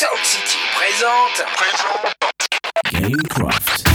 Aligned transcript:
Sound 0.00 0.24
City 0.24 0.56
présente. 0.78 1.44
Gamecraft. 2.90 3.89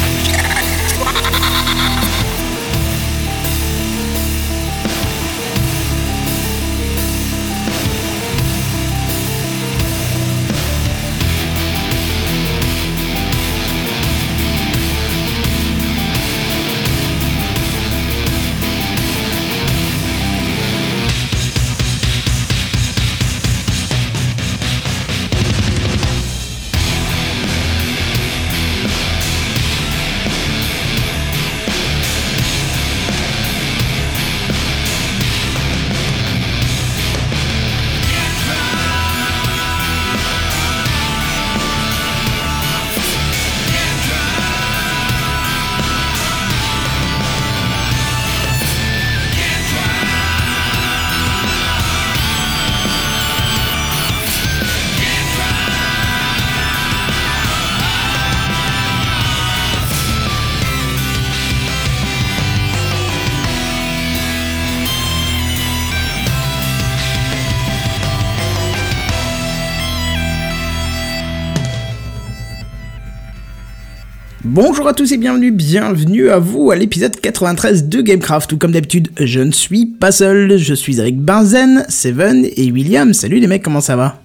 Bonjour 74.77 74.89
à 74.89 74.93
tous 74.93 75.13
et 75.13 75.17
bienvenue, 75.17 75.51
bienvenue 75.51 76.29
à 76.29 76.37
vous 76.37 76.69
à 76.69 76.75
l'épisode 76.75 77.17
93 77.17 77.87
de 77.87 78.01
Gamecraft, 78.01 78.51
où 78.51 78.57
comme 78.57 78.73
d'habitude, 78.73 79.07
je 79.17 79.39
ne 79.39 79.51
suis 79.51 79.85
pas 79.85 80.11
seul, 80.11 80.57
je 80.57 80.73
suis 80.73 80.99
avec 80.99 81.17
Benzen, 81.17 81.85
Seven 81.87 82.45
et 82.57 82.71
William. 82.73 83.13
Salut 83.13 83.39
les 83.39 83.47
mecs, 83.47 83.63
comment 83.63 83.79
ça 83.79 83.95
va? 83.95 84.21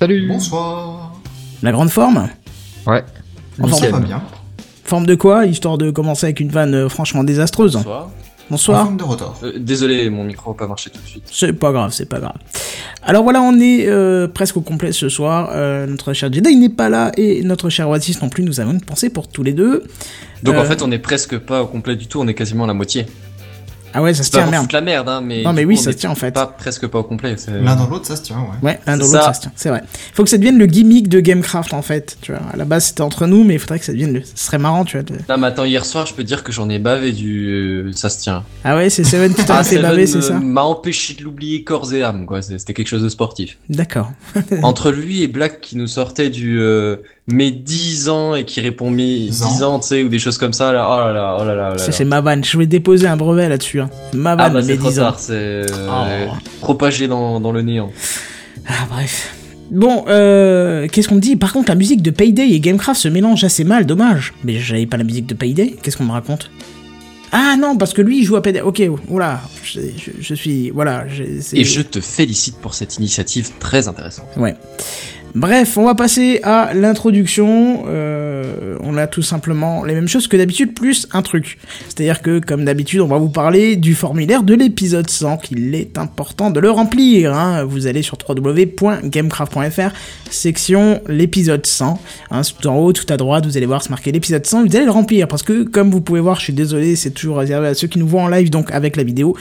Salut 0.00 0.26
Bonsoir. 0.26 1.20
La 1.62 1.72
grande 1.72 1.90
forme? 1.90 2.26
Ouais. 2.86 3.04
En 3.60 3.68
Ça 3.68 3.76
forme, 3.88 3.92
va 3.92 4.06
bien. 4.06 4.22
forme 4.82 5.04
de 5.04 5.14
quoi 5.14 5.44
Histoire 5.44 5.76
de 5.76 5.90
commencer 5.90 6.24
avec 6.24 6.40
une 6.40 6.48
vanne 6.48 6.74
euh, 6.74 6.88
franchement 6.88 7.22
désastreuse. 7.22 7.74
Bonsoir. 7.74 8.08
Bonsoir. 8.52 8.82
forme 8.82 8.98
de 8.98 9.04
retard. 9.04 9.34
Euh, 9.44 9.52
désolé, 9.58 10.10
mon 10.10 10.24
micro 10.24 10.50
n'a 10.50 10.56
pas 10.58 10.66
marché 10.66 10.90
tout 10.90 11.00
de 11.00 11.06
suite. 11.06 11.24
C'est 11.32 11.54
pas 11.54 11.72
grave, 11.72 11.90
c'est 11.92 12.04
pas 12.08 12.18
grave. 12.20 12.34
Alors 13.02 13.22
voilà, 13.22 13.40
on 13.40 13.58
est 13.58 13.86
euh, 13.88 14.28
presque 14.28 14.58
au 14.58 14.60
complet 14.60 14.92
ce 14.92 15.08
soir. 15.08 15.48
Euh, 15.52 15.86
notre 15.86 16.12
cher 16.12 16.30
Jedi 16.30 16.54
n'est 16.56 16.68
pas 16.68 16.90
là 16.90 17.12
et 17.16 17.42
notre 17.42 17.70
cher 17.70 17.88
Oasis 17.88 18.20
non 18.20 18.28
plus. 18.28 18.44
Nous 18.44 18.60
avons 18.60 18.72
une 18.72 18.82
pensée 18.82 19.08
pour 19.08 19.28
tous 19.28 19.42
les 19.42 19.54
deux. 19.54 19.84
Donc 20.42 20.54
Euh, 20.54 20.60
en 20.60 20.64
fait, 20.64 20.82
on 20.82 20.90
est 20.92 20.98
presque 20.98 21.38
pas 21.38 21.62
au 21.62 21.66
complet 21.66 21.96
du 21.96 22.06
tout, 22.08 22.20
on 22.20 22.28
est 22.28 22.34
quasiment 22.34 22.64
à 22.64 22.66
la 22.66 22.74
moitié. 22.74 23.06
Ah 23.94 24.02
ouais, 24.02 24.14
ça 24.14 24.22
se 24.22 24.30
tient, 24.30 24.46
merde. 24.50 24.70
la 24.72 24.80
merde, 24.80 25.08
hein, 25.08 25.20
mais. 25.24 25.42
Non, 25.42 25.52
mais 25.52 25.64
oui, 25.64 25.76
ça 25.76 25.92
se 25.92 25.96
tient 25.96 26.10
en 26.10 26.14
fait. 26.14 26.32
Pas 26.32 26.46
presque 26.46 26.86
pas 26.86 26.98
au 27.00 27.02
complet. 27.04 27.36
L'un 27.48 27.76
dans 27.76 27.88
l'autre, 27.88 28.06
ça 28.06 28.16
se 28.16 28.22
tient, 28.22 28.36
ouais. 28.38 28.46
Ouais, 28.70 28.80
l'un 28.86 28.96
dans 28.96 29.04
l'autre, 29.06 29.24
ça. 29.24 29.32
se 29.34 29.40
tient. 29.42 29.52
C'est 29.56 29.68
vrai. 29.68 29.82
Faut 30.14 30.24
que 30.24 30.30
ça 30.30 30.38
devienne 30.38 30.58
le 30.58 30.66
gimmick 30.66 31.08
de 31.08 31.20
Gamecraft 31.20 31.74
en 31.74 31.82
fait. 31.82 32.16
Tu 32.20 32.32
vois, 32.32 32.40
à 32.52 32.56
la 32.56 32.64
base 32.64 32.86
c'était 32.86 33.02
entre 33.02 33.26
nous, 33.26 33.44
mais 33.44 33.54
il 33.54 33.60
faudrait 33.60 33.78
que 33.78 33.84
ça 33.84 33.92
devienne 33.92 34.12
le. 34.14 34.22
Ce 34.22 34.46
serait 34.46 34.58
marrant, 34.58 34.84
tu 34.84 34.96
vois. 34.96 35.04
de- 35.04 35.14
Non, 35.28 35.36
mais 35.38 35.46
attends, 35.48 35.64
hier 35.64 35.84
soir, 35.84 36.06
je 36.06 36.14
peux 36.14 36.24
dire 36.24 36.42
que 36.44 36.52
j'en 36.52 36.68
ai 36.68 36.78
bavé 36.78 37.12
du. 37.12 37.48
euh, 37.88 37.92
Ça 37.92 38.08
se 38.08 38.20
tient. 38.20 38.44
Ah 38.64 38.76
ouais, 38.76 38.90
c'est 38.90 39.04
Seven 39.04 39.34
qui 39.34 39.44
t'a 39.44 39.62
fait 39.64 39.76
Seven 39.76 39.82
baver, 39.82 40.06
c'est 40.06 40.22
ça 40.22 40.38
M'a 40.38 40.62
empêché 40.62 41.14
de 41.14 41.22
l'oublier 41.22 41.62
corps 41.64 41.92
et 41.92 42.02
âme, 42.02 42.26
quoi. 42.26 42.42
C'était 42.42 42.74
quelque 42.74 42.88
chose 42.88 43.02
de 43.02 43.08
sportif. 43.08 43.58
D'accord. 43.68 44.10
Entre 44.62 44.90
lui 44.90 45.22
et 45.22 45.28
Black 45.28 45.60
qui 45.60 45.76
nous 45.76 45.86
sortait 45.86 46.30
du. 46.30 46.58
euh, 46.60 46.96
mes 47.28 47.52
10 47.52 48.08
ans 48.08 48.34
et 48.34 48.44
qui 48.44 48.60
répond 48.60 48.90
mes 48.90 49.28
10 49.28 49.42
ans. 49.62 49.74
ans, 49.74 49.78
tu 49.78 49.86
sais, 49.88 50.02
ou 50.02 50.08
des 50.08 50.18
choses 50.18 50.38
comme 50.38 50.52
ça, 50.52 50.72
là. 50.72 50.88
Oh 50.90 50.98
là 51.06 51.12
là, 51.12 51.36
oh 51.40 51.44
là 51.44 51.54
là. 51.54 51.68
oh 51.70 51.72
là 51.74 51.78
Ça 51.78 51.86
là. 51.86 51.92
c'est 51.92 52.04
ma 52.04 52.20
vanne. 52.20 52.42
Je 52.44 52.58
vais 52.58 52.66
déposer 52.66 53.06
un 53.06 53.16
brevet 53.16 53.48
là-dessus. 53.48 53.80
Hein. 53.82 53.90
Ma 54.14 54.32
Ah 54.32 54.36
vanne, 54.36 54.52
bah 54.54 54.60
mes 54.60 54.66
c'est 54.66 54.76
trop 54.78 54.88
10 54.90 54.98
ans. 55.00 55.02
tard, 55.02 55.18
c'est 55.18 55.32
euh, 55.34 55.66
Oh. 55.88 56.32
propagé 56.60 57.08
dans, 57.08 57.40
dans 57.40 57.52
le 57.52 57.62
néant. 57.62 57.90
Ah 58.68 58.86
bref. 58.90 59.34
Bon, 59.70 60.04
euh, 60.08 60.86
qu'est-ce 60.88 61.08
qu'on 61.08 61.14
me 61.14 61.20
dit? 61.20 61.36
Par 61.36 61.52
contre, 61.52 61.70
la 61.70 61.74
musique 61.74 62.02
de 62.02 62.10
Payday 62.10 62.48
et 62.50 62.60
Gamecraft 62.60 63.00
se 63.00 63.08
mélangent 63.08 63.44
assez 63.44 63.64
mal, 63.64 63.86
dommage. 63.86 64.34
Mais 64.44 64.58
j'avais 64.58 64.84
pas 64.86 64.96
la 64.98 65.04
musique 65.04 65.26
de 65.26 65.34
Payday, 65.34 65.76
qu'est-ce 65.82 65.96
qu'on 65.96 66.04
me 66.04 66.12
raconte? 66.12 66.50
Ah 67.34 67.56
non, 67.58 67.78
parce 67.78 67.94
que 67.94 68.02
lui, 68.02 68.18
il 68.18 68.24
joue 68.24 68.36
à 68.36 68.42
Payday. 68.42 68.60
Ok, 68.60 68.82
oula, 69.08 69.40
je, 69.64 69.80
je, 69.96 70.10
je 70.20 70.34
suis... 70.34 70.68
Voilà. 70.68 71.06
Et 71.54 71.64
je 71.64 71.80
te 71.80 72.00
félicite 72.02 72.56
pour 72.56 72.74
cette 72.74 72.96
initiative 72.98 73.50
très 73.58 73.88
intéressante. 73.88 74.26
Ouais. 74.36 74.54
Bref, 75.34 75.78
on 75.78 75.84
va 75.84 75.94
passer 75.94 76.40
à 76.42 76.72
l'introduction. 76.74 77.84
Euh, 77.86 78.76
on 78.80 78.98
a 78.98 79.06
tout 79.06 79.22
simplement 79.22 79.82
les 79.82 79.94
mêmes 79.94 80.08
choses 80.08 80.28
que 80.28 80.36
d'habitude, 80.36 80.74
plus 80.74 81.08
un 81.12 81.22
truc. 81.22 81.58
C'est-à-dire 81.88 82.20
que, 82.20 82.38
comme 82.38 82.66
d'habitude, 82.66 83.00
on 83.00 83.06
va 83.06 83.16
vous 83.16 83.30
parler 83.30 83.76
du 83.76 83.94
formulaire 83.94 84.42
de 84.42 84.52
l'épisode 84.52 85.08
100, 85.08 85.38
qu'il 85.38 85.74
est 85.74 85.96
important 85.96 86.50
de 86.50 86.60
le 86.60 86.70
remplir. 86.70 87.34
hein. 87.34 87.64
Vous 87.64 87.86
allez 87.86 88.02
sur 88.02 88.18
www.gamecraft.fr, 88.28 89.94
section 90.30 91.00
l'épisode 91.08 91.64
100. 91.64 91.98
Hein, 92.30 92.42
tout 92.42 92.68
en 92.68 92.76
haut, 92.76 92.92
tout 92.92 93.10
à 93.10 93.16
droite, 93.16 93.46
vous 93.46 93.56
allez 93.56 93.66
voir 93.66 93.82
se 93.82 93.88
marquer 93.88 94.12
l'épisode 94.12 94.44
100. 94.44 94.66
Vous 94.66 94.76
allez 94.76 94.84
le 94.84 94.90
remplir, 94.90 95.28
parce 95.28 95.42
que, 95.42 95.62
comme 95.62 95.90
vous 95.90 96.02
pouvez 96.02 96.20
voir, 96.20 96.36
je 96.36 96.44
suis 96.44 96.52
désolé, 96.52 96.94
c'est 96.94 97.12
toujours 97.12 97.38
réservé 97.38 97.68
à 97.68 97.74
ceux 97.74 97.88
qui 97.88 97.98
nous 97.98 98.06
voient 98.06 98.22
en 98.22 98.28
live, 98.28 98.50
donc 98.50 98.70
avec 98.70 98.96
la 98.96 99.02
vidéo. 99.02 99.34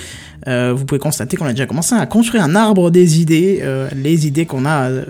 Euh, 0.48 0.74
vous 0.76 0.86
pouvez 0.86 1.00
constater 1.00 1.38
qu'on 1.38 1.46
a 1.46 1.52
déjà 1.52 1.68
commencé 1.68 1.94
à 1.94 2.06
construire 2.06 2.44
un 2.44 2.56
arbre 2.56 2.90
des 2.90 3.22
idées, 3.22 3.60
euh, 3.62 3.88
les 3.96 4.26
idées 4.26 4.46
qu'on 4.46 4.66
a 4.66 4.90
euh, 4.90 5.04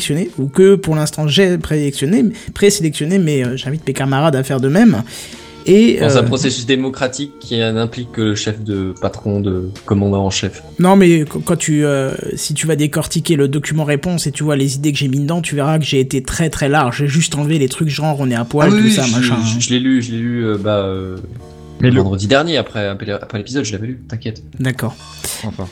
présélectionnées, 0.00 0.30
ou 0.38 0.48
que 0.48 0.74
pour 0.74 0.96
l'instant 0.96 1.28
j'ai 1.28 1.58
présélectionné, 1.58 2.24
présélectionné, 2.54 3.18
mais 3.18 3.44
euh, 3.44 3.56
j'invite 3.56 3.86
mes 3.86 3.92
camarades 3.92 4.36
à 4.36 4.42
faire 4.42 4.60
de 4.60 4.68
même. 4.68 5.02
Et 5.66 5.98
Dans 6.00 6.16
un 6.16 6.20
euh, 6.20 6.26
processus 6.26 6.64
démocratique 6.64 7.32
qui 7.38 7.58
n'implique 7.58 8.12
que 8.12 8.22
le 8.22 8.34
chef 8.34 8.62
de 8.64 8.94
patron 9.02 9.40
de 9.40 9.68
commandant 9.84 10.24
en 10.24 10.30
chef. 10.30 10.62
non, 10.78 10.96
mais 10.96 11.24
qu- 11.26 11.38
quand 11.44 11.56
tu, 11.56 11.84
euh, 11.84 12.12
si 12.34 12.54
tu 12.54 12.66
vas 12.66 12.76
décortiquer 12.76 13.36
le 13.36 13.46
document 13.46 13.84
réponse 13.84 14.26
et 14.26 14.32
tu 14.32 14.42
vois 14.42 14.56
les 14.56 14.76
idées 14.76 14.90
que 14.92 14.98
j'ai 14.98 15.08
mis 15.08 15.20
dedans, 15.20 15.42
tu 15.42 15.54
verras 15.56 15.78
que 15.78 15.84
j'ai 15.84 16.00
été 16.00 16.22
très 16.22 16.48
très 16.48 16.70
large. 16.70 16.98
J'ai 17.00 17.08
juste 17.08 17.34
enlevé 17.34 17.58
les 17.58 17.68
trucs 17.68 17.90
genre 17.90 18.16
on 18.20 18.30
est 18.30 18.34
à 18.34 18.46
poil, 18.46 18.70
Ah 18.72 18.76
tout 18.76 18.82
oui, 18.82 18.90
ça, 18.90 19.02
je, 19.02 19.12
machin. 19.16 19.34
hein. 19.38 19.44
je- 19.44 19.60
je 19.60 19.68
l'ai 19.70 19.80
lu, 19.80 20.00
je 20.02 20.12
l'ai 20.12 20.18
lu 20.18 20.46
euh, 20.46 20.56
bah, 20.56 20.78
euh, 20.78 21.18
Mais 21.80 21.90
vendredi 21.90 22.26
dernier 22.26 22.56
après, 22.56 22.86
après 22.88 23.36
l'épisode, 23.38 23.64
je 23.66 23.72
l'avais 23.72 23.86
lu, 23.88 24.00
t'inquiète. 24.08 24.42
D'accord. 24.58 24.96
Enfin. 25.44 25.68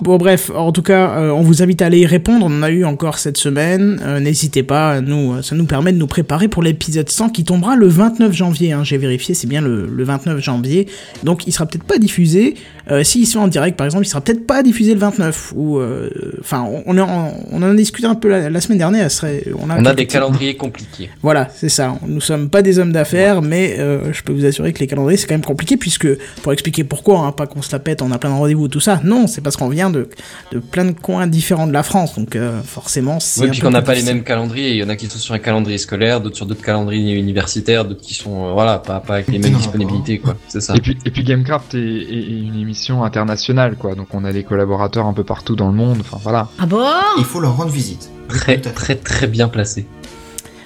Bon 0.00 0.16
bref, 0.16 0.50
en 0.56 0.72
tout 0.72 0.82
cas, 0.82 1.18
euh, 1.18 1.30
on 1.30 1.42
vous 1.42 1.62
invite 1.62 1.82
à 1.82 1.86
aller 1.86 2.00
y 2.00 2.06
répondre, 2.06 2.46
on 2.46 2.58
en 2.58 2.62
a 2.62 2.70
eu 2.70 2.84
encore 2.84 3.18
cette 3.18 3.36
semaine, 3.36 4.00
Euh, 4.02 4.20
n'hésitez 4.20 4.62
pas, 4.62 4.96
euh, 4.96 5.42
ça 5.42 5.54
nous 5.54 5.66
permet 5.66 5.92
de 5.92 5.98
nous 5.98 6.06
préparer 6.06 6.48
pour 6.48 6.62
l'épisode 6.62 7.08
100 7.08 7.28
qui 7.28 7.44
tombera 7.44 7.76
le 7.76 7.86
29 7.86 8.32
janvier, 8.32 8.72
hein, 8.72 8.84
j'ai 8.84 8.96
vérifié, 8.96 9.34
c'est 9.34 9.46
bien 9.46 9.60
le, 9.60 9.86
le 9.86 10.04
29 10.04 10.40
janvier, 10.40 10.88
donc 11.24 11.46
il 11.46 11.52
sera 11.52 11.66
peut-être 11.66 11.84
pas 11.84 11.98
diffusé, 11.98 12.54
euh, 12.90 13.04
s'il 13.04 13.26
se 13.26 13.32
fait 13.32 13.38
en 13.38 13.48
direct 13.48 13.76
par 13.76 13.84
exemple, 13.86 14.04
il 14.04 14.08
sera 14.08 14.20
peut-être 14.20 14.46
pas 14.46 14.62
diffusé 14.62 14.92
le 14.94 15.00
29, 15.00 15.52
ou, 15.56 15.78
euh, 15.78 16.10
enfin, 16.40 16.66
on, 16.68 16.82
on, 16.86 16.98
en- 16.98 17.32
on 17.50 17.62
en 17.62 17.70
a 17.70 17.74
discuté 17.74 18.06
un 18.06 18.14
peu 18.14 18.28
la, 18.28 18.50
la 18.50 18.60
semaine 18.60 18.78
dernière, 18.78 19.10
serait, 19.10 19.44
on 19.58 19.70
a, 19.70 19.76
On 19.78 19.84
a 19.84 19.90
quelques 19.90 19.96
des 19.98 20.06
calendriers 20.06 20.56
compliqués. 20.56 21.10
voilà, 21.22 21.48
c'est 21.54 21.68
ça. 21.68 21.94
Nous 22.06 22.20
sommes 22.20 22.48
pas 22.50 22.62
des 22.62 22.78
hommes 22.78 22.92
d'affaires, 22.92 23.42
mais 23.42 23.76
euh, 23.78 24.12
je 24.12 24.22
peux 24.22 24.32
vous 24.32 24.44
assurer 24.44 24.72
que 24.72 24.80
les 24.80 24.86
calendriers 24.86 25.16
c'est 25.16 25.26
quand 25.26 25.34
même 25.34 25.44
compliqué 25.44 25.76
puisque 25.76 26.08
pour 26.42 26.52
expliquer 26.52 26.84
pourquoi, 26.84 27.20
hein, 27.20 27.32
pas 27.32 27.46
qu'on 27.46 27.62
se 27.62 27.72
la 27.72 27.78
pète, 27.78 28.02
on 28.02 28.10
a 28.12 28.18
plein 28.18 28.30
de 28.30 28.34
rendez-vous 28.36 28.68
tout 28.68 28.80
ça. 28.80 29.00
Non, 29.04 29.26
c'est 29.26 29.40
parce 29.40 29.56
qu'on 29.56 29.68
vient 29.68 29.90
de, 29.90 30.08
de 30.52 30.58
plein 30.58 30.84
de 30.84 30.92
coins 30.92 31.26
différents 31.26 31.66
de 31.66 31.72
la 31.72 31.82
France, 31.82 32.16
donc 32.18 32.36
euh, 32.36 32.60
forcément 32.62 33.20
c'est. 33.20 33.42
Oui, 33.42 33.48
un 33.48 33.50
puis 33.50 33.60
qu'on 33.60 33.70
n'a 33.70 33.82
pas 33.82 33.94
les 33.94 34.02
mêmes 34.02 34.22
calendriers, 34.24 34.70
il 34.70 34.76
y 34.76 34.82
en 34.84 34.88
a 34.88 34.96
qui 34.96 35.06
sont 35.06 35.18
sur 35.18 35.34
un 35.34 35.38
calendrier 35.38 35.78
scolaire, 35.78 36.20
d'autres 36.20 36.36
sur 36.36 36.46
d'autres 36.46 36.62
calendriers 36.62 37.14
universitaires, 37.14 37.84
d'autres 37.84 38.00
qui 38.02 38.14
sont, 38.14 38.46
euh, 38.48 38.52
voilà, 38.52 38.78
pas, 38.78 39.00
pas 39.00 39.14
avec 39.14 39.28
les 39.28 39.38
mêmes 39.38 39.52
Non, 39.52 39.58
disponibilités, 39.58 40.18
quoi. 40.18 40.36
C'est 40.48 40.60
ça. 40.60 40.74
Et 40.76 40.80
puis, 40.80 40.96
et 41.04 41.10
puis 41.10 41.22
Gamecraft 41.24 41.74
est, 41.74 41.78
est- 41.78 41.82
est 41.82 42.40
une 42.42 42.56
émission 42.60 42.71
internationale, 43.04 43.76
quoi. 43.76 43.94
Donc 43.94 44.08
on 44.12 44.24
a 44.24 44.32
des 44.32 44.44
collaborateurs 44.44 45.06
un 45.06 45.12
peu 45.12 45.24
partout 45.24 45.56
dans 45.56 45.68
le 45.68 45.74
monde. 45.74 45.98
Enfin 46.00 46.18
voilà. 46.22 46.48
Ah 46.58 46.66
bon? 46.66 46.84
Il 47.18 47.24
faut 47.24 47.40
leur 47.40 47.56
rendre 47.56 47.70
visite. 47.70 48.10
Très, 48.28 48.60
très, 48.60 48.94
très 48.94 49.26
bien 49.26 49.48
placé. 49.48 49.86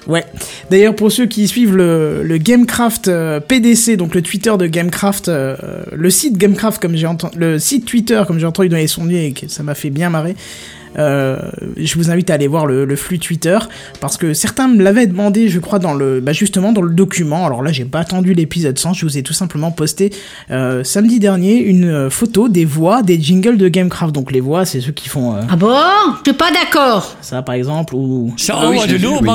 Ouais. 0.06 0.24
D'ailleurs, 0.70 0.94
pour 0.94 1.10
ceux 1.10 1.26
qui 1.26 1.48
suivent 1.48 1.74
le, 1.74 2.22
le 2.22 2.38
Gamecraft 2.38 3.08
euh, 3.08 3.40
PDC, 3.40 3.96
donc 3.96 4.14
le 4.14 4.22
Twitter 4.22 4.54
de 4.56 4.66
Gamecraft, 4.66 5.28
euh, 5.28 5.56
le 5.92 6.10
site 6.10 6.36
Gamecraft 6.36 6.80
comme 6.80 6.94
j'ai 6.94 7.06
entendu, 7.06 7.36
le 7.38 7.58
site 7.58 7.86
Twitter 7.86 8.22
comme 8.26 8.38
j'ai 8.38 8.46
entendu 8.46 8.68
donner 8.68 8.86
son 8.86 9.04
nom 9.04 9.10
et 9.10 9.32
que 9.32 9.48
ça 9.48 9.62
m'a 9.62 9.74
fait 9.74 9.90
bien 9.90 10.10
marrer. 10.10 10.36
Euh, 10.98 11.38
je 11.76 11.94
vous 11.96 12.10
invite 12.10 12.30
à 12.30 12.34
aller 12.34 12.46
voir 12.46 12.66
le, 12.66 12.84
le 12.84 12.96
flux 12.96 13.18
Twitter 13.18 13.58
parce 14.00 14.16
que 14.16 14.32
certains 14.34 14.68
me 14.68 14.82
l'avaient 14.82 15.06
demandé, 15.06 15.48
je 15.48 15.58
crois, 15.60 15.78
dans 15.78 15.94
le, 15.94 16.20
bah 16.20 16.32
justement 16.32 16.72
dans 16.72 16.82
le 16.82 16.92
document. 16.94 17.46
Alors 17.46 17.62
là, 17.62 17.72
j'ai 17.72 17.84
pas 17.84 18.00
attendu 18.00 18.34
l'épisode 18.34 18.78
100, 18.78 18.94
je 18.94 19.06
vous 19.06 19.18
ai 19.18 19.22
tout 19.22 19.32
simplement 19.32 19.70
posté 19.70 20.12
euh, 20.50 20.84
samedi 20.84 21.18
dernier 21.18 21.56
une 21.58 21.84
euh, 21.84 22.10
photo 22.10 22.48
des 22.48 22.64
voix 22.64 23.02
des 23.02 23.20
jingles 23.20 23.56
de 23.58 23.68
Gamecraft. 23.68 24.14
Donc 24.14 24.32
les 24.32 24.40
voix, 24.40 24.64
c'est 24.64 24.80
ceux 24.80 24.92
qui 24.92 25.08
font 25.08 25.34
euh, 25.36 25.40
Ah 25.50 25.56
bon? 25.56 25.74
Je 26.24 26.30
suis 26.30 26.38
pas 26.38 26.50
d'accord. 26.50 27.16
ça 27.20 27.42
par 27.42 27.54
exemple 27.54 27.94
ou 27.94 28.32
Ça 28.36 28.54
Ah 28.58 28.70
oui, 28.70 28.78
de 28.86 28.96
l'eau, 28.96 29.18
oui. 29.20 29.28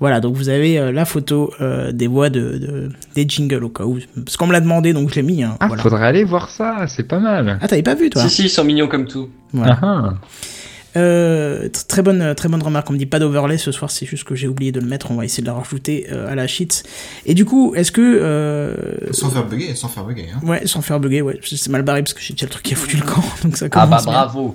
voilà. 0.00 0.20
Donc 0.20 0.34
vous 0.36 0.48
avez 0.48 0.78
euh, 0.78 0.92
la 0.92 1.04
photo 1.04 1.52
euh, 1.60 1.92
des 1.92 2.06
voix 2.06 2.28
de, 2.30 2.40
de- 2.58 2.88
des 3.14 3.24
jingles 3.28 3.64
au 3.64 3.68
cas 3.68 3.84
où. 3.84 3.98
Parce 4.24 4.36
qu'on 4.36 4.46
me 4.46 4.52
l'a 4.52 4.60
demandé, 4.60 4.92
donc 4.92 5.10
je 5.10 5.14
l'ai 5.16 5.22
mis. 5.22 5.42
hein, 5.42 5.56
Ah, 5.60 5.68
voilà. 5.68 5.82
faudrait 5.82 6.06
aller 6.06 6.24
voir 6.24 6.48
ça, 6.50 6.84
c'est 6.88 7.02
pas 7.08 7.18
mal. 7.18 7.58
Ah, 7.60 7.68
t'avais 7.68 7.82
pas 7.82 7.94
vu 7.94 8.10
toi 8.10 8.22
Si, 8.22 8.30
si, 8.30 8.42
ils 8.44 8.50
sont 8.50 8.64
mignons 8.64 8.88
comme 8.88 9.06
tout. 9.06 9.28
Voilà. 9.52 9.78
Ah, 9.82 10.02
ah. 10.06 10.14
Euh, 10.96 11.68
très 11.88 12.02
bonne, 12.02 12.34
très 12.34 12.48
bonne 12.48 12.62
remarque. 12.62 12.90
On 12.90 12.92
me 12.92 12.98
dit 12.98 13.06
pas 13.06 13.18
d'overlay 13.18 13.58
ce 13.58 13.72
soir, 13.72 13.90
c'est 13.90 14.06
juste 14.06 14.24
que 14.24 14.34
j'ai 14.34 14.48
oublié 14.48 14.72
de 14.72 14.80
le 14.80 14.86
mettre. 14.86 15.10
On 15.10 15.14
va 15.14 15.24
essayer 15.24 15.42
de 15.42 15.48
le 15.48 15.54
rajouter 15.54 16.06
euh, 16.12 16.30
à 16.30 16.34
la 16.34 16.46
sheet. 16.46 16.82
Et 17.26 17.34
du 17.34 17.44
coup, 17.44 17.74
est-ce 17.74 17.92
que 17.92 18.00
euh, 18.02 18.74
Sans 19.10 19.30
faire 19.30 19.46
bugger, 19.46 19.74
sans 19.74 19.88
faire 19.88 20.04
bugger. 20.04 20.26
Hein. 20.34 20.46
ouais, 20.46 20.66
sans 20.66 20.82
faire 20.82 21.00
bugger, 21.00 21.22
ouais, 21.22 21.38
c'est 21.44 21.68
mal 21.70 21.82
barré 21.82 22.02
parce 22.02 22.14
que 22.14 22.20
j'ai 22.20 22.34
déjà 22.34 22.46
le 22.46 22.50
truc 22.50 22.62
qui 22.64 22.74
a 22.74 22.76
foutu 22.76 22.96
le 22.98 23.04
camp, 23.04 23.22
donc 23.44 23.56
ça 23.56 23.66
Ah 23.66 23.86
commence 23.86 24.04
bah 24.04 24.10
bien. 24.10 24.20
bravo. 24.20 24.54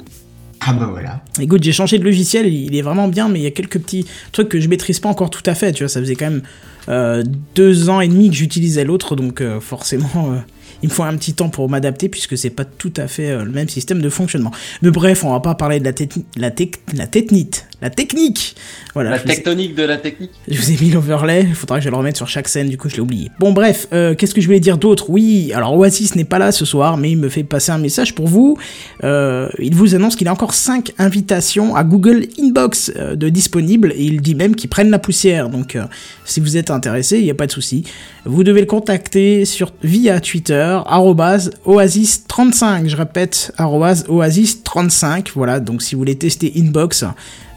Ah 0.60 0.74
bah 0.74 0.88
voilà. 0.92 1.22
Écoute, 1.40 1.64
j'ai 1.64 1.72
changé 1.72 2.00
de 2.00 2.04
logiciel, 2.04 2.48
il 2.48 2.66
il 2.66 2.76
est 2.76 2.82
vraiment 2.82 3.08
bien, 3.08 3.30
mais 3.30 3.40
il 3.40 3.44
y 3.44 3.48
a 3.48 3.52
quelques 3.52 3.80
petits 3.80 4.06
trucs 4.32 4.50
que 4.50 4.60
je 4.60 4.68
maîtrise 4.68 5.00
pas 5.00 5.08
encore 5.10 5.30
tout 5.30 5.44
à 5.46 5.54
fait. 5.56 5.72
Tu 5.72 5.84
vois, 5.84 5.90
ça 5.90 6.00
faisait 6.00 6.16
quand 6.16 6.30
même 6.30 6.42
euh, 6.90 7.24
deux 7.56 7.90
ans 7.90 8.02
et 8.02 8.08
demi 8.08 8.30
que 8.30 8.36
j'utilisais 8.36 8.84
l'autre, 8.84 9.16
donc 9.16 9.42
euh, 9.42 9.60
forcément, 9.60 10.10
euh, 10.34 10.38
il 10.84 10.90
me 10.90 10.94
faut 10.94 11.04
un 11.04 11.16
petit 11.16 11.34
temps 11.34 11.50
pour 11.50 11.70
m'adapter 11.70 12.10
puisque 12.10 12.38
c'est 12.38 12.50
pas 12.50 12.66
tout 12.66 12.94
à 12.98 13.08
fait 13.08 13.32
euh, 13.32 13.44
le 13.44 13.52
même 13.52 13.70
système 13.70 14.02
de 14.02 14.10
fonctionnement. 14.10 14.52
Mais 14.82 14.92
bref, 14.92 15.24
on 15.24 15.32
va 15.32 15.40
pas 15.40 15.56
parler 15.56 15.80
de 15.80 15.86
la 15.86 15.94
technique, 15.94 16.26
la, 16.38 16.52
la 16.96 17.08
technique, 17.08 17.64
la 17.82 17.90
technique. 17.90 18.56
Voilà. 18.94 19.12
La 19.12 19.18
ai- 19.18 19.24
tectonique 19.26 19.76
de 19.76 19.84
la 19.84 19.98
technique. 19.98 20.32
je 20.48 20.60
vous 20.60 20.72
ai 20.72 20.78
mis 20.84 20.90
l'overlay, 20.92 21.46
il 21.48 21.56
faudra 21.56 21.78
que 21.80 21.84
je 21.86 21.90
le 21.90 21.96
remette 21.96 22.18
sur 22.18 22.28
chaque 22.28 22.48
scène, 22.48 22.70
du 22.70 22.78
coup 22.78 22.90
je 22.90 22.96
l'ai 22.96 23.02
oublié. 23.02 23.30
Bon 23.40 23.52
bref, 23.54 23.88
euh, 23.94 24.16
qu'est-ce 24.16 24.34
que 24.34 24.42
je 24.42 24.46
voulais 24.48 24.60
dire 24.60 24.78
d'autre? 24.78 25.10
Oui, 25.10 25.52
alors 25.54 25.78
Oasis 25.78 26.16
n'est 26.16 26.24
pas 26.26 26.40
là 26.40 26.52
ce 26.52 26.66
soir, 26.66 26.98
mais 26.98 27.12
il 27.12 27.18
me 27.18 27.30
fait 27.30 27.44
passer 27.44 27.72
un 27.72 27.78
message 27.78 28.16
pour 28.16 28.28
vous. 28.28 28.58
Euh, 29.04 29.50
il 29.60 29.76
vous 29.76 29.96
annonce 29.96 30.16
qu'il 30.16 30.28
a 30.28 30.32
encore 30.34 30.54
5 30.54 30.94
invitations 30.98 31.76
à 31.76 31.84
Google 31.84 32.26
Inbox 32.40 32.92
euh, 32.96 33.16
de 33.16 33.30
disponibles, 33.30 33.94
et 33.96 34.04
il 34.04 34.22
dit 34.22 34.36
même 34.36 34.56
qu'ils 34.56 34.70
prennent 34.70 34.90
la 34.90 35.00
poussière, 35.00 35.50
donc 35.50 35.78
si 36.26 36.40
vous 36.40 36.58
êtes 36.58 36.72
intéressé, 36.72 37.18
il 37.20 37.24
n'y 37.24 37.32
a 37.32 37.36
pas 37.36 37.48
de 37.48 37.52
souci. 37.52 37.84
Vous 38.28 38.44
devez 38.44 38.60
le 38.60 38.68
contacter 38.68 39.46
sur, 39.46 39.72
via 39.84 40.20
Twitter, 40.20 40.80
arrobase 40.86 41.52
oasis35, 41.66 42.90
je 42.90 42.98
répète, 42.98 43.54
arrobase 43.58 44.06
oasis35, 44.10 45.30
voilà, 45.34 45.62
donc 45.62 45.82
si 45.82 45.96
vous 45.96 46.00
voulez 46.00 46.18
tester 46.18 46.52
Inbox, 46.58 47.06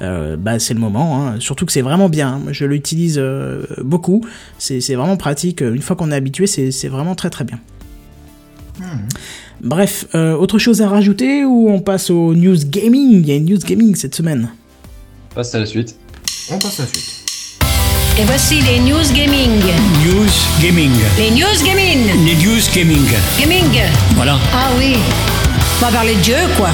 euh, 0.01 0.37
bah 0.37 0.61
c'est 0.61 0.75
le 0.75 0.79
moment, 0.79 1.27
hein. 1.27 1.41
surtout 1.41 1.67
que 1.67 1.73
c'est 1.73 1.83
vraiment 1.83 2.09
bien, 2.09 2.41
je 2.53 2.65
l'utilise 2.67 3.17
euh, 3.19 3.65
beaucoup, 3.83 4.25
c'est 4.59 4.95
vraiment 4.95 5.17
pratique, 5.17 5.61
une 5.61 5.83
fois 5.83 5.97
qu'on 5.97 6.13
est 6.13 6.17
habitué, 6.17 6.47
c'est 6.47 6.89
vraiment 6.89 7.17
très 7.17 7.31
très 7.31 7.45
bien. 7.45 7.59
Bref, 9.61 10.07
euh, 10.15 10.35
autre 10.37 10.59
chose 10.59 10.83
à 10.83 10.89
rajouter 10.89 11.45
ou 11.45 11.69
on 11.69 11.81
passe 11.81 12.11
aux 12.11 12.35
news 12.35 12.57
gaming? 12.65 13.21
Il 13.21 13.29
y 13.29 13.33
a 13.33 13.35
une 13.35 13.45
news 13.45 13.59
gaming 13.59 13.95
cette 13.95 14.15
semaine. 14.15 14.51
Passe 15.35 15.55
à 15.55 15.59
la 15.59 15.67
suite. 15.67 15.97
On 16.51 16.59
passe 16.59 16.81
à 16.81 16.85
la 16.85 16.89
suite. 16.89 17.30
Et 18.21 18.25
voici 18.25 18.61
les 18.61 18.81
news 18.81 19.13
gaming. 19.15 19.61
News 20.05 20.29
Gaming. 20.63 20.91
Les 21.17 21.31
news 21.31 21.65
gaming. 21.65 22.25
Les 22.27 22.35
News 22.37 22.61
Gaming. 22.75 23.07
Gaming. 23.41 23.83
Voilà. 24.15 24.39
Ah 24.53 24.69
oui. 24.79 24.97
On 25.79 25.87
va 25.87 25.91
parler 25.93 26.15
de 26.17 26.23
jeu, 26.23 26.35
quoi. 26.57 26.69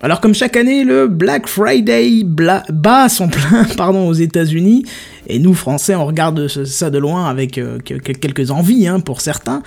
Alors 0.00 0.20
comme 0.20 0.32
chaque 0.34 0.56
année, 0.56 0.84
le 0.84 1.08
Black 1.08 1.48
Friday 1.48 2.22
bla- 2.24 2.62
bat 2.72 3.08
son 3.08 3.28
plein 3.28 3.64
pardon, 3.76 4.06
aux 4.08 4.12
États-Unis, 4.14 4.84
et 5.26 5.40
nous 5.40 5.54
Français 5.54 5.96
on 5.96 6.06
regarde 6.06 6.46
ça 6.46 6.88
de 6.90 6.98
loin 6.98 7.28
avec 7.28 7.58
euh, 7.58 7.78
que- 7.84 7.94
que- 7.94 8.12
quelques 8.12 8.52
envies 8.52 8.86
hein, 8.86 9.00
pour 9.00 9.20
certains. 9.20 9.62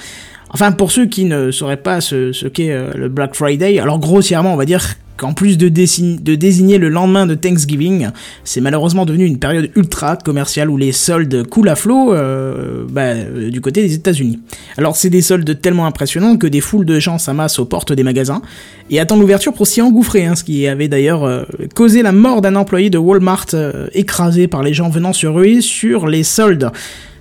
Enfin 0.54 0.72
pour 0.72 0.92
ceux 0.92 1.06
qui 1.06 1.26
ne 1.26 1.52
sauraient 1.52 1.78
pas 1.78 2.02
ce, 2.02 2.32
ce 2.32 2.48
qu'est 2.48 2.72
euh, 2.72 2.92
le 2.96 3.10
Black 3.10 3.36
Friday, 3.36 3.80
alors 3.80 4.00
grossièrement 4.00 4.54
on 4.54 4.58
va 4.58 4.66
dire 4.66 4.96
qu'en 5.22 5.34
plus 5.34 5.56
de, 5.56 5.68
désigner 5.70 6.80
le 6.80 6.90
lendemain 6.90 7.28
de 7.28 7.36
Thanksgiving, 7.36 8.10
c'est 8.44 8.60
malheureusement 8.60 9.06
devenu 9.06 9.26
une 9.26 9.38
période 9.38 9.70
ultra 9.76 10.16
commerciale 10.18 10.68
où 10.68 10.78
les 10.78 10.92
soldes 10.92 11.48
coulent 11.48 11.70
à 11.70 11.76
flot 11.76 12.12
euh, 12.12 12.86
bah, 12.90 13.02
euh, 13.02 13.52
du 13.52 13.62
côté 13.62 13.84
des 13.84 13.94
États-Unis. 13.94 14.40
Alors 14.78 14.96
c'est 14.96 15.12
des 15.12 15.22
soldes 15.22 15.62
tellement 15.62 15.86
impressionnants 15.86 16.38
que 16.38 16.48
des 16.48 16.60
foules 16.60 16.86
de 16.86 17.00
gens 17.00 17.20
s'amassent 17.20 17.60
aux 17.60 17.66
portes 17.66 17.94
des 17.94 18.02
magasins 18.02 18.42
et 18.90 19.00
attendent 19.00 19.22
l'ouverture 19.22 19.54
pour 19.54 19.68
s'y 19.68 19.80
engouffrer, 19.80 20.26
hein, 20.26 20.36
ce 20.36 20.44
qui 20.44 20.68
avait 20.68 20.88
d'ailleurs 20.88 21.24
euh, 21.24 21.44
causé 21.76 22.02
la 22.02 22.14
mort 22.14 22.42
d'un 22.42 22.56
employé 22.56 22.90
de 22.90 22.98
Walmart 22.98 23.46
euh, 23.54 23.90
écrasé 23.94 24.48
par 24.48 24.64
les 24.64 24.74
gens 24.74 24.90
venant 24.90 25.14
se 25.14 25.28
ruer 25.28 25.62
sur 25.62 26.08
les 26.08 26.24
soldes. 26.24 26.72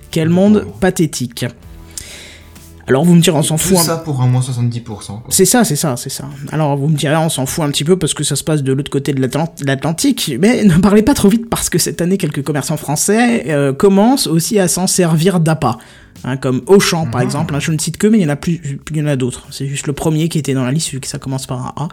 Quel 0.09 0.29
monde 0.29 0.65
pathétique. 0.79 1.45
Alors 2.91 3.05
vous 3.05 3.15
me 3.15 3.21
direz 3.21 3.37
on 3.37 3.41
s'en 3.43 3.55
Tout 3.57 3.63
fout. 3.69 3.77
un- 3.77 3.81
ça 3.81 3.97
pour 3.97 4.21
un 4.21 4.27
moins 4.27 4.41
70%. 4.41 4.83
Quoi. 4.83 5.21
c'est 5.29 5.45
ça, 5.45 5.63
c'est 5.63 5.75
ça, 5.75 5.95
c'est 5.97 6.09
ça. 6.09 6.25
Alors 6.51 6.75
vous 6.77 6.87
me 6.87 6.95
direz, 6.95 7.15
on 7.15 7.29
s'en 7.29 7.45
fout 7.45 7.63
un 7.63 7.69
petit 7.71 7.83
peu 7.83 7.97
parce 7.97 8.13
que 8.13 8.23
ça 8.23 8.35
se 8.35 8.43
passe 8.43 8.63
de 8.63 8.73
l'autre 8.73 8.91
côté 8.91 9.13
de 9.13 9.21
l'Atlant- 9.21 9.53
l'Atlantique, 9.65 10.33
mais 10.39 10.63
ne 10.63 10.77
parlez 10.77 11.01
pas 11.01 11.13
trop 11.13 11.29
vite 11.29 11.49
parce 11.49 11.69
que 11.69 11.79
cette 11.79 12.01
année, 12.01 12.17
quelques 12.17 12.43
commerçants 12.43 12.77
français 12.77 13.45
euh, 13.49 13.73
commencent 13.73 14.27
aussi 14.27 14.59
à 14.59 14.67
s'en 14.67 14.87
servir 14.87 15.39
d'appât. 15.39 15.77
Hein, 16.23 16.37
comme 16.37 16.61
Auchan 16.67 17.07
par 17.07 17.21
exemple, 17.21 17.55
hein, 17.55 17.59
je 17.59 17.71
ne 17.71 17.79
cite 17.79 17.97
que, 17.97 18.05
mais 18.05 18.19
il 18.19 18.21
y 18.23 18.25
en 18.25 18.29
a 18.29 18.35
plus, 18.35 18.79
il 18.91 18.97
y 18.97 19.01
en 19.01 19.07
a 19.07 19.15
d'autres. 19.15 19.47
C'est 19.49 19.65
juste 19.65 19.87
le 19.87 19.93
premier 19.93 20.27
qui 20.29 20.37
était 20.37 20.53
dans 20.53 20.63
la 20.65 20.71
liste, 20.71 20.89
vu 20.89 20.99
que 20.99 21.07
ça 21.07 21.17
commence 21.17 21.47
par 21.47 21.65
un 21.65 21.73
A. 21.85 21.87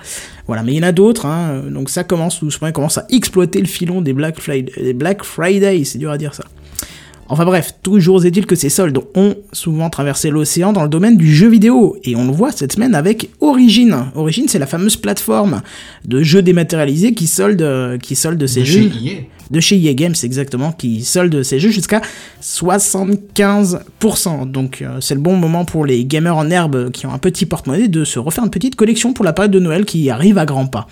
Voilà, 0.46 0.62
mais 0.64 0.72
il 0.72 0.76
y 0.76 0.80
en 0.80 0.88
a 0.88 0.92
d'autres, 0.92 1.24
hein, 1.24 1.62
donc 1.70 1.88
ça 1.88 2.04
commence 2.04 2.40
doucement, 2.40 2.66
ils 2.66 2.72
commencent 2.74 2.98
à 2.98 3.06
exploiter 3.10 3.60
le 3.60 3.66
filon 3.66 4.02
des 4.02 4.12
Black, 4.12 4.38
Friday, 4.40 4.72
des 4.76 4.92
Black 4.92 5.22
Friday, 5.22 5.84
c'est 5.84 5.98
dur 5.98 6.10
à 6.10 6.18
dire 6.18 6.34
ça. 6.34 6.44
Enfin 7.30 7.44
bref, 7.44 7.75
toujours 7.82 8.25
est-il 8.25 8.46
que 8.46 8.54
ces 8.54 8.70
soldes 8.70 8.98
ont 9.14 9.34
souvent 9.52 9.90
traversé 9.90 10.30
l'océan 10.30 10.72
dans 10.72 10.82
le 10.82 10.88
domaine 10.88 11.19
du 11.19 11.34
jeu 11.34 11.48
vidéo, 11.48 11.96
et 12.04 12.16
on 12.16 12.25
le 12.25 12.32
voit 12.32 12.52
cette 12.52 12.72
semaine 12.72 12.94
avec 12.94 13.28
Origin. 13.40 14.06
Origin, 14.14 14.46
c'est 14.48 14.58
la 14.58 14.66
fameuse 14.66 14.96
plateforme 14.96 15.60
de 16.06 16.22
jeux 16.22 16.40
dématérialisés 16.40 17.12
qui 17.12 17.26
solde, 17.26 17.60
euh, 17.60 17.98
qui 17.98 18.16
solde 18.16 18.46
ses 18.46 18.60
De 18.60 18.64
jeux 18.64 18.90
chez 18.90 19.10
EA. 19.10 19.16
de 19.50 19.60
chez 19.60 19.78
EA 19.78 19.92
Games 19.94 20.14
exactement, 20.22 20.72
qui 20.72 21.04
solde 21.04 21.42
ses 21.42 21.60
jeux 21.60 21.69
jusqu'à 21.70 22.00
75%. 22.40 24.50
Donc 24.50 24.81
euh, 24.81 24.98
c'est 25.00 25.14
le 25.14 25.20
bon 25.20 25.36
moment 25.36 25.66
pour 25.66 25.84
les 25.84 26.06
gamers 26.06 26.36
en 26.36 26.48
herbe 26.50 26.90
qui 26.90 27.04
ont 27.06 27.12
un 27.12 27.19
petit 27.19 27.44
porte-monnaie 27.44 27.88
de 27.88 28.04
se 28.04 28.19
refaire 28.19 28.44
une 28.44 28.50
petite 28.50 28.74
collection 28.76 29.12
pour 29.12 29.26
la 29.26 29.34
période 29.34 29.52
de 29.52 29.60
Noël 29.60 29.84
qui 29.84 30.08
arrive 30.08 30.38
à 30.38 30.46
grands 30.46 30.66
pas. 30.66 30.86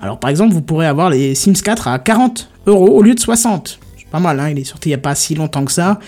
Alors 0.00 0.18
par 0.18 0.30
exemple, 0.30 0.52
vous 0.52 0.62
pourrez 0.62 0.86
avoir 0.86 1.08
les 1.10 1.36
Sims 1.36 1.52
4 1.62 1.86
à 1.86 1.98
40 2.00 2.50
euros 2.66 2.88
au 2.88 3.02
lieu 3.02 3.14
de 3.14 3.20
60. 3.20 3.78
Pas 4.12 4.20
mal, 4.20 4.38
hein, 4.38 4.50
il 4.50 4.58
est 4.58 4.64
sorti 4.64 4.90
il 4.90 4.92
y 4.92 4.94
a 4.94 4.98
pas 4.98 5.14
si 5.16 5.34
longtemps 5.34 5.64
que 5.64 5.72
ça. 5.72 5.98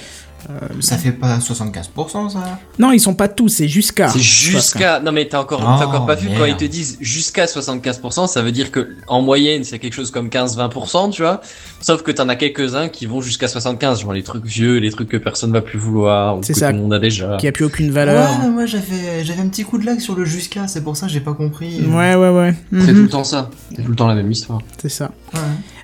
Ça 0.80 0.98
fait 0.98 1.12
pas 1.12 1.38
75% 1.38 2.28
ça? 2.28 2.58
Non, 2.78 2.92
ils 2.92 3.00
sont 3.00 3.14
pas 3.14 3.28
tous, 3.28 3.48
c'est 3.48 3.66
jusqu'à. 3.66 4.08
C'est 4.10 4.18
jusqu'à. 4.20 5.00
Non 5.00 5.10
mais 5.10 5.26
t'as 5.26 5.40
encore, 5.40 5.60
Oh, 5.62 5.76
t'as 5.78 5.86
encore 5.86 6.04
pas 6.04 6.16
vu 6.16 6.28
quand 6.36 6.44
ils 6.44 6.54
te 6.58 6.66
disent 6.66 6.98
jusqu'à 7.00 7.46
75%, 7.46 8.26
ça 8.26 8.42
veut 8.42 8.52
dire 8.52 8.70
que 8.70 8.90
en 9.06 9.22
moyenne 9.22 9.64
c'est 9.64 9.78
quelque 9.78 9.94
chose 9.94 10.10
comme 10.10 10.28
15-20%, 10.28 11.12
tu 11.12 11.22
vois? 11.22 11.40
Sauf 11.80 12.02
que 12.02 12.10
t'en 12.10 12.28
as 12.28 12.36
quelques-uns 12.36 12.90
qui 12.90 13.06
vont 13.06 13.22
jusqu'à 13.22 13.48
75, 13.48 14.02
genre 14.02 14.12
les 14.12 14.22
trucs 14.22 14.44
vieux, 14.44 14.76
les 14.76 14.90
trucs 14.90 15.08
que 15.08 15.16
personne 15.16 15.50
va 15.50 15.62
plus 15.62 15.78
vouloir, 15.78 16.36
ou 16.36 16.40
que 16.40 16.46
C'est 16.46 16.52
tout 16.52 16.58
ça. 16.60 16.72
le 16.72 16.78
monde 16.78 16.92
a 16.92 16.98
déjà. 16.98 17.38
Qui 17.38 17.48
a 17.48 17.52
plus 17.52 17.64
aucune 17.64 17.90
valeur. 17.90 18.28
Ouais, 18.42 18.48
moi 18.50 18.66
j'avais 18.66 19.24
j'avais 19.24 19.40
un 19.40 19.48
petit 19.48 19.64
coup 19.64 19.78
de 19.78 19.86
lag 19.86 19.98
sur 19.98 20.14
le 20.14 20.26
jusqu'à, 20.26 20.68
c'est 20.68 20.82
pour 20.84 20.94
ça 20.98 21.06
que 21.06 21.12
j'ai 21.12 21.20
pas 21.20 21.32
compris. 21.32 21.80
Ouais, 21.86 22.16
ouais, 22.16 22.28
ouais. 22.28 22.54
C'est 22.70 22.76
Mhm. 22.92 22.96
tout 22.96 23.02
le 23.04 23.08
temps 23.08 23.24
ça. 23.24 23.48
C'est 23.74 23.82
tout 23.82 23.88
le 23.90 23.96
temps 23.96 24.08
la 24.08 24.14
même 24.14 24.30
histoire. 24.30 24.60
C'est 24.76 24.90
ça. 24.90 25.10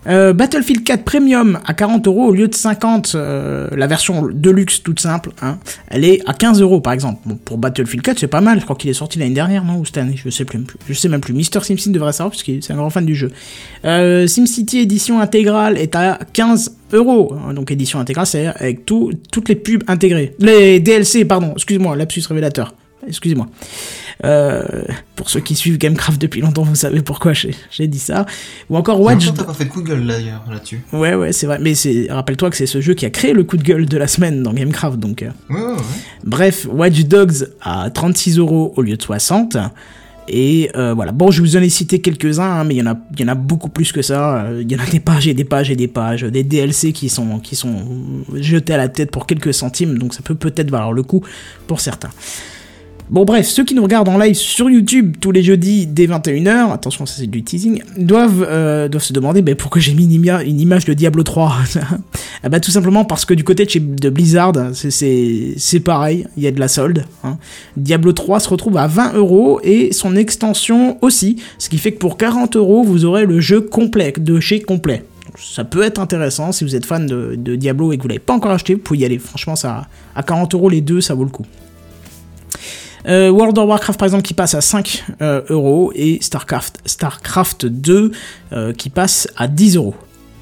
Euh, 0.07 0.33
Battlefield 0.33 0.83
4 0.83 1.05
Premium 1.05 1.59
à 1.67 1.75
40 1.75 2.07
euros 2.07 2.29
au 2.29 2.33
lieu 2.33 2.49
de 2.49 2.55
50, 2.55 3.13
euh, 3.15 3.69
la 3.77 3.87
version 3.87 4.27
Deluxe 4.33 4.83
toute 4.83 4.99
simple, 4.99 5.31
hein, 5.43 5.59
elle 5.89 6.05
est 6.05 6.23
à 6.27 6.33
15 6.33 6.63
euros 6.63 6.81
par 6.81 6.95
exemple. 6.95 7.21
Bon, 7.27 7.37
pour 7.37 7.59
Battlefield 7.59 8.03
4 8.03 8.19
c'est 8.19 8.27
pas 8.27 8.41
mal, 8.41 8.61
je 8.61 8.65
crois 8.65 8.77
qu'il 8.77 8.89
est 8.89 8.95
sorti 8.95 9.19
l'année 9.19 9.35
dernière, 9.35 9.63
non 9.63 9.79
Ou 9.79 9.85
cette 9.85 9.99
année, 9.99 10.15
je 10.17 10.31
sais 10.31 10.47
plus, 10.47 10.65
je 10.89 10.95
sais 10.95 11.09
même 11.09 11.21
plus. 11.21 11.35
Mister 11.35 11.61
Simpson 11.61 11.91
devrait 11.91 12.13
savoir 12.13 12.31
parce 12.31 12.43
qu'il 12.43 12.63
c'est 12.63 12.73
un 12.73 12.77
grand 12.77 12.89
fan 12.89 13.05
du 13.05 13.15
jeu. 13.15 13.31
Euh, 13.85 14.27
SimCity 14.27 14.79
édition 14.79 15.21
intégrale 15.21 15.77
est 15.77 15.95
à 15.95 16.19
15 16.33 16.77
euros, 16.95 17.35
hein, 17.35 17.53
donc 17.53 17.71
édition 17.71 18.01
intégrale 18.01 18.27
c'est 18.27 18.47
avec 18.47 18.87
tout, 18.87 19.13
toutes 19.31 19.51
les 19.51 19.57
pubs 19.57 19.83
intégrées. 19.87 20.35
Les 20.39 20.81
DLC, 20.81 21.27
pardon, 21.27 21.53
excuse-moi, 21.55 21.95
lapsus 21.95 22.23
révélateur. 22.27 22.75
Excusez-moi. 23.07 23.49
Euh, 24.25 24.63
pour 25.17 25.31
ceux 25.31 25.41
qui 25.41 25.55
suivent 25.55 25.79
Gamecraft 25.79 26.21
depuis 26.21 26.41
longtemps, 26.43 26.63
vous 26.63 26.75
savez 26.75 27.01
pourquoi 27.01 27.33
j'ai 27.33 27.87
dit 27.87 27.99
ça. 27.99 28.27
Ou 28.69 28.77
encore 28.77 29.01
Watch. 29.01 29.33
T'as 29.35 29.45
pas 29.45 29.55
fait 29.55 29.65
de 29.65 29.71
coup 29.71 29.83
de 29.83 29.89
gueule 29.89 30.07
d'ailleurs 30.07 30.45
là-dessus. 30.51 30.83
Ouais, 30.93 31.15
ouais, 31.15 31.33
c'est 31.33 31.47
vrai. 31.47 31.59
Mais 31.61 31.73
rappelle-toi 32.11 32.51
que 32.51 32.57
c'est 32.57 32.67
ce 32.67 32.81
jeu 32.81 32.95
qui 32.95 33.07
a 33.07 33.11
créé 33.11 33.33
le 33.33 33.45
coup 33.45 33.57
de 33.57 33.63
gueule 33.63 33.87
de 33.87 33.97
la 33.97 34.07
semaine 34.07 34.43
dans 34.43 34.53
Gamecraft. 34.53 34.99
Donc, 34.99 35.23
euh, 35.23 35.31
Ouais, 35.49 35.57
ouais, 35.61 35.73
ouais. 35.73 35.77
bref, 36.25 36.67
Watch 36.71 37.01
Dogs 37.05 37.49
à 37.63 37.89
36 37.91 38.39
euros 38.39 38.73
au 38.77 38.83
lieu 38.83 38.97
de 38.97 39.03
60. 39.03 39.57
Et 40.29 40.71
euh, 40.77 40.95
voilà. 40.95 41.11
Bon, 41.13 41.31
je 41.31 41.41
vous 41.41 41.57
en 41.57 41.61
ai 41.61 41.69
cité 41.71 42.01
quelques-uns, 42.01 42.45
hein, 42.61 42.65
mais 42.65 42.75
il 42.77 42.79
y 42.79 42.83
en 42.83 42.93
a, 42.93 42.97
il 43.15 43.21
y 43.21 43.25
en 43.25 43.29
a 43.29 43.35
beaucoup 43.35 43.69
plus 43.69 43.91
que 43.91 44.03
ça. 44.03 44.47
Il 44.61 44.71
y 44.71 44.77
en 44.77 44.79
a 44.79 44.87
des 44.87 45.01
pages 45.01 45.27
et 45.27 45.35
des 45.35 45.45
pages 45.45 45.71
et 45.71 45.77
des 45.77 45.89
pages, 45.89 46.23
des 46.23 46.45
DLC 46.45 46.93
qui 46.93 47.09
sont, 47.09 47.41
qui 47.41 47.57
sont 47.57 47.85
jetés 48.35 48.75
à 48.75 48.77
la 48.77 48.89
tête 48.89 49.11
pour 49.11 49.27
quelques 49.27 49.53
centimes. 49.55 49.99
Donc, 49.99 50.15
ça 50.15 50.21
peut 50.23 50.35
peut-être 50.37 50.71
valoir 50.71 50.93
le 50.93 51.03
coup 51.03 51.25
pour 51.67 51.81
certains. 51.81 52.11
Bon 53.11 53.25
bref, 53.25 53.49
ceux 53.49 53.65
qui 53.65 53.75
nous 53.75 53.83
regardent 53.83 54.09
en 54.09 54.19
live 54.19 54.37
sur 54.37 54.71
YouTube 54.71 55.17
tous 55.21 55.33
les 55.33 55.43
jeudis 55.43 55.89
dès 55.89 56.07
21h, 56.07 56.73
attention 56.73 57.07
ça 57.07 57.15
c'est 57.19 57.27
du 57.27 57.43
teasing, 57.43 57.83
doivent, 57.99 58.47
euh, 58.49 58.87
doivent 58.89 59.03
se 59.03 59.13
demander 59.13 59.43
mais 59.43 59.57
pourquoi 59.57 59.81
j'ai 59.81 59.95
mis 59.95 60.05
une, 60.05 60.23
ima- 60.25 60.45
une 60.47 60.61
image 60.61 60.85
de 60.85 60.95
Diablo 60.95 61.25
3 61.25 61.57
Ah 62.45 62.49
bah 62.49 62.61
tout 62.61 62.71
simplement 62.71 63.05
parce 63.05 63.25
que 63.25 63.35
du 63.35 63.43
côté 63.43 63.65
de, 63.65 63.71
chez, 63.71 63.81
Blizzard, 63.81 64.53
c'est 64.75 65.81
pareil, 65.81 66.25
il 66.37 66.45
y 66.45 66.47
a 66.47 66.53
de 66.53 66.61
la 66.61 66.69
solde. 66.69 67.05
hein. 67.25 67.37
Diablo 67.77 68.13
3 68.13 68.39
se 68.39 68.49
retrouve 68.49 68.77
à 68.77 68.87
20 68.87 69.15
euros 69.15 69.59
et 69.65 69.91
son 69.93 70.15
extension 70.15 70.97
aussi, 71.03 71.35
ce 71.59 71.69
qui 71.69 71.79
fait 71.79 71.91
que 71.91 71.99
pour 71.99 72.17
40 72.17 72.55
euros 72.55 72.85
vous 72.85 73.07
aurez 73.07 73.27
le 73.27 73.41
jeu 73.41 73.61
complet, 73.61 74.13
de 74.21 74.39
chez 74.39 74.61
complet. 74.61 75.03
Ça 75.37 75.65
peut 75.65 75.83
être 75.83 76.01
intéressant 76.01 76.53
si 76.53 76.63
vous 76.63 76.77
êtes 76.77 76.87
fan 76.87 77.07
de, 77.07 77.35
de 77.37 77.57
Diablo 77.57 77.93
et 77.93 77.97
que 77.97 78.03
vous 78.03 78.09
l'avez 78.09 78.19
pas 78.21 78.35
encore 78.35 78.53
acheté, 78.53 78.75
vous 78.75 78.81
pouvez 78.81 79.01
y 79.01 79.05
aller. 79.05 79.19
Franchement, 79.19 79.57
ça, 79.57 79.87
à 80.15 80.23
40 80.23 80.55
euros 80.55 80.69
les 80.69 80.81
deux, 80.81 81.01
ça 81.01 81.15
vaut 81.15 81.25
le 81.25 81.31
coup. 81.31 81.47
Euh, 83.09 83.31
World 83.31 83.57
of 83.59 83.67
Warcraft 83.69 83.99
par 83.99 84.07
exemple 84.07 84.23
qui 84.25 84.35
passe 84.35 84.55
à 84.55 84.61
5 84.61 85.05
euh, 85.23 85.43
euros 85.49 85.91
et 85.95 86.19
Starcraft, 86.21 86.81
Starcraft 86.85 87.67
2 87.67 88.13
euh, 88.53 88.73
qui 88.73 88.91
passe 88.91 89.29
à 89.37 89.49
10 89.49 89.77
euros. 89.77 89.95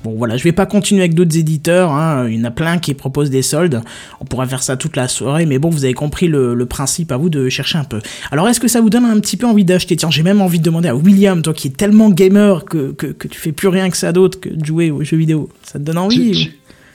Bon 0.05 0.15
voilà, 0.17 0.37
je 0.37 0.45
vais 0.45 0.53
pas 0.53 0.65
continuer 0.67 1.03
avec 1.03 1.15
d'autres 1.15 1.37
éditeurs, 1.37 1.91
hein, 1.91 2.29
il 2.29 2.37
y 2.39 2.41
en 2.41 2.45
a 2.45 2.51
plein 2.53 2.79
qui 2.79 2.95
proposent 2.95 3.31
des 3.31 3.43
soldes, 3.43 3.81
on 4.21 4.25
pourrait 4.25 4.47
faire 4.47 4.63
ça 4.63 4.77
toute 4.77 4.95
la 4.97 5.09
soirée, 5.09 5.45
mais 5.45 5.59
bon 5.59 5.71
vous 5.71 5.85
avez 5.85 5.93
compris 5.95 6.29
le, 6.29 6.55
le 6.55 6.67
principe 6.67 7.11
à 7.11 7.17
vous 7.17 7.29
de 7.29 7.49
chercher 7.49 7.79
un 7.79 7.85
peu. 7.85 8.01
Alors 8.31 8.49
est-ce 8.49 8.61
que 8.61 8.69
ça 8.69 8.81
vous 8.81 8.91
donne 8.91 9.05
un 9.05 9.19
petit 9.19 9.37
peu 9.37 9.47
envie 9.47 9.65
d'acheter? 9.65 9.97
Tiens 9.97 10.11
j'ai 10.11 10.23
même 10.23 10.41
envie 10.41 10.61
de 10.61 10.65
demander 10.65 10.89
à 10.89 10.95
William, 10.95 11.43
toi 11.43 11.53
qui 11.53 11.67
es 11.67 11.71
tellement 11.71 12.11
gamer 12.11 12.65
que, 12.65 12.93
que, 12.93 13.07
que 13.07 13.27
tu 13.27 13.41
fais 13.41 13.51
plus 13.53 13.67
rien 13.69 13.91
que 13.91 13.97
ça 13.97 14.13
d'autre 14.13 14.39
que 14.39 14.49
de 14.49 14.65
jouer 14.65 14.93
aux 14.93 15.03
jeux 15.03 15.17
vidéo, 15.17 15.49
ça 15.65 15.81
te 15.81 15.85
donne 15.85 15.99
envie 15.99 16.31
Tu, 16.31 16.31
ou- 16.31 16.45
tu- 16.45 16.53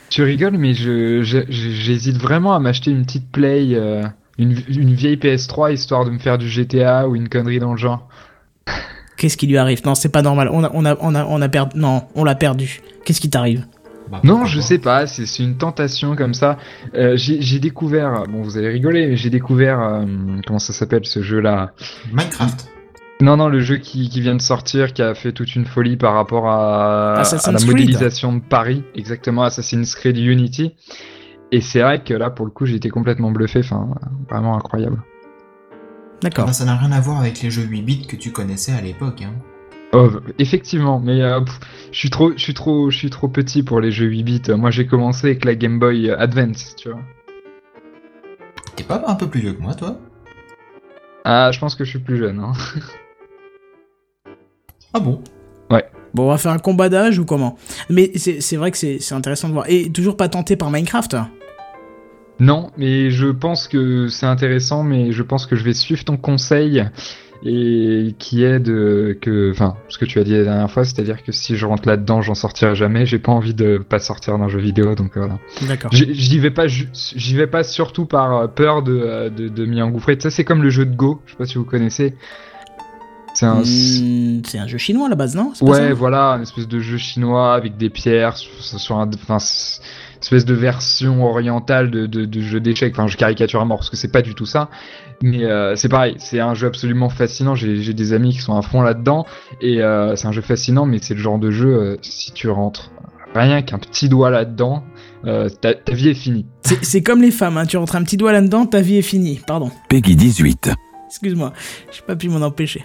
tu 0.10 0.24
rigoles, 0.24 0.58
mais 0.58 0.74
je, 0.74 1.24
je- 1.24 1.40
je- 1.50 1.70
j'hésite 1.72 2.18
vraiment 2.18 2.54
à 2.54 2.60
m'acheter 2.60 2.92
une 2.92 3.04
petite 3.06 3.30
play, 3.32 3.70
euh, 3.74 4.04
une, 4.38 4.58
une 4.68 4.94
vieille 4.94 5.18
PS3 5.18 5.74
histoire 5.74 6.06
de 6.06 6.10
me 6.12 6.20
faire 6.20 6.38
du 6.38 6.48
GTA 6.48 7.08
ou 7.08 7.16
une 7.16 7.30
connerie 7.30 7.60
dans 7.60 7.72
le 7.72 7.78
genre. 7.78 8.08
Qu'est-ce 9.18 9.38
qui 9.38 9.48
lui 9.48 9.58
arrive? 9.58 9.82
Non 9.86 9.96
c'est 9.96 10.10
pas 10.10 10.22
normal, 10.22 10.50
on 10.52 10.64
a, 10.64 10.72
on 10.74 10.86
a, 10.86 10.98
on 11.00 11.16
a, 11.16 11.26
on 11.26 11.42
a 11.42 11.50
perdu, 11.50 11.80
non 11.80 12.04
on 12.16 12.24
l'a 12.24 12.36
perdu. 12.36 12.82
Qu'est-ce 13.06 13.22
qui 13.22 13.30
t'arrive? 13.30 13.66
Bah, 14.12 14.20
Non, 14.24 14.46
je 14.46 14.60
sais 14.60 14.80
pas, 14.80 15.08
c'est 15.08 15.26
c'est 15.26 15.44
une 15.44 15.58
tentation 15.58 16.16
comme 16.16 16.34
ça. 16.34 16.58
Euh, 16.96 17.14
j'ai 17.16 17.60
découvert, 17.60 18.24
bon 18.28 18.42
vous 18.42 18.58
allez 18.58 18.70
rigoler, 18.70 19.08
mais 19.08 19.16
j'ai 19.16 19.30
découvert, 19.30 19.80
euh, 19.80 20.06
comment 20.46 20.60
ça 20.60 20.74
s'appelle 20.74 21.06
ce 21.06 21.22
jeu-là? 21.22 21.72
Minecraft. 22.12 22.70
Non, 23.22 23.38
non, 23.38 23.48
le 23.48 23.62
jeu 23.62 23.78
qui, 23.78 24.10
qui 24.10 24.20
vient 24.20 24.36
de 24.36 24.42
sortir, 24.42 24.92
qui 24.92 25.02
a 25.02 25.14
fait 25.14 25.32
toute 25.32 25.56
une 25.56 25.66
folie 25.66 25.96
par 25.96 26.14
rapport 26.14 26.50
à, 26.50 27.22
à 27.22 27.52
la 27.52 27.66
modélisation 27.66 28.34
de 28.34 28.42
Paris, 28.42 28.84
exactement, 28.96 29.44
Assassin's 29.44 29.96
Creed 29.96 30.18
Unity. 30.18 30.74
Et 31.54 31.62
c'est 31.62 31.82
vrai 31.82 32.04
que 32.04 32.16
là, 32.16 32.32
pour 32.32 32.48
le 32.48 32.52
coup, 32.52 32.66
j'ai 32.66 32.78
été 32.78 32.90
complètement 32.90 33.30
bluffé, 33.30 33.60
enfin, 33.60 33.88
vraiment 34.28 34.58
incroyable. 34.58 35.04
D'accord. 36.24 36.52
Ça 36.52 36.66
n'a 36.66 36.76
rien 36.76 36.92
à 36.92 37.00
voir 37.00 37.20
avec 37.20 37.44
les 37.44 37.52
jeux 37.52 37.62
8 37.62 37.82
bits 37.84 38.08
que 38.08 38.16
tu 38.16 38.32
connaissais 38.32 38.72
à 38.72 38.82
l'époque. 38.82 39.22
Hein. 39.22 39.36
Oh, 39.92 40.10
effectivement, 40.40 41.00
mais 41.00 41.22
euh, 41.22 41.42
pff, 41.42 41.60
je 41.92 42.00
suis 42.00 42.10
trop, 42.10 42.32
je 42.36 42.42
suis 42.42 42.56
trop, 42.56 42.90
je 42.90 42.98
suis 42.98 43.12
trop 43.12 43.28
petit 43.28 43.62
pour 43.62 43.82
les 43.82 43.92
jeux 43.92 44.08
8 44.08 44.24
bits. 44.24 44.42
Moi, 44.58 44.72
j'ai 44.72 44.88
commencé 44.88 45.28
avec 45.28 45.46
la 45.46 45.54
Game 45.54 45.78
Boy 45.78 46.10
Advance, 46.10 46.76
tu 46.76 46.90
vois. 46.90 47.02
T'es 48.76 48.84
pas 48.84 49.04
un 49.06 49.14
peu 49.14 49.28
plus 49.28 49.42
vieux 49.42 49.54
que 49.54 49.62
moi, 49.62 49.76
toi? 49.76 50.00
Ah, 51.24 51.52
je 51.54 51.60
pense 51.60 51.76
que 51.76 51.86
je 51.86 51.92
suis 51.92 52.00
plus 52.00 52.18
jeune. 52.18 52.40
Hein. 52.40 52.54
Ah 54.96 55.00
bon? 55.00 55.24
Bon, 56.14 56.26
on 56.26 56.28
va 56.28 56.38
faire 56.38 56.52
un 56.52 56.60
combat 56.60 56.90
d'âge 56.90 57.18
ou 57.18 57.26
comment? 57.26 57.58
Mais 57.90 58.12
c'est 58.18 58.56
vrai 58.56 58.70
que 58.70 58.78
c'est 58.78 59.00
c'est 59.00 59.16
intéressant 59.16 59.48
de 59.48 59.54
voir. 59.54 59.66
Et 59.68 59.90
toujours 59.90 60.16
pas 60.16 60.30
tenté 60.30 60.56
par 60.56 60.70
Minecraft? 60.70 61.16
Non, 62.40 62.72
mais 62.78 63.12
je 63.12 63.28
pense 63.28 63.68
que 63.68 64.08
c'est 64.08 64.26
intéressant, 64.26 64.84
mais 64.84 65.12
je 65.12 65.24
pense 65.24 65.46
que 65.46 65.56
je 65.56 65.64
vais 65.64 65.74
suivre 65.74 66.04
ton 66.04 66.18
conseil 66.18 66.86
et 67.46 68.16
qui 68.20 68.44
est 68.44 68.60
de 68.60 69.18
que, 69.22 69.52
enfin, 69.52 69.76
ce 69.90 69.98
que 69.98 70.06
tu 70.06 70.18
as 70.20 70.24
dit 70.24 70.32
la 70.32 70.44
dernière 70.44 70.72
fois, 70.72 70.86
c'est-à-dire 70.86 71.24
que 71.24 71.32
si 71.34 71.58
je 71.58 71.66
rentre 71.66 71.88
là-dedans, 71.88 72.22
j'en 72.22 72.36
sortirai 72.36 72.74
jamais. 72.74 73.06
J'ai 73.06 73.20
pas 73.20 73.34
envie 73.34 73.54
de 73.54 73.78
pas 73.78 74.00
sortir 74.00 74.38
d'un 74.40 74.48
jeu 74.48 74.60
vidéo, 74.60 74.96
donc 74.96 75.18
voilà. 75.18 75.40
D'accord. 75.68 75.92
J'y 75.94 76.40
vais 76.40 76.52
pas, 76.52 76.68
j'y 76.68 77.36
vais 77.36 77.48
pas 77.48 77.64
surtout 77.64 78.06
par 78.06 78.34
euh, 78.38 78.48
peur 78.48 78.82
de 78.82 78.98
euh, 78.98 79.30
de, 79.30 79.50
de 79.50 79.66
m'y 79.66 79.82
engouffrer. 79.82 80.18
Ça, 80.20 80.30
c'est 80.32 80.46
comme 80.46 80.64
le 80.64 80.70
jeu 80.70 80.86
de 80.86 80.96
Go. 80.96 81.22
Je 81.26 81.32
sais 81.32 81.38
pas 81.38 81.46
si 81.46 81.56
vous 81.58 81.66
connaissez. 81.66 82.16
C'est 83.36 83.46
un, 83.48 83.62
Hmm, 83.62 84.42
un 84.54 84.68
jeu 84.68 84.78
chinois 84.78 85.08
à 85.08 85.10
la 85.10 85.16
base, 85.16 85.36
non? 85.36 85.54
Ouais, 85.62 85.90
ça? 85.90 85.94
voilà, 85.94 86.34
une 86.36 86.44
espèce 86.44 86.68
de 86.68 86.80
jeu 86.80 86.98
chinois 86.98 87.56
avec 87.56 87.78
des 87.78 87.90
pierres 87.90 88.38
sur, 88.38 88.52
sur 88.80 88.98
un, 88.98 89.10
enfin, 89.16 89.40
espèce 90.34 90.46
de 90.46 90.54
version 90.54 91.26
orientale 91.26 91.92
de, 91.92 92.08
de, 92.08 92.26
de 92.26 92.42
jeu 92.42 92.60
d'échecs. 92.60 92.94
Enfin, 92.94 93.08
je 93.08 93.18
caricature 93.18 93.62
à 93.62 93.66
mort 93.66 93.78
parce 93.78 93.90
que 93.90 93.98
c'est 93.98 94.12
pas 94.12 94.22
du 94.22 94.34
tout 94.34 94.46
ça, 94.46 94.70
mais 95.22 95.44
euh, 95.44 95.76
c'est 95.76 95.90
pareil, 95.90 96.16
c'est 96.18 96.40
un 96.40 96.56
jeu 96.56 96.68
absolument 96.68 97.10
fascinant. 97.10 97.54
J'ai 97.56 97.94
des 97.94 98.14
amis 98.14 98.32
qui 98.32 98.40
sont 98.40 98.56
à 98.56 98.62
fond 98.62 98.82
là-dedans 98.82 99.26
et 99.62 99.82
euh, 99.82 100.16
c'est 100.16 100.28
un 100.28 100.32
jeu 100.32 100.42
fascinant, 100.42 100.86
mais 100.86 100.98
c'est 101.02 101.14
le 101.14 101.20
genre 101.20 101.38
de 101.38 101.52
jeu 101.52 101.70
euh, 101.70 101.98
si 102.02 102.32
tu 102.32 102.50
rentres 102.50 102.92
rien 103.36 103.62
qu'un 103.62 103.78
petit 103.78 104.10
doigt 104.10 104.30
là-dedans, 104.30 104.84
euh, 105.26 105.50
ta, 105.50 105.74
ta 105.76 105.94
vie 105.94 106.10
est 106.10 106.16
finie. 106.16 106.48
C'est 106.64 106.84
c'est 106.84 107.04
comme 107.04 107.22
les 107.22 107.32
femmes, 107.32 107.58
hein. 107.58 107.66
tu 107.66 107.78
rentres 107.78 107.96
un 107.96 108.04
petit 108.04 108.18
doigt 108.18 108.32
là-dedans, 108.32 108.66
ta 108.66 108.82
vie 108.82 108.98
est 108.98 109.04
finie. 109.04 109.40
Pardon. 109.46 109.72
Peggy 109.90 110.16
18. 110.16 110.72
Excuse-moi, 111.08 111.54
j'ai 111.92 112.02
pas 112.02 112.16
pu 112.16 112.30
m'en 112.30 112.42
empêcher. 112.42 112.84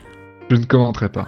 Je 0.51 0.57
ne 0.57 0.65
commenterai 0.65 1.09
pas. 1.09 1.27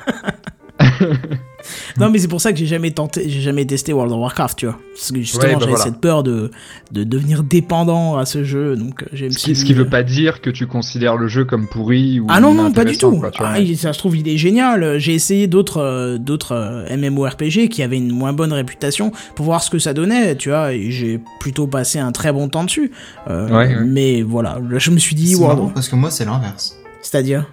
Non, 1.99 2.11
mais 2.11 2.19
c'est 2.19 2.29
pour 2.29 2.41
ça 2.41 2.53
que 2.53 2.59
j'ai 2.59 2.67
jamais 2.67 2.91
tenté, 2.91 3.29
j'ai 3.29 3.41
jamais 3.41 3.65
testé 3.65 3.93
World 3.93 4.13
of 4.13 4.19
Warcraft, 4.19 4.59
tu 4.59 4.67
vois. 4.67 4.79
Parce 4.95 5.13
que 5.13 5.19
justement, 5.21 5.43
Ouais, 5.45 5.53
bah 5.55 5.59
j'avais 5.61 5.71
voilà. 5.73 5.85
cette 5.85 6.01
peur 6.01 6.23
de, 6.23 6.51
de 6.93 7.05
devenir 7.05 7.43
dépendant 7.43 8.17
à 8.17 8.27
ce 8.27 8.45
jeu, 8.45 8.77
donc 8.77 9.03
euh, 9.03 9.29
Ce 9.31 9.55
ce 9.55 9.65
qui 9.65 9.73
euh, 9.73 9.77
veut 9.77 9.89
pas 9.89 10.03
dire 10.03 10.41
que 10.41 10.51
tu 10.51 10.67
considères 10.67 11.17
le 11.17 11.29
jeu 11.29 11.45
comme 11.45 11.67
pourri 11.69 12.21
ou 12.21 12.27
Ah 12.29 12.41
non, 12.41 12.55
non, 12.55 12.71
pas 12.73 12.85
du 12.85 12.97
tout. 12.99 13.17
quoi. 13.19 13.31
Ah, 13.39 13.59
il- 13.59 13.77
ça 13.79 13.93
se 13.93 13.99
trouve, 13.99 14.17
il 14.17 14.29
est 14.29 14.37
génial. 14.37 14.99
J'ai 14.99 15.15
essayé 15.15 15.47
d'autres 15.47 15.79
euh, 15.81 16.19
d'autres 16.19 16.53
euh, 16.53 16.97
MMORPG 16.97 17.69
qui 17.69 17.83
avaient 17.83 17.97
une 17.99 18.13
moins 18.13 18.33
bonne 18.33 18.53
réputation 18.53 19.13
pour 19.35 19.45
voir 19.47 19.63
ce 19.63 19.71
que 19.71 19.79
ça 19.79 19.95
donnait, 19.95 20.37
tu 20.37 20.51
vois, 20.51 20.73
et 20.73 20.91
j'ai 20.91 21.21
plutôt 21.41 21.67
passé 21.67 21.99
un 21.99 22.13
très 22.13 22.33
bon 22.33 22.49
temps 22.49 22.65
dessus. 22.65 22.91
Euh, 23.29 23.49
Ouais, 23.49 23.67
ouais. 23.75 23.85
Mais 23.85 24.23
voilà, 24.23 24.59
là, 24.71 24.79
je 24.79 24.91
me 24.91 24.99
suis 24.99 25.15
dit, 25.17 25.35
C'est 25.35 25.45
of- 25.45 25.73
parce 25.75 25.89
que 25.89 25.97
moi, 25.97 26.11
c'est 26.11 26.25
l'inverse. 26.25 26.77
c'est-à-dire? 27.03 27.47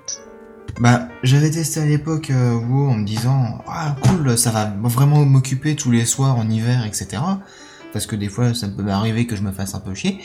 Bah, 0.79 1.07
j'avais 1.24 1.50
testé 1.50 1.79
à 1.79 1.86
l'époque 1.86 2.29
euh, 2.29 2.53
WoW 2.55 2.89
en 2.89 2.93
me 2.96 3.05
disant 3.05 3.63
ah 3.67 3.96
cool, 4.03 4.38
ça 4.38 4.51
va 4.51 4.72
vraiment 4.84 5.25
m'occuper 5.25 5.75
tous 5.75 5.89
les 5.91 6.05
soirs 6.05 6.38
en 6.38 6.48
hiver, 6.50 6.86
etc. 6.86 7.22
Parce 7.93 8.05
que 8.05 8.15
des 8.15 8.29
fois, 8.29 8.53
ça 8.53 8.67
peut 8.67 8.84
m'arriver 8.84 9.25
que 9.25 9.36
je 9.36 9.41
me 9.41 9.51
fasse 9.51 9.74
un 9.74 9.79
peu 9.79 9.96
chier. 9.96 10.19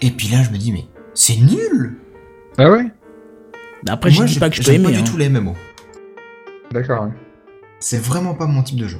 Et 0.00 0.10
puis 0.10 0.28
là, 0.28 0.42
je 0.42 0.50
me 0.50 0.58
dis 0.58 0.70
mais 0.70 0.84
c'est 1.14 1.36
nul. 1.36 1.96
Ah 2.58 2.70
ouais? 2.70 2.86
Après, 3.88 4.10
je 4.10 4.22
dis 4.24 4.34
j'ai- 4.34 4.40
pas 4.40 4.50
que 4.50 4.56
je 4.56 4.62
peux 4.62 4.72
aimer. 4.72 4.84
pas 4.92 4.98
hein. 4.98 5.02
du 5.02 5.10
tout 5.10 5.16
les 5.16 5.28
MMO. 5.30 5.54
D'accord. 6.72 7.04
ouais. 7.04 7.10
C'est 7.80 8.02
vraiment 8.02 8.34
pas 8.34 8.46
mon 8.46 8.62
type 8.62 8.78
de 8.78 8.88
jeu. 8.88 8.98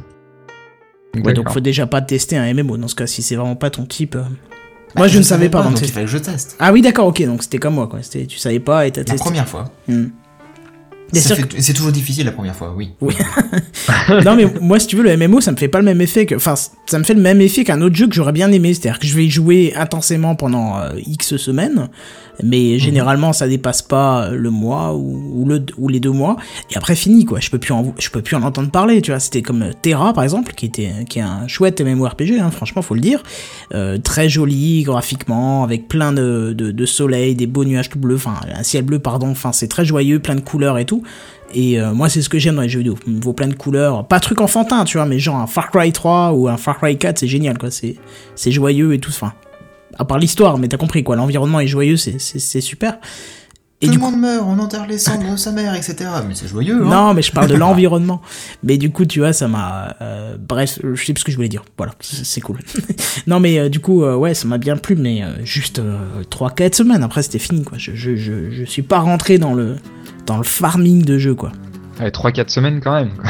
Ouais, 1.23 1.33
donc 1.33 1.51
faut 1.51 1.61
déjà 1.61 1.87
pas 1.87 2.01
tester 2.03 2.37
un 2.37 2.53
MMO 2.55 2.77
dans 2.77 2.89
ce 2.89 2.95
cas 2.95 3.07
si 3.07 3.23
c'est 3.23 3.37
vraiment 3.37 3.57
pas 3.57 3.71
ton 3.71 3.85
type. 3.87 4.15
euh. 4.17 4.25
Moi, 4.97 5.09
je 5.09 5.19
ne 5.19 5.23
savais 5.23 5.49
pas 5.49 5.63
de 5.63 5.69
donc 5.71 5.81
il 5.81 5.89
fallait 5.91 6.07
que 6.07 6.11
je 6.13 6.19
teste. 6.19 6.57
Ah 6.59 6.73
oui, 6.73 6.81
d'accord, 6.81 7.07
ok, 7.09 7.23
donc 7.25 7.43
c'était 7.43 7.59
comme 7.59 7.75
moi, 7.75 7.87
quoi. 7.89 8.03
C'était- 8.03 8.27
Tu 8.27 8.39
savais 8.39 8.61
pas 8.61 8.87
et 8.87 8.93
t'as 8.93 9.01
La 9.03 9.05
testé. 9.07 9.19
première 9.25 9.49
fois. 9.49 9.71
Hmm. 9.89 10.07
C'est 11.13 11.73
toujours 11.73 11.93
difficile 11.93 12.27
la 12.27 12.33
première 12.33 12.57
fois, 12.57 12.75
oui. 12.77 12.93
non 14.25 14.35
mais 14.37 14.47
moi 14.61 14.79
si 14.79 14.87
tu 14.87 14.97
veux 14.97 15.03
le 15.03 15.17
MMO 15.17 15.41
ça 15.41 15.53
me 15.53 15.57
fait 15.57 15.69
pas 15.69 15.79
le 15.79 15.85
même 15.85 16.01
effet 16.01 16.27
que 16.27 16.35
enfin 16.35 16.55
ça 16.55 16.99
me 16.99 17.05
fait 17.05 17.15
le 17.15 17.21
même 17.21 17.41
effet 17.41 17.65
qu'un 17.65 17.81
autre 17.83 17.95
jeu 17.95 18.07
que 18.09 18.15
j'aurais 18.15 18.33
bien 18.33 18.51
aimé. 18.53 18.75
C'est-à-dire 18.75 18.99
que 18.99 19.07
je 19.07 19.15
vais 19.15 19.27
y 19.27 19.31
jouer 19.31 19.73
intensément 19.77 20.35
pendant 20.35 20.79
euh, 20.79 20.91
X 21.07 21.37
semaines 21.37 21.89
mais 22.43 22.79
généralement 22.79 23.33
ça 23.33 23.47
dépasse 23.47 23.83
pas 23.83 24.31
le 24.31 24.51
mois 24.51 24.95
ou, 24.95 25.43
ou 25.43 25.47
le 25.47 25.65
ou 25.79 25.89
les 25.89 26.01
deux 26.01 26.11
mois. 26.11 26.37
Et 26.71 26.77
après 26.77 26.97
fini 26.97 27.25
quoi. 27.25 27.41
Je 27.41 27.51
peux 27.51 27.59
plus 27.59 27.73
en 27.73 27.95
je 27.99 28.11
peux 28.11 28.23
plus 28.23 28.37
en 28.37 28.43
entendre 28.43 28.71
parler 28.71 29.01
tu 29.03 29.11
vois. 29.11 29.21
C'était 29.21 29.43
comme 29.43 29.63
euh, 29.63 29.73
Terra 29.83 30.13
par 30.13 30.25
exemple 30.25 30.53
qui 30.55 30.67
était 30.67 30.91
qui 31.09 31.19
est 31.19 31.23
un 31.23 31.47
chouette 31.47 31.81
MMORPG 31.81 32.39
hein, 32.41 32.51
franchement 32.51 32.83
faut 32.83 32.95
le 32.95 33.01
dire. 33.01 33.23
Euh, 33.75 33.99
très 33.99 34.29
joli 34.29 34.83
graphiquement 34.83 35.65
avec 35.65 35.89
plein 35.89 36.13
de, 36.13 36.53
de, 36.57 36.71
de 36.71 36.87
soleil 36.87 37.35
des 37.35 37.47
beaux 37.47 37.65
nuages 37.65 37.89
tout 37.89 37.99
bleus 37.99 38.17
enfin 38.17 38.35
un 38.55 38.63
ciel 38.63 38.85
bleu 38.85 38.99
pardon. 38.99 39.29
Enfin 39.29 39.53
c'est 39.53 39.69
très 39.69 39.85
joyeux 39.85 40.19
plein 40.19 40.35
de 40.35 40.41
couleurs 40.41 40.79
et 40.79 40.85
tout 40.85 40.94
et 41.55 41.81
euh, 41.81 41.95
moi, 41.95 42.09
c'est 42.09 42.21
ce 42.21 42.29
que 42.29 42.39
j'aime 42.39 42.57
dans 42.57 42.63
les 42.63 42.69
jeux 42.69 42.81
vidéo. 42.81 42.97
Il 43.07 43.15
me 43.15 43.21
vaut 43.21 43.33
plein 43.33 43.47
de 43.47 43.55
couleurs. 43.55 44.07
Pas 44.07 44.19
truc 44.21 44.41
enfantin, 44.41 44.85
tu 44.85 44.97
vois, 44.97 45.07
mais 45.07 45.19
genre 45.19 45.37
un 45.37 45.47
Far 45.47 45.71
Cry 45.71 45.93
3 45.93 46.33
ou 46.33 46.49
un 46.49 46.57
Far 46.57 46.79
Cry 46.79 46.99
4, 46.99 47.19
c'est 47.19 47.29
génial, 47.29 47.59
quoi. 47.59 47.71
C'est, 47.71 47.97
c'est 48.35 48.51
joyeux 48.51 48.93
et 48.93 48.99
tout. 48.99 49.11
Enfin, 49.11 49.33
à 49.97 50.05
part 50.05 50.19
l'histoire, 50.19 50.59
mais 50.59 50.69
t'as 50.69 50.77
compris, 50.77 51.05
quoi. 51.05 51.15
L'environnement 51.17 51.61
est 51.61 51.69
joyeux, 51.69 51.97
c'est, 51.97 52.19
super. 52.61 52.99
Et 53.81 53.87
Tout 53.87 53.93
du 53.93 53.99
le 53.99 54.05
coup, 54.05 54.11
monde 54.11 54.21
meurt, 54.21 54.45
on 54.47 54.59
enterre 54.59 54.87
les 54.87 54.99
cendres 54.99 55.33
de 55.33 55.37
sa 55.37 55.53
mère, 55.53 55.75
etc. 55.75 56.11
Mais 56.27 56.35
c'est 56.35 56.49
joyeux, 56.49 56.83
hein. 56.83 56.89
non, 56.89 57.15
mais 57.15 57.23
je 57.23 57.31
parle 57.31 57.49
de 57.49 57.55
l'environnement. 57.57 58.21
Mais 58.65 58.77
du 58.77 58.91
coup, 58.91 59.05
tu 59.05 59.21
vois, 59.21 59.33
ça 59.33 59.47
m'a. 59.47 59.95
euh, 60.01 60.37
bref, 60.39 60.81
je 60.83 61.05
sais 61.05 61.13
plus 61.13 61.21
ce 61.21 61.25
que 61.25 61.31
je 61.31 61.37
voulais 61.37 61.49
dire. 61.49 61.65
Voilà, 61.77 61.93
c'est 62.01 62.41
cool. 62.41 62.59
non, 63.27 63.39
mais 63.39 63.59
euh, 63.59 63.69
du 63.69 63.79
coup, 63.81 64.03
euh, 64.03 64.17
ouais, 64.17 64.35
ça 64.35 64.49
m'a 64.49 64.59
bien 64.59 64.77
plu, 64.77 64.97
mais 64.97 65.23
juste 65.45 65.81
3-4 66.31 66.75
semaines 66.75 67.03
après, 67.03 67.23
c'était 67.23 67.39
fini, 67.39 67.63
quoi. 67.63 67.79
Je, 67.79 67.95
je, 67.95 68.17
je, 68.17 68.51
je 68.51 68.65
suis 68.65 68.83
pas 68.83 69.01
rentré 69.01 69.39
dans 69.39 69.55
le, 69.55 69.77
dans 70.27 70.37
le 70.39 70.45
farming 70.45 71.05
de 71.05 71.19
jeu, 71.19 71.35
quoi. 71.35 71.53
Ouais, 72.01 72.11
3-4 72.11 72.49
semaines 72.49 72.81
quand 72.83 72.95
même. 72.95 73.11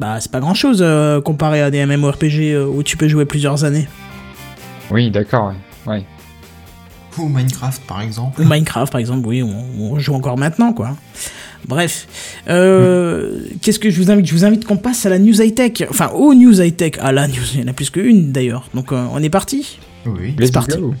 Bah, 0.00 0.18
c'est 0.20 0.30
pas 0.30 0.38
grand 0.38 0.54
chose 0.54 0.84
comparé 1.24 1.60
à 1.60 1.72
des 1.72 1.84
MMORPG 1.84 2.52
euh, 2.52 2.64
où 2.66 2.84
tu 2.84 2.96
peux 2.96 3.08
jouer 3.08 3.24
plusieurs 3.24 3.64
années. 3.64 3.88
Oui, 4.92 5.10
d'accord. 5.10 5.52
Ouais. 5.86 5.92
ouais. 5.92 6.04
Ou 7.18 7.28
Minecraft 7.28 7.82
par 7.84 8.00
exemple. 8.00 8.40
Ou 8.40 8.44
Minecraft, 8.44 8.92
par 8.92 9.00
exemple, 9.00 9.26
oui, 9.26 9.42
on, 9.42 9.92
on 9.92 9.98
joue 9.98 10.14
encore 10.14 10.38
maintenant, 10.38 10.72
quoi. 10.72 10.96
Bref, 11.66 12.06
euh, 12.48 13.40
qu'est-ce 13.60 13.80
que 13.80 13.90
je 13.90 14.00
vous 14.00 14.10
invite? 14.12 14.26
Je 14.26 14.34
vous 14.34 14.44
invite 14.44 14.64
qu'on 14.64 14.76
passe 14.76 15.04
à 15.04 15.08
la 15.08 15.18
news 15.18 15.42
high 15.42 15.52
tech, 15.54 15.88
enfin 15.90 16.10
aux 16.14 16.32
news 16.32 16.60
high 16.60 16.76
tech. 16.76 16.92
Ah 17.00 17.10
la 17.10 17.26
news, 17.26 17.34
il 17.54 17.60
y 17.60 17.64
en 17.64 17.66
a 17.66 17.72
plus 17.72 17.90
qu'une 17.90 18.30
d'ailleurs. 18.30 18.68
Donc 18.74 18.92
euh, 18.92 19.04
on 19.12 19.20
est 19.20 19.30
parti. 19.30 19.80
Oui. 20.06 20.36
Let's 20.38 20.52
parti. 20.52 20.78
go. 20.78 20.94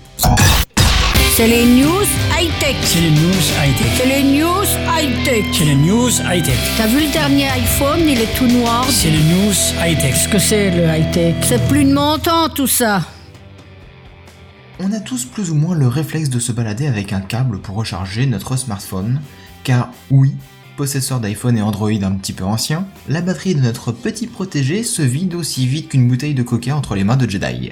C'est 1.38 1.46
les 1.46 1.66
news 1.66 2.02
high-tech. 2.36 2.74
C'est 2.82 3.00
les 3.00 3.12
news 3.12 3.30
high-tech. 3.62 3.86
C'est 3.96 4.06
les 4.08 4.24
news 4.24 4.64
high-tech. 4.90 5.44
C'est 5.52 5.64
les 5.66 5.76
news 5.76 6.10
high-tech. 6.28 6.58
T'as 6.76 6.88
vu 6.88 7.06
le 7.06 7.12
dernier 7.12 7.46
iPhone, 7.50 8.00
il 8.08 8.20
est 8.20 8.36
tout 8.36 8.48
noir. 8.48 8.84
C'est 8.90 9.08
les 9.08 9.22
news 9.22 9.54
high-tech. 9.80 10.14
Qu'est-ce 10.14 10.28
que 10.28 10.38
c'est 10.40 10.72
le 10.72 10.82
high-tech? 10.92 11.36
C'est 11.42 11.64
plus 11.68 11.84
de 11.84 11.92
mon 11.92 12.18
temps 12.18 12.48
tout 12.48 12.66
ça. 12.66 13.06
On 14.80 14.92
a 14.92 14.98
tous 14.98 15.26
plus 15.26 15.52
ou 15.52 15.54
moins 15.54 15.76
le 15.76 15.86
réflexe 15.86 16.28
de 16.28 16.40
se 16.40 16.50
balader 16.50 16.88
avec 16.88 17.12
un 17.12 17.20
câble 17.20 17.60
pour 17.60 17.76
recharger 17.76 18.26
notre 18.26 18.56
smartphone, 18.56 19.20
car 19.62 19.92
oui, 20.10 20.34
possesseur 20.76 21.20
d'iPhone 21.20 21.56
et 21.56 21.62
Android 21.62 22.02
un 22.02 22.16
petit 22.16 22.32
peu 22.32 22.42
ancien, 22.42 22.84
la 23.08 23.20
batterie 23.20 23.54
de 23.54 23.60
notre 23.60 23.92
petit 23.92 24.26
protégé 24.26 24.82
se 24.82 25.02
vide 25.02 25.36
aussi 25.36 25.68
vite 25.68 25.90
qu'une 25.90 26.08
bouteille 26.08 26.34
de 26.34 26.42
coca 26.42 26.74
entre 26.74 26.96
les 26.96 27.04
mains 27.04 27.16
de 27.16 27.30
Jedi. 27.30 27.70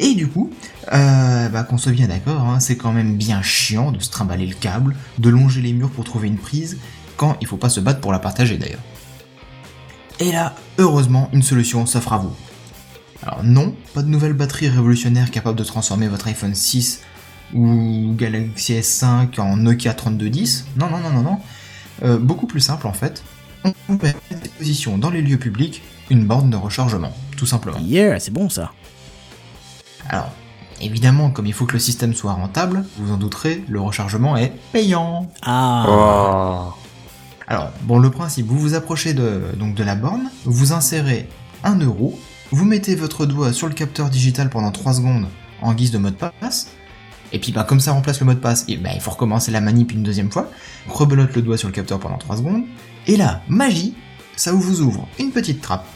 Et 0.00 0.14
du 0.14 0.28
coup, 0.28 0.50
euh, 0.92 1.48
bah, 1.48 1.64
qu'on 1.64 1.78
soit 1.78 1.92
bien 1.92 2.08
d'accord, 2.08 2.42
hein, 2.42 2.60
c'est 2.60 2.76
quand 2.76 2.92
même 2.92 3.16
bien 3.16 3.42
chiant 3.42 3.90
de 3.90 4.00
se 4.00 4.10
trimballer 4.10 4.46
le 4.46 4.54
câble, 4.54 4.94
de 5.18 5.28
longer 5.28 5.60
les 5.60 5.72
murs 5.72 5.90
pour 5.90 6.04
trouver 6.04 6.28
une 6.28 6.38
prise, 6.38 6.78
quand 7.16 7.36
il 7.40 7.46
faut 7.46 7.56
pas 7.56 7.68
se 7.68 7.80
battre 7.80 8.00
pour 8.00 8.12
la 8.12 8.18
partager 8.18 8.58
d'ailleurs. 8.58 8.82
Et 10.20 10.32
là, 10.32 10.54
heureusement, 10.78 11.28
une 11.32 11.42
solution 11.42 11.84
s'offre 11.86 12.12
à 12.12 12.18
vous. 12.18 12.32
Alors 13.22 13.42
non, 13.42 13.74
pas 13.94 14.02
de 14.02 14.08
nouvelle 14.08 14.32
batterie 14.32 14.68
révolutionnaire 14.68 15.30
capable 15.30 15.58
de 15.58 15.64
transformer 15.64 16.08
votre 16.08 16.28
iPhone 16.28 16.54
6 16.54 17.02
ou 17.54 18.14
Galaxy 18.16 18.74
S5 18.74 19.40
en 19.40 19.56
Nokia 19.56 19.94
3210. 19.94 20.66
Non, 20.76 20.88
non, 20.90 20.98
non, 20.98 21.10
non, 21.10 21.22
non. 21.22 21.38
Euh, 22.04 22.18
beaucoup 22.18 22.46
plus 22.46 22.60
simple 22.60 22.86
en 22.86 22.92
fait. 22.92 23.24
On 23.64 23.94
met 23.94 24.14
à 24.30 24.34
disposition 24.34 24.98
dans 24.98 25.10
les 25.10 25.20
lieux 25.20 25.38
publics 25.38 25.82
une 26.10 26.24
borne 26.26 26.50
de 26.50 26.56
rechargement, 26.56 27.12
tout 27.36 27.46
simplement. 27.46 27.78
Yeah, 27.80 28.20
c'est 28.20 28.30
bon 28.30 28.48
ça. 28.48 28.72
Alors, 30.08 30.30
évidemment, 30.80 31.30
comme 31.30 31.46
il 31.46 31.52
faut 31.52 31.66
que 31.66 31.74
le 31.74 31.78
système 31.78 32.14
soit 32.14 32.32
rentable, 32.32 32.84
vous 32.98 33.12
en 33.12 33.16
douterez, 33.16 33.64
le 33.68 33.80
rechargement 33.80 34.36
est 34.36 34.52
payant. 34.72 35.30
Ah. 35.42 35.86
Oh. 35.88 36.74
Alors, 37.46 37.70
bon, 37.82 37.98
le 37.98 38.10
principe, 38.10 38.46
vous 38.46 38.58
vous 38.58 38.74
approchez 38.74 39.14
de, 39.14 39.42
donc 39.58 39.74
de 39.74 39.82
la 39.82 39.94
borne, 39.94 40.30
vous 40.44 40.72
insérez 40.72 41.28
1 41.64 41.78
euro, 41.80 42.18
vous 42.52 42.64
mettez 42.64 42.94
votre 42.94 43.26
doigt 43.26 43.52
sur 43.52 43.68
le 43.68 43.74
capteur 43.74 44.10
digital 44.10 44.50
pendant 44.50 44.70
3 44.70 44.94
secondes 44.94 45.26
en 45.62 45.72
guise 45.72 45.90
de 45.90 45.98
mot 45.98 46.10
de 46.10 46.14
passe, 46.14 46.68
et 47.32 47.38
puis 47.38 47.52
bah, 47.52 47.64
comme 47.64 47.80
ça 47.80 47.92
remplace 47.92 48.20
le 48.20 48.26
mot 48.26 48.34
de 48.34 48.38
passe, 48.38 48.64
et 48.68 48.76
bah, 48.76 48.90
il 48.94 49.00
faut 49.00 49.10
recommencer 49.10 49.50
la 49.50 49.60
manip 49.60 49.92
une 49.92 50.02
deuxième 50.02 50.30
fois, 50.30 50.50
rebelote 50.88 51.34
le 51.34 51.42
doigt 51.42 51.56
sur 51.56 51.68
le 51.68 51.74
capteur 51.74 51.98
pendant 51.98 52.18
3 52.18 52.36
secondes, 52.36 52.64
et 53.06 53.16
là, 53.16 53.40
magie, 53.48 53.94
ça 54.36 54.52
vous 54.52 54.82
ouvre 54.82 55.08
une 55.18 55.30
petite 55.30 55.62
trappe. 55.62 55.86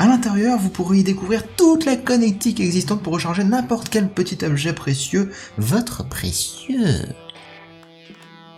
À 0.00 0.06
l'intérieur, 0.06 0.58
vous 0.58 0.70
pourrez 0.70 1.00
y 1.00 1.04
découvrir 1.04 1.42
toute 1.58 1.84
la 1.84 1.94
connectique 1.94 2.58
existante 2.58 3.02
pour 3.02 3.12
recharger 3.12 3.44
n'importe 3.44 3.90
quel 3.90 4.08
petit 4.08 4.42
objet 4.46 4.72
précieux, 4.72 5.30
votre 5.58 6.08
précieux. 6.08 7.04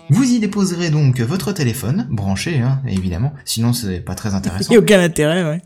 Vous 0.09 0.23
y 0.23 0.39
déposerez 0.39 0.91
donc 0.91 1.19
votre 1.19 1.51
téléphone, 1.51 2.07
branché, 2.13 2.61
hein, 2.61 2.81
évidemment, 2.87 3.33
sinon 3.45 3.73
c'est 3.73 3.99
pas 3.99 4.15
très 4.15 4.37
intéressant. 4.37 4.69
Il 4.71 4.75
y 4.75 4.77
a 4.77 4.79
aucun 4.79 5.01
intérêt, 5.01 5.43
ouais. 5.43 5.61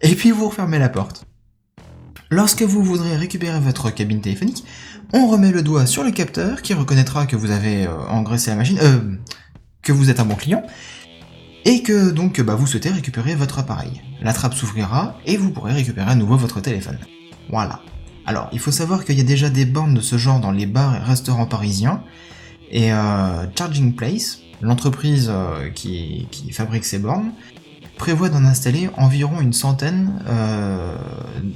Et 0.00 0.14
puis 0.14 0.30
vous 0.30 0.48
refermez 0.48 0.78
la 0.78 0.88
porte. 0.88 1.24
Lorsque 2.30 2.62
vous 2.62 2.84
voudrez 2.84 3.16
récupérer 3.16 3.58
votre 3.58 3.90
cabine 3.90 4.20
téléphonique, 4.20 4.64
on 5.12 5.26
remet 5.26 5.50
le 5.50 5.64
doigt 5.64 5.86
sur 5.86 6.04
le 6.04 6.12
capteur 6.12 6.62
qui 6.62 6.72
reconnaîtra 6.72 7.26
que 7.26 7.34
vous 7.34 7.50
avez 7.50 7.84
euh, 7.84 7.98
engraissé 8.10 8.52
la 8.52 8.56
machine, 8.58 8.78
euh, 8.80 9.00
que 9.82 9.90
vous 9.90 10.08
êtes 10.08 10.20
un 10.20 10.24
bon 10.24 10.36
client, 10.36 10.62
et 11.64 11.82
que 11.82 12.10
donc 12.10 12.40
bah, 12.40 12.54
vous 12.54 12.66
souhaitez 12.66 12.90
récupérer 12.90 13.34
votre 13.34 13.58
appareil. 13.58 14.02
La 14.22 14.32
trappe 14.32 14.54
s'ouvrira 14.54 15.18
et 15.26 15.36
vous 15.36 15.50
pourrez 15.50 15.72
récupérer 15.72 16.10
à 16.10 16.14
nouveau 16.14 16.36
votre 16.36 16.60
téléphone. 16.60 16.98
Voilà. 17.48 17.80
Alors, 18.26 18.48
il 18.52 18.58
faut 18.58 18.70
savoir 18.70 19.04
qu'il 19.04 19.16
y 19.16 19.20
a 19.20 19.24
déjà 19.24 19.50
des 19.50 19.64
bornes 19.64 19.94
de 19.94 20.00
ce 20.00 20.16
genre 20.16 20.40
dans 20.40 20.52
les 20.52 20.66
bars 20.66 20.94
et 20.94 20.98
restaurants 20.98 21.46
parisiens, 21.46 22.02
et 22.70 22.92
euh, 22.92 23.46
Charging 23.58 23.94
Place, 23.94 24.40
l'entreprise 24.60 25.28
euh, 25.30 25.70
qui, 25.70 26.28
qui 26.30 26.52
fabrique 26.52 26.84
ces 26.84 26.98
bornes, 26.98 27.32
prévoit 28.00 28.30
d'en 28.30 28.44
installer 28.44 28.88
environ 28.96 29.40
une 29.42 29.52
centaine 29.52 30.22
euh, 30.26 30.96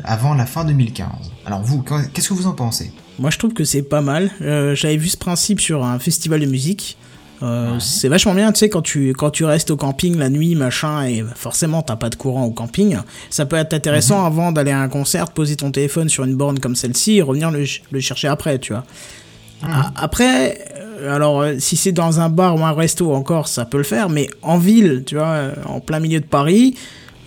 avant 0.04 0.34
la 0.34 0.44
fin 0.44 0.64
2015. 0.64 1.08
Alors 1.46 1.62
vous, 1.62 1.82
qu'est-ce 2.12 2.28
que 2.28 2.34
vous 2.34 2.46
en 2.46 2.52
pensez? 2.52 2.92
Moi, 3.18 3.30
je 3.30 3.38
trouve 3.38 3.54
que 3.54 3.64
c'est 3.64 3.82
pas 3.82 4.02
mal. 4.02 4.30
Euh, 4.42 4.74
J'avais 4.74 4.98
vu 4.98 5.08
ce 5.08 5.16
principe 5.16 5.60
sur 5.60 5.84
un 5.84 5.98
festival 5.98 6.40
de 6.40 6.46
musique. 6.46 6.98
Euh, 7.42 7.78
C'est 7.80 8.08
vachement 8.08 8.34
bien, 8.34 8.52
tu 8.52 8.60
sais, 8.60 8.68
quand 8.68 8.80
tu, 8.82 9.12
quand 9.12 9.30
tu 9.30 9.44
restes 9.44 9.70
au 9.70 9.76
camping 9.76 10.16
la 10.16 10.30
nuit, 10.30 10.54
machin, 10.54 11.04
et 11.06 11.24
forcément 11.34 11.82
t'as 11.82 11.96
pas 11.96 12.08
de 12.08 12.14
courant 12.14 12.44
au 12.44 12.50
camping, 12.52 12.96
ça 13.28 13.44
peut 13.44 13.56
être 13.56 13.74
intéressant 13.74 14.24
avant 14.24 14.52
d'aller 14.52 14.70
à 14.70 14.80
un 14.80 14.88
concert, 14.88 15.30
poser 15.32 15.56
ton 15.56 15.70
téléphone 15.70 16.08
sur 16.08 16.24
une 16.24 16.36
borne 16.36 16.58
comme 16.60 16.76
celle-ci 16.76 17.16
et 17.18 17.22
revenir 17.22 17.50
le, 17.50 17.64
le 17.90 18.00
chercher 18.00 18.28
après, 18.28 18.58
tu 18.58 18.72
vois. 18.72 18.84
A- 19.62 19.92
Après, 19.96 20.58
euh, 21.00 21.14
alors 21.14 21.40
euh, 21.42 21.54
si 21.58 21.76
c'est 21.76 21.92
dans 21.92 22.20
un 22.20 22.28
bar 22.28 22.54
ou 22.56 22.64
un 22.64 22.72
resto 22.72 23.12
encore, 23.14 23.48
ça 23.48 23.64
peut 23.64 23.78
le 23.78 23.84
faire, 23.84 24.08
mais 24.08 24.28
en 24.42 24.56
ville, 24.58 25.02
tu 25.06 25.16
vois, 25.16 25.48
en 25.66 25.80
plein 25.80 26.00
milieu 26.00 26.20
de 26.20 26.26
Paris, 26.26 26.76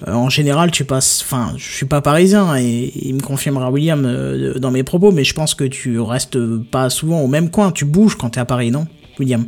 euh, 0.07 0.13
en 0.13 0.29
général, 0.29 0.71
tu 0.71 0.85
passes. 0.85 1.21
Enfin, 1.25 1.53
je 1.57 1.69
suis 1.69 1.85
pas 1.85 2.01
parisien 2.01 2.55
et 2.57 2.91
il 3.07 3.15
me 3.15 3.21
confirmera 3.21 3.69
William 3.71 4.03
euh, 4.05 4.57
dans 4.59 4.71
mes 4.71 4.83
propos, 4.83 5.11
mais 5.11 5.23
je 5.23 5.33
pense 5.33 5.53
que 5.55 5.63
tu 5.65 5.99
restes 5.99 6.37
pas 6.71 6.89
souvent 6.89 7.19
au 7.21 7.27
même 7.27 7.49
coin. 7.49 7.71
Tu 7.71 7.83
bouges 7.85 8.15
quand 8.15 8.29
t'es 8.31 8.39
à 8.39 8.45
Paris, 8.45 8.71
non, 8.71 8.85
William? 9.19 9.45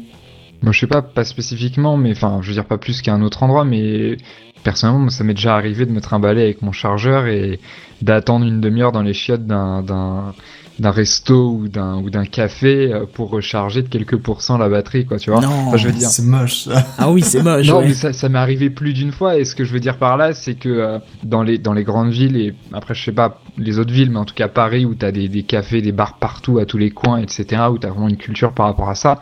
Moi, 0.62 0.72
je 0.72 0.80
sais 0.80 0.88
pas, 0.88 1.02
pas 1.02 1.24
spécifiquement, 1.24 1.98
mais 1.98 2.12
enfin, 2.12 2.39
je 2.41 2.48
veux 2.48 2.54
dire 2.54 2.65
pas 2.65 2.78
plus 2.78 3.02
qu'à 3.02 3.13
un 3.13 3.22
autre 3.22 3.43
endroit, 3.43 3.63
mais 3.63 4.17
personnellement, 4.63 5.02
moi, 5.02 5.10
ça 5.10 5.24
m'est 5.24 5.34
déjà 5.34 5.56
arrivé 5.56 5.86
de 5.86 5.91
me 5.91 6.02
trimballer 6.02 6.41
avec 6.41 6.62
mon 6.62 6.72
chargeur 6.72 7.28
et 7.28 7.60
d'attendre 8.02 8.45
une 8.45 8.62
demi-heure 8.62 8.91
dans 8.91 9.02
les 9.02 9.13
chiottes 9.13 9.45
d'un 9.45 9.82
d'un 9.82 10.34
d'un 10.80 10.91
resto 10.91 11.52
ou 11.52 11.67
d'un 11.67 11.98
ou 11.98 12.10
d'un 12.10 12.26
café 12.26 12.91
euh, 12.91 13.06
pour 13.06 13.30
recharger 13.30 13.82
de 13.82 13.89
quelques 13.89 14.17
pourcents 14.17 14.58
la 14.58 14.69
batterie, 14.69 15.06
quoi, 15.06 15.17
tu 15.17 15.30
vois. 15.30 15.41
Non. 15.41 15.50
Enfin, 15.67 15.78
je 15.78 15.88
veux 15.88 15.93
dire. 15.93 16.08
C'est 16.08 16.24
moche 16.24 16.63
ça. 16.63 16.86
Ah 16.98 17.12
oui, 17.12 17.22
c'est 17.22 17.43
moche. 17.43 17.67
Non, 17.67 17.80
ouais. 17.80 17.88
mais 17.88 17.93
ça, 17.93 18.13
ça 18.13 18.30
m'est 18.30 18.39
arrivé 18.39 18.69
plus 18.69 18.93
d'une 18.93 19.12
fois. 19.12 19.38
Et 19.38 19.45
ce 19.45 19.56
que 19.56 19.65
je 19.65 19.74
veux 19.74 19.80
dire 19.80 19.98
par 19.98 20.17
là, 20.17 20.34
c'est 20.34 20.56
que 20.56 20.69
euh, 20.69 21.00
dans 21.24 21.43
les 21.43 21.58
dans 21.58 21.74
les 21.74 21.84
grandes 21.84 22.12
villes 22.12 22.38
et 22.38 22.54
après 22.74 22.93
je 22.93 23.04
sais 23.04 23.12
pas 23.12 23.41
les 23.58 23.78
autres 23.80 23.91
villes, 23.91 24.10
mais 24.10 24.19
en 24.19 24.26
tout 24.26 24.36
cas 24.36 24.48
Paris 24.48 24.86
où 24.86 24.95
t'as 24.95 25.12
des 25.12 25.28
des 25.28 25.43
cafés, 25.43 25.82
des 25.82 25.91
bars 25.91 26.17
partout 26.17 26.60
à 26.60 26.65
tous 26.65 26.78
les 26.78 26.91
coins, 26.91 27.17
etc. 27.17 27.63
Où 27.72 27.78
t'as 27.78 27.89
vraiment 27.89 28.10
une 28.10 28.17
culture 28.17 28.54
par 28.54 28.67
rapport 28.67 28.89
à 28.89 28.95
ça. 28.95 29.19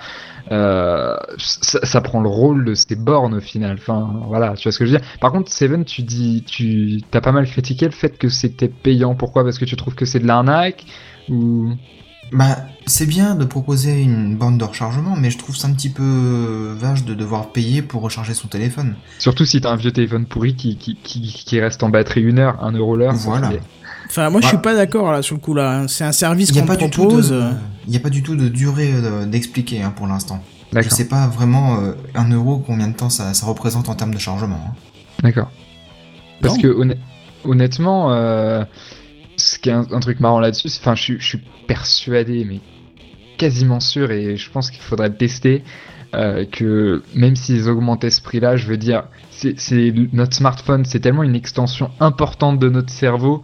Euh, 0.52 1.16
ça, 1.38 1.80
ça 1.84 2.02
prend 2.02 2.22
le 2.22 2.30
rôle 2.30 2.66
de 2.66 2.74
ces 2.74 2.96
bornes 2.96 3.36
au 3.36 3.42
final. 3.42 3.78
Enfin, 3.80 4.22
voilà, 4.28 4.54
tu 4.56 4.64
vois 4.64 4.72
ce 4.72 4.80
que 4.80 4.86
je 4.86 4.92
veux 4.94 4.98
dire. 5.00 5.08
Par 5.20 5.32
contre, 5.32 5.52
Seven, 5.52 5.86
tu 5.86 6.04
dis, 6.04 6.44
tu 6.46 7.02
t'as 7.12 7.22
pas 7.22 7.32
mal 7.32 7.48
critiqué 7.48 7.86
le 7.86 7.92
fait 7.92 8.18
que 8.18 8.30
c'était 8.30 8.70
payant. 8.70 9.16
Pourquoi? 9.16 9.44
Parce 9.44 9.60
que 9.60 9.66
tu 9.66 9.76
trouves 9.76 9.96
que 9.96 10.06
c'est 10.06 10.20
de 10.20 10.28
l'arnaque 10.28 10.86
ou? 11.30 11.72
Bah, 12.34 12.58
c'est 12.86 13.06
bien 13.06 13.36
de 13.36 13.46
proposer 13.46 14.02
une 14.02 14.36
borne 14.36 14.58
de 14.58 14.64
rechargement, 14.66 15.16
mais 15.16 15.30
je 15.30 15.38
trouve 15.38 15.56
ça 15.56 15.70
un 15.70 15.74
petit 15.74 15.90
peu 15.90 16.76
vache 16.78 17.06
de 17.06 17.14
devoir 17.14 17.54
payer 17.54 17.82
pour 17.82 18.02
recharger 18.02 18.34
son 18.34 18.50
téléphone. 18.50 18.96
surtout 19.18 19.46
si 19.46 19.62
t'as 19.62 19.72
un 19.72 19.78
vieux 19.78 19.92
téléphone 19.92 20.26
pourri 20.26 20.54
qui 20.54 20.76
qui 20.76 20.96
qui, 20.96 21.22
qui 21.22 21.60
reste 21.62 21.84
en 21.84 21.90
batterie 21.90 22.22
une 22.22 22.40
heure, 22.40 22.62
un 22.62 22.74
euro 22.74 22.98
l'heure. 22.98 23.14
Voilà. 23.14 23.52
Enfin, 24.10 24.30
moi, 24.30 24.41
je 24.41 24.48
suis 24.48 24.56
Ouais. 24.58 24.62
pas 24.62 24.76
d'accord 24.76 25.12
là 25.12 25.22
sur 25.22 25.36
le 25.36 25.41
coup 25.41 25.54
là. 25.54 25.86
C'est 25.88 26.04
un 26.04 26.12
service 26.12 26.50
Il 26.50 26.54
n'y 26.54 26.60
a 26.60 26.62
qu'on 26.62 26.67
pas 26.67 26.76
te 26.78 26.84
du 26.86 26.89
tout 26.89 27.02
propose. 27.02 27.30
de, 27.30 27.36
euh, 27.36 27.52
il 27.88 27.93
y 27.93 27.98
a 27.98 28.00
pas 28.00 28.10
du 28.10 28.24
tout 28.24 28.36
de 28.36 28.48
durée 28.48 28.91
euh, 28.93 29.26
d'expliquer 29.26 29.82
hein, 29.82 29.93
pour 29.96 30.08
l'instant. 30.08 30.41
Je 30.76 30.89
sais 30.89 31.08
pas 31.08 31.28
vraiment 31.28 31.80
euh, 31.82 31.93
un 32.15 32.30
euro 32.30 32.58
combien 32.65 32.88
de 32.89 32.93
temps 32.96 33.10
ça, 33.10 33.34
ça 33.34 33.46
représente 33.46 33.89
en 33.89 33.96
termes 33.96 34.13
de 34.13 34.20
chargement. 34.20 34.60
hein. 34.67 34.74
D'accord. 35.24 35.50
Parce 36.41 36.56
Non. 36.56 36.62
que 36.62 36.67
honn- 36.67 36.98
honnêtement, 37.46 38.12
euh, 38.13 38.63
ce 39.38 39.58
qui 39.60 39.70
est 39.70 39.74
un, 39.74 39.86
un 39.91 40.00
truc 40.00 40.20
marrant 40.20 40.39
là-dessus, 40.39 40.67
enfin, 40.80 40.93
je, 40.96 41.02
suis- 41.02 41.20
je 41.20 41.26
suis 41.26 41.41
persuadé, 41.67 42.46
mais 42.46 42.60
quasiment 43.38 43.80
sûr, 43.80 44.12
et 44.12 44.36
je 44.38 44.50
pense 44.52 44.72
qu'il 44.72 44.82
faudrait 44.82 45.10
tester 45.12 45.63
euh, 46.15 46.46
que 46.46 47.04
même 47.15 47.36
s'ils 47.36 47.67
augmentaient 47.70 48.10
ce 48.10 48.22
prix-là, 48.22 48.56
je 48.56 48.67
veux 48.67 48.78
dire, 48.78 49.04
c'est- 49.30 49.93
notre 50.13 50.36
smartphone, 50.36 50.86
c'est 50.86 51.00
tellement 51.02 51.24
une 51.24 51.36
extension 51.36 51.91
importante 52.00 52.60
de 52.60 52.70
notre 52.70 52.89
cerveau 52.91 53.43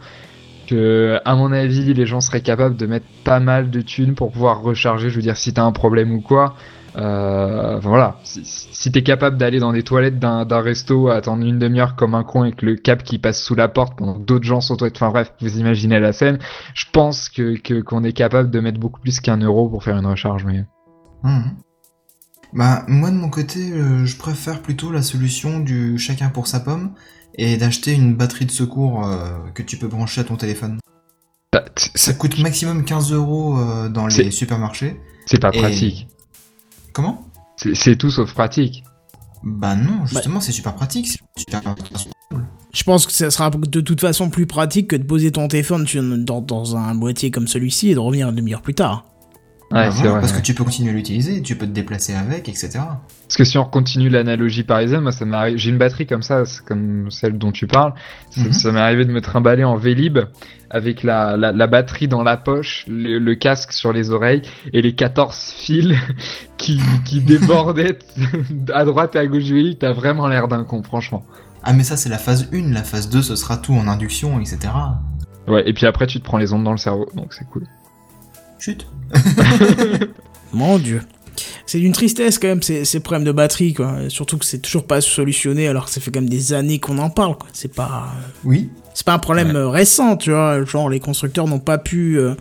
que, 0.68 1.20
à 1.26 1.36
mon 1.36 1.52
avis, 1.52 1.94
les 1.94 2.06
gens 2.06 2.22
seraient 2.22 2.42
capables 2.42 2.76
de 2.76 2.86
mettre 2.86 3.06
pas 3.24 3.40
mal 3.40 3.70
de 3.70 3.82
thunes 3.82 4.16
pour 4.16 4.32
pouvoir 4.32 4.62
recharger. 4.62 5.10
Je 5.10 5.16
veux 5.16 5.22
dire, 5.22 5.38
si 5.38 5.54
t'as 5.54 5.64
un 5.64 5.72
problème 5.72 6.12
ou 6.12 6.22
quoi. 6.22 6.56
Euh, 6.96 7.80
voilà, 7.80 8.20
si, 8.24 8.92
t'es 8.92 9.02
capable 9.02 9.38
d'aller 9.38 9.60
dans 9.60 9.74
des 9.74 9.82
toilettes 9.82 10.20
d'un 10.20 10.62
resto, 10.62 11.10
attendre 11.10 11.44
une 11.44 11.58
demi-heure 11.58 11.96
comme 11.96 12.14
un 12.14 12.24
con 12.24 12.44
avec 12.44 12.62
le 12.62 12.76
cap 12.76 13.02
qui 13.02 13.18
passe 13.18 13.42
sous 13.42 13.56
la 13.56 13.68
porte 13.68 13.98
pendant 13.98 14.14
que 14.20 14.24
d'autres 14.24 14.46
gens 14.46 14.62
sont 14.62 14.78
toilettes, 14.78 14.98
enfin 14.98 15.10
bref, 15.10 15.34
vous 15.42 15.58
imaginez 15.58 16.00
la 16.00 16.14
scène. 16.14 16.38
Je 16.76 16.86
pense 16.92 17.30
que 17.30 17.82
qu'on 17.82 18.04
est 18.04 18.14
capable 18.14 18.52
de 18.52 18.60
mettre 18.60 18.80
beaucoup 18.80 19.02
plus 19.02 19.22
qu'un 19.22 19.38
euro 19.38 19.70
pour 19.70 19.84
faire 19.84 19.98
une 19.98 20.06
recharge, 20.06 20.46
mais 20.46 20.66
Mhm. 21.24 21.56
Bah, 22.54 22.84
moi 22.88 23.10
de 23.10 23.16
mon 23.16 23.30
côté, 23.30 23.72
euh, 23.72 24.06
je 24.06 24.16
préfère 24.16 24.62
plutôt 24.62 24.92
la 24.92 25.02
solution 25.02 25.60
du 25.60 25.98
chacun 25.98 26.30
pour 26.30 26.46
sa 26.46 26.60
pomme 26.60 26.94
et 27.38 27.58
d'acheter 27.58 27.94
une 27.94 28.16
batterie 28.16 28.46
de 28.46 28.52
secours 28.52 29.06
euh, 29.06 29.30
que 29.54 29.64
tu 29.64 29.78
peux 29.78 29.88
brancher 29.88 30.22
à 30.22 30.24
ton 30.24 30.36
téléphone. 30.36 30.80
t- 31.52 31.60
Ça 31.96 32.14
coûte 32.14 32.38
maximum 32.40 32.86
15 32.86 33.12
euros 33.14 33.58
euh, 33.60 33.90
dans 33.90 34.08
les 34.08 34.32
supermarchés. 34.32 35.00
c'est 35.26 35.40
pas 35.40 35.52
Et- 35.54 35.60
pratique. 35.60 36.08
Comment? 36.94 37.28
C'est- 37.58 37.96
tout 37.96 38.12
sauf 38.12 38.34
pratique. 38.34 38.84
Bah 39.44 39.76
non, 39.76 40.06
justement, 40.06 40.40
c'est 40.40 40.52
super 40.52 40.74
pratique. 40.76 41.08
c'est 41.08 41.20
super 41.38 41.62
Je 42.74 42.84
pense 42.84 43.06
que 43.06 43.12
ça 43.12 43.30
sera 43.30 43.50
de 43.50 43.82
toute 43.82 44.00
façon 44.02 44.30
plus 44.30 44.46
pratique 44.48 44.90
que 44.90 44.96
de 44.96 45.04
poser 45.04 45.32
ton 45.32 45.48
téléphone 45.48 45.86
dans 46.26 46.76
un 46.78 46.96
boîtier 46.96 47.30
comme 47.30 47.48
celui-ci 47.48 47.90
et 47.90 47.94
de 47.94 48.00
revenir 48.00 48.30
une 48.30 48.36
demi-heure 48.36 48.62
plus 48.62 48.74
tard. 48.74 49.06
Ouais, 49.74 49.86
Bah 49.86 49.92
c'est 49.92 49.98
voilà, 49.98 50.12
vrai. 50.12 50.20
Parce 50.22 50.34
ouais. 50.34 50.40
que 50.42 50.46
tu 50.46 50.54
peux 50.54 50.64
continuer 50.64 50.92
à 50.92 50.94
l'utiliser, 50.94 51.42
tu 51.42 51.56
peux 51.56 51.66
te 51.66 51.72
déplacer 51.72 52.14
avec, 52.14 52.48
etc. 52.48 52.70
Parce 53.28 53.38
que 53.38 53.44
si 53.44 53.58
on 53.58 53.66
continue 53.66 54.08
l'analogie 54.10 54.64
parisienne, 54.64 55.02
moi 55.02 55.12
ça 55.12 55.26
m'arrive, 55.26 55.58
j'ai 55.58 55.72
une 55.72 55.78
batterie 55.80 56.06
comme 56.06 56.22
ça, 56.22 56.44
comme 56.68 57.10
celle 57.10 57.38
dont 57.40 57.52
tu 57.52 57.66
parles. 57.66 57.94
Ça, 58.30 58.42
Mhm. 58.42 58.54
ça 58.54 58.72
m'est 58.72 58.80
arrivé 58.80 59.06
de 59.06 59.12
me 59.12 59.20
trimballer 59.22 59.64
en 59.64 59.76
Vélib 59.76 60.20
avec 60.70 61.02
la, 61.04 61.38
la, 61.38 61.52
la 61.52 61.68
batterie 61.68 62.08
dans 62.08 62.22
la 62.24 62.38
poche, 62.38 62.86
le, 62.88 63.18
le 63.18 63.36
casque 63.36 63.72
sur 63.74 63.94
les 63.94 64.12
oreilles 64.12 64.44
et 64.74 64.82
les 64.84 64.94
14 64.94 65.36
fils 65.58 65.96
qui, 66.58 66.80
qui 67.06 67.20
débordaient 67.26 67.98
à 68.74 68.86
droite 68.86 69.16
et 69.16 69.20
à 69.20 69.26
gauche 69.28 69.44
du 69.46 69.56
Vélib. 69.56 69.80
T'as 69.80 69.94
vraiment 69.94 70.28
l'air 70.28 70.48
d'un 70.48 70.64
con, 70.66 70.84
franchement. 70.84 71.26
Ah 71.64 71.74
mais 71.74 71.84
ça 71.84 71.98
c'est 71.98 72.10
la 72.10 72.18
phase 72.20 72.50
1, 72.54 72.72
la 72.74 72.84
phase 72.84 73.10
2 73.10 73.22
ce 73.24 73.36
sera 73.36 73.58
tout 73.58 73.74
en 73.74 73.88
induction, 73.88 74.40
etc. 74.40 74.60
Ouais, 75.48 75.64
et 75.68 75.74
puis 75.74 75.86
après 75.88 76.06
tu 76.08 76.20
te 76.20 76.24
prends 76.26 76.38
les 76.38 76.54
ondes 76.54 76.64
dans 76.64 76.72
le 76.72 76.78
cerveau, 76.78 77.08
donc 77.16 77.34
c'est 77.34 77.46
cool. 77.50 77.64
Chut. 78.64 78.88
Mon 80.54 80.78
dieu. 80.80 81.02
C'est 81.66 81.80
d'une 81.80 81.92
tristesse 81.92 82.38
quand 82.40 82.48
même 82.48 82.62
ces, 82.62 82.86
ces 82.86 83.00
problèmes 83.02 83.26
de 83.26 83.32
batterie 83.32 83.74
quoi. 83.74 83.96
Surtout 84.08 84.38
que 84.38 84.46
c'est 84.46 84.60
toujours 84.60 84.86
pas 84.86 85.02
solutionné 85.02 85.68
alors 85.68 85.86
que 85.86 85.92
ça 85.92 86.00
fait 86.00 86.12
quand 86.12 86.22
même 86.22 86.30
des 86.30 86.54
années 86.54 86.80
qu'on 86.80 86.98
en 87.00 87.10
parle 87.10 87.36
quoi. 87.38 87.50
C'est 87.52 87.74
pas 87.74 88.06
Oui. 88.46 88.70
c'est 88.94 89.06
pas 89.06 89.14
un 89.14 89.20
problème 89.20 89.56
euh, 89.56 89.68
récent 89.68 90.16
tu 90.16 90.30
vois. 90.30 90.64
Genre 90.64 90.90
les 90.90 91.00
constructeurs 91.02 91.48
n'ont 91.48 91.60
pas 91.60 91.78
pu. 91.78 92.18
euh, 92.20 92.36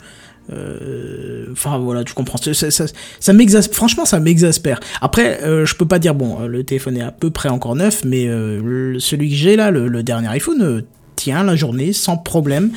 euh, 0.52 1.46
Enfin 1.52 1.78
voilà, 1.78 2.04
tu 2.04 2.14
comprends. 2.14 2.38
Ça, 2.38 2.52
ça, 2.54 2.70
ça, 2.70 2.85
ça 3.18 3.32
m'exaspère. 3.32 3.74
Franchement, 3.76 4.04
ça 4.04 4.20
m'exaspère. 4.20 4.78
Après, 5.00 5.42
euh, 5.42 5.64
je 5.66 5.74
peux 5.74 5.87
pas 5.87 5.98
dire 5.98 6.14
bon, 6.14 6.42
euh, 6.42 6.46
le 6.46 6.62
téléphone 6.62 6.96
est 6.98 7.02
à 7.02 7.11
peu 7.12 7.30
près 7.30 7.48
encore 7.48 7.74
neuf, 7.74 8.04
mais 8.04 8.26
euh, 8.28 8.61
le- 8.62 9.00
celui 9.00 9.30
que 9.30 9.35
j'ai 9.37 9.56
là, 9.56 9.70
le, 9.70 9.88
le 9.88 10.02
dernier 10.02 10.28
iPhone, 10.28 10.62
euh, 10.62 10.82
tient 11.16 11.42
la 11.44 11.56
journée 11.56 11.92
sans 11.92 12.16
problème. 12.16 12.70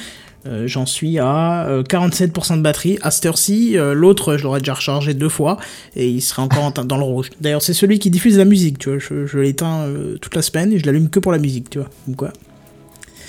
Euh, 0.48 0.68
J'en 0.68 0.86
suis 0.86 1.20
à 1.20 1.68
euh, 1.68 1.84
47% 1.84 2.58
de 2.58 2.62
batterie. 2.62 2.98
À 3.02 3.12
cette 3.12 3.26
heure-ci, 3.26 3.78
euh, 3.78 3.94
l'autre, 3.94 4.38
je 4.38 4.44
l'aurais 4.44 4.60
déjà 4.60 4.74
rechargé 4.74 5.14
deux 5.14 5.30
fois 5.30 5.58
et 5.96 6.08
il 6.08 6.22
serait 6.22 6.42
encore 6.42 6.72
dans 6.72 6.98
le 6.98 7.04
rouge. 7.04 7.30
D'ailleurs, 7.42 7.62
c'est 7.62 7.74
celui 7.74 8.00
qui 8.00 8.10
diffuse 8.10 8.38
la 8.38 8.46
musique, 8.46 8.78
tu 8.78 8.90
vois. 8.90 9.00
Je, 9.00 9.26
je 9.26 9.38
l'éteins 9.40 9.84
euh, 9.84 10.18
toute 10.18 10.36
la 10.36 10.42
semaine 10.42 10.72
et 10.74 10.80
je 10.80 10.86
l'allume 10.86 11.10
que 11.10 11.20
pour 11.20 11.32
la 11.32 11.40
musique, 11.40 11.70
tu 11.70 11.80
vois. 11.80 11.90
Ou 12.08 12.14
quoi. 12.14 12.32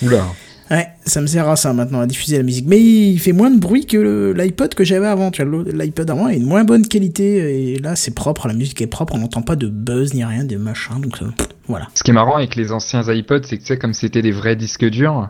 Oula. 0.03 0.25
Ouais, 0.69 0.87
ça 1.05 1.21
me 1.21 1.27
sert 1.27 1.47
à 1.47 1.55
ça 1.55 1.71
maintenant, 1.71 2.01
à 2.01 2.07
diffuser 2.07 2.37
la 2.37 2.43
musique. 2.43 2.65
Mais 2.67 2.79
il 2.79 3.19
fait 3.19 3.31
moins 3.31 3.49
de 3.49 3.59
bruit 3.59 3.85
que 3.85 4.33
l'iPod 4.35 4.73
que 4.73 4.83
j'avais 4.83 5.07
avant. 5.07 5.31
Tu 5.31 5.43
vois, 5.43 5.63
l'iPod 5.63 6.09
avant 6.09 6.25
a 6.25 6.33
une 6.33 6.45
moins 6.45 6.65
bonne 6.65 6.85
qualité 6.87 7.73
et 7.73 7.79
là 7.79 7.95
c'est 7.95 8.13
propre, 8.13 8.47
la 8.47 8.53
musique 8.53 8.81
est 8.81 8.87
propre, 8.87 9.15
on 9.15 9.19
n'entend 9.19 9.41
pas 9.41 9.55
de 9.55 9.67
buzz 9.67 10.13
ni 10.13 10.25
rien, 10.25 10.43
de 10.43 10.57
machin. 10.57 10.99
Donc 10.99 11.21
euh, 11.21 11.27
pff, 11.37 11.47
voilà. 11.67 11.87
Ce 11.93 12.03
qui 12.03 12.11
est 12.11 12.13
marrant 12.13 12.35
avec 12.35 12.55
les 12.55 12.73
anciens 12.73 13.01
iPods, 13.01 13.43
c'est 13.43 13.57
que 13.57 13.61
tu 13.61 13.67
sais, 13.67 13.77
comme 13.77 13.93
c'était 13.93 14.21
des 14.21 14.31
vrais 14.31 14.57
disques 14.57 14.85
durs, 14.85 15.29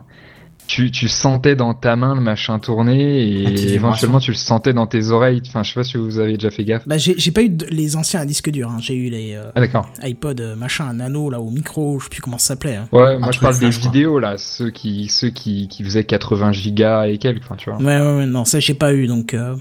tu, 0.68 0.90
tu 0.92 1.08
sentais 1.08 1.56
dans 1.56 1.74
ta 1.74 1.96
main 1.96 2.14
le 2.14 2.20
machin 2.20 2.58
tourner 2.60 3.22
et 3.22 3.38
vibration. 3.46 3.68
éventuellement 3.74 4.20
tu 4.20 4.30
le 4.30 4.36
sentais 4.36 4.72
dans 4.72 4.86
tes 4.86 5.08
oreilles. 5.08 5.42
Enfin, 5.48 5.62
je 5.64 5.70
sais 5.70 5.74
pas 5.74 5.82
si 5.82 5.96
vous 5.96 6.18
avez 6.20 6.34
déjà 6.34 6.50
fait 6.50 6.62
gaffe. 6.64 6.86
Bah 6.86 6.98
j'ai 6.98 7.14
j'ai 7.18 7.30
pas 7.32 7.42
eu 7.42 7.48
de- 7.48 7.66
les 7.70 7.96
anciens 7.96 8.20
à 8.20 8.24
disque 8.26 8.50
dur, 8.50 8.70
hein. 8.70 8.76
j'ai 8.80 8.94
eu 8.94 9.08
les 9.10 9.32
euh, 9.34 9.50
Ah 9.56 10.06
iPod 10.06 10.40
euh, 10.40 10.54
machin 10.54 10.92
nano 10.92 11.30
là 11.30 11.40
au 11.40 11.50
micro, 11.50 11.98
je 11.98 12.04
sais 12.04 12.10
plus 12.10 12.20
comment 12.20 12.38
ça 12.38 12.48
s'appelait. 12.48 12.76
hein. 12.76 12.88
Ouais, 12.92 13.18
moi 13.18 13.32
je 13.32 13.40
parle 13.40 13.58
des 13.58 13.70
vidéos 13.70 14.18
là, 14.20 14.36
ceux 14.36 14.70
qui 14.70 15.08
ceux 15.08 15.30
qui, 15.30 15.66
qui 15.68 15.82
faisaient 15.82 16.04
80 16.04 16.52
gigas 16.52 17.06
et 17.08 17.18
quelques, 17.18 17.42
enfin 17.42 17.56
tu 17.56 17.70
vois. 17.70 17.78
Ouais, 17.80 18.00
ouais, 18.00 18.16
ouais, 18.18 18.26
non, 18.26 18.44
ça 18.44 18.60
j'ai 18.60 18.74
pas 18.74 18.92
eu 18.94 19.06
donc. 19.08 19.34
Euh... 19.34 19.56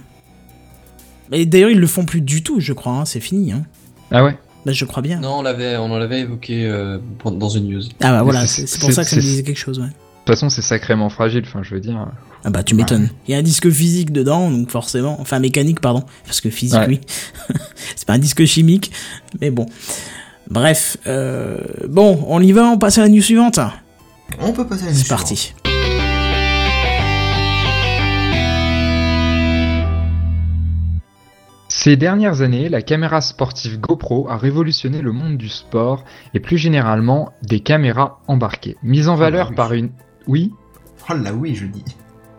Et 1.31 1.45
d'ailleurs 1.45 1.69
ils 1.71 1.79
le 1.79 1.87
font 1.87 2.05
plus 2.05 2.21
du 2.21 2.43
tout, 2.43 2.59
je 2.59 2.73
crois, 2.73 2.93
hein. 2.93 3.05
c'est 3.05 3.19
fini. 3.19 3.51
Hein. 3.53 3.63
Ah 4.11 4.23
ouais. 4.23 4.37
Bah 4.65 4.73
je 4.73 4.83
crois 4.83 5.01
bien. 5.01 5.19
Non, 5.21 5.39
on 5.39 5.41
l'avait, 5.41 5.77
on 5.77 5.85
en 5.85 5.95
avait 6.01 6.19
évoqué 6.21 6.65
euh, 6.65 6.97
dans 7.23 7.47
une 7.49 7.69
news. 7.69 7.81
Ah 8.01 8.11
bah 8.11 8.23
voilà, 8.23 8.45
c'est- 8.47 8.79
pour 8.79 8.91
ça 8.91 9.03
que 9.03 9.09
ça 9.09 9.15
me 9.15 9.21
disait 9.21 9.43
quelque 9.43 9.55
chose, 9.57 9.79
ouais. 9.79 9.87
De 10.27 10.33
toute 10.33 10.39
façon, 10.41 10.49
c'est 10.49 10.61
sacrément 10.61 11.07
fragile. 11.07 11.43
Enfin, 11.47 11.63
je 11.63 11.73
veux 11.73 11.79
dire. 11.79 12.05
Ah 12.43 12.49
bah 12.49 12.61
tu 12.61 12.75
m'étonnes. 12.75 13.07
Il 13.27 13.31
y 13.31 13.35
a 13.35 13.37
un 13.37 13.43
disque 13.43 13.69
physique 13.69 14.11
dedans, 14.11 14.51
donc 14.51 14.69
forcément, 14.69 15.15
enfin 15.21 15.39
mécanique 15.39 15.79
pardon, 15.79 16.03
parce 16.25 16.41
que 16.41 16.49
physique 16.49 16.77
Ouais. 16.79 16.85
oui, 16.89 17.01
c'est 17.95 18.05
pas 18.05 18.13
un 18.13 18.19
disque 18.19 18.43
chimique, 18.43 18.91
mais 19.39 19.51
bon. 19.51 19.67
Bref, 20.49 20.97
euh, 21.07 21.61
bon, 21.87 22.25
on 22.27 22.41
y 22.41 22.51
va, 22.51 22.65
on 22.65 22.77
passe 22.77 22.97
à 22.97 23.03
la 23.03 23.07
news 23.07 23.21
suivante. 23.21 23.57
On 24.41 24.51
peut 24.51 24.67
passer 24.67 24.83
à 24.83 24.87
la 24.87 24.93
C'est 24.93 25.03
news 25.03 25.07
parti. 25.07 25.53
Ces 31.69 31.95
dernières 31.95 32.41
années, 32.41 32.67
la 32.67 32.81
caméra 32.81 33.21
sportive 33.21 33.79
GoPro 33.79 34.27
a 34.29 34.35
révolutionné 34.35 35.01
le 35.01 35.13
monde 35.13 35.37
du 35.37 35.47
sport 35.47 36.03
et 36.33 36.41
plus 36.41 36.57
généralement 36.57 37.31
des 37.43 37.61
caméras 37.61 38.19
embarquées. 38.27 38.75
Mise 38.83 39.07
en 39.07 39.15
valeur 39.15 39.51
oui. 39.51 39.55
par 39.55 39.71
une. 39.71 39.91
Oui 40.27 40.51
Oh 41.09 41.13
là 41.13 41.33
oui, 41.33 41.55
je 41.55 41.65
dis. 41.65 41.83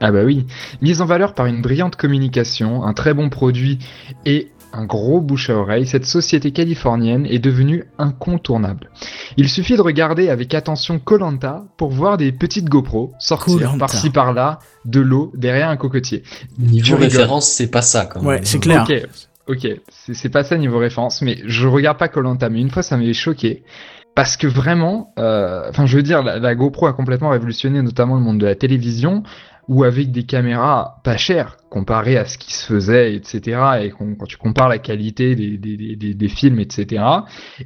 Ah 0.01 0.13
bah 0.13 0.23
oui. 0.25 0.47
Mise 0.81 1.01
en 1.01 1.07
valeur 1.07 1.35
par 1.35 1.47
une 1.47 1.63
brillante 1.63 1.97
communication, 1.97 2.85
un 2.85 2.93
très 2.93 3.15
bon 3.15 3.31
produit 3.31 3.79
et 4.27 4.49
un 4.73 4.85
gros 4.85 5.21
bouche 5.21 5.51
à 5.51 5.57
oreille, 5.57 5.87
cette 5.87 6.05
société 6.05 6.53
californienne 6.53 7.27
est 7.27 7.39
devenue 7.39 7.85
incontournable. 7.99 8.91
Il 9.37 9.49
suffit 9.49 9.77
de 9.77 9.81
regarder 9.83 10.29
avec 10.29 10.55
attention 10.55 10.99
Colanta 10.99 11.65
pour 11.77 11.91
voir 11.91 12.17
des 12.19 12.33
petites 12.33 12.69
GoPro 12.69 13.13
sortir 13.19 13.77
par-ci 13.79 14.11
par-là 14.11 14.59
de 14.85 15.01
l'eau 15.01 15.33
derrière 15.35 15.71
un 15.71 15.77
cocotier. 15.77 16.23
Niveau 16.59 16.97
référence, 16.97 17.49
c'est 17.49 17.71
pas 17.71 17.83
ça 17.83 18.05
quand 18.05 18.21
même. 18.21 18.29
Ouais, 18.29 18.41
c'est 18.45 18.59
clair. 18.59 18.83
Ok, 18.89 19.09
ok, 19.49 19.69
c'est 19.89 20.15
c'est 20.15 20.29
pas 20.29 20.45
ça 20.45 20.59
niveau 20.59 20.79
référence, 20.79 21.23
mais 21.23 21.39
je 21.47 21.67
regarde 21.67 21.99
pas 21.99 22.09
Colanta, 22.09 22.51
mais 22.51 22.61
une 22.61 22.71
fois 22.71 22.83
ça 22.83 22.97
m'avait 22.97 23.15
choqué. 23.15 23.63
Parce 24.15 24.37
que 24.37 24.47
vraiment, 24.47 25.13
euh, 25.19 25.69
enfin 25.69 25.87
je 25.87 25.97
veux 25.97 26.03
dire, 26.03 26.23
la, 26.23 26.55
GoPro 26.55 26.87
a 26.87 26.93
complètement 26.93 27.31
révolutionné 27.31 27.83
notamment 27.83 28.17
le 28.17 28.21
monde 28.21 28.39
de 28.39 28.47
la 28.47 28.57
télévision, 28.57 29.23
où 29.69 29.85
avec 29.85 30.11
des 30.11 30.25
caméras 30.25 31.01
pas 31.05 31.19
chères, 31.19 31.59
comparées 31.69 32.17
à 32.17 32.25
ce 32.25 32.39
qui 32.39 32.55
se 32.55 32.65
faisait, 32.65 33.15
etc., 33.15 33.61
et 33.83 33.91
quand 33.91 34.27
tu 34.27 34.39
compares 34.39 34.69
la 34.69 34.79
qualité 34.79 35.37
des 35.37 36.29
films, 36.29 36.59
etc., 36.59 37.05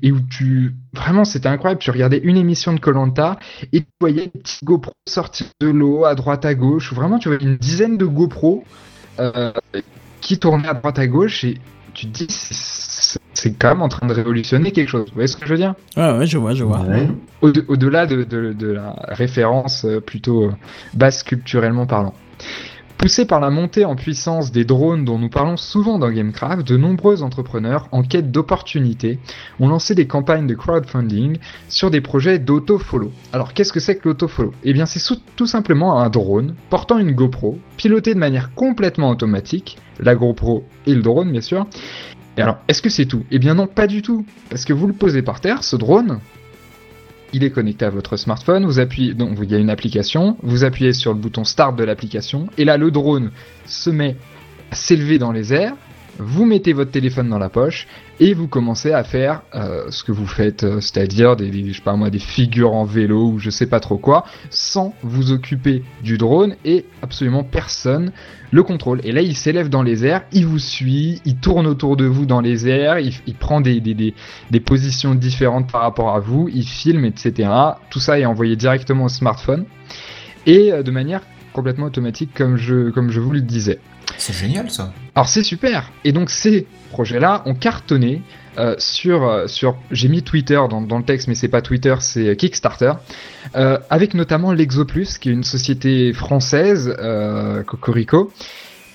et 0.03 0.11
où 0.11 0.21
tu... 0.21 0.75
Vraiment, 0.93 1.25
c'était 1.25 1.49
incroyable, 1.49 1.81
tu 1.81 1.91
regardais 1.91 2.19
une 2.19 2.37
émission 2.37 2.73
de 2.73 2.81
Colanta, 2.81 3.39
et 3.73 3.83
tu 3.83 3.87
voyais 4.01 4.27
des 4.27 4.41
petites 4.41 4.65
GoPro 4.65 4.93
sortir 5.09 5.47
de 5.61 5.69
l'eau 5.69 6.05
à 6.05 6.17
droite 6.17 6.45
à 6.45 6.55
gauche, 6.55 6.91
où 6.91 6.97
vraiment 6.97 7.19
tu 7.19 7.29
voyais 7.29 7.45
une 7.45 7.57
dizaine 7.57 7.97
de 7.97 8.05
GoPro 8.05 8.65
euh, 9.21 9.53
qui 10.21 10.39
tournaient 10.39 10.69
à 10.69 10.75
droite 10.75 10.99
à 10.99 11.07
gauche, 11.07 11.45
et 11.45 11.59
tu 11.95 12.07
te 12.09 12.25
dis, 12.25 12.27
c'est 13.43 13.53
quand 13.59 13.71
même 13.71 13.83
en 13.83 13.89
train 13.89 14.07
de 14.07 14.13
révolutionner 14.15 14.71
quelque 14.71 14.89
chose. 14.89 15.07
Vous 15.09 15.15
voyez 15.15 15.27
ce 15.27 15.37
que 15.37 15.47
je 15.47 15.51
veux 15.53 15.59
dire? 15.59 15.75
Ouais, 15.97 16.17
ouais, 16.19 16.27
je 16.27 16.39
vois, 16.39 16.55
je 16.55 16.63
vois. 16.65 16.81
Ouais. 16.83 17.09
Au-delà 17.41 18.07
de, 18.07 18.23
de- 18.23 18.53
de 18.53 18.69
la 18.73 18.95
référence 19.09 19.85
euh, 19.85 20.01
plutôt 20.01 20.45
euh, 20.45 20.53
basse 20.95 21.23
culturellement 21.25 21.87
parlant. 21.87 22.15
Poussés 22.99 23.25
par 23.25 23.41
la 23.41 23.51
montée 23.51 23.85
en 23.85 23.97
puissance 23.97 24.53
des 24.53 24.65
drones 24.65 25.05
dont 25.05 25.19
nous 25.19 25.29
parlons 25.29 25.57
souvent 25.57 25.99
dans 25.99 26.09
Gamecraft, 26.09 26.65
de 26.69 26.77
nombreux 26.77 27.25
entrepreneurs 27.25 27.89
en 27.91 28.03
quête 28.05 28.31
d'opportunités 28.31 29.19
ont 29.59 29.67
lancé 29.67 29.97
des 29.97 30.07
campagnes 30.07 30.47
de 30.47 30.55
crowdfunding 30.55 31.39
sur 31.69 31.91
des 31.91 32.01
projets 32.01 32.39
d'auto-follow. 32.39 33.11
Alors 33.33 33.55
qu'est-ce 33.55 33.73
que 33.73 33.81
c'est 33.81 33.97
que 33.97 34.09
l'auto-follow 34.09 34.53
Eh 34.63 34.73
bien 34.73 34.87
c'est 34.87 35.01
tout 35.35 35.47
simplement 35.49 35.99
un 36.01 36.11
drone 36.11 36.55
portant 36.71 36.99
une 36.99 37.11
GoPro, 37.11 37.59
piloté 37.77 38.15
de 38.15 38.21
manière 38.21 38.55
complètement 38.55 39.11
automatique, 39.11 39.79
la 39.99 40.15
GoPro 40.15 40.63
et 40.87 40.95
le 40.95 41.03
drone 41.03 41.33
bien 41.33 41.41
sûr. 41.41 41.67
Et 42.37 42.43
alors, 42.43 42.59
est-ce 42.69 42.81
que 42.81 42.89
c'est 42.89 43.07
tout? 43.07 43.25
Eh 43.31 43.39
bien 43.39 43.55
non, 43.55 43.67
pas 43.67 43.87
du 43.87 44.03
tout. 44.03 44.25
Parce 44.49 44.65
que 44.65 44.73
vous 44.73 44.87
le 44.87 44.95
posez 44.95 45.23
par 45.23 45.41
terre, 45.41 45.65
ce 45.65 45.77
drone, 45.77 46.21
il 47.33 47.45
est 47.45 47.51
connecté 47.51 47.85
à 47.85 47.91
votre 47.91 48.17
smartphone, 48.17 48.65
vous 48.65 48.79
appuyez, 48.79 49.15
donc 49.15 49.39
il 49.43 49.51
y 49.51 49.55
a 49.55 49.59
une 49.59 49.71
application, 49.71 50.37
vous 50.43 50.65
appuyez 50.65 50.93
sur 50.93 51.13
le 51.13 51.19
bouton 51.19 51.45
start 51.45 51.77
de 51.77 51.85
l'application, 51.85 52.49
et 52.59 52.65
là 52.65 52.77
le 52.77 52.91
drone 52.91 53.31
se 53.67 53.91
met 53.91 54.17
à 54.71 54.75
s'élever 54.75 55.19
dans 55.19 55.33
les 55.33 55.53
airs, 55.55 55.75
vous 56.19 56.45
mettez 56.45 56.73
votre 56.73 56.91
téléphone 56.91 57.29
dans 57.29 57.39
la 57.39 57.49
poche, 57.49 57.87
et 58.23 58.35
vous 58.35 58.47
commencez 58.47 58.93
à 58.93 59.03
faire 59.03 59.43
euh, 59.53 59.91
ce 59.91 60.05
que 60.05 60.13
vous 60.13 60.29
faites, 60.29 60.63
euh, 60.63 60.81
c'est-à-dire 60.81 61.35
des, 61.35 61.73
je 61.73 61.91
moi, 61.91 62.09
des 62.09 62.21
figures 62.21 62.73
en 62.73 62.85
vélo 62.85 63.33
ou 63.33 63.39
je 63.41 63.51
sais 63.51 63.67
pas 63.67 63.81
trop 63.81 63.99
quoi, 63.99 64.25
sans 64.49 64.95
vous 65.03 65.33
occuper 65.33 65.83
du 66.05 66.19
drone, 66.19 66.55
et 66.65 66.87
absolument 67.03 67.43
personne 67.43 68.13
le 68.53 68.63
contrôle. 68.63 69.01
Et 69.03 69.11
là 69.11 69.23
il 69.23 69.37
s'élève 69.37 69.69
dans 69.69 69.83
les 69.83 70.07
airs, 70.07 70.23
il 70.31 70.47
vous 70.47 70.61
suit, 70.61 71.21
il 71.25 71.39
tourne 71.39 71.67
autour 71.67 71.97
de 71.97 72.05
vous 72.05 72.25
dans 72.25 72.41
les 72.41 72.69
airs, 72.69 73.01
il, 73.01 73.35
prend 73.35 73.61
des, 73.61 73.81
des, 73.81 73.95
des, 73.95 74.15
des 74.53 74.61
positions 74.61 75.17
différentes 75.17 75.73
par 75.73 75.81
rapport 75.81 76.15
à 76.15 76.21
vous, 76.21 76.49
il 76.49 76.65
filme, 76.65 77.05
etc. 77.05 77.51
Tout 77.91 77.99
ça 77.99 78.21
est 78.21 78.25
envoyé 78.25 78.55
directement 78.55 79.07
au 79.07 79.09
smartphone 79.09 79.65
et 80.47 80.73
euh, 80.73 80.85
de 80.85 80.93
manière 80.93 81.23
complètement 81.53 81.87
automatique 81.87 82.31
comme 82.35 82.57
je, 82.57 82.91
comme 82.91 83.11
je 83.11 83.21
vous 83.21 83.31
le 83.31 83.41
disais. 83.41 83.79
C'est 84.19 84.35
génial 84.35 84.71
ça. 84.71 84.93
Alors 85.15 85.29
c'est 85.29 85.43
super 85.43 85.91
Et 86.05 86.13
donc 86.13 86.31
ces 86.31 86.67
projets-là 86.91 87.43
ont 87.47 87.55
cartonné 87.55 88.23
euh, 88.59 88.75
sur 88.79 89.25
euh, 89.25 89.47
sur 89.47 89.77
j'ai 89.91 90.09
mis 90.09 90.23
Twitter 90.23 90.61
dans, 90.69 90.83
dans 90.83 90.99
le 90.99 91.05
texte 91.05 91.27
mais 91.27 91.35
c'est 91.35 91.49
pas 91.49 91.63
Twitter 91.63 91.95
c'est 92.01 92.37
Kickstarter 92.37 92.93
euh, 93.57 93.79
avec 93.89 94.13
notamment 94.13 94.53
l'Exoplus 94.53 95.19
qui 95.19 95.31
est 95.31 95.33
une 95.33 95.43
société 95.43 96.13
française 96.13 96.95
euh, 96.99 97.63
Cocorico 97.63 98.31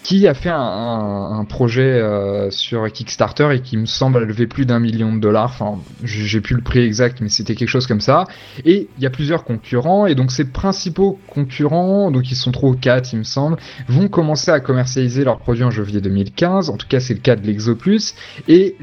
qui 0.07 0.25
a 0.25 0.33
fait 0.33 0.49
un, 0.49 1.45
projet 1.49 1.81
euh, 1.81 2.49
sur 2.49 2.89
Kickstarter 2.89 3.49
et 3.51 3.59
qui 3.59 3.75
me 3.75 3.85
semble 3.85 4.23
levé 4.23 4.47
plus 4.47 4.65
d'un 4.65 4.79
million 4.79 5.13
de 5.13 5.19
dollars. 5.19 5.51
Enfin, 5.59 5.81
j'ai 6.01 6.39
plus 6.39 6.55
le 6.55 6.61
prix 6.61 6.79
exact, 6.79 7.19
mais 7.19 7.27
c'était 7.27 7.55
quelque 7.55 7.67
chose 7.67 7.87
comme 7.87 7.99
ça. 7.99 8.23
Et 8.63 8.87
il 8.97 9.03
y 9.03 9.05
a 9.05 9.09
plusieurs 9.09 9.43
concurrents, 9.43 10.07
et 10.07 10.15
donc 10.15 10.31
ces 10.31 10.45
principaux 10.45 11.19
concurrents, 11.27 12.09
donc 12.09 12.31
ils 12.31 12.35
sont 12.35 12.53
trop 12.53 12.73
quatre, 12.73 13.11
il 13.11 13.19
me 13.19 13.23
semble, 13.23 13.57
vont 13.89 14.07
commencer 14.07 14.49
à 14.49 14.61
commercialiser 14.61 15.25
leurs 15.25 15.39
produits 15.39 15.65
en 15.65 15.71
janvier 15.71 15.99
2015. 15.99 16.69
En 16.69 16.77
tout 16.77 16.87
cas, 16.87 17.01
c'est 17.01 17.13
le 17.13 17.19
cas 17.19 17.35
de 17.35 17.45
l'Exoplus. 17.45 18.13
Et 18.47 18.77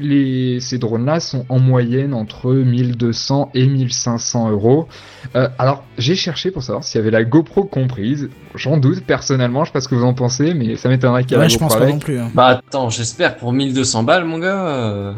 ces 0.59 0.77
drones-là 0.77 1.19
sont 1.19 1.47
en 1.49 1.57
moyenne 1.57 2.13
entre 2.13 2.53
1200 2.53 3.49
et 3.55 3.65
1500 3.65 4.51
euros. 4.51 4.87
Euh, 5.35 5.49
alors, 5.57 5.85
j'ai 5.97 6.15
cherché 6.15 6.51
pour 6.51 6.61
savoir 6.61 6.83
s'il 6.83 6.99
y 6.99 7.01
avait 7.01 7.09
la 7.09 7.23
GoPro 7.23 7.63
comprise. 7.63 8.29
J'en 8.53 8.77
doute 8.77 9.03
personnellement, 9.03 9.63
je 9.63 9.69
sais 9.69 9.73
pas 9.73 9.81
ce 9.81 9.87
que 9.87 9.95
vous 9.95 10.05
en 10.05 10.13
pensez, 10.13 10.53
mais 10.53 10.75
ça 10.75 10.87
m'étonnerait 10.89 11.14
y 11.21 11.33
ait 11.33 11.37
Ouais, 11.37 11.49
je 11.49 11.57
pense 11.57 11.75
pas 11.75 11.81
avec. 11.83 11.93
non 11.95 11.99
plus. 11.99 12.19
hein. 12.19 12.31
Bah 12.33 12.47
attends, 12.65 12.89
j'espère 12.89 13.37
pour 13.37 13.53
1200 13.53 14.03
balles, 14.03 14.25
mon 14.25 14.39
gars. 14.39 14.67
euh, 14.67 15.13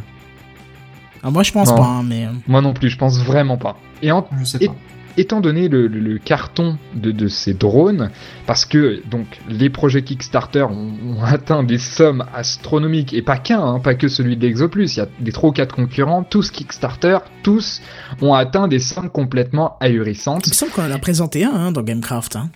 Ah, 1.24 1.32
moi, 1.32 1.44
je 1.44 1.52
pense 1.52 1.70
Non. 1.70 1.78
pas, 1.78 1.84
hein, 1.86 2.04
mais. 2.04 2.26
euh, 2.26 2.30
Moi 2.48 2.62
non 2.62 2.74
plus, 2.74 2.90
je 2.90 2.98
pense 2.98 3.18
vraiment 3.20 3.58
pas. 3.58 3.78
Et 4.02 4.12
en, 4.12 4.28
Je 4.40 4.44
sais 4.46 4.58
Et- 4.62 4.68
pas. 4.68 4.76
étant 5.18 5.42
donné 5.42 5.68
le, 5.68 5.88
le- 5.88 6.00
le 6.00 6.20
carton 6.20 6.78
de, 6.94 7.12
de 7.12 7.28
ces 7.28 7.56
drones, 7.56 8.12
parce 8.46 8.66
que 8.66 9.02
donc 9.10 9.26
les 9.50 9.70
projets 9.72 10.04
Kickstarter 10.04 10.62
ont, 10.70 10.94
ont 11.18 11.24
atteint 11.26 11.64
des 11.64 11.80
sommes 11.80 12.24
astronomiques, 12.36 13.14
et 13.14 13.24
pas 13.24 13.38
qu'un, 13.38 13.60
hein, 13.60 13.80
pas 13.80 13.96
que 13.96 14.08
celui 14.10 14.38
de 14.38 14.46
l'Exoplus, 14.46 14.94
il 14.96 14.98
y 14.98 15.02
a 15.02 15.08
des 15.20 15.32
trois 15.32 15.50
ou 15.50 15.54
quatre 15.54 15.74
concurrents, 15.76 16.22
tous 16.24 16.52
Kickstarter, 16.52 17.18
tous 17.42 17.82
ont 18.22 18.36
atteint 18.36 18.68
des 18.68 18.80
sommes 18.80 19.10
complètement 19.10 19.76
ahurissantes. 19.80 20.46
Il 20.46 20.52
me 20.52 20.56
semble 20.56 20.72
qu'on 20.72 20.86
en 20.86 20.92
a 20.92 21.00
présenté 21.00 21.44
un 21.46 21.52
hein, 21.52 21.72
dans 21.72 21.82
Gamecraft. 21.82 22.36
Hein? 22.36 22.50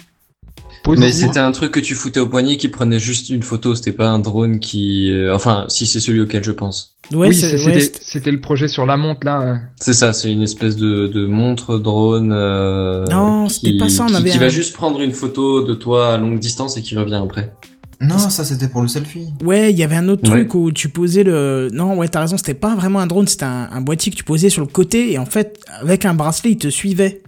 Mais 0.88 1.12
c'était 1.12 1.40
un 1.40 1.52
truc 1.52 1.72
que 1.72 1.80
tu 1.80 1.94
foutais 1.96 2.20
au 2.20 2.28
poignet 2.28 2.58
qui 2.58 2.68
prenait 2.68 3.00
juste 3.00 3.30
une 3.30 3.44
photo, 3.44 3.76
c'était 3.76 3.92
pas 3.92 4.10
un 4.10 4.20
drone 4.20 4.60
qui... 4.60 5.12
euh, 5.12 5.34
Enfin, 5.36 5.66
si 5.70 5.86
c'est 5.86 6.00
celui 6.00 6.22
auquel 6.22 6.44
je 6.44 6.52
pense. 6.52 6.96
Ouais, 7.12 7.28
oui, 7.30 7.44
ouais, 7.66 7.92
c'était 8.02 8.32
le 8.32 8.40
projet 8.42 8.68
sur 8.68 8.86
la 8.86 8.98
montre 8.98 9.22
là. 9.26 9.42
euh. 9.42 9.56
C'est 9.80 9.94
ça, 9.94 10.14
c'est 10.14 10.32
une 10.32 10.42
espèce 10.44 10.76
de, 10.78 11.08
de 11.08 11.26
montre 11.26 11.78
drone. 11.78 12.32
euh, 12.34 13.06
Non, 13.12 13.48
qui- 13.48 13.54
c'était 13.54 13.78
pas 13.78 13.90
ça, 13.90 14.04
on 14.06 14.08
qui, 14.08 14.16
avait 14.16 14.30
qui 14.32 14.38
un- 14.38 14.42
va 14.42 14.50
juste 14.50 14.74
prendre 14.74 15.02
une 15.02 15.12
photo 15.12 15.64
de 15.64 15.74
toi 15.74 16.14
à 16.14 16.18
longue 16.18 16.40
distance 16.40 16.78
et 16.78 16.82
qui 16.82 16.96
revient 16.98 17.22
après. 17.24 17.54
Non, 18.00 18.18
ça 18.18 18.44
c'était 18.44 18.68
pour 18.68 18.82
le 18.82 18.88
selfie. 18.88 19.28
Ouais, 19.44 19.72
il 19.72 19.78
y 19.78 19.84
avait 19.84 19.96
un 19.98 20.10
autre 20.10 20.24
Ouais. 20.24 20.40
truc 20.40 20.56
où 20.56 20.72
tu 20.72 20.90
posais 20.90 21.24
le. 21.24 21.70
Non, 21.72 21.96
ouais, 21.98 22.08
t'as 22.08 22.22
raison, 22.22 22.36
c'était 22.38 22.56
pas 22.56 22.74
vraiment 22.76 23.00
un 23.00 23.06
drone, 23.06 23.28
c'était 23.28 23.44
un, 23.46 23.70
un 23.72 23.82
boîtier 23.82 24.12
que 24.12 24.18
tu 24.18 24.24
posais 24.24 24.50
sur 24.50 24.62
le 24.62 24.68
côté 24.72 25.12
et 25.12 25.20
en 25.20 25.28
fait, 25.28 25.60
avec 25.82 26.06
un 26.06 26.16
bracelet, 26.16 26.52
il 26.52 26.58
te 26.58 26.70
suivait. 26.70 27.22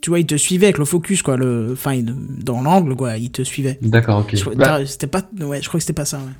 Tu 0.00 0.10
vois, 0.10 0.18
il 0.20 0.26
te 0.26 0.36
suivait 0.36 0.66
avec 0.66 0.78
le 0.78 0.84
focus, 0.84 1.22
quoi. 1.22 1.36
Le... 1.36 1.70
Enfin, 1.72 2.00
dans 2.02 2.62
l'angle, 2.62 2.96
quoi, 2.96 3.16
il 3.18 3.30
te 3.30 3.42
suivait. 3.42 3.78
D'accord, 3.82 4.20
ok. 4.20 4.34
Je 4.34 4.40
crois- 4.40 4.54
Bah- 4.54 4.86
C'était 4.86 5.06
pas. 5.06 5.22
Ouais, 5.40 5.60
je 5.60 5.68
crois 5.68 5.78
que 5.78 5.82
c'était 5.84 5.92
pas 5.92 6.04
ça, 6.06 6.18
ouais. 6.18 6.32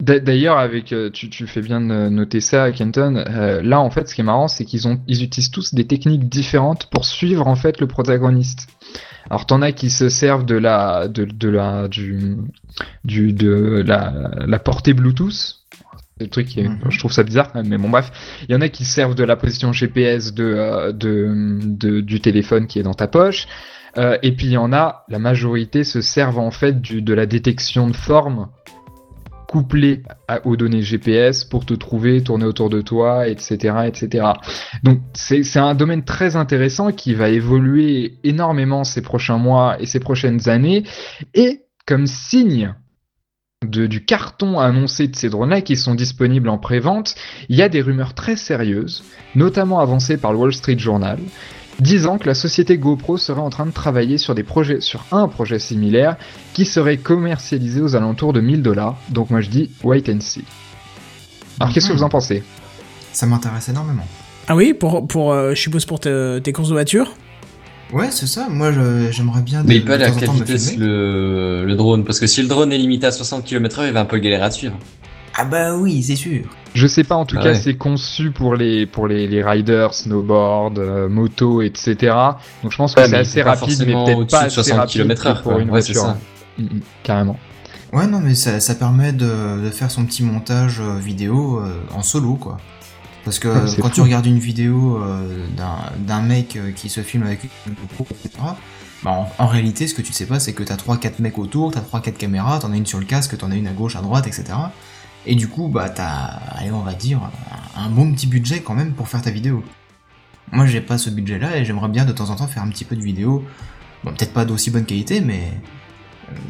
D'a- 0.00 0.18
D'ailleurs, 0.20 0.58
avec 0.58 0.92
euh, 0.92 1.08
tu, 1.10 1.30
tu 1.30 1.46
fais 1.46 1.62
bien 1.62 1.80
de 1.80 2.08
noter 2.10 2.40
ça, 2.40 2.70
Kenton. 2.72 3.16
euh, 3.16 3.62
là, 3.62 3.80
en 3.80 3.90
fait, 3.90 4.08
ce 4.08 4.14
qui 4.14 4.20
est 4.20 4.24
marrant, 4.24 4.48
c'est 4.48 4.64
qu'ils 4.64 4.86
ont 4.88 5.00
ils 5.06 5.22
utilisent 5.22 5.50
tous 5.50 5.72
des 5.74 5.86
techniques 5.86 6.28
différentes 6.28 6.86
pour 6.90 7.04
suivre 7.06 7.46
en 7.46 7.54
fait 7.56 7.80
le 7.80 7.86
protagoniste. 7.86 8.66
Alors, 9.30 9.46
t'en 9.46 9.62
as 9.62 9.72
qui 9.72 9.88
se 9.90 10.08
servent 10.08 10.44
de 10.44 10.56
la 10.56 11.08
de, 11.08 11.24
de 11.24 11.48
la 11.48 11.88
du 11.88 12.36
du 13.04 13.32
de 13.32 13.82
la, 13.86 14.30
la 14.46 14.58
portée 14.58 14.92
Bluetooth. 14.92 15.55
Le 16.18 16.28
truc 16.28 16.46
qui 16.46 16.60
est- 16.60 16.68
Mhm. 16.68 16.78
je 16.88 16.98
trouve 16.98 17.12
ça 17.12 17.22
bizarre, 17.22 17.52
quand 17.52 17.58
même, 17.62 17.68
mais 17.68 17.76
bon 17.76 17.90
bref. 17.90 18.10
Il 18.48 18.52
y 18.52 18.56
en 18.56 18.62
a 18.62 18.68
qui 18.70 18.86
se 18.86 18.92
servent 18.92 19.14
de 19.14 19.24
la 19.24 19.36
position 19.36 19.72
GPS 19.72 20.32
de, 20.32 20.44
euh, 20.44 20.92
de, 20.92 21.58
de- 21.62 22.00
du 22.00 22.20
téléphone 22.20 22.66
qui 22.66 22.78
est 22.78 22.82
dans 22.82 22.94
ta 22.94 23.06
poche. 23.06 23.46
Euh, 23.98 24.16
et 24.22 24.32
puis 24.32 24.46
il 24.46 24.52
y 24.52 24.56
en 24.56 24.72
a, 24.72 25.04
la 25.08 25.18
majorité 25.18 25.84
se 25.84 26.00
servent 26.00 26.38
en 26.38 26.50
fait 26.50 26.80
du, 26.80 27.02
de 27.02 27.12
la 27.14 27.26
détection 27.26 27.88
de 27.88 27.96
forme 27.96 28.48
couplée 29.46 30.02
à- 30.26 30.44
aux 30.46 30.56
données 30.56 30.82
GPS 30.82 31.44
pour 31.44 31.64
te 31.66 31.74
trouver, 31.74 32.22
tourner 32.22 32.46
autour 32.46 32.68
de 32.70 32.80
toi, 32.80 33.28
etc., 33.28 33.74
etc. 33.86 34.26
Donc 34.82 35.00
c'est 35.14 35.42
c'est 35.44 35.58
un 35.60 35.74
domaine 35.74 36.02
très 36.04 36.34
intéressant 36.34 36.92
qui 36.92 37.12
va 37.14 37.28
évoluer 37.28 38.18
énormément 38.24 38.84
ces 38.84 39.02
prochains 39.02 39.38
mois 39.38 39.76
et 39.80 39.86
ces 39.86 40.00
prochaines 40.00 40.48
années. 40.48 40.82
Et 41.34 41.62
comme 41.86 42.06
signe 42.06 42.74
de, 43.64 43.86
du 43.86 44.04
carton 44.04 44.58
annoncé 44.60 45.08
de 45.08 45.16
ces 45.16 45.30
drones-là 45.30 45.62
qui 45.62 45.76
sont 45.76 45.94
disponibles 45.94 46.48
en 46.48 46.58
pré-vente, 46.58 47.14
il 47.48 47.56
y 47.56 47.62
a 47.62 47.68
des 47.68 47.80
rumeurs 47.80 48.12
très 48.14 48.36
sérieuses, 48.36 49.02
notamment 49.34 49.80
avancées 49.80 50.18
par 50.18 50.32
le 50.32 50.38
Wall 50.38 50.52
Street 50.52 50.78
Journal, 50.78 51.18
disant 51.80 52.18
que 52.18 52.26
la 52.26 52.34
société 52.34 52.76
GoPro 52.76 53.16
serait 53.16 53.40
en 53.40 53.48
train 53.50 53.64
de 53.66 53.70
travailler 53.70 54.18
sur 54.18 54.34
des 54.34 54.42
projets, 54.42 54.80
sur 54.80 55.04
un 55.10 55.26
projet 55.28 55.58
similaire 55.58 56.16
qui 56.52 56.66
serait 56.66 56.98
commercialisé 56.98 57.80
aux 57.80 57.96
alentours 57.96 58.32
de 58.34 58.40
1000 58.40 58.62
dollars. 58.62 58.98
Donc 59.08 59.30
moi 59.30 59.40
je 59.40 59.48
dis 59.48 59.70
wait 59.82 60.04
and 60.10 60.20
see. 60.20 60.44
Alors 61.58 61.72
qu'est-ce 61.72 61.88
que 61.88 61.94
vous 61.94 62.02
en 62.02 62.10
pensez? 62.10 62.42
Ça 63.12 63.24
m'intéresse 63.26 63.70
énormément. 63.70 64.06
Ah 64.48 64.54
oui, 64.54 64.74
pour, 64.74 65.06
pour 65.08 65.32
euh, 65.32 65.54
je 65.54 65.60
suppose 65.60 65.86
pour 65.86 65.98
te- 65.98 66.38
tes 66.40 66.52
courses 66.52 66.68
de 66.68 66.74
voiture? 66.74 67.10
Ouais, 67.92 68.10
c'est 68.10 68.26
ça. 68.26 68.48
Moi, 68.50 68.72
je- 68.72 69.10
j'aimerais 69.12 69.42
bien. 69.42 69.62
de- 69.62 69.68
Mais 69.68 69.76
il 69.76 69.84
peut 69.84 69.90
de 69.90 69.94
aller 69.94 70.04
à 70.04 70.10
quelle 70.10 70.30
vitesse 70.30 70.76
le, 70.76 71.64
le 71.64 71.74
drone 71.76 72.04
Parce 72.04 72.18
que 72.18 72.26
si 72.26 72.42
le 72.42 72.48
drone 72.48 72.72
est 72.72 72.78
limité 72.78 73.06
à 73.06 73.12
60 73.12 73.44
km/h, 73.44 73.86
il 73.86 73.92
va 73.92 74.00
un 74.00 74.04
peu 74.04 74.18
galérer 74.18 74.42
à 74.42 74.50
suivre. 74.50 74.76
Ah 75.38 75.44
bah 75.44 75.76
oui, 75.76 76.02
c'est 76.02 76.16
sûr. 76.16 76.44
Je 76.74 76.86
sais 76.86 77.04
pas, 77.04 77.14
en 77.14 77.26
tout 77.26 77.36
Ah 77.38 77.42
cas, 77.42 77.48
ouais. 77.50 77.54
c'est 77.54 77.74
conçu 77.76 78.30
pour 78.32 78.56
les 78.56 78.86
pour 78.86 79.06
les, 79.06 79.26
les 79.28 79.42
riders, 79.42 79.92
snowboard, 79.94 80.78
euh, 80.78 81.08
moto, 81.08 81.60
etc. 81.62 81.94
Donc 82.62 82.72
je 82.72 82.76
pense 82.76 82.94
que 82.94 83.00
Ouais, 83.02 83.08
c'est 83.08 83.16
assez 83.16 83.42
pas 83.42 83.50
rapide, 83.54 83.84
mais 83.86 83.92
peut-être 83.92 84.30
pas 84.30 84.40
de 84.42 84.46
assez 84.46 84.54
60 84.54 84.78
rapide 84.78 84.92
km/h, 85.02 85.34
pour 85.42 85.52
quoi. 85.52 85.60
une 85.60 85.64
Ouais, 85.68 85.80
voiture. 85.80 86.00
ça. 86.02 86.18
Mm, 86.58 86.62
mm, 86.64 86.80
carrément. 87.02 87.38
Ouais, 87.92 88.06
non, 88.06 88.20
mais 88.20 88.34
ça, 88.34 88.60
ça 88.60 88.74
permet 88.74 89.12
de, 89.12 89.62
de 89.64 89.70
faire 89.70 89.90
son 89.90 90.04
petit 90.04 90.22
montage 90.24 90.80
euh, 90.80 90.98
vidéo 90.98 91.60
euh, 91.60 91.70
en 91.94 92.02
solo, 92.02 92.34
quoi. 92.34 92.56
Parce 93.26 93.40
que 93.40 93.66
c'est 93.66 93.80
quand 93.82 93.88
fou. 93.88 93.94
tu 93.96 94.00
regardes 94.02 94.26
une 94.26 94.38
vidéo 94.38 95.02
euh, 95.02 95.48
d'un 95.98 96.22
mec 96.22 96.54
euh, 96.54 96.70
qui 96.70 96.88
se 96.88 97.00
filme 97.02 97.24
avec 97.24 97.40
une 97.66 97.74
GoPro, 97.74 98.06
etc., 98.08 98.30
bah 99.02 99.10
en, 99.10 99.28
en 99.38 99.46
réalité, 99.48 99.88
ce 99.88 99.94
que 99.94 100.00
tu 100.00 100.12
sais 100.12 100.26
pas, 100.26 100.38
c'est 100.38 100.52
que 100.52 100.62
t'as 100.62 100.76
3-4 100.76 101.14
mecs 101.18 101.36
autour, 101.36 101.72
t'as 101.72 101.80
3-4 101.80 102.12
caméras, 102.12 102.60
t'en 102.60 102.70
as 102.70 102.76
une 102.76 102.86
sur 102.86 103.00
le 103.00 103.04
casque, 103.04 103.36
t'en 103.36 103.50
as 103.50 103.56
une 103.56 103.66
à 103.66 103.72
gauche, 103.72 103.96
à 103.96 104.00
droite, 104.00 104.28
etc. 104.28 104.44
Et 105.26 105.34
du 105.34 105.48
coup, 105.48 105.66
bah 105.66 105.88
t'as, 105.88 106.38
allez, 106.52 106.70
on 106.70 106.82
va 106.82 106.94
dire, 106.94 107.20
un, 107.76 107.90
bon 107.90 108.12
petit 108.12 108.28
budget 108.28 108.60
quand 108.60 108.74
même 108.74 108.92
pour 108.92 109.08
faire 109.08 109.22
ta 109.22 109.32
vidéo. 109.32 109.64
Moi, 110.52 110.66
j'ai 110.66 110.80
pas 110.80 110.96
ce 110.96 111.10
budget-là 111.10 111.56
et 111.56 111.64
j'aimerais 111.64 111.88
bien 111.88 112.04
de 112.04 112.12
temps 112.12 112.30
en 112.30 112.36
temps 112.36 112.46
faire 112.46 112.62
un 112.62 112.68
petit 112.68 112.84
peu 112.84 112.94
de 112.94 113.02
vidéo. 113.02 113.44
Bon, 114.04 114.12
peut-être 114.12 114.32
pas 114.32 114.44
d'aussi 114.44 114.70
bonne 114.70 114.86
qualité, 114.86 115.20
mais 115.20 115.50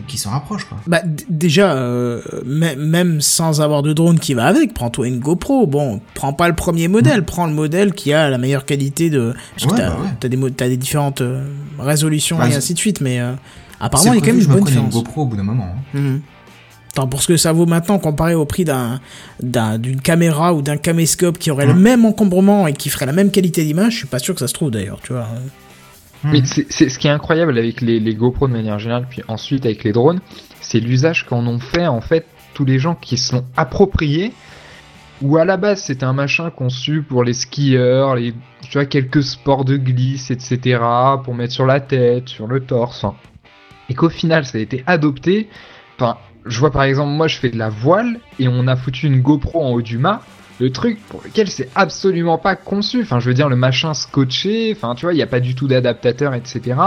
qui 0.09 0.19
s'en 0.19 0.31
rapproche, 0.31 0.65
quoi. 0.65 0.79
Bah 0.87 1.01
déjà, 1.29 1.75
euh, 1.75 2.21
mê- 2.47 2.77
même 2.77 3.21
sans 3.21 3.61
avoir 3.61 3.83
de 3.83 3.93
drone 3.93 4.19
qui 4.19 4.35
va 4.35 4.47
avec, 4.47 4.73
prends-toi 4.75 5.09
une 5.09 5.19
GoPro. 5.19 5.67
Bon, 5.67 6.01
prends 6.15 6.33
pas 6.33 6.49
le 6.49 6.55
premier 6.55 6.89
modèle, 6.89 7.25
prends 7.25 7.47
le 7.47 7.53
modèle 7.53 7.93
qui 7.93 8.13
a 8.13 8.31
la 8.31 8.39
meilleure 8.39 8.65
qualité 8.65 9.11
de. 9.11 9.35
Parce 9.55 9.67
que 9.67 9.71
Ouais, 9.73 9.77
t'as 9.83 9.91
bah 9.91 9.97
ouais. 10.03 10.09
t'as 10.21 10.29
des, 10.29 10.51
t'as 10.53 10.69
des 10.69 10.77
différentes 10.77 11.21
euh, 11.21 11.45
résolutions 11.79 12.39
Bah, 12.39 12.49
et 12.49 12.53
c'est- 12.53 12.57
ainsi 12.59 12.75
de 12.75 12.79
suite, 12.79 13.01
mais 13.01 13.21
euh, 13.21 13.33
apparemment 13.81 14.13
il 14.13 14.17
y 14.17 14.19
a 14.19 14.21
C'est 14.21 14.21
quand 14.21 14.27
même 14.29 14.37
une 14.37 14.43
je 14.43 14.49
me 14.49 14.55
bonne 14.55 14.63
prenais 14.65 14.77
une 14.79 14.85
différence. 14.87 15.05
GoPro 15.05 15.23
au 15.23 15.27
bout 15.27 15.37
d'un 15.37 15.43
moment. 15.43 15.65
hein. 15.77 15.99
Mhm. 15.99 16.21
Attends, 16.93 17.09
pour 17.09 17.21
ce 17.21 17.29
que 17.29 17.37
ça 17.37 17.53
vaut 17.53 17.67
maintenant 17.67 17.99
comparé 17.99 18.35
au 18.35 18.47
prix 18.47 18.65
d'un 18.65 19.01
d'un- 19.43 19.77
d'une 19.79 20.01
caméra 20.01 20.55
ou 20.55 20.63
d'un 20.63 20.79
caméscope 20.79 21.37
qui 21.37 21.51
aurait 21.51 21.67
le 21.67 21.75
même 21.75 22.07
encombrement 22.07 22.67
et 22.67 22.73
qui 22.73 22.89
ferait 22.89 23.05
la 23.05 23.13
même 23.13 23.31
qualité 23.31 23.65
d'image, 23.65 23.93
je 23.93 23.99
suis 23.99 24.07
pas 24.07 24.19
sûr 24.19 24.33
que 24.33 24.41
ça 24.41 24.49
se 24.49 24.55
trouve 24.55 24.71
d'ailleurs, 24.71 24.99
tu 25.03 25.13
vois. 25.13 25.29
Mais 26.25 26.41
Mhm. 26.41 26.45
c'est 26.69 26.89
ce 26.89 26.99
qui 26.99 27.07
est 27.07 27.11
incroyable 27.11 27.57
avec 27.59 27.81
les, 27.81 28.01
les 28.01 28.15
GoPro 28.15 28.49
de 28.49 28.53
manière 28.53 28.79
générale, 28.79 29.07
puis 29.09 29.23
ensuite 29.29 29.65
avec 29.67 29.85
les 29.85 29.93
drones, 29.93 30.21
c'est 30.61 30.81
l'usage 30.81 31.25
qu'en 31.27 31.47
ont 31.47 31.59
fait 31.61 31.87
en 31.87 32.01
fait 32.01 32.27
tous 32.55 32.65
les 32.65 32.79
gens 32.79 32.95
qui 32.95 33.17
se 33.17 33.35
l'ont 33.37 33.45
approprié. 33.57 34.33
Ou 35.23 35.39
à 35.39 35.45
la 35.47 35.57
base 35.57 35.83
c'était 35.83 36.05
un 36.05 36.13
machin 36.13 36.51
conçu 36.51 37.03
pour 37.03 37.25
les 37.25 37.33
skieurs, 37.33 38.17
les 38.17 38.35
tu 38.69 38.73
vois 38.79 38.85
quelques 38.87 39.23
sports 39.23 39.65
de 39.65 39.77
glisse, 39.77 40.31
etc. 40.31 40.79
pour 41.25 41.35
mettre 41.35 41.53
sur 41.55 41.65
la 41.67 41.81
tête, 41.81 42.29
sur 42.29 42.47
le 42.47 42.61
torse. 42.61 43.07
Et 43.89 43.95
qu'au 43.95 44.09
final 44.11 44.45
ça 44.45 44.59
a 44.59 44.61
été 44.61 44.83
adopté. 44.87 45.49
Enfin, 45.99 46.17
je 46.45 46.59
vois 46.59 46.71
par 46.71 46.83
exemple 46.83 47.11
moi 47.13 47.29
je 47.29 47.37
fais 47.39 47.49
de 47.51 47.57
la 47.59 47.69
voile 47.71 48.19
et 48.39 48.49
on 48.49 48.67
a 48.67 48.77
foutu 48.77 49.07
une 49.07 49.21
GoPro 49.21 49.63
en 49.65 49.71
haut 49.71 49.83
du 49.83 49.97
mât. 49.99 50.21
Le 50.59 50.71
truc 50.71 50.99
pour 51.09 51.23
lequel 51.23 51.49
c'est 51.49 51.69
absolument 51.75 52.39
pas 52.39 52.57
conçu. 52.57 53.03
Enfin, 53.03 53.21
je 53.21 53.29
veux 53.29 53.35
dire, 53.35 53.49
le 53.49 53.57
machin 53.57 53.93
scotché. 53.95 54.73
Enfin, 54.75 54.95
tu 54.95 55.05
vois, 55.05 55.13
il 55.13 55.17
n'y 55.17 55.23
a 55.23 55.27
pas 55.27 55.41
du 55.41 55.55
tout 55.55 55.69
d'adaptateur, 55.69 56.35
etc. 56.35 56.79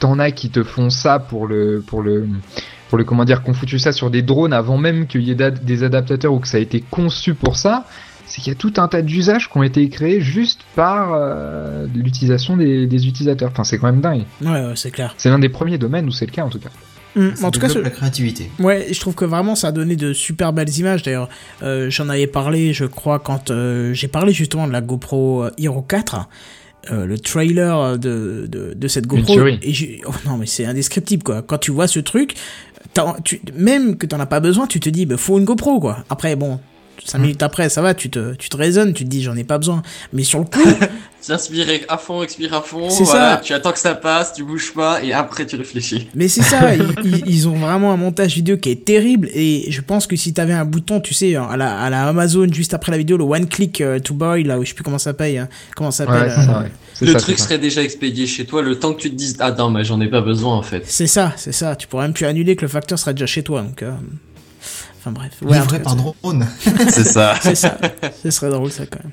T'en 0.00 0.18
as 0.18 0.32
qui 0.32 0.50
te 0.50 0.64
font 0.64 0.90
ça 0.90 1.18
pour 1.18 1.46
le, 1.46 1.82
pour 1.86 2.02
le, 2.02 2.26
pour 2.88 2.98
le, 2.98 3.04
comment 3.04 3.24
dire, 3.24 3.42
qu'on 3.42 3.54
foutu 3.54 3.78
ça 3.78 3.92
sur 3.92 4.10
des 4.10 4.22
drones 4.22 4.52
avant 4.52 4.78
même 4.78 5.06
qu'il 5.06 5.22
y 5.22 5.30
ait 5.30 5.50
des 5.50 5.82
adaptateurs 5.84 6.32
ou 6.32 6.40
que 6.40 6.48
ça 6.48 6.56
a 6.56 6.60
été 6.60 6.80
conçu 6.80 7.34
pour 7.34 7.56
ça. 7.56 7.84
C'est 8.26 8.40
qu'il 8.40 8.52
y 8.52 8.56
a 8.56 8.58
tout 8.58 8.72
un 8.78 8.88
tas 8.88 9.02
d'usages 9.02 9.50
qui 9.50 9.58
ont 9.58 9.62
été 9.62 9.88
créés 9.90 10.20
juste 10.20 10.62
par 10.74 11.12
euh, 11.12 11.86
l'utilisation 11.94 12.56
des, 12.56 12.86
des 12.86 13.06
utilisateurs. 13.06 13.50
Enfin, 13.52 13.64
c'est 13.64 13.78
quand 13.78 13.86
même 13.86 14.00
dingue. 14.00 14.24
Ouais, 14.40 14.50
ouais, 14.50 14.72
c'est 14.76 14.90
clair. 14.90 15.14
C'est 15.18 15.28
l'un 15.28 15.38
des 15.38 15.50
premiers 15.50 15.78
domaines 15.78 16.06
où 16.06 16.10
c'est 16.10 16.26
le 16.26 16.32
cas 16.32 16.42
en 16.42 16.48
tout 16.48 16.58
cas. 16.58 16.70
Mm, 17.16 17.34
Ça 17.36 17.46
en 17.46 17.50
tout 17.50 17.60
cas, 17.60 17.68
la 17.80 17.90
créativité. 17.90 18.50
Ouais, 18.58 18.88
je 18.90 18.98
trouve 19.00 19.14
que 19.14 19.24
vraiment 19.24 19.54
ça 19.54 19.68
a 19.68 19.72
donné 19.72 19.94
de 19.96 20.12
super 20.12 20.52
belles 20.52 20.76
images. 20.78 21.02
D'ailleurs, 21.02 21.28
euh, 21.62 21.88
j'en 21.90 22.08
avais 22.08 22.26
parlé, 22.26 22.72
je 22.72 22.84
crois, 22.84 23.18
quand 23.20 23.50
euh, 23.50 23.92
j'ai 23.94 24.08
parlé 24.08 24.32
justement 24.32 24.66
de 24.66 24.72
la 24.72 24.80
GoPro 24.80 25.44
Hero 25.58 25.82
4. 25.82 26.28
euh, 26.90 27.06
le 27.06 27.18
trailer 27.18 27.98
de, 27.98 28.46
de, 28.46 28.74
de 28.74 28.88
cette 28.88 29.06
GoPro 29.06 29.32
et 29.62 29.72
j'ai- 29.72 30.02
oh 30.06 30.10
non 30.26 30.36
mais 30.36 30.44
c'est 30.44 30.66
indescriptible 30.66 31.22
quoi 31.22 31.40
quand 31.40 31.56
tu 31.56 31.70
vois 31.70 31.86
ce 31.86 31.98
truc 31.98 32.34
tu, 33.24 33.40
même 33.54 33.96
que 33.96 34.04
t'en 34.04 34.20
as 34.20 34.26
pas 34.26 34.40
besoin 34.40 34.66
tu 34.66 34.80
te 34.80 34.90
dis 34.90 35.06
bah 35.06 35.16
faut 35.16 35.38
une 35.38 35.46
GoPro 35.46 35.80
quoi 35.80 36.04
après 36.10 36.36
bon 36.36 36.60
cinq 37.04 37.18
minutes 37.18 37.42
après 37.42 37.68
ça 37.68 37.82
va 37.82 37.94
tu 37.94 38.10
te 38.10 38.34
tu 38.34 38.48
te 38.48 38.56
raisonnes 38.56 38.92
tu 38.92 39.04
te 39.04 39.08
dis 39.08 39.22
j'en 39.22 39.36
ai 39.36 39.44
pas 39.44 39.58
besoin 39.58 39.82
mais 40.12 40.24
sur 40.24 40.38
le 40.38 40.44
coup 40.46 40.60
Inspire 41.30 41.66
à 41.88 41.96
fond, 41.96 42.22
expire 42.22 42.52
à 42.52 42.60
fond. 42.60 42.90
C'est 42.90 43.04
voilà, 43.04 43.36
ça. 43.36 43.40
Tu 43.42 43.52
attends 43.54 43.72
que 43.72 43.78
ça 43.78 43.94
passe, 43.94 44.34
tu 44.34 44.44
bouges 44.44 44.74
pas 44.74 45.02
et 45.02 45.12
après 45.12 45.46
tu 45.46 45.56
réfléchis. 45.56 46.08
Mais 46.14 46.28
c'est 46.28 46.42
ça, 46.42 46.74
ils, 47.26 47.48
ont 47.48 47.56
vraiment 47.56 47.92
un 47.92 47.96
montage 47.96 48.34
vidéo 48.34 48.58
qui 48.58 48.70
est 48.70 48.84
terrible 48.84 49.30
et 49.32 49.70
je 49.70 49.80
pense 49.80 50.06
que 50.06 50.16
si 50.16 50.34
t'avais 50.34 50.52
un 50.52 50.66
bouton, 50.66 51.00
tu 51.00 51.14
sais, 51.14 51.34
à 51.34 51.56
la, 51.56 51.80
à 51.80 51.88
la 51.88 52.06
Amazon 52.08 52.46
juste 52.52 52.74
après 52.74 52.92
la 52.92 52.98
vidéo, 52.98 53.16
le 53.16 53.24
one 53.24 53.46
click 53.46 53.80
euh, 53.80 53.98
to 53.98 54.12
buy, 54.12 54.42
là 54.44 54.58
où 54.58 54.64
je 54.64 54.68
sais 54.68 54.74
plus 54.74 54.84
comment 54.84 54.98
ça 54.98 55.14
paye, 55.14 55.38
hein, 55.38 55.48
comment 55.74 55.90
ça 55.90 56.04
s'appelle. 56.04 56.28
Ouais, 56.28 56.54
euh, 56.54 57.06
Le 57.06 57.12
ça, 57.12 57.18
truc 57.20 57.38
serait 57.38 57.58
déjà 57.58 57.82
expédié 57.82 58.26
chez 58.26 58.44
toi 58.44 58.60
le 58.60 58.78
temps 58.78 58.92
que 58.92 59.00
tu 59.00 59.10
te 59.10 59.16
dises 59.16 59.36
ah 59.40 59.50
non 59.52 59.70
mais 59.70 59.84
j'en 59.84 60.00
ai 60.00 60.08
pas 60.08 60.20
besoin 60.20 60.54
en 60.54 60.62
fait. 60.62 60.82
C'est 60.86 61.06
ça, 61.06 61.32
c'est 61.36 61.52
ça. 61.52 61.74
Tu 61.74 61.86
pourrais 61.86 62.04
même 62.04 62.12
plus 62.12 62.26
annuler 62.26 62.54
que 62.54 62.62
le 62.62 62.68
facteur 62.68 62.98
sera 62.98 63.12
déjà 63.14 63.26
chez 63.26 63.42
toi, 63.42 63.62
donc. 63.62 63.82
euh, 63.82 63.92
Enfin 65.04 65.12
bref. 65.12 65.32
Ouais, 65.42 65.58
Livré 65.60 65.82
par 65.82 65.96
drone. 65.96 66.46
C'est 66.88 67.04
ça. 67.04 67.34
C'est 67.42 67.54
ça. 67.54 67.76
Ce 68.22 68.30
serait 68.30 68.48
drôle 68.50 68.70
ça 68.70 68.84
quand 68.86 69.00
même. 69.04 69.12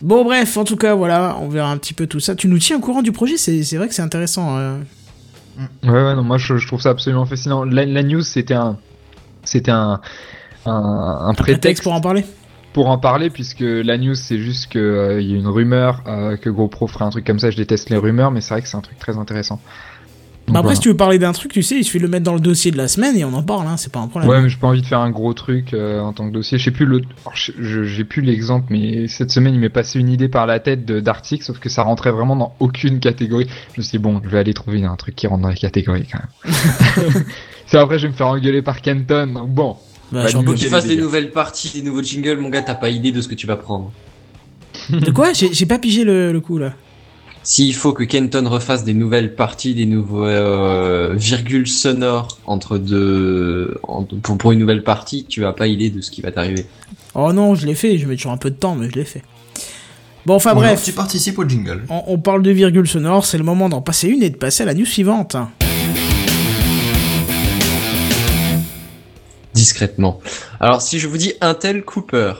Bon 0.00 0.24
bref, 0.24 0.56
en 0.56 0.64
tout 0.64 0.76
cas 0.76 0.94
voilà, 0.94 1.36
on 1.40 1.48
verra 1.48 1.70
un 1.70 1.76
petit 1.76 1.92
peu 1.92 2.06
tout 2.06 2.18
ça. 2.18 2.34
Tu 2.34 2.48
nous 2.48 2.58
tiens 2.58 2.78
au 2.78 2.80
courant 2.80 3.02
du 3.02 3.12
projet, 3.12 3.36
c'est 3.36 3.62
c'est 3.62 3.76
vrai 3.76 3.88
que 3.88 3.94
c'est 3.94 4.02
intéressant. 4.02 4.56
euh. 4.58 4.78
Ouais, 5.84 5.90
ouais, 5.90 6.14
non, 6.16 6.22
moi 6.22 6.38
je, 6.38 6.56
je 6.56 6.66
trouve 6.66 6.80
ça 6.80 6.90
absolument 6.90 7.26
fascinant. 7.26 7.64
La, 7.64 7.84
la 7.84 8.02
news, 8.02 8.22
c'était 8.22 8.54
un, 8.54 8.78
c'était 9.44 9.70
un, 9.70 10.00
un, 10.64 10.72
un 10.72 11.28
Un 11.28 11.34
prétexte 11.34 11.62
texte 11.62 11.82
pour 11.84 11.92
en 11.92 12.00
parler. 12.00 12.24
pour 12.72 12.88
en 12.88 12.96
parler, 12.98 13.28
puisque 13.28 13.60
la 13.60 13.98
news, 13.98 14.14
c'est 14.14 14.38
juste 14.38 14.68
qu'il 14.72 14.80
y 14.80 15.34
a 15.34 15.36
une 15.36 15.46
rumeur 15.46 16.02
euh, 16.06 16.36
que 16.38 16.48
GoPro 16.48 16.86
ferait 16.86 17.04
un 17.04 17.10
truc 17.10 17.26
comme 17.26 17.38
ça. 17.38 17.50
Je 17.50 17.56
déteste 17.58 17.90
les 17.90 17.98
rumeurs, 17.98 18.30
mais 18.30 18.40
c'est 18.40 18.54
vrai 18.54 18.62
que 18.62 18.68
c'est 18.68 18.78
un 18.78 18.80
truc 18.80 18.98
très 18.98 19.18
intéressant. 19.18 19.60
Bah 20.48 20.58
après, 20.58 20.62
voilà. 20.62 20.74
si 20.74 20.80
tu 20.82 20.88
veux 20.88 20.96
parler 20.96 21.18
d'un 21.18 21.32
truc, 21.32 21.52
tu 21.52 21.62
sais, 21.62 21.76
il 21.76 21.84
suffit 21.84 21.98
de 21.98 22.02
le 22.02 22.08
mettre 22.08 22.24
dans 22.24 22.34
le 22.34 22.40
dossier 22.40 22.70
de 22.72 22.76
la 22.76 22.88
semaine 22.88 23.16
et 23.16 23.24
on 23.24 23.32
en 23.32 23.42
parle, 23.42 23.66
hein, 23.68 23.76
c'est 23.76 23.92
pas 23.92 24.00
un 24.00 24.08
problème. 24.08 24.28
Ouais, 24.28 24.42
mais 24.42 24.48
j'ai 24.48 24.56
pas 24.56 24.66
envie 24.66 24.82
de 24.82 24.86
faire 24.86 24.98
un 24.98 25.10
gros 25.10 25.32
truc 25.34 25.72
euh, 25.72 26.00
en 26.00 26.12
tant 26.12 26.28
que 26.28 26.32
dossier. 26.34 26.58
Je 26.58 26.64
sais 26.64 26.70
plus 26.72 26.84
le, 26.84 27.00
j'ai 27.60 28.04
plus 28.04 28.22
l'exemple, 28.22 28.66
mais 28.70 29.06
cette 29.08 29.30
semaine 29.30 29.54
il 29.54 29.60
m'est 29.60 29.68
passé 29.68 29.98
une 30.00 30.08
idée 30.10 30.28
par 30.28 30.46
la 30.46 30.58
tête 30.58 30.84
d'article, 30.84 31.44
sauf 31.44 31.58
que 31.58 31.68
ça 31.68 31.82
rentrait 31.84 32.10
vraiment 32.10 32.34
dans 32.36 32.54
aucune 32.60 32.98
catégorie. 33.00 33.46
Je 33.74 33.80
me 33.80 33.82
suis 33.82 33.98
dit 33.98 34.02
bon, 34.02 34.20
je 34.24 34.28
vais 34.28 34.38
aller 34.38 34.52
trouver 34.52 34.82
un 34.84 34.96
truc 34.96 35.14
qui 35.14 35.26
rentre 35.26 35.42
dans 35.42 35.48
les 35.48 35.54
catégories 35.54 36.06
quand 36.10 36.18
même. 36.18 37.24
c'est 37.66 37.78
après 37.78 37.98
je 37.98 38.06
vais 38.06 38.12
me 38.12 38.16
faire 38.16 38.26
engueuler 38.26 38.62
par 38.62 38.80
Kenton. 38.82 39.28
Donc 39.32 39.48
bon, 39.48 39.76
Bah, 40.10 40.24
Bah, 40.24 40.42
que 40.42 40.54
tu 40.58 40.66
fasses 40.66 40.86
des 40.86 40.96
nouvelles 40.96 41.30
parties, 41.30 41.70
des 41.72 41.82
nouveaux 41.82 42.02
jingles, 42.02 42.38
mon 42.38 42.48
gars, 42.50 42.62
t'as 42.62 42.74
pas 42.74 42.90
idée 42.90 43.12
de 43.12 43.20
ce 43.20 43.28
que 43.28 43.34
tu 43.34 43.46
vas 43.46 43.56
prendre. 43.56 43.92
De 44.90 45.10
quoi? 45.12 45.32
J'ai 45.32 45.52
j'ai 45.54 45.66
pas 45.66 45.78
pigé 45.78 46.02
le, 46.04 46.32
le 46.32 46.40
coup 46.40 46.58
là. 46.58 46.74
S'il 47.44 47.74
faut 47.74 47.92
que 47.92 48.04
Kenton 48.04 48.48
refasse 48.48 48.84
des 48.84 48.94
nouvelles 48.94 49.34
parties, 49.34 49.74
des 49.74 49.86
nouveaux 49.86 50.24
euh, 50.26 51.12
virgules 51.16 51.66
sonores 51.66 52.38
entre 52.46 52.78
deux, 52.78 53.78
en- 53.82 54.04
pour, 54.04 54.38
pour 54.38 54.52
une 54.52 54.60
nouvelle 54.60 54.84
partie, 54.84 55.24
tu 55.24 55.44
as 55.44 55.52
pas 55.52 55.66
idée 55.66 55.90
de 55.90 56.00
ce 56.00 56.10
qui 56.12 56.20
va 56.20 56.30
t'arriver. 56.30 56.66
Oh 57.14 57.32
non, 57.32 57.54
je 57.56 57.66
l'ai 57.66 57.74
fait, 57.74 57.98
je 57.98 58.06
mets 58.06 58.14
toujours 58.16 58.30
un 58.32 58.36
peu 58.36 58.50
de 58.50 58.54
temps, 58.56 58.76
mais 58.76 58.88
je 58.88 58.94
l'ai 58.94 59.04
fait. 59.04 59.22
Bon, 60.24 60.34
enfin 60.34 60.50
alors 60.50 60.62
bref, 60.62 60.82
Tu 60.84 60.92
participes 60.92 61.36
au 61.38 61.48
jingle. 61.48 61.82
on, 61.90 62.02
on 62.06 62.18
parle 62.18 62.42
de 62.44 62.50
virgule 62.52 62.86
sonore, 62.86 63.26
c'est 63.26 63.38
le 63.38 63.44
moment 63.44 63.68
d'en 63.68 63.82
passer 63.82 64.06
une 64.08 64.22
et 64.22 64.30
de 64.30 64.36
passer 64.36 64.62
à 64.62 64.66
la 64.66 64.74
news 64.74 64.86
suivante. 64.86 65.36
Discrètement. 69.54 70.20
Alors, 70.60 70.80
si 70.80 70.98
je 70.98 71.08
vous 71.08 71.18
dis 71.18 71.34
Intel 71.40 71.82
Cooper, 71.84 72.34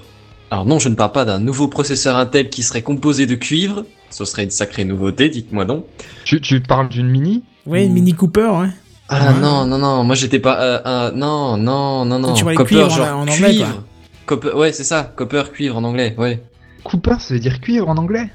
alors 0.50 0.64
non, 0.64 0.78
je 0.78 0.88
ne 0.88 0.94
parle 0.94 1.12
pas 1.12 1.24
d'un 1.24 1.40
nouveau 1.40 1.68
processeur 1.68 2.16
Intel 2.16 2.48
qui 2.48 2.62
serait 2.62 2.82
composé 2.82 3.26
de 3.26 3.34
cuivre, 3.34 3.84
ce 4.12 4.24
serait 4.24 4.44
une 4.44 4.50
sacrée 4.50 4.84
nouveauté, 4.84 5.28
dites-moi 5.28 5.64
donc. 5.64 5.84
tu, 6.24 6.40
tu 6.40 6.60
parles 6.60 6.88
d'une 6.88 7.08
mini 7.08 7.42
Ouais, 7.66 7.84
une 7.84 7.92
Mini 7.92 8.12
Cooper, 8.14 8.48
ouais. 8.60 8.68
Ah 9.08 9.32
Ouais. 9.32 9.40
non, 9.40 9.64
non, 9.66 9.78
non, 9.78 10.04
moi 10.04 10.14
j'étais 10.14 10.38
pas... 10.38 10.60
euh, 10.60 10.78
euh, 10.86 11.10
non, 11.14 11.56
non, 11.56 12.04
non, 12.04 12.18
non. 12.18 12.32
tu 12.34 12.42
vois 12.42 12.52
les 12.52 12.56
Copper, 12.56 12.68
cuivres 12.76 12.86
en- 12.86 12.96
genre 12.96 13.16
en 13.18 13.22
anglais, 13.22 13.34
cuivre. 13.50 13.82
Copper, 14.26 14.52
ouais, 14.54 14.72
c'est 14.72 14.84
ça, 14.84 15.12
copper, 15.16 15.42
cuivre 15.52 15.76
en 15.76 15.84
anglais, 15.84 16.14
ouais. 16.18 16.42
Cooper, 16.84 17.16
ça 17.18 17.34
veut 17.34 17.40
dire 17.40 17.60
cuivre 17.60 17.88
en 17.88 17.96
anglais. 17.96 18.30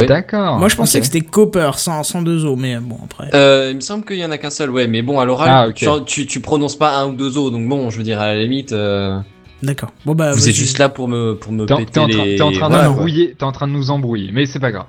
Ouais. 0.00 0.06
D'accord. 0.06 0.58
Moi, 0.58 0.68
je 0.68 0.74
pensais 0.76 0.98
que 0.98 1.06
c'était 1.06 1.20
Copper, 1.20 1.70
sans, 1.76 2.02
sans 2.02 2.22
deux 2.22 2.44
os, 2.44 2.58
mais 2.58 2.78
bon, 2.78 2.98
après. 3.04 3.30
Euh, 3.34 3.68
il 3.70 3.76
me 3.76 3.80
semble 3.80 4.04
qu'il 4.04 4.16
y 4.16 4.24
en 4.24 4.30
a 4.32 4.38
qu'un 4.38 4.50
seul, 4.50 4.70
ouais, 4.70 4.88
mais 4.88 5.02
bon, 5.02 5.20
à 5.20 5.24
l'oral, 5.24 5.48
Ah, 5.50 5.72
tu, 5.72 5.86
tu, 6.06 6.26
tu 6.26 6.40
prononces 6.40 6.76
pas 6.76 6.96
un 6.98 7.08
ou 7.08 7.12
deux 7.12 7.36
os, 7.38 7.52
donc 7.52 7.68
bon, 7.68 7.90
je 7.90 7.98
veux 7.98 8.02
dire, 8.02 8.20
à 8.20 8.26
la 8.34 8.42
limite, 8.42 8.72
euh, 8.72 9.18
D'accord. 9.64 9.92
Bon, 10.04 10.14
bah, 10.14 10.32
vous 10.32 10.48
êtes 10.48 10.54
juste 10.54 10.78
là 10.78 10.88
pour 10.88 11.08
me, 11.08 11.34
pour 11.34 11.52
me 11.52 11.66
T'es 11.66 11.72
en, 11.72 11.76
péter 11.78 12.00
en 12.00 12.06
les... 12.06 12.36
t'es 12.36 12.42
en 12.42 12.52
train 12.52 12.70
Ouais, 12.70 12.78
de 12.78 12.82
non. 12.84 12.90
nous 12.90 12.96
brouiller, 12.96 13.34
t'es 13.36 13.44
en 13.44 13.52
train 13.52 13.66
de 13.66 13.72
nous 13.72 13.90
embrouiller, 13.90 14.30
mais 14.32 14.46
c'est 14.46 14.60
pas 14.60 14.70
grave. 14.72 14.86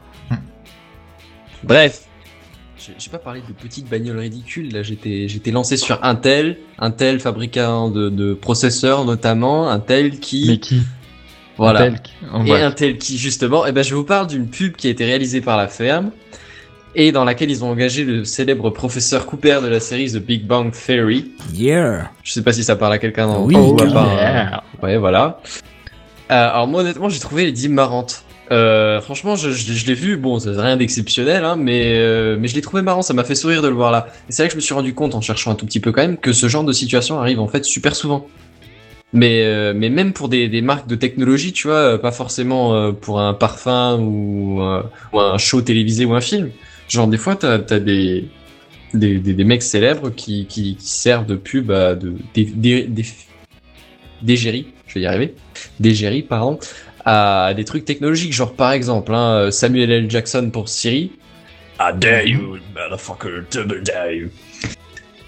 Bref. 1.63 2.01
J'ai 2.77 2.93
j'ai 2.99 3.09
pas 3.09 3.17
parlé 3.17 3.41
de 3.47 3.53
petites 3.53 3.89
bagnoles 3.89 4.19
ridicules, 4.19 4.71
là, 4.71 4.83
j'étais, 4.83 5.27
j'étais 5.27 5.49
lancé 5.51 5.77
sur 5.77 6.03
Intel, 6.03 6.57
Intel 6.77 7.19
fabricant 7.19 7.89
de, 7.89 8.09
de 8.09 8.33
processeurs 8.33 9.05
notamment, 9.05 9.69
Intel 9.69 10.19
qui, 10.19 10.45
Mais 10.47 10.59
qui? 10.59 10.81
Voilà. 11.57 11.79
Tel 11.83 12.01
qui- 12.01 12.11
Et 12.21 12.49
bref. 12.49 12.63
Intel 12.63 12.97
qui, 12.97 13.17
justement, 13.17 13.65
eh 13.65 13.71
ben, 13.71 13.81
je 13.83 13.95
vous 13.95 14.03
parle 14.03 14.27
d'une 14.27 14.47
pub 14.47 14.75
qui 14.75 14.87
a 14.87 14.89
été 14.91 15.05
réalisée 15.05 15.39
par 15.41 15.57
la 15.57 15.67
ferme 15.69 16.11
et 16.95 17.11
dans 17.11 17.23
laquelle 17.25 17.51
ils 17.51 17.63
ont 17.63 17.69
engagé 17.69 18.03
le 18.03 18.23
célèbre 18.23 18.69
professeur 18.69 19.25
Cooper 19.25 19.59
de 19.61 19.67
la 19.67 19.79
série 19.79 20.11
The 20.11 20.17
Big 20.17 20.45
Bang 20.45 20.71
Theory. 20.71 21.31
Yeah. 21.53 22.11
Je 22.23 22.31
sais 22.31 22.41
pas 22.41 22.53
si 22.53 22.63
ça 22.63 22.75
parle 22.75 22.93
à 22.93 22.97
quelqu'un 22.97 23.27
d'entre 23.27 23.41
Oui, 23.41 23.55
vous, 23.55 23.77
à 23.79 23.83
oui. 23.85 23.93
part, 23.93 24.09
euh, 24.11 24.15
Yeah. 24.15 24.63
Ouais, 24.81 24.97
voilà. 24.97 25.39
Euh, 26.31 26.49
alors 26.49 26.67
moi, 26.67 26.81
honnêtement, 26.81 27.09
j'ai 27.09 27.19
trouvé 27.19 27.45
les 27.45 27.51
dîmes 27.51 27.73
marrantes. 27.73 28.23
Euh, 28.51 29.01
franchement, 29.01 29.35
je, 29.35 29.49
je, 29.49 29.73
je 29.73 29.85
l'ai 29.87 29.93
vu, 29.95 30.17
bon, 30.17 30.37
c'est 30.39 30.49
rien 30.51 30.77
d'exceptionnel, 30.77 31.43
hein, 31.43 31.55
mais, 31.57 31.95
euh, 31.97 32.37
mais 32.39 32.47
je 32.47 32.55
l'ai 32.55 32.61
trouvé 32.61 32.81
marrant, 32.83 33.01
ça 33.01 33.13
m'a 33.13 33.23
fait 33.23 33.33
sourire 33.35 33.61
de 33.63 33.67
le 33.67 33.73
voir 33.73 33.91
là. 33.91 34.07
Et 34.29 34.31
c'est 34.31 34.43
là 34.43 34.47
que 34.47 34.53
je 34.53 34.57
me 34.57 34.61
suis 34.61 34.73
rendu 34.73 34.93
compte, 34.93 35.15
en 35.15 35.21
cherchant 35.21 35.51
un 35.51 35.55
tout 35.55 35.65
petit 35.65 35.79
peu 35.79 35.91
quand 35.91 36.01
même, 36.01 36.17
que 36.17 36.31
ce 36.31 36.47
genre 36.47 36.63
de 36.63 36.71
situation 36.71 37.19
arrive 37.19 37.39
en 37.39 37.47
fait 37.47 37.65
super 37.65 37.95
souvent. 37.95 38.27
Mais, 39.13 39.43
euh, 39.43 39.73
mais 39.75 39.89
même 39.89 40.13
pour 40.13 40.29
des, 40.29 40.47
des 40.47 40.61
marques 40.61 40.87
de 40.87 40.95
technologie, 40.95 41.53
tu 41.53 41.67
vois, 41.67 41.99
pas 41.99 42.11
forcément 42.11 42.75
euh, 42.75 42.91
pour 42.91 43.19
un 43.19 43.33
parfum 43.33 43.97
ou, 43.99 44.61
euh, 44.61 44.83
ou 45.13 45.19
un 45.19 45.37
show 45.37 45.61
télévisé 45.61 46.05
ou 46.05 46.13
un 46.13 46.21
film. 46.21 46.49
Genre, 46.87 47.07
des 47.07 47.17
fois, 47.17 47.35
t'as 47.35 47.53
as 47.53 47.79
des, 47.79 48.25
des, 48.93 49.17
des, 49.19 49.33
des 49.33 49.43
mecs 49.43 49.63
célèbres 49.63 50.09
qui, 50.09 50.45
qui, 50.45 50.75
qui 50.75 50.87
servent 50.87 51.25
de 51.25 51.35
pub 51.35 51.71
à 51.71 51.95
de, 51.95 52.13
des, 52.33 52.45
des, 52.45 52.83
des, 52.83 53.05
d'égérie, 54.21 54.67
je 54.87 54.95
vais 54.95 55.01
y 55.01 55.05
arriver, 55.05 55.33
d'égérie, 55.79 56.21
pardon, 56.21 56.59
à 57.05 57.53
des 57.55 57.65
trucs 57.65 57.85
technologiques, 57.85 58.33
genre 58.33 58.53
par 58.53 58.71
exemple, 58.71 59.13
hein, 59.13 59.51
Samuel 59.51 59.91
L. 59.91 60.09
Jackson 60.09 60.49
pour 60.51 60.69
Siri. 60.69 61.11
I 61.79 61.91
dare 61.93 62.25
you, 62.25 62.57
motherfucker, 62.73 63.43
double 63.51 63.83
dare 63.83 64.11
you. 64.11 64.29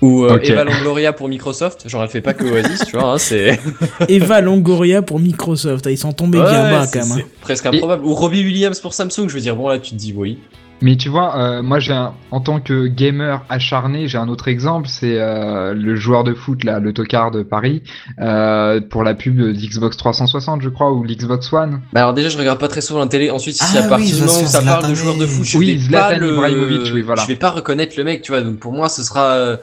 Ou 0.01 0.25
euh. 0.25 0.39
Eva 0.43 0.63
Longoria 0.63 1.11
pour 1.11 1.27
Microsoft, 1.27 1.89
genre 1.89 2.03
elle 2.03 2.09
fait 2.09 2.21
pas 2.21 2.33
que 2.35 2.45
Oasis, 2.45 2.85
tu 2.85 2.97
vois, 2.97 3.13
hein, 3.13 3.17
c'est 3.17 3.59
Eva 4.07 4.41
Longoria 4.41 5.01
pour 5.01 5.19
Microsoft. 5.19 5.87
Ah, 5.87 5.91
Ils 5.91 5.97
sont 5.97 6.13
tombés 6.13 6.37
bien 6.39 6.69
bas 6.69 6.85
quand 6.85 6.99
même. 6.99 7.07
c'est 7.07 7.21
hein. 7.21 7.27
presque 7.41 7.65
improbable. 7.65 8.05
Ou 8.05 8.13
Robbie 8.13 8.43
Williams 8.43 8.79
pour 8.79 8.93
Samsung, 8.93 9.27
je 9.27 9.33
veux 9.33 9.39
dire, 9.41 9.55
bon 9.55 9.67
là 9.67 9.79
tu 9.79 9.91
te 9.91 9.95
dis 9.95 10.13
oui. 10.15 10.37
Mais 10.81 10.95
tu 10.95 11.09
vois, 11.09 11.37
euh, 11.37 11.63
moi 11.63 11.79
j'ai 11.79 11.93
un, 11.93 12.13
en 12.29 12.39
tant 12.39 12.59
que 12.59 12.85
gamer 12.87 13.43
acharné, 13.49 14.07
j'ai 14.07 14.17
un 14.17 14.27
autre 14.29 14.47
exemple, 14.47 14.87
c'est 14.87 15.19
euh, 15.19 15.73
le 15.73 15.95
joueur 15.95 16.23
de 16.23 16.33
foot 16.35 16.63
là, 16.63 16.79
le 16.79 16.93
tocard 16.93 17.31
de 17.31 17.41
Paris, 17.41 17.81
euh, 18.19 18.79
pour 18.81 19.03
la 19.03 19.15
pub 19.15 19.37
de 19.37 19.47
l'Xbox 19.47 19.97
360, 19.97 20.61
je 20.61 20.69
crois, 20.69 20.91
ou 20.91 21.03
l'Xbox 21.03 21.51
One. 21.51 21.81
Bah 21.93 22.01
alors 22.01 22.13
déjà 22.13 22.29
je 22.29 22.37
regarde 22.37 22.59
pas 22.59 22.67
très 22.67 22.81
souvent 22.81 22.99
la 22.99 23.07
télé, 23.07 23.31
ensuite 23.31 23.55
si 23.55 23.77
Ah 23.77 23.85
à 23.85 23.87
partir 23.87 24.05
du 24.07 24.21
je 24.21 24.25
moment 24.25 24.39
où 24.39 24.45
ça 24.45 24.61
parle 24.61 24.89
de 24.89 24.95
joueurs 24.95 25.17
de 25.17 25.25
foot, 25.25 25.45
je 25.45 25.57
Oui, 25.57 25.73
vais 25.73 25.79
Zlatan 25.79 26.09
pas 26.09 26.17
le... 26.17 26.33
Ibrahimovic, 26.33 26.91
oui, 26.93 27.01
voilà. 27.01 27.23
Je 27.23 27.27
vais 27.27 27.35
pas 27.35 27.49
reconnaître 27.49 27.95
le 27.97 28.03
mec, 28.03 28.21
tu 28.21 28.31
vois, 28.31 28.41
donc 28.41 28.57
pour 28.57 28.71
moi 28.71 28.87
ce 28.87 29.03
sera 29.03 29.31
euh, 29.31 29.57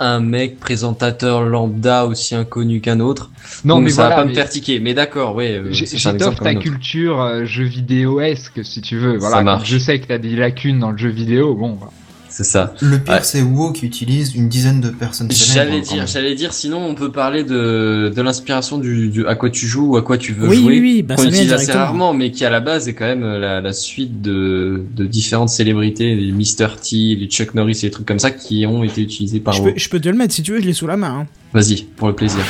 un 0.00 0.20
mec 0.20 0.58
présentateur 0.60 1.42
lambda 1.44 2.06
aussi 2.06 2.34
inconnu 2.34 2.80
qu'un 2.80 3.00
autre. 3.00 3.30
Non 3.64 3.76
donc 3.76 3.84
mais 3.84 3.90
ça 3.90 4.02
voilà, 4.02 4.08
va 4.10 4.22
pas 4.22 4.24
mais 4.24 4.30
me 4.30 4.34
faire 4.34 4.48
tiquer, 4.48 4.80
mais 4.80 4.94
d'accord, 4.94 5.34
ouais. 5.34 5.52
euh, 5.52 5.68
j'étoffe 5.72 6.40
ta 6.40 6.54
culture 6.54 7.20
euh, 7.20 7.44
jeu 7.44 7.64
vidéo-esque 7.64 8.64
si 8.64 8.80
tu 8.82 8.96
veux. 8.98 9.16
Voilà, 9.18 9.36
Ça 9.36 9.38
Quand 9.40 9.44
marche. 9.44 9.68
je 9.70 9.78
sais 9.78 9.98
que 10.00 10.06
t'as 10.06 10.18
des 10.18 10.36
lacunes 10.36 10.78
dans 10.80 10.90
le 10.90 10.98
jeu 10.98 11.08
vidéo, 11.08 11.54
bon. 11.54 11.74
voilà. 11.74 11.92
C'est 12.38 12.44
ça. 12.44 12.74
Le 12.82 12.98
pire, 12.98 13.14
Ouais. 13.14 13.20
c'est 13.22 13.40
WoW 13.40 13.72
qui 13.72 13.86
utilise 13.86 14.34
une 14.34 14.50
dizaine 14.50 14.82
de 14.82 14.90
personnes. 14.90 15.28
J'allais 15.30 15.80
dire, 15.80 16.06
j'allais 16.06 16.34
dire, 16.34 16.52
sinon 16.52 16.84
on 16.84 16.94
peut 16.94 17.10
parler 17.10 17.44
de, 17.44 18.12
de 18.14 18.20
l'inspiration 18.20 18.76
du, 18.76 19.08
du 19.08 19.26
à 19.26 19.36
quoi 19.36 19.48
tu 19.48 19.66
joues 19.66 19.92
ou 19.92 19.96
à 19.96 20.02
quoi 20.02 20.18
tu 20.18 20.34
veux 20.34 20.46
Oui, 20.46 20.56
jouer. 20.56 20.66
oui, 20.66 20.80
oui, 20.80 21.02
bah, 21.02 21.14
qu'on 21.14 21.22
ça 21.22 21.28
vient 21.30 21.38
utilise 21.38 21.54
assez 21.54 21.72
rarement, 21.72 22.12
mais 22.12 22.30
qui 22.32 22.44
à 22.44 22.50
la 22.50 22.60
base 22.60 22.88
est 22.88 22.92
quand 22.92 23.06
même 23.06 23.22
la, 23.24 23.62
la 23.62 23.72
suite 23.72 24.20
de, 24.20 24.84
de 24.94 25.06
différentes 25.06 25.48
célébrités, 25.48 26.14
les 26.14 26.30
Mr. 26.30 26.76
T, 26.82 27.16
les 27.18 27.26
Chuck 27.30 27.54
Norris 27.54 27.78
et 27.82 27.86
les 27.86 27.90
trucs 27.90 28.04
comme 28.06 28.18
ça 28.18 28.30
qui 28.30 28.66
ont 28.66 28.84
été 28.84 29.00
utilisés 29.00 29.40
par 29.40 29.54
Je 29.54 29.62
WoW. 29.62 29.72
peux, 29.72 29.78
je 29.78 29.88
peux 29.88 29.98
te 30.00 30.08
le 30.10 30.14
mettre 30.16 30.34
si 30.34 30.42
tu 30.42 30.52
veux, 30.52 30.60
je 30.60 30.66
l'ai 30.66 30.74
sous 30.74 30.86
la 30.86 30.98
main. 30.98 31.20
hein. 31.22 31.26
Vas-y, 31.54 31.84
pour 31.96 32.08
le 32.08 32.14
plaisir. 32.14 32.40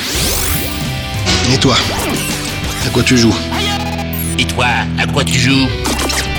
Et 1.54 1.58
toi? 1.60 1.76
À 2.84 2.90
quoi 2.90 3.04
tu 3.04 3.16
joues? 3.16 3.36
Et 4.40 4.44
toi, 4.46 4.66
à 4.98 5.06
quoi 5.06 5.22
tu 5.22 5.38
joues? 5.38 5.68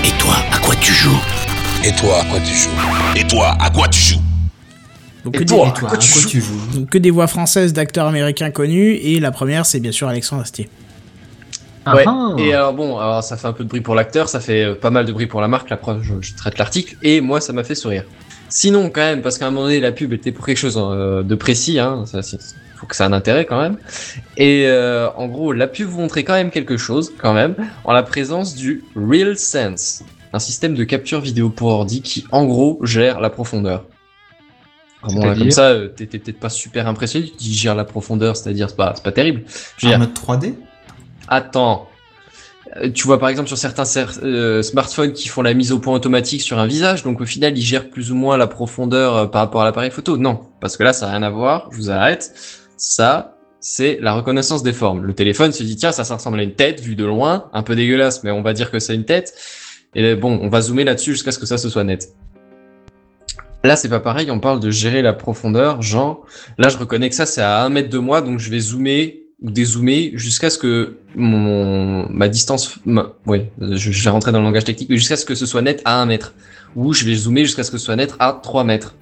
Et 0.04 0.10
toi, 0.18 0.34
à 0.52 0.58
quoi 0.58 0.74
tu 0.82 0.92
joues? 0.92 1.16
Et 1.84 1.92
toi, 1.92 2.20
à 2.20 2.24
quoi 2.24 2.40
tu 2.40 2.54
joues? 2.54 2.70
Et 3.16 3.24
toi, 3.26 3.56
à 3.60 3.70
quoi 3.70 3.88
tu 3.88 4.00
joues? 4.00 4.20
Donc 5.24 5.36
Et 5.36 5.38
que, 5.40 5.44
toi 5.44 5.66
Et 5.66 5.68
des, 5.72 5.78
toi, 5.78 5.88
quoi 5.88 5.98
à 5.98 6.00
tu 6.00 6.12
quoi 6.12 6.22
joues 6.22 6.28
tu 6.28 6.40
joues? 6.40 6.60
Donc 6.74 6.88
que 6.90 6.98
des 6.98 7.10
voix 7.10 7.26
françaises 7.26 7.72
d'acteurs 7.72 8.06
américains 8.06 8.50
connus, 8.50 8.94
et 8.94 9.20
la 9.20 9.30
première 9.30 9.66
c'est 9.66 9.80
bien 9.80 9.92
sûr 9.92 10.08
Alexandre 10.08 10.42
Astier. 10.42 10.68
Ouais. 11.86 12.04
Ah, 12.06 12.34
Et 12.38 12.52
alors 12.52 12.74
bon, 12.74 12.98
alors 12.98 13.22
ça 13.22 13.36
fait 13.36 13.46
un 13.46 13.52
peu 13.52 13.64
de 13.64 13.68
bruit 13.68 13.80
pour 13.80 13.94
l'acteur, 13.94 14.28
ça 14.28 14.40
fait 14.40 14.62
euh, 14.64 14.74
pas 14.74 14.90
mal 14.90 15.06
de 15.06 15.12
bruit 15.12 15.26
pour 15.26 15.40
la 15.40 15.48
marque. 15.48 15.70
La 15.70 15.76
preuve, 15.78 16.02
je, 16.02 16.14
je 16.20 16.34
traite 16.34 16.58
l'article 16.58 16.96
et 17.02 17.20
moi 17.22 17.40
ça 17.40 17.52
m'a 17.54 17.64
fait 17.64 17.74
sourire. 17.74 18.04
Sinon 18.50 18.90
quand 18.90 19.00
même, 19.00 19.22
parce 19.22 19.38
qu'à 19.38 19.46
un 19.46 19.50
moment 19.50 19.64
donné 19.66 19.80
la 19.80 19.92
pub 19.92 20.12
était 20.12 20.32
pour 20.32 20.44
quelque 20.46 20.58
chose 20.58 20.78
euh, 20.78 21.22
de 21.22 21.34
précis, 21.34 21.78
hein, 21.78 22.04
ça, 22.06 22.22
c'est- 22.22 22.38
faut 22.76 22.86
que 22.86 22.94
ça 22.94 23.04
ait 23.04 23.08
un 23.08 23.12
intérêt 23.12 23.44
quand 23.46 23.60
même. 23.60 23.76
Et 24.36 24.64
euh, 24.66 25.08
en 25.16 25.26
gros, 25.26 25.52
la 25.52 25.66
pub 25.66 25.88
vous 25.88 26.00
montrait 26.00 26.22
quand 26.24 26.34
même 26.34 26.50
quelque 26.50 26.76
chose 26.76 27.12
quand 27.18 27.32
même, 27.34 27.54
en 27.84 27.92
la 27.92 28.02
présence 28.04 28.54
du 28.54 28.84
RealSense, 28.94 30.04
un 30.32 30.38
système 30.38 30.74
de 30.74 30.84
capture 30.84 31.20
vidéo 31.20 31.50
pour 31.50 31.68
ordi 31.68 32.02
qui 32.02 32.24
en 32.32 32.44
gros 32.44 32.78
gère 32.84 33.20
la 33.20 33.30
profondeur. 33.30 33.84
Bon, 35.14 35.20
là, 35.26 35.34
comme 35.38 35.50
ça, 35.52 35.68
euh, 35.70 35.88
t'étais 35.88 36.18
peut-être 36.18 36.40
pas 36.40 36.48
super 36.50 36.88
impressionné. 36.88 37.26
Tu 37.26 37.36
dis 37.36 37.54
gère 37.54 37.74
la 37.76 37.84
profondeur, 37.84 38.36
c'est-à-dire 38.36 38.68
c'est 38.68 38.76
pas, 38.76 38.92
c'est 38.96 39.04
pas 39.04 39.12
terrible. 39.12 39.44
En 39.94 39.98
mode 39.98 40.12
3D 40.14 40.54
Attends. 41.28 41.88
Euh, 42.76 42.90
Tu 42.92 43.06
vois 43.06 43.18
par 43.18 43.28
exemple 43.28 43.48
sur 43.48 43.56
certains 43.58 43.84
cer- 43.84 44.18
euh, 44.24 44.60
smartphones 44.62 45.12
qui 45.12 45.28
font 45.28 45.42
la 45.42 45.54
mise 45.54 45.72
au 45.72 45.78
point 45.78 45.94
automatique 45.94 46.42
sur 46.42 46.58
un 46.58 46.66
visage, 46.66 47.02
donc 47.04 47.20
au 47.20 47.26
final 47.26 47.56
ils 47.56 47.62
gèrent 47.62 47.88
plus 47.90 48.10
ou 48.12 48.14
moins 48.14 48.36
la 48.36 48.46
profondeur 48.46 49.16
euh, 49.16 49.26
par 49.26 49.42
rapport 49.42 49.62
à 49.62 49.64
l'appareil 49.64 49.90
photo. 49.90 50.16
Non, 50.16 50.40
parce 50.60 50.76
que 50.76 50.82
là 50.82 50.92
ça 50.92 51.06
n'a 51.06 51.12
rien 51.12 51.22
à 51.22 51.30
voir, 51.30 51.68
je 51.70 51.76
vous 51.76 51.90
arrête. 51.90 52.34
Ça, 52.76 53.36
c'est 53.60 53.98
la 54.00 54.12
reconnaissance 54.14 54.62
des 54.62 54.72
formes. 54.72 55.04
Le 55.04 55.14
téléphone 55.14 55.52
se 55.52 55.62
dit 55.62 55.76
tiens 55.76 55.92
ça, 55.92 56.04
ça 56.04 56.16
ressemble 56.16 56.40
à 56.40 56.42
une 56.42 56.54
tête 56.54 56.80
vue 56.80 56.94
de 56.96 57.04
loin, 57.04 57.48
un 57.52 57.62
peu 57.62 57.74
dégueulasse, 57.74 58.22
mais 58.24 58.30
on 58.30 58.42
va 58.42 58.52
dire 58.52 58.70
que 58.70 58.78
c'est 58.80 58.94
une 58.94 59.04
tête. 59.04 59.32
Et 59.94 60.14
bon, 60.14 60.38
on 60.42 60.48
va 60.48 60.60
zoomer 60.60 60.84
là-dessus 60.84 61.12
jusqu'à 61.12 61.32
ce 61.32 61.38
que 61.38 61.46
ça 61.46 61.58
se 61.58 61.68
soit 61.68 61.84
net. 61.84 62.14
Là, 63.64 63.74
c'est 63.74 63.88
pas 63.88 64.00
pareil, 64.00 64.30
on 64.30 64.38
parle 64.38 64.60
de 64.60 64.70
gérer 64.70 65.02
la 65.02 65.12
profondeur, 65.12 65.82
genre, 65.82 66.24
là, 66.58 66.68
je 66.68 66.78
reconnais 66.78 67.08
que 67.08 67.14
ça, 67.14 67.26
c'est 67.26 67.42
à 67.42 67.64
un 67.64 67.68
mètre 67.70 67.90
de 67.90 67.98
moi, 67.98 68.22
donc 68.22 68.38
je 68.38 68.50
vais 68.50 68.60
zoomer 68.60 69.28
ou 69.40 69.50
dézoomer 69.50 70.12
jusqu'à 70.14 70.50
ce 70.50 70.58
que 70.58 70.96
mon, 71.14 72.08
ma 72.08 72.28
distance, 72.28 72.78
ma, 72.84 73.14
ouais, 73.26 73.50
je, 73.60 74.04
vais 74.04 74.10
rentrer 74.10 74.32
dans 74.32 74.38
le 74.38 74.44
langage 74.44 74.64
technique, 74.64 74.92
jusqu'à 74.92 75.16
ce 75.16 75.24
que 75.24 75.34
ce 75.34 75.46
soit 75.46 75.62
net 75.62 75.82
à 75.84 76.00
un 76.00 76.06
mètre. 76.06 76.34
Ou 76.76 76.92
je 76.92 77.04
vais 77.04 77.14
zoomer 77.14 77.44
jusqu'à 77.44 77.62
ce 77.64 77.70
que 77.70 77.78
ce 77.78 77.84
soit 77.84 77.96
net 77.96 78.14
à 78.18 78.38
3 78.42 78.64
mètres. 78.64 78.94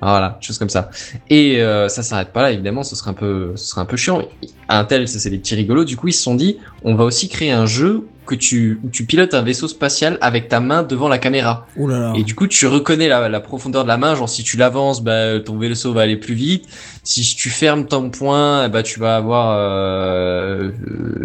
Voilà, 0.00 0.38
chose 0.40 0.58
comme 0.58 0.68
ça. 0.68 0.90
Et 1.28 1.60
euh, 1.60 1.88
ça 1.88 2.02
s'arrête 2.02 2.32
pas 2.32 2.42
là, 2.42 2.52
évidemment, 2.52 2.84
ce 2.84 2.94
serait 2.94 3.10
un 3.10 3.14
peu, 3.14 3.52
ce 3.56 3.66
serait 3.66 3.80
un 3.80 3.86
peu 3.86 3.96
chiant. 3.96 4.22
À 4.68 4.78
Intel, 4.78 5.08
ça 5.08 5.18
c'est 5.18 5.30
des 5.30 5.38
petits 5.38 5.56
rigolos. 5.56 5.84
Du 5.84 5.96
coup, 5.96 6.08
ils 6.08 6.12
se 6.12 6.22
sont 6.22 6.34
dit, 6.34 6.58
on 6.84 6.94
va 6.94 7.04
aussi 7.04 7.28
créer 7.28 7.50
un 7.50 7.66
jeu 7.66 8.06
que 8.24 8.34
tu, 8.34 8.78
où 8.84 8.90
tu 8.90 9.06
pilotes 9.06 9.34
un 9.34 9.42
vaisseau 9.42 9.66
spatial 9.66 10.18
avec 10.20 10.48
ta 10.48 10.60
main 10.60 10.82
devant 10.82 11.08
la 11.08 11.18
caméra. 11.18 11.66
Ouh 11.76 11.88
là 11.88 11.98
là. 11.98 12.12
Et 12.14 12.22
du 12.22 12.34
coup, 12.34 12.46
tu 12.46 12.66
reconnais 12.66 13.08
la, 13.08 13.28
la 13.28 13.40
profondeur 13.40 13.82
de 13.82 13.88
la 13.88 13.96
main. 13.96 14.14
Genre, 14.14 14.28
si 14.28 14.44
tu 14.44 14.56
l'avances, 14.56 15.02
bah, 15.02 15.40
ton 15.40 15.58
vaisseau 15.58 15.92
va 15.94 16.02
aller 16.02 16.16
plus 16.16 16.34
vite. 16.34 16.66
Si 17.02 17.22
tu 17.22 17.48
fermes 17.48 17.86
ton 17.86 18.10
poing, 18.10 18.68
bah, 18.68 18.82
tu 18.82 19.00
vas 19.00 19.16
avoir 19.16 19.56
euh, 19.58 20.70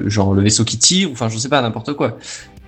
genre 0.08 0.34
le 0.34 0.42
vaisseau 0.42 0.64
qui 0.64 0.80
tire. 0.80 1.10
Enfin, 1.12 1.28
je 1.30 1.38
sais 1.38 1.50
pas, 1.50 1.62
n'importe 1.62 1.94
quoi. 1.94 2.18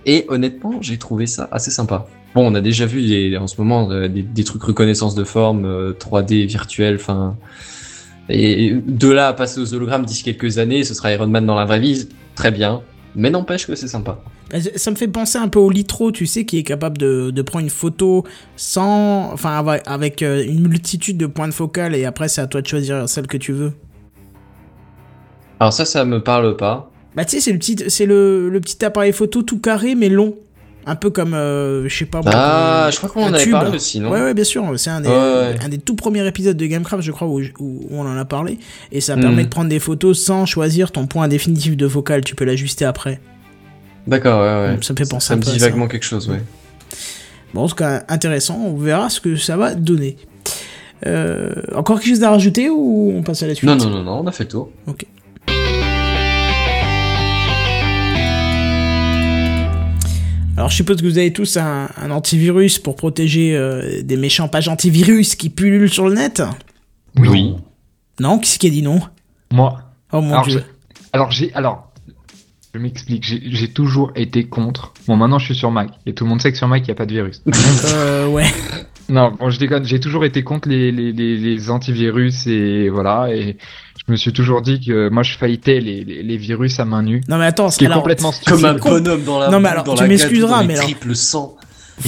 Et 0.05 0.25
honnêtement, 0.27 0.73
j'ai 0.81 0.97
trouvé 0.97 1.25
ça 1.25 1.47
assez 1.51 1.71
sympa. 1.71 2.05
Bon, 2.35 2.51
on 2.51 2.53
a 2.55 2.61
déjà 2.61 2.85
vu 2.85 3.01
des- 3.01 3.37
en 3.37 3.47
ce 3.47 3.55
moment 3.59 3.89
euh, 3.91 4.07
des, 4.09 4.21
des 4.21 4.43
trucs 4.43 4.61
reconnaissance 4.63 5.15
de 5.15 5.23
forme, 5.23 5.65
euh, 5.65 5.93
3D 5.93 6.45
virtuel, 6.45 6.95
enfin. 6.95 7.35
Et 8.27 8.73
de 8.85 9.07
là 9.09 9.27
à 9.29 9.33
passer 9.33 9.59
aux 9.61 9.73
hologrammes 9.73 10.05
d'ici 10.05 10.23
quelques 10.23 10.57
années, 10.57 10.83
ce 10.83 10.93
sera 10.93 11.11
Iron 11.13 11.27
Man 11.27 11.45
dans 11.45 11.55
la 11.55 11.65
vraie 11.65 11.79
vie, 11.79 12.09
très 12.35 12.51
bien. 12.51 12.81
Mais 13.15 13.29
n'empêche 13.29 13.65
que 13.67 13.75
c'est 13.75 13.87
sympa. 13.87 14.19
Bah, 14.51 14.57
Ça 14.75 14.91
me 14.91 14.95
fait 14.97 15.07
penser 15.07 15.37
un 15.37 15.47
peu 15.47 15.59
au 15.59 15.69
litro, 15.69 16.11
tu 16.11 16.25
sais, 16.25 16.43
qui 16.43 16.57
est 16.57 16.63
capable 16.63 16.97
de, 16.97 17.31
de 17.31 17.41
prendre 17.41 17.63
une 17.63 17.69
photo 17.71 18.25
sans, 18.57 19.31
enfin, 19.31 19.63
avec, 19.85 20.21
euh, 20.23 20.43
une 20.45 20.67
multitude 20.67 21.17
de 21.17 21.27
points 21.27 21.47
de 21.47 21.53
focal 21.53 21.95
et 21.95 22.03
après 22.03 22.27
c'est 22.27 22.41
à 22.41 22.47
toi 22.47 22.61
de 22.61 22.67
choisir 22.67 23.07
celle 23.07 23.27
que 23.27 23.37
tu 23.37 23.53
veux. 23.53 23.71
Alors 25.59 25.71
ça, 25.71 25.85
ça 25.85 26.03
me 26.03 26.21
parle 26.21 26.57
pas. 26.57 26.91
Bah 27.15 27.23
tu 27.23 27.31
sais, 27.37 27.39
c'est 27.41 27.53
le 27.53 27.59
petit, 27.59 27.77
c'est 27.87 28.05
le, 28.05 28.49
le 28.49 28.59
petit 28.59 28.83
appareil 28.83 29.13
photo 29.13 29.41
tout 29.41 29.59
carré 29.59 29.95
mais 29.95 30.09
long, 30.09 30.35
un 30.85 30.95
peu 30.95 31.09
comme, 31.09 31.33
euh, 31.33 31.87
je 31.89 31.97
sais 31.97 32.05
pas. 32.05 32.21
Ah, 32.25 32.87
euh, 32.87 32.91
je 32.91 32.97
crois 32.97 33.09
qu'on 33.09 33.23
en 33.23 33.33
avait 33.33 33.43
tube. 33.43 33.51
parlé 33.51 33.75
aussi, 33.75 33.99
non 33.99 34.11
Ouais, 34.11 34.21
ouais, 34.21 34.33
bien 34.33 34.43
sûr. 34.43 34.63
C'est 34.77 34.89
un 34.91 35.01
des, 35.01 35.09
Ouais, 35.09 35.15
ouais. 35.15 35.55
un 35.63 35.69
des 35.69 35.77
tout 35.79 35.95
premiers 35.95 36.25
épisodes 36.27 36.55
de 36.57 36.65
Gamecraft, 36.65 37.01
je 37.03 37.11
crois, 37.11 37.27
où, 37.27 37.41
où 37.59 37.87
on 37.91 38.01
en 38.01 38.17
a 38.17 38.25
parlé. 38.25 38.59
Et 38.91 39.01
ça 39.01 39.15
Mhm. 39.15 39.21
permet 39.21 39.43
de 39.43 39.49
prendre 39.49 39.69
des 39.69 39.79
photos 39.79 40.19
sans 40.21 40.45
choisir 40.45 40.91
ton 40.91 41.07
point 41.07 41.27
définitif 41.27 41.75
de 41.75 41.87
focal. 41.87 42.21
Tu 42.23 42.35
peux 42.35 42.45
l'ajuster 42.45 42.85
après. 42.85 43.19
D'accord, 44.07 44.41
ouais, 44.41 44.69
ouais. 44.75 44.77
Ça 44.81 44.93
me 44.93 44.97
fait 44.97 45.09
penser 45.09 45.27
Ça 45.29 45.33
un 45.33 45.37
me 45.37 45.41
peu 45.41 45.49
dit 45.49 45.55
à 45.55 45.59
ça. 45.59 45.65
vaguement 45.69 45.87
quelque 45.87 46.03
chose, 46.05 46.29
ouais. 46.29 46.41
Bon, 47.53 47.61
en 47.63 47.67
tout 47.67 47.75
cas, 47.75 48.03
intéressant. 48.07 48.59
On 48.63 48.75
verra 48.75 49.09
ce 49.09 49.19
que 49.21 49.35
ça 49.37 49.57
va 49.57 49.73
donner. 49.73 50.17
Euh, 51.05 51.53
encore 51.75 51.99
quelque 51.99 52.09
chose 52.15 52.23
à 52.23 52.29
rajouter 52.29 52.69
ou 52.69 53.13
on 53.15 53.23
passe 53.23 53.43
à 53.43 53.47
la 53.47 53.55
suite? 53.55 53.69
Non, 53.69 53.75
non, 53.75 53.89
non, 53.89 54.03
non, 54.03 54.19
on 54.23 54.27
a 54.27 54.31
fait 54.31 54.43
le 54.43 54.49
tour. 54.49 54.69
Ok. 54.87 55.05
Alors 60.57 60.69
je 60.69 60.75
suppose 60.77 60.97
que 61.01 61.05
vous 61.05 61.17
avez 61.17 61.33
tous 61.33 61.57
un, 61.57 61.89
un 61.97 62.11
antivirus 62.11 62.79
pour 62.79 62.95
protéger 62.95 63.55
euh, 63.55 64.01
des 64.03 64.15
méchants 64.17 64.47
pages 64.47 64.67
antivirus 64.69 65.35
qui 65.35 65.49
pullulent 65.49 65.89
sur 65.89 66.07
le 66.07 66.15
net 66.15 66.41
Oui. 67.17 67.55
Non 68.19 68.39
Qui 68.39 68.49
c'est 68.49 68.59
qui 68.59 68.67
a 68.67 68.69
dit 68.69 68.81
non 68.81 69.01
Moi. 69.51 69.79
Oh 70.13 70.21
mon 70.21 70.31
alors, 70.33 70.45
dieu. 70.45 70.59
je- 70.59 71.03
alors 71.11 71.31
j'ai 71.31 71.53
alors 71.53 71.91
je 72.73 72.79
m'explique, 72.79 73.23
j'ai 73.25 73.67
toujours 73.69 74.11
été 74.15 74.45
contre. 74.47 74.93
Bon 75.07 75.15
maintenant 75.15 75.39
je 75.39 75.45
suis 75.45 75.55
sur 75.55 75.71
Mac 75.71 75.89
et 76.05 76.13
tout 76.13 76.23
le 76.25 76.29
monde 76.29 76.41
sait 76.41 76.51
que 76.51 76.57
sur 76.57 76.67
Mac 76.67 76.83
il 76.85 76.89
y 76.89 76.91
a 76.91 76.95
pas 76.95 77.05
de 77.05 77.13
virus. 77.13 77.41
Euh, 77.85 78.27
ouais. 78.27 78.45
non, 79.09 79.31
bon 79.37 79.49
je 79.49 79.59
déconne, 79.59 79.85
j'ai 79.85 79.99
toujours 79.99 80.23
été 80.25 80.43
contre 80.43 80.67
les, 80.69 80.91
les, 80.91 81.11
les, 81.11 81.37
les 81.37 81.69
antivirus 81.69 82.47
et 82.47 82.89
voilà 82.89 83.33
et 83.33 83.57
je 84.07 84.11
me 84.11 84.17
suis 84.17 84.33
toujours 84.33 84.61
dit 84.61 84.79
que 84.79 85.09
moi 85.09 85.23
je 85.23 85.37
faillitais 85.37 85.79
les, 85.79 86.03
les, 86.03 86.21
les 86.23 86.37
virus 86.37 86.79
à 86.79 86.85
main 86.85 87.01
nue. 87.03 87.21
Non 87.27 87.37
mais 87.37 87.45
attends, 87.45 87.69
Ce 87.71 87.77
qui 87.77 87.83
est 87.85 87.87
alors, 87.87 87.99
complètement 87.99 88.31
stupide. 88.31 88.53
Comme 88.53 88.65
un 88.65 88.73
bonhomme 88.75 89.23
dans 89.23 89.39
la 89.39 89.49
Non, 89.49 89.59
mais 89.59 89.69
alors, 89.69 89.83
dans 89.83 89.95
tu 89.95 90.03
m'excuseras, 90.05 90.63
mais 90.63 90.73
alors- 90.73 90.85
triple 90.85 91.15
sang. 91.15 91.55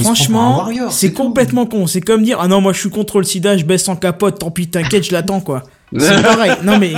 Franchement, 0.01 0.67
c'est 0.89 1.13
complètement 1.13 1.65
con. 1.65 1.87
C'est 1.87 2.01
comme 2.01 2.21
dire 2.23 2.39
ah 2.41 2.47
non 2.47 2.59
moi 2.61 2.73
je 2.73 2.79
suis 2.79 2.89
contre 2.89 3.19
le 3.19 3.23
sida, 3.23 3.55
je 3.57 3.63
baisse 3.65 3.85
sans 3.85 3.95
capote, 3.95 4.37
tant 4.39 4.51
pis 4.51 4.67
t'inquiète, 4.67 5.05
je 5.05 5.11
l'attends 5.13 5.39
quoi. 5.39 5.63
C'est 5.97 6.21
pareil. 6.23 6.51
Non 6.63 6.77
mais 6.77 6.93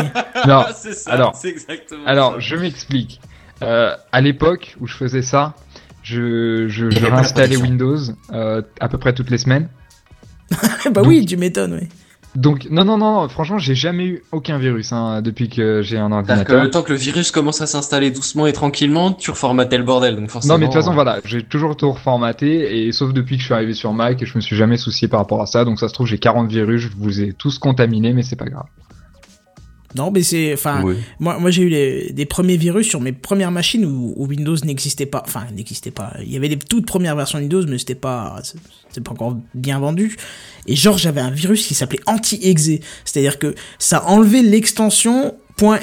Non, 0.48 0.66
c'est 0.76 0.94
ça, 0.94 1.12
alors- 1.12 1.36
c'est 1.36 1.50
exactement 1.50 2.04
Alors, 2.06 2.34
ça. 2.34 2.40
je 2.40 2.56
m'explique. 2.56 3.22
Euh, 3.62 3.94
à 4.12 4.22
l'époque 4.22 4.76
où 4.82 4.88
je 4.88 4.96
faisais 4.96 5.22
ça, 5.22 5.54
je, 6.02 6.66
je, 6.70 6.88
pas 6.88 7.00
la 7.10 7.16
réinstallais. 7.18 7.58
Windows 7.58 7.98
euh, 8.34 8.62
à 8.80 8.90
peu 8.90 8.98
près 8.98 9.14
toutes 9.14 9.30
les 9.30 9.38
semaines. 9.38 9.68
bah 10.92 11.02
oui, 11.06 11.26
tu 11.26 11.38
m'étonnes. 11.38 11.78
Oui. 11.82 11.88
Donc, 12.36 12.68
non, 12.70 12.86
non, 12.86 12.98
non, 12.98 13.28
franchement, 13.28 13.58
j'ai 13.58 13.76
jamais 13.76 14.06
eu 14.06 14.24
aucun 14.32 14.60
virus 14.60 14.94
hein, 14.94 15.22
depuis 15.22 15.50
que 15.50 15.82
j'ai 15.82 15.98
un 15.98 16.10
que 16.10 16.14
ordinateur. 16.14 16.64
le 16.64 16.70
temps 16.70 16.84
que 16.84 16.92
le 16.92 16.98
virus 16.98 17.32
commence 17.32 17.62
à 17.62 17.68
s'installer 17.68 18.12
doucement 18.12 18.46
et 18.46 18.54
tranquillement, 18.54 19.14
tu 19.14 19.32
reformatais 19.32 19.78
le 19.78 19.84
bordel, 19.84 20.16
donc 20.16 20.30
forcément. 20.30 20.54
Non, 20.54 20.60
mais 20.60 20.68
de 20.68 20.72
toute 20.72 20.82
façon, 20.82 20.94
voilà, 20.94 21.20
j'ai 21.26 21.44
toujours 21.44 21.76
tout 21.76 21.92
reformaté, 21.92 22.88
et 22.88 22.92
sauf 22.92 23.14
depuis 23.14 23.36
que 23.36 23.42
je 23.42 23.46
suis 23.46 23.54
arrivé 23.54 23.74
sur 23.74 23.94
Mac, 23.94 24.22
et 24.22 24.26
je 24.26 24.36
me 24.36 24.42
suis 24.42 24.56
jamais 24.56 24.78
soucié 24.78 25.08
par 25.08 25.20
rapport 25.20 25.42
à 25.42 25.48
ça, 25.48 25.66
donc 25.66 25.80
ça 25.80 25.88
se 25.88 25.94
trouve, 25.94 26.08
j'ai 26.08 26.20
40 26.20 26.50
virus, 26.50 26.82
je 26.82 26.90
vous 26.96 27.22
ai 27.22 27.34
tous 27.34 27.58
contaminés, 27.58 28.14
mais 28.14 28.24
c'est 28.24 28.36
pas 28.36 28.46
grave. 28.46 28.68
Non 29.96 30.12
mais 30.12 30.22
c'est 30.22 30.54
enfin 30.54 30.84
Oui. 30.84 30.96
Moi, 31.20 31.40
moi 31.40 31.50
j'ai 31.52 31.64
eu 31.64 31.70
les, 31.70 32.12
des 32.12 32.26
premiers 32.26 32.58
virus 32.58 32.88
sur 32.88 33.02
mes 33.02 33.12
premières 33.12 33.52
machines 33.52 33.86
où, 33.86 34.14
où 34.16 34.28
Windows 34.28 34.56
n'existait 34.64 35.06
pas. 35.06 35.24
Enfin, 35.26 35.46
n'existait 35.56 35.92
pas. 35.92 36.14
Il 36.22 36.32
y 36.32 36.38
avait 36.38 36.50
des 36.50 36.58
toutes 36.58 36.86
premières 36.86 37.16
versions 37.16 37.40
de 37.40 37.44
Windows, 37.44 37.66
mais 37.68 37.78
c'était 37.78 37.96
pas, 37.96 38.40
c'était 38.44 39.02
pas 39.02 39.12
encore 39.12 39.38
bien 39.56 39.80
vendu. 39.80 40.16
Et 40.68 40.76
genre, 40.76 40.98
j'avais 40.98 41.22
un 41.22 41.32
virus 41.32 41.66
qui 41.66 41.74
s'appelait 41.74 42.02
anti-exe. 42.06 42.70
C'est-à-dire 43.06 43.40
que 43.40 43.56
ça 43.80 44.06
enlevait 44.06 44.44
l'extension 44.44 45.34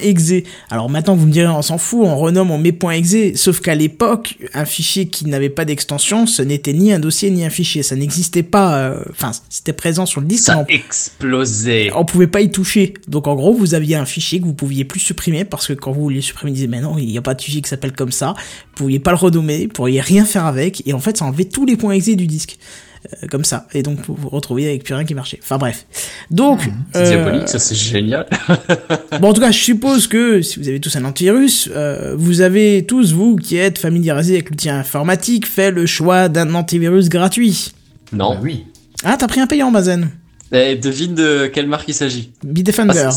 .exe. 0.01 0.33
Alors 0.71 0.89
maintenant, 0.91 1.15
vous 1.17 1.27
me 1.27 1.33
direz, 1.33 1.49
on 1.49 1.63
s'en 1.63 1.79
fout, 1.79 2.01
on 2.05 2.17
renomme, 2.17 2.51
on 2.51 2.59
met 2.59 2.77
.exe. 2.93 3.39
Sauf 3.41 3.61
qu'à 3.61 3.75
l'époque, 3.75 4.37
un 4.55 4.65
fichier 4.65 5.07
qui 5.09 5.27
n'avait 5.27 5.49
pas 5.51 5.65
d'extension, 5.65 6.27
ce 6.27 6.43
n'était 6.43 6.73
ni 6.73 6.93
un 6.93 6.99
dossier 6.99 7.31
ni 7.31 7.45
un 7.45 7.51
fichier. 7.51 7.83
Ça 7.83 7.97
n'existait 7.97 8.43
pas. 8.43 8.77
euh, 8.79 9.03
Enfin, 9.11 9.33
c'était 9.51 9.73
présent 9.73 10.07
sur 10.07 10.21
le 10.21 10.27
disque. 10.27 10.45
Ça 10.47 10.59
on- 10.59 10.67
explosait. 10.67 11.91
on 11.95 12.05
pouvait 12.05 12.27
pas 12.27 12.41
y 12.41 12.51
toucher. 12.51 12.95
Donc 13.09 13.27
en 13.27 13.35
gros, 13.35 13.53
vous 13.55 13.75
aviez 13.75 13.97
un 13.97 14.05
fichier 14.07 14.41
que 14.41 14.45
vous 14.45 14.55
pouviez 14.55 14.85
plus 14.85 15.01
supprimer 15.01 15.45
parce 15.45 15.67
que 15.67 15.73
quand 15.73 15.93
vous 15.93 16.03
vouliez 16.03 16.21
supprimer, 16.21 16.51
il 16.53 16.55
disait 16.55 16.67
mais 16.67 16.81
non, 16.81 16.99
il 16.99 17.07
n'y 17.07 17.19
a 17.19 17.23
pas 17.23 17.35
de 17.35 17.43
fichier 17.43 17.63
qui 17.63 17.69
s'appelle 17.69 17.93
comme 17.93 18.13
ça. 18.13 18.35
Vous 18.37 18.85
pouviez 18.85 18.99
pas 18.99 19.11
le 19.11 19.17
renommer, 19.17 19.65
vous 19.67 19.73
pourriez 19.73 20.01
rien 20.01 20.25
faire 20.25 20.47
avec 20.47 20.83
et 20.87 20.93
en 20.93 21.01
fait, 21.01 21.17
ça 21.17 21.25
enlevait 21.25 21.45
tous 21.45 21.65
les 21.67 21.77
points 21.77 21.93
exe 21.93 22.07
du 22.09 22.27
disque. 22.27 22.59
Euh, 23.07 23.27
comme 23.31 23.45
ça. 23.45 23.67
Et 23.75 23.83
donc 23.83 23.99
vous 24.07 24.15
vous 24.15 24.29
retrouviez 24.29 24.69
avec 24.69 24.85
plus 24.85 24.95
rien 24.95 25.05
qui 25.05 25.15
marchait. 25.15 25.39
Enfin 25.43 25.59
bref. 25.59 25.87
Donc 26.31 26.61
C'est 26.93 27.01
euh, 27.01 27.05
diabolique, 27.23 27.49
ça 27.49 27.59
c'est 27.59 27.75
génial. 27.75 28.27
Bon, 29.21 29.29
en 29.29 29.33
tout 29.33 29.41
cas, 29.41 29.51
je 29.51 29.59
suppose 29.59 30.09
que 30.09 30.43
si 30.43 30.59
vous 30.59 30.69
avez 30.69 30.79
tous 30.81 30.95
un 30.97 31.05
antivirus, 31.05 31.71
euh, 31.75 32.15
vous 32.19 32.43
avez 32.43 32.85
tous, 32.87 33.13
vous 33.13 33.37
qui 33.37 33.57
êtes 33.57 33.79
familiarisés 33.79 34.35
avec 34.35 34.51
l'outil 34.51 34.69
informatique, 34.69 35.47
fait 35.47 35.71
le 35.71 35.87
choix 35.87 36.29
d'un 36.29 36.55
antivirus 36.55 37.09
gratuit. 37.09 37.73
Non. 38.13 38.35
Bah 38.35 38.41
oui. 38.43 38.65
Ah, 39.05 39.17
t'as 39.19 39.27
pris 39.27 39.41
un 39.41 39.47
payant, 39.47 39.71
Mazen 39.71 40.11
Eh, 40.53 40.77
devine 40.77 41.15
de 41.15 41.47
quelle 41.47 41.67
marque 41.67 41.89
il 41.89 41.95
s'agit. 41.95 42.33
Bitdefender. 42.45 43.09
Ah, 43.09 43.11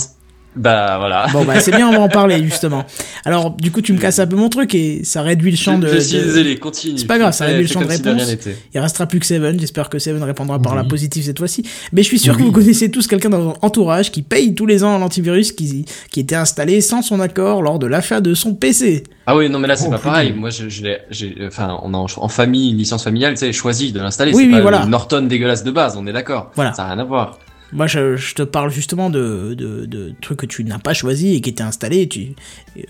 Bah 0.55 0.97
voilà. 0.97 1.27
Bon 1.31 1.45
bah 1.45 1.59
c'est 1.59 1.71
bien, 1.71 1.87
on 1.87 1.91
va 1.91 1.99
en 2.01 2.09
parler 2.09 2.43
justement. 2.43 2.85
Alors 3.23 3.51
du 3.51 3.71
coup 3.71 3.81
tu 3.81 3.93
me 3.93 3.99
casses 3.99 4.19
un 4.19 4.27
peu 4.27 4.35
mon 4.35 4.49
truc 4.49 4.73
et 4.73 5.03
ça 5.03 5.21
réduit 5.21 5.51
le 5.51 5.57
champ 5.57 5.77
de... 5.77 5.87
je 5.87 5.99
suis 5.99 6.17
désolé, 6.17 6.57
continue. 6.57 6.97
C'est 6.97 7.05
pas 7.05 7.19
grave, 7.19 7.33
ça 7.33 7.45
réduit 7.45 7.63
le 7.63 7.67
champ 7.67 7.81
de 7.81 7.85
réponse. 7.85 8.35
Il 8.73 8.79
restera 8.79 9.05
plus 9.05 9.19
que 9.19 9.25
Seven. 9.25 9.59
J'espère 9.59 9.89
que 9.89 9.99
Seven 9.99 10.23
répondra 10.23 10.59
par 10.59 10.75
la 10.75 10.83
positive 10.83 11.23
cette 11.23 11.37
fois-ci. 11.37 11.63
Mais 11.93 12.01
je 12.01 12.07
suis 12.07 12.19
sûr 12.19 12.35
que 12.35 12.41
vous 12.43 12.51
connaissez 12.51 12.89
tous 12.89 13.07
quelqu'un 13.07 13.29
dans 13.29 13.39
votre 13.41 13.59
entourage 13.63 14.11
qui 14.11 14.21
paye 14.21 14.55
tous 14.55 14.65
les 14.65 14.83
ans 14.83 14.97
l'antivirus 14.97 15.51
qui, 15.51 15.85
qui 16.11 16.19
était 16.19 16.35
installé 16.35 16.81
sans 16.81 17.01
son 17.01 17.19
accord 17.19 17.61
lors 17.61 17.79
de 17.79 17.87
l'achat 17.87 18.19
de 18.21 18.33
son 18.33 18.55
PC. 18.55 19.03
Ah 19.27 19.35
oui, 19.35 19.49
non 19.49 19.59
mais 19.59 19.67
là 19.67 19.75
c'est 19.75 19.87
Oh, 19.87 19.91
pas 19.91 19.97
pareil. 19.99 20.33
Moi, 20.33 20.49
je, 20.49 20.69
je 20.69 20.83
j'ai, 21.11 21.35
enfin, 21.45 21.79
on 21.83 21.93
a 21.93 21.97
en, 21.97 22.07
en 22.17 22.27
famille 22.27 22.71
une 22.71 22.77
licence 22.77 23.03
familiale, 23.03 23.33
tu 23.33 23.39
sais, 23.39 23.53
choisi 23.53 23.91
de 23.91 23.99
l'installer. 23.99 24.31
Oui, 24.33 24.43
c'est 24.43 24.47
oui, 24.49 24.55
pas 24.55 24.61
voilà. 24.61 24.85
Norton 24.85 25.21
dégueulasse 25.27 25.63
de 25.63 25.71
base, 25.71 25.95
on 25.97 26.05
est 26.07 26.13
d'accord. 26.13 26.51
Voilà. 26.55 26.73
Ça 26.73 26.83
a 26.85 26.87
rien 26.93 26.99
à 26.99 27.03
voir. 27.03 27.37
Moi, 27.71 27.85
je, 27.87 28.15
je 28.17 28.33
te 28.33 28.41
parle 28.41 28.71
justement 28.71 29.09
de, 29.09 29.53
de, 29.55 29.85
de 29.85 30.13
trucs 30.21 30.39
que 30.39 30.45
tu 30.45 30.63
n'as 30.63 30.79
pas 30.79 30.93
choisi 30.93 31.35
et 31.35 31.41
qui 31.41 31.49
étaient 31.51 31.61
installés 31.63 32.07
tu, 32.09 32.33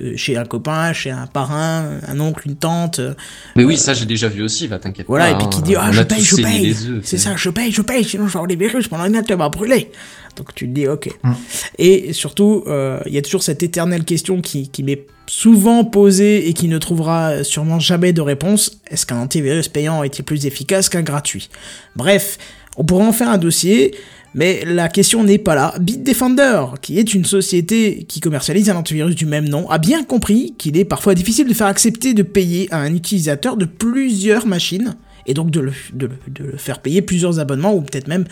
euh, 0.01 0.13
chez 0.15 0.37
un 0.37 0.45
copain, 0.45 0.93
chez 0.93 1.11
un 1.11 1.27
parrain, 1.27 1.99
un 2.07 2.19
oncle, 2.19 2.47
une 2.47 2.55
tante. 2.55 2.99
euh, 2.99 3.13
Mais 3.55 3.63
oui, 3.65 3.77
ça 3.77 3.93
j'ai 3.93 4.05
déjà 4.05 4.29
vu 4.29 4.41
aussi, 4.41 4.67
va 4.67 4.79
t'inquiète 4.79 5.07
Voilà, 5.07 5.25
pas. 5.25 5.31
et 5.31 5.37
puis 5.37 5.45
hein. 5.47 5.49
qui 5.49 5.61
dit 5.63 5.75
Ah, 5.75 5.87
On 5.89 5.91
je 5.91 5.99
a 6.01 6.05
paye, 6.05 6.21
je 6.23 6.35
paye. 6.37 6.75
C'est 7.03 7.17
ça, 7.17 7.35
je 7.35 7.49
paye, 7.49 7.71
je 7.71 7.81
paye, 7.81 8.03
sinon 8.05 8.27
je 8.27 8.33
vais 8.33 8.37
avoir 8.37 8.47
des 8.47 8.55
virus, 8.55 8.89
mon 8.91 8.99
ordinateur 8.99 9.37
va 9.37 9.49
brûler. 9.49 9.91
Donc 10.37 10.55
tu 10.55 10.65
te 10.67 10.73
dis 10.73 10.87
Ok. 10.87 11.09
Mm. 11.23 11.31
Et 11.77 12.13
surtout, 12.13 12.63
euh, 12.67 12.99
il 13.05 13.13
y 13.13 13.17
a 13.17 13.21
toujours 13.21 13.43
cette 13.43 13.61
éternelle 13.63 14.05
question 14.05 14.39
qui, 14.41 14.69
qui 14.69 14.83
m'est 14.83 15.05
souvent 15.27 15.83
posée 15.83 16.47
et 16.47 16.53
qui 16.53 16.67
ne 16.69 16.77
trouvera 16.77 17.43
sûrement 17.43 17.79
jamais 17.79 18.13
de 18.13 18.21
réponse 18.21 18.79
est-ce 18.89 19.05
qu'un 19.05 19.17
antivirus 19.17 19.67
payant 19.67 20.01
est-il 20.03 20.23
plus 20.23 20.45
efficace 20.45 20.89
qu'un 20.89 21.03
gratuit? 21.03 21.49
Bref, 21.95 22.37
on 22.77 22.83
pourrait 22.85 23.05
en 23.05 23.11
faire 23.11 23.29
un 23.29 23.37
dossier. 23.37 23.93
Mais 24.35 24.63
la 24.65 24.89
question 24.89 25.23
n'est 25.23 25.37
pas 25.39 25.55
là. 25.55 25.73
Bitdefender, 25.79 26.65
qui 26.81 26.99
est 26.99 27.13
une 27.13 27.25
société 27.25 28.05
qui 28.07 28.19
commercialise 28.19 28.69
un 28.69 28.75
antivirus 28.75 29.15
du 29.15 29.25
même 29.25 29.49
nom, 29.49 29.69
a 29.69 29.77
bien 29.79 30.03
compris 30.03 30.53
qu'il 30.57 30.77
est 30.77 30.85
parfois 30.85 31.15
difficile 31.15 31.47
de 31.47 31.53
faire 31.53 31.67
accepter 31.67 32.13
de 32.13 32.21
payer 32.23 32.67
à 32.71 32.77
un 32.79 32.93
utilisateur 32.93 33.57
de 33.57 33.65
plusieurs 33.65 34.45
machines, 34.45 34.95
et 35.25 35.33
donc 35.33 35.49
de 35.51 35.59
le, 35.59 35.73
de 35.93 36.07
le- 36.07 36.31
de 36.31 36.43
le 36.51 36.57
faire 36.57 36.79
payer 36.79 37.01
plusieurs 37.01 37.39
abonnements, 37.39 37.73
ou 37.73 37.81
peut-être 37.81 38.07
même 38.07 38.25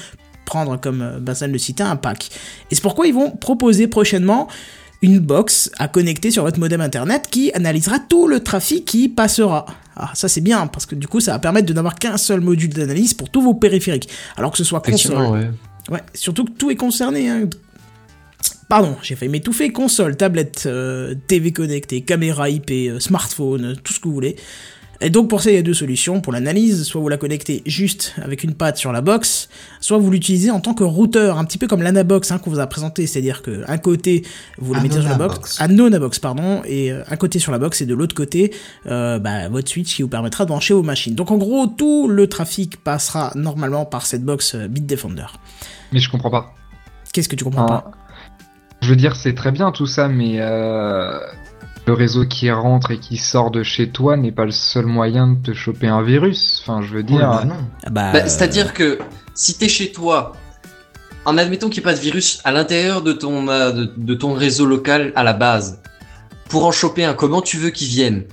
prendre, 0.45 0.79
comme 0.79 1.01
euh, 1.01 1.19
Benzen 1.19 1.51
le 1.51 1.57
citait, 1.57 1.83
un 1.83 1.95
pack. 1.95 2.29
Et 2.71 2.75
c'est 2.75 2.81
pourquoi 2.81 3.07
ils 3.07 3.13
vont 3.13 3.31
proposer 3.31 3.87
prochainement 3.87 4.47
une 5.01 5.19
box 5.19 5.69
à 5.77 5.87
connecter 5.87 6.31
sur 6.31 6.43
votre 6.43 6.59
modem 6.59 6.81
internet 6.81 7.27
qui 7.29 7.51
analysera 7.53 7.99
tout 7.99 8.27
le 8.27 8.39
trafic 8.39 8.85
qui 8.85 9.09
passera. 9.09 9.65
Ah, 9.95 10.11
ça 10.13 10.27
c'est 10.27 10.41
bien, 10.41 10.67
parce 10.67 10.85
que 10.85 10.95
du 10.95 11.07
coup 11.07 11.19
ça 11.19 11.33
va 11.33 11.39
permettre 11.39 11.67
de 11.67 11.73
n'avoir 11.73 11.95
qu'un 11.95 12.17
seul 12.17 12.39
module 12.41 12.69
d'analyse 12.69 13.13
pour 13.13 13.29
tous 13.29 13.41
vos 13.41 13.53
périphériques. 13.55 14.09
Alors 14.37 14.51
que 14.51 14.57
ce 14.57 14.63
soit 14.63 14.79
console, 14.79 15.17
ouais. 15.33 15.49
Ouais, 15.89 16.01
surtout 16.13 16.45
que 16.45 16.51
tout 16.51 16.69
est 16.69 16.75
concerné. 16.75 17.29
Hein. 17.29 17.49
Pardon, 18.69 18.97
j'ai 19.01 19.15
failli 19.15 19.31
m'étouffer. 19.31 19.71
Console, 19.71 20.17
tablette, 20.17 20.63
euh, 20.65 21.15
TV 21.27 21.53
connectée, 21.53 22.01
caméra 22.01 22.49
IP, 22.49 22.71
euh, 22.71 22.99
smartphone, 22.99 23.65
euh, 23.65 23.75
tout 23.81 23.93
ce 23.93 23.99
que 23.99 24.07
vous 24.07 24.13
voulez. 24.13 24.35
Et 25.01 25.09
donc 25.09 25.29
pour 25.29 25.41
ça, 25.41 25.51
il 25.51 25.55
y 25.55 25.59
a 25.59 25.61
deux 25.61 25.73
solutions 25.73 26.21
pour 26.21 26.33
l'analyse. 26.33 26.83
Soit 26.83 27.01
vous 27.01 27.09
la 27.09 27.17
connectez 27.17 27.61
juste 27.65 28.15
avec 28.21 28.43
une 28.43 28.53
patte 28.53 28.77
sur 28.77 28.91
la 28.91 29.01
box, 29.01 29.49
soit 29.79 29.97
vous 29.97 30.09
l'utilisez 30.09 30.51
en 30.51 30.59
tant 30.59 30.73
que 30.73 30.83
routeur, 30.83 31.37
un 31.37 31.45
petit 31.45 31.57
peu 31.57 31.67
comme 31.67 31.81
l'Anabox 31.81 32.31
hein, 32.31 32.39
qu'on 32.39 32.49
vous 32.49 32.59
a 32.59 32.67
présenté. 32.67 33.07
C'est-à-dire 33.07 33.41
que 33.41 33.63
un 33.67 33.77
côté, 33.77 34.25
vous 34.57 34.73
le 34.73 34.81
mettez 34.81 34.99
sur 34.99 35.09
la 35.09 35.15
box, 35.15 35.61
Anonabox. 35.61 36.19
Pardon, 36.19 36.61
et 36.65 36.91
euh, 36.91 37.03
un 37.09 37.15
côté 37.15 37.39
sur 37.39 37.51
la 37.51 37.59
box 37.59 37.81
et 37.81 37.85
de 37.85 37.93
l'autre 37.93 38.15
côté, 38.15 38.53
euh, 38.87 39.19
bah, 39.19 39.49
votre 39.49 39.69
switch 39.69 39.95
qui 39.95 40.01
vous 40.01 40.09
permettra 40.09 40.45
de 40.45 40.49
brancher 40.49 40.73
vos 40.73 40.83
machines. 40.83 41.15
Donc 41.15 41.31
en 41.31 41.37
gros, 41.37 41.67
tout 41.67 42.07
le 42.07 42.27
trafic 42.27 42.77
passera 42.77 43.31
normalement 43.35 43.85
par 43.85 44.05
cette 44.05 44.23
box 44.23 44.55
euh, 44.55 44.67
Bitdefender. 44.67 45.27
Mais 45.91 45.99
je 45.99 46.09
comprends 46.09 46.31
pas. 46.31 46.53
Qu'est-ce 47.13 47.29
que 47.29 47.35
tu 47.35 47.43
comprends 47.43 47.65
pas? 47.65 47.91
je 48.81 48.89
veux 48.89 48.95
dire, 48.95 49.15
c'est 49.15 49.33
très 49.33 49.51
bien 49.51 49.71
tout 49.71 49.87
ça, 49.87 50.07
mais 50.07 50.39
euh, 50.39 51.19
le 51.87 51.93
réseau 51.93 52.25
qui 52.25 52.51
rentre 52.51 52.91
et 52.91 52.99
qui 52.99 53.17
sort 53.17 53.49
de 53.49 53.63
chez 53.63 53.89
toi 53.89 54.17
n'est 54.17 54.31
pas 54.33 54.45
le 54.45 54.51
seul 54.51 54.85
moyen 54.85 55.27
de 55.27 55.41
te 55.41 55.53
choper 55.53 55.87
un 55.87 56.01
virus. 56.03 56.61
Enfin, 56.61 56.81
je 56.81 56.93
veux 56.93 56.99
Oh, 56.99 57.03
dire. 57.03 57.19
bah 57.29 57.45
non. 57.45 57.55
Ah 57.85 57.89
bah, 57.89 58.11
Bah, 58.13 58.27
C'est-à-dire 58.27 58.73
que 58.73 58.99
si 59.33 59.57
t'es 59.57 59.69
chez 59.69 59.91
toi, 59.93 60.33
en 61.25 61.37
admettant 61.37 61.69
qu'il 61.69 61.81
n'y 61.81 61.89
ait 61.89 61.91
pas 61.91 61.97
de 61.97 62.01
virus 62.01 62.41
à 62.43 62.51
l'intérieur 62.51 63.01
de 63.01 63.13
ton, 63.13 63.47
euh, 63.47 63.71
de, 63.71 63.93
de 63.95 64.13
ton 64.13 64.33
réseau 64.33 64.65
local 64.65 65.13
à 65.15 65.23
la 65.23 65.33
base, 65.33 65.81
pour 66.49 66.65
en 66.65 66.71
choper 66.71 67.05
un, 67.05 67.13
comment 67.13 67.41
tu 67.41 67.57
veux 67.57 67.69
qu'il 67.69 67.87
vienne? 67.87 68.23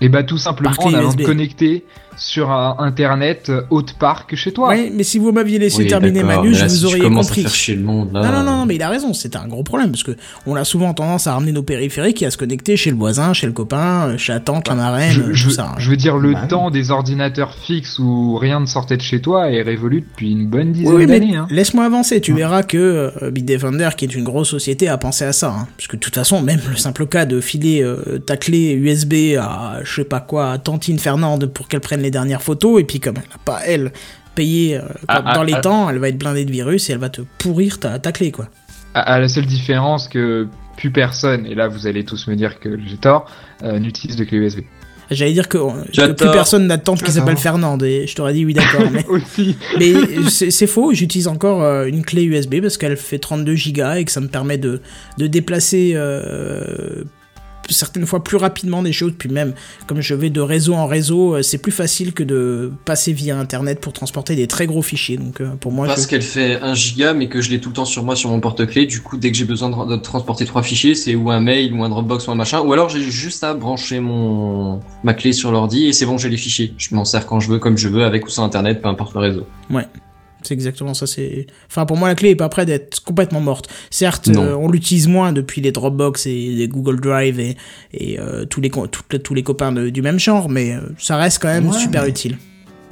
Et 0.00 0.08
bah 0.08 0.22
tout 0.22 0.38
simplement 0.38 0.72
en 0.78 0.94
allant 0.94 1.12
te 1.12 1.22
connecter 1.24 1.84
sur 2.18 2.50
un 2.50 2.76
internet 2.78 3.46
euh, 3.48 3.62
haute 3.70 3.94
que 4.28 4.36
chez 4.36 4.52
toi. 4.52 4.68
Ouais, 4.68 4.90
mais 4.94 5.02
si 5.02 5.18
vous 5.18 5.32
m'aviez 5.32 5.58
laissé 5.58 5.82
Oui, 5.82 5.86
terminer 5.88 6.22
ma 6.22 6.28
d'accord, 6.30 6.44
news, 6.44 6.50
mais 6.52 6.56
je 6.58 6.64
vous 6.64 6.70
si 6.70 6.84
auriez 6.86 7.02
compris. 7.10 7.40
à 7.40 7.44
faire 7.44 7.54
chier 7.54 7.74
le 7.76 7.82
monde, 7.82 8.10
là. 8.12 8.22
Non, 8.30 8.42
non, 8.42 8.58
non, 8.58 8.66
mais 8.66 8.76
il 8.76 8.82
a 8.82 8.88
raison, 8.88 9.12
c'est 9.14 9.36
un 9.36 9.46
gros 9.46 9.62
problème, 9.62 9.90
parce 9.90 10.02
que 10.02 10.16
on 10.46 10.56
a 10.56 10.64
souvent 10.64 10.94
tendance 10.94 11.26
à 11.26 11.34
ramener 11.34 11.52
nos 11.52 11.62
périphériques 11.62 12.22
et 12.22 12.26
à 12.26 12.30
se 12.30 12.36
connecter 12.36 12.76
chez 12.76 12.90
le 12.90 12.96
voisin, 12.96 13.32
chez 13.32 13.46
le 13.46 13.52
copain, 13.52 14.08
euh, 14.10 14.18
chez 14.18 14.32
la 14.32 14.40
tante, 14.40 14.68
la 14.68 14.74
marraine, 14.74 15.10
Je, 15.12 15.20
euh, 15.22 15.32
je- 15.32 15.44
tout 15.44 15.50
ça. 15.50 15.74
je 15.78 15.90
veux 15.90 15.96
dire, 15.96 16.16
le 16.16 16.32
Bah 16.32 16.40
oui. 16.42 16.48
temps 16.48 16.70
des 16.70 16.90
ordinateurs 16.90 17.54
fixes 17.54 17.98
où 17.98 18.36
rien 18.36 18.60
ne 18.60 18.66
sortait 18.66 18.96
de 18.96 19.02
chez 19.02 19.20
toi 19.20 19.50
est 19.50 19.62
révolu 19.62 20.00
depuis 20.02 20.32
une 20.32 20.48
bonne 20.48 20.68
Oui, 20.68 20.72
dizaine 20.74 20.94
oui, 20.94 21.06
d'années. 21.06 21.36
Hein. 21.36 21.46
laisse-moi 21.50 21.84
avancer, 21.84 22.20
tu 22.20 22.32
verras 22.32 22.62
que 22.62 23.10
euh, 23.22 23.30
Bitdefender, 23.30 23.90
qui 23.96 24.04
est 24.04 24.14
une 24.14 24.24
grosse 24.24 24.48
société, 24.48 24.88
a 24.88 24.98
pensé 24.98 25.24
à 25.24 25.32
ça. 25.32 25.48
Hein. 25.58 25.66
Parce 25.76 25.88
que 25.88 25.96
de 25.96 26.00
toute 26.00 26.14
façon, 26.14 26.40
même 26.42 26.60
le 26.70 26.76
simple 26.76 27.06
cas 27.06 27.26
de 27.26 27.40
filer 27.40 27.82
euh, 27.82 28.18
ta 28.24 28.36
clé 28.36 28.72
USB 28.72 29.36
à, 29.38 29.78
je 29.84 29.94
sais 29.96 30.04
pas 30.04 30.20
quoi, 30.20 30.52
à 30.52 30.58
Tantine 30.58 30.98
Fernande 30.98 31.46
pour 31.46 31.68
qu'elle 31.68 31.80
prenne 31.80 32.00
les 32.02 32.07
dernières 32.10 32.42
photos, 32.42 32.80
et 32.80 32.84
puis 32.84 33.00
comme 33.00 33.16
elle 33.16 33.30
n'a 33.30 33.38
pas, 33.44 33.60
elle, 33.66 33.92
payé 34.34 34.76
euh, 34.76 34.82
Ah, 35.08 35.22
dans 35.22 35.40
ah, 35.40 35.44
les 35.44 35.54
ah. 35.54 35.60
temps, 35.60 35.90
elle 35.90 35.98
va 35.98 36.08
être 36.08 36.18
blindée 36.18 36.44
de 36.44 36.52
virus 36.52 36.88
et 36.88 36.92
elle 36.92 36.98
va 36.98 37.10
te 37.10 37.22
pourrir 37.38 37.80
ta, 37.80 37.98
ta 37.98 38.12
clé, 38.12 38.30
quoi. 38.30 38.48
À, 38.94 39.00
à 39.00 39.18
la 39.18 39.28
seule 39.28 39.46
différence 39.46 40.08
que 40.08 40.48
plus 40.78 40.92
personne, 40.92 41.44
et 41.44 41.54
là 41.54 41.68
vous 41.68 41.86
allez 41.86 42.04
tous 42.04 42.28
me 42.28 42.36
dire 42.36 42.60
que 42.60 42.78
j'ai 42.86 42.96
tort, 42.96 43.30
euh, 43.62 43.78
n'utilise 43.78 44.16
de 44.16 44.24
clé 44.24 44.38
USB. 44.38 44.60
J'allais 45.10 45.32
dire 45.32 45.48
que, 45.48 45.58
que 45.58 46.12
plus 46.12 46.30
personne 46.30 46.66
n'a 46.66 46.76
de 46.76 46.82
tante 46.82 47.02
qui 47.02 47.10
s'appelle. 47.10 47.38
Fernande, 47.38 47.82
et 47.82 48.06
je 48.06 48.14
t'aurais 48.14 48.34
dit 48.34 48.44
oui, 48.44 48.52
d'accord, 48.52 48.82
mais... 48.92 49.04
Aussi. 49.06 49.56
Mais 49.78 49.92
c'est 50.28 50.50
c'est 50.50 50.66
faux, 50.66 50.92
j'utilise 50.92 51.28
encore 51.28 51.62
euh, 51.62 51.86
une 51.86 52.04
clé 52.04 52.24
USB 52.24 52.60
parce 52.60 52.76
qu'elle 52.76 52.96
fait 52.96 53.18
32 53.18 53.54
gigas 53.54 53.96
et 53.96 54.04
que 54.04 54.12
ça 54.12 54.20
me 54.20 54.28
permet 54.28 54.58
de, 54.58 54.82
de 55.16 55.26
déplacer 55.26 55.92
euh, 55.94 57.04
certaines 57.68 58.06
fois 58.06 58.22
plus 58.22 58.36
rapidement 58.36 58.82
des 58.82 58.92
choses. 58.92 59.12
Puis 59.18 59.28
même, 59.28 59.54
comme 59.86 60.00
je 60.00 60.14
vais 60.14 60.30
de 60.30 60.40
réseau 60.40 60.74
en 60.74 60.86
réseau, 60.86 61.34
euh, 61.34 61.42
c'est 61.42 61.58
plus 61.58 61.72
facile 61.72 62.12
que 62.12 62.22
de 62.22 62.72
passer 62.84 63.12
via 63.12 63.38
Internet 63.38 63.80
pour 63.80 63.92
transporter 63.92 64.36
des 64.36 64.46
très 64.46 64.66
gros 64.66 64.82
fichiers. 64.82 65.16
Donc 65.16 65.40
euh, 65.40 65.50
pour 65.60 65.72
moi, 65.72 65.86
Parce 65.86 66.02
je... 66.02 66.08
qu'elle 66.08 66.22
fait 66.22 66.60
1 66.60 66.74
giga, 66.74 67.14
mais 67.14 67.28
que 67.28 67.40
je 67.40 67.50
l'ai 67.50 67.60
tout 67.60 67.70
le 67.70 67.74
temps 67.74 67.84
sur 67.84 68.02
moi, 68.02 68.16
sur 68.16 68.30
mon 68.30 68.40
porte-clés. 68.40 68.86
Du 68.86 69.00
coup, 69.00 69.16
dès 69.16 69.30
que 69.30 69.36
j'ai 69.36 69.44
besoin 69.44 69.70
de, 69.70 69.96
de 69.96 70.00
transporter 70.00 70.44
trois 70.44 70.62
fichiers, 70.62 70.94
c'est 70.94 71.14
ou 71.14 71.30
un 71.30 71.40
mail, 71.40 71.72
ou 71.72 71.82
un 71.84 71.88
Dropbox, 71.88 72.26
ou 72.28 72.30
un 72.30 72.34
machin. 72.34 72.60
Ou 72.60 72.72
alors, 72.72 72.88
j'ai 72.88 73.02
juste 73.02 73.44
à 73.44 73.54
brancher 73.54 74.00
mon 74.00 74.80
ma 75.04 75.14
clé 75.14 75.32
sur 75.32 75.52
l'ordi 75.52 75.86
et 75.86 75.92
c'est 75.92 76.06
bon, 76.06 76.18
j'ai 76.18 76.28
les 76.28 76.36
fichiers. 76.36 76.74
Je 76.76 76.94
m'en 76.94 77.04
sers 77.04 77.26
quand 77.26 77.40
je 77.40 77.48
veux, 77.50 77.58
comme 77.58 77.78
je 77.78 77.88
veux, 77.88 78.04
avec 78.04 78.26
ou 78.26 78.30
sans 78.30 78.44
internet, 78.44 78.82
peu 78.82 78.88
importe 78.88 79.14
le 79.14 79.20
réseau. 79.20 79.46
C'est 80.48 80.54
exactement 80.54 80.94
ça. 80.94 81.06
C'est, 81.06 81.46
enfin 81.70 81.86
pour 81.86 81.96
moi, 81.96 82.08
la 82.08 82.14
clé 82.14 82.30
est 82.30 82.34
pas 82.36 82.48
près 82.48 82.66
d'être 82.66 83.00
complètement 83.04 83.40
morte. 83.40 83.68
Certes, 83.90 84.28
euh, 84.28 84.54
on 84.54 84.68
l'utilise 84.68 85.06
moins 85.06 85.32
depuis 85.32 85.60
les 85.60 85.70
Dropbox 85.70 86.26
et 86.26 86.48
les 86.56 86.66
Google 86.68 87.00
Drive 87.00 87.38
et, 87.38 87.56
et 87.92 88.18
euh, 88.18 88.44
tous 88.46 88.60
les 88.60 88.70
toutes- 88.70 89.22
tous 89.22 89.34
les 89.34 89.42
copains 89.42 89.70
de- 89.72 89.90
du 89.90 90.02
même 90.02 90.18
genre, 90.18 90.48
mais 90.48 90.72
euh, 90.72 90.80
ça 90.98 91.16
reste 91.16 91.40
quand 91.40 91.48
même 91.48 91.68
Ouais, 91.68 91.78
super 91.78 92.04
utile. 92.06 92.38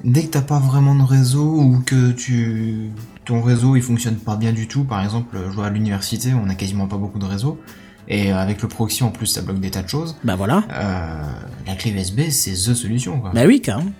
Dès 0.05 0.23
que 0.25 0.29
t'as 0.29 0.43
pas 0.43 0.61
vraiment 0.61 0.95
de 0.95 1.03
réseau 1.03 1.43
ou 1.59 1.81
que 1.85 2.13
tu 2.13 2.91
ton 3.25 3.41
réseau 3.43 3.75
il 3.75 3.83
fonctionne 3.83 4.17
pas 4.17 4.37
bien 4.37 4.53
du 4.53 4.69
tout, 4.69 4.85
par 4.85 5.03
exemple, 5.03 5.37
je 5.51 5.53
vois 5.55 5.67
à 5.67 5.71
l'université 5.71 6.31
on 6.35 6.49
a 6.49 6.55
quasiment 6.55 6.87
pas 6.87 6.97
beaucoup 6.99 7.19
de 7.19 7.25
réseau 7.25 7.59
et 8.07 8.31
avec 8.31 8.63
le 8.63 8.69
proxy 8.69 9.03
en 9.03 9.11
plus 9.11 9.27
ça 9.27 9.41
bloque 9.43 9.59
des 9.59 9.71
tas 9.71 9.83
de 9.83 9.89
choses. 9.89 10.15
Bah 10.23 10.37
voilà. 10.37 10.63
Euh, 10.73 11.23
la 11.67 11.75
clé 11.75 11.91
USB 11.93 12.21
c'est 12.31 12.53
the 12.53 12.75
solution 12.75 13.19
quoi. 13.21 13.33
Bah 13.35 13.43
oui, 13.47 13.61
carrément. 13.61 13.91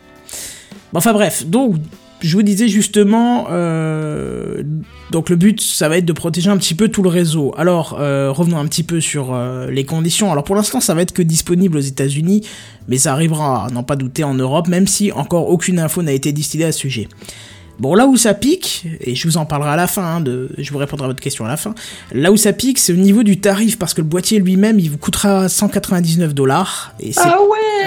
Bon, 0.93 0.99
enfin 0.99 1.13
bref, 1.13 1.45
donc 1.47 1.77
je 2.21 2.37
vous 2.37 2.43
disais 2.43 2.69
justement, 2.69 3.47
euh, 3.51 4.63
donc 5.11 5.29
le 5.29 5.37
but, 5.37 5.61
ça 5.61 5.89
va 5.89 5.99
être 5.99 6.05
de 6.05 6.13
protéger 6.13 6.49
un 6.49 6.57
petit 6.57 6.75
peu 6.75 6.89
tout 6.89 7.03
le 7.03 7.09
réseau. 7.09 7.53
Alors, 7.57 7.97
euh, 8.01 8.33
revenons 8.33 8.59
un 8.59 8.67
petit 8.67 8.83
peu 8.83 9.01
sur 9.01 9.35
euh, 9.35 9.71
les 9.71 9.85
conditions. 9.85 10.33
Alors 10.33 10.45
pour 10.45 10.57
l'instant, 10.57 10.81
ça 10.81 10.95
va 10.95 11.03
être 11.03 11.13
que 11.13 11.23
disponible 11.23 11.77
aux 11.77 11.81
États-Unis, 11.81 12.43
mais 12.89 12.97
ça 12.97 13.13
arrivera, 13.13 13.69
n'en 13.73 13.83
pas 13.83 13.97
douter, 13.97 14.25
en 14.25 14.35
Europe, 14.35 14.69
même 14.69 14.87
si 14.87 15.13
encore 15.13 15.49
aucune 15.49 15.79
info 15.79 16.03
n'a 16.03 16.13
été 16.13 16.33
distillée 16.33 16.65
à 16.65 16.73
ce 16.73 16.81
sujet. 16.81 17.09
Bon, 17.79 17.95
là 17.95 18.07
où 18.07 18.17
ça 18.17 18.33
pique, 18.33 18.87
et 19.01 19.15
je 19.15 19.29
vous 19.29 19.37
en 19.37 19.45
parlerai 19.45 19.71
à 19.71 19.77
la 19.77 19.87
fin, 19.87 20.03
hein, 20.03 20.21
de, 20.21 20.51
je 20.57 20.73
vous 20.73 20.79
répondrai 20.79 21.05
à 21.05 21.09
votre 21.09 21.21
question 21.21 21.45
à 21.45 21.49
la 21.49 21.59
fin, 21.59 21.75
là 22.13 22.33
où 22.33 22.37
ça 22.37 22.53
pique, 22.55 22.79
c'est 22.79 22.93
au 22.93 22.97
niveau 22.97 23.23
du 23.23 23.39
tarif, 23.39 23.79
parce 23.79 23.93
que 23.93 24.01
le 24.01 24.07
boîtier 24.07 24.39
lui-même, 24.39 24.79
il 24.79 24.91
vous 24.91 24.97
coûtera 24.97 25.49
199 25.49 26.33
dollars, 26.33 26.95
et 27.01 27.13
c'est 27.13 27.21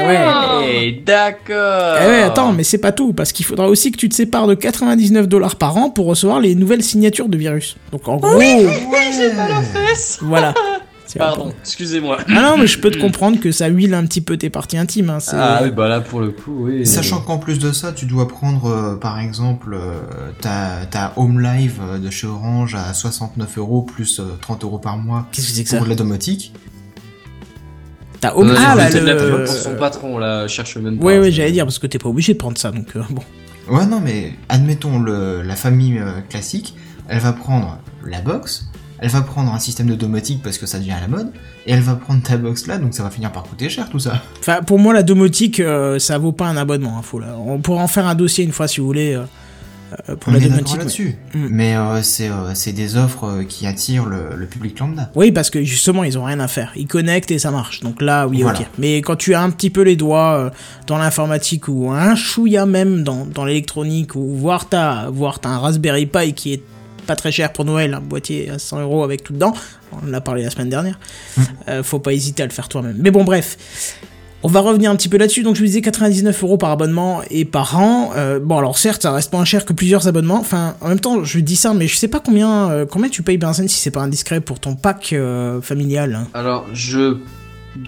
ouais, 0.03 1.01
d'accord. 1.05 1.97
eh 2.03 2.07
ouais, 2.07 2.21
attends, 2.21 2.53
mais 2.53 2.63
c'est 2.63 2.77
pas 2.77 2.91
tout, 2.91 3.13
parce 3.13 3.31
qu'il 3.31 3.45
faudra 3.45 3.67
aussi 3.67 3.91
que 3.91 3.97
tu 3.97 4.09
te 4.09 4.15
sépares 4.15 4.47
de 4.47 4.53
99 4.53 5.27
dollars 5.27 5.55
par 5.55 5.75
an 5.77 5.89
pour 5.89 6.05
recevoir 6.05 6.39
les 6.39 6.53
nouvelles 6.53 6.83
signatures 6.83 7.27
de 7.27 7.37
virus. 7.37 7.75
Donc 7.91 8.07
en 8.07 8.17
gros, 8.17 8.39
j'ai 8.39 9.29
pas 9.31 9.49
la 9.49 9.61
fesse. 9.61 10.19
voilà. 10.21 10.53
Pardon, 11.17 11.51
excusez-moi. 11.61 12.19
Ah 12.27 12.41
non, 12.41 12.57
mais 12.57 12.67
je 12.67 12.79
peux 12.79 12.91
te 12.91 12.99
comprendre 12.99 13.39
que 13.39 13.51
ça 13.51 13.67
huile 13.67 13.93
un 13.93 14.05
petit 14.05 14.21
peu 14.21 14.37
tes 14.37 14.49
parties 14.49 14.77
intimes. 14.77 15.09
Hein, 15.09 15.19
c'est- 15.19 15.35
Ah 15.35 15.61
oui, 15.63 15.71
bah 15.71 15.87
là 15.87 16.01
pour 16.01 16.19
le 16.19 16.29
coup, 16.31 16.65
oui. 16.65 16.85
Sachant 16.85 17.19
qu'en 17.21 17.37
plus 17.39 17.57
de 17.57 17.71
ça, 17.71 17.91
tu 17.91 18.05
dois 18.05 18.27
prendre 18.27 18.65
euh, 18.67 18.95
par 18.95 19.19
exemple 19.19 19.73
euh, 19.73 19.99
ta, 20.41 20.85
ta 20.91 21.13
Home 21.15 21.39
Live 21.41 21.79
euh, 21.81 21.97
de 21.97 22.09
chez 22.09 22.27
Orange 22.27 22.75
à 22.75 22.93
69 22.93 23.57
euros 23.57 23.81
plus 23.81 24.19
euh, 24.19 24.25
30 24.41 24.63
euros 24.63 24.77
par 24.79 24.97
mois 24.97 25.27
Qu'est-ce 25.31 25.47
que 25.47 25.53
c'est 25.53 25.63
que 25.63 25.69
ça 25.69 25.77
pour 25.77 25.87
la 25.87 25.95
domotique. 25.95 26.53
T'as 28.21 28.33
Home... 28.35 28.53
Ah, 28.57 28.75
là, 28.75 28.89
la 28.89 28.99
le... 29.13 29.17
pub 29.17 29.45
pour 29.45 29.53
son 29.55 29.75
patron, 29.75 30.17
là, 30.17 30.47
cherche 30.47 30.75
même 30.77 30.97
pas. 30.99 31.05
Ouais, 31.05 31.19
ouais, 31.19 31.31
j'allais 31.31 31.53
dire, 31.53 31.65
parce 31.65 31.79
que 31.79 31.87
t'es 31.87 31.99
pas 31.99 32.09
obligé 32.09 32.33
de 32.33 32.37
prendre 32.37 32.57
ça, 32.57 32.69
donc 32.71 32.87
euh, 32.95 33.01
bon. 33.09 33.21
Ouais, 33.69 33.85
non, 33.85 34.01
mais 34.03 34.33
admettons 34.49 34.99
le, 34.99 35.41
la 35.41 35.55
famille 35.55 35.97
euh, 35.99 36.19
classique, 36.29 36.75
elle 37.07 37.19
va 37.19 37.31
prendre 37.33 37.79
la 38.05 38.19
box, 38.19 38.67
elle 39.01 39.09
va 39.09 39.21
prendre 39.21 39.53
un 39.53 39.59
système 39.59 39.87
de 39.87 39.95
domotique 39.95 40.41
parce 40.43 40.57
que 40.57 40.65
ça 40.65 40.79
devient 40.79 40.91
à 40.91 40.99
la 41.01 41.07
mode, 41.07 41.31
et 41.65 41.71
elle 41.71 41.81
va 41.81 41.95
prendre 41.95 42.21
ta 42.21 42.37
box 42.37 42.67
là, 42.67 42.77
donc 42.77 42.93
ça 42.93 43.03
va 43.03 43.09
finir 43.09 43.31
par 43.31 43.43
coûter 43.43 43.69
cher 43.69 43.89
tout 43.89 43.99
ça. 43.99 44.21
Enfin, 44.39 44.61
pour 44.61 44.79
moi, 44.79 44.93
la 44.93 45.03
domotique, 45.03 45.59
euh, 45.59 45.99
ça 45.99 46.17
vaut 46.17 46.31
pas 46.31 46.47
un 46.47 46.57
abonnement. 46.57 46.97
Hein, 46.97 47.01
faut 47.03 47.19
là. 47.19 47.35
On 47.37 47.59
pourra 47.59 47.83
en 47.83 47.87
faire 47.87 48.07
un 48.07 48.15
dossier 48.15 48.43
une 48.43 48.51
fois 48.51 48.67
si 48.67 48.79
vous 48.79 48.85
voulez. 48.87 49.13
euh, 49.13 49.23
euh, 50.07 50.15
pour 50.15 50.31
On 50.31 50.37
la 50.37 50.43
est 50.43 50.49
là-dessus. 50.49 51.17
Mm. 51.33 51.47
Mais 51.49 51.75
euh, 51.75 52.03
c'est 52.03 52.29
euh, 52.29 52.71
des 52.73 52.95
offres 52.95 53.41
qui 53.49 53.65
attirent 53.65 54.05
le, 54.05 54.35
le 54.35 54.45
public 54.45 54.77
lambda. 54.77 55.09
Oui, 55.15 55.31
parce 55.31 55.49
que 55.49 55.63
justement, 55.63 56.03
ils 56.03 56.15
ont 56.19 56.25
rien 56.25 56.39
à 56.39 56.47
faire. 56.47 56.73
Ils 56.75 56.85
connectent 56.85 57.31
et 57.31 57.39
ça 57.39 57.49
marche. 57.49 57.79
Donc 57.79 57.99
là, 58.01 58.27
oui, 58.27 58.43
Voilà. 58.43 58.59
ok. 58.59 58.67
Mais 58.77 58.97
quand 58.97 59.15
tu 59.15 59.33
as 59.33 59.41
un 59.41 59.49
petit 59.49 59.71
peu 59.71 59.81
les 59.81 59.95
doigts 59.95 60.51
dans 60.85 60.97
l'informatique 60.99 61.67
ou 61.67 61.89
un 61.89 62.15
chouïa 62.15 62.67
même 62.67 63.03
dans, 63.03 63.25
dans 63.25 63.45
l'électronique 63.45 64.13
ou 64.15 64.35
voire 64.35 64.69
t'as 64.69 65.09
voire 65.09 65.39
t'as 65.39 65.49
un 65.49 65.57
Raspberry 65.59 66.05
Pi 66.05 66.33
qui 66.33 66.53
est 66.53 66.63
pas 67.09 67.15
très 67.15 67.31
cher 67.31 67.51
pour 67.51 67.65
Noël, 67.65 67.95
un 67.95 68.01
boîtier 68.01 68.51
à 68.51 68.59
100 68.59 68.81
euros 68.81 69.03
avec 69.03 69.23
tout 69.23 69.33
dedans. 69.33 69.51
On 69.91 70.07
en 70.07 70.13
a 70.13 70.21
parlé 70.21 70.43
la 70.43 70.51
semaine 70.51 70.69
dernière. 70.69 70.99
Mm. 71.35 71.41
Euh, 71.67 71.83
faut 71.83 71.97
pas 71.97 72.13
hésiter 72.13 72.43
à 72.43 72.45
le 72.45 72.51
faire 72.51 72.69
toi-même. 72.69 72.97
Mais 72.99 73.09
bon, 73.09 73.23
bref. 73.23 73.57
On 74.43 74.47
va 74.47 74.59
revenir 74.59 74.91
un 74.91 74.95
petit 74.95 75.09
peu 75.09 75.17
là-dessus. 75.17 75.41
Donc, 75.41 75.55
je 75.55 75.61
vous 75.61 75.65
disais 75.65 75.81
99 75.81 76.43
euros 76.43 76.57
par 76.57 76.69
abonnement 76.69 77.21
et 77.31 77.45
par 77.45 77.79
an. 77.79 78.11
Euh, 78.15 78.39
bon, 78.39 78.59
alors 78.59 78.77
certes, 78.77 79.01
ça 79.01 79.11
reste 79.11 79.33
moins 79.33 79.43
cher 79.43 79.65
que 79.65 79.73
plusieurs 79.73 80.07
abonnements. 80.07 80.39
Enfin, 80.39 80.75
en 80.81 80.89
même 80.89 80.99
temps, 80.99 81.23
je 81.23 81.39
dis 81.39 81.55
ça, 81.55 81.73
mais 81.73 81.87
je 81.87 81.95
sais 81.95 82.07
pas 82.07 82.19
combien, 82.19 82.69
euh, 82.69 82.85
combien 82.85 83.09
tu 83.09 83.23
payes 83.23 83.39
Benzen 83.39 83.67
si 83.67 83.79
c'est 83.79 83.89
pas 83.89 84.01
indiscret 84.01 84.39
pour 84.39 84.59
ton 84.59 84.75
pack 84.75 85.13
euh, 85.13 85.61
familial. 85.61 86.27
Alors, 86.35 86.67
je. 86.73 87.17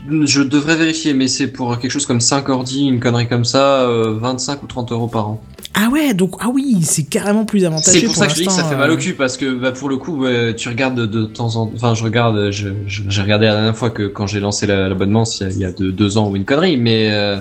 Je 0.09 0.41
devrais 0.43 0.75
vérifier, 0.75 1.13
mais 1.13 1.27
c'est 1.27 1.47
pour 1.47 1.77
quelque 1.79 1.91
chose 1.91 2.05
comme 2.05 2.21
5 2.21 2.47
ordi, 2.49 2.85
une 2.87 2.99
connerie 2.99 3.27
comme 3.27 3.45
ça, 3.45 3.81
euh, 3.81 4.15
25 4.19 4.63
ou 4.63 4.67
30 4.67 4.91
euros 4.91 5.07
par 5.07 5.27
an. 5.27 5.41
Ah 5.73 5.89
ouais, 5.89 6.13
donc 6.13 6.35
ah 6.39 6.49
oui, 6.53 6.77
c'est 6.83 7.03
carrément 7.05 7.45
plus 7.45 7.65
avantageux. 7.65 7.99
C'est 8.01 8.05
pour 8.05 8.15
ça 8.15 8.27
que 8.27 8.33
je 8.33 8.37
dis 8.41 8.45
que 8.45 8.51
ça 8.51 8.63
fait 8.65 8.75
mal 8.75 8.89
euh, 8.91 8.93
au 8.93 8.97
cul, 8.97 9.13
parce 9.13 9.37
que 9.37 9.53
bah, 9.53 9.71
pour 9.71 9.89
le 9.89 9.97
coup, 9.97 10.21
ouais, 10.23 10.53
tu 10.55 10.69
regardes 10.69 10.95
de, 10.95 11.05
de 11.05 11.25
temps 11.25 11.55
en 11.55 11.65
temps. 11.65 11.71
Enfin, 11.75 11.93
je 11.95 12.03
regarde, 12.03 12.51
je- 12.51 12.69
je- 12.85 13.03
j'ai 13.07 13.21
regardé 13.21 13.47
la 13.47 13.53
dernière 13.55 13.75
fois 13.77 13.89
que 13.89 14.03
quand 14.03 14.27
j'ai 14.27 14.39
lancé 14.39 14.67
la- 14.67 14.87
l'abonnement, 14.89 15.23
il 15.23 15.43
y 15.43 15.45
a- 15.45 15.49
il 15.49 15.57
y 15.59 15.65
a 15.65 15.71
de, 15.71 15.89
deux 15.91 16.17
ans 16.17 16.29
ou 16.29 16.35
une 16.35 16.45
connerie, 16.45 16.77
mais. 16.77 17.09
Euh, 17.11 17.37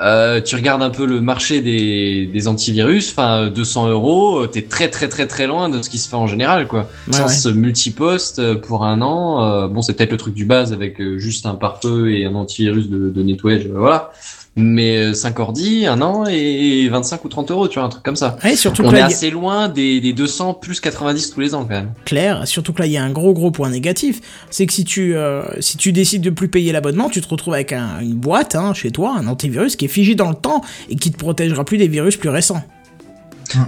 euh, 0.00 0.40
tu 0.40 0.56
regardes 0.56 0.82
un 0.82 0.90
peu 0.90 1.06
le 1.06 1.20
marché 1.20 1.60
des, 1.60 2.26
des 2.26 2.48
antivirus, 2.48 3.10
enfin 3.10 3.48
200 3.48 3.88
euros, 3.88 4.40
euh, 4.42 4.46
t'es 4.46 4.62
très 4.62 4.88
très 4.88 5.08
très 5.08 5.26
très 5.26 5.46
loin 5.46 5.68
de 5.68 5.82
ce 5.82 5.90
qui 5.90 5.98
se 5.98 6.08
fait 6.08 6.16
en 6.16 6.26
général, 6.26 6.66
quoi. 6.66 6.88
Ouais, 7.06 7.14
Sans 7.28 7.46
ouais. 7.46 7.54
multiposte 7.54 8.38
euh, 8.38 8.54
pour 8.56 8.84
un 8.84 9.00
an, 9.02 9.44
euh, 9.44 9.68
bon 9.68 9.82
c'est 9.82 9.94
peut-être 9.94 10.12
le 10.12 10.16
truc 10.16 10.34
du 10.34 10.44
base 10.44 10.72
avec 10.72 11.00
juste 11.18 11.46
un 11.46 11.54
pare-feu 11.54 12.12
et 12.12 12.26
un 12.26 12.34
antivirus 12.34 12.88
de, 12.88 13.10
de 13.10 13.22
nettoyage, 13.22 13.66
voilà. 13.68 14.12
Mais 14.56 14.98
euh, 14.98 15.14
5 15.14 15.40
ordi, 15.40 15.84
un 15.86 16.00
an 16.00 16.26
et 16.30 16.88
25 16.88 17.24
ou 17.24 17.28
30 17.28 17.50
euros, 17.50 17.66
tu 17.66 17.78
vois, 17.80 17.86
un 17.86 17.88
truc 17.88 18.04
comme 18.04 18.14
ça. 18.14 18.36
Ouais, 18.44 18.54
surtout 18.54 18.82
que 18.82 18.88
On 18.88 18.92
là, 18.92 18.98
est 18.98 19.02
a- 19.02 19.06
assez 19.06 19.30
loin 19.30 19.68
des, 19.68 20.00
des 20.00 20.12
200 20.12 20.54
plus 20.54 20.80
90 20.80 21.30
tous 21.32 21.40
les 21.40 21.54
ans 21.56 21.62
quand 21.64 21.70
même. 21.74 21.90
clair, 22.04 22.46
surtout 22.46 22.72
que 22.72 22.78
là 22.80 22.86
il 22.86 22.92
y 22.92 22.96
a 22.96 23.02
un 23.02 23.10
gros 23.10 23.32
gros 23.34 23.50
point 23.50 23.68
négatif, 23.68 24.20
c'est 24.50 24.66
que 24.66 24.72
si 24.72 24.84
tu 24.84 25.16
euh, 25.16 25.42
si 25.60 25.76
tu 25.76 25.90
décides 25.90 26.22
de 26.22 26.30
plus 26.30 26.46
payer 26.48 26.70
l'abonnement, 26.70 27.08
tu 27.10 27.20
te 27.20 27.28
retrouves 27.28 27.54
avec 27.54 27.72
un- 27.72 27.98
une 28.00 28.14
boîte 28.14 28.54
hein, 28.54 28.74
chez 28.74 28.92
toi, 28.92 29.16
un 29.18 29.26
antivirus 29.26 29.74
qui 29.74 29.86
est 29.86 29.88
figé 29.88 30.14
dans 30.14 30.28
le 30.28 30.36
temps 30.36 30.60
et 30.88 30.94
qui 30.94 31.10
te 31.10 31.18
protégera 31.18 31.64
plus 31.64 31.76
des 31.78 31.88
virus 31.88 32.16
plus 32.16 32.28
récents. 32.28 32.62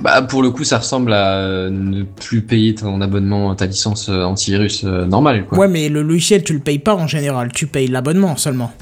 Bah 0.03 0.23
pour 0.23 0.43
le 0.43 0.51
coup 0.51 0.63
ça 0.65 0.79
ressemble 0.79 1.13
à 1.13 1.39
euh, 1.41 1.69
ne 1.71 2.03
plus 2.05 2.43
payer 2.43 2.75
ton 2.77 3.01
abonnement, 3.01 3.55
ta 3.57 3.67
licence 3.67 4.09
euh, 4.09 4.23
antivirus 4.23 4.85
euh, 4.85 5.05
normale 5.05 5.47
quoi. 5.47 5.59
Ouais, 5.59 5.69
mais 5.69 5.89
le 5.89 6.03
logiciel 6.03 6.45
tu 6.45 6.55
le 6.55 6.61
payes 6.61 6.79
pas 6.79 6.95
en 6.95 7.07
général, 7.09 7.51
tu 7.53 7.67
payes 7.67 7.89
l'abonnement 7.89 8.37
seulement. 8.37 8.73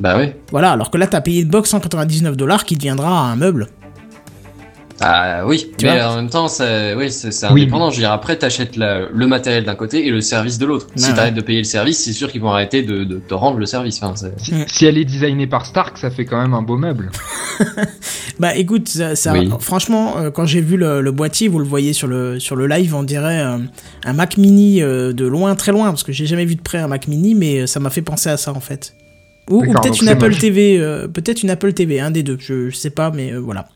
Bah 0.00 0.16
ouais. 0.16 0.36
Voilà, 0.50 0.72
alors 0.72 0.90
que 0.90 0.98
là 0.98 1.06
t'as 1.06 1.20
payé 1.20 1.42
une 1.42 1.48
box 1.48 1.70
199 1.70 2.36
dollars 2.36 2.64
qui 2.64 2.76
deviendra 2.76 3.30
un 3.30 3.36
meuble. 3.36 3.66
Ah 5.00 5.46
oui, 5.46 5.70
Tu 5.78 5.86
mais 5.86 6.02
en 6.02 6.16
même 6.16 6.28
temps, 6.28 6.48
c'est 6.48 6.92
oui, 6.96 7.12
c'est 7.12 7.30
c'est 7.30 7.46
Oui. 7.52 7.62
indépendant. 7.62 7.88
Je 7.90 7.96
veux 7.98 8.02
dire, 8.02 8.10
après, 8.10 8.36
t'achètes 8.36 8.74
le 8.76 9.26
matériel 9.28 9.62
d'un 9.64 9.76
côté 9.76 10.04
et 10.04 10.10
le 10.10 10.20
service 10.20 10.58
de 10.58 10.66
l'autre. 10.66 10.88
Si 10.96 11.08
ouais. 11.10 11.14
t'arrêtes 11.14 11.34
de 11.36 11.40
payer 11.40 11.58
le 11.58 11.64
service, 11.64 12.02
c'est 12.02 12.12
sûr 12.12 12.32
qu'ils 12.32 12.40
vont 12.40 12.50
arrêter 12.50 12.82
de, 12.82 13.04
de 13.04 13.18
te 13.18 13.32
rendre 13.32 13.58
le 13.58 13.66
service. 13.66 14.02
Enfin, 14.02 14.16
c'est- 14.16 14.34
Si, 14.42 14.54
Mm. 14.54 14.64
si 14.66 14.86
elle 14.86 14.98
est 14.98 15.04
designée 15.04 15.46
par 15.46 15.66
Stark, 15.66 15.96
ça 15.98 16.10
fait 16.10 16.24
quand 16.24 16.40
même 16.42 16.52
un 16.52 16.62
beau 16.62 16.76
meuble. 16.76 17.10
Bah 18.40 18.54
écoute, 18.56 18.88
ça, 18.88 19.14
ça- 19.16 19.32
Oui. 19.32 19.48
franchement, 19.60 20.16
euh, 20.18 20.30
quand 20.30 20.46
j'ai 20.46 20.60
vu 20.60 20.76
le, 20.76 21.00
le 21.00 21.10
boîtier, 21.12 21.46
vous 21.48 21.58
le 21.60 21.64
voyez 21.64 21.92
sur 21.92 22.06
le 22.08 22.38
sur 22.40 22.54
le 22.56 22.66
live, 22.68 22.92
on 22.94 23.02
dirait 23.04 23.40
euh, 23.40 23.58
un 24.04 24.12
Mac 24.12 24.36
Mini 24.36 24.80
euh, 24.82 25.12
de 25.12 25.26
loin, 25.26 25.54
très 25.56 25.70
loin, 25.72 25.88
parce 25.90 26.02
que 26.04 26.12
j'ai 26.12 26.26
jamais 26.26 26.44
vu 26.44 26.54
de 26.56 26.60
près 26.60 26.78
un 26.78 26.86
Mac 26.88 27.06
Mini, 27.08 27.34
mais 27.36 27.66
ça 27.68 27.78
m'a 27.80 27.90
fait 27.90 28.02
penser 28.02 28.30
à 28.30 28.36
ça 28.36 28.52
en 28.52 28.60
fait. 28.60 28.94
Ou, 29.50 29.60
ou 29.62 29.66
D'accord, 29.66 29.82
peut-être 29.82 30.02
une 30.02 30.08
Apple. 30.08 30.34
TV, 30.36 30.78
euh, 30.78 31.08
peut-être 31.08 31.42
une 31.42 31.50
Apple 31.50 31.72
TV, 31.72 32.00
un 32.00 32.10
des 32.10 32.22
deux, 32.22 32.36
je, 32.38 32.70
je 32.70 32.76
sais 32.76 32.90
pas, 32.90 33.10
mais 33.10 33.32
euh, 33.32 33.38
voilà. 33.38 33.68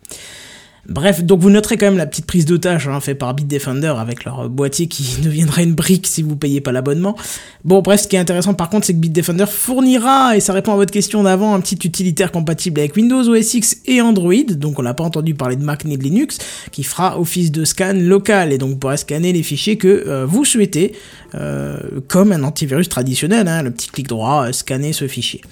Bref, 0.88 1.22
donc 1.22 1.38
vous 1.38 1.50
noterez 1.50 1.76
quand 1.76 1.86
même 1.86 1.96
la 1.96 2.06
petite 2.06 2.26
prise 2.26 2.44
d'otage 2.44 2.88
hein, 2.88 2.98
fait 2.98 3.14
par 3.14 3.34
Bitdefender 3.34 3.94
avec 3.98 4.24
leur 4.24 4.40
euh, 4.40 4.48
boîtier 4.48 4.88
qui 4.88 5.20
deviendra 5.22 5.62
une 5.62 5.74
brique 5.74 6.08
si 6.08 6.22
vous 6.22 6.34
payez 6.34 6.60
pas 6.60 6.72
l'abonnement. 6.72 7.16
Bon, 7.64 7.82
bref, 7.82 8.02
ce 8.02 8.08
qui 8.08 8.16
est 8.16 8.18
intéressant 8.18 8.54
par 8.54 8.68
contre, 8.68 8.86
c'est 8.86 8.92
que 8.92 8.98
Bitdefender 8.98 9.46
fournira, 9.46 10.36
et 10.36 10.40
ça 10.40 10.52
répond 10.52 10.72
à 10.72 10.76
votre 10.76 10.90
question 10.90 11.22
d'avant, 11.22 11.54
un 11.54 11.60
petit 11.60 11.78
utilitaire 11.86 12.32
compatible 12.32 12.80
avec 12.80 12.96
Windows 12.96 13.22
OS 13.28 13.54
X 13.54 13.76
et 13.86 14.00
Android. 14.00 14.34
Donc 14.50 14.80
on 14.80 14.82
n'a 14.82 14.94
pas 14.94 15.04
entendu 15.04 15.34
parler 15.34 15.54
de 15.54 15.62
Mac 15.62 15.84
ni 15.84 15.96
de 15.96 16.02
Linux, 16.02 16.38
qui 16.72 16.82
fera 16.82 17.18
office 17.20 17.52
de 17.52 17.64
scan 17.64 17.94
local 17.94 18.52
et 18.52 18.58
donc 18.58 18.80
pourra 18.80 18.96
scanner 18.96 19.32
les 19.32 19.44
fichiers 19.44 19.78
que 19.78 19.86
euh, 20.08 20.26
vous 20.26 20.44
souhaitez, 20.44 20.96
euh, 21.36 21.78
comme 22.08 22.32
un 22.32 22.42
antivirus 22.42 22.88
traditionnel, 22.88 23.46
hein, 23.46 23.62
le 23.62 23.70
petit 23.70 23.88
clic 23.88 24.08
droit, 24.08 24.48
euh, 24.48 24.52
scanner 24.52 24.92
ce 24.92 25.06
fichier. 25.06 25.42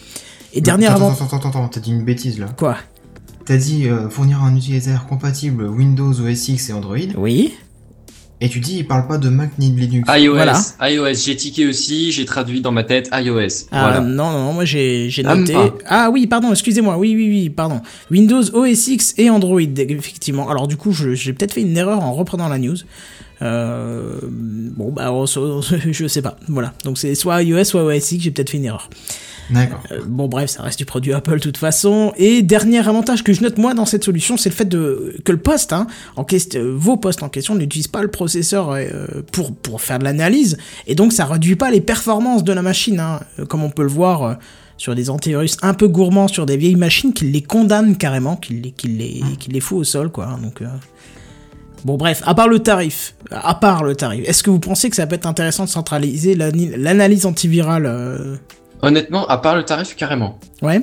Et 0.53 0.61
dernier 0.61 0.87
attends, 0.87 0.97
avant... 0.97 1.13
attends, 1.13 1.27
attends, 1.27 1.37
attends, 1.37 1.49
attends, 1.51 1.69
t'as 1.69 1.81
dit 1.81 1.93
une 1.93 2.05
bêtise 2.05 2.41
là. 2.41 2.47
Quoi? 2.57 2.77
T'as 3.51 3.57
dit 3.57 3.89
euh, 3.89 4.09
fournir 4.09 4.45
un 4.45 4.55
utilitaire 4.55 5.07
compatible 5.09 5.65
Windows 5.67 6.13
OS 6.13 6.49
X 6.51 6.71
et 6.71 6.73
Android, 6.73 6.97
Oui 7.17 7.53
et 8.41 8.49
tu 8.49 8.61
dis 8.61 8.77
il 8.79 8.87
parle 8.87 9.09
pas 9.09 9.19
de 9.19 9.29
Mac 9.29 9.59
ni 9.59 9.71
de 9.73 9.79
Linux. 9.81 10.09
iOS, 10.09 10.35
Voilà. 10.35 10.57
iOS. 10.83 11.15
J'ai 11.27 11.35
tiqué 11.35 11.67
aussi, 11.67 12.13
j'ai 12.13 12.25
traduit 12.25 12.61
dans 12.61 12.71
ma 12.71 12.85
tête 12.85 13.11
iOS. 13.13 13.67
Ah 13.73 13.83
voilà. 13.83 14.01
non, 14.01 14.31
non, 14.31 14.45
non, 14.45 14.53
moi 14.53 14.65
j'ai 14.65 15.11
noté. 15.25 15.57
Ah 15.87 16.11
oui, 16.13 16.29
pardon, 16.29 16.53
excusez-moi, 16.53 16.97
oui, 16.97 17.15
oui, 17.17 17.29
oui, 17.29 17.51
pardon. 17.51 17.81
Windows 18.09 18.41
OS 18.55 18.87
X 18.87 19.15
et 19.19 19.29
Android, 19.31 19.61
effectivement. 19.61 20.49
Alors 20.49 20.69
du 20.69 20.77
coup, 20.77 20.93
je- 20.93 21.15
j'ai 21.15 21.33
peut-être 21.33 21.53
fait 21.55 21.63
une 21.63 21.77
erreur 21.77 22.01
en 22.05 22.13
reprenant 22.15 22.49
la 22.49 22.59
news. 22.59 22.77
Euh, 23.43 24.21
bon, 24.23 24.93
bah, 24.93 25.13
on 25.13 25.27
je 25.91 26.07
sais 26.07 26.23
pas. 26.23 26.37
Voilà. 26.47 26.73
Donc 26.85 26.99
c'est 26.99 27.15
soit 27.17 27.43
iOS, 27.43 27.65
soit 27.65 27.83
OS 27.85 28.13
X, 28.13 28.23
j'ai 28.25 28.31
peut-être 28.31 28.51
fait 28.51 28.59
une 28.59 28.65
erreur. 28.67 28.89
D'accord. 29.51 29.83
Euh, 29.93 30.01
bon 30.07 30.29
bref, 30.29 30.51
ça 30.51 30.63
reste 30.63 30.79
du 30.79 30.85
produit 30.85 31.13
Apple 31.13 31.35
de 31.35 31.41
toute 31.41 31.57
façon. 31.57 32.13
Et 32.17 32.43
dernier 32.43 32.87
avantage 32.87 33.25
que 33.25 33.33
je 33.33 33.43
note 33.43 33.59
moi 33.59 33.75
dans 33.75 33.87
cette 33.87 34.05
solution, 34.05 34.37
c'est 34.37 34.49
le 34.49 34.55
fait 34.55 34.65
de 34.69 35.17
que 35.25 35.33
le 35.33 35.39
poste, 35.39 35.73
hein, 35.73 35.87
en 36.17 36.25
question, 36.25 36.61
euh, 36.61 36.75
vos 36.77 36.97
postes 36.97 37.23
en 37.23 37.29
question 37.29 37.55
n'utilisent 37.55 37.89
pas 37.89 38.03
le 38.03 38.09
processeur 38.11 38.71
euh, 38.71 39.07
pour 39.33 39.55
pour 39.55 39.81
faire 39.81 39.99
de 39.99 40.05
l'analyse, 40.05 40.57
et 40.87 40.95
donc 40.95 41.13
ça 41.13 41.25
réduit 41.27 41.57
pas 41.57 41.71
les 41.71 41.81
performances 41.81 42.45
de 42.45 42.53
la 42.53 42.63
machine, 42.63 43.01
hein, 43.01 43.21
comme 43.49 43.63
on 43.63 43.71
peut 43.71 43.83
le 43.83 43.89
voir. 43.89 44.23
euh, 44.23 44.35
sur 44.77 44.95
des 44.95 45.11
antivirus 45.11 45.59
un 45.61 45.75
peu 45.75 45.89
gourmands 45.89 46.27
sur 46.27 46.47
des 46.47 46.57
vieilles 46.57 46.75
machines 46.75 47.13
qui 47.13 47.27
les 47.27 47.43
condamnent 47.43 47.97
carrément, 47.99 48.37
qui 48.37 48.55
les, 48.55 48.71
qui 48.71 48.89
les, 48.89 49.21
qui 49.39 49.51
les 49.51 49.61
fout 49.61 49.77
au 49.81 49.85
sol, 49.85 50.11
quoi. 50.11 50.39
Donc, 50.43 50.63
euh, 50.63 50.67
Bon, 51.85 51.97
bref, 51.97 52.23
à 52.27 52.35
part 52.35 52.49
le 52.49 52.59
tarif, 52.59 53.15
à 53.31 53.55
part 53.55 53.85
le 53.85 53.95
tarif, 53.95 54.27
est-ce 54.27 54.43
que 54.43 54.51
vous 54.51 54.59
pensez 54.59 54.91
que 54.91 54.97
ça 54.97 55.07
peut 55.07 55.15
être 55.15 55.27
intéressant 55.27 55.65
de 55.65 55.69
centraliser 55.71 56.35
l'analyse 56.35 57.25
antivirale 57.27 57.87
Honnêtement, 58.83 59.27
à 59.27 59.39
part 59.39 59.57
le 59.57 59.65
tarif, 59.65 59.95
carrément. 59.97 60.39
Ouais 60.63 60.81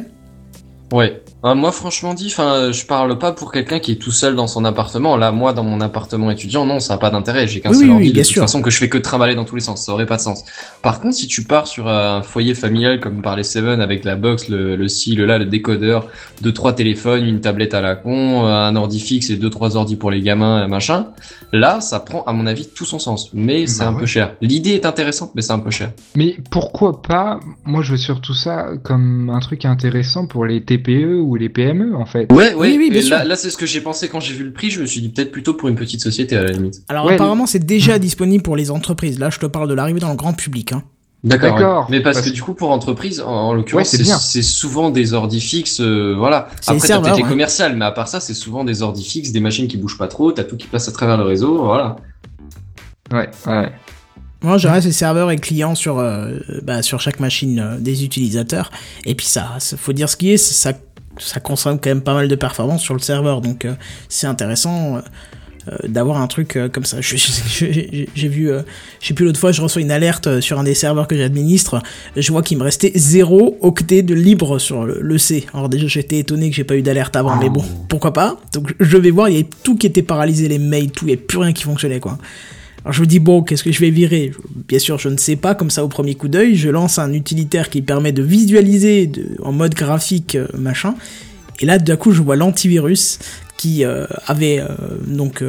Ouais. 0.92 1.22
Euh, 1.46 1.54
moi, 1.54 1.72
franchement 1.72 2.16
dit, 2.16 2.28
enfin, 2.32 2.72
je 2.72 2.84
parle 2.88 3.20
pas 3.20 3.32
pour 3.32 3.52
quelqu'un 3.52 3.78
qui 3.78 3.92
est 3.92 4.02
tout 4.02 4.12
seul 4.12 4.36
dans 4.36 4.48
son 4.48 4.66
appartement. 4.66 5.18
Là, 5.18 5.32
moi, 5.32 5.54
dans 5.54 5.64
mon 5.64 5.82
appartement 5.82 6.32
étudiant, 6.32 6.66
non, 6.66 6.80
ça 6.80 6.96
a 6.96 6.98
pas 6.98 7.12
d'intérêt. 7.12 7.48
J'ai 7.48 7.62
qu'un 7.62 7.70
Oui, 7.70 7.76
seul 7.76 7.90
oui, 7.90 7.92
ordi 7.92 8.04
oui, 8.06 8.10
de 8.10 8.14
bien 8.16 8.24
toute 8.24 8.32
sûr. 8.32 8.42
façon 8.42 8.64
que 8.64 8.72
je 8.72 8.78
fais 8.78 8.90
que 8.90 8.98
trimballer 8.98 9.36
dans 9.36 9.46
tous 9.46 9.54
les 9.56 9.62
sens. 9.62 9.86
Ça 9.86 9.94
aurait 9.94 10.08
pas 10.08 10.16
de 10.18 10.22
sens. 10.22 10.44
Par 10.82 11.00
contre, 11.00 11.16
si 11.16 11.28
tu 11.28 11.44
pars 11.44 11.68
sur 11.68 11.88
un 11.88 12.24
foyer 12.24 12.56
familial 12.56 13.00
comme 13.00 13.22
par 13.22 13.36
les 13.36 13.44
Seven 13.44 13.82
avec 13.82 14.04
la 14.04 14.16
box, 14.16 14.50
le, 14.50 14.76
le 14.76 14.88
ci, 14.88 15.14
le 15.16 15.28
là, 15.28 15.38
le 15.38 15.46
décodeur, 15.46 16.08
deux 16.42 16.52
trois 16.54 16.74
téléphones, 16.74 17.24
une 17.24 17.40
tablette 17.40 17.76
à 17.76 17.82
la 17.82 17.96
con, 17.96 18.46
un 18.48 18.76
ordi 18.76 19.00
fixe 19.00 19.30
et 19.30 19.38
deux 19.38 19.52
trois 19.52 19.78
ordi 19.78 19.96
pour 19.96 20.10
les 20.10 20.22
gamins, 20.24 20.68
machin. 20.68 21.08
Là, 21.54 21.82
ça 21.82 22.00
prend, 22.00 22.24
à 22.24 22.34
mon 22.34 22.48
avis, 22.48 22.68
tout 22.68 22.86
son 22.86 22.98
sens. 22.98 23.30
Mais 23.34 23.68
c'est 23.68 23.84
Bah 23.84 23.86
un 23.86 23.94
ouais. 23.94 24.00
peu 24.00 24.08
cher. 24.08 24.36
L'idée 24.42 24.72
est 24.72 24.88
intéressante, 24.88 25.32
mais 25.36 25.44
c'est 25.44 25.54
un 25.54 25.60
peu 25.60 25.70
cher. 25.70 25.92
Mais 26.16 26.36
pourquoi 26.50 27.02
pas 27.02 27.40
Moi, 27.66 27.84
je 27.84 27.92
veux 27.92 27.98
surtout 27.98 28.34
ça 28.34 28.70
comme 28.84 29.30
un 29.30 29.40
truc 29.40 29.66
intéressant 29.66 30.26
pour 30.28 30.46
les 30.46 30.64
TPE 30.64 31.20
ou 31.28 31.36
les 31.36 31.50
PME, 31.50 31.96
en 31.96 32.06
fait. 32.06 32.32
Ouais, 32.32 32.54
ouais. 32.54 32.72
Oui, 32.72 32.76
oui, 32.80 32.90
bien 32.90 33.02
là, 33.02 33.20
sûr. 33.20 33.24
là, 33.28 33.36
c'est 33.36 33.50
ce 33.50 33.58
que 33.58 33.66
j'ai 33.66 33.82
pensé 33.82 34.08
quand 34.10 34.20
j'ai 34.20 34.34
vu 34.34 34.44
le 34.44 34.54
prix. 34.54 34.70
Je 34.72 34.82
me 34.82 34.86
suis 34.86 35.02
dit 35.02 35.10
peut-être 35.10 35.32
plutôt 35.32 35.54
pour 35.54 35.70
une 35.70 35.76
petite 35.76 36.02
société 36.02 36.36
à 36.38 36.44
la 36.44 36.52
limite. 36.52 36.82
Alors 36.90 37.06
Ouais, 37.06 37.14
apparemment 37.16 37.46
c'est 37.46 37.66
déjà 37.66 38.00
disponible 38.00 38.44
pour 38.44 38.56
les 38.56 38.72
entreprises. 38.72 39.20
Là 39.20 39.30
je 39.30 39.40
te 39.40 39.46
parle 39.46 39.68
de 39.70 39.74
l'arrivée 39.74 40.00
dans 40.00 40.10
le 40.10 40.16
grand 40.16 40.34
public. 40.34 40.72
Hein. 40.74 40.84
D'accord. 41.24 41.58
Ouais. 41.60 41.86
Mais 41.98 42.02
parce, 42.02 42.18
Parce- 42.18 42.28
que 42.30 42.34
du 42.34 42.42
coup, 42.44 42.54
pour 42.54 42.70
entreprise, 42.72 43.20
en, 43.22 43.28
en 43.28 43.54
l'occurrence, 43.54 43.92
Ouais, 43.94 44.06
c'est 44.20 44.42
souvent 44.44 44.92
des 44.92 45.14
ordi 45.14 45.42
fixes. 45.42 45.82
euh, 45.82 46.14
voilà. 46.18 46.48
Après, 46.68 46.88
t'as 46.88 47.00
peut-être 47.02 47.18
les 47.18 47.24
ouais. 47.24 47.30
commerciales, 47.30 47.76
mais 47.76 47.86
à 47.86 47.92
part 47.92 48.08
ça, 48.08 48.20
c'est 48.20 48.36
souvent 48.36 48.64
des 48.64 48.82
ordi 48.84 49.04
fixes, 49.04 49.32
des 49.32 49.40
machines 49.40 49.68
qui 49.68 49.78
bougent 49.78 49.98
pas 49.98 50.08
trop. 50.08 50.32
T'as 50.32 50.44
tout 50.44 50.56
qui 50.58 50.68
passe 50.68 50.88
à 50.88 50.92
travers 50.92 51.18
le 51.18 51.24
réseau. 51.24 51.64
Voilà. 51.66 51.98
Ouais, 53.12 53.30
ouais. 53.48 53.72
Moi, 54.44 54.58
j'aurais 54.60 54.82
ces 54.82 54.92
serveurs 54.92 55.32
et 55.32 55.38
clients 55.38 55.74
sur, 55.74 55.98
euh, 55.98 56.38
bah, 56.64 56.84
sur 56.84 57.02
chaque 57.02 57.20
machine 57.20 57.60
euh, 57.60 57.80
des 57.80 58.04
utilisateurs. 58.06 58.70
Et 59.06 59.16
puis 59.16 59.26
ça, 59.26 59.56
ça- 59.58 59.76
faut 59.78 59.94
dire 59.94 60.10
ce 60.10 60.16
qui 60.18 60.32
est, 60.32 60.38
ça, 60.38 60.74
ça 61.20 61.40
consomme 61.40 61.80
quand 61.80 61.90
même 61.90 62.02
pas 62.02 62.14
mal 62.14 62.28
de 62.28 62.36
performance 62.36 62.82
sur 62.82 62.94
le 62.94 63.00
serveur. 63.00 63.42
Donc 63.42 63.66
euh, 63.66 63.74
c'est 64.10 64.28
intéressant 64.28 64.98
euh, 64.98 65.02
euh, 65.70 65.76
d'avoir 65.88 66.22
un 66.22 66.28
truc 66.28 66.58
comme 66.72 66.86
ça. 66.86 66.98
J'ai 67.02 68.10
j'ai 68.14 68.28
vu, 68.28 68.52
sais 69.02 69.14
plus 69.14 69.26
l'autre 69.26 69.40
fois, 69.40 69.52
je 69.52 69.62
reçois 69.62 69.82
une 69.82 69.92
alerte 69.92 70.40
sur 70.42 70.60
un 70.60 70.64
des 70.64 70.74
serveurs 70.74 71.08
que 71.08 71.18
j'administre. 71.18 71.82
Je 72.16 72.32
vois 72.32 72.42
qu'il 72.42 72.58
me 72.58 72.64
restait 72.64 72.92
0 72.96 73.58
octet 73.62 74.02
de 74.02 74.14
libre 74.14 74.60
sur 74.60 74.86
le, 74.86 75.00
le 75.02 75.18
C. 75.18 75.46
Alors 75.54 75.70
déjà, 75.70 75.88
j'étais 75.88 76.20
étonné 76.20 76.50
que 76.50 76.56
j'ai 76.56 76.64
pas 76.64 76.76
eu 76.76 76.82
d'alerte 76.82 77.16
avant, 77.16 77.36
mais 77.36 77.50
bon, 77.50 77.64
pourquoi 77.90 78.14
pas? 78.14 78.38
Donc 78.54 78.74
je 78.80 78.98
vais 78.98 79.12
voir, 79.12 79.30
il 79.30 79.34
y 79.34 79.40
avait 79.40 79.50
tout 79.64 79.76
qui 79.76 79.88
était 79.88 80.04
paralysé, 80.04 80.48
les 80.48 80.60
mails, 80.60 80.92
tout, 80.92 81.06
il 81.06 81.10
y 81.10 81.14
avait 81.14 81.22
plus 81.22 81.40
rien 81.40 81.54
qui 81.54 81.64
fonctionnait 81.64 82.00
quoi. 82.00 82.18
Alors 82.88 82.94
je 82.94 83.02
me 83.02 83.06
dis 83.06 83.20
bon, 83.20 83.44
qu'est-ce 83.44 83.66
que 83.66 83.72
je 83.74 83.82
vais 83.82 83.90
virer? 83.90 84.32
Bien 84.70 84.80
sûr, 84.80 84.98
je 84.98 85.10
ne 85.10 85.18
sais 85.18 85.36
pas, 85.36 85.56
comme 85.56 85.70
ça 85.70 85.84
au 85.84 85.90
premier 85.90 86.16
coup 86.16 86.30
d'œil, 86.30 86.56
je 86.56 86.70
lance 86.70 87.00
un 87.00 87.12
utilitaire 87.12 87.70
qui 87.70 87.82
permet 87.82 88.14
de 88.14 88.24
visualiser 88.24 89.12
en 89.44 89.52
mode 89.52 89.76
graphique, 89.76 90.36
euh, 90.36 90.48
machin. 90.58 90.96
Et 91.60 91.66
là, 91.66 91.80
d'un 91.80 91.98
coup, 91.98 92.14
je 92.14 92.22
vois 92.22 92.38
l'antivirus 92.38 93.20
qui 93.58 93.84
euh, 93.84 94.06
avait, 94.26 94.62
euh, 94.62 94.68
donc, 95.06 95.44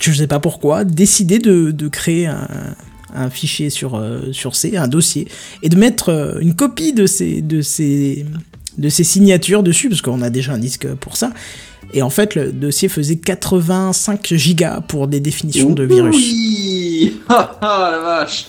je 0.00 0.12
sais 0.12 0.26
pas 0.26 0.40
pourquoi, 0.40 0.82
décidé 0.82 1.38
de, 1.38 1.86
créer 1.86 2.26
un, 2.26 3.30
fichier 3.30 3.70
sur, 3.70 4.04
sur 4.32 4.56
C, 4.56 4.76
un 4.76 4.88
dossier, 4.88 5.28
et 5.62 5.68
de 5.68 5.76
mettre 5.76 6.36
une 6.40 6.56
copie 6.56 6.92
de 6.92 7.06
ces, 7.06 7.42
de 7.42 7.60
de 8.78 8.88
ces 8.88 9.04
signatures 9.04 9.62
dessus, 9.62 9.88
parce 9.88 10.02
qu'on 10.02 10.20
a 10.20 10.30
déjà 10.30 10.52
un 10.54 10.58
disque 10.58 10.88
pour 10.94 11.16
ça. 11.16 11.30
Et 11.94 12.02
en 12.02 12.10
fait, 12.10 12.34
le 12.34 12.52
dossier 12.52 12.88
faisait 12.88 13.16
85 13.16 14.34
gigas 14.34 14.80
pour 14.80 15.08
des 15.08 15.20
définitions 15.20 15.70
de 15.70 15.84
virus. 15.84 16.16
Oui 16.16 17.20
Ah 17.28 17.58
ah, 17.60 17.88
la 17.92 17.98
vache 17.98 18.46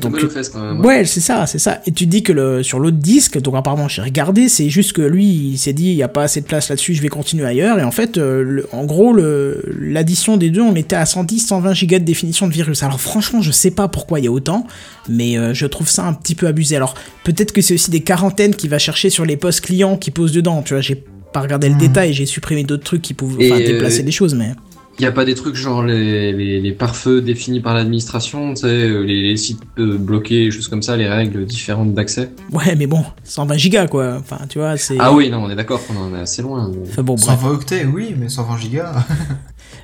Donc, 0.00 0.16
quand 0.52 0.60
même. 0.60 0.80
Ouais, 0.84 1.04
c'est 1.04 1.20
ça, 1.20 1.46
c'est 1.46 1.58
ça. 1.58 1.80
Et 1.86 1.92
tu 1.92 2.06
dis 2.06 2.22
que 2.22 2.32
le, 2.32 2.62
sur 2.62 2.78
l'autre 2.78 2.96
disque, 2.96 3.38
donc 3.40 3.54
apparemment 3.56 3.88
j'ai 3.88 4.00
regardé, 4.02 4.48
c'est 4.48 4.68
juste 4.70 4.92
que 4.94 5.02
lui, 5.02 5.24
il 5.26 5.58
s'est 5.58 5.72
dit, 5.74 5.90
il 5.90 5.96
n'y 5.96 6.02
a 6.02 6.08
pas 6.08 6.22
assez 6.24 6.40
de 6.40 6.46
place 6.46 6.68
là-dessus, 6.70 6.94
je 6.94 7.02
vais 7.02 7.08
continuer 7.08 7.44
ailleurs. 7.44 7.78
Et 7.78 7.82
en 7.82 7.90
fait, 7.90 8.16
euh, 8.18 8.42
le- 8.42 8.66
en 8.72 8.84
gros, 8.84 9.12
le- 9.12 9.62
l'addition 9.78 10.36
des 10.38 10.48
deux, 10.50 10.62
on 10.62 10.74
était 10.74 10.96
à 10.96 11.04
110, 11.06 11.40
120 11.40 11.74
gigas 11.74 11.98
de 11.98 12.04
définition 12.04 12.46
de 12.46 12.52
virus. 12.52 12.82
Alors 12.82 13.00
franchement, 13.00 13.42
je 13.42 13.50
sais 13.52 13.70
pas 13.70 13.88
pourquoi 13.88 14.18
il 14.20 14.24
y 14.24 14.28
a 14.28 14.32
autant, 14.32 14.66
mais 15.08 15.36
euh, 15.38 15.52
je 15.54 15.66
trouve 15.66 15.88
ça 15.90 16.04
un 16.06 16.12
petit 16.14 16.34
peu 16.34 16.46
abusé. 16.46 16.76
Alors 16.76 16.94
peut-être 17.24 17.52
que 17.52 17.60
c'est 17.60 17.74
aussi 17.74 17.90
des 17.90 18.00
quarantaines 18.00 18.54
qu'il 18.54 18.70
va 18.70 18.78
chercher 18.78 19.10
sur 19.10 19.24
les 19.26 19.36
postes 19.36 19.60
clients 19.62 19.96
qui 19.98 20.10
posent 20.10 20.32
dedans. 20.32 20.62
Tu 20.62 20.72
vois, 20.74 20.80
j'ai 20.80 21.02
pas 21.32 21.40
regardé 21.40 21.68
le 21.68 21.74
Mhm. 21.74 21.80
détail, 21.80 22.12
j'ai 22.12 22.26
supprimé 22.26 22.64
d'autres 22.64 22.84
trucs 22.84 23.02
qui 23.02 23.14
pouvaient 23.14 23.50
euh, 23.52 23.58
déplacer 23.66 24.02
des 24.02 24.10
choses, 24.12 24.34
mais. 24.34 24.52
Y 25.00 25.06
a 25.06 25.10
pas 25.12 25.24
des 25.24 25.34
trucs 25.34 25.54
genre 25.54 25.82
les, 25.82 26.32
les, 26.32 26.60
les 26.60 26.72
pare-feux 26.72 27.22
définis 27.22 27.60
par 27.60 27.74
l'administration, 27.74 28.50
tu 28.52 28.60
sais, 28.60 28.66
euh, 28.66 29.00
les, 29.02 29.22
les 29.22 29.36
sites 29.38 29.58
euh, 29.78 29.96
bloqués, 29.96 30.50
choses 30.50 30.68
comme 30.68 30.82
ça, 30.82 30.96
les 30.98 31.08
règles 31.08 31.46
différentes 31.46 31.94
d'accès? 31.94 32.30
Ouais, 32.52 32.76
mais 32.76 32.86
bon, 32.86 33.02
120 33.24 33.56
gigas 33.56 33.86
quoi. 33.86 34.18
Enfin, 34.20 34.38
tu 34.50 34.58
vois, 34.58 34.76
c'est. 34.76 34.96
Ah 35.00 35.12
oui, 35.14 35.30
non, 35.30 35.38
on 35.44 35.50
est 35.50 35.56
d'accord 35.56 35.80
qu'on 35.86 35.96
en 35.96 36.14
est 36.14 36.20
assez 36.20 36.42
loin. 36.42 36.70
mais- 36.72 36.86
Enfin, 36.90 37.02
bon, 37.02 37.14
bref. 37.14 37.24
120 37.24 37.50
octets, 37.50 37.84
oui, 37.86 38.14
mais 38.18 38.28
120 38.28 38.58
gigas. 38.58 38.92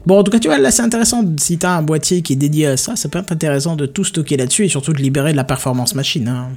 Bon, 0.07 0.19
en 0.19 0.23
tout 0.23 0.31
cas, 0.31 0.39
tu 0.39 0.49
vois, 0.49 0.59
là, 0.59 0.71
c'est 0.71 0.83
intéressant. 0.83 1.23
Si 1.39 1.59
t'as 1.59 1.77
un 1.77 1.83
boîtier 1.83 2.23
qui 2.23 2.35
est 2.35 2.37
dédié 2.37 2.67
à 2.67 2.77
ça, 2.77 2.95
ça 2.97 3.09
peut 3.09 3.19
être 3.19 3.33
intéressant 3.33 3.75
de 3.77 3.85
tout 3.85 4.05
stocker 4.05 4.37
là-dessus 4.37 4.65
et 4.65 4.69
surtout 4.69 4.93
de 4.93 4.99
libérer 5.03 5.33
de 5.33 5.37
la 5.37 5.45
performance 5.45 5.95
machine. 5.95 6.29
Hein. 6.29 6.49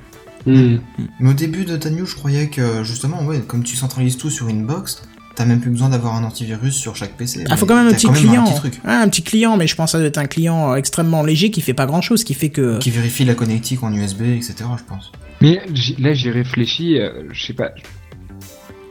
Hmm. 0.46 0.78
Mais 1.20 1.30
au 1.30 1.34
début 1.34 1.66
de 1.66 1.78
ta 1.78 1.90
news, 1.90 2.06
je 2.06 2.16
croyais 2.16 2.48
que 2.48 2.84
justement, 2.84 3.24
ouais, 3.26 3.40
comme 3.42 3.64
tu 3.64 3.76
centralises 3.76 4.18
tout 4.18 4.30
sur 4.30 4.48
une 4.48 4.66
box, 4.66 5.04
t'as 5.36 5.46
même 5.46 5.60
plus 5.60 5.72
besoin 5.72 5.90
d'avoir 5.90 6.16
un 6.16 6.24
antivirus 6.24 6.76
sur 6.76 6.96
chaque 6.96 7.14
PC. 7.14 7.44
Ah, 7.50 7.58
faut 7.58 7.66
quand 7.66 7.76
même 7.76 7.88
un 7.88 7.94
petit 7.94 8.08
quand 8.08 8.14
même 8.14 8.22
client. 8.22 8.44
Un 8.44 8.50
petit 8.50 8.60
truc 8.60 8.82
Ah, 8.84 9.02
un 9.02 9.10
petit 9.10 9.24
client, 9.24 9.58
mais 9.58 9.68
je 9.68 9.76
pense 9.76 9.90
que 9.90 9.92
ça 9.94 9.98
doit 10.00 10.08
être 10.08 10.18
un 10.18 10.26
client 10.26 10.72
euh, 10.72 10.76
extrêmement 10.76 11.24
léger 11.24 11.52
qui 11.52 11.62
fait 11.62 11.74
pas 11.74 11.86
grand-chose, 11.86 12.24
qui 12.24 12.34
fait 12.34 12.50
que. 12.50 12.80
qui 12.80 12.92
vérifie 12.92 13.26
la 13.26 13.36
connectique 13.36 13.84
en 13.84 13.94
USB, 13.94 14.22
etc. 14.22 14.56
Je 14.78 14.84
pense. 14.84 15.12
Mais 15.42 15.62
là, 16.00 16.14
j'ai 16.14 16.32
réfléchi, 16.32 17.00
euh, 17.00 17.24
je 17.32 17.46
sais 17.46 17.54
pas. 17.54 17.72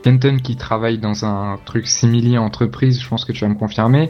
Kenton 0.03 0.37
qui 0.43 0.55
travaille 0.55 0.97
dans 0.97 1.25
un 1.25 1.59
truc 1.65 1.87
simili 1.87 2.37
entreprise, 2.37 3.01
je 3.01 3.07
pense 3.07 3.23
que 3.23 3.31
tu 3.31 3.41
vas 3.41 3.49
me 3.49 3.55
confirmer. 3.55 4.09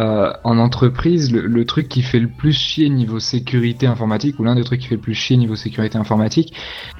Euh, 0.00 0.32
en 0.42 0.58
entreprise, 0.58 1.32
le, 1.32 1.46
le 1.46 1.64
truc 1.64 1.88
qui 1.88 2.02
fait 2.02 2.18
le 2.18 2.28
plus 2.28 2.52
chier 2.52 2.88
niveau 2.88 3.20
sécurité 3.20 3.86
informatique, 3.86 4.38
ou 4.40 4.44
l'un 4.44 4.56
des 4.56 4.64
trucs 4.64 4.80
qui 4.80 4.88
fait 4.88 4.96
le 4.96 5.00
plus 5.00 5.14
chier 5.14 5.36
niveau 5.36 5.54
sécurité 5.54 5.96
informatique, 5.96 6.52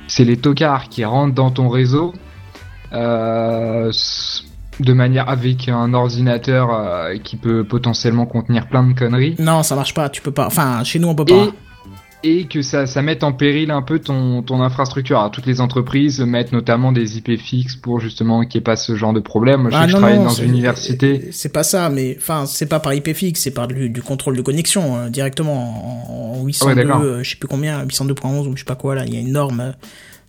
c'est 0.06 0.24
les 0.24 0.36
tocards 0.36 0.88
qui 0.88 1.04
rentrent 1.04 1.34
dans 1.34 1.50
ton 1.50 1.68
réseau 1.68 2.14
euh, 2.92 3.90
de 4.80 4.92
manière 4.92 5.28
avec 5.28 5.68
un 5.68 5.92
ordinateur 5.92 6.70
euh, 6.72 7.16
qui 7.18 7.36
peut 7.36 7.64
potentiellement 7.64 8.26
contenir 8.26 8.68
plein 8.68 8.84
de 8.86 8.92
conneries. 8.96 9.34
Non, 9.38 9.62
ça 9.64 9.74
marche 9.74 9.94
pas, 9.94 10.08
tu 10.08 10.22
peux 10.22 10.30
pas. 10.30 10.46
Enfin, 10.46 10.84
chez 10.84 11.00
nous, 11.00 11.08
on 11.08 11.14
peut 11.14 11.24
pas. 11.24 11.48
Et, 12.24 12.46
que 12.46 12.62
ça, 12.62 12.86
ça 12.86 13.02
mette 13.02 13.22
en 13.22 13.32
péril 13.32 13.70
un 13.70 13.82
peu 13.82 13.98
ton, 13.98 14.42
ton 14.42 14.60
infrastructure. 14.62 15.18
Alors, 15.18 15.30
toutes 15.30 15.46
les 15.46 15.60
entreprises 15.60 16.20
mettent 16.20 16.52
notamment 16.52 16.90
des 16.90 17.18
IP 17.18 17.38
fixes 17.38 17.76
pour 17.76 18.00
justement 18.00 18.44
qu'il 18.44 18.58
n'y 18.58 18.62
ait 18.62 18.64
pas 18.64 18.76
ce 18.76 18.96
genre 18.96 19.12
de 19.12 19.20
problème. 19.20 19.62
Moi, 19.62 19.70
je, 19.70 19.76
sais 19.76 19.82
Ah, 19.82 19.84
que 19.84 19.90
je 19.90 19.96
non, 19.96 20.00
travaille 20.00 20.18
non, 20.18 20.24
dans 20.24 20.30
une 20.30 20.48
université. 20.50 21.28
C'est 21.32 21.52
pas 21.52 21.62
ça, 21.62 21.88
mais 21.90 22.16
enfin, 22.18 22.46
c'est 22.46 22.66
pas 22.66 22.80
par 22.80 22.94
IP 22.94 23.12
fixe, 23.12 23.40
c'est 23.40 23.50
par 23.52 23.68
du, 23.68 23.90
du 23.90 24.02
contrôle 24.02 24.36
de 24.36 24.42
connexion 24.42 24.96
euh, 24.96 25.08
directement 25.10 26.36
en, 26.36 26.40
en 26.40 26.44
802, 26.44 26.70
Ah 26.70 26.74
d'accord. 26.74 27.02
euh, 27.02 27.22
je 27.22 27.30
sais 27.30 27.36
plus 27.36 27.48
combien, 27.48 27.84
802.11 27.84 28.48
ou 28.48 28.52
je 28.56 28.60
sais 28.60 28.64
pas 28.64 28.74
quoi 28.76 28.94
là. 28.94 29.04
Il 29.06 29.14
y 29.14 29.16
a 29.16 29.20
une 29.20 29.32
norme 29.32 29.60
euh, 29.60 29.72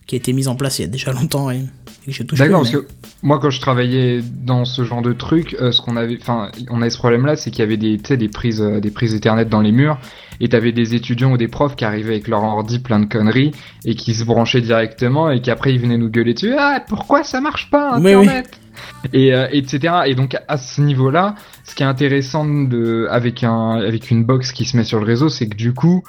qui 0.08 0.16
a 0.16 0.18
été 0.18 0.34
mise 0.34 0.48
en 0.48 0.56
place 0.56 0.80
il 0.80 0.84
y 0.84 0.86
a 0.86 0.88
déjà 0.88 1.12
longtemps 1.12 1.50
et, 1.50 1.58
et 1.58 2.06
que 2.06 2.12
je 2.12 2.24
touche 2.24 2.40
D'accord, 2.40 2.62
parce 2.62 2.72
que 2.72 2.86
moi, 3.24 3.40
quand 3.40 3.50
je 3.50 3.60
travaillais 3.60 4.22
dans 4.22 4.66
ce 4.66 4.84
genre 4.84 5.02
de 5.02 5.14
truc, 5.14 5.56
euh, 5.60 5.72
ce 5.72 5.82
qu'on 5.82 5.98
avait, 5.98 6.18
enfin, 6.22 6.52
on 6.70 6.82
avait 6.82 6.92
ce 6.92 6.98
problème-là, 6.98 7.36
c'est 7.36 7.50
qu'il 7.50 7.62
y 7.62 7.64
avait 7.64 7.78
des, 7.78 7.98
tu 7.98 8.10
sais, 8.10 8.18
des 8.18 8.30
prises, 8.30 8.62
euh, 8.62 8.80
des 8.80 8.92
prises 8.92 9.16
Ethernet 9.16 9.46
dans 9.46 9.62
les 9.62 9.72
murs, 9.72 9.98
et 10.40 10.50
t'avais 10.50 10.72
des 10.72 10.94
étudiants 10.94 11.32
ou 11.32 11.38
des 11.38 11.48
profs 11.48 11.76
qui 11.76 11.86
arrivaient 11.86 12.14
avec 12.14 12.28
leur 12.28 12.44
ordi 12.44 12.80
plein 12.80 13.00
de 13.00 13.06
conneries 13.06 13.52
et 13.84 13.96
qui 13.96 14.14
se 14.14 14.24
branchaient 14.24 14.62
directement 14.62 15.32
et 15.32 15.42
qui 15.42 15.50
après 15.50 15.74
ils 15.74 15.80
venaient 15.80 15.98
nous 15.98 16.10
gueuler 16.10 16.34
dessus. 16.34 16.54
Ah, 16.58 16.84
pourquoi 16.88 17.24
ça 17.24 17.42
marche 17.42 17.70
pas. 17.72 17.96
Internet? 17.96 18.60
Et 19.14 19.34
euh, 19.34 19.48
etc. 19.52 20.02
Et 20.06 20.16
donc 20.16 20.38
à 20.48 20.58
ce 20.58 20.82
niveau-là, 20.82 21.36
ce 21.64 21.74
qui 21.74 21.84
est 21.84 21.86
intéressant 21.86 22.46
de, 22.46 23.08
avec 23.10 23.44
un, 23.44 23.80
avec 23.80 24.12
une 24.12 24.24
box 24.24 24.52
qui 24.52 24.66
se 24.66 24.76
met 24.76 24.84
sur 24.84 25.00
le 25.00 25.06
réseau, 25.06 25.30
c'est 25.30 25.48
que 25.48 25.56
du 25.56 25.74
coup, 25.74 26.04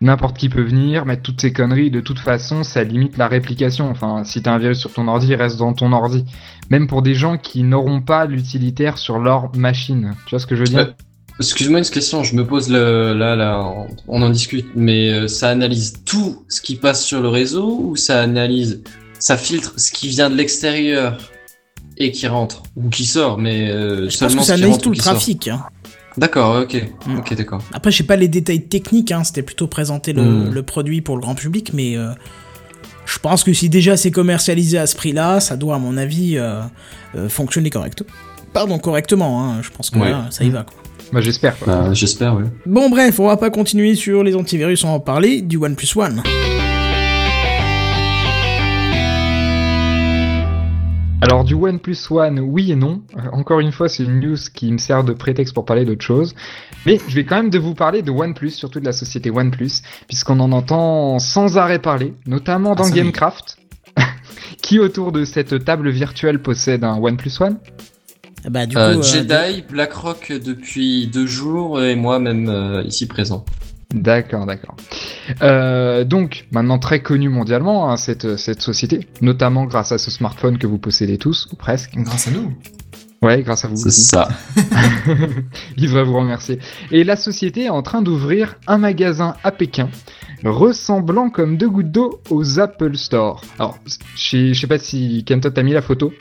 n'importe 0.00 0.36
qui 0.36 0.48
peut 0.48 0.62
venir 0.62 1.06
mettre 1.06 1.22
toutes 1.22 1.40
ces 1.40 1.52
conneries. 1.52 1.90
De 1.90 2.00
toute 2.00 2.18
façon, 2.18 2.62
ça 2.64 2.84
limite 2.84 3.16
la 3.16 3.28
réplication. 3.28 3.88
Enfin, 3.90 4.24
si 4.24 4.42
t'as 4.42 4.52
un 4.52 4.58
virus 4.58 4.78
sur 4.78 4.92
ton 4.92 5.08
ordi, 5.08 5.28
il 5.28 5.34
reste 5.34 5.56
dans 5.58 5.72
ton 5.72 5.92
ordi. 5.92 6.24
Même 6.70 6.86
pour 6.86 7.02
des 7.02 7.14
gens 7.14 7.38
qui 7.38 7.62
n'auront 7.62 8.00
pas 8.00 8.26
l'utilitaire 8.26 8.98
sur 8.98 9.18
leur 9.18 9.54
machine. 9.56 10.14
Tu 10.26 10.30
vois 10.30 10.38
ce 10.40 10.46
que 10.46 10.54
je 10.56 10.60
veux 10.62 10.68
dire? 10.68 10.78
Euh, 10.80 10.92
Excuse-moi 11.38 11.80
une 11.80 11.84
question, 11.84 12.24
je 12.24 12.34
me 12.34 12.46
pose 12.46 12.70
le, 12.70 13.12
là, 13.12 13.36
là, 13.36 13.62
on- 13.62 13.88
on 14.08 14.22
en 14.22 14.30
discute, 14.30 14.68
mais 14.74 15.10
euh, 15.12 15.28
ça 15.28 15.50
analyse 15.50 16.02
tout 16.06 16.44
ce 16.48 16.62
qui 16.62 16.76
passe 16.76 17.04
sur 17.04 17.20
le 17.20 17.28
réseau 17.28 17.78
ou 17.78 17.94
ça 17.96 18.22
analyse, 18.22 18.82
ça 19.18 19.36
filtre 19.36 19.74
ce 19.76 19.92
qui 19.92 20.08
vient 20.08 20.30
de 20.30 20.34
l'extérieur 20.34 21.18
et 21.98 22.10
qui 22.10 22.26
rentre 22.26 22.62
ou 22.74 22.88
qui 22.88 23.04
sort, 23.04 23.36
mais 23.36 23.70
euh, 23.70 24.08
Je 24.08 24.16
pense 24.18 24.34
que 24.34 24.42
ça 24.42 24.54
analyse 24.54 24.78
tout 24.78 24.88
ou 24.88 24.92
le 24.92 24.98
trafic. 24.98 25.48
hein. 25.48 25.62
D'accord, 26.18 26.62
ok, 26.62 26.74
Mm. 27.06 27.18
ok, 27.18 27.34
d'accord. 27.34 27.62
Après, 27.72 27.90
j'ai 27.90 28.04
pas 28.04 28.16
les 28.16 28.28
détails 28.28 28.62
techniques, 28.62 29.12
hein, 29.12 29.22
c'était 29.24 29.42
plutôt 29.42 29.66
présenter 29.66 30.12
le, 30.12 30.22
Mm. 30.22 30.50
le 30.52 30.62
produit 30.62 31.00
pour 31.02 31.16
le 31.16 31.20
grand 31.22 31.34
public, 31.34 31.72
mais 31.74 31.96
euh, 31.96 32.08
je 33.06 33.18
pense 33.18 33.44
que 33.44 33.52
si 33.52 33.68
déjà 33.68 33.96
c'est 33.96 34.10
commercialisé 34.10 34.78
à 34.78 34.86
ce 34.86 34.96
prix-là, 34.96 35.40
ça 35.40 35.56
doit, 35.56 35.76
à 35.76 35.78
mon 35.78 35.96
avis, 35.96 36.38
euh, 36.38 36.60
euh, 37.14 37.28
fonctionner 37.28 37.70
correct. 37.70 38.02
Pardon, 38.52 38.78
correctement, 38.78 39.44
hein, 39.44 39.58
je 39.62 39.70
pense 39.70 39.90
que 39.90 39.98
Ouais. 39.98 40.10
là, 40.10 40.26
ça 40.30 40.42
y 40.44 40.50
va. 40.50 40.62
Quoi. 40.64 40.74
Bah, 41.12 41.20
j'espère. 41.20 41.56
quoi. 41.58 41.74
Bah, 41.76 41.92
J'espère, 41.94 42.34
oui. 42.34 42.44
Bon, 42.64 42.88
bref, 42.90 43.20
on 43.20 43.26
va 43.28 43.36
pas 43.36 43.50
continuer 43.50 43.94
sur 43.94 44.24
les 44.24 44.34
antivirus, 44.34 44.82
on 44.84 44.88
va 44.88 44.94
en 44.94 45.00
parler 45.00 45.42
du 45.42 45.56
OnePlus 45.58 45.88
One. 45.96 46.22
Alors 51.22 51.44
du 51.44 51.54
OnePlus 51.54 51.96
One, 52.10 52.40
oui 52.40 52.72
et 52.72 52.76
non. 52.76 53.02
Euh, 53.16 53.20
encore 53.32 53.60
une 53.60 53.72
fois, 53.72 53.88
c'est 53.88 54.04
une 54.04 54.20
news 54.20 54.36
qui 54.54 54.70
me 54.70 54.78
sert 54.78 55.02
de 55.02 55.12
prétexte 55.12 55.54
pour 55.54 55.64
parler 55.64 55.84
d'autre 55.84 56.04
chose. 56.04 56.34
Mais 56.84 57.00
je 57.08 57.14
vais 57.14 57.24
quand 57.24 57.36
même 57.36 57.50
de 57.50 57.58
vous 57.58 57.74
parler 57.74 58.02
de 58.02 58.10
OnePlus, 58.10 58.50
surtout 58.50 58.80
de 58.80 58.84
la 58.84 58.92
société 58.92 59.30
OnePlus, 59.30 59.70
puisqu'on 60.08 60.38
en 60.40 60.52
entend 60.52 61.18
sans 61.18 61.56
arrêt 61.58 61.78
parler, 61.78 62.14
notamment 62.26 62.74
dans 62.74 62.84
Ah, 62.84 62.88
oui. 62.88 62.92
Gamecraft. 62.96 63.56
qui 64.62 64.78
autour 64.78 65.10
de 65.10 65.24
cette 65.24 65.64
table 65.64 65.88
virtuelle 65.88 66.40
possède 66.42 66.84
un 66.84 66.96
OnePlus 66.98 67.32
One? 67.40 67.58
Bah, 68.48 68.66
du 68.66 68.76
Euh, 68.76 68.92
coup, 68.94 69.00
euh, 69.00 69.02
Jedi, 69.02 69.64
BlackRock 69.68 70.32
depuis 70.32 71.06
deux 71.08 71.26
jours 71.26 71.82
et 71.82 71.96
moi 71.96 72.18
même 72.18 72.48
euh, 72.48 72.82
ici 72.84 73.06
présent. 73.08 73.44
D'accord, 73.96 74.46
d'accord. 74.46 74.76
Euh, 75.42 76.04
donc, 76.04 76.46
maintenant 76.52 76.78
très 76.78 77.00
connue 77.00 77.28
mondialement, 77.28 77.90
hein, 77.90 77.96
cette, 77.96 78.36
cette 78.36 78.60
société, 78.60 79.08
notamment 79.20 79.64
grâce 79.64 79.92
à 79.92 79.98
ce 79.98 80.10
smartphone 80.10 80.58
que 80.58 80.66
vous 80.66 80.78
possédez 80.78 81.18
tous, 81.18 81.48
ou 81.52 81.56
presque. 81.56 81.96
Grâce 81.96 82.28
à 82.28 82.30
nous. 82.30 82.52
Ouais, 83.22 83.42
grâce 83.42 83.64
à 83.64 83.68
vous. 83.68 83.76
C'est 83.76 83.90
ça. 83.90 84.28
Il 85.76 85.84
devrait 85.84 86.04
vous 86.04 86.18
remercier. 86.18 86.58
Et 86.90 87.02
la 87.02 87.16
société 87.16 87.64
est 87.64 87.70
en 87.70 87.82
train 87.82 88.02
d'ouvrir 88.02 88.56
un 88.66 88.78
magasin 88.78 89.34
à 89.42 89.50
Pékin 89.50 89.88
ressemblant 90.44 91.30
comme 91.30 91.56
deux 91.56 91.68
gouttes 91.68 91.90
d'eau 91.90 92.20
aux 92.30 92.60
Apple 92.60 92.96
Store. 92.96 93.42
Alors, 93.58 93.78
je 94.16 94.52
sais 94.52 94.66
pas 94.66 94.78
si 94.78 95.24
Kento 95.24 95.50
t'a 95.50 95.62
mis 95.62 95.72
la 95.72 95.82
photo, 95.82 96.12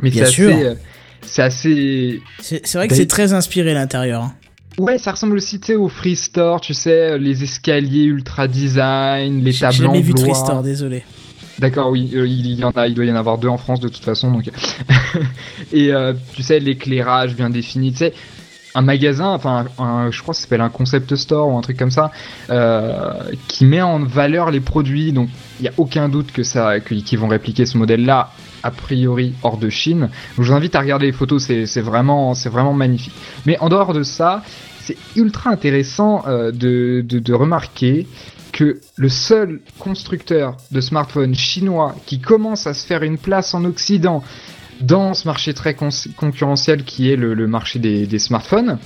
mais 0.00 0.10
Bien 0.10 0.24
c'est 0.24 0.44
assez, 0.44 0.64
euh, 0.64 0.74
c'est 1.22 1.42
assez 1.42 2.22
C'est 2.40 2.74
vrai 2.74 2.88
que 2.88 2.94
c'est 2.94 3.06
très 3.06 3.32
inspiré 3.32 3.74
l'intérieur. 3.74 4.22
hein. 4.22 4.34
Ouais, 4.78 4.98
ça 4.98 5.12
ressemble 5.12 5.36
aussi, 5.36 5.60
tu 5.60 5.66
sais, 5.68 5.74
au 5.76 5.88
Free 5.88 6.16
Store, 6.16 6.60
tu 6.60 6.72
sais, 6.74 7.18
les 7.18 7.42
escaliers 7.42 8.04
ultra 8.04 8.48
design, 8.48 9.42
les 9.44 9.52
J'ai 9.52 9.60
tables 9.60 9.74
en 9.86 9.92
jamais 9.92 10.00
vu 10.02 10.12
bois. 10.12 10.22
Tristor, 10.24 10.62
désolé. 10.62 11.04
D'accord, 11.58 11.90
oui, 11.90 12.10
euh, 12.14 12.26
il 12.26 12.54
y 12.58 12.64
en 12.64 12.70
a, 12.70 12.86
il 12.88 12.94
doit 12.94 13.04
y 13.04 13.12
en 13.12 13.16
avoir 13.16 13.36
deux 13.36 13.48
en 13.48 13.58
France 13.58 13.80
de 13.80 13.88
toute 13.88 14.04
façon, 14.04 14.30
donc. 14.30 14.48
Et 15.72 15.92
euh, 15.92 16.14
tu 16.34 16.42
sais, 16.42 16.58
l'éclairage 16.60 17.34
bien 17.36 17.50
défini, 17.50 17.92
tu 17.92 17.98
sais, 17.98 18.14
un 18.74 18.82
magasin, 18.82 19.26
enfin, 19.28 19.66
un- 19.78 20.10
je 20.10 20.22
crois 20.22 20.32
que 20.32 20.36
ça 20.38 20.44
s'appelle 20.44 20.60
un 20.62 20.70
concept 20.70 21.14
store 21.16 21.48
ou 21.48 21.58
un 21.58 21.60
truc 21.60 21.76
comme 21.76 21.90
ça, 21.90 22.12
euh, 22.48 23.12
qui 23.48 23.66
met 23.66 23.82
en 23.82 23.98
valeur 24.04 24.50
les 24.50 24.60
produits, 24.60 25.12
donc 25.12 25.28
il 25.58 25.64
y 25.66 25.68
a 25.68 25.72
aucun 25.76 26.08
doute 26.08 26.32
que 26.32 26.42
ça, 26.44 26.80
qu'ils 26.80 27.18
vont 27.18 27.28
répliquer 27.28 27.66
ce 27.66 27.76
modèle-là 27.76 28.30
a 28.62 28.70
priori 28.70 29.34
hors 29.42 29.58
de 29.58 29.70
Chine. 29.70 30.08
Je 30.36 30.42
vous 30.42 30.52
invite 30.52 30.74
à 30.74 30.80
regarder 30.80 31.06
les 31.06 31.12
photos, 31.12 31.44
c'est 31.44 31.80
vraiment, 31.80 32.32
vraiment 32.32 32.72
magnifique. 32.72 33.14
Mais 33.46 33.58
en 33.58 33.68
dehors 33.68 33.92
de 33.92 34.02
ça, 34.02 34.42
c'est 34.80 34.96
ultra 35.16 35.50
intéressant 35.50 36.24
euh, 36.26 36.50
de, 36.52 37.04
de, 37.06 37.34
remarquer 37.34 38.06
que 38.52 38.80
le 38.96 39.08
seul 39.08 39.60
constructeur 39.78 40.56
de 40.70 40.80
smartphones 40.80 41.34
chinois 41.34 41.94
qui 42.06 42.20
commence 42.20 42.66
à 42.66 42.74
se 42.74 42.86
faire 42.86 43.02
une 43.02 43.18
place 43.18 43.54
en 43.54 43.64
Occident 43.64 44.22
dans 44.80 45.14
ce 45.14 45.28
marché 45.28 45.54
très 45.54 45.74
con- 45.74 45.90
concurrentiel 46.16 46.84
qui 46.84 47.10
est 47.10 47.16
le, 47.16 47.34
le 47.34 47.46
marché 47.46 47.78
des, 47.78 48.06
des 48.06 48.18
smartphones, 48.18 48.78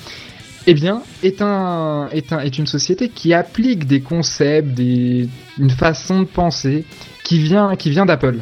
eh 0.66 0.74
bien, 0.74 1.02
est, 1.22 1.42
un, 1.42 2.08
est, 2.10 2.32
un, 2.32 2.40
est 2.40 2.58
une 2.58 2.66
société 2.66 3.08
qui 3.08 3.34
applique 3.34 3.86
des 3.86 4.00
concepts, 4.00 4.68
des, 4.68 5.28
une 5.58 5.70
façon 5.70 6.20
de 6.20 6.26
penser 6.26 6.84
qui 7.22 7.38
vient, 7.38 7.76
qui 7.76 7.90
vient 7.90 8.06
d'Apple. 8.06 8.38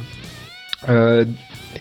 Euh, 0.88 1.24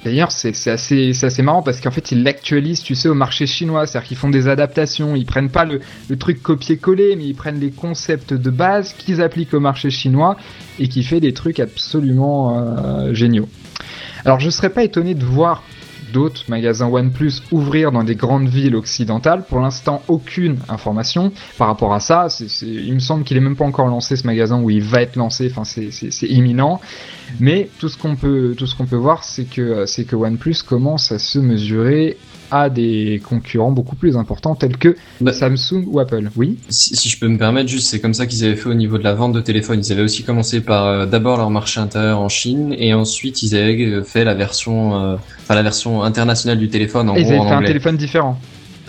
D'ailleurs, 0.03 0.31
c'est 0.31 0.67
assez, 0.67 1.41
marrant 1.43 1.61
parce 1.61 1.79
qu'en 1.79 1.91
fait, 1.91 2.11
ils 2.11 2.23
l'actualisent, 2.23 2.81
tu 2.81 2.95
sais, 2.95 3.09
au 3.09 3.13
marché 3.13 3.45
chinois. 3.45 3.85
C'est-à-dire 3.85 4.07
qu'ils 4.07 4.17
font 4.17 4.29
des 4.29 4.47
adaptations. 4.47 5.15
Ils 5.15 5.25
prennent 5.25 5.51
pas 5.51 5.65
le, 5.65 5.79
truc 6.17 6.41
copier-coller, 6.41 7.15
mais 7.15 7.25
ils 7.25 7.35
prennent 7.35 7.59
les 7.59 7.71
concepts 7.71 8.33
de 8.33 8.49
base 8.49 8.93
qu'ils 8.93 9.21
appliquent 9.21 9.53
au 9.53 9.59
marché 9.59 9.89
chinois 9.89 10.37
et 10.79 10.87
qui 10.87 11.03
fait 11.03 11.19
des 11.19 11.33
trucs 11.33 11.59
absolument 11.59 12.57
euh, 12.57 13.13
géniaux. 13.13 13.49
Alors, 14.25 14.39
je 14.39 14.49
serais 14.49 14.69
pas 14.69 14.83
étonné 14.83 15.13
de 15.13 15.25
voir 15.25 15.63
d'autres 16.11 16.43
magasins 16.49 16.87
OnePlus 16.87 17.33
ouvrir 17.51 17.91
dans 17.91 18.03
des 18.03 18.15
grandes 18.15 18.47
villes 18.47 18.75
occidentales. 18.75 19.43
Pour 19.47 19.59
l'instant, 19.59 20.01
aucune 20.07 20.57
information 20.69 21.31
par 21.57 21.67
rapport 21.67 21.93
à 21.93 21.99
ça. 21.99 22.27
Il 22.61 22.93
me 22.93 22.99
semble 22.99 23.23
qu'il 23.23 23.37
est 23.37 23.41
même 23.41 23.55
pas 23.55 23.65
encore 23.65 23.87
lancé 23.87 24.15
ce 24.15 24.25
magasin 24.25 24.61
où 24.61 24.69
il 24.69 24.83
va 24.83 25.01
être 25.01 25.15
lancé. 25.15 25.47
Enfin, 25.49 25.63
c'est- 25.63 25.91
imminent. 26.27 26.79
Mais 27.39 27.69
tout 27.79 27.89
ce 27.89 27.97
qu'on 27.97 28.15
peut, 28.15 28.53
tout 28.57 28.67
peut 28.85 28.95
voir, 28.95 29.23
c'est 29.23 29.45
que 29.45 29.85
c'est 29.85 30.03
que 30.05 30.15
OnePlus 30.15 30.57
commence 30.67 31.11
à 31.11 31.19
se 31.19 31.39
mesurer 31.39 32.17
à 32.51 32.69
des 32.69 33.21
concurrents 33.27 33.71
beaucoup 33.71 33.95
plus 33.95 34.17
importants 34.17 34.55
tels 34.55 34.77
que 34.77 34.95
Bah- 35.21 35.33
Samsung 35.33 35.85
ou 35.87 35.99
Apple. 35.99 36.29
Oui. 36.35 36.57
Si, 36.69 36.95
si 36.95 37.09
je 37.09 37.17
peux 37.19 37.27
me 37.27 37.37
permettre, 37.37 37.69
juste, 37.69 37.87
c'est 37.89 37.99
comme 37.99 38.13
ça 38.13 38.25
qu'ils 38.27 38.45
avaient 38.45 38.55
fait 38.55 38.69
au 38.69 38.73
niveau 38.73 38.97
de 38.97 39.03
la 39.03 39.13
vente 39.13 39.33
de 39.33 39.41
téléphone. 39.41 39.81
Ils 39.83 39.91
avaient 39.91 40.01
aussi 40.03 40.23
commencé 40.23 40.61
par 40.61 40.85
euh, 40.85 41.05
d'abord 41.05 41.37
leur 41.37 41.49
marché 41.49 41.79
intérieur 41.79 42.19
en 42.19 42.29
Chine 42.29 42.75
et 42.77 42.93
ensuite 42.93 43.41
ils 43.43 43.55
avaient 43.55 43.81
euh, 43.85 44.03
fait 44.03 44.23
la 44.23 44.33
version, 44.33 44.95
euh, 44.95 45.15
enfin 45.39 45.55
la 45.55 45.63
version 45.63 46.03
internationale 46.03 46.57
du 46.59 46.69
téléphone 46.69 47.09
en 47.09 47.15
Et 47.15 47.21
ils 47.21 47.23
gros 47.23 47.33
avaient 47.33 47.41
en 47.41 47.47
fait 47.49 47.55
un 47.55 47.63
téléphone 47.63 47.97
différent. 47.97 48.37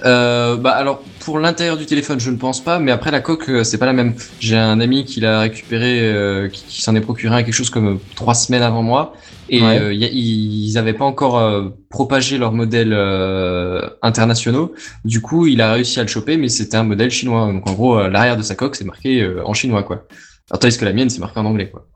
Euh, 0.05 0.57
bah 0.57 0.71
alors 0.71 1.01
pour 1.25 1.39
l'intérieur 1.39 1.77
du 1.77 1.87
téléphone, 1.87 2.19
je 2.21 2.31
ne 2.31 2.37
pense 2.37 2.63
pas, 2.63 2.79
mais 2.79 2.91
après 2.91 3.11
la 3.11 3.21
coque, 3.21 3.49
euh, 3.49 3.65
c'est 3.65 3.79
pas 3.79 3.87
la 3.87 3.93
même. 3.93 4.15
J'ai 4.41 4.57
un 4.57 4.81
ami 4.81 5.05
qui 5.05 5.21
l'a 5.21 5.41
récupéré, 5.41 6.01
euh, 6.01 6.49
qui, 6.49 6.65
qui 6.67 6.83
s'en 6.83 6.95
est 6.95 7.01
procuré 7.01 7.35
un 7.37 7.43
quelque 7.43 7.55
chose 7.55 7.71
comme 7.71 7.87
euh, 7.89 7.99
trois 8.17 8.35
semaines 8.35 8.63
avant 8.63 8.83
moi, 8.83 9.13
et 9.49 9.63
Ouais. 9.63 9.79
euh, 9.79 9.93
y 9.95 10.05
a- 10.05 10.11
ils 10.11 10.77
avaient 10.79 10.95
pas 10.95 11.05
encore 11.05 11.39
euh, 11.39 11.69
propagé 11.91 12.39
leurs 12.39 12.53
modèles 12.53 12.93
euh, 12.93 13.89
internationaux. 14.03 14.75
Du 15.05 15.21
coup, 15.21 15.47
il 15.47 15.61
a 15.61 15.73
réussi 15.73 16.01
à 16.01 16.03
le 16.03 16.09
choper, 16.09 16.37
mais 16.37 16.49
c'était 16.49 16.77
un 16.77 16.85
modèle 16.85 17.11
chinois. 17.11 17.53
Donc 17.53 17.69
en 17.69 17.73
gros, 17.73 18.09
l'arrière 18.09 18.37
de 18.37 18.43
sa 18.43 18.55
coque, 18.55 18.75
c'est 18.77 18.85
marqué 18.85 19.23
euh, 19.23 19.43
en 19.47 19.55
chinois, 19.55 19.83
quoi. 19.83 20.07
Alors 20.51 20.59
tandis 20.61 20.77
que 20.79 20.85
la 20.85 20.93
mienne, 20.93 21.11
c'est 21.11 21.21
marqué 21.21 21.39
en 21.41 21.47
anglais, 21.47 21.71
quoi. 21.71 21.87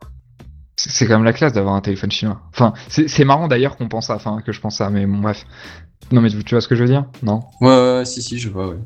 C'est 0.76 1.06
quand 1.06 1.14
même 1.14 1.24
la 1.24 1.32
classe 1.32 1.52
d'avoir 1.54 1.74
un 1.74 1.80
téléphone 1.80 2.10
chinois. 2.12 2.42
Enfin, 2.52 2.74
c'est 2.88 3.24
marrant 3.24 3.48
d'ailleurs 3.48 3.76
qu'on 3.76 3.88
pense 3.88 4.06
ça, 4.08 4.14
enfin 4.14 4.40
que 4.44 4.52
je 4.52 4.60
pense 4.60 4.76
ça, 4.76 4.90
mais 4.90 5.06
bon, 5.06 5.18
bref. 5.18 5.44
Non 6.12 6.20
mais 6.20 6.28
tu 6.30 6.44
tu 6.44 6.54
vois 6.54 6.60
ce 6.60 6.68
que 6.68 6.76
je 6.76 6.82
veux 6.82 6.88
dire? 6.88 7.06
Non? 7.22 7.40
Ouais, 7.60 7.68
ouais, 7.68 7.96
ouais, 7.98 8.04
si, 8.04 8.22
si, 8.22 8.38
je 8.38 8.48
vois, 8.50 8.68
ouais. 8.68 8.76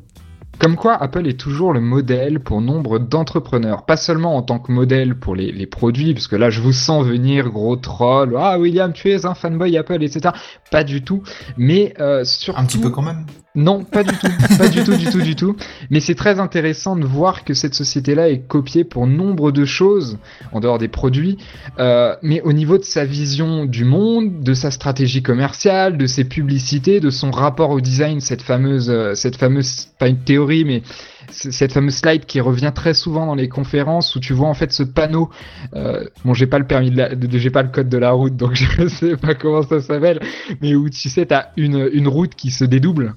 Comme 0.60 0.76
quoi, 0.76 0.94
Apple 1.02 1.26
est 1.26 1.40
toujours 1.40 1.72
le 1.72 1.80
modèle 1.80 2.38
pour 2.38 2.60
nombre 2.60 2.98
d'entrepreneurs. 2.98 3.86
Pas 3.86 3.96
seulement 3.96 4.36
en 4.36 4.42
tant 4.42 4.58
que 4.58 4.70
modèle 4.70 5.18
pour 5.18 5.34
les, 5.34 5.66
produits, 5.66 6.12
parce 6.12 6.28
que 6.28 6.36
là, 6.36 6.50
je 6.50 6.60
vous 6.60 6.74
sens 6.74 7.02
venir, 7.06 7.48
gros 7.48 7.76
troll. 7.76 8.36
Ah, 8.38 8.58
William, 8.58 8.92
tu 8.92 9.10
es 9.10 9.24
un 9.24 9.32
fanboy 9.34 9.78
Apple, 9.78 10.02
etc. 10.02 10.34
Pas 10.70 10.84
du 10.84 11.02
tout. 11.02 11.22
Mais 11.56 11.94
euh, 11.98 12.24
surtout... 12.24 12.60
Un 12.60 12.66
petit 12.66 12.76
peu 12.76 12.90
quand 12.90 13.00
même. 13.00 13.24
Non, 13.56 13.82
pas 13.82 14.04
du 14.04 14.16
tout, 14.16 14.28
pas 14.58 14.68
du 14.68 14.84
tout, 14.84 14.96
du 14.96 15.06
tout, 15.06 15.20
du 15.20 15.34
tout. 15.34 15.56
Mais 15.90 15.98
c'est 15.98 16.14
très 16.14 16.38
intéressant 16.38 16.94
de 16.94 17.04
voir 17.04 17.42
que 17.42 17.52
cette 17.52 17.74
société-là 17.74 18.28
est 18.28 18.46
copiée 18.46 18.84
pour 18.84 19.08
nombre 19.08 19.50
de 19.50 19.64
choses, 19.64 20.18
en 20.52 20.60
dehors 20.60 20.78
des 20.78 20.86
produits, 20.86 21.36
euh, 21.80 22.14
mais 22.22 22.40
au 22.42 22.52
niveau 22.52 22.78
de 22.78 22.84
sa 22.84 23.04
vision 23.04 23.64
du 23.64 23.84
monde, 23.84 24.40
de 24.40 24.54
sa 24.54 24.70
stratégie 24.70 25.24
commerciale, 25.24 25.98
de 25.98 26.06
ses 26.06 26.22
publicités, 26.22 27.00
de 27.00 27.10
son 27.10 27.32
rapport 27.32 27.70
au 27.70 27.80
design, 27.80 28.20
cette 28.20 28.42
fameuse, 28.42 28.88
euh, 28.88 29.16
cette 29.16 29.34
fameuse, 29.34 29.88
pas 29.98 30.06
une 30.06 30.22
théorie, 30.22 30.64
mais 30.64 30.82
cette 31.30 31.72
fameuse 31.72 31.96
slide 31.96 32.26
qui 32.26 32.40
revient 32.40 32.72
très 32.72 32.94
souvent 32.94 33.26
dans 33.26 33.34
les 33.34 33.48
conférences 33.48 34.14
où 34.14 34.20
tu 34.20 34.32
vois 34.32 34.48
en 34.48 34.54
fait 34.54 34.72
ce 34.72 34.84
panneau. 34.84 35.28
Euh, 35.74 36.04
bon, 36.24 36.34
j'ai 36.34 36.46
pas 36.46 36.60
le 36.60 36.66
permis 36.68 36.92
de, 36.92 36.98
la, 36.98 37.08
j'ai 37.32 37.50
pas 37.50 37.64
le 37.64 37.70
code 37.70 37.88
de 37.88 37.98
la 37.98 38.12
route, 38.12 38.36
donc 38.36 38.54
je 38.54 38.86
sais 38.86 39.16
pas 39.16 39.34
comment 39.34 39.62
ça 39.62 39.80
s'appelle, 39.80 40.20
mais 40.60 40.76
où 40.76 40.88
tu 40.88 41.08
sais, 41.08 41.26
t'as 41.26 41.46
une, 41.56 41.90
une 41.92 42.06
route 42.06 42.36
qui 42.36 42.52
se 42.52 42.64
dédouble 42.64 43.14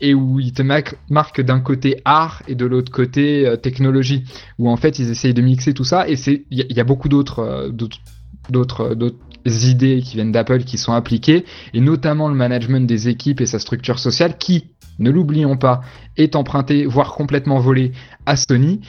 et 0.00 0.14
où 0.14 0.40
ils 0.40 0.52
te 0.52 0.62
marquent 0.62 0.96
marque 1.10 1.40
d'un 1.40 1.60
côté 1.60 2.00
art 2.04 2.42
et 2.48 2.54
de 2.54 2.66
l'autre 2.66 2.92
côté 2.92 3.46
euh, 3.46 3.56
technologie, 3.56 4.24
où 4.58 4.68
en 4.68 4.76
fait 4.76 4.98
ils 4.98 5.10
essayent 5.10 5.34
de 5.34 5.42
mixer 5.42 5.74
tout 5.74 5.84
ça, 5.84 6.08
et 6.08 6.14
il 6.24 6.44
y, 6.50 6.80
a- 6.80 6.84
beaucoup 6.84 7.08
d'autres 7.08 7.40
euh, 7.40 7.70
euh, 8.54 8.94
d'autres 8.94 9.68
idées 9.68 10.00
qui 10.02 10.14
viennent 10.16 10.32
d'Apple 10.32 10.64
qui 10.64 10.78
sont 10.78 10.92
appliquées, 10.92 11.44
et 11.74 11.80
notamment 11.80 12.28
le 12.28 12.34
management 12.34 12.86
des 12.86 13.08
équipes 13.08 13.40
et 13.40 13.46
sa 13.46 13.58
structure 13.58 13.98
sociale 13.98 14.38
qui, 14.38 14.64
ne 14.98 15.10
l'oublions 15.10 15.56
pas, 15.56 15.82
est 16.16 16.36
emprunté, 16.36 16.86
voire 16.86 17.12
complètement 17.14 17.58
volé 17.58 17.92
à 18.24 18.36
Sony, 18.36 18.80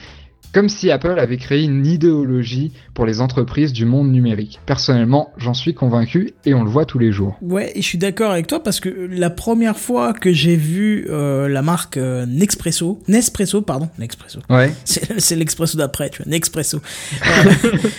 comme 0.52 0.68
si 0.68 0.90
Apple 0.90 1.18
avait 1.18 1.36
créé 1.36 1.62
une 1.64 1.86
idéologie 1.86 2.72
pour 2.94 3.06
les 3.06 3.20
entreprises 3.20 3.72
du 3.72 3.84
monde 3.84 4.10
numérique. 4.10 4.60
Personnellement, 4.66 5.32
j'en 5.36 5.54
suis 5.54 5.74
convaincu 5.74 6.32
et 6.44 6.54
on 6.54 6.64
le 6.64 6.70
voit 6.70 6.84
tous 6.84 6.98
les 6.98 7.12
jours. 7.12 7.36
Ouais, 7.42 7.72
et 7.74 7.82
je 7.82 7.86
suis 7.86 7.98
d'accord 7.98 8.32
avec 8.32 8.46
toi 8.46 8.62
parce 8.62 8.80
que 8.80 8.88
la 8.88 9.30
première 9.30 9.78
fois 9.78 10.12
que 10.12 10.32
j'ai 10.32 10.56
vu 10.56 11.06
euh, 11.10 11.48
la 11.48 11.62
marque 11.62 11.96
euh, 11.96 12.26
Nespresso, 12.26 13.00
Nespresso, 13.08 13.62
pardon, 13.62 13.88
Nespresso, 13.98 14.40
Ouais. 14.48 14.72
c'est 14.84 15.36
l'expresso 15.36 15.76
d'après, 15.76 16.10
tu 16.10 16.22
vois, 16.22 16.30
Nespresso. 16.30 16.78
Euh, 16.78 17.52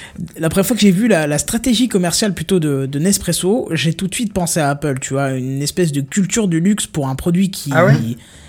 la 0.40 0.50
première 0.50 0.66
fois 0.66 0.76
que 0.76 0.82
j'ai 0.82 0.92
vu 0.92 1.08
la, 1.08 1.28
la 1.28 1.38
stratégie 1.38 1.88
commerciale 1.88 2.34
plutôt 2.34 2.60
de, 2.60 2.86
de 2.86 3.00
Nespresso, 3.00 3.70
j'ai 3.72 3.94
tout 3.94 4.08
de 4.08 4.16
suite 4.16 4.34
pensé 4.34 4.60
à 4.60 4.70
Apple, 4.70 5.00
tu 5.00 5.14
vois, 5.14 5.32
une 5.32 5.62
espèce 5.62 5.92
de 5.92 6.02
culture 6.02 6.48
du 6.48 6.60
luxe 6.60 6.88
pour 6.88 7.08
un 7.08 7.16
produit 7.16 7.52
qui... 7.52 7.72
Ah 7.74 7.86
ouais? 7.86 7.94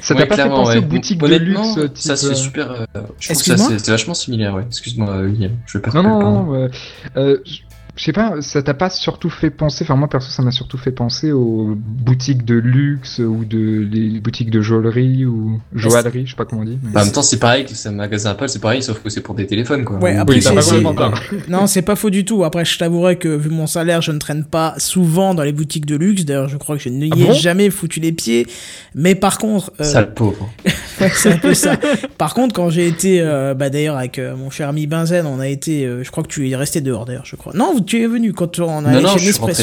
Ça 0.03 0.15
t'a 0.15 0.21
Ouais, 0.21 0.27
pas 0.27 0.35
fait 0.37 0.43
clairement, 0.43 0.63
penser 0.65 0.79
ouais. 0.79 0.85
aux 0.85 0.89
boutiques 0.89 1.21
de 1.21 1.35
luxe 1.37 1.75
type, 1.75 1.97
Ça 1.97 2.17
se 2.17 2.27
fait 2.27 2.33
euh, 2.33 2.37
super. 2.37 2.71
euh, 2.73 2.85
je 3.19 3.29
trouve 3.33 3.43
que 3.57 3.79
c'est 3.79 3.91
vachement 3.91 4.15
similaire, 4.15 4.55
ouais. 4.55 4.65
Excuse-moi, 4.67 5.09
euh, 5.11 5.27
William. 5.27 5.53
Je 5.67 5.79
vais 5.79 5.83
pas 5.83 5.91
Non, 5.93 6.03
non, 6.03 6.19
pardon. 6.21 6.43
non. 6.45 6.55
euh, 6.55 6.69
euh, 7.17 7.37
je- 7.45 7.61
je 7.97 8.05
sais 8.05 8.13
pas, 8.13 8.41
ça 8.41 8.63
t'a 8.63 8.75
pas 8.75 8.89
surtout 8.91 9.31
fait 9.31 9.51
penser, 9.51 9.85
enfin 9.85 9.97
moi 9.97 10.09
perso 10.09 10.31
ça 10.31 10.43
m'a 10.43 10.51
surtout 10.51 10.79
fait 10.79 10.93
penser 10.93 11.33
aux 11.33 11.75
boutiques 11.77 12.45
de 12.45 12.55
luxe 12.55 13.19
ou 13.19 13.45
de 13.45 13.85
des 13.85 14.21
boutiques 14.21 14.51
de 14.51 14.61
joaillerie 14.61 15.27
ou 15.27 15.61
joaillerie, 15.75 16.25
je 16.27 16.31
sais 16.31 16.37
pas 16.37 16.45
comment 16.45 16.63
on 16.63 16.65
dit. 16.65 16.79
mais- 16.83 16.93
Bah, 16.93 17.01
en 17.03 17.05
même 17.05 17.13
temps, 17.13 17.23
c'est 17.23 17.39
pareil 17.39 17.65
que 17.65 17.75
c'est 17.75 17.89
un 17.89 17.93
magasin 17.93 18.31
Apple, 18.31 18.49
c'est 18.49 18.59
pareil, 18.61 18.83
sauf 18.83 19.03
que 19.03 19.11
c'est 19.11 19.21
pour 19.21 19.35
des 19.35 19.47
téléphones, 19.47 19.85
quoi. 19.85 19.99
Ouais, 19.99 20.17
Ou- 20.17 20.21
après, 20.21 20.37
Oui, 20.37 20.43
c'est- 20.43 20.55
pas. 20.83 21.13
Non, 21.49 21.67
c'est 21.67 21.83
pas 21.83 21.97
faux 21.97 22.11
du 22.11 22.25
tout. 22.25 22.45
Après, 22.45 22.65
je 22.65 22.79
t'avouerai 22.79 23.17
que 23.17 23.29
vu 23.29 23.51
mon 23.51 23.67
salaire, 23.67 24.03
je 24.03 24.13
ne 24.13 24.19
traîne 24.19 24.45
pas 24.45 24.75
souvent 24.79 25.35
dans 25.35 25.43
les 25.43 25.53
boutiques 25.53 25.87
de 25.87 25.97
luxe. 25.97 26.25
D'ailleurs, 26.25 26.49
je 26.49 26.57
crois 26.57 26.77
que 26.77 26.83
je 26.83 26.89
n'y 26.89 27.11
Ah 27.13 27.17
ai 27.19 27.25
bon? 27.27 27.33
jamais 27.35 27.71
foutu 27.71 28.01
les 28.01 28.13
pieds. 28.13 28.47
Mais 28.95 29.15
par 29.15 29.39
contre, 29.39 29.73
euh, 29.81 29.85
Sale 29.85 30.15
pauvre. 30.15 30.49
c'est 31.15 31.33
un 31.33 31.39
peu 31.39 31.55
ça. 31.55 31.77
Par 32.19 32.35
contre, 32.35 32.55
quand 32.55 32.71
j'ai 32.71 32.87
été, 32.87 33.21
euh, 33.21 33.55
bah 33.55 33.71
d'ailleurs 33.71 33.97
avec 33.97 34.19
euh, 34.19 34.37
mon 34.37 34.51
cher 34.51 34.69
ami 34.69 34.87
Benzen, 34.87 35.27
on 35.27 35.41
a 35.41 35.49
été, 35.49 35.87
euh, 35.87 36.03
je 36.05 36.11
crois 36.11 36.23
que 36.23 36.29
tu 36.29 36.49
es 36.49 36.57
resté 36.57 36.81
dehors 36.81 37.05
d'ailleurs, 37.05 37.25
je 37.27 37.37
crois. 37.37 37.53
Non, 37.55 37.75
tu 37.83 38.03
es 38.03 38.07
venu 38.07 38.33
quand 38.33 38.59
on 38.59 38.85
allait 38.85 39.01
non, 39.01 39.09
chez 39.19 39.31
rentré 39.39 39.55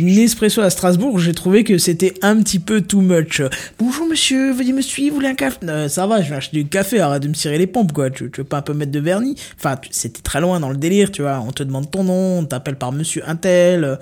Nespresso. 0.00 0.60
à 0.60 0.70
Strasbourg, 0.70 1.18
j'ai 1.18 1.34
trouvé 1.34 1.62
que 1.64 1.78
c'était 1.78 2.14
un 2.22 2.36
petit 2.42 2.58
peu 2.58 2.80
too 2.80 3.00
much. 3.00 3.40
Bonjour 3.78 4.06
monsieur, 4.08 4.52
veuillez 4.52 4.72
me 4.72 4.80
suivre, 4.82 5.10
vous 5.10 5.16
voulez 5.20 5.28
un 5.28 5.34
café? 5.34 5.58
Euh, 5.64 5.88
Ça 5.88 6.06
va, 6.06 6.20
je 6.22 6.30
vais 6.30 6.36
acheter 6.36 6.56
du 6.62 6.68
café, 6.68 6.98
arrête 7.00 7.22
de 7.22 7.28
me 7.28 7.34
cirer 7.34 7.58
les 7.58 7.66
pompes 7.66 7.92
quoi. 7.92 8.10
Tu, 8.10 8.30
tu 8.30 8.40
veux 8.40 8.44
pas 8.46 8.58
un 8.58 8.62
peu 8.62 8.74
mettre 8.74 8.92
de 8.92 9.00
vernis? 9.00 9.36
Enfin, 9.58 9.76
c'était 9.90 10.22
très 10.22 10.40
loin 10.40 10.58
dans 10.60 10.70
le 10.70 10.76
délire, 10.76 11.12
tu 11.12 11.22
vois. 11.22 11.42
On 11.46 11.52
te 11.52 11.62
demande 11.62 11.90
ton 11.90 12.04
nom, 12.04 12.38
on 12.40 12.44
t'appelle 12.44 12.76
par 12.76 12.90
monsieur 12.92 13.22
Intel. 13.28 13.98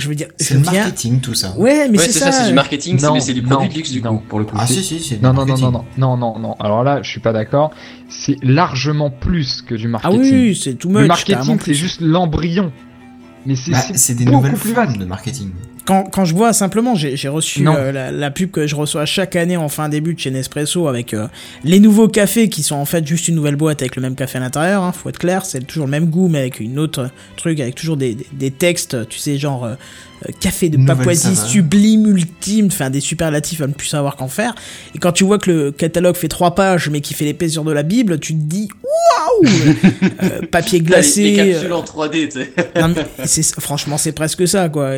Je 0.00 0.08
veux 0.08 0.14
dire, 0.14 0.28
C'est 0.36 0.54
le 0.54 0.60
viens. 0.60 0.72
marketing, 0.72 1.20
tout 1.20 1.34
ça. 1.34 1.54
Ouais, 1.56 1.88
mais 1.88 1.98
ouais, 1.98 2.04
c'est 2.04 2.12
ça. 2.12 2.30
ça, 2.32 2.42
c'est 2.42 2.48
du 2.48 2.54
marketing, 2.54 3.00
Non, 3.00 3.14
mais 3.14 3.20
c'est 3.20 3.34
du 3.34 3.42
non, 3.42 3.48
produit 3.50 3.68
de 3.68 3.74
luxe 3.74 3.90
du 3.90 4.00
non. 4.02 4.18
coup, 4.18 4.24
pour 4.28 4.38
le 4.38 4.44
coup. 4.44 4.56
Ah 4.58 4.66
si, 4.66 4.82
si, 4.82 5.00
c'est 5.00 5.16
du 5.16 5.22
Non, 5.22 5.32
non, 5.32 5.40
non, 5.44 5.46
marketing. 5.46 5.72
non, 5.72 5.84
non, 5.98 6.16
non, 6.16 6.32
non, 6.34 6.38
non. 6.38 6.54
Alors 6.60 6.84
là, 6.84 7.02
je 7.02 7.08
suis 7.10 7.20
pas 7.20 7.32
d'accord. 7.32 7.70
C'est 8.08 8.36
largement 8.42 9.10
plus 9.10 9.62
que 9.62 9.74
du 9.74 9.86
Ah 9.86 9.90
marketing. 9.90 10.20
oui, 10.20 10.56
c'est 10.62 10.74
tout 10.74 10.88
much. 10.88 11.00
Le 11.02 11.06
marketing, 11.08 11.58
c'est 11.64 11.74
juste 11.74 12.00
l'embryon. 12.00 12.72
Mais 13.46 13.54
c'est 13.56 13.70
Bah, 13.70 13.78
des 14.08 14.24
beaucoup 14.24 14.36
nouvelles 14.36 14.54
plus 14.54 14.72
formes 14.74 14.86
vaste. 14.88 14.98
de 14.98 15.04
marketing. 15.04 15.50
Quand, 15.88 16.04
quand 16.04 16.26
je 16.26 16.34
vois 16.34 16.52
simplement, 16.52 16.94
j'ai 16.94 17.28
reçu 17.30 17.66
euh, 17.66 17.92
la, 17.92 18.12
la 18.12 18.30
pub 18.30 18.50
que 18.50 18.66
je 18.66 18.76
reçois 18.76 19.06
chaque 19.06 19.36
année 19.36 19.56
en 19.56 19.70
fin 19.70 19.88
début 19.88 20.12
de 20.12 20.18
chez 20.18 20.30
Nespresso 20.30 20.86
avec 20.86 21.14
euh, 21.14 21.28
les 21.64 21.80
nouveaux 21.80 22.08
cafés 22.08 22.50
qui 22.50 22.62
sont 22.62 22.74
en 22.74 22.84
fait 22.84 23.06
juste 23.06 23.28
une 23.28 23.36
nouvelle 23.36 23.56
boîte 23.56 23.80
avec 23.80 23.96
le 23.96 24.02
même 24.02 24.14
café 24.14 24.36
à 24.36 24.42
l'intérieur, 24.42 24.82
hein, 24.82 24.92
faut 24.92 25.08
être 25.08 25.18
clair, 25.18 25.46
c'est 25.46 25.66
toujours 25.66 25.86
le 25.86 25.90
même 25.90 26.10
goût 26.10 26.28
mais 26.28 26.40
avec 26.40 26.60
une 26.60 26.78
autre 26.78 27.08
truc, 27.38 27.58
avec 27.58 27.74
toujours 27.74 27.96
des, 27.96 28.14
des, 28.14 28.26
des 28.34 28.50
textes, 28.50 29.08
tu 29.08 29.18
sais, 29.18 29.38
genre 29.38 29.64
euh, 29.64 29.76
café 30.40 30.68
de 30.68 30.76
Nouvelle 30.76 30.96
Papouasie 30.96 31.34
saveur. 31.34 31.50
sublime, 31.50 32.06
ultime, 32.06 32.66
enfin 32.66 32.90
des 32.90 33.00
superlatifs 33.00 33.60
à 33.60 33.66
ne 33.66 33.72
plus 33.72 33.86
savoir 33.88 34.16
qu'en 34.16 34.28
faire. 34.28 34.54
Et 34.94 34.98
quand 34.98 35.12
tu 35.12 35.24
vois 35.24 35.38
que 35.38 35.50
le 35.50 35.70
catalogue 35.72 36.16
fait 36.16 36.28
trois 36.28 36.54
pages 36.54 36.88
mais 36.90 37.00
qui 37.00 37.14
fait 37.14 37.24
l'épaisseur 37.24 37.64
de 37.64 37.72
la 37.72 37.82
Bible, 37.82 38.18
tu 38.18 38.34
te 38.34 38.40
dis 38.40 38.68
waouh 38.82 39.48
Euh, 40.22 40.40
Papier 40.50 40.78
Là, 40.80 40.84
les, 40.84 40.90
glacé. 40.90 41.22
les 41.22 41.38
euh, 41.40 41.52
capsules 41.52 41.72
en 41.72 41.82
3D, 41.82 42.28
tu 42.28 42.40
sais. 42.40 42.52
non, 42.80 42.88
mais 42.94 43.42
franchement, 43.60 43.98
c'est 43.98 44.12
presque 44.12 44.46
ça, 44.48 44.68
quoi. 44.68 44.94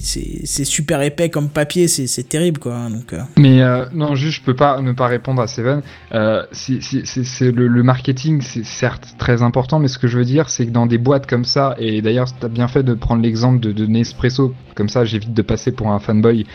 C'est, 0.00 0.64
super 0.64 1.00
épais 1.02 1.30
comme 1.30 1.48
papier, 1.48 1.88
c'est, 1.88 2.28
terrible, 2.28 2.58
quoi. 2.60 2.74
hein, 2.74 2.90
Donc, 2.90 3.12
euh, 3.12 3.20
Mais 3.36 3.62
euh, 3.62 3.86
non, 3.94 4.14
juste 4.14 4.38
je 4.38 4.42
peux 4.42 4.54
pas 4.56 4.80
ne 4.82 4.92
pas 4.92 5.06
répondre 5.06 5.40
à 5.40 5.46
Seven. 5.46 5.82
Euh, 6.14 6.42
c'est 6.52 7.52
le, 7.52 7.66
le 7.66 7.82
marketing, 7.82 8.42
c'est 8.42 8.64
certes 8.64 9.14
très 9.18 9.42
important, 9.42 9.78
mais 9.78 9.88
ce 9.88 9.98
que 9.98 10.06
je 10.08 10.18
veux 10.18 10.24
dire, 10.24 10.48
c'est 10.50 10.66
que 10.66 10.70
dans 10.70 10.86
des 10.86 10.98
boîtes 10.98 11.26
comme 11.26 11.44
ça, 11.44 11.74
et 11.78 12.02
d'ailleurs, 12.02 12.28
t'as 12.38 12.48
bien 12.48 12.68
fait 12.68 12.82
de 12.82 12.94
prendre 12.94 13.22
l'exemple 13.22 13.60
de, 13.60 13.72
de 13.72 13.86
Nespresso, 13.86 14.54
comme 14.74 14.88
ça, 14.88 15.04
j'évite 15.04 15.34
de 15.34 15.42
passer 15.42 15.72
pour 15.72 15.90
un 15.90 15.98
fanboy 15.98 16.46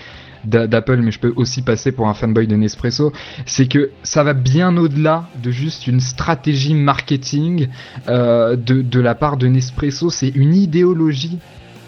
d'a- 0.45 0.68
d'Apple, 0.68 0.97
mais 0.97 1.12
je 1.12 1.20
peux 1.20 1.34
aussi 1.36 1.62
passer 1.62 1.91
pour 1.91 2.08
un 2.08 2.14
fanboy 2.14 2.47
de 2.47 2.56
Nespresso. 2.56 3.12
C'est 3.45 3.68
que 3.68 3.91
ça 4.04 4.24
va 4.24 4.34
bien 4.34 4.76
au-delà 4.78 5.28
de 5.41 5.51
juste 5.51 5.88
une 5.88 5.99
stratégie 5.99 6.74
marketing 6.74 7.68
euh, 8.08 8.56
de, 8.56 8.82
de 8.82 8.99
la 8.99 9.16
part 9.16 9.38
de 9.38 9.47
Nespresso. 9.47 10.10
C'est 10.10 10.30
une 10.30 10.54
idéologie. 10.56 11.39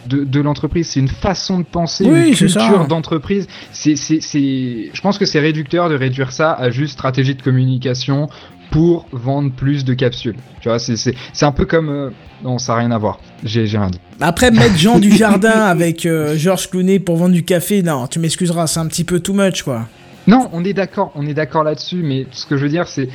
De, 0.07 0.24
de 0.24 0.39
l'entreprise, 0.39 0.88
c'est 0.89 0.99
une 0.99 1.07
façon 1.07 1.57
de 1.57 1.63
penser, 1.63 2.05
Oui, 2.05 2.28
une 2.30 2.36
culture 2.36 2.86
d'entreprise. 2.88 3.47
C'est, 3.72 3.95
je 3.95 5.01
pense 5.01 5.18
que 5.18 5.26
c'est 5.26 5.39
réducteur 5.39 5.89
de 5.89 5.95
réduire 5.95 6.32
ça 6.32 6.51
à 6.53 6.70
juste 6.70 6.93
stratégie 6.93 7.34
de 7.34 7.41
communication 7.41 8.30
pour 8.72 9.05
vendre 9.11 9.51
plus 9.51 9.86
de 9.86 9.93
capsules. 9.93 10.36
Tu 10.61 10.70
vois, 10.70 10.80
c'est, 10.80 10.97
c'est, 10.97 11.16
c'est 11.34 11.45
un 11.45 11.51
peu 11.51 11.66
comme, 11.66 11.89
euh, 11.89 12.09
non, 12.43 12.57
ça 12.57 12.74
n'a 12.74 12.80
rien 12.80 12.91
à 12.91 12.97
voir. 12.97 13.20
J'ai, 13.43 13.68
j'ai 13.68 13.78
rien 13.78 13.89
dit. 13.89 13.99
Après, 14.20 14.51
mettre 14.51 14.78
Jean 14.78 14.99
du 14.99 15.11
Jardin 15.11 15.49
avec 15.66 16.05
euh, 16.05 16.36
Georges 16.38 16.70
Clooney 16.70 16.99
pour 16.99 17.18
vendre 17.18 17.34
du 17.34 17.43
café, 17.43 17.84
non, 17.84 18.07
tu 18.07 18.20
m'excuseras, 18.20 18.68
c'est 18.68 18.80
un 18.80 18.88
petit 18.88 19.03
peu 19.03 19.20
too 19.20 19.34
much, 19.34 19.63
quoi. 19.63 19.88
Non, 20.28 20.49
on 20.53 20.63
est 20.63 20.74
d'accord, 20.74 21.11
on 21.16 21.28
est 21.28 21.34
d'accord 21.34 21.63
là-dessus, 21.63 22.01
mais 22.03 22.26
ce 22.32 22.45
que 22.45 22.57
je 22.57 22.63
veux 22.63 22.70
dire, 22.70 22.88
c'est, 22.88 23.09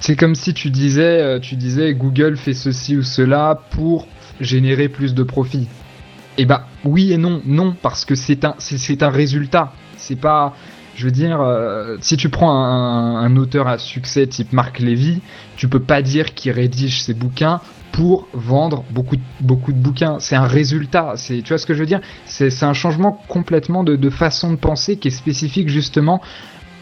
c'est 0.00 0.16
comme 0.16 0.34
si 0.34 0.52
tu 0.52 0.70
disais, 0.70 1.20
euh, 1.20 1.38
tu 1.40 1.56
disais, 1.56 1.94
Google 1.94 2.36
fait 2.36 2.54
ceci 2.54 2.96
ou 2.96 3.02
cela 3.02 3.60
pour 3.70 4.06
générer 4.40 4.88
plus 4.88 5.14
de 5.14 5.22
profit. 5.22 5.68
Eh 6.38 6.44
bah, 6.44 6.66
oui 6.84 7.12
et 7.12 7.16
non, 7.16 7.42
non, 7.44 7.74
parce 7.80 8.04
que 8.04 8.14
c'est 8.14 8.44
un, 8.44 8.54
c'est, 8.58 8.78
c'est 8.78 9.02
un 9.02 9.10
résultat. 9.10 9.72
C'est 9.96 10.16
pas, 10.16 10.54
je 10.94 11.04
veux 11.04 11.10
dire, 11.10 11.40
euh, 11.40 11.96
si 12.00 12.16
tu 12.16 12.28
prends 12.28 12.52
un, 12.52 13.16
un 13.16 13.36
auteur 13.36 13.68
à 13.68 13.78
succès 13.78 14.26
type 14.26 14.52
Marc 14.52 14.78
Lévy, 14.78 15.20
tu 15.56 15.68
peux 15.68 15.80
pas 15.80 16.02
dire 16.02 16.34
qu'il 16.34 16.52
rédige 16.52 17.02
ses 17.02 17.14
bouquins 17.14 17.60
pour 17.92 18.28
vendre 18.32 18.84
beaucoup 18.90 19.16
de, 19.16 19.22
beaucoup 19.40 19.72
de 19.72 19.78
bouquins. 19.78 20.18
C'est 20.20 20.36
un 20.36 20.46
résultat. 20.46 21.14
C'est, 21.16 21.42
tu 21.42 21.48
vois 21.48 21.58
ce 21.58 21.66
que 21.66 21.74
je 21.74 21.80
veux 21.80 21.86
dire? 21.86 22.00
C'est, 22.24 22.50
c'est 22.50 22.66
un 22.66 22.72
changement 22.72 23.20
complètement 23.28 23.84
de, 23.84 23.96
de 23.96 24.10
façon 24.10 24.52
de 24.52 24.56
penser 24.56 24.96
qui 24.96 25.08
est 25.08 25.12
spécifique 25.12 25.68
justement 25.68 26.20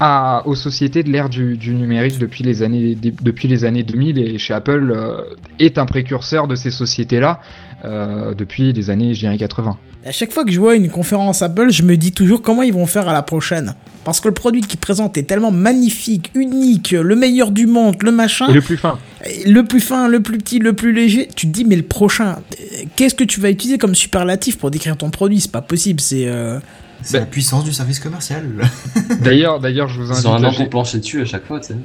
à, 0.01 0.43
aux 0.47 0.55
sociétés 0.55 1.03
de 1.03 1.11
l'ère 1.11 1.29
du, 1.29 1.57
du 1.57 1.75
numérique 1.75 2.19
depuis 2.19 2.45
les 2.45 2.63
années 2.63 2.97
depuis 2.97 3.49
les 3.49 3.65
années 3.65 3.83
2000 3.83 4.19
et 4.19 4.39
chez 4.39 4.55
Apple 4.55 4.93
euh, 4.95 5.23
est 5.59 5.79
un 5.79 5.87
précurseur 5.87 6.47
de 6.47 6.55
ces 6.55 6.71
sociétés-là 6.71 7.41
euh, 7.85 8.35
depuis 8.35 8.73
les 8.73 8.91
années 8.91 9.15
je 9.15 9.21
dirais 9.21 9.37
80. 9.39 9.77
À 10.07 10.13
chaque 10.13 10.33
fois 10.33 10.45
que 10.45 10.53
je 10.53 10.61
vois 10.61 10.77
une 10.77 10.89
conférence 10.89 11.43
Apple, 11.43 11.71
je 11.71 11.83
me 11.83 11.97
dis 11.97 12.13
toujours 12.13 12.41
comment 12.41 12.63
ils 12.63 12.73
vont 12.73 12.87
faire 12.87 13.09
à 13.09 13.13
la 13.13 13.23
prochaine. 13.23 13.75
Parce 14.05 14.21
que 14.21 14.29
le 14.29 14.33
produit 14.35 14.61
qu'ils 14.63 14.79
présentent 14.79 15.19
est 15.19 15.25
tellement 15.25 15.51
magnifique, 15.51 16.31
unique, 16.35 16.93
le 16.93 17.17
meilleur 17.17 17.51
du 17.51 17.67
monde, 17.67 17.97
le 18.03 18.13
machin, 18.13 18.47
Et 18.49 18.53
le 18.55 18.63
plus 18.63 18.77
fin. 18.79 18.97
le 19.45 19.63
plus 19.65 19.81
fin, 19.81 20.09
le 20.09 20.21
plus 20.21 20.39
petit, 20.39 20.61
le 20.61 20.73
plus 20.73 20.93
léger. 20.93 21.29
Tu 21.35 21.49
te 21.49 21.53
dis, 21.53 21.65
mais 21.65 21.77
le 21.77 21.83
prochain, 21.83 22.37
euh, 22.37 22.85
qu'est-ce 22.97 23.15
que 23.17 23.25
tu 23.25 23.41
vas 23.41 23.51
utiliser 23.51 23.77
comme 23.77 23.95
superlatif 23.97 24.57
pour 24.57 24.71
décrire 24.71 24.97
ton 24.97 25.11
produit? 25.11 25.41
C'est 25.41 25.53
pas 25.53 25.63
possible, 25.63 26.01
c'est. 26.01 26.27
euh, 26.29 26.59
C'est 27.03 27.15
Bah- 27.15 27.21
la 27.21 27.27
puissance 27.27 27.65
du 27.65 27.73
service 27.73 28.01
commercial. 28.01 28.45
D'ailleurs 29.23 29.61
d'ailleurs 29.61 29.89
je 29.89 30.01
vous 30.01 30.13
Ils 30.13 30.27
ont 30.29 30.33
un 30.33 30.37
invite. 30.37 30.47
an 30.47 30.51
j'ai- 30.53 30.57
pour 30.65 30.71
plancher 30.71 30.99
dessus 30.99 31.21
à 31.23 31.25
chaque 31.25 31.47
fois, 31.47 31.61
tu 31.61 31.69
sais. 31.69 31.77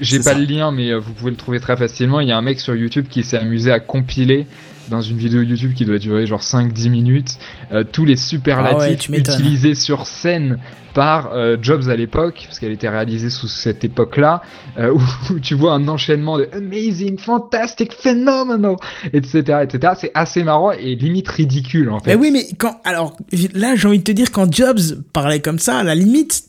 J'ai 0.00 0.18
pas 0.18 0.22
ça. 0.24 0.34
le 0.34 0.44
lien, 0.44 0.72
mais 0.72 0.90
euh, 0.90 0.98
vous 0.98 1.12
pouvez 1.12 1.30
le 1.30 1.36
trouver 1.36 1.60
très 1.60 1.76
facilement. 1.76 2.20
Il 2.20 2.28
y 2.28 2.32
a 2.32 2.36
un 2.36 2.42
mec 2.42 2.58
sur 2.60 2.74
YouTube 2.74 3.06
qui 3.08 3.22
s'est 3.22 3.38
amusé 3.38 3.70
à 3.70 3.78
compiler 3.80 4.46
dans 4.88 5.00
une 5.00 5.16
vidéo 5.16 5.42
YouTube 5.42 5.74
qui 5.74 5.84
doit 5.84 5.98
durer 5.98 6.26
genre 6.26 6.42
5-10 6.42 6.90
minutes 6.90 7.38
euh, 7.72 7.84
tous 7.84 8.04
les 8.04 8.12
Ah 8.12 8.16
ouais, 8.16 8.16
superlatifs 8.16 9.08
m'étonnes. 9.08 9.34
utilisés 9.40 9.74
sur 9.74 10.06
scène 10.06 10.58
par 10.94 11.30
euh, 11.32 11.56
Jobs 11.60 11.88
à 11.88 11.96
l'époque, 11.96 12.42
parce 12.46 12.58
qu'elle 12.58 12.72
était 12.72 12.88
réalisée 12.88 13.30
sous 13.30 13.46
cette 13.46 13.84
époque-là, 13.84 14.42
euh, 14.78 14.92
où, 14.92 15.00
où 15.34 15.38
tu 15.40 15.54
vois 15.54 15.72
un 15.74 15.86
enchaînement 15.88 16.38
de 16.38 16.48
amazing, 16.52 17.18
fantastic, 17.18 17.92
phenomenal, 17.92 18.76
etc., 19.12 19.60
etc. 19.62 19.92
C'est 19.98 20.10
assez 20.14 20.42
marrant 20.42 20.72
et 20.72 20.94
limite 20.96 21.28
ridicule 21.28 21.90
en 21.90 22.00
fait. 22.00 22.16
Mais 22.16 22.20
oui, 22.20 22.30
mais 22.32 22.46
quand. 22.58 22.80
Alors, 22.84 23.16
là, 23.54 23.76
j'ai 23.76 23.88
envie 23.88 23.98
de 23.98 24.04
te 24.04 24.12
dire, 24.12 24.32
quand 24.32 24.52
Jobs 24.52 25.02
parlait 25.12 25.40
comme 25.40 25.58
ça, 25.58 25.78
à 25.78 25.84
la 25.84 25.94
limite, 25.94 26.44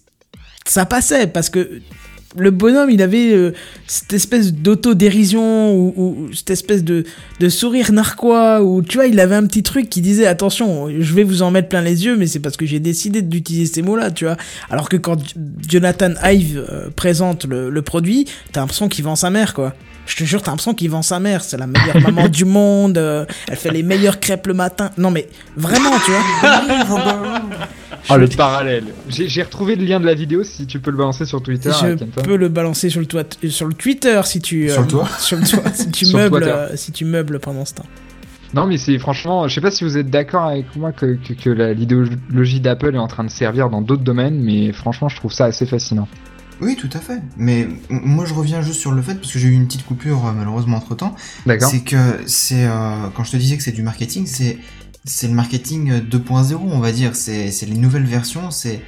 ça 0.65 0.85
passait, 0.85 1.27
parce 1.27 1.49
que 1.49 1.81
le 2.37 2.51
bonhomme, 2.51 2.89
il 2.91 3.01
avait 3.01 3.31
euh, 3.33 3.53
cette 3.87 4.13
espèce 4.13 4.53
d'autodérision, 4.53 5.73
ou, 5.75 5.93
ou 5.97 6.33
cette 6.33 6.51
espèce 6.51 6.83
de, 6.83 7.03
de 7.39 7.49
sourire 7.49 7.91
narquois, 7.91 8.61
ou 8.61 8.81
tu 8.81 8.97
vois, 8.97 9.07
il 9.07 9.19
avait 9.19 9.35
un 9.35 9.45
petit 9.47 9.63
truc 9.63 9.89
qui 9.89 10.01
disait 10.01 10.27
attention, 10.27 10.89
je 10.89 11.13
vais 11.13 11.23
vous 11.23 11.41
en 11.41 11.51
mettre 11.51 11.69
plein 11.69 11.81
les 11.81 12.05
yeux, 12.05 12.15
mais 12.17 12.27
c'est 12.27 12.39
parce 12.39 12.57
que 12.57 12.65
j'ai 12.65 12.79
décidé 12.79 13.21
d'utiliser 13.21 13.73
ces 13.73 13.81
mots-là, 13.81 14.11
tu 14.11 14.25
vois. 14.25 14.37
Alors 14.69 14.89
que 14.89 14.97
quand 14.97 15.17
Jonathan 15.67 16.11
Ive 16.23 16.63
euh, 16.69 16.89
présente 16.95 17.45
le, 17.45 17.69
le 17.69 17.81
produit, 17.81 18.25
t'as 18.51 18.61
l'impression 18.61 18.89
qu'il 18.89 19.03
vend 19.05 19.15
sa 19.15 19.29
mère, 19.29 19.53
quoi. 19.53 19.73
Je 20.05 20.15
te 20.15 20.23
jure, 20.23 20.41
t'as 20.41 20.49
l'impression 20.51 20.73
qu'il 20.73 20.89
vend 20.89 21.03
sa 21.03 21.19
mère. 21.19 21.43
C'est 21.43 21.57
la 21.57 21.67
meilleure 21.67 22.01
maman 22.01 22.27
du 22.29 22.43
monde. 22.45 22.97
euh, 22.97 23.25
elle 23.47 23.57
fait 23.57 23.69
les 23.71 23.83
meilleures 23.83 24.19
crêpes 24.19 24.47
le 24.47 24.55
matin. 24.55 24.89
Non, 24.97 25.11
mais 25.11 25.27
vraiment, 25.55 25.91
tu 26.03 26.11
vois. 26.11 27.41
Ah, 28.07 28.17
le 28.17 28.27
parallèle. 28.27 28.85
J'ai 29.09 29.27
j'ai 29.27 29.43
retrouvé 29.43 29.75
le 29.75 29.83
lien 29.85 29.99
de 29.99 30.05
la 30.05 30.13
vidéo 30.13 30.43
si 30.43 30.65
tu 30.67 30.79
peux 30.79 30.91
le 30.91 30.97
balancer 30.97 31.25
sur 31.25 31.41
Twitter. 31.43 31.71
Je 31.81 31.85
euh, 31.87 31.95
Kenton. 31.97 32.21
peux 32.21 32.35
le 32.37 32.47
balancer 32.49 32.89
sur 32.89 32.99
le, 32.99 33.05
toit, 33.05 33.23
sur 33.49 33.67
le 33.67 33.73
Twitter 33.73 34.21
si 34.25 34.39
tu. 34.39 34.69
Sur 34.69 34.81
le 34.81 34.87
toit 34.87 35.07
Sur 35.19 35.37
le 35.37 35.43
toit. 35.47 35.71
Si 35.73 35.91
tu, 35.91 36.05
Sur 36.07 36.17
le 36.17 36.23
meubles, 36.23 36.37
Twitter. 36.41 36.51
euh, 36.55 36.75
si 36.75 36.91
tu 36.91 37.05
meubles 37.05 37.39
pendant 37.39 37.65
ce 37.65 37.73
temps. 37.73 37.85
Non, 38.53 38.65
mais 38.65 38.77
c'est 38.77 38.97
franchement, 38.97 39.47
je 39.47 39.53
sais 39.55 39.61
pas 39.61 39.69
si 39.71 39.83
vous 39.83 39.97
êtes 39.97 40.09
d'accord 40.09 40.45
avec 40.45 40.75
moi 40.75 40.91
que, 40.91 41.17
que, 41.17 41.33
que 41.33 41.49
la- 41.51 41.73
l'idéologie 41.73 42.59
d'Apple 42.59 42.95
est 42.95 42.99
en 42.99 43.07
train 43.07 43.23
de 43.23 43.29
servir 43.29 43.69
dans 43.69 43.81
d'autres 43.81 44.03
domaines, 44.03 44.39
mais 44.41 44.71
franchement, 44.71 45.07
je 45.09 45.15
trouve 45.17 45.31
ça 45.31 45.45
assez 45.45 45.65
fascinant. 45.67 46.07
Oui, 46.61 46.75
tout 46.75 46.89
à 46.93 46.99
fait. 46.99 47.19
Mais 47.37 47.61
m- 47.61 47.77
moi, 47.89 48.25
je 48.25 48.33
reviens 48.33 48.61
juste 48.61 48.79
sur 48.79 48.91
le 48.91 49.01
fait, 49.03 49.13
parce 49.15 49.31
que 49.31 49.37
j'ai 49.39 49.47
eu 49.49 49.53
une 49.53 49.67
petite 49.67 49.85
coupure 49.85 50.25
euh, 50.25 50.31
malheureusement 50.35 50.77
entre 50.77 50.95
temps. 50.95 51.15
D'accord 51.45 51.69
C'est 51.69 51.81
que 51.81 51.95
c'est 52.25 52.65
euh, 52.65 53.07
quand 53.15 53.23
je 53.23 53.31
te 53.31 53.37
disais 53.37 53.55
que 53.55 53.63
c'est 53.63 53.71
du 53.71 53.83
marketing, 53.83 54.25
c'est 54.25 54.57
c'est 55.05 55.27
le 55.27 55.33
marketing 55.33 55.91
euh, 55.91 55.99
2.0, 56.01 56.55
on 56.61 56.79
va 56.79 56.91
dire. 56.91 57.15
C'est 57.15 57.51
c'est 57.51 57.65
les 57.65 57.77
nouvelles 57.77 58.05
versions. 58.05 58.51
C'est 58.51 58.81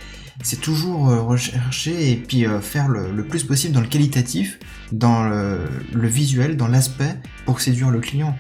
c'est 0.44 0.60
toujours 0.62 1.10
euh, 1.10 1.22
rechercher 1.22 2.12
et 2.12 2.16
puis 2.16 2.46
euh, 2.48 2.60
faire 2.62 2.88
le, 2.88 3.12
le 3.12 3.26
plus 3.28 3.44
possible 3.44 3.74
dans 3.74 3.82
le 3.82 3.88
qualitatif, 3.88 4.60
dans 4.92 5.24
le, 5.24 5.60
le 5.94 6.08
visuel, 6.08 6.58
dans 6.58 6.68
l'aspect 6.68 7.16
pour 7.46 7.62
séduire 7.62 7.92
le 7.92 8.00
client. 8.00 8.36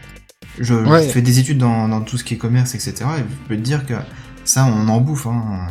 Je, 0.59 0.73
je 1.03 1.09
fais 1.09 1.21
des 1.21 1.39
études 1.39 1.59
dans, 1.59 1.87
dans 1.87 2.01
tout 2.01 2.17
ce 2.17 2.23
qui 2.23 2.33
est 2.33 2.37
commerce, 2.37 2.75
etc. 2.75 2.93
Et 3.17 3.19
je 3.21 3.47
peux 3.47 3.55
te 3.55 3.61
dire 3.61 3.85
que 3.85 3.93
ça, 4.43 4.65
on 4.65 4.87
en 4.89 4.99
bouffe. 5.01 5.27
Hein. 5.27 5.67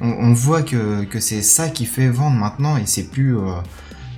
On, 0.00 0.08
on 0.08 0.32
voit 0.32 0.62
que, 0.62 1.04
que 1.04 1.20
c'est 1.20 1.42
ça 1.42 1.68
qui 1.68 1.86
fait 1.86 2.08
vendre 2.08 2.36
maintenant 2.36 2.76
et 2.76 2.86
c'est 2.86 3.04
plus. 3.10 3.36
euh, 3.38 3.60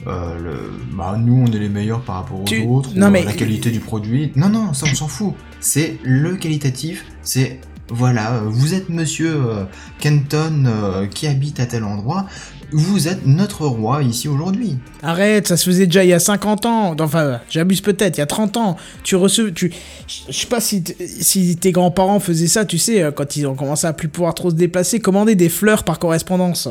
euh, 0.09 0.39
le, 0.39 0.73
bah, 0.97 1.17
nous, 1.19 1.45
on 1.47 1.53
est 1.53 1.59
les 1.59 1.69
meilleurs 1.69 2.01
par 2.01 2.17
rapport 2.17 2.41
aux 2.41 2.45
Tu- 2.45 2.63
autres, 2.67 2.91
non, 2.97 3.09
ou, 3.09 3.11
mais- 3.11 3.23
euh, 3.23 3.27
la 3.27 3.33
qualité 3.33 3.71
du 3.71 3.81
produit. 3.81 4.33
Non, 4.37 4.49
non, 4.49 4.73
ça, 4.73 4.87
on 4.91 4.95
s'en 4.95 5.09
fout. 5.09 5.35
C'est 5.61 5.99
le 6.03 6.37
qualitatif, 6.37 7.05
c'est. 7.23 7.61
Voilà, 7.91 8.43
vous 8.45 8.75
êtes 8.75 8.91
monsieur 8.91 9.35
euh, 9.35 9.65
Kenton 9.99 10.65
euh, 10.67 11.07
qui 11.07 11.27
habite 11.27 11.59
à 11.59 11.65
tel 11.65 11.85
endroit, 11.85 12.27
vous 12.71 13.09
êtes 13.09 13.27
notre 13.27 13.65
roi 13.67 14.03
ici 14.03 14.29
aujourd'hui. 14.29 14.77
Arrête, 15.03 15.49
ça 15.49 15.57
se 15.57 15.65
faisait 15.65 15.87
déjà 15.87 16.05
il 16.05 16.09
y 16.11 16.13
a 16.13 16.19
50 16.19 16.67
ans. 16.67 16.95
Enfin, 17.01 17.41
j'abuse 17.49 17.81
peut-être, 17.81 18.19
il 18.19 18.21
y 18.21 18.23
a 18.23 18.27
30 18.27 18.59
ans. 18.59 18.77
Tu 19.05 19.17
recevais. 19.17 19.53
Tu... 19.53 19.73
Je 20.07 20.33
sais 20.37 20.47
pas 20.49 20.61
si, 20.61 20.85
si 21.07 21.57
tes 21.57 21.73
grands-parents 21.73 22.21
faisaient 22.21 22.47
ça, 22.47 22.67
tu 22.67 22.77
sais, 22.77 23.11
quand 23.17 23.37
ils 23.39 23.47
ont 23.47 23.55
commencé 23.55 23.87
à 23.87 23.95
plus 23.95 24.09
pouvoir 24.09 24.35
trop 24.35 24.51
se 24.51 24.55
déplacer, 24.55 25.01
commander 25.01 25.35
des 25.35 25.49
fleurs 25.49 25.83
par 25.85 25.99
correspondance. 25.99 26.69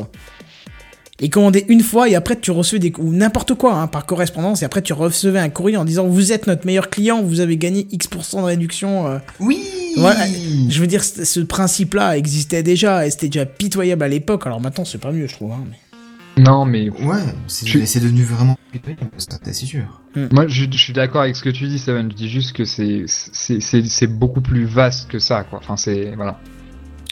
Et 1.20 1.30
commander 1.30 1.64
une 1.68 1.80
fois 1.82 2.08
et 2.08 2.14
après 2.14 2.38
tu 2.38 2.52
recevais 2.52 2.78
des 2.78 2.92
ou 2.98 3.12
n'importe 3.12 3.54
quoi 3.54 3.74
hein, 3.74 3.86
par 3.88 4.06
correspondance 4.06 4.62
et 4.62 4.64
après 4.64 4.82
tu 4.82 4.92
recevais 4.92 5.40
un 5.40 5.48
courrier 5.48 5.76
en 5.76 5.84
disant 5.84 6.06
vous 6.06 6.30
êtes 6.32 6.46
notre 6.46 6.64
meilleur 6.64 6.90
client 6.90 7.22
vous 7.24 7.40
avez 7.40 7.56
gagné 7.56 7.88
X% 7.90 8.38
de 8.40 8.44
réduction 8.46 9.08
euh. 9.08 9.18
Oui 9.40 9.58
Voilà, 9.96 10.26
je 10.68 10.80
veux 10.80 10.86
dire, 10.86 11.02
ce 11.02 11.40
principe-là 11.40 12.16
existait 12.16 12.62
déjà 12.62 13.04
et 13.04 13.10
c'était 13.10 13.26
déjà 13.28 13.46
pitoyable 13.46 14.04
à 14.04 14.08
l'époque. 14.08 14.46
Alors 14.46 14.60
maintenant, 14.60 14.84
c'est 14.84 14.98
pas 14.98 15.10
mieux, 15.10 15.26
je 15.26 15.34
trouve. 15.34 15.50
hein, 15.50 15.64
mais- 15.68 16.42
Non, 16.44 16.64
mais 16.64 16.88
Ouais, 16.88 17.18
c'est 17.48 17.66
Je- 17.66 17.84
c'est 17.84 17.98
devenu 17.98 18.22
vraiment 18.22 18.56
pitoyable, 18.70 19.10
c'est 19.18 19.52
sûr. 19.54 20.00
moi, 20.30 20.46
je, 20.46 20.66
je 20.70 20.78
suis 20.78 20.92
d'accord 20.92 21.22
avec 21.22 21.34
ce 21.34 21.42
que 21.42 21.48
tu 21.50 21.66
dis, 21.66 21.80
Seven. 21.80 22.12
Je 22.12 22.16
dis 22.16 22.28
juste 22.28 22.52
que 22.52 22.64
c'est 22.64 23.02
c'est 23.08 23.60
c'est 23.60 23.82
c'est 23.84 24.06
beaucoup 24.06 24.40
plus 24.40 24.66
vaste 24.66 25.08
que 25.10 25.18
ça, 25.18 25.42
quoi. 25.42 25.58
Enfin, 25.58 25.76
c'est 25.76 26.12
voilà. 26.14 26.38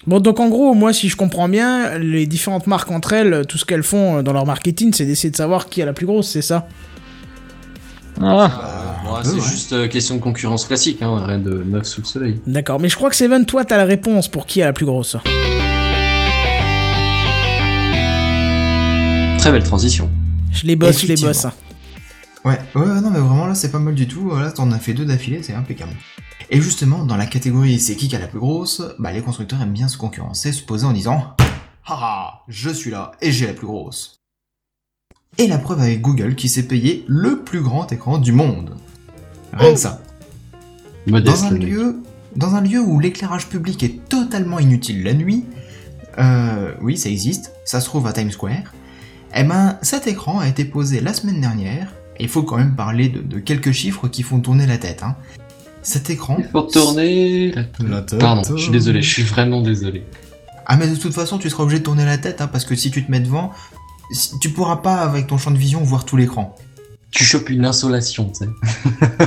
Bon, 0.07 0.21
donc 0.21 0.39
en 0.39 0.49
gros, 0.49 0.73
moi, 0.75 0.93
si 0.93 1.09
je 1.09 1.17
comprends 1.17 1.49
bien, 1.49 1.99
les 1.99 2.27
différentes 2.27 2.69
marques 2.69 2.91
entre 2.93 3.13
elles, 3.13 3.45
tout 3.49 3.59
ce 3.59 3.65
qu'elles 3.65 3.83
font 3.83 4.23
dans 4.23 4.33
leur 4.33 4.47
marketing, 4.47 4.93
c'est 4.93 5.05
d'essayer 5.05 5.31
de 5.31 5.37
savoir 5.37 5.69
qui 5.69 5.81
est 5.81 5.85
la 5.85 5.93
plus 5.93 6.07
grosse, 6.07 6.29
c'est 6.29 6.43
ça? 6.43 6.69
Ah. 8.23 8.51
Ouais, 9.05 9.19
un 9.19 9.25
c'est 9.25 9.35
ouais. 9.35 9.41
juste 9.41 9.73
euh, 9.73 9.89
question 9.89 10.17
de 10.17 10.21
concurrence 10.21 10.65
classique, 10.65 11.03
hein, 11.03 11.25
rien 11.25 11.39
de 11.39 11.63
neuf 11.65 11.87
sous 11.87 12.03
le 12.03 12.07
soleil. 12.07 12.41
D'accord, 12.47 12.81
mais 12.81 12.89
je 12.89 12.97
crois 12.97 13.11
que 13.11 13.17
Seven, 13.17 13.47
toi, 13.47 13.65
t'as 13.65 13.77
la 13.77 13.85
réponse 13.85 14.29
pour 14.29 14.47
qui 14.47 14.61
est 14.61 14.65
la 14.65 14.73
plus 14.73 14.87
grosse. 14.87 15.17
Très 19.39 19.53
belle 19.53 19.65
transition. 19.65 20.09
Je 20.53 20.67
les 20.67 20.77
bosse, 20.77 21.03
je 21.03 21.07
les 21.09 21.17
bosse. 21.17 21.47
Ouais, 22.45 22.59
ouais, 22.75 23.01
non, 23.01 23.11
mais 23.11 23.19
vraiment 23.19 23.47
là, 23.47 23.55
c'est 23.55 23.71
pas 23.73 23.81
mal 23.81 23.95
du 23.95 24.07
tout. 24.07 24.31
Là, 24.35 24.53
t'en 24.53 24.71
as 24.71 24.79
fait 24.79 24.95
deux 24.95 25.05
d'affilée, 25.05 25.43
c'est 25.43 25.55
impeccable. 25.55 25.93
Et 26.51 26.61
justement, 26.61 27.05
dans 27.05 27.17
la 27.17 27.27
catégorie 27.27 27.81
c'est 27.81 27.97
qui 27.97 28.09
qui 28.09 28.17
a 28.17 28.19
la 28.19 28.29
plus 28.29 28.39
grosse, 28.39 28.83
bah 28.99 29.13
les 29.13 29.23
constructeurs 29.23 29.61
aiment 29.63 29.73
bien 29.73 29.89
se 29.89 29.99
concurrencer, 29.99 30.53
se 30.53 30.63
poser 30.63 30.87
en 30.87 30.93
disant 30.93 31.35
Haha, 31.87 32.43
je 32.49 32.71
suis 32.71 32.91
là 32.91 33.13
et 33.21 33.33
j'ai 33.33 33.47
la 33.47 33.53
plus 33.53 33.67
grosse. 33.67 34.21
Et 35.39 35.47
la 35.47 35.59
preuve 35.59 35.81
avec 35.81 36.01
Google 36.01 36.35
qui 36.35 36.49
s'est 36.49 36.67
payé 36.67 37.05
le 37.09 37.43
plus 37.43 37.61
grand 37.61 37.91
écran 37.93 38.19
du 38.19 38.33
monde. 38.33 38.77
Rien 39.53 39.73
que 39.73 39.79
ça. 39.79 40.01
Modeste, 41.07 41.43
Dans 41.43 41.49
un 41.49 41.59
lieu, 41.59 41.97
dans 42.35 42.55
un 42.55 42.61
lieu 42.61 42.81
où 42.81 42.99
l'éclairage 43.01 43.49
public 43.49 43.83
est 43.83 44.09
totalement 44.09 44.59
inutile 44.59 45.05
la 45.05 45.15
nuit, 45.15 45.45
euh, 46.19 46.73
oui, 46.81 46.97
ça 46.97 47.09
existe, 47.11 47.53
ça 47.65 47.81
se 47.81 47.87
trouve 47.87 48.07
à 48.07 48.13
Times 48.13 48.31
Square. 48.31 48.73
Eh 49.35 49.45
ben, 49.45 49.79
cet 49.83 50.07
écran 50.07 50.39
a 50.39 50.49
été 50.49 50.65
posé 50.65 51.01
la 51.01 51.13
semaine 51.13 51.41
dernière. 51.41 51.93
et 52.19 52.25
Il 52.25 52.29
faut 52.29 52.43
quand 52.43 52.57
même 52.57 52.75
parler 52.75 53.09
de, 53.09 53.21
de 53.21 53.39
quelques 53.39 53.73
chiffres 53.73 54.09
qui 54.09 54.23
font 54.23 54.41
tourner 54.41 54.67
la 54.67 54.79
tête. 54.79 55.03
Hein. 55.03 55.17
Cet 55.87 56.11
écran. 56.11 56.37
Il 56.41 56.49
faut 56.49 56.63
tourner. 56.63 57.53
La 57.79 58.03
tête. 58.03 58.19
Pardon, 58.19 58.43
je 58.57 58.61
suis 58.63 58.73
désolé, 58.73 59.03
je 59.03 59.09
suis 59.09 59.23
vraiment 59.23 59.63
désolé. 59.63 60.03
Ah 60.67 60.77
mais 60.77 60.89
de 60.89 60.97
toute 60.97 61.15
façon, 61.15 61.39
tu 61.39 61.49
seras 61.49 61.63
obligé 61.63 61.79
de 61.79 61.85
tourner 61.85 62.05
la 62.05 62.19
tête, 62.19 62.41
hein, 62.41 62.49
parce 62.49 62.65
que 62.65 62.75
si 62.75 62.91
tu 62.91 63.05
te 63.07 63.11
mets 63.11 63.21
devant, 63.21 63.53
si- 64.11 64.37
tu 64.41 64.51
pourras 64.51 64.79
pas 64.79 64.97
avec 64.97 65.29
ton 65.29 65.39
champ 65.39 65.53
de 65.53 65.59
vision 65.59 65.81
voir 65.85 66.05
tout 66.05 66.17
l'écran. 66.17 66.57
Tu 67.13 67.23
chopes 67.23 67.51
une 67.51 67.65
insolation, 67.65 68.31
tu 68.37 68.47
sais. 68.47 68.51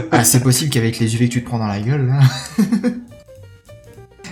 Ah, 0.11 0.25
c'est 0.25 0.41
possible 0.43 0.69
qu'avec 0.69 0.99
les 0.99 1.15
UV 1.15 1.29
que 1.29 1.33
tu 1.35 1.43
te 1.43 1.47
prends 1.47 1.59
dans 1.59 1.67
la 1.67 1.79
gueule, 1.79 2.07
là. 2.07 2.19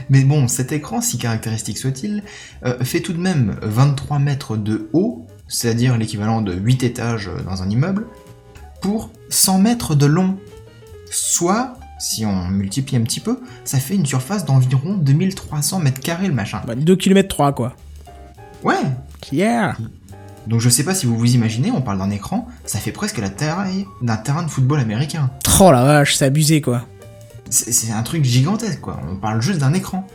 Mais 0.09 0.23
bon, 0.23 0.47
cet 0.49 0.71
écran, 0.73 0.99
si 1.01 1.17
caractéristique 1.17 1.77
soit-il, 1.77 2.23
euh, 2.65 2.77
fait 2.83 2.99
tout 2.99 3.13
de 3.13 3.19
même 3.19 3.57
23 3.61 4.19
mètres 4.19 4.57
de 4.57 4.89
haut, 4.93 5.25
c'est-à-dire 5.47 5.97
l'équivalent 5.97 6.41
de 6.41 6.53
8 6.53 6.83
étages 6.83 7.29
dans 7.45 7.63
un 7.63 7.69
immeuble, 7.69 8.05
pour 8.81 9.11
100 9.29 9.59
mètres 9.59 9.95
de 9.95 10.05
long. 10.05 10.37
Soit, 11.09 11.73
si 11.99 12.25
on 12.25 12.47
multiplie 12.49 12.97
un 12.97 13.01
petit 13.01 13.19
peu, 13.19 13.39
ça 13.65 13.79
fait 13.79 13.95
une 13.95 14.05
surface 14.05 14.45
d'environ 14.45 14.95
2300 14.95 15.79
mètres 15.79 16.01
carrés 16.01 16.27
le 16.27 16.33
machin. 16.33 16.61
Bah, 16.65 16.75
2 16.75 16.95
km 16.95 17.27
3, 17.27 17.53
quoi. 17.53 17.75
Ouais 18.63 18.75
Yeah 19.31 19.75
Donc 20.47 20.61
je 20.61 20.69
sais 20.69 20.83
pas 20.83 20.95
si 20.95 21.05
vous 21.05 21.17
vous 21.17 21.35
imaginez, 21.35 21.71
on 21.71 21.81
parle 21.81 21.99
d'un 21.99 22.09
écran, 22.09 22.47
ça 22.65 22.79
fait 22.79 22.91
presque 22.91 23.17
la 23.17 23.29
taille 23.29 23.85
d'un 24.01 24.17
terrain 24.17 24.43
de 24.43 24.49
football 24.49 24.79
américain. 24.79 25.29
Oh 25.59 25.71
la 25.71 25.83
vache, 25.83 26.15
c'est 26.15 26.25
abusé, 26.25 26.61
quoi. 26.61 26.83
C'est 27.49 27.91
un 27.91 28.03
truc 28.03 28.25
gigantesque, 28.25 28.81
quoi. 28.81 28.99
On 29.09 29.15
parle 29.15 29.41
juste 29.41 29.59
d'un 29.59 29.73
écran. 29.73 30.05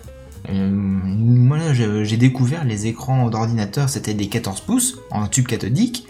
Euh, 0.50 0.70
moi, 0.70 1.56
là, 1.56 1.72
j'ai 1.72 2.16
découvert 2.16 2.64
les 2.64 2.86
écrans 2.86 3.30
d'ordinateur, 3.30 3.88
c'était 3.88 4.14
des 4.14 4.28
14 4.28 4.60
pouces 4.60 4.98
en 5.10 5.26
tube 5.26 5.46
cathodique. 5.46 6.06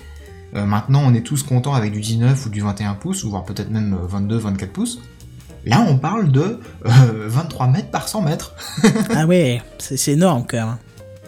Euh, 0.55 0.67
maintenant, 0.67 1.03
on 1.05 1.15
est 1.15 1.23
tous 1.23 1.43
contents 1.43 1.75
avec 1.75 1.93
du 1.93 2.01
19 2.01 2.47
ou 2.47 2.49
du 2.51 2.61
21 2.61 2.95
pouces, 2.95 3.25
ou 3.25 3.31
voire 3.31 3.45
peut-être 3.45 3.71
même 3.71 3.95
euh, 3.95 4.07
22, 4.07 4.37
24 4.37 4.73
pouces. 4.73 5.01
Là, 5.65 5.85
on 5.89 5.97
parle 5.97 6.31
de 6.33 6.59
euh, 6.87 6.89
23 7.27 7.69
mètres 7.69 7.91
par 7.91 8.09
100 8.09 8.23
mètres. 8.23 8.55
Ah 9.15 9.27
ouais, 9.27 9.63
c'est 9.79 10.13
énorme, 10.13 10.45
quand 10.49 10.57
même. 10.57 10.77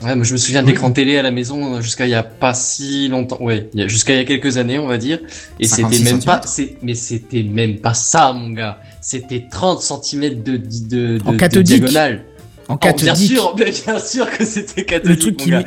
Ouais, 0.03 0.17
mais 0.17 0.25
je 0.25 0.33
me 0.33 0.39
souviens 0.39 0.61
Oui. 0.65 0.73
d'écran 0.73 0.91
télé 0.91 1.17
à 1.19 1.23
la 1.23 1.31
maison 1.31 1.77
euh, 1.77 1.81
jusqu'à 1.81 2.05
il 2.07 2.11
y 2.11 2.15
a 2.15 2.25
pas 2.25 2.53
si 2.53 3.07
longtemps. 3.09 3.39
Ouais, 3.41 3.71
jusqu'à 3.87 4.13
il 4.15 4.17
y 4.19 4.21
a 4.21 4.25
quelques 4.25 4.57
années, 4.57 4.79
on 4.79 4.89
va 4.89 4.99
dire. 4.99 5.21
Et 5.61 5.67
56 5.67 5.99
c'était 5.99 6.13
même 6.13 6.25
pas, 6.25 6.41
mais 6.83 6.95
c'était 6.95 7.43
même 7.45 7.77
pas 7.79 7.95
ça, 7.95 8.33
mon 8.33 8.51
gars. 8.51 8.79
C'était 9.01 9.47
30 9.51 9.81
cm 9.83 10.43
de, 10.43 10.57
de, 10.57 10.59
de, 10.59 11.21
En 11.25 11.33
de 11.33 11.37
cathodique. 11.37 11.81
diagonale. 11.83 12.25
En 12.69 12.75
Oh, 12.75 12.79
bien 12.81 12.93
cathodique. 12.93 13.31
sûr, 13.31 13.55
bien 13.55 13.67
bien 13.87 13.99
sûr 14.01 14.31
que 14.31 14.45
c'était 14.45 14.85
cathodique. 14.85 15.11
Le 15.17 15.19
truc 15.19 15.39
mon 15.39 15.45
qui 15.45 15.51
gars. 15.51 15.63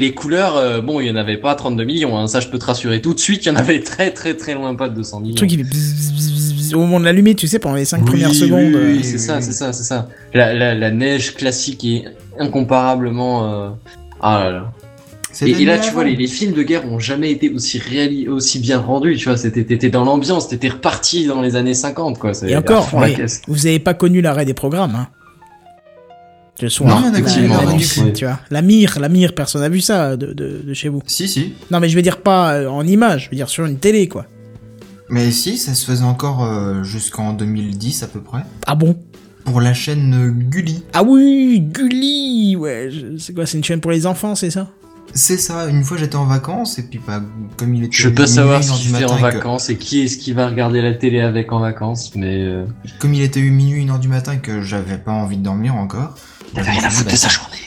Les 0.00 0.12
couleurs, 0.14 0.56
euh, 0.56 0.80
bon, 0.80 0.98
il 1.00 1.06
y 1.06 1.10
en 1.10 1.16
avait 1.16 1.36
pas 1.36 1.54
32 1.54 1.84
millions, 1.84 2.16
hein, 2.18 2.26
ça 2.26 2.40
je 2.40 2.48
peux 2.48 2.58
te 2.58 2.64
rassurer 2.64 3.00
tout 3.00 3.12
de 3.14 3.20
suite, 3.20 3.44
il 3.44 3.48
y 3.48 3.52
en 3.52 3.56
avait 3.56 3.80
très 3.92 4.10
très 4.10 4.34
très 4.34 4.54
loin 4.54 4.74
pas 4.74 4.88
de 4.88 4.94
200 4.94 5.20
millions. 5.20 5.32
Le 5.34 5.36
truc 5.36 5.50
qui 5.50 5.56
fait 5.58 5.62
bzz, 5.64 5.94
bzz, 6.12 6.32
bzz, 6.32 6.54
bzz, 6.54 6.74
au 6.74 6.78
moment 6.80 6.98
de 7.00 7.04
l'allumer, 7.04 7.34
tu 7.34 7.46
sais, 7.46 7.58
pendant 7.58 7.76
les 7.76 7.84
5 7.84 7.98
Oui, 7.98 8.04
premières 8.06 8.30
oui, 8.30 8.34
secondes. 8.34 8.60
Oui, 8.74 8.74
Oui, 8.96 9.00
c'est 9.04 9.12
oui, 9.14 9.18
ça, 9.18 9.36
oui. 9.36 9.42
c'est 9.42 9.52
ça, 9.52 9.72
c'est 9.72 9.82
ça. 9.82 10.08
La, 10.34 10.54
la, 10.54 10.74
la 10.74 10.90
neige 10.90 11.34
classique 11.34 11.84
est 11.84 12.04
incomparablement. 12.38 13.52
euh, 13.52 13.68
Ah 14.20 14.40
là 14.44 14.50
là. 14.50 14.72
Et, 15.42 15.64
là, 15.64 15.78
tu 15.78 15.92
vois, 15.92 16.02
les, 16.04 16.16
les 16.16 16.26
films 16.26 16.52
de 16.54 16.62
guerre 16.62 16.84
ont 16.90 16.98
jamais 16.98 17.30
été 17.30 17.50
aussi 17.50 17.78
réali 17.78 18.26
aussi 18.28 18.58
bien 18.58 18.78
rendus. 18.78 19.16
Tu 19.16 19.28
vois, 19.28 19.36
c'était 19.36 19.64
t'étais 19.64 19.88
dans 19.88 20.04
l'ambiance, 20.04 20.48
t'étais 20.48 20.68
reparti 20.70 21.26
dans 21.26 21.40
les 21.40 21.54
années 21.54 21.72
50, 21.74 22.18
quoi. 22.18 22.34
c'est 22.34 22.50
Et 22.50 22.56
encore, 22.56 22.90
vous 23.46 23.66
avez 23.66 23.78
pas 23.78 23.94
connu 23.94 24.20
l'arrêt 24.20 24.44
des 24.44 24.54
programmes, 24.54 24.94
hein. 24.96 25.08
Le 26.62 26.68
soir, 26.68 27.00
Non, 27.00 27.10
la- 27.12 27.20
la 27.20 28.10
tu 28.12 28.24
vois. 28.24 28.40
La 28.50 28.62
mire, 28.62 28.98
la 29.00 29.08
mire, 29.08 29.34
personne 29.34 29.62
n'a 29.62 29.68
vu 29.68 29.80
ça 29.80 30.16
de, 30.16 30.32
de, 30.32 30.60
de 30.64 30.74
chez 30.74 30.88
vous. 30.88 31.02
Si, 31.06 31.26
si. 31.28 31.54
Non, 31.70 31.80
mais 31.80 31.88
je 31.88 31.96
veux 31.96 32.02
dire 32.02 32.18
pas 32.20 32.54
euh, 32.54 32.68
en 32.68 32.86
image, 32.86 33.24
je 33.26 33.30
veux 33.30 33.36
dire 33.36 33.48
sur 33.48 33.64
une 33.66 33.78
télé, 33.78 34.08
quoi. 34.08 34.26
Mais 35.08 35.30
si, 35.30 35.56
ça 35.58 35.74
se 35.74 35.84
faisait 35.86 36.04
encore 36.04 36.44
euh, 36.44 36.82
jusqu'en 36.82 37.32
2010 37.32 38.02
à 38.02 38.06
peu 38.08 38.20
près. 38.20 38.42
Ah 38.66 38.74
bon? 38.74 38.96
Pour 39.44 39.60
la 39.60 39.74
chaîne 39.74 40.14
euh, 40.14 40.30
Gulli. 40.30 40.84
Ah 40.92 41.02
oui, 41.02 41.60
Gulli 41.60 42.54
Ouais, 42.56 42.90
c'est 43.18 43.34
quoi, 43.34 43.46
c'est 43.46 43.56
une 43.58 43.64
chaîne 43.64 43.80
pour 43.80 43.90
les 43.90 44.06
enfants, 44.06 44.34
c'est 44.34 44.50
ça? 44.50 44.68
C'est 45.12 45.38
ça, 45.38 45.66
une 45.66 45.82
fois 45.82 45.96
j'étais 45.96 46.14
en 46.14 46.24
vacances 46.26 46.78
et 46.78 46.84
puis 46.84 47.00
bah, 47.04 47.20
comme 47.56 47.74
il 47.74 47.82
était 47.82 47.96
Je 47.96 48.08
peux 48.10 48.22
minuit, 48.22 48.28
savoir 48.28 48.62
fait 48.62 49.04
en 49.06 49.16
que- 49.16 49.20
vacances 49.22 49.68
et 49.68 49.76
qui 49.76 50.02
est-ce 50.02 50.16
qui 50.18 50.32
va 50.32 50.46
regarder 50.46 50.80
la 50.80 50.94
télé 50.94 51.18
avec 51.20 51.50
en 51.50 51.58
vacances, 51.58 52.12
mais. 52.14 52.44
Euh... 52.44 52.64
comme 53.00 53.12
il 53.14 53.22
était 53.22 53.40
minuit, 53.42 53.80
une 53.82 53.90
heure 53.90 53.98
du 53.98 54.06
matin 54.06 54.34
et 54.34 54.38
que 54.38 54.60
j'avais 54.62 54.98
pas 54.98 55.10
envie 55.10 55.36
de 55.36 55.42
dormir 55.42 55.74
encore, 55.74 56.14
bah, 56.54 56.62
je 56.62 56.84
me 56.84 56.90
suis 56.90 57.04
dit, 57.04 57.10
bah, 57.22 57.28
journée. 57.28 57.58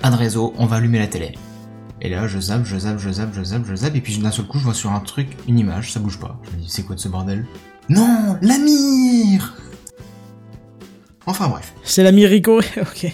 pas 0.00 0.10
de 0.10 0.16
réseau, 0.16 0.54
on 0.58 0.66
va 0.66 0.76
allumer 0.76 0.98
la 0.98 1.06
télé. 1.06 1.32
Et 2.00 2.08
là, 2.08 2.28
je 2.28 2.38
zappe, 2.38 2.64
je 2.64 2.78
zappe, 2.78 2.98
je 3.00 3.10
zappe, 3.10 3.34
je 3.34 3.42
zappe, 3.42 3.64
je 3.66 3.74
zappe, 3.74 3.96
et 3.96 4.00
puis 4.00 4.16
d'un 4.18 4.30
seul 4.30 4.46
coup, 4.46 4.58
je 4.58 4.64
vois 4.64 4.74
sur 4.74 4.92
un 4.92 5.00
truc 5.00 5.28
une 5.48 5.58
image, 5.58 5.92
ça 5.92 6.00
bouge 6.00 6.18
pas. 6.20 6.38
Je 6.44 6.56
me 6.56 6.62
dis, 6.62 6.68
c'est 6.70 6.84
quoi 6.84 6.94
de 6.94 7.00
ce 7.00 7.08
bordel? 7.08 7.44
Non, 7.88 8.38
la 8.42 8.58
mire 8.58 9.54
Enfin 11.26 11.48
bref, 11.48 11.72
C'est 11.84 12.02
la 12.02 12.12
mire 12.12 12.30
Rico 12.30 12.60
Ok. 12.80 13.12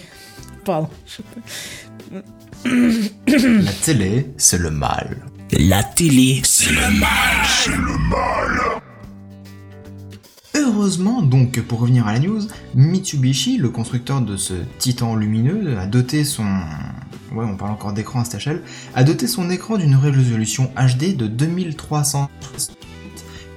Pardon. 0.63 0.89
la 2.65 3.71
télé, 3.83 4.33
c'est 4.37 4.57
le 4.57 4.71
mal. 4.71 5.17
La 5.51 5.83
télé, 5.83 6.41
c'est 6.43 6.71
le 6.71 6.99
mal. 6.99 8.74
Heureusement, 10.55 11.21
donc, 11.21 11.59
pour 11.61 11.79
revenir 11.79 12.07
à 12.07 12.13
la 12.13 12.19
news, 12.19 12.41
Mitsubishi, 12.75 13.57
le 13.57 13.69
constructeur 13.69 14.21
de 14.21 14.37
ce 14.37 14.53
titan 14.79 15.15
lumineux, 15.15 15.77
a 15.77 15.85
doté 15.85 16.23
son... 16.23 16.45
Ouais, 17.33 17.43
on 17.45 17.57
parle 17.57 17.71
encore 17.71 17.91
d'écran 17.91 18.21
à 18.21 18.23
cette 18.23 18.35
échelle, 18.35 18.61
a 18.93 19.03
doté 19.03 19.27
son 19.27 19.49
écran 19.49 19.77
d'une 19.77 19.95
résolution 19.95 20.71
HD 20.77 21.17
de 21.17 21.27
2300 21.27 22.29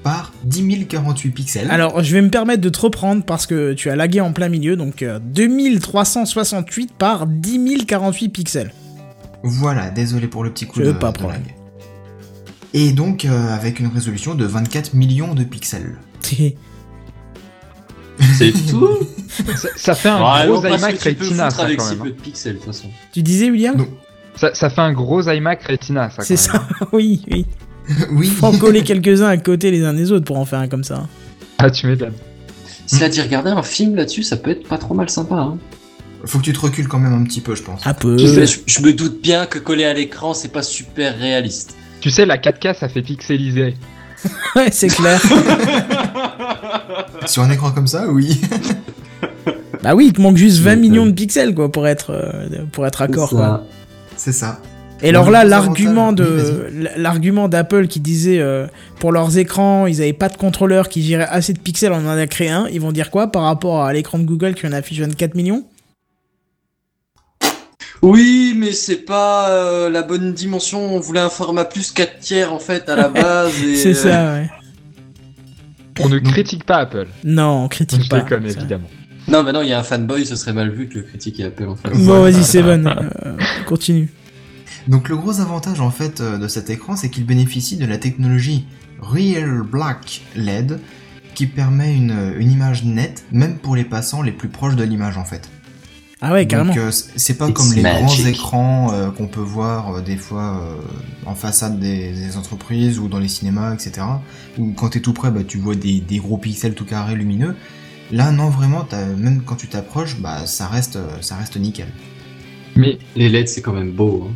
par 0.02 0.32
10 0.42 0.86
048 0.88 1.30
pixels. 1.30 1.70
Alors, 1.70 2.02
je 2.02 2.12
vais 2.12 2.22
me 2.22 2.30
permettre 2.30 2.60
de 2.60 2.68
te 2.68 2.80
reprendre 2.80 3.22
parce 3.24 3.46
que 3.46 3.74
tu 3.74 3.90
as 3.90 3.96
lagué 3.96 4.20
en 4.20 4.32
plein 4.32 4.48
milieu, 4.48 4.74
donc 4.74 5.02
euh, 5.02 5.20
2368 5.20 6.92
par 6.94 7.28
10 7.28 7.86
048 7.86 8.28
pixels. 8.30 8.72
Voilà, 9.44 9.90
désolé 9.90 10.26
pour 10.26 10.42
le 10.42 10.50
petit 10.50 10.66
coup 10.66 10.80
Je 10.80 10.86
de, 10.86 10.90
veux 10.90 10.98
pas 10.98 11.12
de 11.12 11.22
lag. 11.22 11.42
Et 12.74 12.90
donc, 12.90 13.24
euh, 13.24 13.54
avec 13.54 13.78
une 13.78 13.86
résolution 13.86 14.34
de 14.34 14.44
24 14.44 14.94
millions 14.94 15.34
de 15.34 15.44
pixels. 15.44 15.98
C'est 18.36 18.52
tout 18.68 18.88
Ça, 19.56 19.68
ça 19.76 19.94
fait 19.94 20.08
un 20.08 20.46
gros 20.46 20.64
iMac 20.66 20.98
que 20.98 21.08
tu 21.08 21.14
peux 21.14 21.24
Retina, 21.24 21.50
ça, 21.50 21.62
avec 21.62 21.78
quand 21.78 21.84
si 21.84 21.90
même. 21.90 21.98
peu 21.98 22.08
hein. 22.08 22.12
de 22.16 22.22
pixels, 22.22 22.52
de 22.54 22.58
toute 22.58 22.66
façon. 22.66 22.88
tu 23.12 23.22
disais, 23.22 23.50
William 23.50 23.76
Non. 23.76 23.88
Ça, 24.36 24.54
ça 24.54 24.70
fait 24.70 24.80
un 24.80 24.92
gros 24.92 25.22
iMac 25.28 25.62
Retina, 25.64 26.10
ça. 26.10 26.22
C'est 26.22 26.34
quand 26.34 26.40
ça, 26.40 26.52
même. 26.80 26.88
oui, 26.92 27.22
oui. 27.30 27.46
oui, 28.12 28.26
Faut 28.28 28.46
en 28.46 28.58
coller 28.58 28.82
quelques-uns 28.82 29.28
à 29.28 29.36
côté 29.36 29.70
les 29.70 29.84
uns 29.84 29.94
des 29.94 30.12
autres 30.12 30.24
pour 30.24 30.38
en 30.38 30.44
faire 30.44 30.60
un 30.60 30.68
comme 30.68 30.84
ça. 30.84 31.06
Ah, 31.58 31.70
tu 31.70 31.86
m'étonnes. 31.86 32.14
Cela 32.86 33.08
dit, 33.08 33.20
regarder 33.20 33.50
un 33.50 33.62
film 33.62 33.96
là-dessus, 33.96 34.22
ça 34.22 34.36
peut 34.36 34.50
être 34.50 34.66
pas 34.66 34.78
trop 34.78 34.94
mal 34.94 35.10
sympa. 35.10 35.34
Hein. 35.34 35.58
faut 36.24 36.38
que 36.38 36.44
tu 36.44 36.52
te 36.52 36.60
recules 36.60 36.88
quand 36.88 36.98
même 36.98 37.12
un 37.12 37.24
petit 37.24 37.40
peu, 37.40 37.54
je 37.54 37.62
pense. 37.62 37.86
Un 37.86 37.94
peu. 37.94 38.16
Je, 38.16 38.58
je 38.66 38.80
me 38.80 38.92
doute 38.92 39.20
bien 39.20 39.46
que 39.46 39.58
coller 39.58 39.84
à 39.84 39.92
l'écran, 39.92 40.34
c'est 40.34 40.52
pas 40.52 40.62
super 40.62 41.18
réaliste. 41.18 41.76
Tu 42.00 42.10
sais, 42.10 42.24
la 42.26 42.38
4K, 42.38 42.78
ça 42.78 42.88
fait 42.88 43.02
pixeliser. 43.02 43.74
Ouais, 44.56 44.68
c'est 44.72 44.88
clair. 44.88 45.20
Sur 47.26 47.42
un 47.42 47.50
écran 47.50 47.70
comme 47.70 47.86
ça, 47.86 48.06
oui. 48.08 48.40
Bah 49.82 49.94
oui, 49.94 50.06
il 50.06 50.12
te 50.12 50.20
manque 50.20 50.36
juste 50.36 50.58
20 50.58 50.72
Donc, 50.74 50.80
millions 50.80 51.04
euh, 51.06 51.10
de 51.10 51.14
pixels, 51.14 51.54
quoi, 51.54 51.70
pour 51.70 51.86
être, 51.86 52.10
euh, 52.10 52.64
pour 52.72 52.84
être 52.84 53.00
accord, 53.00 53.30
quoi. 53.30 53.64
C'est 54.16 54.32
ça. 54.32 54.58
Et 55.02 55.10
alors 55.10 55.30
là, 55.30 55.44
l'argument 55.44 56.08
avantages- 56.08 56.26
de 56.26 56.88
l'argument 56.96 57.48
d'Apple 57.48 57.86
qui 57.86 58.00
disait 58.00 58.40
euh, 58.40 58.66
pour 58.98 59.12
leurs 59.12 59.38
écrans, 59.38 59.86
ils 59.86 60.00
avaient 60.02 60.12
pas 60.12 60.28
de 60.28 60.36
contrôleur 60.36 60.88
qui 60.88 61.02
gérait 61.04 61.28
assez 61.30 61.52
de 61.52 61.60
pixels, 61.60 61.92
on 61.92 62.04
en 62.04 62.08
a 62.18 62.26
créé 62.26 62.48
un. 62.50 62.66
Ils 62.72 62.80
vont 62.80 62.90
dire 62.90 63.12
quoi 63.12 63.28
par 63.30 63.42
rapport 63.42 63.84
à 63.84 63.92
l'écran 63.92 64.18
de 64.18 64.24
Google 64.24 64.54
qui 64.54 64.66
en 64.66 64.72
affiche 64.72 64.98
24 64.98 65.36
millions? 65.36 65.62
Oui, 68.02 68.54
mais 68.56 68.72
c'est 68.72 69.04
pas 69.04 69.50
euh, 69.50 69.90
la 69.90 70.02
bonne 70.02 70.32
dimension. 70.32 70.94
On 70.94 71.00
voulait 71.00 71.20
un 71.20 71.28
format 71.30 71.64
plus 71.64 71.90
4 71.90 72.20
tiers 72.20 72.52
en 72.52 72.58
fait 72.58 72.88
à 72.88 72.96
la 72.96 73.08
base. 73.08 73.60
et, 73.62 73.74
C'est 73.76 73.90
euh, 73.90 73.94
ça, 73.94 74.32
ouais. 74.34 74.50
On 76.00 76.08
ne 76.08 76.18
critique 76.20 76.64
pas 76.64 76.76
Apple. 76.76 77.08
Non, 77.24 77.64
on 77.64 77.68
critique 77.68 78.04
Je 78.04 78.08
pas. 78.08 78.20
déconne, 78.20 78.48
ça. 78.48 78.58
évidemment. 78.60 78.88
Non, 79.26 79.42
mais 79.42 79.52
non, 79.52 79.62
il 79.62 79.68
y 79.68 79.72
a 79.72 79.78
un 79.80 79.82
fanboy, 79.82 80.24
ce 80.24 80.36
serait 80.36 80.52
mal 80.52 80.70
vu 80.70 80.88
que 80.88 80.94
le 80.94 81.02
critique 81.02 81.40
Apple 81.40 81.66
en 81.68 81.76
fait. 81.76 81.90
Bon, 81.90 82.22
vas-y, 82.22 82.42
Seven, 82.44 82.86
euh, 82.86 83.36
continue. 83.66 84.08
Donc 84.86 85.08
le 85.08 85.16
gros 85.16 85.40
avantage 85.40 85.80
en 85.80 85.90
fait 85.90 86.20
euh, 86.20 86.38
de 86.38 86.48
cet 86.48 86.70
écran, 86.70 86.96
c'est 86.96 87.10
qu'il 87.10 87.26
bénéficie 87.26 87.76
de 87.76 87.84
la 87.84 87.98
technologie 87.98 88.64
Real 89.00 89.62
Black 89.62 90.22
LED 90.36 90.78
qui 91.34 91.46
permet 91.46 91.94
une, 91.94 92.34
une 92.38 92.50
image 92.50 92.84
nette, 92.84 93.24
même 93.32 93.58
pour 93.58 93.76
les 93.76 93.84
passants 93.84 94.22
les 94.22 94.32
plus 94.32 94.48
proches 94.48 94.76
de 94.76 94.84
l'image 94.84 95.18
en 95.18 95.24
fait. 95.24 95.48
Ah 96.20 96.32
ouais, 96.32 96.46
carrément. 96.46 96.74
Donc 96.74 96.82
euh, 96.82 96.90
c'est 96.90 97.38
pas 97.38 97.48
It's 97.48 97.56
comme 97.56 97.72
les 97.76 97.82
magic. 97.82 98.04
grands 98.06 98.26
écrans 98.28 98.92
euh, 98.92 99.10
qu'on 99.10 99.28
peut 99.28 99.40
voir 99.40 99.94
euh, 99.96 100.00
des 100.00 100.16
fois 100.16 100.60
euh, 100.62 100.74
en 101.26 101.34
façade 101.36 101.78
des, 101.78 102.12
des 102.12 102.36
entreprises 102.36 102.98
ou 102.98 103.06
dans 103.08 103.20
les 103.20 103.28
cinémas, 103.28 103.72
etc. 103.74 104.04
Où 104.58 104.72
quand 104.72 104.88
t'es 104.90 105.00
tout 105.00 105.12
près, 105.12 105.30
bah, 105.30 105.44
tu 105.46 105.58
vois 105.58 105.76
des, 105.76 106.00
des 106.00 106.18
gros 106.18 106.36
pixels 106.38 106.74
tout 106.74 106.84
carrés 106.84 107.14
lumineux. 107.14 107.54
Là, 108.10 108.32
non, 108.32 108.48
vraiment, 108.48 108.82
t'as- 108.82 109.06
même 109.06 109.42
quand 109.44 109.54
tu 109.56 109.68
t'approches, 109.68 110.18
bah, 110.18 110.46
ça 110.46 110.66
reste, 110.66 110.98
ça 111.20 111.36
reste 111.36 111.56
nickel. 111.56 111.88
Mais 112.74 112.98
Les 113.14 113.28
LED, 113.28 113.48
c'est 113.48 113.60
quand 113.62 113.72
même 113.72 113.92
beau. 113.92 114.28
hein. 114.28 114.34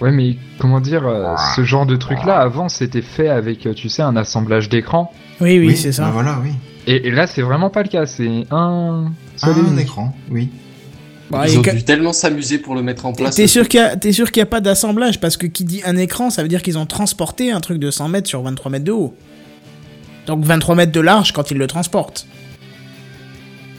ouais, 0.00 0.12
mais 0.12 0.36
comment 0.58 0.80
dire, 0.80 1.06
euh, 1.06 1.34
ce 1.56 1.64
genre 1.64 1.84
de 1.84 1.96
truc-là 1.96 2.38
avant 2.38 2.68
c'était 2.68 3.02
fait 3.02 3.28
avec, 3.28 3.68
tu 3.74 3.88
sais, 3.90 4.02
un 4.02 4.16
assemblage 4.16 4.68
d'écran. 4.70 5.12
Oui, 5.40 5.58
oui, 5.58 5.76
c'est 5.76 5.92
ça. 5.92 6.04
bah, 6.04 6.10
voilà, 6.12 6.38
oui. 6.42 6.50
Et, 6.86 7.08
et 7.08 7.10
là, 7.10 7.26
c'est 7.26 7.42
vraiment 7.42 7.70
pas 7.70 7.82
le 7.82 7.88
cas. 7.88 8.06
C'est 8.06 8.46
un 8.50 9.10
seul 9.36 9.56
et 9.58 9.60
Un 9.68 9.76
écran, 9.76 10.14
oui. 10.30 10.48
Bah, 11.30 11.44
Ils 11.48 11.58
ont 11.58 11.62
que- 11.62 11.70
dû 11.70 11.82
tellement 11.84 12.12
s'amuser 12.12 12.58
pour 12.58 12.74
le 12.74 12.82
mettre 12.82 13.06
en 13.06 13.12
place. 13.12 13.34
T'es 13.36 13.46
sûr 13.46 13.66
qu'il 13.68 13.80
y 13.80 13.82
a, 13.82 13.96
t'es 13.96 14.12
sûr 14.12 14.30
qu'il 14.30 14.40
y 14.40 14.42
a 14.42 14.46
pas 14.46 14.60
d'assemblage? 14.60 15.20
Parce 15.20 15.36
que 15.36 15.46
qui 15.46 15.64
dit 15.64 15.80
un 15.84 15.96
écran, 15.96 16.28
ça 16.30 16.42
veut 16.42 16.48
dire 16.48 16.62
qu'ils 16.62 16.76
ont 16.78 16.86
transporté 16.86 17.50
un 17.50 17.60
truc 17.60 17.78
de 17.78 17.90
100 17.90 18.08
mètres 18.08 18.28
sur 18.28 18.42
23 18.42 18.70
mètres 18.70 18.84
de 18.84 18.92
haut. 18.92 19.14
Donc 20.26 20.44
23 20.44 20.74
mètres 20.74 20.92
de 20.92 21.00
large 21.00 21.32
quand 21.32 21.50
ils 21.50 21.56
le 21.58 21.66
transportent. 21.66 22.26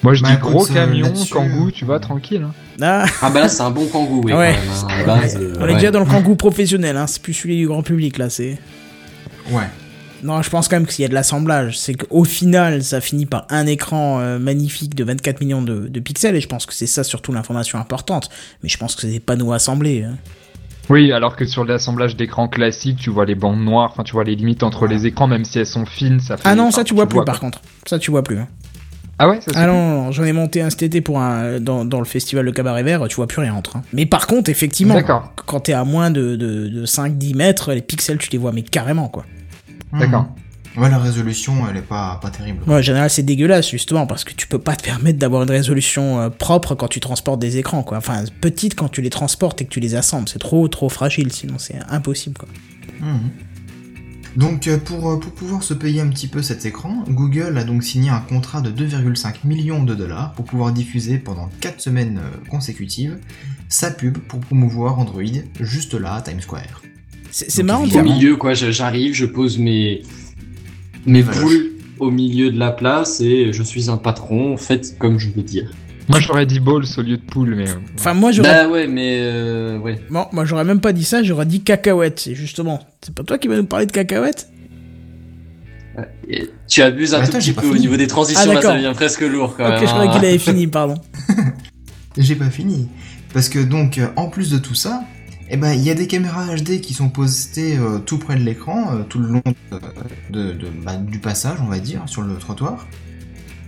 Moi, 0.04 0.14
je 0.16 0.24
Bah, 0.24 0.32
dis 0.32 0.38
gros 0.38 0.70
euh, 0.70 0.74
camion, 0.74 1.14
kangou, 1.32 1.68
euh, 1.68 1.72
tu 1.72 1.86
vois, 1.86 2.00
tranquille. 2.00 2.44
hein. 2.44 2.54
Ah, 2.82 3.06
Ah 3.22 3.30
bah 3.30 3.40
là, 3.42 3.48
c'est 3.50 3.62
un 3.62 3.72
bon 3.72 3.86
kangou, 3.88 4.22
oui. 4.26 4.34
Ouais. 4.34 4.56
quand 4.82 4.88
même, 4.98 5.10
hein, 5.10 5.22
euh, 5.36 5.54
on 5.60 5.64
est 5.64 5.68
ouais. 5.70 5.74
déjà 5.76 5.92
dans 5.92 6.02
le 6.02 6.06
kangou 6.06 6.36
professionnel, 6.36 6.98
hein, 6.98 7.08
c'est 7.08 7.22
plus 7.22 7.34
celui 7.34 7.58
du 7.58 7.68
grand 7.68 7.82
public 7.84 8.18
là, 8.18 8.30
c'est. 8.30 8.58
Ouais. 9.52 9.64
Non, 10.26 10.42
je 10.42 10.50
pense 10.50 10.68
quand 10.68 10.76
même 10.78 10.86
qu'il 10.88 11.04
y 11.04 11.06
a 11.06 11.08
de 11.10 11.14
l'assemblage. 11.14 11.78
C'est 11.78 11.94
qu'au 11.94 12.24
final, 12.24 12.84
ça 12.84 13.00
finit 13.00 13.26
par 13.26 13.46
un 13.50 13.66
écran 13.68 14.20
euh, 14.20 14.40
magnifique 14.40 14.96
de 14.96 15.04
24 15.04 15.40
millions 15.40 15.62
de, 15.62 15.88
de 15.88 16.00
pixels, 16.00 16.36
et 16.36 16.42
je 16.42 16.48
pense 16.48 16.66
que 16.66 16.74
c'est 16.74 16.88
ça 16.88 17.04
surtout 17.04 17.32
l'information 17.32 17.80
importante. 17.80 18.30
Mais 18.64 18.70
je 18.70 18.78
pense 18.78 18.96
que 18.96 19.02
c'est 19.02 19.12
des 19.12 19.20
panneaux 19.20 19.54
assemblés. 19.54 20.04
hein. 20.04 20.16
Oui, 20.90 21.12
alors 21.12 21.36
que 21.36 21.46
sur 21.46 21.66
l'assemblage 21.66 22.16
d'écran 22.16 22.48
classique, 22.48 22.98
tu 23.00 23.10
vois 23.10 23.26
les 23.26 23.34
bandes 23.36 23.60
noires, 23.64 23.90
enfin, 23.92 24.04
tu 24.04 24.14
vois 24.14 24.24
les 24.24 24.36
limites 24.36 24.62
entre 24.64 24.86
les 24.88 25.06
écrans, 25.08 25.28
même 25.28 25.44
si 25.46 25.58
elles 25.60 25.66
sont 25.66 25.86
fines, 25.86 26.20
ça 26.20 26.38
fait. 26.38 26.44
Ah 26.46 26.56
non, 26.56 26.70
ça 26.72 26.84
tu 26.84 26.94
vois 26.94 27.08
plus 27.08 27.24
par 27.26 27.40
contre. 27.40 27.60
Ça 27.88 27.98
tu 27.98 28.12
vois 28.12 28.24
plus. 28.24 28.38
hein. 28.38 28.48
Ah 29.18 29.30
ouais, 29.30 29.40
ça 29.42 29.52
Ah 29.56 29.66
non, 29.68 30.12
j'en 30.12 30.24
ai 30.26 30.34
monté 30.34 30.62
un 30.62 30.70
cet 30.70 30.84
été 30.84 31.00
pour 31.02 31.20
un, 31.22 31.60
dans, 31.60 31.86
dans 31.86 32.00
le 32.00 32.06
festival 32.06 32.46
de 32.46 32.52
Cabaret 32.52 32.84
Vert, 32.84 33.08
tu 33.08 33.16
vois 33.16 33.28
plus 33.28 33.40
rien 33.42 33.54
entre. 33.56 33.78
hein. 33.78 33.82
Mais 33.94 34.06
par 34.06 34.28
contre, 34.28 34.50
effectivement, 34.50 34.96
quand 35.46 35.62
t'es 35.62 35.74
à 35.74 35.86
moins 35.86 36.12
de, 36.12 36.36
de, 36.36 36.68
de 36.68 36.86
5-10 36.86 37.36
mètres, 37.36 37.72
les 37.74 37.82
pixels 37.82 38.18
tu 38.18 38.30
les 38.32 38.38
vois, 38.38 38.52
mais 38.52 38.62
carrément 38.62 39.08
quoi. 39.08 39.26
D'accord. 40.00 40.24
Mhm. 40.24 40.46
Ouais, 40.78 40.90
la 40.90 40.98
résolution, 40.98 41.68
elle 41.70 41.78
est 41.78 41.82
pas, 41.82 42.20
pas 42.22 42.30
terrible. 42.30 42.60
Ouais, 42.68 42.76
en 42.76 42.82
général, 42.82 43.10
c'est 43.10 43.24
dégueulasse, 43.24 43.70
justement, 43.70 44.08
parce 44.08 44.26
que 44.26 44.34
tu 44.34 44.48
peux 44.48 44.60
pas 44.60 44.76
te 44.76 44.84
permettre 44.84 45.18
d'avoir 45.18 45.44
une 45.44 45.50
résolution 45.50 46.20
euh, 46.20 46.30
propre 46.30 46.76
quand 46.76 46.90
tu 46.90 47.00
transportes 47.00 47.40
des 47.40 47.58
écrans, 47.58 47.82
quoi. 47.84 47.98
Enfin, 47.98 48.24
petite 48.42 48.76
quand 48.76 48.90
tu 48.90 49.02
les 49.02 49.10
transportes 49.10 49.62
et 49.62 49.66
que 49.66 49.70
tu 49.70 49.80
les 49.80 49.96
assembles. 49.96 50.28
C'est 50.28 50.40
trop, 50.40 50.68
trop 50.68 50.90
fragile, 50.90 51.32
sinon 51.32 51.56
c'est 51.60 51.78
impossible, 51.90 52.38
quoi. 52.38 52.50
Mhm. 53.00 53.32
Donc 54.36 54.68
euh, 54.68 54.78
pour, 54.78 55.12
euh, 55.12 55.18
pour 55.18 55.32
pouvoir 55.32 55.64
se 55.64 55.74
payer 55.74 56.02
un 56.02 56.10
petit 56.10 56.28
peu 56.28 56.42
cet 56.42 56.66
écran, 56.66 57.06
Google 57.08 57.58
a 57.58 57.64
donc 57.64 57.86
signé 57.86 58.10
un 58.10 58.20
contrat 58.20 58.60
de 58.60 58.70
2,5 58.70 59.46
millions 59.46 59.82
de 59.82 59.96
dollars 59.96 60.34
pour 60.34 60.44
pouvoir 60.44 60.74
diffuser 60.74 61.20
pendant 61.20 61.50
4 61.62 61.80
semaines 61.80 62.20
consécutives 62.50 63.18
sa 63.70 63.92
pub 63.92 64.18
pour 64.18 64.42
promouvoir 64.42 65.00
Android 65.00 65.24
juste 65.62 65.94
là 65.94 66.16
à 66.16 66.22
Times 66.22 66.42
Square. 66.42 66.82
C'est 67.38 67.64
marrant, 67.64 67.84
Au 67.84 68.02
milieu, 68.02 68.38
quoi, 68.38 68.54
j'arrive, 68.54 69.14
je 69.14 69.26
pose 69.26 69.58
mes, 69.58 70.04
mes 71.06 71.22
Voilà. 71.22 71.42
boules 71.42 71.72
au 72.00 72.10
milieu 72.10 72.50
de 72.50 72.58
la 72.58 72.72
place 72.72 73.20
et 73.20 73.52
je 73.52 73.62
suis 73.62 73.90
un 73.90 73.98
patron, 73.98 74.56
faites 74.56 74.98
comme 74.98 75.20
je 75.20 75.30
veux 75.32 75.42
dire. 75.44 75.70
Moi, 76.08 76.20
j'aurais 76.22 76.46
dit 76.46 76.62
balls 76.62 76.86
au 76.98 77.02
lieu 77.02 77.18
de 77.18 77.22
poule, 77.24 77.56
mais. 77.56 77.68
euh, 77.70 77.74
Enfin, 77.98 78.14
moi, 78.14 78.32
j'aurais. 78.32 78.64
Bah 78.66 78.70
ouais, 78.70 78.88
mais 78.88 79.18
euh, 79.20 79.78
ouais. 79.80 80.00
Bon, 80.10 80.28
moi, 80.32 80.46
j'aurais 80.46 80.64
même 80.64 80.80
pas 80.80 80.94
dit 80.94 81.04
ça, 81.04 81.24
j'aurais 81.24 81.46
dit 81.46 81.62
cacahuète. 81.62 82.20
C'est 82.22 82.36
justement. 82.36 82.80
C'est 83.02 83.14
pas 83.14 83.24
toi 83.24 83.38
qui 83.38 83.50
vas 83.50 83.58
nous 83.58 83.66
parler 83.66 83.86
de 83.88 83.92
cacahuète 83.92 84.48
Et 86.30 86.50
tu 86.70 86.82
abuses 86.84 87.16
un 87.16 87.22
Attends, 87.22 87.34
tout 87.34 87.40
j'ai 87.42 87.52
petit 87.54 87.68
peu 87.68 87.74
au 87.74 87.78
niveau 87.78 87.98
des 87.98 88.08
transitions, 88.08 88.50
Ah, 88.52 88.54
là, 88.54 88.62
ça 88.62 88.76
devient 88.76 88.94
presque 88.96 89.22
lourd 89.22 89.56
quand 89.58 89.66
Ok, 89.66 89.72
même. 89.72 89.82
je 89.82 89.86
croyais 89.88 90.12
qu'il 90.12 90.26
avait 90.26 90.38
fini, 90.38 90.68
pardon. 90.68 90.96
J'ai 92.18 92.36
pas 92.36 92.50
fini. 92.50 92.88
Parce 93.34 93.50
que 93.50 93.60
donc, 93.60 93.98
euh, 93.98 94.08
en 94.16 94.30
plus 94.30 94.52
de 94.52 94.58
tout 94.58 94.76
ça, 94.76 95.04
eh 95.50 95.58
ben, 95.58 95.74
il 95.74 95.82
y 95.84 95.90
a 95.90 95.94
des 95.96 96.08
caméras 96.08 96.46
HD 96.56 96.82
qui 96.82 96.94
sont 96.94 97.10
postées 97.10 97.78
euh, 97.78 98.00
tout 98.00 98.18
près 98.18 98.36
de 98.36 98.42
l'écran, 98.44 98.94
euh, 98.94 99.04
tout 99.04 99.20
le 99.20 99.28
long 99.28 99.44
de, 100.30 100.52
de- 100.54 100.70
bah, 100.84 100.96
du 100.96 101.20
passage, 101.20 101.60
on 101.62 101.68
va 101.68 101.80
dire, 101.80 102.02
sur 102.08 102.22
le 102.22 102.36
trottoir. 102.36 102.88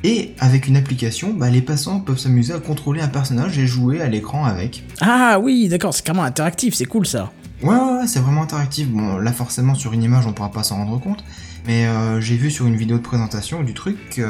Et 0.03 0.33
avec 0.39 0.67
une 0.67 0.77
application, 0.77 1.33
bah, 1.33 1.49
les 1.49 1.61
passants 1.61 1.99
peuvent 1.99 2.19
s'amuser 2.19 2.53
à 2.53 2.59
contrôler 2.59 3.01
un 3.01 3.07
personnage 3.07 3.57
et 3.57 3.67
jouer 3.67 4.01
à 4.01 4.07
l'écran 4.07 4.45
avec. 4.45 4.83
Ah 5.01 5.39
oui, 5.41 5.67
d'accord, 5.67 5.93
c'est 5.93 6.03
carrément 6.05 6.23
interactif, 6.23 6.73
c'est 6.75 6.85
cool 6.85 7.05
ça. 7.05 7.31
Ouais, 7.63 7.69
ouais, 7.69 7.99
ouais, 7.99 8.07
c'est 8.07 8.19
vraiment 8.19 8.43
interactif. 8.43 8.87
Bon, 8.89 9.17
là, 9.17 9.31
forcément, 9.33 9.73
sur 9.75 9.93
une 9.93 10.03
image, 10.03 10.25
on 10.27 10.33
pourra 10.33 10.51
pas 10.51 10.63
s'en 10.63 10.77
rendre 10.77 10.99
compte. 10.99 11.23
Mais 11.65 11.85
euh, 11.87 12.21
j'ai 12.21 12.37
vu 12.37 12.49
sur 12.51 12.65
une 12.67 12.75
vidéo 12.75 12.97
de 12.97 13.03
présentation 13.03 13.63
du 13.63 13.73
truc 13.73 14.21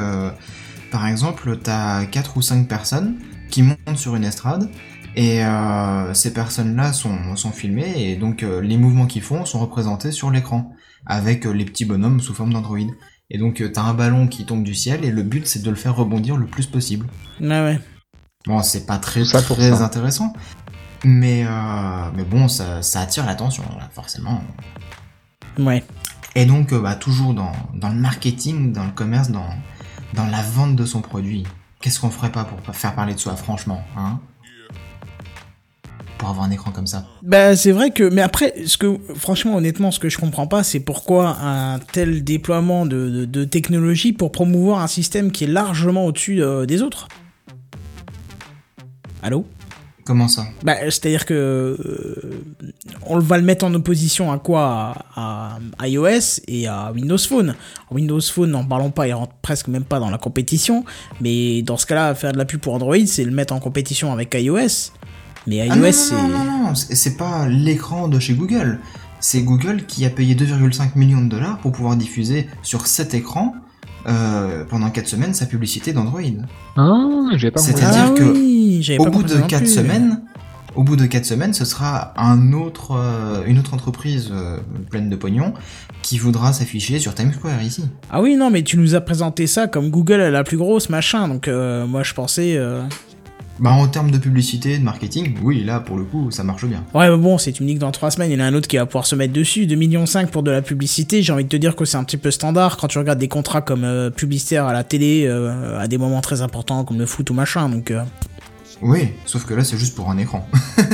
par 0.90 1.06
exemple, 1.06 1.58
t'as 1.62 2.06
4 2.06 2.36
ou 2.38 2.42
5 2.42 2.66
personnes 2.66 3.16
qui 3.50 3.62
montent 3.62 3.76
sur 3.96 4.16
une 4.16 4.24
estrade. 4.24 4.70
Et 5.16 5.44
euh, 5.44 6.14
ces 6.14 6.32
personnes-là 6.32 6.92
sont, 6.92 7.34
sont 7.34 7.50
filmées 7.50 7.92
et 7.96 8.16
donc 8.16 8.42
euh, 8.42 8.60
les 8.60 8.76
mouvements 8.76 9.06
qu'ils 9.06 9.22
font 9.22 9.44
sont 9.44 9.58
représentés 9.58 10.12
sur 10.12 10.30
l'écran 10.30 10.72
avec 11.06 11.46
euh, 11.46 11.52
les 11.52 11.64
petits 11.64 11.84
bonhommes 11.84 12.20
sous 12.20 12.34
forme 12.34 12.52
d'Android. 12.52 12.78
Et 13.30 13.38
donc 13.38 13.60
euh, 13.60 13.70
t'as 13.72 13.82
un 13.82 13.94
ballon 13.94 14.28
qui 14.28 14.44
tombe 14.46 14.62
du 14.62 14.74
ciel 14.74 15.04
et 15.04 15.10
le 15.10 15.22
but 15.22 15.46
c'est 15.46 15.62
de 15.62 15.70
le 15.70 15.76
faire 15.76 15.96
rebondir 15.96 16.36
le 16.36 16.46
plus 16.46 16.66
possible. 16.66 17.06
Ouais, 17.40 17.48
ouais. 17.48 17.80
Bon, 18.46 18.62
c'est 18.62 18.86
pas 18.86 18.98
très 18.98 19.20
Tout 19.20 19.26
ça 19.26 19.42
pour 19.42 19.56
très 19.56 19.70
ça. 19.70 19.84
intéressant, 19.84 20.32
mais 21.04 21.44
euh, 21.44 22.10
mais 22.14 22.24
bon, 22.24 22.46
ça, 22.46 22.82
ça 22.82 23.00
attire 23.00 23.26
l'attention 23.26 23.64
là, 23.78 23.88
forcément. 23.92 24.42
Ouais. 25.58 25.82
Et 26.36 26.46
donc, 26.46 26.72
euh, 26.72 26.80
bah, 26.80 26.94
toujours 26.94 27.34
dans, 27.34 27.52
dans 27.74 27.88
le 27.88 27.96
marketing, 27.96 28.72
dans 28.72 28.84
le 28.84 28.92
commerce, 28.92 29.30
dans, 29.30 29.48
dans 30.14 30.26
la 30.26 30.42
vente 30.42 30.76
de 30.76 30.86
son 30.86 31.00
produit. 31.00 31.44
Qu'est-ce 31.80 31.98
qu'on 31.98 32.10
ferait 32.10 32.30
pas 32.30 32.44
pour 32.44 32.74
faire 32.76 32.94
parler 32.94 33.14
de 33.14 33.18
soi, 33.18 33.34
franchement, 33.34 33.82
hein? 33.96 34.20
Pour 36.18 36.30
avoir 36.30 36.46
un 36.46 36.50
écran 36.50 36.72
comme 36.72 36.88
ça. 36.88 37.06
Bah, 37.22 37.54
c'est 37.54 37.70
vrai 37.70 37.90
que, 37.90 38.02
mais 38.02 38.22
après, 38.22 38.52
ce 38.66 38.76
que, 38.76 38.98
franchement, 39.14 39.54
honnêtement, 39.54 39.92
ce 39.92 40.00
que 40.00 40.08
je 40.08 40.18
comprends 40.18 40.48
pas, 40.48 40.64
c'est 40.64 40.80
pourquoi 40.80 41.38
un 41.40 41.78
tel 41.78 42.24
déploiement 42.24 42.86
de, 42.86 43.08
de, 43.08 43.24
de 43.24 43.44
technologie 43.44 44.12
pour 44.12 44.32
promouvoir 44.32 44.82
un 44.82 44.88
système 44.88 45.30
qui 45.30 45.44
est 45.44 45.48
largement 45.48 46.06
au-dessus 46.06 46.42
euh, 46.42 46.66
des 46.66 46.82
autres. 46.82 47.06
Allô? 49.22 49.46
Comment 50.04 50.26
ça? 50.26 50.46
Bah, 50.62 50.74
c'est-à-dire 50.84 51.26
que 51.26 51.34
euh, 51.34 52.40
on 53.06 53.18
va 53.18 53.36
le 53.36 53.44
mettre 53.44 53.64
en 53.64 53.74
opposition 53.74 54.32
à 54.32 54.38
quoi? 54.38 54.94
À, 55.14 55.58
à 55.78 55.86
iOS 55.86 56.40
et 56.48 56.66
à 56.66 56.90
Windows 56.92 57.18
Phone. 57.18 57.54
Windows 57.90 58.20
Phone, 58.20 58.50
n'en 58.50 58.64
parlons 58.64 58.90
pas, 58.90 59.06
il 59.06 59.12
rentre 59.12 59.34
presque 59.42 59.68
même 59.68 59.84
pas 59.84 60.00
dans 60.00 60.10
la 60.10 60.18
compétition. 60.18 60.84
Mais 61.20 61.62
dans 61.62 61.76
ce 61.76 61.86
cas-là, 61.86 62.14
faire 62.14 62.32
de 62.32 62.38
la 62.38 62.44
pub 62.44 62.58
pour 62.58 62.74
Android, 62.74 62.96
c'est 63.06 63.24
le 63.24 63.30
mettre 63.30 63.52
en 63.52 63.60
compétition 63.60 64.12
avec 64.12 64.34
iOS. 64.34 64.92
Mais 65.48 65.66
iOS, 65.66 65.72
Ah 65.72 65.76
non, 65.76 65.92
c'est 65.92 66.14
non, 66.14 66.28
non, 66.28 66.44
non, 66.44 66.58
non, 66.68 66.74
c'est 66.74 67.16
pas 67.16 67.48
l'écran 67.48 68.06
de 68.08 68.18
chez 68.18 68.34
Google. 68.34 68.78
C'est 69.20 69.40
Google 69.42 69.84
qui 69.86 70.04
a 70.04 70.10
payé 70.10 70.34
2,5 70.36 70.90
millions 70.96 71.20
de 71.22 71.28
dollars 71.28 71.58
pour 71.58 71.72
pouvoir 71.72 71.96
diffuser 71.96 72.48
sur 72.62 72.86
cet 72.86 73.14
écran 73.14 73.54
euh, 74.06 74.64
pendant 74.68 74.90
4 74.90 75.08
semaines 75.08 75.34
sa 75.34 75.46
publicité 75.46 75.92
d'Android. 75.92 76.20
Ah, 76.76 77.06
j'ai 77.36 77.50
pas. 77.50 77.60
C'est-à-dire 77.60 78.12
Ah 78.14 78.14
que 78.16 78.22
oui, 78.22 78.96
Au 78.98 79.04
pas 79.04 79.10
bout 79.10 79.22
de 79.24 79.28
ça 79.28 79.38
non 79.40 79.46
4 79.48 79.62
plus. 79.64 79.72
semaines, 79.74 80.20
au 80.76 80.84
bout 80.84 80.94
de 80.94 81.04
4 81.06 81.24
semaines, 81.24 81.52
ce 81.52 81.64
sera 81.64 82.12
un 82.16 82.52
autre, 82.52 82.92
euh, 82.96 83.42
une 83.46 83.58
autre 83.58 83.74
entreprise 83.74 84.28
euh, 84.32 84.58
pleine 84.90 85.10
de 85.10 85.16
pognon 85.16 85.52
qui 86.02 86.16
voudra 86.18 86.52
s'afficher 86.52 87.00
sur 87.00 87.14
Times 87.14 87.32
Square 87.32 87.60
ici. 87.62 87.82
Ah 88.10 88.20
oui, 88.22 88.36
non, 88.36 88.50
mais 88.50 88.62
tu 88.62 88.78
nous 88.78 88.94
as 88.94 89.00
présenté 89.00 89.46
ça 89.48 89.66
comme 89.66 89.90
Google 89.90 90.20
est 90.20 90.30
la 90.30 90.44
plus 90.44 90.56
grosse, 90.58 90.88
machin. 90.90 91.26
Donc 91.26 91.48
euh, 91.48 91.86
moi, 91.86 92.02
je 92.04 92.14
pensais. 92.14 92.56
Bah 93.60 93.70
en 93.72 93.88
termes 93.88 94.10
de 94.12 94.18
publicité, 94.18 94.78
de 94.78 94.84
marketing, 94.84 95.34
oui, 95.42 95.64
là 95.64 95.80
pour 95.80 95.96
le 95.96 96.04
coup, 96.04 96.30
ça 96.30 96.44
marche 96.44 96.64
bien. 96.64 96.84
Ouais, 96.94 97.10
mais 97.10 97.16
bon, 97.16 97.38
c'est 97.38 97.58
unique 97.60 97.78
dans 97.78 97.90
3 97.90 98.12
semaines. 98.12 98.30
Il 98.30 98.38
y 98.38 98.40
en 98.40 98.44
a 98.44 98.48
un 98.48 98.54
autre 98.54 98.68
qui 98.68 98.76
va 98.76 98.86
pouvoir 98.86 99.04
se 99.06 99.16
mettre 99.16 99.32
dessus. 99.32 99.66
2,5 99.66 99.76
millions 99.76 100.04
pour 100.30 100.42
de 100.42 100.50
la 100.50 100.62
publicité. 100.62 101.22
J'ai 101.22 101.32
envie 101.32 101.44
de 101.44 101.48
te 101.48 101.56
dire 101.56 101.74
que 101.74 101.84
c'est 101.84 101.96
un 101.96 102.04
petit 102.04 102.16
peu 102.18 102.30
standard 102.30 102.76
quand 102.76 102.86
tu 102.88 102.98
regardes 102.98 103.18
des 103.18 103.28
contrats 103.28 103.60
comme 103.60 103.82
euh, 103.84 104.10
publicitaires 104.10 104.66
à 104.66 104.72
la 104.72 104.84
télé 104.84 105.24
euh, 105.26 105.78
à 105.80 105.88
des 105.88 105.98
moments 105.98 106.20
très 106.20 106.40
importants 106.42 106.84
comme 106.84 106.98
le 106.98 107.06
foot 107.06 107.28
ou 107.30 107.34
machin. 107.34 107.68
Donc. 107.68 107.90
euh, 107.90 108.02
Oui, 108.80 109.08
sauf 109.26 109.44
que 109.44 109.54
là 109.54 109.64
c'est 109.64 109.76
juste 109.76 109.94
pour 109.96 110.10
un 110.10 110.18
écran. 110.18 110.46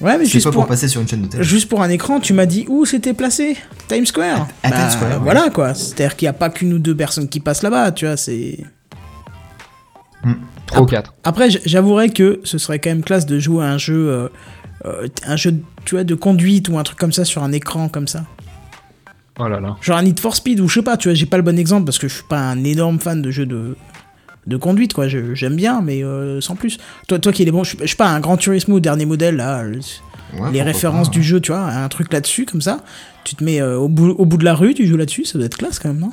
Ouais, 0.00 0.18
mais 0.18 0.24
C'est 0.24 0.32
juste 0.32 0.46
pas 0.46 0.50
pour, 0.50 0.62
pour 0.62 0.68
passer 0.68 0.88
sur 0.88 1.00
une 1.00 1.06
chaîne 1.06 1.22
de 1.22 1.28
télé. 1.28 1.44
juste 1.44 1.68
pour 1.68 1.80
un 1.80 1.88
écran, 1.88 2.18
tu 2.18 2.32
m'as 2.32 2.46
dit 2.46 2.64
où 2.68 2.84
c'était 2.84 3.14
placé? 3.14 3.56
Times 3.86 4.06
Square. 4.06 4.48
À- 4.64 4.68
à 4.68 4.70
Times 4.72 4.90
Square, 4.90 5.10
ouais. 5.12 5.18
Voilà 5.22 5.48
quoi. 5.50 5.74
C'est-à-dire 5.74 6.16
qu'il 6.16 6.26
n'y 6.26 6.30
a 6.30 6.32
pas 6.32 6.50
qu'une 6.50 6.72
ou 6.72 6.80
deux 6.80 6.96
personnes 6.96 7.28
qui 7.28 7.38
passent 7.38 7.62
là-bas, 7.62 7.92
tu 7.92 8.06
vois. 8.06 8.16
C'est. 8.16 8.58
3 10.66 10.82
ou 10.82 10.86
4. 10.86 11.14
Après, 11.24 11.50
j- 11.50 11.58
j'avouerais 11.64 12.08
que 12.10 12.40
ce 12.44 12.58
serait 12.58 12.78
quand 12.78 12.90
même 12.90 13.02
classe 13.02 13.26
de 13.26 13.38
jouer 13.38 13.64
à 13.64 13.68
un 13.72 13.78
jeu, 13.78 14.08
euh, 14.10 14.28
euh, 14.86 15.08
un 15.26 15.36
jeu, 15.36 15.54
tu 15.84 15.94
vois, 15.96 16.04
de 16.04 16.14
conduite 16.14 16.68
ou 16.68 16.78
un 16.78 16.82
truc 16.82 16.98
comme 16.98 17.12
ça 17.12 17.24
sur 17.24 17.42
un 17.42 17.52
écran 17.52 17.88
comme 17.88 18.08
ça. 18.08 18.24
Oh 19.38 19.48
là 19.48 19.60
là. 19.60 19.76
Genre 19.80 19.96
un 19.96 20.02
Need 20.02 20.20
for 20.20 20.36
Speed 20.36 20.60
ou 20.60 20.68
je 20.68 20.74
sais 20.74 20.82
pas, 20.82 20.96
tu 20.96 21.08
vois, 21.08 21.14
j'ai 21.14 21.26
pas 21.26 21.36
le 21.38 21.42
bon 21.42 21.58
exemple 21.58 21.84
parce 21.86 21.98
que 21.98 22.06
je 22.08 22.14
suis 22.14 22.24
pas 22.28 22.38
un 22.40 22.62
énorme 22.64 22.98
fan 23.00 23.22
de 23.22 23.30
jeux 23.30 23.46
de 23.46 23.76
de 24.46 24.56
conduite 24.56 24.92
quoi. 24.92 25.08
Je- 25.08 25.34
J'aime 25.34 25.56
bien, 25.56 25.80
mais 25.80 26.02
euh, 26.04 26.40
sans 26.40 26.54
plus. 26.56 26.78
Toi, 27.08 27.18
toi 27.18 27.32
qui 27.32 27.42
est 27.44 27.50
bon, 27.50 27.64
je 27.64 27.70
suis 27.70 27.78
je 27.80 27.86
suis 27.86 27.96
pas 27.96 28.08
un 28.10 28.20
Grand 28.20 28.36
Turismo 28.36 28.78
dernier 28.80 29.06
modèle 29.06 29.36
là. 29.36 29.62
le- 29.62 29.78
Ouais, 30.38 30.50
les 30.50 30.62
références 30.62 31.08
pas, 31.08 31.12
du 31.12 31.22
jeu, 31.22 31.40
tu 31.40 31.52
vois, 31.52 31.60
un 31.60 31.88
truc 31.90 32.10
là-dessus 32.10 32.46
comme 32.46 32.62
ça. 32.62 32.80
Tu 33.22 33.34
te 33.36 33.44
mets 33.44 33.60
euh, 33.60 33.76
au, 33.78 33.88
bout, 33.88 34.08
au 34.08 34.24
bout 34.24 34.38
de 34.38 34.44
la 34.46 34.54
rue, 34.54 34.72
tu 34.72 34.86
joues 34.86 34.96
là-dessus, 34.96 35.26
ça 35.26 35.36
doit 35.36 35.44
être 35.46 35.58
classe 35.58 35.78
quand 35.78 35.90
même, 35.90 35.98
non? 36.00 36.12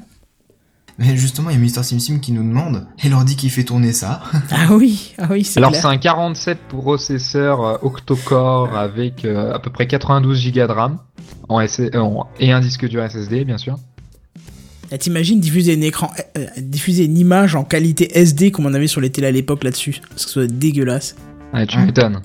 Mais 0.99 1.15
justement, 1.15 1.49
il 1.49 1.53
y 1.53 1.55
a 1.55 1.59
Mister 1.59 1.81
SimSim 1.81 2.19
qui 2.19 2.33
nous 2.33 2.43
demande, 2.43 2.85
et 3.03 3.07
leur 3.09 3.23
dit 3.23 3.35
qu'il 3.37 3.49
fait 3.49 3.63
tourner 3.63 3.93
ça. 3.93 4.21
Ah 4.51 4.67
oui, 4.73 5.13
ah 5.17 5.27
oui, 5.31 5.43
c'est 5.45 5.57
Alors 5.59 5.73
c'est 5.73 5.85
un 5.87 5.97
47 5.97 6.57
processeur 6.67 7.63
euh, 7.65 7.77
octa-core 7.81 8.75
avec 8.77 9.23
euh, 9.25 9.53
à 9.53 9.59
peu 9.59 9.69
près 9.71 9.87
92 9.87 10.51
Go 10.51 10.67
de 10.67 10.71
RAM 10.71 10.99
en 11.47 11.65
SS 11.65 11.91
euh, 11.95 11.99
en- 11.99 12.27
et 12.39 12.51
un 12.51 12.59
disque 12.59 12.85
dur 12.87 13.01
SSD 13.09 13.45
bien 13.45 13.57
sûr. 13.57 13.77
Là, 14.91 14.97
T'imagines 14.97 15.39
diffuser 15.39 15.75
un 15.77 15.81
écran, 15.81 16.11
euh, 16.37 16.41
euh, 16.41 16.61
diffuser 16.61 17.05
une 17.05 17.17
image 17.17 17.55
en 17.55 17.63
qualité 17.63 18.17
SD 18.19 18.51
comme 18.51 18.65
on 18.65 18.73
avait 18.73 18.87
sur 18.87 18.99
les 19.01 19.11
télés 19.11 19.27
à 19.27 19.31
l'époque 19.31 19.63
là-dessus? 19.63 20.01
Parce 20.09 20.25
que 20.25 20.31
ça 20.31 20.39
doit 20.41 20.45
être 20.45 20.59
dégueulasse. 20.59 21.15
Ouais, 21.53 21.65
tu 21.67 21.77
m'étonnes. 21.77 22.21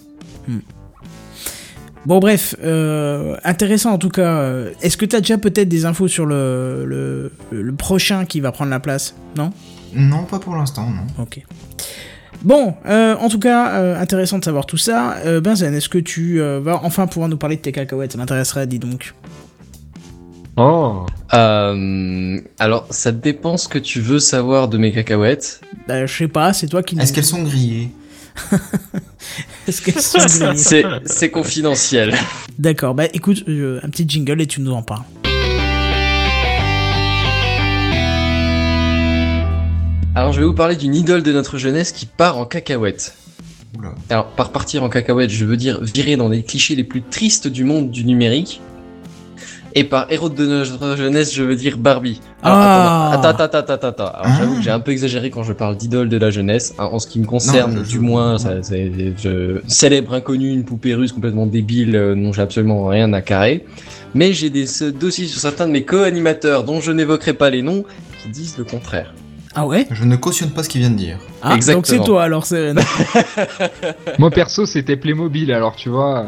Bon 2.07 2.19
bref, 2.19 2.55
euh, 2.63 3.37
intéressant 3.45 3.93
en 3.93 3.99
tout 3.99 4.11
cas. 4.11 4.47
Est-ce 4.83 4.97
que 4.97 5.07
t'as 5.07 5.21
déjà 5.21 5.39
peut-être 5.39 5.69
des 5.69 5.87
infos 5.87 6.09
sur 6.09 6.27
le, 6.27 6.85
le, 6.87 7.33
le 7.51 7.75
prochain 7.75 8.25
qui 8.27 8.41
va 8.41 8.53
prendre 8.53 8.71
la 8.71 8.81
place? 8.81 9.15
Non? 9.37 9.53
Non, 9.95 10.25
pas 10.25 10.39
pour 10.39 10.57
l'instant, 10.57 10.89
non. 10.91 11.23
Ok. 11.23 11.41
Bon, 12.43 12.75
euh, 12.87 13.17
en 13.17 13.29
tout 13.29 13.39
cas, 13.39 13.79
euh, 13.79 13.99
intéressant 13.99 14.39
de 14.39 14.45
savoir 14.45 14.67
tout 14.67 14.77
ça. 14.77 15.17
Euh, 15.25 15.41
Benzen, 15.41 15.75
est-ce 15.75 15.89
que 15.89 15.99
tu 15.99 16.43
euh, 16.43 16.61
vas 16.61 16.81
enfin 16.83 17.07
pouvoir 17.07 17.31
nous 17.31 17.39
parler 17.39 17.57
de 17.57 17.63
tes 17.63 17.73
cacahuètes? 17.73 18.13
Ça 18.13 18.19
m'intéresserait, 18.19 18.67
dis 18.67 18.79
donc. 18.79 19.15
Oh. 20.57 21.07
Euh, 21.33 22.41
alors, 22.59 22.87
ça 22.91 23.13
dépend 23.13 23.57
ce 23.57 23.67
que 23.67 23.79
tu 23.79 24.01
veux 24.01 24.19
savoir 24.19 24.69
de 24.69 24.77
mes 24.77 24.93
cacahuètes. 24.93 25.63
Bah, 25.89 26.05
je 26.05 26.15
sais 26.15 26.29
pas, 26.29 26.53
c'est 26.53 26.67
toi 26.67 26.83
qui... 26.83 26.99
Est-ce 26.99 27.15
qu'elles 27.15 27.25
sont 27.25 27.43
grillées? 27.43 27.91
Qu'elles 29.67 30.01
sont 30.01 30.19
C'est 30.57 30.85
c'est 31.05 31.31
confidentiel. 31.31 32.15
D'accord, 32.59 32.95
bah 32.95 33.07
écoute, 33.13 33.45
euh, 33.49 33.81
un 33.83 33.89
petit 33.89 34.05
jingle 34.07 34.41
et 34.41 34.47
tu 34.47 34.61
nous 34.61 34.73
en 34.73 34.83
parles. 34.83 35.05
Alors, 40.15 40.33
je 40.33 40.41
vais 40.41 40.47
vous 40.47 40.55
parler 40.55 40.77
d'une 40.77 40.95
idole 40.95 41.23
de 41.23 41.33
notre 41.33 41.59
jeunesse 41.59 41.91
qui 41.91 42.07
part 42.07 42.39
en 42.39 42.45
cacahuète. 42.45 43.17
Oula. 43.77 43.95
Alors, 44.11 44.27
par 44.27 44.53
partir 44.53 44.85
en 44.85 44.89
cacahuète, 44.89 45.31
je 45.31 45.45
veux 45.45 45.57
dire 45.57 45.83
virer 45.83 46.17
dans 46.17 46.29
les 46.29 46.45
clichés 46.45 46.77
les 46.77 46.85
plus 46.85 47.03
tristes 47.03 47.49
du 47.49 47.65
monde 47.65 47.91
du 47.91 48.05
numérique. 48.05 48.61
Et 49.77 49.83
par 49.83 50.07
héros 50.11 50.29
de 50.29 50.47
notre 50.47 50.97
jeunesse, 50.97 51.35
je 51.35 51.43
veux 51.43 51.57
dire 51.57 51.79
Barbie. 51.79 52.21
Alors, 52.45 52.59
Ah. 52.61 53.11
attends, 53.15 53.29
attends, 53.45 53.59
attends, 53.59 53.73
attends, 53.75 53.89
attends. 53.89 54.05
Alors, 54.07 54.21
Ah. 54.25 54.37
j'avoue 54.39 54.57
que 54.57 54.63
j'ai 54.63 54.71
un 54.71 54.79
peu 54.79 54.93
exagéré 54.93 55.31
quand 55.31 55.43
je 55.43 55.53
parle 55.53 55.77
d'idole 55.77 56.09
de 56.09 56.17
la 56.17 56.31
jeunesse. 56.31 56.75
hein, 56.79 56.89
en 56.93 57.01
ce 57.01 57.09
qui 57.09 57.19
me 57.19 57.27
concerne, 57.27 57.75
Non, 57.75 57.83
je- 57.85 57.89
du 57.89 57.99
moins, 57.99 58.39
ça, 58.39 58.63
c'est- 58.63 58.93
je 59.21 59.61
célèbre 59.67 60.15
inconnu, 60.15 60.53
une 60.53 60.65
poupée 60.65 60.95
russe 60.95 61.11
complètement 61.11 61.47
débile, 61.47 61.97
euh, 61.97 62.15
dont 62.15 62.33
j'ai 62.33 62.43
absolument 62.43 62.87
rien 62.87 63.13
à 63.13 63.21
carrer. 63.21 63.65
Mais 64.15 64.33
j'ai 64.33 64.49
des 64.51 64.67
ce- 64.67 64.85
dossiers 64.85 65.27
sur 65.27 65.41
certains 65.41 65.67
de 65.67 65.73
mes 65.73 65.83
co-animateurs, 65.85 66.63
dont 66.63 66.81
je 66.81 66.93
n'évoquerai 66.93 67.33
pas 67.33 67.51
les 67.51 67.63
noms, 67.63 67.85
qui 68.23 68.29
disent 68.29 68.57
le 68.59 68.65
contraire. 68.65 69.13
Ah 69.57 69.67
ouais? 69.67 69.87
Je 69.91 70.05
ne 70.05 70.15
cautionne 70.17 70.51
pas 70.51 70.63
ce 70.63 70.69
qu'il 70.69 70.81
vient 70.83 70.91
de 70.91 70.97
dire. 70.97 71.19
Ah, 71.43 71.49
donc 71.51 71.57
Exactement. 71.57 71.85
c'est 72.05 72.05
toi 72.07 72.23
alors, 72.23 72.47
Seren. 72.47 72.79
Moi 74.19 74.31
perso 74.31 74.67
c'était 74.67 74.97
Playmobil 74.97 75.53
alors 75.53 75.75
tu 75.77 75.89
vois. 75.89 76.27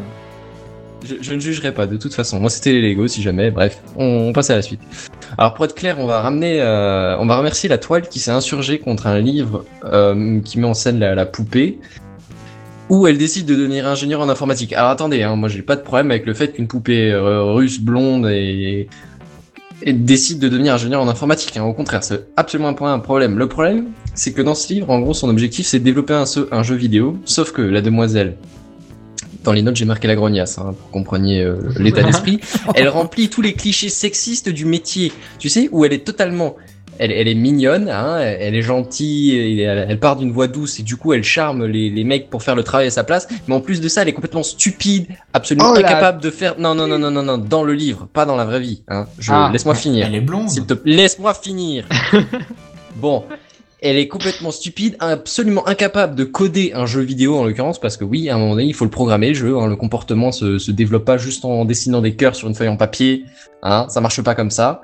Je, 1.03 1.33
ne 1.33 1.39
jugerai 1.39 1.73
pas, 1.73 1.85
de 1.85 1.97
toute 1.97 2.13
façon. 2.13 2.39
Moi, 2.39 2.49
c'était 2.49 2.71
les 2.71 2.81
Lego, 2.81 3.07
si 3.07 3.21
jamais. 3.21 3.51
Bref, 3.51 3.81
on, 3.95 4.33
passe 4.33 4.49
à 4.49 4.55
la 4.55 4.61
suite. 4.61 4.81
Alors, 5.37 5.53
pour 5.53 5.65
être 5.65 5.75
clair, 5.75 5.97
on 5.99 6.07
va 6.07 6.21
ramener, 6.21 6.59
euh, 6.61 7.17
on 7.19 7.25
va 7.25 7.37
remercier 7.37 7.69
la 7.69 7.77
toile 7.77 8.07
qui 8.07 8.19
s'est 8.19 8.31
insurgée 8.31 8.79
contre 8.79 9.07
un 9.07 9.19
livre 9.19 9.63
euh, 9.85 10.39
qui 10.41 10.59
met 10.59 10.67
en 10.67 10.73
scène 10.73 10.99
la, 10.99 11.25
poupée, 11.25 11.79
où 12.89 13.07
elle 13.07 13.17
décide 13.17 13.45
de 13.45 13.55
devenir 13.55 13.87
ingénieure 13.87 14.21
en 14.21 14.29
informatique. 14.29 14.73
Alors, 14.73 14.89
attendez, 14.89 15.23
hein, 15.23 15.35
moi, 15.35 15.49
j'ai 15.49 15.61
pas 15.61 15.75
de 15.75 15.81
problème 15.81 16.09
avec 16.11 16.25
le 16.25 16.33
fait 16.33 16.53
qu'une 16.53 16.67
poupée 16.67 17.11
euh, 17.11 17.43
russe 17.43 17.79
blonde 17.79 18.27
et, 18.27 18.87
décide 19.85 20.39
de 20.39 20.49
devenir 20.49 20.73
ingénieure 20.73 21.01
en 21.01 21.07
informatique. 21.07 21.55
hein. 21.57 21.63
Au 21.63 21.73
contraire, 21.73 22.03
c'est 22.03 22.25
absolument 22.35 22.73
pas 22.73 22.89
un 22.89 22.99
problème. 22.99 23.37
Le 23.37 23.47
problème, 23.47 23.85
c'est 24.15 24.33
que 24.33 24.41
dans 24.41 24.55
ce 24.55 24.73
livre, 24.73 24.89
en 24.89 24.99
gros, 24.99 25.13
son 25.13 25.29
objectif, 25.29 25.67
c'est 25.67 25.79
de 25.79 25.83
développer 25.83 26.13
un 26.51 26.63
jeu 26.63 26.75
vidéo, 26.75 27.17
sauf 27.25 27.51
que 27.51 27.61
la 27.61 27.81
demoiselle, 27.81 28.35
dans 29.47 29.53
les 29.53 29.61
notes, 29.61 29.77
j'ai 29.77 29.85
marqué 29.85 30.09
la 30.09 30.15
grognasse, 30.15 30.57
hein, 30.57 30.75
pour 30.77 30.91
compreniez 30.91 31.41
euh, 31.41 31.55
l'état 31.79 32.03
d'esprit. 32.09 32.41
Elle 32.75 32.89
remplit 32.89 33.29
tous 33.29 33.41
les 33.41 33.53
clichés 33.53 33.87
sexistes 33.87 34.49
du 34.49 34.65
métier. 34.65 35.13
Tu 35.39 35.47
sais, 35.47 35.69
où 35.71 35.85
elle 35.85 35.93
est 35.93 36.03
totalement... 36.05 36.57
Elle, 36.99 37.11
elle 37.11 37.27
est 37.27 37.35
mignonne, 37.35 37.89
hein, 37.89 38.17
elle 38.19 38.55
est 38.55 38.61
gentille, 38.63 39.61
elle, 39.61 39.85
elle 39.87 39.99
part 39.99 40.15
d'une 40.15 40.31
voix 40.31 40.47
douce 40.47 40.79
et 40.79 40.83
du 40.83 40.95
coup 40.95 41.13
elle 41.13 41.23
charme 41.23 41.65
les, 41.67 41.91
les 41.91 42.03
mecs 42.03 42.27
pour 42.27 42.41
faire 42.41 42.55
le 42.55 42.63
travail 42.63 42.87
à 42.87 42.89
sa 42.89 43.03
place. 43.03 43.27
Mais 43.47 43.53
en 43.53 43.61
plus 43.61 43.81
de 43.81 43.87
ça, 43.87 44.01
elle 44.01 44.07
est 44.07 44.13
complètement 44.13 44.41
stupide, 44.41 45.05
absolument 45.31 45.73
Oh 45.75 45.77
incapable 45.77 46.19
de 46.23 46.31
faire. 46.31 46.55
Non 46.59 46.73
non 46.73 46.87
non 46.87 46.97
non 46.97 47.11
non 47.11 47.21
non, 47.21 47.37
dans 47.37 47.63
le 47.63 47.73
livre, 47.73 48.07
pas 48.11 48.25
dans 48.25 48.35
la 48.35 48.45
vraie 48.45 48.59
vie. 48.61 48.81
Hein. 48.87 49.05
Je 49.19 49.31
Ah. 49.31 49.51
laisse-moi 49.53 49.75
finir. 49.75 50.07
Elle 50.07 50.15
est 50.15 50.21
blonde. 50.21 50.49
S'il 50.49 50.65
te 50.65 50.73
plaît, 50.73 50.95
laisse-moi 50.95 51.35
finir. 51.35 51.85
bon, 52.95 53.25
elle 53.81 53.97
est 53.97 54.07
complètement 54.07 54.51
stupide, 54.51 54.95
absolument 54.99 55.67
incapable 55.67 56.15
de 56.15 56.23
coder 56.23 56.71
un 56.73 56.85
jeu 56.85 57.01
vidéo 57.01 57.37
en 57.37 57.45
l'occurrence, 57.45 57.79
parce 57.79 57.95
que 57.95 58.03
oui, 58.03 58.29
à 58.29 58.35
un 58.35 58.39
moment 58.39 58.51
donné, 58.55 58.65
il 58.65 58.73
faut 58.73 58.85
le 58.85 58.91
programmer 58.91 59.29
le 59.29 59.35
jeu. 59.35 59.57
hein, 59.57 59.67
le 59.67 59.75
comportement 59.75 60.31
se, 60.31 60.57
se 60.57 60.71
développe 60.71 61.05
pas 61.05 61.17
juste 61.17 61.45
en 61.45 61.63
dessinant 61.63 62.01
des 62.01 62.15
cœurs 62.15 62.35
sur 62.35 62.47
une 62.47 62.55
feuille 62.55 62.69
en 62.69 62.77
papier. 62.77 63.25
Hein, 63.61 63.85
ça 63.89 64.01
marche 64.01 64.21
pas 64.21 64.33
comme 64.33 64.51
ça. 64.51 64.81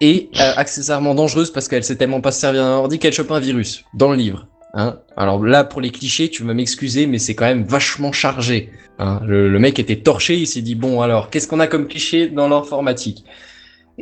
Et 0.00 0.30
euh, 0.40 0.52
accessoirement 0.56 1.14
dangereuse 1.14 1.52
parce 1.52 1.68
qu'elle 1.68 1.84
sait 1.84 1.96
tellement 1.96 2.20
pas 2.20 2.32
se 2.32 2.40
servir 2.40 2.62
d'un 2.64 2.70
ordi 2.76 2.98
qu'elle 2.98 3.12
chope 3.12 3.30
un 3.30 3.40
virus 3.40 3.84
dans 3.94 4.10
le 4.10 4.16
livre. 4.16 4.48
Hein 4.74 4.98
Alors 5.16 5.44
là, 5.44 5.62
pour 5.64 5.80
les 5.82 5.90
clichés, 5.90 6.30
tu 6.30 6.44
vas 6.44 6.54
m'excuser, 6.54 7.06
mais 7.06 7.18
c'est 7.18 7.34
quand 7.34 7.44
même 7.44 7.64
vachement 7.64 8.10
chargé. 8.10 8.70
Hein 8.98 9.20
le, 9.24 9.48
le 9.48 9.58
mec 9.58 9.78
était 9.78 9.96
torché, 9.96 10.36
il 10.36 10.46
s'est 10.46 10.62
dit 10.62 10.74
bon 10.74 11.02
alors, 11.02 11.28
qu'est-ce 11.28 11.46
qu'on 11.46 11.60
a 11.60 11.66
comme 11.66 11.86
cliché 11.86 12.28
dans 12.28 12.48
l'informatique? 12.48 13.24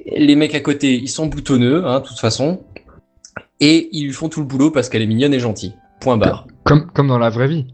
Les 0.06 0.36
mecs 0.36 0.54
à 0.54 0.60
côté, 0.60 0.94
ils 0.94 1.08
sont 1.08 1.26
boutonneux, 1.26 1.84
hein, 1.84 1.98
de 2.00 2.06
toute 2.06 2.20
façon, 2.20 2.62
et 3.61 3.89
ils 3.93 4.07
lui 4.07 4.12
font 4.12 4.28
tout 4.28 4.41
le 4.41 4.47
boulot 4.47 4.70
parce 4.70 4.89
qu'elle 4.89 5.03
est 5.03 5.07
mignonne 5.07 5.35
et 5.35 5.41
gentille. 5.41 5.74
Point 6.01 6.16
barre. 6.16 6.47
Comme 6.65 6.87
comme 6.93 7.09
dans 7.09 7.19
la 7.19 7.31
vraie 7.31 7.49
vie. 7.49 7.66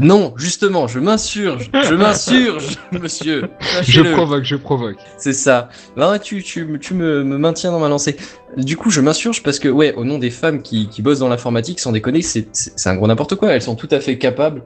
Non, 0.00 0.32
justement, 0.36 0.86
je 0.86 1.00
m'insurge, 1.00 1.70
je 1.88 1.94
m'insurge, 1.94 2.78
monsieur. 2.92 3.48
Je 3.82 4.00
provoque, 4.12 4.44
je 4.44 4.54
provoque. 4.54 4.96
C'est 5.16 5.32
ça. 5.32 5.70
Là, 5.96 6.20
tu, 6.20 6.40
tu, 6.44 6.64
me- 6.64 6.78
tu 6.78 6.94
me, 6.94 7.24
me 7.24 7.36
maintiens 7.36 7.72
dans 7.72 7.80
ma 7.80 7.88
lancée. 7.88 8.16
Du 8.56 8.76
coup, 8.76 8.90
je 8.90 9.00
m'insurge 9.00 9.42
parce 9.42 9.58
que, 9.58 9.68
ouais, 9.68 9.94
au 9.94 10.04
nom 10.04 10.18
des 10.18 10.30
femmes 10.30 10.62
qui, 10.62 10.88
qui 10.88 11.02
bossent 11.02 11.18
dans 11.18 11.28
l'informatique, 11.28 11.80
sans 11.80 11.90
déconner, 11.90 12.22
c'est 12.22 12.46
un 12.86 12.94
gros 12.94 13.08
n'importe 13.08 13.34
quoi. 13.34 13.50
Elles 13.50 13.62
sont 13.62 13.74
tout 13.74 13.88
à 13.90 13.98
fait 13.98 14.18
capables. 14.18 14.62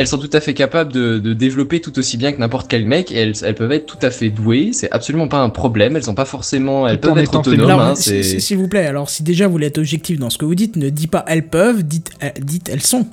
Elles 0.00 0.06
sont 0.06 0.16
tout 0.16 0.30
à 0.32 0.40
fait 0.40 0.54
capables 0.54 0.90
de, 0.94 1.18
de 1.18 1.34
développer 1.34 1.82
tout 1.82 1.98
aussi 1.98 2.16
bien 2.16 2.32
que 2.32 2.38
n'importe 2.38 2.68
quel 2.70 2.86
mec. 2.86 3.12
Et 3.12 3.16
elles, 3.16 3.34
elles 3.44 3.54
peuvent 3.54 3.70
être 3.72 3.84
tout 3.84 3.98
à 4.00 4.10
fait 4.10 4.30
douées. 4.30 4.70
C'est 4.72 4.90
absolument 4.92 5.28
pas 5.28 5.40
un 5.42 5.50
problème. 5.50 5.94
Elles 5.94 6.04
sont 6.04 6.14
pas 6.14 6.24
forcément. 6.24 6.88
Elles 6.88 6.98
Tout 6.98 7.10
peuvent 7.10 7.18
être 7.22 7.34
autonomes. 7.38 7.78
hein, 7.78 7.94
s'il 7.94 8.56
vous 8.56 8.66
plaît, 8.66 8.86
alors 8.86 9.10
si 9.10 9.22
déjà 9.22 9.46
vous 9.46 9.52
voulez 9.52 9.66
être 9.66 9.76
objectif 9.76 10.18
dans 10.18 10.30
ce 10.30 10.38
que 10.38 10.46
vous 10.46 10.54
dites, 10.54 10.76
ne 10.76 10.88
dites 10.88 11.10
pas 11.10 11.22
elles 11.28 11.48
peuvent, 11.48 11.82
dites, 11.82 12.12
euh, 12.22 12.30
dites 12.40 12.70
elles 12.70 12.80
sont. 12.82 13.06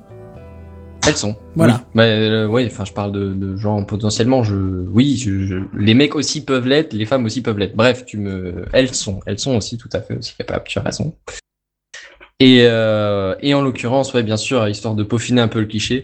Elles 1.06 1.18
sont. 1.18 1.36
Voilà. 1.56 1.82
Oui. 1.88 1.90
Mais 1.96 2.04
euh, 2.30 2.48
ouais, 2.48 2.66
enfin, 2.72 2.86
je 2.86 2.94
parle 2.94 3.12
de, 3.12 3.34
de 3.34 3.58
genre 3.58 3.86
potentiellement. 3.86 4.44
Je, 4.44 4.56
oui, 4.56 5.18
je, 5.18 5.46
je- 5.46 5.56
les 5.78 5.94
mecs 5.94 6.16
aussi 6.16 6.40
peuvent 6.46 6.68
l'être, 6.70 6.94
les 6.94 7.06
femmes 7.06 7.26
aussi 7.26 7.42
peuvent 7.42 7.58
l'être. 7.60 7.76
Bref, 7.76 8.06
tu 8.06 8.18
me, 8.18 8.64
elles 8.72 8.94
sont, 8.96 9.20
elles 9.26 9.40
sont 9.40 9.58
aussi 9.58 9.78
tout 9.78 9.90
à 9.92 10.00
fait 10.00 10.18
aussi 10.18 10.36
capables. 10.38 10.64
Tu 10.66 10.80
as 10.80 10.84
raison. 10.84 11.14
Et 12.40 12.60
euh, 12.68 13.34
et 13.42 13.54
en 13.56 13.62
l'occurrence, 13.62 14.14
ouais, 14.14 14.22
bien 14.24 14.38
sûr, 14.38 14.68
histoire 14.68 14.94
de 14.96 15.04
peaufiner 15.04 15.42
un 15.42 15.48
peu 15.48 15.60
le 15.60 15.66
cliché. 15.66 16.04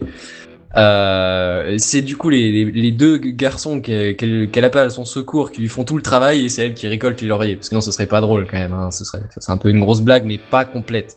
Euh, 0.76 1.76
c'est 1.78 2.02
du 2.02 2.16
coup 2.16 2.30
les, 2.30 2.90
deux 2.90 3.18
garçons 3.18 3.80
qu'elle 3.80 4.64
appelle 4.64 4.86
à 4.86 4.90
son 4.90 5.04
secours 5.04 5.52
qui 5.52 5.60
lui 5.60 5.68
font 5.68 5.84
tout 5.84 5.96
le 5.96 6.02
travail 6.02 6.44
et 6.44 6.48
c'est 6.48 6.66
elle 6.66 6.74
qui 6.74 6.88
récolte 6.88 7.20
les 7.20 7.28
lauriers. 7.28 7.56
Parce 7.56 7.68
que 7.68 7.74
non, 7.74 7.80
ce 7.80 7.92
serait 7.92 8.06
pas 8.06 8.20
drôle 8.20 8.46
quand 8.46 8.58
même. 8.58 8.72
Hein. 8.72 8.90
Ce 8.90 9.04
serait, 9.04 9.22
c'est 9.38 9.52
un 9.52 9.56
peu 9.56 9.70
une 9.70 9.80
grosse 9.80 10.00
blague, 10.00 10.24
mais 10.24 10.38
pas 10.38 10.64
complète. 10.64 11.16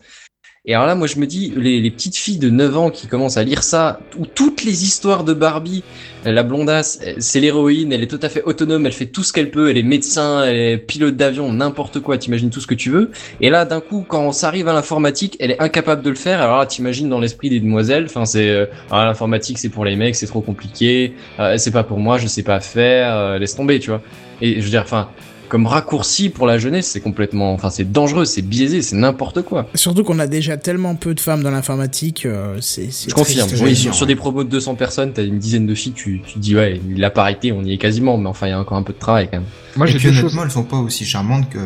Et 0.69 0.73
alors 0.73 0.85
là, 0.85 0.95
moi, 0.95 1.07
je 1.07 1.17
me 1.17 1.25
dis, 1.25 1.53
les, 1.55 1.79
les 1.79 1.91
petites 1.91 2.17
filles 2.17 2.39
de 2.39 2.49
9 2.49 2.77
ans 2.77 2.89
qui 2.89 3.07
commencent 3.07 3.37
à 3.37 3.43
lire 3.45 3.63
ça, 3.63 4.01
où 4.19 4.25
toutes 4.25 4.65
les 4.65 4.83
histoires 4.83 5.23
de 5.23 5.33
Barbie, 5.33 5.81
euh, 6.25 6.33
la 6.33 6.43
blondasse, 6.43 6.99
euh, 7.07 7.13
c'est 7.19 7.39
l'héroïne, 7.39 7.93
elle 7.93 8.03
est 8.03 8.07
tout 8.07 8.19
à 8.21 8.27
fait 8.27 8.43
autonome, 8.43 8.85
elle 8.85 8.91
fait 8.91 9.05
tout 9.05 9.23
ce 9.23 9.31
qu'elle 9.31 9.49
peut, 9.49 9.69
elle 9.69 9.77
est 9.77 9.83
médecin, 9.83 10.43
elle 10.43 10.57
est 10.57 10.77
pilote 10.77 11.15
d'avion, 11.15 11.53
n'importe 11.53 12.01
quoi, 12.01 12.17
t'imagines 12.17 12.49
tout 12.49 12.59
ce 12.59 12.67
que 12.67 12.75
tu 12.75 12.89
veux. 12.89 13.11
Et 13.39 13.49
là, 13.49 13.63
d'un 13.63 13.79
coup, 13.79 14.03
quand 14.05 14.33
ça 14.33 14.49
arrive 14.49 14.67
à 14.67 14.73
l'informatique, 14.73 15.37
elle 15.39 15.51
est 15.51 15.61
incapable 15.61 16.01
de 16.01 16.09
le 16.09 16.17
faire. 16.17 16.41
Alors 16.41 16.57
là, 16.57 16.65
t'imagines 16.65 17.07
dans 17.07 17.21
l'esprit 17.21 17.49
des 17.49 17.61
demoiselles, 17.61 18.03
enfin, 18.03 18.25
c'est, 18.25 18.49
euh, 18.49 18.65
ah, 18.91 19.05
l'informatique, 19.05 19.59
c'est 19.59 19.69
pour 19.69 19.85
les 19.85 19.95
mecs, 19.95 20.17
c'est 20.17 20.27
trop 20.27 20.41
compliqué, 20.41 21.13
euh, 21.39 21.55
c'est 21.57 21.71
pas 21.71 21.85
pour 21.85 21.99
moi, 21.99 22.17
je 22.17 22.27
sais 22.27 22.43
pas 22.43 22.59
faire, 22.59 23.15
euh, 23.15 23.39
laisse 23.39 23.55
tomber, 23.55 23.79
tu 23.79 23.89
vois. 23.89 24.01
Et 24.41 24.55
je 24.55 24.65
veux 24.65 24.69
dire, 24.69 24.81
enfin, 24.83 25.07
comme 25.47 25.65
raccourci 25.67 26.29
pour 26.29 26.45
la 26.47 26.57
jeunesse, 26.57 26.87
c'est 26.87 26.99
complètement, 26.99 27.53
enfin, 27.53 27.69
c'est 27.69 27.91
dangereux, 27.91 28.25
c'est 28.25 28.41
biaisé, 28.41 28.81
c'est 28.81 28.95
n'importe 28.95 29.41
quoi. 29.41 29.67
Surtout 29.75 30.03
qu'on 30.03 30.19
a 30.19 30.27
déjà 30.27 30.57
tellement 30.57 30.95
peu 30.95 31.13
de 31.13 31.19
femmes 31.19 31.43
dans 31.43 31.51
l'informatique, 31.51 32.25
euh, 32.25 32.57
c'est 32.61 32.91
c'est 32.91 33.09
Je 33.09 33.15
confirme. 33.15 33.49
Oui, 33.61 33.75
sur, 33.75 33.93
sur 33.93 34.05
des 34.05 34.15
promos 34.15 34.43
de 34.43 34.49
200 34.49 34.75
personnes, 34.75 35.13
t'as 35.13 35.23
une 35.23 35.39
dizaine 35.39 35.65
de 35.65 35.75
filles, 35.75 35.93
tu, 35.93 36.21
tu 36.25 36.33
te 36.33 36.39
dis 36.39 36.55
ouais, 36.55 36.81
la 36.95 37.09
parité, 37.09 37.51
on 37.51 37.63
y 37.63 37.73
est 37.73 37.77
quasiment, 37.77 38.17
mais 38.17 38.29
enfin, 38.29 38.47
il 38.47 38.51
y 38.51 38.53
a 38.53 38.59
encore 38.59 38.77
un 38.77 38.83
peu 38.83 38.93
de 38.93 38.99
travail 38.99 39.29
quand 39.31 39.37
même. 39.37 39.47
Moi, 39.75 39.85
j'ai 39.87 39.97
honnêtement, 39.97 40.29
choses. 40.29 40.39
elles 40.43 40.51
sont 40.51 40.63
pas 40.63 40.77
aussi 40.77 41.05
charmantes 41.05 41.49
que, 41.49 41.59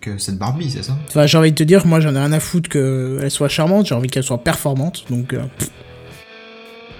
que 0.00 0.18
cette 0.18 0.38
Barbie, 0.38 0.70
c'est 0.70 0.82
ça? 0.82 0.96
Enfin, 1.08 1.26
j'ai 1.26 1.38
envie 1.38 1.50
de 1.52 1.56
te 1.56 1.62
dire, 1.62 1.86
moi 1.86 2.00
j'en 2.00 2.14
ai 2.14 2.18
rien 2.18 2.32
à 2.32 2.40
foutre 2.40 2.68
qu'elle 2.68 3.30
soit 3.30 3.48
charmante, 3.48 3.86
j'ai 3.86 3.94
envie 3.94 4.08
qu'elle 4.08 4.22
soit 4.24 4.42
performante, 4.42 5.04
donc... 5.10 5.32
euh. 5.32 5.42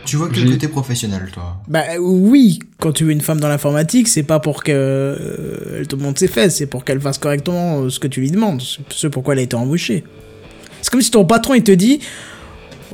Tu 0.04 0.16
vois 0.16 0.28
que 0.28 0.38
le 0.38 0.50
côté 0.50 0.68
professionnel, 0.68 1.30
toi. 1.32 1.56
Bah 1.68 1.82
oui, 1.98 2.58
quand 2.78 2.92
tu 2.92 3.04
veux 3.04 3.12
une 3.12 3.20
femme 3.20 3.40
dans 3.40 3.48
l'informatique, 3.48 4.08
c'est 4.08 4.22
pas 4.22 4.38
pour 4.38 4.62
qu'elle 4.62 4.74
euh, 4.76 5.84
te 5.84 5.96
montre 5.96 6.18
ses 6.18 6.28
fesses, 6.28 6.56
c'est 6.56 6.66
pour 6.66 6.84
qu'elle 6.84 7.00
fasse 7.00 7.18
correctement 7.18 7.80
euh, 7.80 7.90
ce 7.90 7.98
que 7.98 8.06
tu 8.06 8.20
lui 8.20 8.30
demandes, 8.30 8.60
ce 8.60 8.80
ce 8.90 9.06
pourquoi 9.06 9.34
elle 9.34 9.40
a 9.40 9.42
été 9.42 9.56
embauchée. 9.56 10.04
C'est 10.82 10.90
comme 10.90 11.00
si 11.00 11.10
ton 11.10 11.24
patron 11.24 11.54
il 11.54 11.62
te 11.62 11.72
dit 11.72 12.00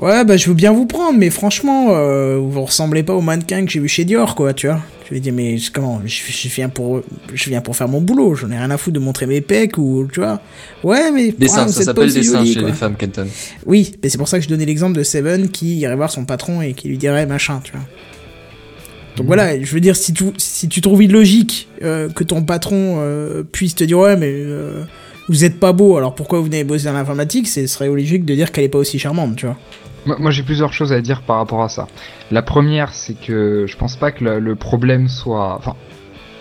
Ouais, 0.01 0.25
bah 0.25 0.39
je 0.39 0.49
veux 0.49 0.55
bien 0.55 0.73
vous 0.73 0.87
prendre, 0.87 1.19
mais 1.19 1.29
franchement, 1.29 1.89
euh, 1.91 2.39
vous 2.39 2.63
ressemblez 2.63 3.03
pas 3.03 3.15
au 3.15 3.21
mannequin 3.21 3.67
que 3.67 3.71
j'ai 3.71 3.81
vu 3.81 3.89
chez 3.89 4.07
Dior, 4.07 4.35
quoi, 4.35 4.55
tu 4.55 4.67
vois. 4.67 4.81
Tu 5.05 5.13
lui 5.13 5.21
dis 5.21 5.31
Mais 5.31 5.59
comment 5.75 6.01
je, 6.07 6.23
je 6.27 6.49
viens 6.49 6.71
pour, 6.71 7.03
je 7.35 7.51
viens 7.51 7.61
pour 7.61 7.77
faire 7.77 7.89
mon 7.89 8.01
boulot, 8.01 8.35
j'en 8.35 8.51
ai 8.51 8.57
rien 8.57 8.71
à 8.71 8.79
foutre 8.79 8.95
de 8.95 9.01
montrer 9.01 9.27
mes 9.27 9.43
pecs 9.43 9.77
ou, 9.77 10.09
tu 10.11 10.21
vois. 10.21 10.41
Ouais, 10.83 11.11
mais. 11.11 11.35
Dessin, 11.39 11.61
ouais, 11.61 11.67
vous 11.67 11.73
ça 11.73 11.83
s'appelle 11.83 12.11
dessin 12.11 12.39
jolie, 12.39 12.55
chez 12.55 12.63
les 12.63 12.73
femmes, 12.73 12.97
Kenton. 12.97 13.27
Oui, 13.67 13.93
mais 14.03 14.09
c'est 14.09 14.17
pour 14.17 14.29
ça 14.29 14.39
que 14.39 14.45
je 14.45 14.49
donnais 14.49 14.65
l'exemple 14.65 14.97
de 14.97 15.03
Seven 15.03 15.51
qui 15.51 15.77
irait 15.77 15.97
voir 15.97 16.11
son 16.11 16.25
patron 16.25 16.63
et 16.63 16.73
qui 16.73 16.89
lui 16.89 16.97
dirait 16.97 17.27
machin, 17.27 17.61
tu 17.63 17.73
vois. 17.73 17.83
Donc 19.17 19.27
voilà, 19.27 19.61
je 19.61 19.71
veux 19.75 19.81
dire, 19.81 19.97
si 19.97 20.15
tu, 20.15 20.25
si 20.39 20.67
tu 20.69 20.81
trouves 20.81 21.03
illogique 21.03 21.69
euh, 21.83 22.09
que 22.09 22.25
ton 22.25 22.43
patron 22.43 22.97
euh, 23.01 23.43
puisse 23.43 23.75
te 23.75 23.85
dire 23.85 23.99
ouais, 23.99 24.17
mais 24.17 24.33
euh, 24.33 24.85
vous 25.29 25.45
êtes 25.45 25.61
pas 25.61 25.73
beau, 25.73 25.99
alors 25.99 26.15
pourquoi 26.15 26.39
vous 26.39 26.47
venez 26.47 26.65
bosser 26.65 26.87
dans 26.87 26.95
l'informatique, 26.95 27.47
ce 27.49 27.67
serait 27.67 27.89
logique 27.89 28.25
de 28.25 28.35
dire 28.35 28.51
qu'elle 28.51 28.65
est 28.65 28.71
pas 28.71 28.79
aussi 28.79 28.99
charmante, 28.99 29.37
tu 29.37 29.45
vois. 29.45 29.59
Moi, 30.07 30.17
moi, 30.19 30.31
j'ai 30.31 30.43
plusieurs 30.43 30.73
choses 30.73 30.93
à 30.93 31.01
dire 31.01 31.23
par 31.23 31.37
rapport 31.37 31.63
à 31.63 31.69
ça. 31.69 31.87
La 32.31 32.43
première, 32.43 32.93
c'est 32.93 33.15
que 33.15 33.67
je 33.67 33.77
pense 33.77 33.97
pas 33.97 34.13
que 34.13 34.25
le, 34.25 34.39
le 34.39 34.55
problème 34.57 35.09
soit, 35.09 35.57
enfin, 35.57 35.77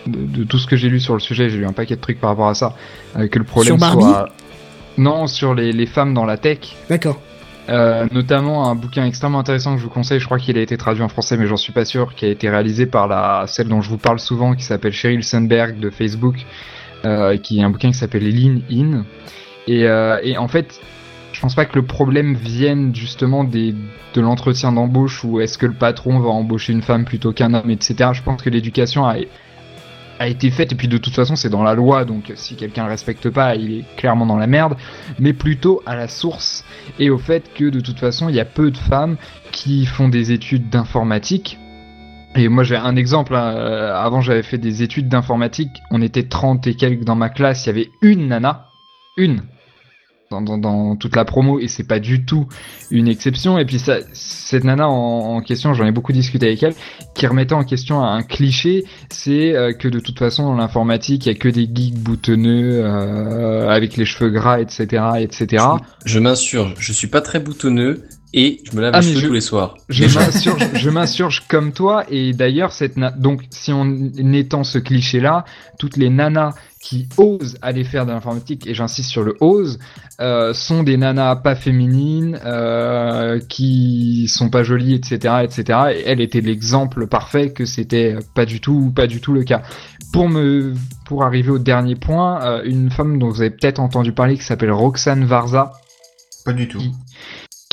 de, 0.08 0.26
de 0.26 0.44
tout 0.44 0.58
ce 0.58 0.68
que 0.68 0.76
j'ai 0.76 0.90
lu 0.90 1.00
sur 1.00 1.14
le 1.14 1.20
sujet, 1.20 1.50
j'ai 1.50 1.58
lu 1.58 1.66
un 1.66 1.74
paquet 1.74 1.96
de 1.96 2.02
trucs 2.02 2.20
par 2.20 2.30
rapport 2.32 2.48
à 2.48 2.54
ça, 2.54 2.76
euh, 3.18 3.28
que 3.28 3.38
le 3.38 3.46
problème 3.46 3.80
Sur 3.80 3.92
soit, 3.92 4.30
non, 4.98 5.28
sur 5.28 5.54
les, 5.54 5.72
les 5.72 5.86
femmes 5.86 6.14
dans 6.14 6.26
la 6.26 6.38
tech. 6.38 6.76
D'accord. 6.90 7.20
Euh, 7.70 8.08
notamment 8.12 8.68
un 8.68 8.76
bouquin 8.76 9.06
extrêmement 9.06 9.40
intéressant 9.40 9.74
que 9.76 9.80
je 9.80 9.84
vous 9.84 9.92
conseille, 9.92 10.20
je 10.20 10.26
crois 10.26 10.40
qu'il 10.40 10.58
a 10.58 10.62
été 10.62 10.76
traduit 10.76 11.04
en 11.04 11.08
français 11.08 11.38
mais 11.38 11.46
j'en 11.46 11.58
suis 11.58 11.72
pas 11.72 11.86
sûr, 11.86 12.16
qui 12.16 12.26
a 12.26 12.30
été 12.30 12.50
réalisé 12.50 12.88
par 12.88 13.08
la 13.08 13.44
celle 13.46 13.68
dont 13.68 13.82
je 13.82 13.90
vous 13.90 14.00
parle 14.00 14.20
souvent, 14.20 14.56
qui 14.56 14.64
s'appelle 14.64 14.92
Sheryl 14.94 15.24
Sandberg 15.24 15.80
de 15.80 15.92
Facebook, 15.92 16.36
euh, 17.06 17.38
qui 17.38 17.60
est 17.60 17.64
un 17.64 17.70
bouquin 17.70 17.92
qui 17.92 17.98
s'appelle 17.98 18.28
Lean 18.28 18.62
In. 18.72 19.06
Et, 19.68 19.82
et 20.24 20.38
en 20.40 20.48
fait, 20.48 20.82
je 21.40 21.42
pense 21.42 21.56
pas 21.56 21.64
que 21.64 21.80
le 21.80 21.86
problème 21.86 22.36
vienne 22.36 22.94
justement 22.94 23.46
des, 23.46 23.74
de 24.14 24.20
l'entretien 24.20 24.74
d'embauche 24.74 25.24
ou 25.24 25.40
est-ce 25.40 25.58
que 25.58 25.68
le 25.68 25.74
patron 25.74 26.20
va 26.20 26.28
embaucher 26.28 26.74
une 26.74 26.82
femme 26.82 27.06
plutôt 27.06 27.32
qu'un 27.32 27.54
homme, 27.54 27.70
etc. 27.70 28.10
Je 28.12 28.22
pense 28.22 28.42
que 28.42 28.50
l'éducation 28.50 29.06
a, 29.06 29.16
a 30.20 30.28
été 30.28 30.52
faite 30.52 30.74
et 30.74 30.76
puis 30.76 30.90
de 30.90 30.98
toute 30.98 31.16
façon 31.16 31.38
c'est 31.38 31.48
dans 31.48 31.64
la 31.64 31.76
loi 31.76 32.04
donc 32.04 32.34
si 32.36 32.58
quelqu'un 32.58 32.84
le 32.84 32.90
respecte 32.90 33.30
pas 33.30 33.56
il 33.56 33.72
est 33.72 33.86
clairement 33.96 34.26
dans 34.26 34.36
la 34.36 34.48
merde 34.48 34.76
mais 35.18 35.32
plutôt 35.32 35.82
à 35.86 35.96
la 35.96 36.10
source. 36.10 36.66
Et 37.00 37.10
au 37.10 37.18
fait 37.18 37.54
que 37.54 37.70
de 37.70 37.80
toute 37.80 38.00
façon 38.00 38.28
il 38.28 38.36
y 38.36 38.42
a 38.42 38.46
peu 38.46 38.70
de 38.70 38.78
femmes 38.78 39.16
qui 39.54 39.86
font 39.86 40.10
des 40.10 40.34
études 40.34 40.70
d'informatique. 40.70 41.58
Et 42.36 42.50
moi 42.50 42.66
j'ai 42.66 42.76
un 42.76 42.98
exemple, 42.98 43.34
hein, 43.34 43.56
euh, 43.56 43.96
avant 43.96 44.20
j'avais 44.20 44.44
fait 44.44 44.58
des 44.58 44.84
études 44.84 45.08
d'informatique, 45.08 45.72
on 45.90 46.02
était 46.02 46.24
30 46.24 46.68
et 46.68 46.76
quelques 46.76 47.06
dans 47.06 47.16
ma 47.16 47.30
classe, 47.30 47.66
il 47.66 47.68
y 47.68 47.70
avait 47.70 47.92
une 48.02 48.28
nana, 48.28 48.68
une, 49.16 49.44
dans, 50.32 50.96
toute 50.96 51.16
la 51.16 51.26
promo, 51.26 51.60
et 51.60 51.68
c'est 51.68 51.88
pas 51.88 52.00
du 52.00 52.24
tout 52.24 52.48
une 52.92 53.08
exception, 53.08 53.58
et 53.58 53.66
puis 53.66 53.80
ça, 53.80 53.98
cette 54.14 54.64
nana 54.64 54.88
en, 54.88 55.42
question, 55.42 55.74
j'en 55.74 55.88
ai 55.88 55.92
beaucoup 55.92 56.14
discuté 56.14 56.48
avec 56.48 56.62
elle, 56.62 56.76
qui 57.16 57.26
remettait 57.26 57.56
en 57.56 57.64
question 57.64 58.04
un 58.04 58.22
cliché, 58.22 58.86
c'est 59.10 59.56
euh, 59.56 59.74
que 59.74 59.88
de 59.88 60.00
toute 60.00 60.20
façon 60.20 60.44
dans 60.44 60.56
l'informatique, 60.56 61.26
il 61.26 61.30
y 61.30 61.32
a 61.32 61.36
que 61.36 61.50
des 61.50 61.68
geeks 61.74 61.98
boutonneux, 61.98 62.82
euh, 62.84 63.70
avec 63.70 63.98
les 63.98 64.06
cheveux 64.06 64.30
gras, 64.30 64.60
etc., 64.60 65.04
etc. 65.20 65.66
Je 66.06 66.20
m'insurge, 66.20 66.76
je 66.78 66.94
suis 66.94 67.08
pas 67.08 67.22
très 67.22 67.40
boutonneux 67.40 68.04
et 68.34 68.62
je 68.70 68.76
me 68.76 68.82
lave 68.82 68.92
Ah, 68.96 69.02
les 69.02 69.08
mais 69.08 69.12
cheveux 69.14 69.22
je- 69.22 69.28
tous 69.28 69.34
les 69.34 69.42
soirs. 69.42 69.76
Je 69.90 70.04
m'insurge, 70.06 70.68
je 70.74 70.90
m'insurge 70.90 71.44
comme 71.48 71.72
toi 71.72 72.04
et 72.10 72.34
d'ailleurs 72.34 72.72
cette 72.72 72.96
na- 72.98 73.12
donc 73.12 73.44
si 73.50 73.72
on 73.74 74.12
étend 74.34 74.64
ce 74.64 74.78
cliché 74.78 75.20
là, 75.20 75.46
toutes 75.80 75.98
les 75.98 76.10
nanas 76.10 76.54
qui 76.82 77.10
osent 77.18 77.58
aller 77.62 77.84
faire 77.84 78.06
de 78.06 78.12
l'informatique 78.12 78.66
et 78.66 78.74
j'insiste 78.74 79.10
sur 79.10 79.24
le 79.24 79.36
ose 79.42 79.80
euh, 80.22 80.54
sont 80.54 80.84
des 80.84 80.96
nanas 80.96 81.36
pas 81.38 81.56
féminines 81.56 82.40
euh, 82.46 83.40
qui 83.50 84.28
sont 84.30 84.50
pas 84.50 84.64
jolies 84.64 84.94
etc 84.94 85.36
etc 85.44 85.80
et 85.94 86.04
elle 86.06 86.22
était 86.22 86.40
l'exemple 86.40 87.08
parfait 87.08 87.52
que 87.52 87.66
c'était 87.66 88.16
pas 88.34 88.46
du 88.46 88.62
tout 88.62 88.92
pas 88.96 89.08
du 89.08 89.20
tout 89.22 89.34
le 89.34 89.44
cas. 89.44 89.62
Pour 90.14 90.30
me 90.30 90.74
pour 91.06 91.24
arriver 91.24 91.50
au 91.52 91.60
dernier 91.60 91.96
point, 91.96 92.42
euh, 92.44 92.62
une 92.64 92.90
femme 92.92 93.20
dont 93.20 93.30
vous 93.30 93.42
avez 93.42 93.50
peut-être 93.50 93.80
entendu 93.80 94.12
parler 94.12 94.38
qui 94.38 94.44
s'appelle 94.44 94.72
Roxane 94.72 95.26
Varza 95.26 95.72
Pas 96.46 96.54
du 96.54 96.68
tout. 96.68 96.78
qui, 96.80 96.92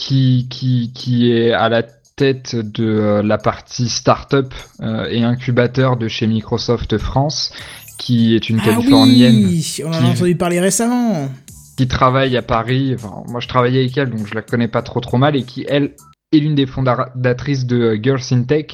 qui, 0.06 0.92
qui 0.94 1.32
est 1.32 1.52
à 1.52 1.68
la 1.68 1.82
tête 2.16 2.56
de 2.56 2.84
euh, 2.84 3.22
la 3.22 3.38
partie 3.38 3.88
start-up 3.88 4.54
euh, 4.80 5.06
et 5.10 5.22
incubateur 5.22 5.96
de 5.96 6.08
chez 6.08 6.26
Microsoft 6.26 6.96
France, 6.98 7.52
qui 7.98 8.34
est 8.34 8.48
une 8.48 8.58
Ah 8.60 8.66
Californienne 8.66 9.44
oui, 9.46 9.82
on 9.84 9.88
en 9.88 9.92
a 9.92 10.10
entendu 10.10 10.34
parler 10.34 10.60
récemment. 10.60 11.28
qui 11.76 11.86
travaille 11.88 12.36
à 12.36 12.42
Paris. 12.42 12.94
Enfin, 12.94 13.22
moi, 13.28 13.40
je 13.40 13.48
travaillais 13.48 13.80
avec 13.80 13.96
elle, 13.98 14.10
donc 14.10 14.26
je 14.26 14.34
la 14.34 14.42
connais 14.42 14.68
pas 14.68 14.82
trop 14.82 15.00
trop 15.00 15.18
mal, 15.18 15.36
et 15.36 15.42
qui 15.42 15.66
elle 15.68 15.92
est 16.32 16.38
l'une 16.38 16.54
des 16.54 16.66
fondatrices 16.66 17.66
de 17.66 17.80
euh, 17.80 17.98
Girls 18.02 18.22
in 18.32 18.42
Tech, 18.44 18.66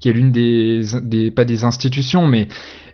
qui 0.00 0.08
est 0.08 0.12
l'une 0.12 0.32
des, 0.32 0.82
des 1.02 1.30
pas 1.30 1.44
des 1.44 1.64
institutions, 1.64 2.26
mais 2.26 2.48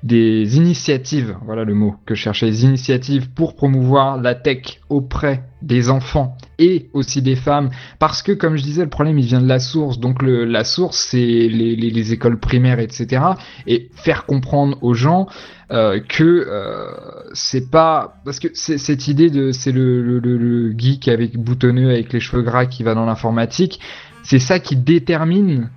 des 0.04 0.58
initiatives, 0.58 1.36
voilà 1.46 1.64
le 1.64 1.72
mot 1.72 1.94
que 2.04 2.14
je 2.14 2.20
cherchais, 2.20 2.46
des 2.46 2.64
initiatives 2.64 3.30
pour 3.30 3.56
promouvoir 3.56 4.20
la 4.20 4.34
tech 4.34 4.80
auprès 4.90 5.44
des 5.62 5.88
enfants 5.88 6.36
et 6.58 6.90
aussi 6.92 7.22
des 7.22 7.36
femmes, 7.36 7.70
parce 7.98 8.22
que 8.22 8.32
comme 8.32 8.56
je 8.56 8.62
disais, 8.62 8.82
le 8.82 8.90
problème 8.90 9.18
il 9.18 9.24
vient 9.24 9.40
de 9.40 9.48
la 9.48 9.58
source, 9.58 9.98
donc 9.98 10.22
le, 10.22 10.44
la 10.44 10.62
source 10.62 10.98
c'est 11.10 11.16
les, 11.16 11.74
les, 11.74 11.90
les 11.90 12.12
écoles 12.12 12.38
primaires, 12.38 12.80
etc. 12.80 13.22
Et 13.66 13.88
faire 13.94 14.26
comprendre 14.26 14.76
aux 14.82 14.92
gens 14.92 15.26
euh, 15.70 16.00
que 16.06 16.22
euh, 16.22 16.90
c'est 17.32 17.70
pas 17.70 18.16
parce 18.26 18.40
que 18.40 18.48
cette 18.52 19.08
idée 19.08 19.30
de 19.30 19.52
c'est 19.52 19.72
le, 19.72 20.02
le, 20.02 20.18
le 20.20 20.74
geek 20.76 21.08
avec 21.08 21.38
boutonneux 21.38 21.88
avec 21.88 22.12
les 22.12 22.20
cheveux 22.20 22.42
gras 22.42 22.66
qui 22.66 22.82
va 22.82 22.94
dans 22.94 23.06
l'informatique, 23.06 23.80
c'est 24.22 24.38
ça 24.38 24.58
qui 24.58 24.76
détermine 24.76 25.70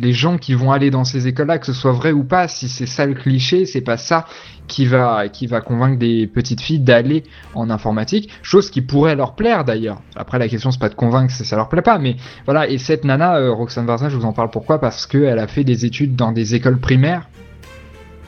les 0.00 0.12
gens 0.12 0.38
qui 0.38 0.54
vont 0.54 0.72
aller 0.72 0.90
dans 0.90 1.04
ces 1.04 1.26
écoles-là, 1.26 1.58
que 1.58 1.66
ce 1.66 1.72
soit 1.72 1.92
vrai 1.92 2.12
ou 2.12 2.24
pas, 2.24 2.48
si 2.48 2.68
c'est 2.68 2.86
ça 2.86 3.06
le 3.06 3.14
cliché, 3.14 3.66
c'est 3.66 3.80
pas 3.80 3.96
ça 3.96 4.26
qui 4.66 4.84
va 4.86 5.28
qui 5.28 5.46
va 5.46 5.60
convaincre 5.60 5.98
des 5.98 6.26
petites 6.26 6.60
filles 6.60 6.80
d'aller 6.80 7.24
en 7.54 7.70
informatique, 7.70 8.28
chose 8.42 8.70
qui 8.70 8.82
pourrait 8.82 9.16
leur 9.16 9.34
plaire 9.34 9.64
d'ailleurs. 9.64 10.00
Après 10.14 10.38
la 10.38 10.48
question 10.48 10.70
c'est 10.70 10.80
pas 10.80 10.90
de 10.90 10.94
convaincre 10.94 11.32
si 11.32 11.44
ça 11.44 11.56
leur 11.56 11.68
plaît 11.68 11.82
pas, 11.82 11.98
mais 11.98 12.16
voilà. 12.44 12.68
Et 12.68 12.78
cette 12.78 13.04
nana, 13.04 13.36
euh, 13.36 13.52
Roxane 13.52 13.86
Varza, 13.86 14.08
je 14.08 14.16
vous 14.16 14.24
en 14.24 14.32
parle 14.32 14.50
pourquoi? 14.50 14.80
Parce 14.80 15.06
que 15.06 15.18
elle 15.18 15.38
a 15.38 15.46
fait 15.46 15.64
des 15.64 15.84
études 15.84 16.16
dans 16.16 16.32
des 16.32 16.54
écoles 16.54 16.78
primaires 16.78 17.28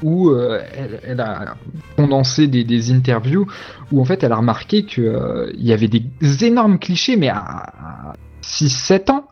où 0.03 0.31
euh, 0.31 0.63
elle, 1.07 1.21
a 1.21 1.57
condensé 1.97 2.47
des, 2.47 2.91
interviews 2.91 3.47
où 3.93 4.01
en 4.01 4.05
fait 4.07 4.23
elle 4.25 4.33
a 4.33 4.37
remarqué 4.37 4.85
que 4.85 5.03
euh, 5.03 5.53
y 5.59 5.73
avait 5.73 5.89
des 5.89 6.45
énormes 6.45 6.79
clichés, 6.79 7.17
mais 7.17 7.29
à 7.29 8.15
6-7 8.43 9.11
ans. 9.11 9.29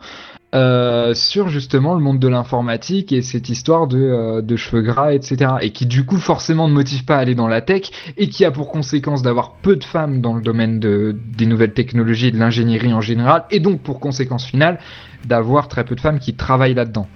Euh, 0.55 1.13
sur 1.13 1.49
justement 1.49 1.95
le 1.95 2.01
monde 2.01 2.19
de 2.19 2.29
l'informatique 2.29 3.13
et 3.13 3.21
cette 3.21 3.51
histoire 3.51 3.87
de, 3.87 3.99
euh, 3.99 4.41
de 4.41 4.57
cheveux 4.57 4.81
gras, 4.81 5.13
etc. 5.13 5.53
Et 5.61 5.73
qui 5.73 5.85
du 5.85 6.07
coup 6.07 6.17
forcément 6.17 6.69
ne 6.69 6.73
motive 6.73 7.05
pas 7.05 7.17
à 7.17 7.19
aller 7.19 7.35
dans 7.35 7.49
la 7.49 7.61
tech 7.61 7.91
et 8.17 8.31
qui 8.31 8.47
a 8.47 8.51
pour 8.51 8.71
conséquence 8.71 9.21
d'avoir 9.21 9.57
peu 9.57 9.77
de 9.77 9.85
femmes 9.85 10.23
dans 10.23 10.33
le 10.33 10.41
domaine 10.41 10.81
de, 10.81 11.15
des 11.37 11.45
nouvelles 11.45 11.75
technologies 11.75 12.29
et 12.29 12.31
de 12.31 12.39
l'ingénierie 12.39 12.95
en 12.95 13.03
général 13.03 13.45
et 13.51 13.61
donc 13.61 13.83
pour 13.83 14.01
conséquence 14.01 14.47
finale 14.47 14.79
d'avoir 15.27 15.69
très 15.69 15.85
peu 15.85 15.95
de 15.95 16.01
femmes 16.01 16.19
qui 16.19 16.35
travaillent 16.35 16.75
là-dedans. 16.75 17.09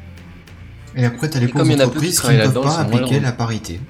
Et 0.94 1.06
après, 1.06 1.30
t'as 1.30 1.40
les 1.40 1.46
Et 1.46 1.50
comme 1.50 1.70
il 1.70 1.72
y 1.72 1.82
en 1.82 1.86
a 1.86 1.88
qui 1.88 1.96
ne 1.96 2.42
peuvent 2.42 2.62
pas 2.62 2.80
appliquer 2.80 3.20
la 3.20 3.32
parité. 3.32 3.80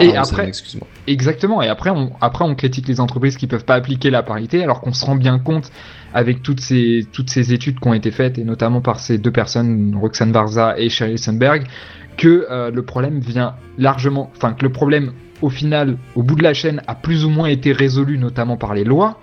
Et 0.00 0.16
après, 0.16 0.48
excuse-moi. 0.48 0.86
Exactement. 1.06 1.62
Et 1.62 1.68
après, 1.68 1.90
on, 1.90 2.12
après, 2.20 2.44
on 2.44 2.54
critique 2.54 2.88
les 2.88 3.00
entreprises 3.00 3.36
qui 3.36 3.46
peuvent 3.46 3.64
pas 3.64 3.74
appliquer 3.74 4.10
la 4.10 4.22
parité, 4.22 4.62
alors 4.62 4.80
qu'on 4.80 4.92
se 4.92 5.04
rend 5.04 5.16
bien 5.16 5.38
compte 5.38 5.70
avec 6.14 6.42
toutes 6.42 6.60
ces, 6.60 7.06
toutes 7.12 7.30
ces 7.30 7.52
études 7.52 7.78
qui 7.80 7.88
ont 7.88 7.94
été 7.94 8.10
faites, 8.10 8.38
et 8.38 8.44
notamment 8.44 8.80
par 8.80 9.00
ces 9.00 9.18
deux 9.18 9.30
personnes, 9.30 9.96
Roxane 10.00 10.32
Barza 10.32 10.74
et 10.78 10.88
Sheryl 10.88 11.18
Sandberg, 11.18 11.64
que 12.16 12.46
euh, 12.50 12.70
le 12.70 12.82
problème 12.82 13.20
vient 13.20 13.54
largement, 13.78 14.30
enfin, 14.36 14.52
que 14.52 14.62
le 14.62 14.72
problème, 14.72 15.12
au 15.42 15.50
final, 15.50 15.96
au 16.14 16.22
bout 16.22 16.34
de 16.34 16.42
la 16.42 16.54
chaîne, 16.54 16.82
a 16.86 16.94
plus 16.94 17.24
ou 17.24 17.30
moins 17.30 17.46
été 17.46 17.72
résolu, 17.72 18.18
notamment 18.18 18.56
par 18.56 18.74
les 18.74 18.84
lois, 18.84 19.20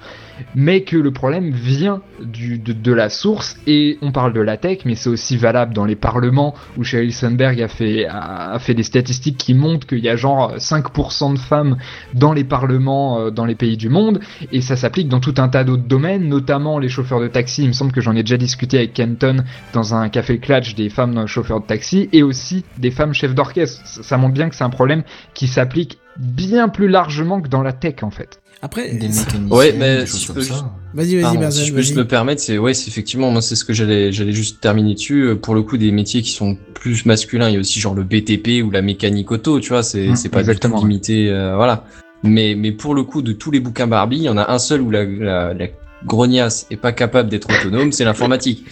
mais 0.55 0.81
que 0.81 0.97
le 0.97 1.11
problème 1.11 1.51
vient 1.51 2.01
de, 2.19 2.93
la 2.93 3.09
source, 3.09 3.57
et 3.67 3.97
on 4.01 4.11
parle 4.11 4.33
de 4.33 4.41
la 4.41 4.57
tech, 4.57 4.79
mais 4.85 4.95
c'est 4.95 5.09
aussi 5.09 5.37
valable 5.37 5.73
dans 5.73 5.85
les 5.85 5.95
parlements, 5.95 6.53
où 6.77 6.83
Sheryl 6.83 7.13
Sandberg 7.13 7.61
a 7.61 7.67
fait, 7.67 8.05
a, 8.09 8.57
fait 8.59 8.73
des 8.73 8.83
statistiques 8.83 9.37
qui 9.37 9.53
montrent 9.53 9.87
qu'il 9.87 9.99
y 9.99 10.09
a 10.09 10.15
genre 10.15 10.55
5% 10.57 11.33
de 11.33 11.39
femmes 11.39 11.77
dans 12.13 12.33
les 12.33 12.43
parlements 12.43 13.19
euh, 13.19 13.31
dans 13.31 13.45
les 13.45 13.55
pays 13.55 13.77
du 13.77 13.89
monde 13.89 14.19
et 14.51 14.61
ça 14.61 14.75
s'applique 14.75 15.09
dans 15.09 15.19
tout 15.19 15.35
un 15.37 15.49
tas 15.49 15.63
d'autres 15.63 15.87
domaines 15.87 16.27
notamment 16.27 16.79
les 16.79 16.89
chauffeurs 16.89 17.19
de 17.19 17.27
taxi. 17.27 17.63
Il 17.63 17.67
me 17.67 17.73
semble 17.73 17.91
que 17.91 18.01
j'en 18.01 18.15
ai 18.15 18.23
déjà 18.23 18.37
discuté 18.37 18.77
avec 18.77 18.93
Kenton 18.93 19.43
dans 19.73 19.95
un 19.95 20.09
café 20.09 20.39
clutch 20.39 20.75
des 20.75 20.89
femmes 20.89 21.27
chauffeurs 21.27 21.61
de 21.61 21.65
taxi 21.65 22.09
et 22.13 22.23
aussi 22.23 22.63
des 22.77 22.91
femmes 22.91 23.13
chefs 23.13 23.35
d'orchestre. 23.35 23.81
Ça 23.85 24.17
montre 24.17 24.33
bien 24.33 24.49
que 24.49 24.55
c'est 24.55 24.63
un 24.63 24.69
problème 24.69 25.03
qui 25.33 25.47
s'applique 25.47 25.99
bien 26.17 26.67
plus 26.69 26.87
largement 26.87 27.41
que 27.41 27.47
dans 27.47 27.61
la 27.61 27.73
tech 27.73 28.03
en 28.03 28.09
fait 28.09 28.41
Après, 28.61 28.89
Des 28.89 29.07
mécaniciens, 29.07 29.47
Ouais, 29.49 29.73
mais 29.77 29.99
des 29.99 30.07
si 30.07 30.27
vas-y, 30.27 30.49
vas-y, 30.93 31.21
Pardon, 31.21 31.39
Benzen, 31.39 31.61
si 31.63 31.67
je 31.69 31.73
peux 31.73 31.81
juste 31.81 31.95
me 31.95 32.07
permettre, 32.07 32.41
c'est 32.41 32.57
ouais, 32.57 32.73
c'est 32.73 32.87
effectivement 32.89 33.29
moi 33.29 33.41
c'est 33.41 33.55
ce 33.55 33.63
que 33.63 33.73
j'allais 33.73 34.11
j'allais 34.11 34.31
juste 34.31 34.59
terminer 34.61 34.95
dessus 34.95 35.21
euh, 35.21 35.35
pour 35.35 35.53
le 35.53 35.61
coup 35.61 35.77
des 35.77 35.91
métiers 35.91 36.21
qui 36.23 36.31
sont 36.31 36.57
plus 36.73 37.05
masculins, 37.05 37.49
il 37.49 37.53
y 37.53 37.57
a 37.57 37.59
aussi 37.59 37.79
genre 37.79 37.93
le 37.93 38.03
BTP 38.03 38.63
ou 38.65 38.71
la 38.71 38.81
mécanique 38.81 39.31
auto, 39.31 39.59
tu 39.59 39.69
vois, 39.69 39.83
c'est 39.83 40.07
Mm, 40.09 40.15
c'est 40.15 40.29
pas 40.29 40.39
exactement, 40.39 40.77
du 40.77 40.81
tout 40.81 40.87
limité 40.87 41.29
euh, 41.29 41.55
voilà. 41.55 41.83
Mais 42.23 42.55
mais 42.57 42.71
pour 42.71 42.95
le 42.95 43.03
coup 43.03 43.21
de 43.21 43.31
tous 43.31 43.51
les 43.51 43.59
bouquins 43.59 43.85
Barbie, 43.85 44.17
il 44.17 44.23
y 44.23 44.29
en 44.29 44.37
a 44.37 44.51
un 44.51 44.57
seul 44.59 44.81
où 44.81 44.89
la 44.89 45.05
la, 45.05 45.53
la 45.53 45.67
grognasse 46.05 46.67
est 46.69 46.77
pas 46.77 46.91
capable 46.91 47.29
d'être 47.29 47.47
autonome, 47.49 47.91
c'est 47.91 48.05
l'informatique. 48.05 48.65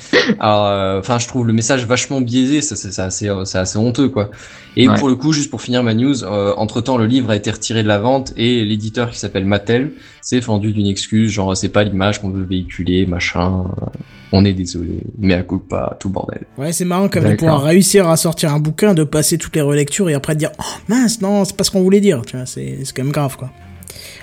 Euh, 0.44 1.00
enfin 1.00 1.20
je 1.20 1.28
trouve 1.28 1.48
le 1.48 1.54
message 1.54 1.86
vachement 1.86 2.22
biaisé, 2.22 2.62
ça 2.62 2.76
c'est 2.76 3.00
assez 3.02 3.28
euh, 3.30 3.46
c'est 3.46 3.58
assez 3.58 3.78
honteux 3.78 4.10
quoi. 4.10 4.30
Et 4.78 4.88
Ouais. 4.90 4.96
pour 5.00 5.08
le 5.08 5.16
coup, 5.16 5.32
juste 5.32 5.50
pour 5.50 5.62
finir 5.62 5.84
ma 5.84 5.94
news, 5.94 6.24
entre 6.26 6.82
temps 6.82 6.98
le 6.98 7.06
livre 7.06 7.30
a 7.32 7.36
été 7.36 7.50
retiré 7.50 7.82
de 7.82 7.88
la 7.88 7.98
vente 7.98 8.34
et 8.38 8.64
l'éditeur 8.66 9.10
qui 9.10 9.18
s'appelle 9.20 9.46
Mattel 9.46 9.94
s'est 10.22 10.42
fendu 10.42 10.74
d'une 10.74 10.88
excuse, 10.88 11.32
genre 11.32 11.56
c'est 11.56 11.70
pas 11.70 11.84
l'image 11.84 12.20
qu'on 12.22 12.30
veut 12.30 12.44
véhiculer, 12.44 13.06
machin. 13.06 13.64
euh, 13.82 13.86
On 14.32 14.44
est 14.44 14.54
désolé, 14.54 15.00
mais 15.18 15.34
à 15.34 15.44
coup 15.44 15.60
pas 15.60 15.96
tout 16.00 16.10
bordel. 16.10 16.42
Ouais, 16.58 16.74
c'est 16.74 16.84
marrant 16.86 17.08
quand 17.08 17.22
même 17.22 17.38
pouvoir 17.38 17.64
réussir 17.64 18.10
à 18.10 18.18
sortir 18.18 18.54
un 18.54 18.60
bouquin, 18.60 18.94
de 18.94 19.04
passer 19.06 19.38
toutes 19.38 19.56
les 19.56 19.62
relectures 19.62 20.10
et 20.10 20.14
après 20.14 20.34
de 20.34 20.40
dire 20.40 20.52
oh 20.60 20.64
mince 20.90 21.22
non 21.22 21.46
c'est 21.46 21.56
pas 21.56 21.64
ce 21.64 21.72
qu'on 21.72 21.82
voulait 21.82 22.02
dire, 22.02 22.22
tu 22.26 22.36
vois, 22.36 22.46
c'est 22.46 22.80
c'est 22.84 22.94
quand 22.96 23.04
même 23.04 23.14
grave 23.14 23.38
quoi. 23.38 23.50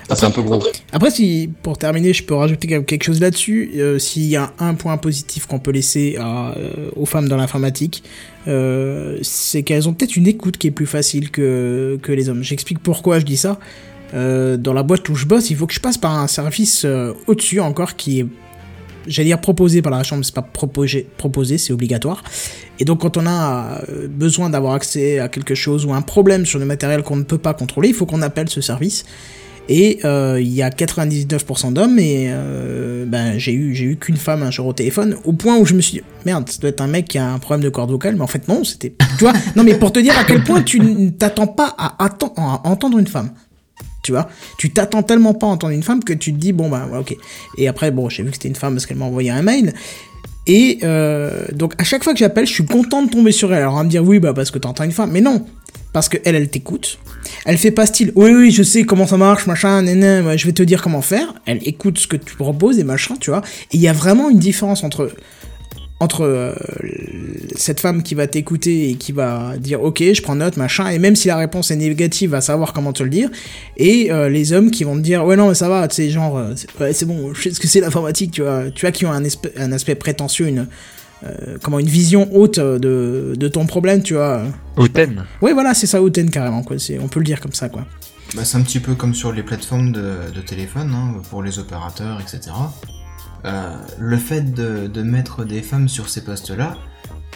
C'est 0.09 0.25
un 0.25 0.31
peu 0.31 0.41
gros. 0.41 0.61
Après, 0.91 1.11
si 1.11 1.49
pour 1.63 1.77
terminer, 1.77 2.13
je 2.13 2.23
peux 2.23 2.35
rajouter 2.35 2.67
quelque 2.67 3.03
chose 3.03 3.19
là-dessus. 3.19 3.71
euh, 3.75 3.99
S'il 3.99 4.25
y 4.25 4.35
a 4.35 4.51
un 4.59 4.73
point 4.73 4.97
positif 4.97 5.45
qu'on 5.45 5.59
peut 5.59 5.71
laisser 5.71 6.17
euh, 6.19 6.89
aux 6.95 7.05
femmes 7.05 7.27
dans 7.29 7.37
l'informatique, 7.37 8.03
euh, 8.47 9.17
c'est 9.21 9.63
qu'elles 9.63 9.87
ont 9.87 9.93
peut-être 9.93 10.15
une 10.15 10.27
écoute 10.27 10.57
qui 10.57 10.67
est 10.67 10.71
plus 10.71 10.85
facile 10.85 11.31
que, 11.31 11.97
que 12.01 12.11
les 12.11 12.29
hommes. 12.29 12.43
J'explique 12.43 12.79
pourquoi 12.79 13.19
je 13.19 13.25
dis 13.25 13.37
ça. 13.37 13.59
Dans 14.13 14.73
la 14.73 14.83
boîte 14.83 15.09
où 15.09 15.15
je 15.15 15.25
bosse, 15.25 15.49
il 15.49 15.57
faut 15.57 15.65
que 15.65 15.73
je 15.73 15.79
passe 15.79 15.97
par 15.97 16.15
un 16.15 16.27
service 16.27 16.85
au-dessus 17.25 17.59
encore 17.59 17.95
qui 17.95 18.19
est, 18.19 18.25
j'allais 19.07 19.29
dire 19.29 19.41
proposé 19.41 19.81
par 19.81 19.91
la 19.91 20.03
chambre, 20.03 20.23
c'est 20.23 20.35
pas 20.35 20.43
proposé, 20.43 21.07
proposé 21.17 21.57
c'est 21.57 21.73
obligatoire. 21.73 22.23
Et 22.79 22.85
donc 22.85 23.01
quand 23.01 23.17
on 23.17 23.25
a 23.25 23.81
besoin 24.07 24.51
d'avoir 24.51 24.75
accès 24.75 25.17
à 25.17 25.29
quelque 25.29 25.55
chose 25.55 25.83
ou 25.85 25.93
un 25.93 26.03
problème 26.03 26.45
sur 26.45 26.59
le 26.59 26.65
matériel 26.65 27.01
qu'on 27.01 27.15
ne 27.15 27.23
peut 27.23 27.39
pas 27.39 27.55
contrôler, 27.55 27.87
il 27.89 27.95
faut 27.95 28.05
qu'on 28.05 28.21
appelle 28.21 28.49
ce 28.49 28.61
service. 28.61 29.03
Et 29.69 29.99
euh, 30.03 30.39
il 30.41 30.51
y 30.51 30.61
a 30.61 30.69
99% 30.69 31.73
d'hommes 31.73 31.97
et 31.97 32.25
euh, 32.27 33.05
ben, 33.05 33.37
j'ai 33.37 33.53
eu, 33.53 33.73
eu 33.73 33.95
qu'une 33.95 34.17
femme 34.17 34.43
un 34.43 34.51
jour 34.51 34.67
au 34.67 34.73
téléphone, 34.73 35.15
au 35.23 35.33
point 35.33 35.57
où 35.57 35.65
je 35.65 35.73
me 35.73 35.81
suis 35.81 35.99
dit, 35.99 36.03
merde, 36.25 36.49
ça 36.49 36.59
doit 36.59 36.69
être 36.69 36.81
un 36.81 36.87
mec 36.87 37.07
qui 37.07 37.17
a 37.17 37.31
un 37.31 37.39
problème 37.39 37.63
de 37.63 37.69
corde 37.69 37.89
vocale, 37.89 38.15
mais 38.15 38.23
en 38.23 38.27
fait 38.27 38.47
non, 38.47 38.63
c'était... 38.63 38.93
Tu 39.17 39.23
vois 39.23 39.33
Non 39.55 39.63
mais 39.63 39.75
pour 39.75 39.93
te 39.93 39.99
dire 39.99 40.17
à 40.17 40.25
quel 40.25 40.43
point 40.43 40.61
tu 40.61 40.79
ne 40.81 41.09
t'attends 41.11 41.47
pas 41.47 41.73
à, 41.77 41.95
entendre 42.65 42.97
une 42.97 43.07
femme. 43.07 43.31
Tu 44.03 44.11
vois? 44.11 44.27
Tu 44.57 44.71
t'attends 44.71 45.01
tellement 45.01 45.33
pas 45.33 45.47
à 45.47 45.49
entendre 45.51 45.73
une 45.73 45.83
femme 45.83 46.03
que 46.03 46.11
tu 46.11 46.33
te 46.33 46.37
dis, 46.37 46.51
bon 46.51 46.67
bah 46.67 46.89
ok. 46.99 47.15
Et 47.57 47.69
après, 47.69 47.89
bon, 47.91 48.09
j'ai 48.09 48.23
vu 48.23 48.29
que 48.29 48.35
c'était 48.35 48.49
une 48.49 48.55
femme 48.55 48.73
parce 48.73 48.85
qu'elle 48.85 48.97
m'a 48.97 49.05
envoyé 49.05 49.29
un 49.29 49.41
mail. 49.41 49.73
Et 50.45 50.79
euh, 50.83 51.45
donc 51.53 51.73
à 51.77 51.85
chaque 51.85 52.03
fois 52.03 52.11
que 52.11 52.19
j'appelle, 52.19 52.45
je 52.45 52.51
suis 52.51 52.65
content 52.65 53.03
de 53.03 53.09
tomber 53.09 53.31
sur 53.31 53.53
elle. 53.53 53.61
Alors 53.61 53.77
à 53.77 53.83
me 53.85 53.89
dire 53.89 54.03
oui, 54.03 54.19
bah 54.19 54.33
parce 54.33 54.51
que 54.51 54.59
t'entends 54.59 54.83
une 54.83 54.91
femme, 54.91 55.11
mais 55.11 55.21
non, 55.21 55.45
parce 55.93 56.09
que 56.09 56.17
elle, 56.25 56.35
elle 56.35 56.49
t'écoute. 56.49 56.99
Elle 57.45 57.57
fait 57.57 57.71
pas 57.71 57.85
style, 57.85 58.11
oui 58.15 58.31
oui, 58.31 58.51
je 58.51 58.63
sais 58.63 58.83
comment 58.83 59.07
ça 59.07 59.17
marche, 59.17 59.45
machin, 59.47 59.81
néné, 59.83 60.23
je 60.37 60.45
vais 60.45 60.53
te 60.53 60.63
dire 60.63 60.81
comment 60.81 61.01
faire. 61.01 61.33
Elle 61.45 61.59
écoute 61.67 61.99
ce 61.99 62.07
que 62.07 62.17
tu 62.17 62.35
proposes 62.35 62.79
et 62.79 62.83
machin, 62.83 63.15
tu 63.19 63.29
vois. 63.29 63.41
Et 63.71 63.77
il 63.77 63.81
y 63.81 63.87
a 63.87 63.93
vraiment 63.93 64.29
une 64.29 64.39
différence 64.39 64.83
entre 64.83 65.11
entre 66.03 66.23
euh, 66.25 66.53
cette 67.55 67.79
femme 67.79 68.03
qui 68.03 68.13
va 68.13 68.27
t'écouter 68.27 68.89
et 68.89 68.95
qui 68.95 69.13
va 69.13 69.53
dire 69.57 69.81
ok 69.81 70.03
je 70.13 70.21
prends 70.21 70.35
note 70.35 70.57
machin 70.57 70.89
et 70.89 70.99
même 70.99 71.15
si 71.15 71.29
la 71.29 71.37
réponse 71.37 71.71
est 71.71 71.77
négative 71.77 72.31
va 72.31 72.41
savoir 72.41 72.73
comment 72.73 72.91
te 72.91 73.03
le 73.03 73.09
dire 73.09 73.29
et 73.77 74.11
euh, 74.11 74.27
les 74.27 74.51
hommes 74.51 74.69
qui 74.69 74.83
vont 74.83 74.95
te 74.95 75.01
dire 75.01 75.23
ouais 75.23 75.37
non 75.37 75.47
mais 75.47 75.55
ça 75.55 75.69
va 75.69 75.87
tu 75.87 75.95
sais 75.95 76.09
genre 76.09 76.37
euh, 76.37 76.55
c'est 76.91 77.05
bon 77.05 77.33
je 77.33 77.43
sais 77.43 77.51
ce 77.51 77.59
que 77.59 77.67
c'est 77.67 77.79
l'informatique 77.79 78.31
tu 78.31 78.41
vois 78.41 78.69
tu 78.71 78.81
vois 78.81 78.91
qui 78.91 79.05
ont 79.05 79.13
un, 79.13 79.23
un 79.57 79.71
aspect 79.71 79.95
prétentieux 79.95 80.47
une 80.47 80.67
euh, 81.25 81.57
comment 81.61 81.79
une 81.79 81.87
vision 81.87 82.27
haute 82.33 82.57
euh, 82.57 82.79
de, 82.79 83.35
de 83.35 83.47
ton 83.47 83.65
problème 83.65 84.03
tu 84.03 84.13
vois 84.15 84.41
Hautaine 84.77 85.25
ouais 85.41 85.53
voilà 85.53 85.73
c'est 85.73 85.87
ça 85.87 86.01
hautaine 86.01 86.29
carrément 86.29 86.63
quoi 86.63 86.77
c'est 86.79 86.99
on 86.99 87.07
peut 87.07 87.19
le 87.19 87.25
dire 87.25 87.39
comme 87.41 87.53
ça 87.53 87.69
quoi 87.69 87.85
Bah, 88.35 88.43
c'est 88.45 88.57
un 88.57 88.61
petit 88.61 88.79
peu 88.79 88.95
comme 88.95 89.13
sur 89.13 89.31
les 89.31 89.43
plateformes 89.43 89.91
de, 89.91 90.31
de 90.33 90.41
téléphone, 90.41 90.91
hein, 90.93 91.21
pour 91.29 91.43
les 91.43 91.59
opérateurs, 91.59 92.19
etc. 92.19 92.51
Euh, 93.45 93.75
le 93.99 94.17
fait 94.17 94.53
de, 94.53 94.87
de 94.87 95.03
mettre 95.03 95.43
des 95.45 95.61
femmes 95.61 95.87
sur 95.89 96.09
ces 96.09 96.23
postes-là, 96.23 96.77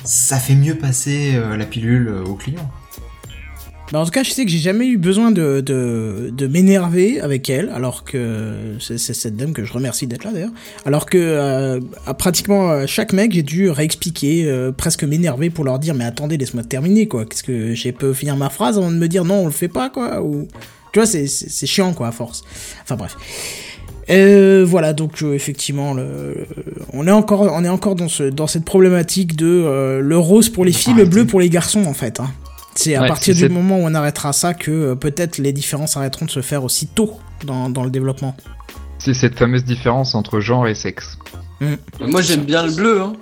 ça 0.03 0.37
fait 0.37 0.55
mieux 0.55 0.75
passer 0.75 1.35
euh, 1.35 1.55
la 1.57 1.65
pilule 1.65 2.09
aux 2.25 2.35
clients. 2.35 2.71
Bah, 3.91 3.99
en 3.99 4.05
tout 4.05 4.11
cas, 4.11 4.23
je 4.23 4.31
sais 4.31 4.43
que 4.43 4.51
j'ai 4.51 4.57
jamais 4.57 4.85
eu 4.87 4.97
besoin 4.97 5.31
de, 5.31 5.61
de, 5.61 6.29
de 6.35 6.47
m'énerver 6.47 7.21
avec 7.21 7.49
elle, 7.49 7.69
alors 7.69 8.03
que 8.03 8.75
c'est 8.79 8.97
cette 8.97 9.37
dame 9.37 9.53
que 9.53 9.63
je 9.63 9.71
remercie 9.71 10.07
d'être 10.07 10.25
là 10.25 10.31
d'ailleurs. 10.31 10.51
Alors 10.85 11.05
que 11.05 11.17
euh, 11.17 11.79
à 12.05 12.13
pratiquement 12.13 12.69
euh, 12.69 12.85
chaque 12.85 13.13
mec, 13.13 13.31
j'ai 13.31 13.43
dû 13.43 13.69
réexpliquer, 13.69 14.45
euh, 14.45 14.71
presque 14.71 15.03
m'énerver 15.03 15.49
pour 15.49 15.63
leur 15.63 15.79
dire 15.79 15.93
mais 15.95 16.03
attendez, 16.03 16.37
laisse-moi 16.37 16.63
terminer 16.63 17.07
quoi. 17.07 17.25
Qu'est-ce 17.25 17.43
que 17.43 17.73
j'ai 17.73 17.93
peux 17.93 18.13
finir 18.13 18.35
ma 18.35 18.49
phrase 18.49 18.77
avant 18.77 18.91
de 18.91 18.97
me 18.97 19.07
dire 19.07 19.23
non, 19.23 19.35
on 19.35 19.45
le 19.45 19.51
fait 19.51 19.69
pas 19.69 19.89
quoi 19.89 20.21
ou 20.21 20.47
tu 20.91 20.99
vois, 20.99 21.05
c'est 21.05 21.65
chiant 21.65 21.93
quoi 21.93 22.07
à 22.07 22.11
force. 22.11 22.43
Enfin 22.83 22.95
bref. 22.95 23.15
Euh, 24.09 24.65
voilà, 24.67 24.93
donc 24.93 25.21
euh, 25.21 25.33
effectivement, 25.33 25.93
le, 25.93 26.45
on 26.93 27.07
est 27.07 27.11
encore, 27.11 27.41
on 27.41 27.63
est 27.63 27.69
encore 27.69 27.95
dans 27.95 28.07
ce, 28.07 28.23
dans 28.23 28.47
cette 28.47 28.63
problématique 28.63 29.35
de 29.35 29.47
euh, 29.47 29.99
le 29.99 30.17
rose 30.17 30.49
pour 30.49 30.63
les 30.63 30.71
filles, 30.71 30.93
le 30.93 31.05
bleu 31.05 31.25
pour 31.25 31.39
les 31.39 31.49
garçons 31.49 31.85
en 31.85 31.93
fait. 31.93 32.19
hein. 32.19 32.31
C'est 32.77 32.95
à 32.95 33.01
Ouais, 33.01 33.07
partir 33.07 33.33
du 33.35 33.49
moment 33.49 33.77
où 33.77 33.81
on 33.83 33.93
arrêtera 33.93 34.33
ça 34.33 34.53
que 34.53 34.71
euh, 34.71 34.95
peut-être 34.95 35.37
les 35.39 35.51
différences 35.53 35.97
arrêteront 35.97 36.25
de 36.25 36.31
se 36.31 36.41
faire 36.41 36.63
aussi 36.63 36.87
tôt 36.87 37.19
dans, 37.45 37.69
dans 37.69 37.83
le 37.83 37.89
développement. 37.89 38.35
c'est 38.99 39.13
cette 39.13 39.37
fameuse 39.37 39.63
différence 39.63 40.15
entre 40.15 40.39
genre 40.39 40.67
et 40.67 40.75
sexe 40.75 41.17
Moi 41.99 42.21
j'aime 42.21 42.43
bien 42.45 42.65
le 42.65 42.71
bleu, 42.71 43.01
hein. 43.01 43.13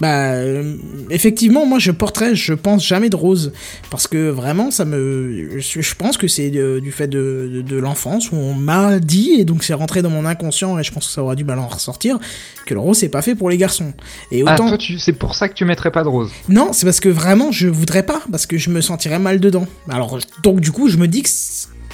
Bah, 0.00 0.32
euh, 0.34 0.76
effectivement, 1.10 1.64
moi 1.66 1.78
je 1.78 1.90
porterais, 1.90 2.34
je 2.34 2.52
pense 2.52 2.86
jamais 2.86 3.08
de 3.08 3.16
rose. 3.16 3.52
Parce 3.90 4.06
que 4.06 4.28
vraiment, 4.28 4.70
ça 4.70 4.84
me. 4.84 5.58
Je, 5.58 5.80
je 5.80 5.94
pense 5.94 6.16
que 6.18 6.28
c'est 6.28 6.50
de- 6.50 6.80
du 6.80 6.92
fait 6.92 7.06
de, 7.08 7.50
de, 7.52 7.62
de 7.62 7.76
l'enfance 7.76 8.30
où 8.30 8.36
on 8.36 8.54
m'a 8.54 8.98
dit, 8.98 9.36
et 9.38 9.44
donc 9.44 9.64
c'est 9.64 9.74
rentré 9.74 10.02
dans 10.02 10.10
mon 10.10 10.24
inconscient, 10.26 10.78
et 10.78 10.82
je 10.82 10.92
pense 10.92 11.06
que 11.06 11.12
ça 11.12 11.22
aurait 11.22 11.36
du 11.36 11.44
mal 11.44 11.58
en 11.58 11.66
ressortir, 11.66 12.18
que 12.66 12.74
le 12.74 12.80
rose 12.80 12.98
c'est 12.98 13.08
pas 13.08 13.22
fait 13.22 13.34
pour 13.34 13.48
les 13.50 13.56
garçons. 13.56 13.92
Et 14.30 14.42
ah 14.46 14.54
autant. 14.54 14.76
tu 14.76 14.98
c'est 14.98 15.12
pour 15.14 15.34
ça 15.34 15.48
que 15.48 15.54
tu 15.54 15.64
mettrais 15.64 15.90
pas 15.90 16.02
de 16.02 16.08
rose 16.08 16.30
Non, 16.48 16.72
c'est 16.72 16.84
parce 16.86 17.00
que 17.00 17.08
vraiment 17.08 17.50
je 17.52 17.68
voudrais 17.68 18.02
pas, 18.02 18.20
parce 18.30 18.46
que 18.46 18.58
je 18.58 18.70
me 18.70 18.80
sentirais 18.80 19.18
mal 19.18 19.40
dedans. 19.40 19.66
Alors, 19.88 20.18
donc 20.42 20.60
du 20.60 20.72
coup, 20.72 20.88
je 20.88 20.96
me 20.98 21.08
dis 21.08 21.22
que 21.22 21.28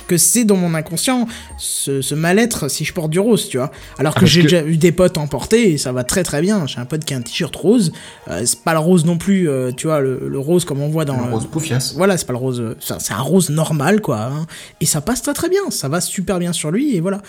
que 0.06 0.16
c'est 0.16 0.44
dans 0.44 0.56
mon 0.56 0.74
inconscient 0.74 1.26
ce, 1.58 2.00
ce 2.02 2.14
mal-être 2.14 2.68
si 2.68 2.84
je 2.84 2.92
porte 2.92 3.10
du 3.10 3.18
rose, 3.18 3.48
tu 3.48 3.56
vois. 3.58 3.70
Alors 3.98 4.14
que 4.14 4.18
Ah, 4.18 4.22
parce 4.22 4.32
j'ai 4.32 4.40
que- 4.42 4.46
déjà 4.48 4.64
eu 4.64 4.76
des 4.76 4.92
potes 4.92 5.18
en 5.18 5.26
porter 5.26 5.72
et 5.72 5.78
ça 5.78 5.92
va 5.92 6.04
très 6.04 6.22
très 6.22 6.40
bien. 6.40 6.66
J'ai 6.66 6.78
un 6.78 6.84
pote 6.84 7.04
qui 7.04 7.14
a 7.14 7.16
un 7.16 7.22
t-shirt 7.22 7.54
rose, 7.54 7.92
euh, 8.28 8.42
c'est 8.44 8.60
pas 8.62 8.72
le 8.72 8.78
rose 8.80 9.04
non 9.04 9.18
plus, 9.18 9.48
euh, 9.48 9.70
tu 9.72 9.86
vois, 9.86 10.00
le, 10.00 10.28
le 10.28 10.38
rose 10.38 10.64
comme 10.64 10.80
on 10.80 10.88
voit 10.88 11.04
dans 11.04 11.16
Le 11.18 11.26
euh, 11.28 11.30
rose 11.34 11.46
poufias. 11.50 11.92
Voilà, 11.96 12.16
c'est 12.16 12.26
pas 12.26 12.32
le 12.32 12.38
rose, 12.38 12.60
euh, 12.60 12.76
c'est 12.80 13.12
un 13.12 13.20
rose 13.20 13.50
normal 13.50 14.00
quoi. 14.00 14.18
hein. 14.22 14.46
Et 14.80 14.86
ça 14.86 15.00
passe 15.00 15.22
très 15.22 15.34
très 15.34 15.48
bien, 15.48 15.70
ça 15.70 15.88
va 15.88 16.00
super 16.00 16.38
bien 16.38 16.52
sur 16.52 16.70
lui 16.70 16.96
et 16.96 17.00
voilà. 17.00 17.20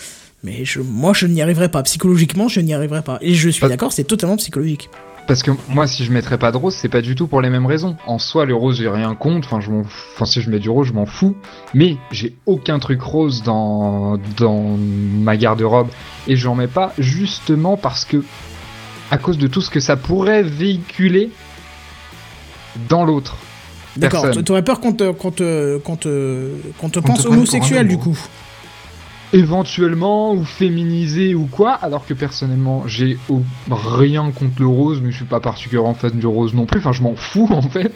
Mais 0.43 0.65
je, 0.65 0.81
moi 0.81 1.13
je 1.13 1.25
n'y 1.25 1.41
arriverai 1.41 1.69
pas, 1.69 1.81
psychologiquement 1.83 2.47
je 2.49 2.59
n'y 2.59 2.73
arriverai 2.73 3.01
pas. 3.01 3.17
Et 3.21 3.33
je 3.33 3.49
suis 3.49 3.61
Pas- 3.61 3.69
d'accord, 3.69 3.93
c'est 3.93 4.03
totalement 4.03 4.35
psychologique. 4.37 4.89
Parce 5.27 5.41
que 5.41 5.51
moi, 5.69 5.87
si 5.87 6.03
je 6.03 6.11
mettrais 6.11 6.37
pas 6.37 6.51
de 6.51 6.57
rose, 6.57 6.75
c'est 6.75 6.89
pas 6.89 7.01
du 7.01 7.15
tout 7.15 7.27
pour 7.27 7.41
les 7.41 7.49
mêmes 7.49 7.65
raisons. 7.65 7.95
En 8.07 8.19
soi, 8.19 8.45
le 8.45 8.55
rose, 8.55 8.77
j'ai 8.77 8.89
rien 8.89 9.15
contre. 9.15 9.47
Enfin, 9.47 9.61
je 9.61 9.71
m'en, 9.71 9.81
enfin, 9.81 10.25
si 10.25 10.41
je 10.41 10.49
mets 10.49 10.59
du 10.59 10.69
rose, 10.69 10.87
je 10.87 10.93
m'en 10.93 11.05
fous. 11.05 11.35
Mais 11.73 11.97
j'ai 12.11 12.35
aucun 12.45 12.79
truc 12.79 13.01
rose 13.01 13.41
dans 13.43 14.17
dans 14.37 14.77
ma 14.77 15.37
garde-robe 15.37 15.87
et 16.27 16.35
j'en 16.35 16.55
mets 16.55 16.67
pas 16.67 16.93
justement 16.97 17.77
parce 17.77 18.03
que 18.03 18.23
à 19.11 19.17
cause 19.17 19.37
de 19.37 19.47
tout 19.47 19.61
ce 19.61 19.69
que 19.69 19.79
ça 19.79 19.95
pourrait 19.95 20.43
véhiculer 20.43 21.29
dans 22.89 23.05
l'autre. 23.05 23.37
D'accord, 23.95 24.23
Personne. 24.23 24.43
t'aurais 24.43 24.63
peur 24.63 24.79
qu'on 24.79 24.93
te, 24.93 25.11
qu'on 25.11 25.31
te, 25.31 25.77
qu'on 25.77 25.95
te, 25.95 26.49
qu'on 26.79 26.89
te 26.89 26.99
Qu'on 26.99 27.07
pense 27.07 27.25
homosexuel 27.25 27.87
du 27.87 27.97
coup. 27.97 28.17
Éventuellement 29.33 30.33
ou 30.33 30.45
féminisé 30.45 31.33
ou 31.33 31.47
quoi, 31.47 31.73
alors 31.73 32.05
que 32.05 32.13
personnellement 32.13 32.87
j'ai 32.87 33.17
rien 33.69 34.31
contre 34.31 34.61
le 34.61 34.67
rose, 34.67 35.01
mais 35.03 35.11
je 35.11 35.17
suis 35.17 35.25
pas 35.25 35.39
particulièrement 35.39 35.95
fan 35.95 36.11
du 36.11 36.27
rose 36.27 36.53
non 36.53 36.67
plus, 36.67 36.79
enfin 36.79 36.93
je 36.93 37.01
m'en 37.01 37.15
fous 37.15 37.47
en 37.51 37.63
fait, 37.63 37.93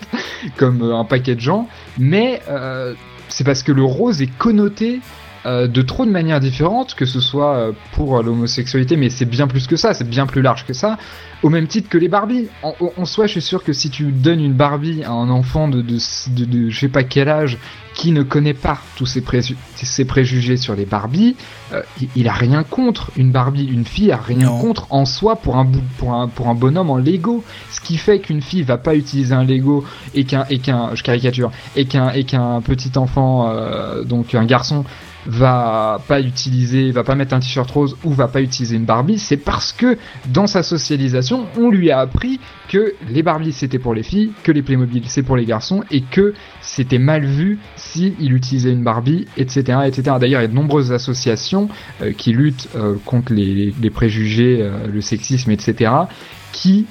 comme 0.58 0.82
euh, 0.82 0.96
un 0.96 1.06
paquet 1.06 1.36
de 1.36 1.40
gens, 1.40 1.68
mais 2.00 2.42
euh, 2.50 2.96
c'est 3.30 3.44
parce 3.44 3.62
que 3.62 3.72
le 3.72 3.84
rose 3.84 4.24
est 4.24 4.36
connoté 4.38 5.00
euh, 5.46 5.68
de 5.68 5.82
trop 5.84 6.08
de 6.08 6.12
manières 6.12 6.40
différentes, 6.40 6.96
que 6.96 7.06
ce 7.06 7.20
soit 7.20 7.72
pour 7.94 8.24
l'homosexualité, 8.24 8.98
mais 8.98 9.12
c'est 9.12 9.26
bien 9.26 9.46
plus 9.48 9.68
que 9.68 9.76
ça, 9.76 9.94
c'est 9.94 10.10
bien 10.10 10.26
plus 10.26 10.42
large 10.42 10.66
que 10.66 10.74
ça, 10.74 10.98
au 11.44 11.50
même 11.50 11.68
titre 11.68 11.88
que 11.88 12.00
les 12.00 12.08
Barbies. 12.08 12.48
En, 12.64 13.06
soi, 13.06 13.28
je 13.28 13.34
suis 13.34 13.42
sûr 13.42 13.64
que 13.64 13.74
si 13.74 13.92
tu 13.92 14.06
donnes 14.06 14.42
une 14.42 14.54
Barbie 14.54 15.04
à 15.04 15.12
un 15.12 15.30
enfant 15.30 15.68
de, 15.68 15.82
de, 15.84 15.98
de, 16.30 16.46
de 16.46 16.70
je 16.70 16.80
sais 16.80 16.90
pas 16.90 17.04
quel 17.04 17.30
âge, 17.30 17.60
qui 17.98 18.12
ne 18.12 18.22
connaît 18.22 18.54
pas 18.54 18.78
tous 18.96 19.08
ses, 19.08 19.22
préju- 19.22 19.56
ses 19.76 20.06
préjugés 20.06 20.56
sur 20.56 20.76
les 20.76 20.86
Barbies, 20.86 21.36
euh, 21.74 21.82
il, 22.16 22.28
a 22.28 22.34
rien 22.34 22.62
contre 22.64 23.10
une 23.18 23.32
Barbie. 23.32 23.66
Une 23.66 23.86
fille 23.86 24.12
a 24.12 24.18
rien 24.18 24.46
Non. 24.46 24.60
contre 24.60 24.86
en 24.92 25.06
soi 25.06 25.36
pour 25.36 25.58
un, 25.58 25.66
bout- 25.66 25.82
pour 25.98 26.14
un, 26.14 26.28
pour 26.28 26.48
un 26.48 26.54
bonhomme 26.54 26.92
en 26.92 26.98
Lego. 26.98 27.44
Ce 27.72 27.82
qui 27.82 27.98
fait 27.98 28.20
qu'une 28.20 28.42
fille 28.44 28.62
va 28.62 28.78
pas 28.78 28.94
utiliser 28.96 29.34
un 29.34 29.44
Lego 29.44 29.84
et 30.14 30.26
qu'un, 30.26 30.46
et 30.52 30.60
qu'un, 30.60 30.94
je 30.94 31.02
caricature, 31.02 31.52
et 31.76 31.86
qu'un, 31.86 32.12
et 32.12 32.24
qu'un 32.24 32.62
petit 32.62 32.96
enfant, 33.00 33.50
euh, 33.50 34.04
donc 34.04 34.36
un 34.36 34.46
garçon, 34.46 34.86
va 35.30 36.00
pas 36.08 36.22
utiliser, 36.22 36.92
va 36.92 37.04
pas 37.04 37.16
mettre 37.16 37.34
un 37.34 37.40
t-shirt 37.40 37.70
rose 37.70 37.98
ou 38.06 38.14
va 38.14 38.28
pas 38.30 38.42
utiliser 38.42 38.78
une 38.78 38.86
Barbie, 38.86 39.20
c'est 39.20 39.36
parce 39.38 39.74
que 39.74 39.98
dans 40.28 40.48
sa 40.48 40.64
socialisation, 40.64 41.48
on 41.58 41.70
lui 41.70 41.92
a 41.92 42.00
appris 42.00 42.40
que 42.70 42.94
les 43.10 43.24
Barbies 43.24 43.52
c'était 43.52 43.80
pour 43.80 43.94
les 43.94 44.04
filles, 44.04 44.32
que 44.44 44.54
les 44.54 44.62
Playmobil 44.62 45.04
c'est 45.08 45.24
pour 45.24 45.36
les 45.36 45.44
garçons 45.46 45.84
et 45.92 46.02
que 46.02 46.34
c'était 46.78 47.00
mal 47.00 47.26
vu 47.26 47.58
si 47.76 48.14
il 48.20 48.34
utilisait 48.34 48.72
une 48.72 48.84
Barbie, 48.84 49.26
etc., 49.36 49.80
etc. 49.88 50.18
D'ailleurs, 50.20 50.42
il 50.42 50.44
y 50.44 50.46
a 50.46 50.48
de 50.48 50.54
nombreuses 50.54 50.92
associations 50.92 51.70
euh, 52.04 52.14
qui 52.16 52.34
luttent 52.34 52.70
euh, 52.76 52.94
contre 53.04 53.34
les, 53.34 53.74
les 53.82 53.90
préjugés, 53.90 54.60
euh, 54.62 54.86
le 54.94 55.02
sexisme, 55.02 55.50
etc., 55.50 55.92
qui 56.52 56.86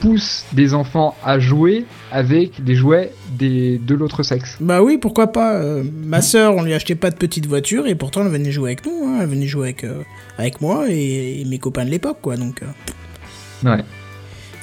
poussent 0.00 0.44
des 0.52 0.74
enfants 0.74 1.16
à 1.24 1.38
jouer 1.38 1.86
avec 2.10 2.62
des 2.62 2.74
jouets 2.74 3.12
des, 3.38 3.78
de 3.78 3.94
l'autre 3.94 4.22
sexe. 4.22 4.58
Bah 4.60 4.82
oui, 4.82 4.98
pourquoi 4.98 5.28
pas. 5.32 5.62
ma 6.04 6.20
sœur, 6.20 6.54
on 6.56 6.62
lui 6.62 6.74
achetait 6.74 6.94
pas 6.94 7.10
de 7.10 7.16
petite 7.16 7.46
voiture 7.46 7.86
et 7.86 7.94
pourtant 7.94 8.20
elle 8.22 8.32
venait 8.32 8.52
jouer 8.52 8.72
avec 8.72 8.84
nous. 8.84 9.06
hein, 9.06 9.20
elle 9.22 9.28
venait 9.28 9.46
jouer 9.46 9.68
avec, 9.68 9.86
avec 10.36 10.60
moi 10.60 10.86
et, 10.90 11.40
et 11.40 11.44
mes 11.46 11.58
copains 11.58 11.86
de 11.86 11.90
l'époque, 11.90 12.18
quoi. 12.20 12.36
Donc. 12.36 12.62
euh. 12.62 13.70
Ouais. 13.76 13.82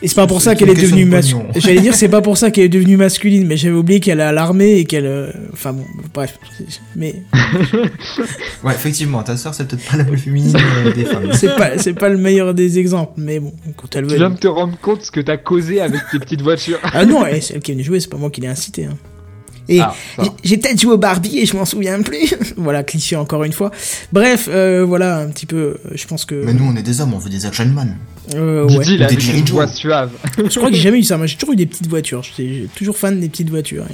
Et 0.01 0.07
c'est 0.07 0.15
pas 0.15 0.27
pour 0.27 0.41
ça 0.41 0.55
qu'elle 0.55 0.69
est 0.69 0.73
devenue 0.81 1.03
de 1.05 1.09
masculine. 1.09 1.45
J'allais 1.55 1.81
dire 1.81 1.93
c'est 1.95 2.07
pas 2.07 2.21
pour 2.21 2.37
ça 2.37 2.51
qu'elle 2.51 2.63
est 2.65 2.69
devenue 2.69 2.95
masculine, 2.95 3.45
mais 3.45 3.57
j'avais 3.57 3.75
oublié 3.75 3.99
qu'elle 3.99 4.19
est 4.21 4.23
à 4.23 4.31
l'armée 4.31 4.77
et 4.77 4.85
qu'elle. 4.85 5.05
euh, 5.05 5.31
Enfin 5.53 5.73
bon, 5.73 5.83
bref. 6.13 6.37
Mais 6.95 7.15
Ouais, 8.63 8.73
effectivement, 8.73 9.21
ta 9.23 9.35
sœur, 9.37 9.53
c'est 9.53 9.67
peut-être 9.67 9.85
pas 9.89 9.97
la 9.97 10.05
plus 10.05 10.17
féminine 10.17 10.55
euh, 10.85 10.93
des 10.93 11.05
femmes. 11.05 11.29
c'est 11.33 11.55
pas 11.55 11.77
c'est 11.77 11.93
pas 11.93 12.09
le 12.09 12.17
meilleur 12.17 12.53
des 12.53 12.79
exemples. 12.79 13.13
Mais 13.17 13.39
bon, 13.39 13.51
quand 13.75 13.93
elle 13.95 14.05
Tu 14.05 14.11
veut. 14.11 14.17
viens 14.17 14.29
de 14.29 14.37
te 14.37 14.47
rendre 14.47 14.77
compte 14.81 15.01
ce 15.03 15.11
que 15.11 15.19
t'as 15.19 15.37
causé 15.37 15.81
avec 15.81 15.99
tes 16.11 16.19
petites 16.19 16.41
voitures. 16.41 16.79
Ah 16.83 17.05
non, 17.05 17.23
c'est 17.41 17.55
elle 17.55 17.61
qui 17.61 17.71
est 17.71 17.73
venue 17.75 17.83
jouer, 17.83 17.99
c'est 17.99 18.09
pas 18.09 18.17
moi 18.17 18.29
qui 18.29 18.41
l'ai 18.41 18.47
incité. 18.47 18.85
Hein. 18.85 18.95
Et 19.71 19.79
Ah, 19.81 19.93
j'ai- 20.43 20.57
peut-être 20.57 20.81
joué 20.81 20.93
au 20.93 20.97
Barbie 20.97 21.37
et 21.39 21.45
je 21.45 21.55
m'en 21.55 21.63
souviens 21.65 22.01
plus. 22.01 22.33
voilà, 22.57 22.83
cliché 22.83 23.15
encore 23.15 23.43
une 23.43 23.53
fois. 23.53 23.71
Bref, 24.11 24.49
euh, 24.51 24.83
voilà 24.83 25.19
un 25.19 25.27
petit 25.29 25.45
peu. 25.45 25.55
euh, 25.85 25.91
Je 25.93 26.05
pense 26.07 26.25
que. 26.25 26.35
Mais 26.43 26.53
nous, 26.53 26.65
on 26.65 26.75
est 26.75 26.81
des 26.81 26.99
hommes, 27.01 27.13
on 27.13 27.19
veut 27.19 27.29
des 27.29 27.45
action 27.45 27.65
man. 27.67 27.95
Euh, 28.35 28.65
ouais. 28.67 28.77
Ou 28.77 28.83
des 28.97 29.41
voix 29.51 29.67
suave. 29.67 30.11
Je 30.37 30.57
crois 30.57 30.69
que 30.69 30.75
j'ai 30.75 30.81
jamais 30.89 30.99
eu 30.99 31.03
ça. 31.03 31.17
Moi, 31.17 31.27
j'ai 31.27 31.37
toujours 31.37 31.53
eu 31.53 31.57
des 31.57 31.65
petites 31.67 31.87
voitures. 31.87 32.23
J'étais 32.23 32.67
toujours 32.75 32.97
fan 32.97 33.19
des 33.19 33.29
petites 33.29 33.49
voitures. 33.49 33.85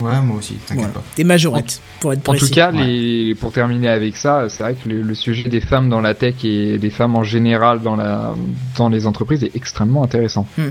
Ouais, 0.00 0.20
moi 0.20 0.36
aussi, 0.38 0.54
t'inquiète 0.66 0.76
voilà. 0.76 0.88
pas. 0.92 1.02
Des 1.16 1.24
majorettes, 1.24 1.80
pour 2.00 2.12
être 2.12 2.18
En 2.28 2.32
précis. 2.32 2.48
tout 2.48 2.54
cas, 2.54 2.70
Ouais. 2.70 2.84
les, 2.84 3.34
pour 3.34 3.50
terminer 3.50 3.88
avec 3.88 4.16
ça, 4.16 4.46
c'est 4.50 4.62
vrai 4.62 4.74
que 4.74 4.88
le, 4.90 5.00
le 5.02 5.14
sujet 5.14 5.48
des 5.48 5.60
femmes 5.62 5.88
dans 5.88 6.02
la 6.02 6.12
tech 6.14 6.34
et 6.44 6.76
des 6.76 6.90
femmes 6.90 7.16
en 7.16 7.24
général 7.24 7.80
dans, 7.80 7.96
la, 7.96 8.34
dans 8.76 8.90
les 8.90 9.06
entreprises 9.06 9.42
est 9.42 9.56
extrêmement 9.56 10.04
intéressant. 10.04 10.46
D- 10.58 10.64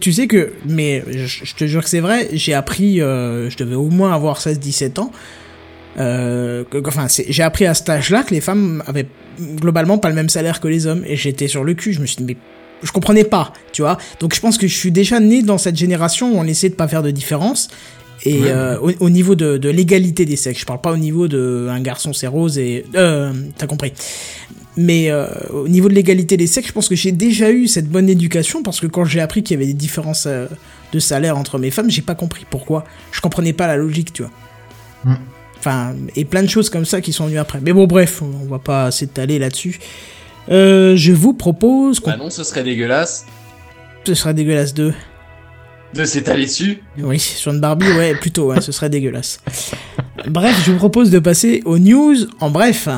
tu 0.00 0.12
sais 0.12 0.26
que, 0.26 0.52
mais 0.66 1.02
je, 1.10 1.26
je 1.44 1.54
te 1.54 1.64
jure 1.66 1.82
que 1.82 1.88
c'est 1.88 2.00
vrai, 2.00 2.28
j'ai 2.32 2.54
appris, 2.54 3.00
euh, 3.00 3.48
je 3.50 3.56
devais 3.56 3.74
au 3.76 3.88
moins 3.88 4.12
avoir 4.14 4.40
16-17 4.40 4.98
ans. 4.98 5.12
Euh, 5.98 6.64
que- 6.70 6.78
enfin, 6.86 7.06
j'ai 7.28 7.42
appris 7.42 7.66
à 7.66 7.74
cet 7.74 7.88
âge-là 7.90 8.22
que 8.22 8.32
les 8.34 8.40
femmes 8.40 8.82
avaient 8.86 9.06
globalement 9.38 9.98
pas 9.98 10.08
le 10.08 10.14
même 10.14 10.28
salaire 10.30 10.60
que 10.60 10.68
les 10.68 10.86
hommes. 10.86 11.04
Et 11.06 11.16
j'étais 11.16 11.48
sur 11.48 11.64
le 11.64 11.74
cul. 11.74 11.92
Je 11.92 12.00
me 12.00 12.06
suis 12.06 12.16
dit, 12.16 12.24
mais 12.24 12.36
je 12.82 12.90
comprenais 12.92 13.24
pas, 13.24 13.52
tu 13.72 13.82
vois. 13.82 13.98
Donc 14.20 14.34
je 14.34 14.40
pense 14.40 14.56
que 14.58 14.66
je 14.66 14.74
suis 14.74 14.90
déjà 14.90 15.20
né 15.20 15.42
dans 15.42 15.58
cette 15.58 15.76
génération 15.76 16.32
où 16.32 16.38
on 16.38 16.44
essaie 16.44 16.70
de 16.70 16.74
pas 16.74 16.88
faire 16.88 17.02
de 17.02 17.10
différence. 17.10 17.68
Et 18.24 18.38
Ouais. 18.38 18.50
euh, 18.50 18.78
au, 18.78 18.90
au 19.00 19.10
niveau 19.10 19.34
de, 19.34 19.58
de 19.58 19.68
l'égalité 19.68 20.24
des 20.24 20.36
sexes, 20.36 20.60
je 20.60 20.64
parle 20.66 20.80
pas 20.80 20.92
au 20.92 20.96
niveau 20.96 21.26
de 21.28 21.66
un 21.70 21.80
garçon 21.80 22.12
c'est 22.12 22.28
rose 22.28 22.56
et 22.56 22.84
euh, 22.94 23.32
t'as 23.58 23.66
compris. 23.66 23.92
Mais 24.76 25.10
euh, 25.10 25.26
au 25.52 25.68
niveau 25.68 25.88
de 25.88 25.94
l'égalité 25.94 26.36
des 26.36 26.46
sexes, 26.46 26.68
je 26.68 26.72
pense 26.72 26.88
que 26.88 26.94
j'ai 26.94 27.12
déjà 27.12 27.50
eu 27.50 27.68
cette 27.68 27.88
bonne 27.88 28.08
éducation 28.08 28.62
parce 28.62 28.80
que 28.80 28.86
quand 28.86 29.04
j'ai 29.04 29.20
appris 29.20 29.42
qu'il 29.42 29.54
y 29.54 29.58
avait 29.58 29.66
des 29.66 29.74
différences 29.74 30.24
euh, 30.26 30.46
de 30.92 30.98
salaire 30.98 31.36
entre 31.36 31.58
mes 31.58 31.70
femmes, 31.70 31.90
j'ai 31.90 32.02
pas 32.02 32.14
compris 32.14 32.46
pourquoi. 32.48 32.84
Je 33.10 33.20
comprenais 33.20 33.52
pas 33.52 33.66
la 33.66 33.76
logique, 33.76 34.12
tu 34.12 34.22
vois. 34.22 34.32
Hmm. 35.04 35.16
Enfin, 35.58 35.94
et 36.16 36.24
plein 36.24 36.42
de 36.42 36.48
choses 36.48 36.70
comme 36.70 36.86
ça 36.86 37.00
qui 37.00 37.12
sont 37.12 37.26
venues 37.26 37.38
après. 37.38 37.60
Mais 37.60 37.72
bon, 37.72 37.86
bref, 37.86 38.22
on 38.22 38.46
va 38.46 38.58
pas 38.58 38.90
s'étaler 38.90 39.38
là-dessus. 39.38 39.78
Euh, 40.50 40.96
je 40.96 41.12
vous 41.12 41.34
propose 41.34 42.00
qu'on... 42.00 42.10
Bah 42.10 42.16
non, 42.16 42.30
ce 42.30 42.42
serait 42.42 42.64
dégueulasse 42.64 43.26
Ce 44.04 44.14
serait 44.14 44.34
dégueulasse 44.34 44.74
de... 44.74 44.92
de 45.94 46.04
s'étaler 46.04 46.46
dessus. 46.46 46.82
Oui, 46.98 47.18
sur 47.18 47.52
une 47.52 47.60
Barbie, 47.60 47.92
ouais, 47.92 48.14
plutôt, 48.14 48.46
ouais, 48.46 48.60
ce 48.60 48.72
serait 48.72 48.90
dégueulasse. 48.90 49.40
Bref, 50.26 50.60
je 50.64 50.72
vous 50.72 50.78
propose 50.78 51.10
de 51.10 51.18
passer 51.18 51.62
aux 51.64 51.78
news 51.78 52.16
en 52.40 52.50
bref. 52.50 52.88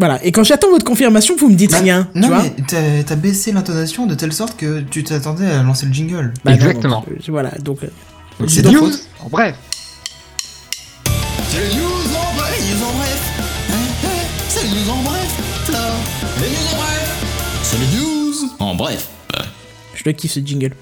Voilà, 0.00 0.18
et 0.24 0.32
quand 0.32 0.42
j'attends 0.42 0.70
votre 0.70 0.84
confirmation, 0.84 1.36
vous 1.36 1.48
me 1.50 1.54
dites 1.54 1.70
Bah, 1.70 1.78
rien, 1.80 2.08
non, 2.14 2.22
tu 2.22 2.34
vois 2.34 2.42
mais 2.42 3.02
t'as- 3.04 3.16
baissé 3.16 3.52
l'intonation 3.52 4.06
de 4.06 4.14
telle 4.16 4.32
sorte 4.32 4.56
que 4.56 4.80
tu 4.80 5.04
t'attendais 5.04 5.46
à 5.46 5.62
lancer 5.62 5.86
le 5.86 5.92
jingle. 5.92 6.32
Bah 6.44 6.50
non, 6.52 6.56
Exactement. 6.56 7.04
donc, 7.06 7.08
euh, 7.18 7.22
voilà, 7.28 7.50
donc... 7.60 7.84
euh, 7.84 7.88
Donc 8.40 8.50
C'est 8.50 8.64
news 8.66 8.78
faute. 8.90 9.00
En 9.22 9.28
bref. 9.28 9.54
C'est 11.50 11.60
les 11.68 11.74
news 11.76 11.84
en 11.84 12.34
bref, 12.36 12.58
les 12.60 12.74
news 12.74 12.82
en 12.84 12.92
bref. 12.94 13.20
Hein, 13.70 13.74
hein, 14.04 14.08
C'est 14.48 14.62
les 14.62 14.68
news 14.70 14.90
en 14.90 15.02
bref, 15.02 15.70
là. 15.72 15.78
Les 16.40 16.48
news 16.48 16.72
en 16.72 16.76
bref. 16.78 17.60
C'est 17.62 17.78
les 17.78 17.98
news 17.98 18.34
en 18.58 18.74
bref. 18.74 19.08
Je 19.94 20.02
le 20.06 20.12
kiffe 20.12 20.32
ce 20.32 20.40
jingle. 20.40 20.72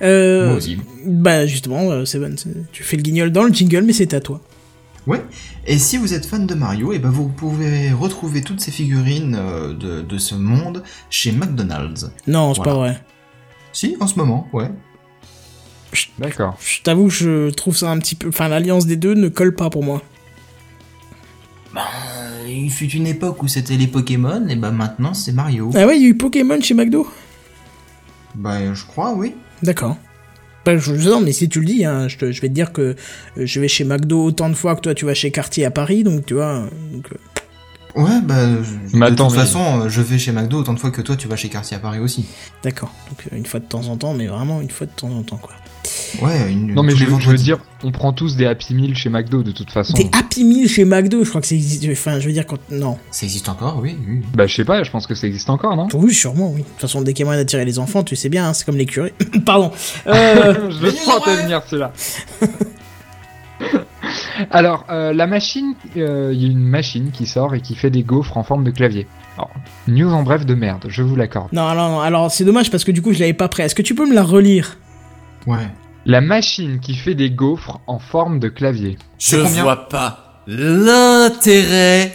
Euh, 0.00 0.46
Moi 0.48 0.56
aussi. 0.56 0.78
Bah 1.04 1.46
justement, 1.46 1.90
euh, 1.90 2.06
Seven, 2.06 2.34
tu 2.72 2.82
fais 2.82 2.96
le 2.96 3.02
guignol 3.02 3.30
dans 3.30 3.42
le 3.44 3.52
jingle, 3.52 3.82
mais 3.82 3.92
c'est 3.92 4.14
à 4.14 4.20
toi. 4.20 4.40
Ouais. 5.06 5.22
Et 5.66 5.78
si 5.78 5.96
vous 5.98 6.14
êtes 6.14 6.24
fan 6.24 6.46
de 6.46 6.54
Mario, 6.54 6.92
et 6.92 6.98
ben 6.98 7.10
vous 7.10 7.28
pouvez 7.28 7.92
retrouver 7.92 8.40
toutes 8.42 8.60
ces 8.60 8.70
figurines 8.70 9.36
euh, 9.38 9.74
de, 9.74 10.00
de 10.00 10.18
ce 10.18 10.34
monde 10.34 10.82
chez 11.10 11.30
McDonald's. 11.32 12.10
Non, 12.26 12.54
c'est 12.54 12.62
Voilà. 12.62 12.72
pas 12.72 12.78
vrai. 12.78 13.04
Si, 13.72 13.96
en 14.00 14.06
ce 14.06 14.16
moment, 14.18 14.48
ouais. 14.52 14.70
D'accord. 16.18 16.56
Je 16.60 16.80
t'avoue, 16.82 17.10
je 17.10 17.50
trouve 17.50 17.76
ça 17.76 17.90
un 17.90 17.98
petit 17.98 18.14
peu... 18.14 18.28
Enfin, 18.28 18.48
l'alliance 18.48 18.86
des 18.86 18.96
deux 18.96 19.14
ne 19.14 19.28
colle 19.28 19.54
pas 19.54 19.68
pour 19.70 19.84
moi. 19.84 20.02
Bah, 21.74 21.82
il 22.48 22.70
fut 22.70 22.88
une 22.90 23.06
époque 23.06 23.42
où 23.42 23.48
c'était 23.48 23.76
les 23.76 23.86
Pokémon, 23.88 24.46
et 24.48 24.56
ben 24.56 24.70
maintenant 24.70 25.12
c'est 25.12 25.32
Mario. 25.32 25.70
Ah 25.74 25.86
ouais, 25.86 25.96
il 25.98 26.02
y 26.02 26.06
a 26.06 26.08
eu 26.08 26.16
Pokémon 26.16 26.60
chez 26.60 26.74
McDo? 26.74 27.06
Bah, 28.34 28.72
je 28.74 28.84
crois, 28.84 29.12
oui. 29.14 29.34
D'accord. 29.62 29.96
Bah, 30.64 30.78
je, 30.78 30.92
non, 30.92 31.20
mais 31.20 31.32
si 31.32 31.48
tu 31.48 31.60
le 31.60 31.66
dis, 31.66 31.84
hein, 31.84 32.08
je, 32.08 32.16
te- 32.16 32.32
je 32.32 32.40
vais 32.40 32.48
te 32.48 32.54
dire 32.54 32.72
que 32.72 32.80
euh, 32.82 32.94
je 33.46 33.60
vais 33.60 33.68
chez 33.68 33.84
McDo 33.84 34.24
autant 34.24 34.48
de 34.48 34.54
fois 34.54 34.74
que 34.76 34.80
toi 34.80 34.94
tu 34.94 35.04
vas 35.04 35.14
chez 35.14 35.30
Cartier 35.30 35.64
à 35.66 35.70
Paris, 35.70 36.04
donc 36.04 36.24
tu 36.26 36.34
vois... 36.34 36.68
donc, 36.92 37.06
euh, 37.12 37.16
Ouais, 38.02 38.20
bah, 38.24 38.34
je- 38.62 38.96
Mais 38.96 39.10
de 39.10 39.14
toute 39.14 39.32
façon, 39.32 39.82
euh, 39.82 39.88
je 39.88 40.00
vais 40.00 40.18
chez 40.18 40.32
McDo 40.32 40.58
autant 40.58 40.72
de 40.72 40.80
fois 40.80 40.90
que 40.90 41.00
toi 41.00 41.14
tu 41.16 41.28
vas 41.28 41.36
chez 41.36 41.48
Cartier 41.48 41.76
à 41.76 41.80
Paris 41.80 42.00
aussi. 42.00 42.24
D'accord. 42.64 42.92
Donc 43.08 43.24
une 43.30 43.46
fois 43.46 43.60
de 43.60 43.66
temps 43.66 43.86
en 43.88 43.96
temps, 43.96 44.14
mais 44.14 44.26
vraiment 44.26 44.60
une 44.60 44.70
fois 44.70 44.86
de 44.88 44.92
temps 44.92 45.10
en 45.12 45.22
temps, 45.22 45.36
quoi. 45.36 45.52
Ouais, 46.22 46.50
une, 46.52 46.74
Non 46.74 46.82
mais 46.82 46.90
je, 46.94 46.96
veux- 46.96 47.04
je 47.06 47.10
veux 47.10 47.18
vendredis. 47.18 47.42
dire, 47.44 47.58
on 47.82 47.90
prend 47.90 48.12
tous 48.12 48.36
des 48.36 48.46
Happy 48.46 48.74
Meal 48.74 48.94
chez 48.96 49.08
McDo 49.10 49.42
de 49.42 49.52
toute 49.52 49.70
façon. 49.70 49.92
Des 49.94 50.08
Happy 50.12 50.44
Meal 50.44 50.68
chez 50.68 50.84
McDo, 50.84 51.24
je 51.24 51.28
crois 51.28 51.40
que 51.40 51.46
ça 51.46 51.54
existe... 51.54 51.84
Enfin, 51.90 52.20
je 52.20 52.26
veux 52.26 52.32
dire, 52.32 52.46
quand... 52.46 52.58
Non. 52.70 52.98
Ça 53.10 53.24
existe 53.26 53.48
encore, 53.48 53.78
oui. 53.82 53.96
oui. 54.08 54.20
Bah 54.34 54.46
je 54.46 54.54
sais 54.54 54.64
pas, 54.64 54.82
je 54.82 54.90
pense 54.90 55.06
que 55.06 55.14
ça 55.14 55.26
existe 55.26 55.50
encore, 55.50 55.76
non? 55.76 55.88
Oui, 55.94 56.12
sûrement, 56.14 56.50
oui. 56.52 56.60
De 56.62 56.66
toute 56.66 56.80
façon, 56.80 57.02
dès 57.02 57.12
qu'il 57.12 57.20
y 57.20 57.22
a 57.24 57.26
moyen 57.26 57.40
d'attirer 57.40 57.64
les 57.64 57.78
enfants, 57.78 58.02
tu 58.04 58.16
sais 58.16 58.28
bien, 58.28 58.48
hein, 58.48 58.52
c'est 58.52 58.64
comme 58.64 58.76
les 58.76 58.86
curés. 58.86 59.12
Pardon. 59.46 59.70
Euh, 60.06 60.70
Je 60.70 60.82
le 60.82 60.90
sentais 60.90 61.36
venir 61.42 61.62
celui-là. 61.66 61.92
Alors, 64.50 64.84
euh, 64.90 65.12
la 65.12 65.26
machine, 65.26 65.74
euh, 65.96 66.30
il 66.34 66.42
y 66.42 66.46
a 66.46 66.50
une 66.50 66.58
machine 66.64 67.10
qui 67.12 67.26
sort 67.26 67.54
et 67.54 67.60
qui 67.60 67.74
fait 67.74 67.90
des 67.90 68.02
gaufres 68.02 68.36
en 68.36 68.42
forme 68.42 68.64
de 68.64 68.70
clavier. 68.70 69.06
Alors, 69.36 69.50
news 69.88 70.12
en 70.12 70.22
bref 70.22 70.44
de 70.44 70.54
merde, 70.54 70.86
je 70.88 71.02
vous 71.02 71.16
l'accorde. 71.16 71.52
Non, 71.52 71.66
alors, 71.66 71.88
non, 71.90 72.00
alors 72.00 72.30
c'est 72.30 72.44
dommage 72.44 72.70
parce 72.70 72.84
que 72.84 72.92
du 72.92 73.00
coup, 73.02 73.12
je 73.12 73.20
l'avais 73.20 73.32
pas 73.32 73.48
prêt. 73.48 73.62
Est-ce 73.64 73.74
que 73.74 73.82
tu 73.82 73.94
peux 73.94 74.08
me 74.08 74.14
la 74.14 74.22
relire? 74.22 74.76
Ouais. 75.46 75.68
La 76.06 76.20
machine 76.20 76.80
qui 76.80 76.94
fait 76.94 77.14
des 77.14 77.30
gaufres 77.30 77.80
en 77.86 77.98
forme 77.98 78.38
de 78.38 78.48
clavier. 78.48 78.98
Je 79.18 79.36
vois 79.36 79.88
pas 79.88 80.42
l'intérêt 80.46 82.12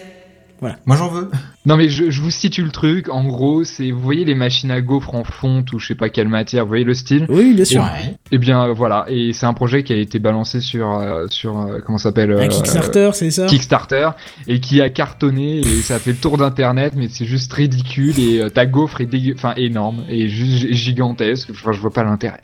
Moi 0.86 0.96
j'en 0.96 1.10
veux. 1.10 1.30
Non 1.66 1.78
mais 1.78 1.90
je, 1.90 2.10
je 2.10 2.22
vous 2.22 2.32
situe 2.32 2.64
le 2.64 2.72
truc. 2.72 3.10
En 3.10 3.26
gros, 3.26 3.64
c'est 3.64 3.92
vous 3.92 4.00
voyez 4.00 4.26
les 4.26 4.34
machines 4.34 4.72
à 4.72 4.82
gaufres 4.82 5.14
en 5.14 5.24
fonte 5.24 5.72
ou 5.74 5.78
je 5.78 5.88
sais 5.88 5.94
pas 5.96 6.10
quelle 6.10 6.30
matière. 6.30 6.64
Vous 6.64 6.70
voyez 6.70 6.86
le 6.86 6.96
style 6.96 7.28
Oui, 7.30 7.54
bien 7.54 7.66
sûr. 7.66 7.84
Ouais. 7.84 8.16
Eh 8.32 8.38
bien 8.40 8.72
voilà. 8.74 9.06
Et 9.08 9.34
c'est 9.34 9.46
un 9.46 9.54
projet 9.54 9.84
qui 9.84 9.94
a 9.94 9.98
été 9.98 10.18
balancé 10.18 10.62
sur 10.62 10.96
euh, 10.98 11.28
sur 11.30 11.60
euh, 11.60 11.80
comment 11.86 11.98
ça 12.00 12.06
s'appelle 12.06 12.32
Un 12.32 12.38
euh, 12.38 12.48
Kickstarter, 12.48 13.12
c'est 13.14 13.30
ça? 13.30 13.46
Kickstarter 13.46 14.10
et 14.48 14.60
qui 14.62 14.82
a 14.82 14.90
cartonné 14.90 15.60
et 15.60 15.82
ça 15.82 15.96
a 15.96 16.00
fait 16.00 16.12
le 16.12 16.18
tour 16.18 16.38
d'internet 16.38 16.94
mais 16.96 17.08
c'est 17.10 17.26
juste 17.26 17.54
ridicule 17.54 18.18
et 18.20 18.42
euh, 18.42 18.50
ta 18.50 18.66
gaufre 18.66 19.02
est 19.02 19.06
dégueu 19.06 19.34
enfin 19.36 19.54
énorme 19.58 20.06
et 20.10 20.28
juste 20.28 20.72
gigantesque 20.72 21.50
enfin 21.52 21.72
je 21.72 21.80
vois 21.82 21.92
pas 21.94 22.04
l'intérêt 22.04 22.42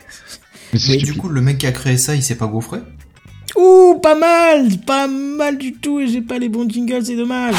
mais 0.87 0.97
du 0.97 1.13
coup, 1.13 1.29
le 1.29 1.41
mec 1.41 1.57
qui 1.59 1.67
a 1.67 1.71
créé 1.71 1.97
ça, 1.97 2.15
il 2.15 2.23
s'est 2.23 2.35
pas 2.35 2.47
gaufré 2.47 2.79
Ouh, 3.55 3.99
pas 4.01 4.15
mal 4.15 4.67
Pas 4.85 5.07
mal 5.07 5.57
du 5.57 5.73
tout, 5.73 5.99
et 5.99 6.07
j'ai 6.07 6.21
pas 6.21 6.37
les 6.37 6.49
bons 6.49 6.69
jingles, 6.69 7.05
c'est 7.05 7.15
dommage. 7.15 7.55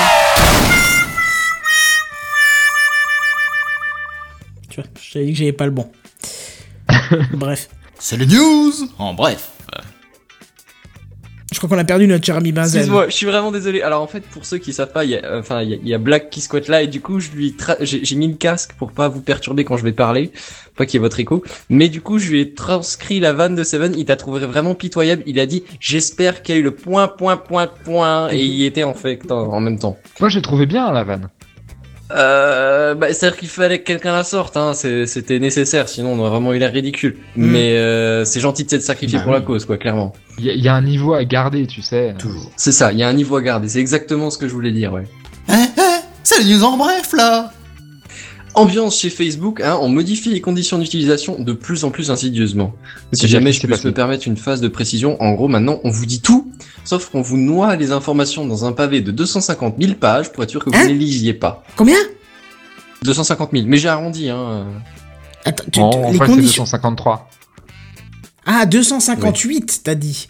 Tu 4.69 4.81
vois, 4.81 4.91
je 5.01 5.13
t'avais 5.13 5.27
dit 5.27 5.33
que 5.33 5.39
j'avais 5.39 5.53
pas 5.53 5.65
le 5.67 5.71
bon. 5.71 5.91
Bref. 7.33 7.69
C'est 7.99 8.17
les 8.19 8.27
news 8.27 8.73
En 8.99 9.15
bref. 9.15 9.53
Je 11.53 11.59
crois 11.59 11.69
qu'on 11.69 11.79
a 11.79 11.85
perdu 11.85 12.09
notre 12.09 12.25
cher 12.27 12.37
ami 12.37 12.51
Benzen. 12.51 12.81
Excuse-moi, 12.81 13.07
je 13.09 13.15
suis 13.15 13.25
vraiment 13.27 13.53
désolé. 13.53 13.81
Alors 13.81 14.03
en 14.03 14.09
fait, 14.09 14.21
pour 14.27 14.45
ceux 14.45 14.59
qui 14.59 14.73
savent 14.73 14.91
pas, 14.93 15.05
il 15.05 15.11
y 15.13 15.17
a, 15.17 15.25
euh, 15.25 15.39
enfin, 15.41 15.63
il 15.63 15.71
y 15.71 15.75
a, 15.75 15.77
il 15.81 15.89
y 15.89 15.95
a 15.95 15.99
Black 15.99 16.29
qui 16.29 16.41
squatte 16.41 16.67
là 16.67 16.83
et 16.83 16.89
du 16.89 17.01
coup, 17.01 17.21
je 17.21 17.31
lui, 17.31 17.55
tra- 17.57 17.77
j'ai 17.81 18.05
j'ai 18.05 18.17
mis 18.17 18.27
le 18.27 18.35
casque 18.35 18.73
pour 18.79 18.91
pas 18.91 19.09
vous 19.09 19.21
perturber 19.21 19.65
quand 19.65 19.77
je 19.77 19.85
vais 19.85 19.93
parler, 19.93 20.33
pas 20.77 20.87
qu'il 20.87 20.95
y 20.95 20.97
ait 20.97 21.01
votre 21.01 21.21
écho. 21.21 21.45
Mais 21.71 21.89
du 21.89 22.01
coup, 22.01 22.19
je 22.19 22.31
lui 22.31 22.41
ai 22.41 22.53
transcrit 22.53 23.21
la 23.21 23.33
vanne 23.33 23.55
de 23.55 23.63
Seven. 23.63 23.95
Il 23.97 24.07
t'a 24.07 24.17
trouvé 24.17 24.45
vraiment 24.45 24.75
pitoyable. 24.75 25.23
Il 25.27 25.39
a 25.39 25.47
dit, 25.47 25.63
j'espère 25.79 26.43
qu'il 26.43 26.55
y 26.57 26.59
a 26.59 26.61
eu 26.61 26.65
le 26.65 26.73
point, 26.75 27.07
point, 27.07 27.37
point, 27.37 27.69
point, 27.85 28.29
et 28.33 28.43
il 28.45 28.53
y 28.55 28.65
était 28.65 28.83
en 28.85 28.95
fait 28.95 29.31
en, 29.31 29.37
en 29.53 29.61
même 29.61 29.79
temps. 29.79 29.97
moi 30.19 30.29
j'ai 30.29 30.43
trouvé 30.43 30.67
bien 30.67 30.91
la 30.93 31.05
vanne 31.05 31.29
Euh, 32.13 32.95
bah, 32.95 33.13
c'est-à-dire 33.13 33.39
qu'il 33.39 33.49
fallait 33.49 33.81
que 33.81 33.85
quelqu'un 33.85 34.13
la 34.13 34.23
sorte, 34.25 34.57
hein. 34.57 34.75
c'est- 34.75 35.07
C'était 35.07 35.39
nécessaire, 35.39 35.89
sinon 35.89 36.13
on 36.13 36.19
aurait 36.21 36.31
vraiment 36.31 36.53
eu 36.53 36.59
l'air 36.59 36.73
ridicule. 36.73 37.17
Mm. 37.37 37.47
Mais 37.51 37.77
euh, 37.79 38.25
c'est 38.25 38.41
gentil 38.41 38.65
de 38.65 38.71
s'être 38.71 38.83
sacrifié 38.83 39.19
Bah 39.19 39.25
pour 39.25 39.33
la 39.33 39.41
cause, 39.41 39.65
quoi, 39.65 39.77
clairement. 39.77 40.13
il 40.39 40.45
y, 40.45 40.51
a- 40.51 40.55
il 40.55 40.63
y 40.63 40.69
a 40.69 40.75
un 40.75 40.83
niveau 40.83 41.15
à 41.15 41.25
garder 41.25 41.67
tu 41.67 41.83
sais 41.83 42.15
Toujours. 42.19 42.51
C'est 42.57 42.73
ça. 42.73 42.93
Il 42.93 42.99
y 42.99 43.03
a 43.03 43.09
un 43.09 43.13
niveau 43.13 43.37
à 43.37 43.43
garder. 43.43 43.69
C'est 43.69 43.81
exactement 43.81 44.31
ce 44.31 44.39
que 44.39 44.47
je 44.49 44.53
voulais 44.55 44.73
dire, 44.73 44.93
ouais. 44.93 45.05
Hein, 45.49 45.67
hein, 45.79 46.01
c'est 46.23 46.43
les 46.43 46.55
news 46.55 46.63
en 46.65 46.77
bref 46.77 47.13
là 47.13 47.53
Ambiance 48.57 48.99
chez 48.99 49.11
Facebook, 49.11 49.61
hein, 49.61 49.79
on 49.83 49.89
modifie 49.91 50.31
les 50.31 50.41
conditions 50.41 50.79
d'utilisation 50.79 51.39
de 51.39 51.53
plus 51.53 51.85
en 51.85 51.91
plus 51.91 52.11
insidieusement. 52.11 52.73
Si 53.13 53.29
jamais 53.29 53.53
je 53.53 53.61
peux 53.67 53.69
me 53.89 53.93
permettre 53.93 54.27
une 54.27 54.37
phase 54.39 54.61
de 54.63 54.69
précision, 54.69 55.21
en 55.23 55.33
gros 55.35 55.47
maintenant 55.47 55.79
on 55.85 55.91
vous 55.91 56.07
dit 56.07 56.21
tout, 56.23 56.51
sauf 56.85 57.11
qu'on 57.11 57.21
vous 57.21 57.37
noie 57.37 57.77
les 57.77 57.93
informations 57.93 58.47
dans 58.47 58.65
un 58.65 58.73
pavé 58.73 59.03
de 59.03 59.11
250 59.11 59.75
000 59.79 59.95
pages 59.95 60.33
pour 60.33 60.43
être 60.43 60.49
sûr 60.51 60.65
que 60.65 60.71
vous 60.71 60.77
Hein 60.77 60.85
ne 60.85 60.89
les 60.89 60.95
lisiez 60.95 61.35
pas. 61.35 61.65
Combien? 61.77 61.99
250 63.03 63.51
000, 63.53 63.65
mais 63.67 63.77
j'ai 63.77 63.89
arrondi, 63.89 64.31
hein. 64.31 64.67
Attends, 65.45 65.65
tu- 65.71 65.81
en, 65.81 65.91
tu- 65.91 65.99
en 65.99 66.13
les 66.13 66.19
fait 66.19 66.25
conditions. 66.27 66.63
253 66.65 67.29
Ah, 68.47 68.65
258, 68.65 69.81
t'as 69.85 69.95
dit. 69.95 70.29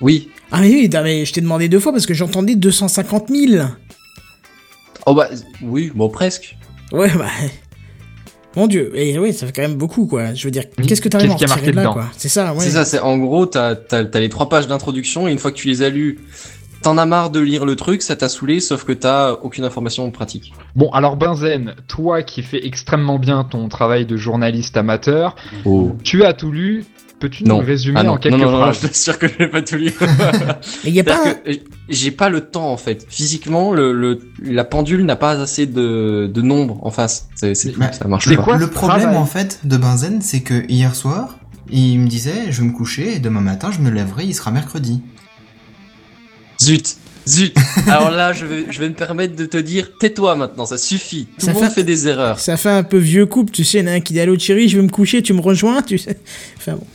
Oui. 0.00 0.30
Ah, 0.50 0.60
mais 0.62 0.68
oui, 0.70 0.90
mais 1.02 1.26
je 1.26 1.32
t'ai 1.34 1.42
demandé 1.42 1.68
deux 1.68 1.80
fois 1.80 1.92
parce 1.92 2.06
que 2.06 2.14
j'entendais 2.14 2.54
250 2.56 3.28
000. 3.28 3.64
Oh 5.04 5.14
bah, 5.14 5.28
oui, 5.62 5.92
bon 5.94 6.08
presque. 6.08 6.56
Ouais, 6.92 7.10
bah. 7.16 7.26
Mon 8.56 8.66
dieu, 8.66 8.90
et 8.94 9.18
oui, 9.18 9.32
ça 9.32 9.46
fait 9.46 9.52
quand 9.52 9.62
même 9.62 9.76
beaucoup, 9.76 10.06
quoi. 10.06 10.34
Je 10.34 10.44
veux 10.44 10.50
dire, 10.50 10.64
qu'est-ce 10.86 11.00
que 11.00 11.08
t'arrives 11.08 11.30
à 11.30 11.34
retirer 11.34 11.70
de 11.70 11.76
là, 11.76 11.90
quoi? 11.92 12.06
C'est 12.16 12.28
ça, 12.28 12.54
ouais. 12.54 12.60
C'est 12.60 12.70
ça, 12.70 12.84
c'est 12.84 12.98
en 12.98 13.18
gros, 13.18 13.46
t'as 13.46 13.74
as, 13.92 14.18
les 14.18 14.28
trois 14.28 14.48
pages 14.48 14.66
d'introduction 14.66 15.28
et 15.28 15.32
une 15.32 15.38
fois 15.38 15.52
que 15.52 15.56
tu 15.56 15.68
les 15.68 15.82
as 15.82 15.90
lues, 15.90 16.18
t'en 16.82 16.96
as 16.96 17.06
marre 17.06 17.30
de 17.30 17.40
lire 17.40 17.66
le 17.66 17.76
truc, 17.76 18.02
ça 18.02 18.16
t'a 18.16 18.28
saoulé, 18.28 18.60
sauf 18.60 18.84
que 18.84 18.92
t'as 18.92 19.32
aucune 19.32 19.64
information 19.64 20.10
pratique. 20.10 20.52
bon 20.76 20.90
alors 20.90 21.16
Benzen 21.16 21.74
toi 21.88 22.22
qui 22.22 22.42
fais 22.42 22.64
extrêmement 22.66 23.18
bien 23.18 23.44
ton 23.44 23.68
travail 23.68 24.06
de 24.06 24.16
journaliste 24.16 24.76
amateur 24.76 25.34
Oh. 25.64 25.96
tu 26.04 26.24
as 26.24 26.32
tout 26.32 26.52
lu 26.52 26.84
peux-tu 27.20 27.44
nous 27.44 27.50
Non. 27.50 27.58
résumer 27.58 27.98
Ah 28.00 28.02
non, 28.04 28.12
en 28.12 28.16
quelques 28.18 28.36
non, 28.38 28.44
non, 28.46 28.50
non, 28.52 28.58
phrases 28.58 28.80
je 28.82 28.86
t'assure 28.88 29.18
que 29.18 29.28
je 29.28 29.34
vais 29.34 29.48
pas 29.48 29.62
tout 29.62 29.76
lire. 29.76 29.92
Mais 30.84 30.90
y 30.90 31.00
a 31.00 31.04
pas. 31.04 31.18
un- 31.28 31.34
euh, 31.50 31.54
j'ai 31.88 32.10
pas 32.10 32.28
le 32.28 32.42
temps 32.42 32.70
en 32.72 32.76
fait. 32.76 33.06
Physiquement, 33.08 33.72
le, 33.72 33.92
le 33.92 34.20
la 34.42 34.64
pendule 34.64 35.04
n'a 35.04 35.16
pas 35.16 35.32
assez 35.40 35.66
de, 35.66 36.30
de 36.32 36.42
nombre 36.42 36.78
en 36.84 36.90
face. 36.90 37.28
C'est, 37.34 37.52
Mais 37.78 37.92
ça 37.92 38.06
marche 38.08 38.26
c'est 38.28 38.36
pas. 38.36 38.42
quoi 38.42 38.56
le 38.56 38.68
problème 38.68 39.00
travail 39.00 39.16
en 39.16 39.26
fait 39.26 39.60
de 39.64 39.76
Benzen, 39.76 40.20
c'est 40.22 40.40
que 40.40 40.64
hier 40.68 40.94
soir, 40.94 41.38
il 41.70 41.98
me 42.00 42.06
disait 42.08 42.50
je 42.50 42.60
vais 42.62 42.68
me 42.68 42.72
coucher 42.72 43.16
et 43.16 43.18
demain 43.18 43.40
matin 43.40 43.70
je 43.72 43.80
me 43.80 43.90
lèverai, 43.90 44.24
il 44.24 44.34
sera 44.34 44.50
mercredi. 44.50 45.00
Zut, 46.60 46.96
zut. 47.26 47.54
Alors 47.86 48.10
là, 48.10 48.32
je 48.32 48.44
vais, 48.44 48.66
je 48.70 48.80
vais 48.80 48.88
me 48.88 48.94
permettre 48.94 49.36
de 49.36 49.46
te 49.46 49.56
dire, 49.56 49.90
tais-toi 50.00 50.34
maintenant, 50.34 50.66
ça 50.66 50.76
suffit. 50.76 51.26
Tout 51.38 51.46
Ça 51.46 51.52
le 51.52 51.60
monde 51.60 51.68
fait- 51.68 51.74
fait 51.76 51.84
des 51.84 52.08
erreurs. 52.08 52.40
Ça 52.40 52.56
fait 52.56 52.68
un 52.70 52.82
peu 52.82 52.96
vieux 52.98 53.26
couple, 53.26 53.52
tu 53.52 53.64
sais, 53.64 53.78
il 53.78 53.82
y 53.82 53.88
en 53.88 53.92
a 53.92 53.94
un 53.94 54.00
qui 54.00 54.12
dit 54.12 54.20
Allô 54.20 54.36
Thierry, 54.36 54.68
je 54.68 54.76
vais 54.76 54.82
me 54.82 54.88
coucher, 54.88 55.22
tu 55.22 55.32
me 55.34 55.40
rejoins, 55.40 55.82
tu 55.82 55.98
sais. 55.98 56.18
Enfin 56.56 56.72
bon. 56.72 56.86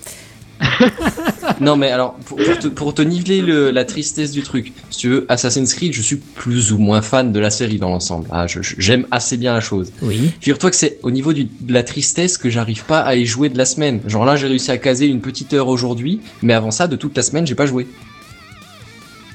Non 1.60 1.76
mais 1.76 1.92
alors, 1.92 2.16
pour, 2.26 2.38
pour 2.38 2.60
te, 2.60 2.68
pour 2.68 2.94
te 2.94 3.02
niveler 3.02 3.42
le, 3.42 3.72
la 3.72 3.86
tristesse 3.86 4.32
du 4.32 4.42
truc, 4.42 4.74
si 4.90 5.00
tu 5.00 5.10
veux, 5.10 5.26
Assassin's 5.30 5.74
Creed, 5.74 5.94
je 5.94 6.02
suis 6.02 6.16
plus 6.18 6.72
ou 6.72 6.78
moins 6.78 7.02
fan 7.02 7.32
de 7.32 7.40
la 7.40 7.50
série 7.50 7.78
dans 7.78 7.90
l'ensemble. 7.90 8.28
Ah, 8.32 8.46
j'aime 8.48 9.06
assez 9.12 9.38
bien 9.38 9.54
la 9.54 9.62
chose. 9.62 9.92
Oui. 10.02 10.32
Figure-toi 10.40 10.70
que 10.72 10.76
c'est 10.76 11.00
au 11.04 11.12
niveau 11.12 11.34
du, 11.34 11.46
de 11.46 11.74
la 11.74 11.84
tristesse 11.84 12.38
que 12.38 12.50
j'arrive 12.50 12.86
pas 12.86 13.02
à 13.02 13.16
y 13.16 13.26
jouer 13.26 13.50
de 13.50 13.58
la 13.58 13.66
semaine. 13.66 14.02
Genre 14.08 14.26
là, 14.26 14.36
j'ai 14.36 14.48
réussi 14.48 14.72
à 14.72 14.78
caser 14.78 15.06
une 15.08 15.22
petite 15.22 15.54
heure 15.54 15.68
aujourd'hui, 15.68 16.22
mais 16.42 16.54
avant 16.54 16.72
ça, 16.72 16.88
de 16.88 16.96
toute 16.96 17.16
la 17.16 17.24
semaine, 17.24 17.46
j'ai 17.46 17.56
pas 17.56 17.66
joué. 17.66 17.88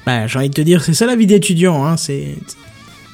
Bah, 0.05 0.27
j'ai 0.27 0.39
envie 0.39 0.49
de 0.49 0.53
te 0.53 0.61
dire, 0.61 0.83
c'est 0.83 0.93
ça 0.93 1.05
la 1.05 1.15
vie 1.15 1.27
d'étudiant, 1.27 1.85
hein. 1.85 1.97
C'est. 1.97 2.35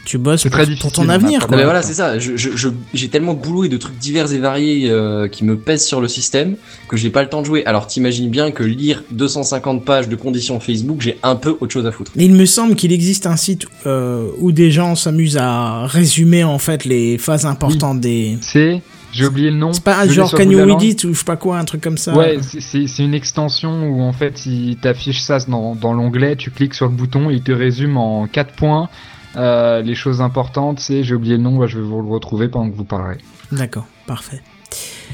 Tu 0.06 0.18
bosses 0.18 0.44
pour, 0.44 0.52
très 0.52 0.62
pour 0.62 0.70
difficile, 0.70 0.92
ton 0.94 1.02
on 1.06 1.10
a 1.10 1.14
avenir, 1.16 1.40
quoi. 1.42 1.52
Non, 1.52 1.58
mais 1.58 1.64
voilà, 1.64 1.82
c'est 1.82 1.94
ça. 1.96 2.18
Je, 2.20 2.38
je, 2.38 2.52
je- 2.56 2.70
j'ai 2.94 3.10
tellement 3.10 3.34
de 3.34 3.40
boulot 3.42 3.64
et 3.66 3.70
de 3.70 3.78
trucs 3.78 3.98
divers 3.98 4.32
et 4.32 4.38
variés 4.38 4.90
euh, 4.90 5.28
qui 5.28 5.44
me 5.44 5.58
pèsent 5.58 5.86
sur 5.86 6.00
le 6.00 6.08
système 6.08 6.56
que 6.88 6.96
j'ai 6.96 7.10
pas 7.10 7.24
le 7.24 7.30
temps 7.30 7.42
de 7.42 7.46
jouer. 7.48 7.66
Alors 7.66 7.88
t'imagines 7.88 8.30
bien 8.30 8.52
que 8.52 8.64
lire 8.64 9.04
250 9.12 9.84
pages 9.84 10.08
de 10.08 10.16
conditions 10.16 10.60
Facebook, 10.60 11.02
j'ai 11.02 11.18
un 11.24 11.36
peu 11.36 11.58
autre 11.60 11.74
chose 11.74 11.86
à 11.86 11.92
foutre. 11.92 12.12
Mais 12.16 12.26
il 12.26 12.34
me 12.34 12.46
semble 12.46 12.76
qu'il 12.76 12.92
existe 12.94 13.26
un 13.26 13.36
site 13.36 13.66
euh, 13.86 14.30
où 14.40 14.52
des 14.52 14.72
gens 14.72 14.96
s'amusent 14.96 15.38
à 15.38 15.86
résumer 15.88 16.44
en 16.44 16.60
fait 16.60 16.86
les 16.86 17.18
phases 17.18 17.46
importantes 17.46 18.00
des. 18.00 18.38
c'est 18.42 18.82
j'ai 19.12 19.26
oublié 19.26 19.50
le 19.50 19.56
nom 19.56 19.72
C'est 19.72 19.82
pas 19.82 20.06
genre 20.10 20.30
Can 20.30 20.50
you 20.50 20.62
read 20.66 20.82
it 20.82 21.04
ou 21.06 21.14
je 21.14 21.20
sais 21.20 21.24
pas 21.26 21.38
quoi, 21.38 21.58
un 21.58 21.64
truc 21.64 21.80
comme 21.80 21.98
ça. 21.98 22.14
Ouais, 22.14 22.38
c'est- 22.60 22.86
une 23.00 23.14
extension 23.14 23.88
où 23.88 24.02
en 24.02 24.12
fait 24.12 24.46
il 24.46 24.76
t'affiche 24.76 25.22
ça 25.22 25.38
dans, 25.48 25.74
dans 25.74 25.94
l'onglet, 25.94 26.36
tu 26.36 26.52
cliques 26.52 26.74
sur 26.74 26.88
le 26.88 26.92
bouton 26.94 27.30
et 27.30 27.36
il 27.36 27.42
te 27.42 27.54
résume 27.54 27.96
en 27.96 28.28
4 28.28 28.54
points 28.56 28.90
euh, 29.36 29.82
les 29.82 29.96
choses 29.96 30.22
importantes. 30.22 30.80
C'est, 30.80 31.04
j'ai 31.04 31.16
oublié 31.16 31.38
le 31.38 31.44
nom, 31.44 31.58
bah, 31.58 31.68
je 31.68 31.78
vais 31.80 31.86
vous 31.86 32.02
le 32.02 32.08
retrouver 32.10 32.48
pendant 32.48 32.70
que 32.70 32.76
vous 32.76 32.84
parlerez. 32.86 33.18
D'accord, 33.52 33.86
parfait. 34.08 34.42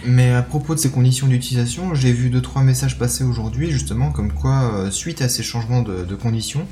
Mais 0.06 0.32
à 0.32 0.42
propos 0.42 0.74
de 0.74 0.80
ces 0.80 0.90
conditions 0.90 1.28
d'utilisation, 1.28 1.94
j'ai 1.94 2.12
vu 2.12 2.30
deux 2.30 2.42
trois 2.42 2.64
messages 2.64 2.98
passer 2.98 3.24
aujourd'hui 3.24 3.70
justement 3.70 4.12
comme 4.12 4.32
quoi 4.32 4.72
euh, 4.74 4.90
suite 4.92 5.22
à 5.22 5.30
ces 5.30 5.44
changements 5.44 5.82
de, 5.82 6.04
de 6.06 6.16
conditions, 6.16 6.66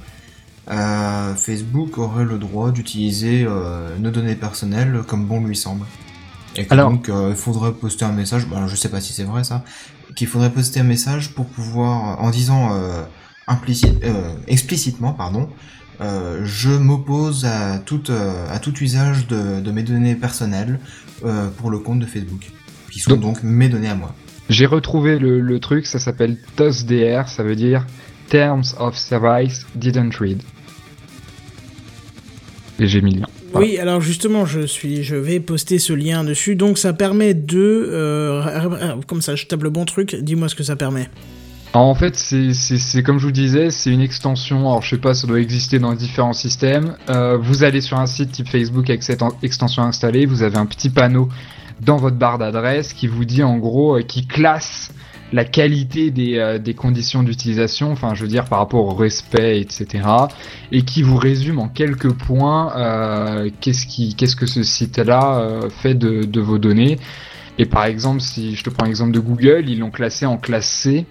euh, 0.71 1.35
Facebook 1.35 1.97
aurait 1.97 2.25
le 2.25 2.37
droit 2.37 2.71
d'utiliser 2.71 3.45
euh, 3.47 3.95
nos 3.99 4.11
données 4.11 4.35
personnelles 4.35 5.01
comme 5.07 5.25
bon 5.25 5.43
lui 5.43 5.55
semble. 5.55 5.85
Et 6.55 6.65
que 6.65 6.73
Alors- 6.73 6.91
donc 6.91 7.09
euh, 7.09 7.29
il 7.31 7.35
faudrait 7.35 7.73
poster 7.73 8.05
un 8.05 8.11
message, 8.11 8.47
bah, 8.47 8.65
je 8.67 8.75
sais 8.75 8.89
pas 8.89 9.01
si 9.01 9.13
c'est 9.13 9.23
vrai 9.23 9.43
ça, 9.43 9.63
qu'il 10.15 10.27
faudrait 10.27 10.51
poster 10.51 10.79
un 10.79 10.83
message 10.83 11.33
pour 11.33 11.45
pouvoir 11.45 12.21
en 12.21 12.29
disant 12.31 12.73
euh, 12.73 13.03
implicite, 13.47 14.03
euh, 14.03 14.33
explicitement 14.47 15.13
pardon, 15.13 15.49
euh, 16.01 16.41
je 16.45 16.69
m'oppose 16.69 17.45
à 17.45 17.79
tout 17.79 18.03
euh, 18.09 18.45
à 18.49 18.59
tout 18.59 18.73
usage 18.79 19.27
de, 19.27 19.59
de 19.61 19.71
mes 19.71 19.83
données 19.83 20.15
personnelles 20.15 20.79
euh, 21.25 21.47
pour 21.57 21.69
le 21.69 21.79
compte 21.79 21.99
de 21.99 22.05
Facebook, 22.05 22.51
qui 22.91 22.99
sont 22.99 23.11
Donc- 23.11 23.21
donc 23.21 23.43
mes 23.43 23.69
données 23.69 23.89
à 23.89 23.95
moi. 23.95 24.15
J'ai 24.49 24.65
retrouvé 24.65 25.19
le, 25.19 25.39
le 25.41 25.59
truc, 25.59 25.85
ça 25.85 25.99
s'appelle 25.99 26.37
TOSDR, 26.55 27.27
ça 27.27 27.43
veut 27.43 27.55
dire 27.55 27.85
Terms 28.29 28.63
of 28.79 28.97
Service 28.97 29.65
Didn't 29.75 30.11
Read. 30.19 30.41
Et 32.79 32.87
j'ai 32.87 33.01
mis 33.01 33.13
le 33.13 33.19
lien. 33.21 33.27
Voilà. 33.51 33.67
Oui, 33.67 33.77
alors 33.77 33.99
justement, 33.99 34.45
je 34.45 34.61
suis, 34.65 35.03
je 35.03 35.15
vais 35.15 35.39
poster 35.39 35.79
ce 35.79 35.91
lien 35.93 36.23
dessus. 36.23 36.55
Donc 36.55 36.77
ça 36.77 36.93
permet 36.93 37.33
de, 37.33 37.57
euh, 37.91 38.95
comme 39.07 39.21
ça, 39.21 39.35
je 39.35 39.45
tape 39.47 39.63
le 39.63 39.69
bon 39.69 39.85
truc. 39.85 40.15
Dis-moi 40.15 40.47
ce 40.49 40.55
que 40.55 40.63
ça 40.63 40.75
permet. 40.75 41.09
En 41.73 41.93
fait, 41.93 42.15
c'est- 42.15 43.03
comme 43.03 43.19
je 43.19 43.25
vous 43.25 43.31
disais, 43.31 43.69
c'est 43.69 43.91
une 43.91 44.01
extension. 44.01 44.61
Alors, 44.61 44.81
je 44.81 44.89
sais 44.91 44.97
pas, 44.97 45.13
ça 45.13 45.27
doit 45.27 45.39
exister 45.39 45.77
dans 45.77 45.93
différents 45.93 46.33
systèmes. 46.33 46.95
Euh, 47.09 47.37
vous 47.37 47.63
allez 47.63 47.79
sur 47.81 47.99
un 47.99 48.07
site 48.07 48.31
type 48.31 48.47
Facebook 48.49 48.89
avec 48.89 49.03
cette 49.03 49.21
en- 49.21 49.33
extension 49.43 49.83
installée, 49.83 50.25
vous 50.25 50.41
avez 50.41 50.57
un 50.57 50.65
petit 50.65 50.89
panneau 50.89 51.29
dans 51.81 51.97
votre 51.97 52.17
barre 52.17 52.39
d'adresse 52.39 52.93
qui 52.93 53.05
vous 53.07 53.23
dit 53.23 53.43
en 53.43 53.57
gros, 53.57 53.97
euh, 53.97 54.01
qui 54.01 54.25
classe 54.25 54.91
la 55.31 55.45
qualité 55.45 56.09
des, 56.09 56.39
euh, 56.39 56.57
des 56.57 56.73
conditions 56.73 57.21
d'utilisation, 57.21 57.91
enfin, 57.91 58.15
je 58.15 58.23
veux 58.23 58.27
dire 58.27 58.45
par 58.45 58.57
rapport 58.57 58.85
au 58.85 58.95
respect, 58.95 59.61
etc. 59.61 60.03
Et 60.71 60.81
qui 60.81 61.03
vous 61.03 61.17
résume 61.17 61.59
en 61.59 61.67
quelques 61.67 62.11
points 62.11 62.73
qu'est-ce 63.61 63.85
qui, 63.85 64.15
qu'est-ce 64.15 64.35
que 64.35 64.47
ce 64.47 64.63
site-là 64.63 65.61
fait 65.69 65.93
de 65.93 66.41
vos 66.41 66.57
données. 66.57 66.97
Et 67.59 67.65
par 67.65 67.85
exemple, 67.85 68.21
si 68.21 68.55
je 68.55 68.63
te 68.63 68.69
prends 68.69 68.85
l'exemple 68.85 69.11
de 69.11 69.19
Google, 69.19 69.65
ils 69.67 69.79
l'ont 69.79 69.91
classé 69.91 70.25
en 70.25 70.37
classe 70.37 70.67
C 70.69 71.05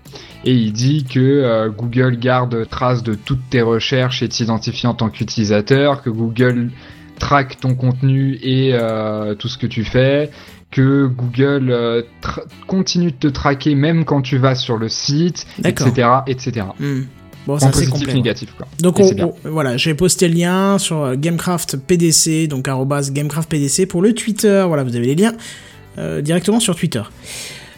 et 0.44 0.52
il 0.54 0.72
dit 0.72 1.04
que 1.04 1.20
euh, 1.20 1.68
Google 1.68 2.18
garde 2.18 2.66
trace 2.70 3.02
de 3.02 3.14
toutes 3.14 3.50
tes 3.50 3.60
recherches 3.62 4.22
et 4.22 4.28
t'identifie 4.28 4.86
en 4.86 4.94
tant 4.94 5.10
qu'utilisateur, 5.10 6.02
que 6.02 6.08
Google 6.10 6.70
traque 7.18 7.60
ton 7.60 7.74
contenu 7.74 8.38
et 8.42 8.70
euh, 8.72 9.34
tout 9.34 9.48
ce 9.48 9.58
que 9.58 9.66
tu 9.66 9.84
fais, 9.84 10.30
que 10.70 11.06
Google 11.06 11.68
euh, 11.70 12.02
continue 12.66 13.10
de 13.12 13.16
te 13.16 13.28
traquer 13.28 13.74
même 13.74 14.04
quand 14.04 14.22
tu 14.22 14.38
vas 14.38 14.54
sur 14.54 14.78
le 14.78 14.88
site, 14.88 15.46
etc., 15.64 16.08
etc. 16.26 16.66
Hmm. 16.80 17.02
Bon, 17.46 17.58
ça 17.58 17.66
c'est 17.66 17.72
positif, 17.72 17.92
complet. 18.00 18.14
négatif, 18.14 18.54
quoi. 18.56 18.66
Donc 18.80 19.00
on- 19.00 19.10
on- 19.22 19.34
voilà, 19.50 19.76
j'ai 19.78 19.94
posté 19.94 20.28
le 20.28 20.34
lien 20.34 20.76
sur 20.78 20.98
euh, 21.02 21.14
Gamecraft 21.16 21.78
PDC, 21.78 22.46
donc 22.46 22.68
arrobas 22.68 23.10
Gamecraft 23.10 23.48
PDC 23.48 23.86
pour 23.86 24.02
le 24.02 24.12
Twitter. 24.12 24.64
Voilà, 24.68 24.84
vous 24.84 24.94
avez 24.96 25.06
les 25.06 25.14
liens 25.14 25.32
directement 26.22 26.60
sur 26.60 26.74
Twitter. 26.76 27.02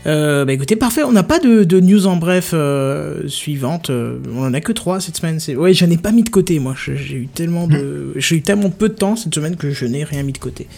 Euh, 0.06 0.46
bah 0.46 0.54
écoutez, 0.54 0.76
parfait. 0.76 1.02
On 1.02 1.12
n'a 1.12 1.22
pas 1.22 1.38
de, 1.38 1.62
de 1.64 1.78
news 1.80 2.06
en 2.06 2.16
bref 2.16 2.52
euh, 2.54 3.28
suivante. 3.28 3.90
Euh, 3.90 4.18
on 4.34 4.44
en 4.44 4.54
a 4.54 4.60
que 4.60 4.72
trois 4.72 4.98
cette 5.00 5.16
semaine. 5.18 5.38
C'est... 5.40 5.54
Ouais, 5.56 5.74
j'en 5.74 5.90
ai 5.90 5.98
pas 5.98 6.10
mis 6.10 6.22
de 6.22 6.30
côté. 6.30 6.58
Moi, 6.58 6.74
j'ai 6.76 7.16
eu 7.16 7.26
tellement 7.26 7.66
de, 7.66 8.12
j'ai 8.16 8.36
eu 8.36 8.42
tellement 8.42 8.70
peu 8.70 8.88
de 8.88 8.94
temps 8.94 9.16
cette 9.16 9.34
semaine 9.34 9.56
que 9.56 9.70
je 9.72 9.84
n'ai 9.84 10.04
rien 10.04 10.22
mis 10.22 10.32
de 10.32 10.38
côté. 10.38 10.68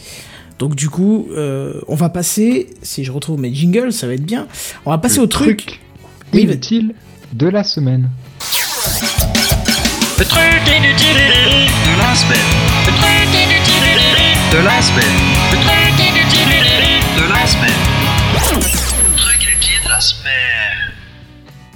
Donc 0.59 0.74
du 0.74 0.89
coup, 0.90 1.28
euh, 1.36 1.74
on 1.89 1.94
va 1.94 2.09
passer. 2.09 2.69
Si 2.82 3.05
je 3.05 3.12
retrouve 3.12 3.39
mes 3.40 3.55
jingles, 3.55 3.93
ça 3.93 4.06
va 4.09 4.14
être 4.14 4.24
bien. 4.27 4.48
On 4.86 4.90
va 4.90 4.98
passer 4.98 5.19
Le 5.19 5.23
au 5.24 5.27
truc. 5.28 5.81
Oui, 6.32 6.44
vas- 6.47 6.52
inutile 6.55 6.94
de 7.32 7.48
la 7.48 7.62
semaine. 7.62 8.10
Le 10.19 10.24
truc 10.24 10.43
inutile 10.66 11.16
de 11.16 11.98
la 11.98 12.14
semaine. 12.14 12.51
Le 12.86 12.93
truc 12.93 13.28
inutile 13.35 14.01
de 14.52 14.64
la 14.64 14.82
semaine. 14.82 15.19
Le 15.52 15.59
truc 15.59 15.81
de 17.23 17.28
la 17.32 17.47
semaine. 17.47 17.70
Le 19.12 19.16
truc 19.16 19.43
inutile 19.44 19.85
de 19.85 19.89
la 19.89 20.01
semaine. 20.01 20.93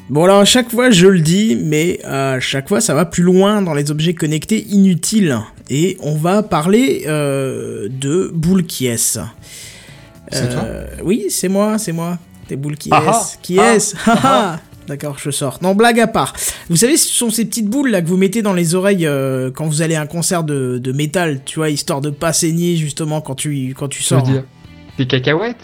Bon 0.09 0.25
alors 0.25 0.41
à 0.41 0.45
chaque 0.45 0.71
fois 0.71 0.91
je 0.91 1.07
le 1.07 1.21
dis, 1.21 1.57
mais 1.61 2.01
à 2.05 2.39
chaque 2.41 2.69
fois 2.69 2.81
ça 2.81 2.95
va 2.95 3.05
plus 3.05 3.23
loin 3.23 3.63
dans 3.63 3.75
les 3.75 3.91
objets 3.91 4.15
connectés 4.15 4.65
inutiles. 4.69 5.39
Et 5.71 5.97
on 6.01 6.15
va 6.17 6.43
parler 6.43 7.05
euh, 7.07 7.89
de 7.91 8.31
boules 8.33 8.65
qui 8.67 8.87
est. 8.87 8.97
C'est 8.97 10.49
toi 10.51 10.65
Oui, 11.03 11.27
c'est 11.31 11.49
moi, 11.49 11.79
c'est 11.79 11.93
moi. 11.93 12.19
Des 12.49 12.57
boules 12.57 12.77
qui 12.77 12.89
Ah 12.93 13.03
ah. 13.07 13.23
est. 13.23 13.41
Qui 13.43 13.59
Ah. 13.61 13.75
est. 13.75 13.97
D'accord, 14.89 15.17
je 15.19 15.33
sors. 15.33 15.59
Non, 15.63 15.75
blague 15.75 15.99
à 15.99 16.07
part. 16.07 16.33
Vous 16.71 16.77
savez, 16.77 16.97
ce 16.97 17.09
sont 17.13 17.29
ces 17.31 17.45
petites 17.45 17.67
boules 17.69 17.91
là 17.91 18.01
que 18.03 18.07
vous 18.07 18.17
mettez 18.17 18.41
dans 18.43 18.53
les 18.53 18.77
oreilles 18.77 19.05
euh, 19.05 19.51
quand 19.53 19.67
vous 19.67 19.83
allez 19.83 19.97
à 19.97 20.01
un 20.03 20.07
concert 20.07 20.45
de, 20.45 20.79
de 20.79 20.93
métal, 20.93 21.41
tu 21.45 21.57
vois, 21.57 21.71
histoire 21.71 22.01
de 22.01 22.11
pas 22.11 22.33
saigner 22.33 22.77
justement 22.77 23.21
quand 23.21 23.35
tu 23.35 23.75
quand 23.77 23.89
tu 23.89 23.99
Je 24.01 24.05
veux 24.05 24.21
sors. 24.21 24.23
dire, 24.23 24.45
des 24.99 25.07
cacahuètes 25.07 25.57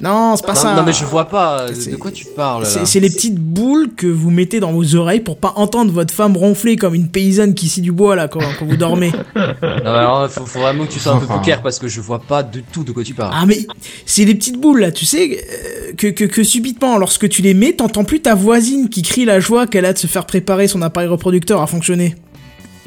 Non, 0.00 0.36
c'est 0.36 0.46
pas 0.46 0.54
non, 0.54 0.60
ça. 0.60 0.74
non, 0.76 0.82
mais 0.84 0.92
je 0.92 1.04
vois 1.04 1.24
pas. 1.28 1.62
euh, 1.62 1.70
C'est- 1.74 1.90
De 1.90 1.96
quoi 1.96 2.12
tu 2.12 2.24
parles 2.24 2.62
là 2.62 2.68
C'est 2.84 3.00
les 3.00 3.10
petites 3.10 3.34
boules 3.38 3.90
que 3.96 4.06
vous 4.06 4.30
mettez 4.30 4.60
dans 4.60 4.70
vos 4.72 4.94
oreilles 4.94 5.20
pour 5.20 5.38
pas 5.38 5.52
entendre 5.56 5.90
votre 5.92 6.14
femme 6.14 6.36
ronfler 6.36 6.76
comme 6.76 6.94
une 6.94 7.08
paysanne 7.08 7.54
qui 7.54 7.68
scie 7.68 7.80
du 7.80 7.90
bois 7.90 8.14
là 8.14 8.28
quand, 8.28 8.38
quand 8.58 8.64
vous 8.66 8.76
dormez. 8.76 9.10
Non, 9.34 9.44
mais 9.60 9.98
alors, 9.98 10.30
faut, 10.30 10.46
faut 10.46 10.60
vraiment 10.60 10.84
que 10.86 10.92
tu 10.92 10.98
sois 11.00 11.12
un 11.14 11.18
peu 11.18 11.26
plus 11.26 11.40
clair 11.40 11.62
parce 11.62 11.78
que 11.78 11.88
je 11.88 12.00
vois 12.00 12.20
pas 12.20 12.42
du 12.42 12.62
tout 12.62 12.84
de 12.84 12.92
quoi 12.92 13.02
tu 13.02 13.14
parles. 13.14 13.32
Ah 13.34 13.44
mais 13.46 13.66
c'est 14.06 14.24
les 14.24 14.34
petites 14.34 14.60
boules 14.60 14.80
là, 14.80 14.92
tu 14.92 15.04
sais 15.04 15.38
euh, 15.40 15.92
que, 15.96 16.06
que, 16.08 16.24
que 16.24 16.44
subitement 16.44 16.96
lorsque 16.98 17.28
tu 17.28 17.42
les 17.42 17.54
mets, 17.54 17.72
t'entends 17.72 18.04
plus 18.04 18.20
ta 18.20 18.34
voisine 18.34 18.88
qui 18.88 19.02
crie 19.02 19.24
la 19.24 19.40
joie 19.40 19.66
qu'elle 19.66 19.84
a 19.84 19.92
de 19.92 19.98
se 19.98 20.06
faire 20.06 20.26
préparer 20.26 20.68
son 20.68 20.82
appareil 20.82 21.08
reproducteur 21.08 21.60
à 21.62 21.66
fonctionner. 21.66 22.14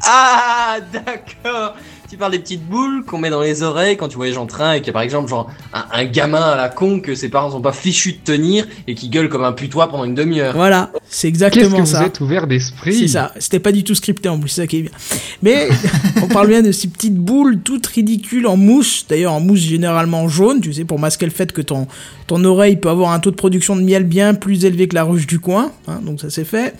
Ah, 0.04 0.78
d'accord. 0.92 1.74
Tu 2.12 2.18
parles 2.18 2.32
des 2.32 2.40
petites 2.40 2.68
boules 2.68 3.06
qu'on 3.06 3.16
met 3.16 3.30
dans 3.30 3.40
les 3.40 3.62
oreilles 3.62 3.96
quand 3.96 4.08
tu 4.08 4.16
voyages 4.16 4.36
en 4.36 4.44
train 4.44 4.74
et 4.74 4.80
qu'il 4.80 4.88
y 4.88 4.90
a 4.90 4.92
par 4.92 5.00
exemple 5.00 5.30
genre 5.30 5.50
un, 5.72 5.86
un 5.90 6.04
gamin 6.04 6.42
à 6.42 6.56
la 6.56 6.68
con 6.68 7.00
que 7.00 7.14
ses 7.14 7.30
parents 7.30 7.52
sont 7.52 7.62
pas 7.62 7.72
fichus 7.72 8.12
de 8.12 8.18
tenir 8.22 8.66
et 8.86 8.94
qui 8.94 9.08
gueule 9.08 9.30
comme 9.30 9.44
un 9.44 9.52
putois 9.52 9.88
pendant 9.88 10.04
une 10.04 10.14
demi-heure. 10.14 10.52
Voilà, 10.54 10.92
c'est 11.08 11.26
exactement 11.26 11.70
que 11.78 11.80
vous 11.80 11.86
ça. 11.86 12.04
êtes 12.04 12.20
ouvert 12.20 12.46
d'esprit 12.46 12.92
C'est 12.92 13.08
ça, 13.08 13.32
c'était 13.38 13.60
pas 13.60 13.72
du 13.72 13.82
tout 13.82 13.94
scripté 13.94 14.28
en 14.28 14.38
plus, 14.38 14.50
c'est 14.50 14.60
ça 14.60 14.66
qui 14.66 14.76
est 14.76 14.82
bien. 14.82 14.90
Mais 15.40 15.70
on 16.22 16.26
parle 16.28 16.48
bien 16.48 16.60
de 16.60 16.70
ces 16.70 16.88
petites 16.88 17.16
boules 17.16 17.60
toutes 17.60 17.86
ridicules 17.86 18.46
en 18.46 18.58
mousse, 18.58 19.06
d'ailleurs 19.08 19.32
en 19.32 19.40
mousse 19.40 19.60
généralement 19.60 20.28
jaune, 20.28 20.60
tu 20.60 20.74
sais, 20.74 20.84
pour 20.84 20.98
masquer 20.98 21.24
le 21.24 21.32
fait 21.32 21.50
que 21.50 21.62
ton, 21.62 21.86
ton 22.26 22.44
oreille 22.44 22.76
peut 22.76 22.90
avoir 22.90 23.12
un 23.12 23.20
taux 23.20 23.30
de 23.30 23.36
production 23.36 23.74
de 23.74 23.80
miel 23.80 24.04
bien 24.04 24.34
plus 24.34 24.66
élevé 24.66 24.86
que 24.86 24.96
la 24.96 25.04
ruche 25.04 25.26
du 25.26 25.40
coin, 25.40 25.72
hein, 25.88 26.00
donc 26.04 26.20
ça 26.20 26.28
c'est 26.28 26.44
fait. 26.44 26.74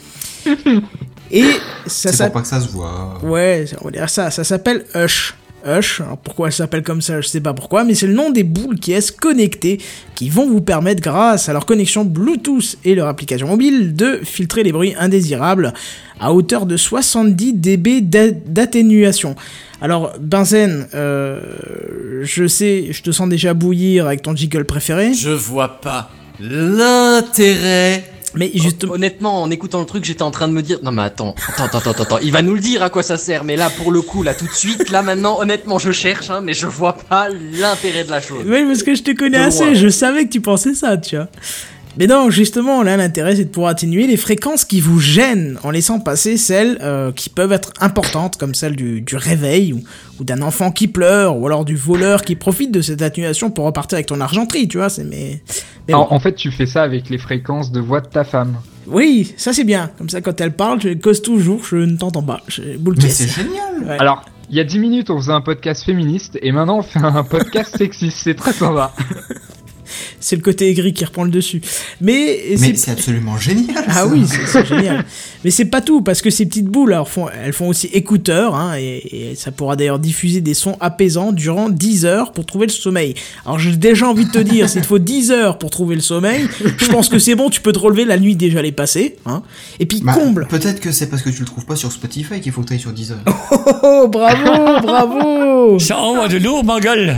Et 1.33 1.43
ça 1.43 1.51
C'est 1.87 2.13
s'appelle... 2.13 2.27
pour 2.33 2.35
pas 2.35 2.43
que 2.43 2.49
ça 2.49 2.61
se 2.61 2.69
voit. 2.69 3.19
Ouais, 3.23 3.65
on 3.81 3.87
va 3.87 3.91
dire 3.91 4.09
ça, 4.11 4.31
ça 4.31 4.45
s'appelle 4.45 4.85
Hush. 4.95 5.35
Hush, 5.65 6.01
alors 6.01 6.19
pourquoi 6.19 6.49
elle 6.49 6.53
s'appelle 6.53 6.83
comme 6.83 7.01
ça, 7.01 7.21
je 7.21 7.29
sais 7.29 7.41
pas 7.41 7.55
pourquoi, 7.55 7.85
mais 7.85 7.95
c'est 7.95 8.09
le 8.09 8.15
nom 8.15 8.31
des 8.31 8.43
boules 8.43 8.81
qui 8.81 8.93
est 8.93 9.17
connectées 9.17 9.79
qui 10.17 10.29
vont 10.29 10.45
vous 10.51 10.61
permettre, 10.61 11.01
grâce 11.01 11.49
à 11.49 11.53
leur 11.53 11.67
connexion 11.67 12.05
Bluetooth 12.05 12.79
et 12.85 12.97
leur 12.97 13.07
application 13.07 13.47
mobile, 13.47 13.95
de 13.95 14.19
filtrer 14.25 14.65
les 14.65 14.73
bruits 14.73 14.95
indésirables 14.99 15.73
à 16.19 16.33
hauteur 16.33 16.67
de 16.67 16.77
70 16.77 17.53
dB 17.55 18.01
d'a- 18.01 18.33
d'atténuation. 18.33 19.37
Alors, 19.81 20.13
Benzen, 20.21 20.89
euh, 20.95 21.41
je 22.23 22.49
sais, 22.49 22.89
je 22.91 23.03
te 23.03 23.13
sens 23.13 23.29
déjà 23.29 23.55
bouillir 23.55 24.07
avec 24.07 24.23
ton 24.23 24.35
jiggle 24.35 24.65
préféré, 24.65 25.15
Je 25.15 25.31
vois 25.31 25.81
pas 25.81 26.11
l'intérêt. 26.41 28.05
Mais 28.35 28.51
justement... 28.55 28.95
Honnêtement, 28.95 29.43
en 29.43 29.51
écoutant 29.51 29.81
le 29.81 29.87
truc, 29.87 30.05
j'étais 30.05 30.23
en 30.23 30.31
train 30.31 30.49
de 30.49 30.53
me 30.53 30.63
dire 30.63 30.79
non 30.83 30.93
mais 30.93 31.03
attends, 31.03 31.35
attends, 31.49 31.65
attends, 31.65 31.91
attends, 31.91 32.03
attends, 32.03 32.19
il 32.23 32.33
va 32.33 32.43
nous 32.43 32.55
le 32.55 32.61
dire 32.61 32.83
à 32.83 32.91
quoi 32.91 33.03
ça 33.03 33.17
sert, 33.17 33.45
mais 33.45 33.57
là 33.57 33.71
pour 33.71 33.93
le 33.93 34.03
coup, 34.03 34.23
là 34.23 34.35
tout 34.35 34.47
de 34.47 34.53
suite, 34.53 34.91
là 34.91 35.03
maintenant, 35.03 35.39
honnêtement, 35.41 35.79
je 35.79 35.93
cherche, 35.93 36.31
hein, 36.31 36.41
mais 36.43 36.55
je 36.55 36.67
vois 36.67 36.95
pas 36.95 37.29
l'intérêt 37.29 38.05
de 38.05 38.11
la 38.11 38.21
chose. 38.21 38.45
Oui, 38.47 38.65
parce 38.67 38.83
que 38.83 38.95
je 38.95 39.03
te 39.03 39.11
connais 39.13 39.39
De 39.39 39.45
assez, 39.45 39.65
loin. 39.67 39.75
je 39.75 39.89
savais 39.89 40.25
que 40.27 40.31
tu 40.33 40.41
pensais 40.41 40.75
ça, 40.75 40.97
tu 40.97 41.17
vois. 41.17 41.29
Mais 41.99 42.07
non, 42.07 42.31
justement, 42.31 42.83
là, 42.83 42.97
l'intérêt, 42.97 43.37
c'est 43.37 43.45
de 43.45 43.51
pouvoir 43.51 43.73
atténuer 43.73 44.07
les 44.07 44.17
fréquences 44.17 44.65
qui 44.65 44.81
vous 44.81 44.99
gênent 44.99 45.59
en 45.63 45.71
laissant 45.71 46.01
passer 46.01 46.37
celles 46.37 46.79
euh, 46.81 47.13
qui 47.13 47.29
peuvent 47.29 47.53
être 47.53 47.73
importantes, 47.81 48.39
comme 48.39 48.55
celle 48.55 48.77
du, 48.77 49.03
du 49.03 49.17
réveil, 49.17 49.75
ou, 49.75 49.83
ou 50.19 50.25
d'un 50.25 50.41
enfant 50.41 50.71
qui 50.71 50.89
pleure, 50.89 51.37
ou 51.37 51.47
alors 51.47 51.65
du 51.65 51.77
voleur 51.77 52.23
qui 52.23 52.35
profite 52.35 52.73
de 52.73 52.81
cette 52.81 53.03
atténuation 53.03 53.51
pour 53.51 53.67
repartir 53.67 53.97
avec 53.97 54.07
ton 54.07 54.21
argenterie, 54.21 54.69
tu 54.69 54.79
vois. 54.79 54.89
C'est 54.89 55.05
mais, 55.05 55.43
mais 55.87 55.95
bon. 55.95 56.01
en, 56.01 56.15
en 56.15 56.21
fait, 56.21 56.35
tu 56.35 56.51
fais 56.51 56.67
ça 56.67 56.83
avec 56.83 57.11
les 57.11 57.19
fréquences 57.19 57.73
de 57.73 57.81
voix 57.81 58.01
de 58.01 58.09
ta 58.09 58.25
femme. 58.25 58.57
Oui, 58.87 59.35
ça 59.37 59.53
c'est 59.53 59.65
bien. 59.65 59.91
Comme 59.99 60.09
ça, 60.09 60.21
quand 60.21 60.41
elle 60.41 60.55
parle, 60.55 60.81
je 60.81 60.95
cause 60.95 61.23
toujours, 61.23 61.63
je 61.65 61.77
ne 61.77 61.97
t'entends 61.97 62.23
pas. 62.23 62.41
Je 62.49 62.77
boule 62.79 62.97
Mais 63.03 63.11
c'est 63.11 63.29
génial 63.29 63.59
Ouais. 63.87 63.97
Alors, 63.99 64.25
il 64.51 64.57
y 64.57 64.61
a 64.61 64.65
10 64.65 64.79
minutes, 64.79 65.11
on 65.11 65.19
faisait 65.19 65.33
un 65.33 65.41
podcast 65.41 65.85
féministe, 65.85 66.39
et 66.41 66.53
maintenant 66.53 66.79
on 66.79 66.83
fait 66.83 67.01
un 67.01 67.25
podcast 67.25 67.77
sexiste. 67.77 68.19
C'est 68.23 68.35
très 68.35 68.53
sympa. 68.53 68.93
C'est 70.21 70.37
le 70.37 70.43
côté 70.43 70.69
aigri 70.69 70.93
qui 70.93 71.05
reprend 71.05 71.25
le 71.25 71.31
dessus. 71.31 71.61
Mais, 72.01 72.41
Mais 72.59 72.75
c'est 72.75 72.91
absolument 72.91 73.37
génial 73.39 73.85
Ah 73.89 73.93
ça. 73.95 74.07
oui, 74.07 74.25
c'est 74.27 74.67
génial. 74.67 75.05
Mais 75.45 75.51
c'est 75.51 75.65
pas 75.65 75.81
tout, 75.81 76.03
parce 76.03 76.23
que 76.23 76.31
ces 76.31 76.47
petites 76.47 76.67
boules, 76.67 76.93
alors, 76.93 77.09
font, 77.09 77.27
elles 77.45 77.53
font 77.53 77.69
aussi 77.69 77.89
écouteurs, 77.93 78.55
hein, 78.55 78.75
et, 78.79 79.31
et 79.31 79.35
ça 79.35 79.51
pourra 79.51 79.77
d'ailleurs 79.77 79.99
diffuser 79.99 80.41
des 80.41 80.55
sons 80.55 80.77
apaisants 80.81 81.33
durant 81.33 81.69
10 81.69 82.05
heures 82.07 82.33
pour 82.33 82.47
trouver 82.47 82.67
le 82.67 82.73
sommeil. 82.73 83.15
Alors 83.45 83.59
j'ai 83.59 83.77
déjà 83.77 84.07
envie 84.09 84.25
de 84.27 84.31
te 84.31 84.39
dire, 84.39 84.69
s'il 84.69 84.83
te 84.83 84.87
faut 84.87 84.99
10 84.99 85.31
heures 85.33 85.59
pour 85.59 85.71
trouver 85.71 85.95
le 85.95 86.01
sommeil, 86.01 86.47
je 86.79 86.87
pense 86.91 87.09
que 87.09 87.19
c'est 87.19 87.35
bon, 87.35 87.51
tu 87.51 87.61
peux 87.61 87.73
te 87.73 87.79
relever, 87.79 88.05
la 88.05 88.19
nuit 88.19 88.37
déjà 88.37 88.63
l'est 88.63 88.73
passée. 88.73 89.17
Hein. 89.27 89.43
Et 89.81 89.87
puis 89.87 90.01
Bah, 90.03 90.13
comble 90.15 90.47
Peut-être 90.49 90.81
que 90.81 90.93
c'est 90.93 91.07
parce 91.09 91.23
que 91.23 91.31
tu 91.31 91.41
le 91.41 91.47
trouves 91.47 91.67
pas 91.67 91.77
sur 91.77 91.91
Spotify 91.93 92.41
qu'il 92.41 92.53
faut 92.53 92.63
que 92.63 92.69
tu 92.69 92.79
sur 92.79 92.93
Deezer. 92.93 93.19
oh, 93.27 93.57
oh, 93.83 94.09
bravo, 94.09 94.81
bravo 94.87 95.79
Ça 95.79 95.99
envoie 95.99 96.29
de 96.29 96.39
lourd, 96.39 96.65
ma 96.65 96.81
gueule. 96.81 97.17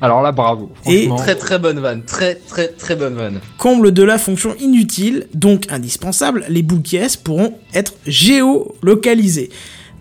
Alors 0.00 0.22
là, 0.22 0.32
bravo. 0.32 0.70
Et-. 0.86 1.08
Très 1.18 1.34
très 1.34 1.58
bonne 1.58 1.75
vanne, 1.80 2.02
très 2.02 2.34
très 2.34 2.68
très 2.68 2.96
bonne 2.96 3.14
vanne. 3.14 3.40
Comble 3.58 3.92
de 3.92 4.02
la 4.02 4.18
fonction 4.18 4.54
inutile, 4.60 5.26
donc 5.34 5.66
indispensable, 5.70 6.44
les 6.48 6.62
boules 6.62 6.82
qui 6.82 6.96
est 6.96 7.16
pourront 7.22 7.58
être 7.74 7.94
géolocalisées. 8.06 9.50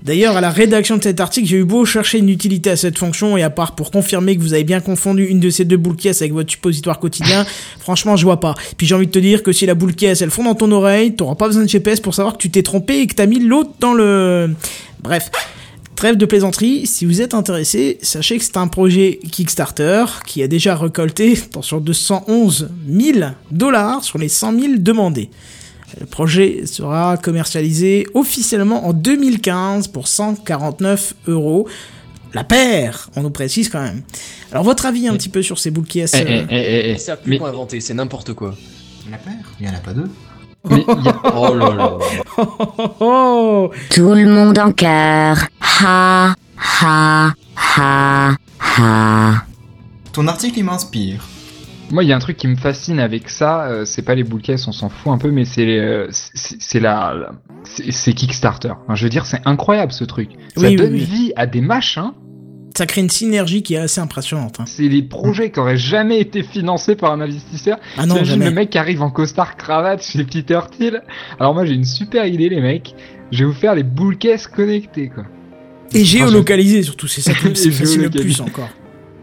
D'ailleurs, 0.05 0.37
à 0.37 0.41
la 0.41 0.51
rédaction 0.51 0.97
de 0.97 1.03
cet 1.03 1.19
article, 1.19 1.47
j'ai 1.47 1.57
eu 1.57 1.63
beau 1.63 1.83
chercher 1.83 2.19
une 2.19 2.29
utilité 2.29 2.69
à 2.69 2.75
cette 2.75 2.99
fonction, 2.99 3.37
et 3.37 3.43
à 3.43 3.49
part 3.49 3.73
pour 3.73 3.89
confirmer 3.89 4.37
que 4.37 4.41
vous 4.41 4.53
avez 4.53 4.63
bien 4.63 4.79
confondu 4.79 5.25
une 5.25 5.39
de 5.39 5.49
ces 5.49 5.65
deux 5.65 5.77
boules 5.77 5.95
caisses 5.95 6.21
avec 6.21 6.31
votre 6.31 6.51
suppositoire 6.51 6.99
quotidien, 6.99 7.43
franchement, 7.79 8.15
je 8.15 8.23
vois 8.23 8.39
pas. 8.39 8.53
Puis 8.77 8.85
j'ai 8.85 8.93
envie 8.93 9.07
de 9.07 9.11
te 9.11 9.17
dire 9.17 9.41
que 9.41 9.51
si 9.51 9.65
la 9.65 9.73
boule 9.73 9.95
caisse, 9.95 10.21
elle 10.21 10.29
fond 10.29 10.43
dans 10.43 10.53
ton 10.53 10.71
oreille, 10.71 11.15
t'auras 11.15 11.33
pas 11.33 11.47
besoin 11.47 11.63
de 11.63 11.69
GPS 11.69 11.99
pour 12.01 12.13
savoir 12.13 12.37
que 12.37 12.41
tu 12.41 12.51
t'es 12.51 12.61
trompé 12.61 12.99
et 12.99 13.07
que 13.07 13.15
t'as 13.15 13.25
mis 13.25 13.39
l'autre 13.39 13.71
dans 13.79 13.93
le... 13.95 14.51
Bref. 15.01 15.31
Trêve 15.95 16.17
de 16.17 16.25
plaisanterie, 16.25 16.87
si 16.87 17.05
vous 17.05 17.21
êtes 17.21 17.33
intéressé, 17.33 17.97
sachez 18.01 18.37
que 18.37 18.43
c'est 18.43 18.57
un 18.57 18.67
projet 18.67 19.19
Kickstarter 19.31 20.03
qui 20.25 20.43
a 20.43 20.47
déjà 20.47 20.75
récolté 20.75 21.37
attention, 21.37 21.79
211 21.79 22.69
000 22.89 23.19
dollars 23.49 24.03
sur 24.03 24.17
les 24.17 24.27
100 24.27 24.59
000 24.59 24.73
demandés. 24.79 25.29
Le 25.97 26.05
projet 26.05 26.65
sera 26.65 27.15
commercialisé 27.15 28.05
officiellement 28.13 28.85
en 28.87 28.91
2015 28.91 29.87
pour 29.87 30.09
149 30.09 31.13
euros. 31.27 31.65
La 32.33 32.43
paire, 32.43 33.09
on 33.15 33.23
nous 33.23 33.29
précise 33.29 33.69
quand 33.69 33.81
même. 33.81 34.01
Alors 34.51 34.65
votre 34.65 34.85
avis 34.85 35.07
un 35.07 35.13
petit 35.13 35.29
peu 35.29 35.41
sur 35.41 35.57
ces 35.57 35.71
boules 35.71 35.85
qui 35.85 36.01
Eh, 36.01 36.07
eh, 36.13 36.19
eh, 36.19 36.45
eh, 36.49 36.91
eh. 36.91 36.97
C'est 36.97 37.17
qu'on 37.39 37.45
inventé, 37.45 37.79
c'est 37.79 37.93
n'importe 37.93 38.33
quoi. 38.33 38.53
La 39.09 39.17
paire 39.17 39.53
Il 39.61 39.65
y 39.65 39.69
en 39.69 39.73
a 39.73 39.77
pas 39.77 39.93
deux. 39.93 40.09
Mais 40.69 40.85
il 40.97 41.03
y 41.05 41.09
a- 41.09 41.21
Oh 41.35 41.53
là 41.55 41.73
là. 41.73 41.91
Oh, 42.37 42.47
oh, 42.77 42.91
oh. 42.99 43.71
Tout 43.89 44.13
le 44.13 44.25
monde 44.27 44.57
en 44.59 44.71
cœur. 44.71 45.37
Ha, 45.83 46.35
ha, 46.81 47.33
ha, 47.77 48.31
ha. 48.77 49.33
Ton 50.13 50.27
article, 50.27 50.59
il 50.59 50.63
m'inspire. 50.65 51.21
moi, 51.91 52.03
il 52.03 52.07
y 52.09 52.13
a 52.13 52.15
un 52.15 52.19
truc 52.19 52.37
qui 52.37 52.47
me 52.47 52.55
fascine 52.55 52.99
avec 52.99 53.29
ça. 53.29 53.65
euh, 53.65 53.85
c'est 53.85 54.01
pas 54.01 54.15
les 54.15 54.23
boules 54.23 54.41
on 54.67 54.71
s'en 54.71 54.89
fout 54.89 55.11
un 55.11 55.17
peu, 55.17 55.29
mais 55.31 55.45
c'est 55.45 55.67
euh, 55.79 56.07
c'est 56.11 56.79
la, 56.79 57.13
la- 57.13 57.31
c'est 57.63 58.13
Kickstarter. 58.13 58.71
Enfin, 58.83 58.95
je 58.95 59.03
veux 59.03 59.09
dire, 59.09 59.25
c'est 59.25 59.41
incroyable 59.45 59.91
ce 59.91 60.03
truc. 60.03 60.29
Ça 60.55 60.61
Oui, 60.61 60.67
oui, 60.69 60.75
donne 60.77 60.93
oui. 60.93 60.99
vie 61.03 61.33
à 61.35 61.45
des 61.47 61.61
machins. 61.61 62.11
Ça 62.77 62.85
crée 62.85 63.01
une 63.01 63.09
synergie 63.09 63.63
qui 63.63 63.73
est 63.75 63.77
assez 63.77 63.99
impressionnante. 64.01 64.59
hein. 64.59 64.65
C'est 64.67 64.87
les 64.87 65.01
projets 65.03 65.51
qui 65.51 65.59
auraient 65.59 65.77
jamais 65.77 66.19
été 66.19 66.43
financés 66.43 66.95
par 66.95 67.11
un 67.11 67.21
investisseur. 67.21 67.77
Ah 67.97 68.05
non, 68.05 68.23
jamais. 68.23 68.45
le 68.45 68.51
mec 68.51 68.69
qui 68.69 68.77
arrive 68.77 69.01
en 69.01 69.09
costard 69.09 69.57
cravate 69.57 70.03
chez 70.03 70.23
Peter 70.23 70.59
Thiel. 70.77 71.01
Alors 71.39 71.53
moi 71.53 71.65
j'ai 71.65 71.73
une 71.73 71.85
super 71.85 72.25
idée 72.25 72.49
les 72.49 72.61
mecs. 72.61 72.93
Je 73.31 73.39
vais 73.39 73.45
vous 73.45 73.53
faire 73.53 73.75
les 73.75 73.83
boules 73.83 74.17
caisses 74.17 74.47
connectées 74.47 75.09
quoi. 75.09 75.23
Et 75.93 76.03
géolocalisé 76.03 76.83
surtout, 76.83 77.07
c'est 77.07 77.21
ça 77.21 77.33
qui 77.33 77.45
me 77.47 78.03
le 78.03 78.09
plus 78.09 78.41
encore. 78.41 78.69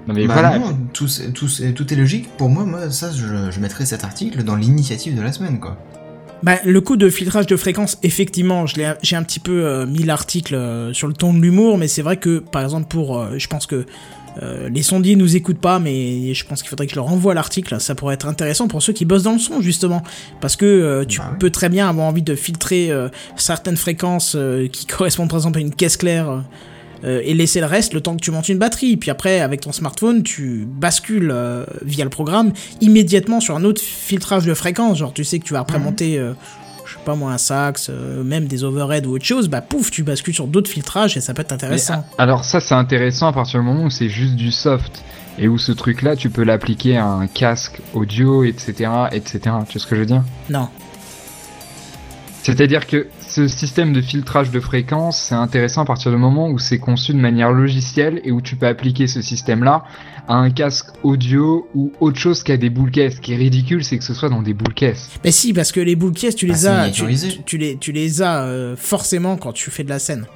Non 0.08 0.14
mais 0.14 0.26
Bah 0.26 0.32
voilà. 0.34 0.58
non, 0.58 0.76
tout, 0.92 1.06
c'est- 1.06 1.30
tout, 1.32 1.48
c'est- 1.48 1.72
tout 1.72 1.92
est 1.92 1.96
logique. 1.96 2.28
Pour 2.36 2.48
moi, 2.48 2.64
moi 2.64 2.90
ça, 2.90 3.10
je, 3.12 3.50
je 3.52 3.60
mettrais 3.60 3.84
cet 3.86 4.02
article 4.02 4.42
dans 4.42 4.56
l'initiative 4.56 5.14
de 5.16 5.22
la 5.22 5.30
semaine, 5.32 5.60
quoi. 5.60 5.76
Bah, 6.42 6.58
le 6.64 6.80
coup 6.80 6.96
de 6.96 7.08
filtrage 7.08 7.46
de 7.46 7.56
fréquence, 7.56 7.98
effectivement, 8.02 8.66
je 8.66 8.76
l'ai- 8.76 8.94
j'ai 9.02 9.14
un 9.16 9.22
petit 9.22 9.38
peu 9.38 9.64
euh, 9.64 9.86
mis 9.86 10.02
l'article 10.02 10.54
euh, 10.56 10.92
sur 10.92 11.06
le 11.06 11.14
ton 11.14 11.32
de 11.32 11.40
l'humour, 11.40 11.78
mais 11.78 11.86
c'est 11.86 12.02
vrai 12.02 12.16
que, 12.16 12.40
par 12.40 12.62
exemple, 12.62 12.88
pour, 12.88 13.18
euh, 13.18 13.34
je 13.38 13.46
pense 13.46 13.66
que 13.66 13.86
les 14.70 14.82
sondiers 14.82 15.14
nous 15.14 15.36
écoutent 15.36 15.60
pas, 15.60 15.78
mais 15.78 16.32
je 16.32 16.46
pense 16.46 16.62
qu'il 16.62 16.70
faudrait 16.70 16.86
que 16.86 16.92
je 16.92 16.96
leur 16.96 17.08
envoie 17.12 17.34
l'article. 17.34 17.78
Ça 17.80 17.94
pourrait 17.94 18.14
être 18.14 18.26
intéressant 18.26 18.66
pour 18.66 18.82
ceux 18.82 18.94
qui 18.94 19.04
bossent 19.04 19.24
dans 19.24 19.34
le 19.34 19.38
son, 19.38 19.60
justement, 19.60 20.02
parce 20.40 20.56
que 20.56 21.04
tu 21.06 21.18
Bah 21.18 21.36
peux 21.38 21.50
très 21.50 21.68
bien 21.68 21.86
avoir 21.86 22.06
envie 22.06 22.22
de 22.22 22.34
filtrer 22.34 22.90
certaines 23.36 23.76
fréquences 23.76 24.34
qui 24.72 24.86
correspondent, 24.96 25.28
par 25.28 25.36
exemple, 25.38 25.58
à 25.58 25.60
une 25.60 25.74
caisse 25.74 25.98
claire. 25.98 26.44
Euh, 27.04 27.20
et 27.24 27.34
laisser 27.34 27.60
le 27.60 27.66
reste 27.66 27.92
le 27.94 28.00
temps 28.00 28.14
que 28.16 28.20
tu 28.22 28.30
montes 28.30 28.48
une 28.48 28.58
batterie. 28.58 28.96
Puis 28.96 29.10
après, 29.10 29.40
avec 29.40 29.60
ton 29.60 29.72
smartphone, 29.72 30.22
tu 30.22 30.66
bascules 30.66 31.30
euh, 31.32 31.64
via 31.84 32.04
le 32.04 32.10
programme 32.10 32.52
immédiatement 32.80 33.40
sur 33.40 33.56
un 33.56 33.64
autre 33.64 33.80
filtrage 33.82 34.44
de 34.46 34.54
fréquence. 34.54 34.98
Genre, 34.98 35.12
tu 35.12 35.24
sais 35.24 35.38
que 35.38 35.44
tu 35.44 35.52
vas 35.54 35.60
après 35.60 35.78
Mhm. 35.78 35.84
monter, 35.84 36.18
euh, 36.18 36.32
je 36.86 36.94
sais 36.94 37.04
pas 37.04 37.14
moi, 37.14 37.32
un 37.32 37.38
sax, 37.38 37.90
même 38.24 38.46
des 38.46 38.64
overheads 38.64 39.06
ou 39.06 39.12
autre 39.14 39.24
chose. 39.24 39.48
Bah 39.48 39.60
pouf, 39.60 39.90
tu 39.90 40.02
bascules 40.02 40.34
sur 40.34 40.46
d'autres 40.46 40.70
filtrages 40.70 41.16
et 41.16 41.20
ça 41.20 41.34
peut 41.34 41.42
être 41.42 41.52
intéressant. 41.52 42.04
alors 42.18 42.44
ça 42.44 42.60
c'est 42.60 42.74
intéressant 42.74 43.28
à 43.28 43.32
partir 43.32 43.60
du 43.60 43.66
moment 43.66 43.84
où 43.84 43.90
c'est 43.90 44.08
juste 44.08 44.34
du 44.36 44.50
soft 44.52 45.02
et 45.38 45.48
où 45.48 45.56
ce 45.58 45.72
truc 45.72 46.02
là 46.02 46.14
tu 46.16 46.28
peux 46.28 46.42
l'appliquer 46.44 46.98
à 46.98 47.06
un 47.06 47.26
casque 47.26 47.80
audio 47.94 48.44
etc 48.44 48.90
etc. 49.12 49.40
Tu 49.40 49.48
vois 49.48 49.64
ce 49.76 49.86
que 49.86 49.94
je 49.96 50.00
veux 50.00 50.06
dire? 50.06 50.22
Non. 50.50 50.68
C'est-à-dire 52.42 52.86
que 52.88 53.06
ce 53.28 53.46
système 53.46 53.92
de 53.92 54.00
filtrage 54.00 54.50
de 54.50 54.58
fréquence, 54.60 55.26
c'est 55.28 55.34
intéressant 55.34 55.82
à 55.82 55.84
partir 55.84 56.10
du 56.10 56.16
moment 56.16 56.48
où 56.50 56.58
c'est 56.58 56.78
conçu 56.78 57.12
de 57.12 57.18
manière 57.18 57.52
logicielle 57.52 58.20
et 58.24 58.32
où 58.32 58.40
tu 58.40 58.56
peux 58.56 58.66
appliquer 58.66 59.06
ce 59.06 59.22
système-là 59.22 59.84
à 60.28 60.34
un 60.34 60.50
casque 60.50 60.86
audio 61.04 61.68
ou 61.74 61.92
autre 62.00 62.18
chose 62.18 62.42
qu'à 62.42 62.56
des 62.56 62.68
boules 62.70 62.90
caisses. 62.90 63.16
Ce 63.16 63.20
qui 63.20 63.32
est 63.32 63.36
ridicule, 63.36 63.84
c'est 63.84 63.96
que 63.98 64.04
ce 64.04 64.14
soit 64.14 64.28
dans 64.28 64.42
des 64.42 64.54
boules 64.54 64.74
caisses. 64.74 65.10
Mais 65.24 65.30
si, 65.30 65.52
parce 65.52 65.70
que 65.72 65.80
les 65.80 65.94
boules 65.96 66.12
caisses, 66.14 66.34
tu 66.36 66.46
Bah, 66.46 66.52
les 66.54 66.58
c'est 66.58 66.66
as, 66.68 66.74
tu, 66.90 67.02
miniaturisé. 67.04 67.28
tu- 67.28 67.42
tu 67.44 67.58
les, 67.58 67.76
tu 67.76 67.92
les 67.92 68.22
as 68.22 68.42
euh, 68.42 68.74
forcément 68.76 69.36
quand 69.36 69.52
tu 69.52 69.70
fais 69.70 69.84
de 69.84 69.88
la 69.88 69.98
scène. 70.00 70.26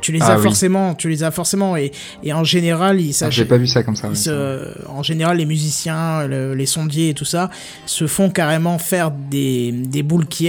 Tu 0.00 0.12
les 0.12 0.20
Ah 0.22 0.32
as 0.34 0.36
oui. 0.36 0.42
forcément, 0.42 0.94
tu 0.94 1.08
les 1.08 1.22
as 1.24 1.30
forcément 1.30 1.76
et, 1.76 1.90
et 2.22 2.32
en 2.32 2.44
général, 2.44 3.00
il 3.00 3.14
Ah. 3.20 3.30
J'ai 3.30 3.44
pas 3.44 3.56
vu 3.56 3.66
ça 3.66 3.82
comme 3.82 3.96
ça. 3.96 4.06
Ils 4.08 4.10
ouais, 4.10 4.16
se- 4.16 4.88
en 4.88 5.02
général, 5.02 5.38
les 5.38 5.46
musiciens, 5.46 6.26
le- 6.26 6.54
les 6.54 6.66
sondiers 6.66 7.08
et 7.10 7.14
tout 7.14 7.24
ça 7.24 7.50
se 7.86 8.06
font 8.06 8.30
carrément 8.30 8.78
faire 8.78 9.10
des, 9.10 9.72
des 9.72 10.02
boules 10.02 10.26
qui 10.26 10.46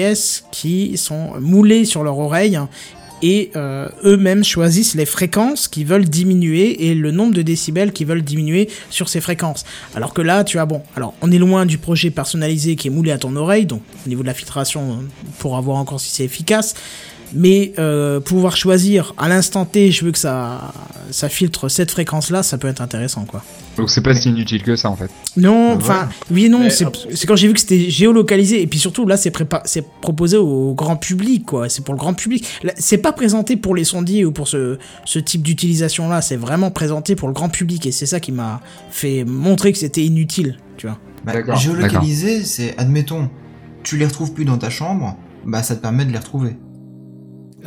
qui 0.51 0.97
sont 0.97 1.31
moulées 1.39 1.85
sur 1.85 2.03
leur 2.03 2.19
oreille 2.19 2.59
et 3.23 3.49
euh, 3.55 3.87
eux-mêmes 4.03 4.43
choisissent 4.43 4.93
les 4.93 5.07
fréquences 5.07 5.67
qu'ils 5.67 5.87
veulent 5.87 6.05
diminuer 6.07 6.87
et 6.89 6.93
le 6.93 7.09
nombre 7.09 7.33
de 7.33 7.41
décibels 7.41 7.91
qu'ils 7.91 8.05
veulent 8.05 8.21
diminuer 8.21 8.69
sur 8.91 9.09
ces 9.09 9.21
fréquences. 9.21 9.65
Alors 9.95 10.13
que 10.13 10.21
là, 10.21 10.43
tu 10.43 10.59
as 10.59 10.67
bon, 10.67 10.83
alors 10.95 11.15
on 11.23 11.31
est 11.31 11.39
loin 11.39 11.65
du 11.65 11.79
projet 11.79 12.11
personnalisé 12.11 12.75
qui 12.75 12.89
est 12.89 12.91
moulé 12.91 13.11
à 13.11 13.17
ton 13.17 13.35
oreille, 13.35 13.65
donc 13.65 13.81
au 14.05 14.09
niveau 14.09 14.21
de 14.21 14.27
la 14.27 14.35
filtration, 14.35 14.99
pour 15.39 15.57
avoir 15.57 15.77
encore 15.77 15.99
si 15.99 16.11
c'est 16.11 16.25
efficace. 16.25 16.75
Mais 17.33 17.73
euh, 17.77 18.19
pouvoir 18.19 18.55
choisir 18.55 19.13
à 19.17 19.27
l'instant 19.27 19.65
T, 19.65 19.91
je 19.91 20.05
veux 20.05 20.11
que 20.11 20.17
ça, 20.17 20.73
ça 21.11 21.29
filtre 21.29 21.69
cette 21.69 21.91
fréquence-là, 21.91 22.43
ça 22.43 22.57
peut 22.57 22.67
être 22.67 22.81
intéressant, 22.81 23.25
quoi. 23.25 23.43
Donc 23.75 23.91
c'est 23.91 24.01
pas 24.01 24.15
si 24.15 24.29
inutile 24.29 24.63
que 24.63 24.75
ça 24.75 24.89
en 24.89 24.95
fait. 24.95 25.11
Non, 25.35 25.73
enfin, 25.73 26.09
oui 26.31 26.45
et 26.45 26.49
non, 26.49 26.67
c'est 26.69 27.27
quand 27.27 27.35
j'ai 27.35 27.47
vu 27.47 27.53
que 27.53 27.59
c'était 27.59 27.89
géolocalisé, 27.89 28.61
et 28.61 28.67
puis 28.67 28.79
surtout 28.79 29.05
là, 29.05 29.17
c'est 29.17 29.31
c'est 29.65 29.85
proposé 30.01 30.37
au 30.37 30.73
grand 30.73 30.95
public, 30.95 31.45
quoi. 31.45 31.69
C'est 31.69 31.83
pour 31.83 31.93
le 31.93 31.99
grand 31.99 32.13
public. 32.13 32.47
C'est 32.77 32.97
pas 32.97 33.11
présenté 33.11 33.55
pour 33.55 33.75
les 33.75 33.83
sondiers 33.83 34.25
ou 34.25 34.31
pour 34.31 34.47
ce, 34.47 34.77
ce 35.05 35.19
type 35.19 35.43
d'utilisation-là, 35.43 36.21
c'est 36.21 36.37
vraiment 36.37 36.71
présenté 36.71 37.15
pour 37.15 37.27
le 37.27 37.33
grand 37.33 37.49
public, 37.49 37.85
et 37.85 37.91
c'est 37.91 38.07
ça 38.07 38.19
qui 38.19 38.31
m'a 38.31 38.61
fait 38.89 39.25
montrer 39.25 39.71
que 39.71 39.77
c'était 39.77 40.03
inutile, 40.03 40.57
tu 40.77 40.87
vois. 40.87 40.97
Bah, 41.23 41.33
D'accord, 41.33 41.57
géolocaliser, 41.57 42.43
c'est, 42.43 42.75
admettons, 42.77 43.29
tu 43.83 43.97
les 43.97 44.05
retrouves 44.05 44.33
plus 44.33 44.45
dans 44.45 44.57
ta 44.57 44.69
chambre, 44.69 45.17
bah 45.45 45.61
ça 45.61 45.75
te 45.75 45.81
permet 45.81 46.05
de 46.05 46.11
les 46.11 46.17
retrouver. 46.17 46.55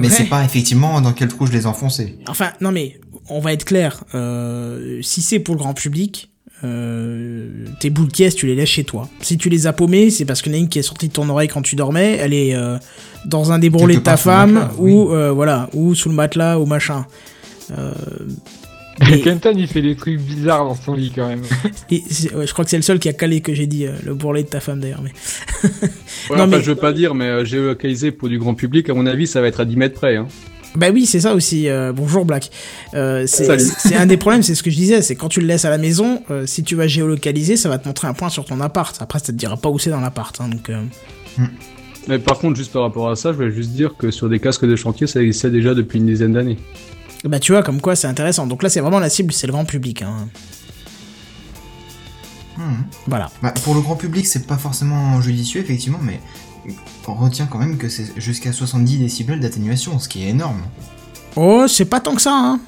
Mais 0.00 0.08
Ouais. 0.08 0.14
c'est 0.16 0.24
pas 0.28 0.44
effectivement 0.44 1.00
dans 1.00 1.12
quel 1.12 1.28
trou 1.28 1.46
je 1.46 1.52
les 1.52 1.62
ai 1.62 1.66
enfoncés. 1.66 2.18
Enfin, 2.28 2.50
non 2.60 2.72
mais, 2.72 2.98
on 3.28 3.40
va 3.40 3.52
être 3.52 3.64
clair, 3.64 4.02
euh, 4.14 4.98
si 5.02 5.22
c'est 5.22 5.38
pour 5.38 5.54
le 5.54 5.58
grand 5.60 5.74
public, 5.74 6.30
euh, 6.62 7.64
tes 7.78 7.88
boules 7.90 8.08
caisses, 8.08 8.34
tu 8.34 8.46
les 8.46 8.54
laisses 8.54 8.68
chez 8.68 8.84
toi. 8.84 9.08
Si 9.22 9.38
tu 9.38 9.48
les 9.48 9.66
as 9.66 9.72
paumées, 9.72 10.10
c'est 10.10 10.24
parce 10.26 10.42
qu'il 10.42 10.52
y 10.52 10.54
en 10.56 10.58
a 10.58 10.60
une 10.60 10.68
qui 10.68 10.78
est 10.78 10.82
sortie 10.82 11.08
de 11.08 11.12
ton 11.12 11.28
oreille 11.28 11.48
quand 11.48 11.62
tu 11.62 11.74
dormais, 11.76 12.18
elle 12.20 12.34
est 12.34 12.54
euh, 12.54 12.76
dans 13.24 13.52
un 13.52 13.58
bourrelets 13.58 13.94
de 13.96 14.00
ta 14.00 14.16
femme, 14.16 14.52
matelas, 14.54 14.74
ou 14.78 15.10
euh, 15.12 15.30
voilà, 15.32 15.70
ou 15.72 15.94
sous 15.94 16.08
le 16.10 16.14
matelas, 16.14 16.58
ou 16.58 16.66
machin. 16.66 17.06
Mais- 19.00 19.20
Kenton 19.20 19.52
il 19.56 19.66
fait 19.66 19.82
des 19.82 19.96
trucs 19.96 20.20
bizarres 20.20 20.64
dans 20.64 20.74
son 20.74 20.94
lit 20.94 21.12
quand 21.14 21.26
même. 21.28 21.42
et 21.90 22.02
ouais, 22.34 22.46
je 22.46 22.52
crois 22.52 22.64
que 22.64 22.70
c'est 22.70 22.76
le 22.76 22.82
seul 22.82 22.98
qui 22.98 23.08
a 23.08 23.12
calé 23.12 23.40
que 23.40 23.54
j'ai 23.54 23.66
dit, 23.66 23.86
euh, 23.86 23.92
le 24.04 24.14
bourrelet 24.14 24.42
de 24.42 24.48
ta 24.48 24.60
femme 24.60 24.80
d'ailleurs. 24.80 25.02
Mais... 25.02 25.12
Ouais, 26.30 26.36
Non, 26.36 26.44
enfin, 26.44 26.46
mais- 26.58 26.62
je 26.62 26.70
veux 26.70 26.76
pas 26.76 26.92
dire, 26.92 27.14
mais 27.14 27.24
euh, 27.24 27.44
géolocalisé 27.44 28.10
pour 28.12 28.28
du 28.28 28.38
grand 28.38 28.54
public, 28.54 28.88
à 28.90 28.94
mon 28.94 29.06
avis, 29.06 29.26
ça 29.26 29.40
va 29.40 29.48
être 29.48 29.60
à 29.60 29.64
10 29.64 29.76
mètres 29.76 29.94
près. 29.94 30.16
Hein. 30.16 30.28
Bah 30.76 30.88
oui, 30.92 31.04
c'est 31.06 31.18
ça 31.20 31.34
aussi. 31.34 31.68
euh, 31.68 31.92
bonjour 31.92 32.24
Black. 32.24 32.50
Euh, 32.94 33.24
c'est 33.26 33.96
un 33.96 34.06
des 34.06 34.16
problèmes, 34.16 34.42
c'est 34.44 34.54
ce 34.54 34.62
que 34.62 34.70
je 34.70 34.76
disais, 34.76 35.02
c'est 35.02 35.16
quand 35.16 35.28
tu 35.28 35.40
le 35.40 35.46
laisses 35.48 35.64
à 35.64 35.70
la 35.70 35.78
maison, 35.78 36.22
euh, 36.30 36.46
si 36.46 36.62
tu 36.62 36.76
vas 36.76 36.86
géolocaliser, 36.86 37.56
ça 37.56 37.68
va 37.68 37.78
te 37.78 37.88
montrer 37.88 38.06
un 38.06 38.14
point 38.14 38.28
sur 38.28 38.44
ton 38.44 38.60
appart. 38.60 38.96
Après, 39.00 39.18
ça 39.18 39.26
te 39.26 39.32
dira 39.32 39.56
pas 39.56 39.68
où 39.68 39.78
c'est 39.80 39.90
dans 39.90 40.00
l'appart. 40.00 40.40
Hein, 40.40 40.48
donc, 40.48 40.70
euh, 40.70 40.80
Mais 42.06 42.18
par 42.20 42.38
contre, 42.38 42.56
juste 42.56 42.72
par 42.72 42.82
rapport 42.82 43.10
à 43.10 43.16
ça, 43.16 43.32
je 43.32 43.36
voulais 43.36 43.50
juste 43.50 43.70
dire 43.70 43.96
que 43.98 44.10
sur 44.12 44.28
des 44.28 44.38
casques 44.38 44.64
de 44.66 44.76
chantier, 44.76 45.06
ça 45.08 45.20
existait 45.20 45.50
déjà 45.50 45.74
depuis 45.74 45.98
une 45.98 46.06
dizaine 46.06 46.34
d'années. 46.34 46.58
Bah 47.24 47.38
tu 47.38 47.52
vois, 47.52 47.62
comme 47.62 47.80
quoi 47.80 47.96
c'est 47.96 48.06
intéressant. 48.06 48.46
Donc 48.46 48.62
là, 48.62 48.68
c'est 48.68 48.80
vraiment 48.80 48.98
la 48.98 49.10
cible, 49.10 49.32
c'est 49.32 49.46
le 49.46 49.52
grand 49.52 49.64
public. 49.64 50.02
Hein. 50.02 50.28
Hmm. 52.56 52.82
Voilà. 53.06 53.30
Bah, 53.42 53.52
pour 53.64 53.74
le 53.74 53.80
grand 53.80 53.96
public, 53.96 54.26
c'est 54.26 54.46
pas 54.46 54.56
forcément 54.56 55.20
judicieux, 55.20 55.60
effectivement, 55.60 56.00
mais 56.02 56.20
on 57.06 57.14
retient 57.14 57.46
quand 57.46 57.58
même 57.58 57.76
que 57.76 57.88
c'est 57.88 58.18
jusqu'à 58.20 58.52
70 58.52 58.98
décibels 58.98 59.40
d'atténuation, 59.40 59.98
ce 59.98 60.08
qui 60.08 60.24
est 60.24 60.28
énorme. 60.28 60.62
Oh, 61.36 61.66
c'est 61.68 61.84
pas 61.84 62.00
tant 62.00 62.14
que 62.14 62.22
ça. 62.22 62.32
Hein. 62.34 62.60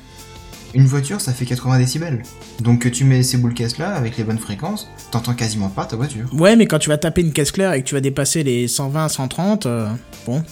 Une 0.74 0.86
voiture, 0.86 1.20
ça 1.20 1.32
fait 1.32 1.44
80 1.44 1.78
décibels. 1.78 2.22
Donc 2.60 2.80
que 2.80 2.88
tu 2.88 3.04
mets 3.04 3.22
ces 3.22 3.36
boules 3.36 3.54
caisses 3.54 3.78
là 3.78 3.94
avec 3.94 4.16
les 4.16 4.24
bonnes 4.24 4.38
fréquences, 4.38 4.88
t'entends 5.10 5.34
quasiment 5.34 5.68
pas 5.68 5.84
ta 5.84 5.96
voiture. 5.96 6.28
Ouais, 6.32 6.56
mais 6.56 6.66
quand 6.66 6.78
tu 6.78 6.88
vas 6.88 6.96
taper 6.96 7.20
une 7.20 7.32
caisse 7.32 7.52
claire 7.52 7.74
et 7.74 7.82
que 7.82 7.88
tu 7.88 7.94
vas 7.94 8.00
dépasser 8.00 8.42
les 8.42 8.68
120, 8.68 9.08
130, 9.08 9.66
euh, 9.66 9.88
bon, 10.26 10.42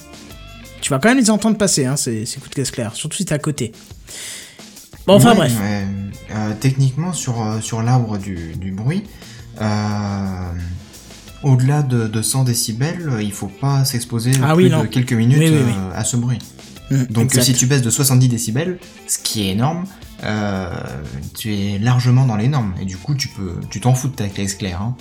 tu 0.81 0.89
vas 0.89 0.99
quand 0.99 1.09
même 1.09 1.17
les 1.19 1.29
entendre 1.29 1.57
passer, 1.57 1.85
hein, 1.85 1.95
ces, 1.95 2.25
ces 2.25 2.37
coups 2.39 2.49
de 2.51 2.55
caisse 2.55 2.71
claire, 2.71 2.95
surtout 2.95 3.17
si 3.17 3.25
t'es 3.25 3.33
à 3.33 3.39
côté. 3.39 3.71
Bon, 5.07 5.15
enfin 5.15 5.31
Ouais, 5.31 5.37
bref. 5.49 5.53
euh, 6.31 6.53
techniquement, 6.59 7.13
sur, 7.13 7.41
euh, 7.41 7.59
sur 7.61 7.81
l'arbre 7.81 8.17
du, 8.17 8.53
du 8.55 8.71
bruit, 8.71 9.03
euh, 9.59 10.51
au-delà 11.43 11.81
de, 11.81 12.07
de 12.07 12.21
100 12.21 12.43
décibels, 12.43 13.11
il 13.21 13.31
faut 13.31 13.47
pas 13.47 13.83
s'exposer 13.85 14.31
Ah 14.43 14.53
plus 14.53 14.65
oui, 14.65 14.69
de 14.69 14.85
quelques 14.87 15.13
minutes 15.13 15.39
Oui, 15.39 15.49
oui, 15.49 15.61
oui. 15.65 15.73
euh, 15.75 15.91
à 15.99 16.03
ce 16.03 16.17
bruit. 16.17 16.37
Mm, 16.91 17.03
Donc 17.05 17.25
exact. 17.25 17.43
si 17.43 17.53
tu 17.53 17.65
baisses 17.65 17.81
de 17.81 17.89
70 17.89 18.27
décibels, 18.27 18.77
ce 19.07 19.17
qui 19.17 19.47
est 19.47 19.51
énorme, 19.51 19.85
tu 21.37 21.55
es 21.55 21.79
largement 21.79 22.25
dans 22.25 22.35
les 22.35 22.47
normes. 22.47 22.73
Et 22.79 22.85
du 22.85 22.97
coup, 22.97 23.15
tu 23.15 23.27
peux, 23.29 23.55
tu 23.71 23.79
t'en 23.81 23.95
fous 23.95 24.09
de 24.09 24.13
ta 24.15 24.27
caisse 24.27 24.53
claire. 24.55 24.81
Hein. 24.81 24.95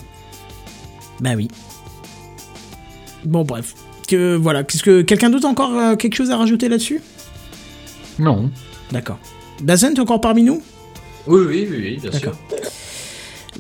Bah 1.20 1.32
oui. 1.36 1.48
Bon, 3.26 3.44
bref. 3.44 3.74
Que, 4.10 4.34
voilà. 4.36 4.64
Qu'est-ce 4.64 4.82
que 4.82 5.02
quelqu'un 5.02 5.30
d'autre 5.30 5.46
a 5.46 5.50
encore 5.50 5.76
euh, 5.78 5.94
quelque 5.96 6.14
chose 6.16 6.30
à 6.30 6.36
rajouter 6.36 6.68
là-dessus? 6.68 7.00
Non. 8.18 8.50
D'accord. 8.90 9.18
Dazen, 9.62 9.94
t'es 9.94 10.00
encore 10.00 10.20
parmi 10.20 10.42
nous? 10.42 10.60
Oui, 11.28 11.42
oui, 11.46 11.68
oui, 11.70 11.78
oui, 11.80 11.98
bien 12.02 12.18
sûr. 12.18 12.32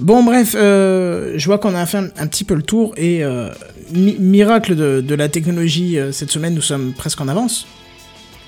Bon, 0.00 0.24
bref, 0.24 0.54
euh, 0.56 1.34
je 1.36 1.46
vois 1.46 1.58
qu'on 1.58 1.74
a 1.74 1.84
fait 1.86 1.98
un, 1.98 2.08
un 2.16 2.26
petit 2.26 2.44
peu 2.44 2.54
le 2.54 2.62
tour 2.62 2.92
et 2.96 3.22
euh, 3.22 3.50
mi- 3.92 4.16
miracle 4.18 4.74
de, 4.74 5.00
de 5.00 5.14
la 5.14 5.28
technologie 5.28 5.98
euh, 5.98 6.10
cette 6.10 6.30
semaine, 6.30 6.54
nous 6.54 6.62
sommes 6.62 6.92
presque 6.94 7.20
en 7.20 7.28
avance. 7.28 7.66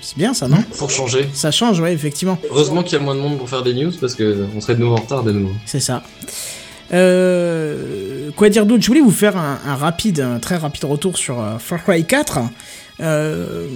C'est 0.01 0.17
bien 0.17 0.33
ça, 0.33 0.47
non? 0.49 0.61
Pour 0.77 0.89
changer. 0.91 1.29
Ça 1.33 1.51
change, 1.51 1.79
ouais, 1.79 1.93
effectivement. 1.93 2.37
Heureusement 2.49 2.83
qu'il 2.83 2.93
y 2.97 3.01
a 3.01 3.03
moins 3.03 3.15
de 3.15 3.21
monde 3.21 3.37
pour 3.37 3.49
faire 3.49 3.63
des 3.63 3.73
news 3.73 3.91
parce 4.01 4.15
que 4.15 4.45
on 4.55 4.59
serait 4.61 4.75
de 4.75 4.81
nouveau 4.81 4.95
en 4.95 5.01
retard 5.01 5.23
de 5.23 5.31
nouveau. 5.31 5.53
C'est 5.65 5.79
ça. 5.79 6.03
Euh, 6.93 8.29
quoi 8.35 8.49
dire 8.49 8.65
d'autre? 8.65 8.81
Je 8.81 8.87
voulais 8.87 9.01
vous 9.01 9.11
faire 9.11 9.37
un, 9.37 9.75
rapide, 9.75 10.19
un 10.19 10.39
très 10.39 10.57
rapide 10.57 10.85
retour 10.85 11.17
sur 11.17 11.39
euh, 11.39 11.57
Far 11.57 11.83
Cry 11.83 12.05
4. 12.05 12.39
Euh, 12.99 13.67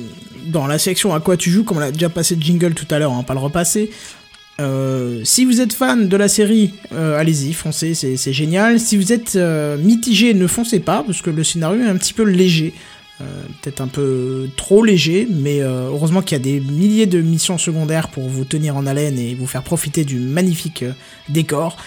dans 0.45 0.67
la 0.67 0.77
section 0.77 1.13
à 1.13 1.19
quoi 1.19 1.37
tu 1.37 1.49
joues, 1.49 1.63
comme 1.63 1.77
on 1.77 1.81
a 1.81 1.91
déjà 1.91 2.09
passé 2.09 2.35
le 2.35 2.41
jingle 2.41 2.73
tout 2.73 2.85
à 2.91 2.99
l'heure, 2.99 3.11
on 3.11 3.17
va 3.17 3.23
pas 3.23 3.33
le 3.33 3.39
repasser. 3.39 3.89
Euh, 4.59 5.21
si 5.23 5.45
vous 5.45 5.61
êtes 5.61 5.73
fan 5.73 6.07
de 6.07 6.17
la 6.17 6.27
série, 6.27 6.73
allez-y, 6.91 7.53
foncez, 7.53 7.93
c'est 7.93 8.33
génial. 8.33 8.79
Si 8.79 8.95
vous 8.95 9.11
êtes 9.11 9.35
mitigé, 9.35 10.33
ne 10.33 10.47
foncez 10.47 10.79
pas, 10.79 11.03
parce 11.05 11.21
que 11.21 11.29
le 11.29 11.43
scénario 11.43 11.81
est 11.81 11.89
un 11.89 11.97
petit 11.97 12.13
peu 12.13 12.23
léger. 12.23 12.73
Peut-être 13.61 13.81
un 13.81 13.87
peu 13.87 14.47
trop 14.55 14.83
léger, 14.83 15.27
mais 15.29 15.59
heureusement 15.59 16.21
qu'il 16.21 16.37
y 16.37 16.41
a 16.41 16.43
des 16.43 16.59
milliers 16.59 17.07
de 17.07 17.19
missions 17.19 17.57
secondaires 17.57 18.07
pour 18.07 18.29
vous 18.29 18.45
tenir 18.45 18.77
en 18.77 18.85
haleine 18.85 19.19
et 19.19 19.35
vous 19.35 19.47
faire 19.47 19.63
profiter 19.63 20.05
du 20.05 20.19
magnifique 20.19 20.85
décor. 21.27 21.77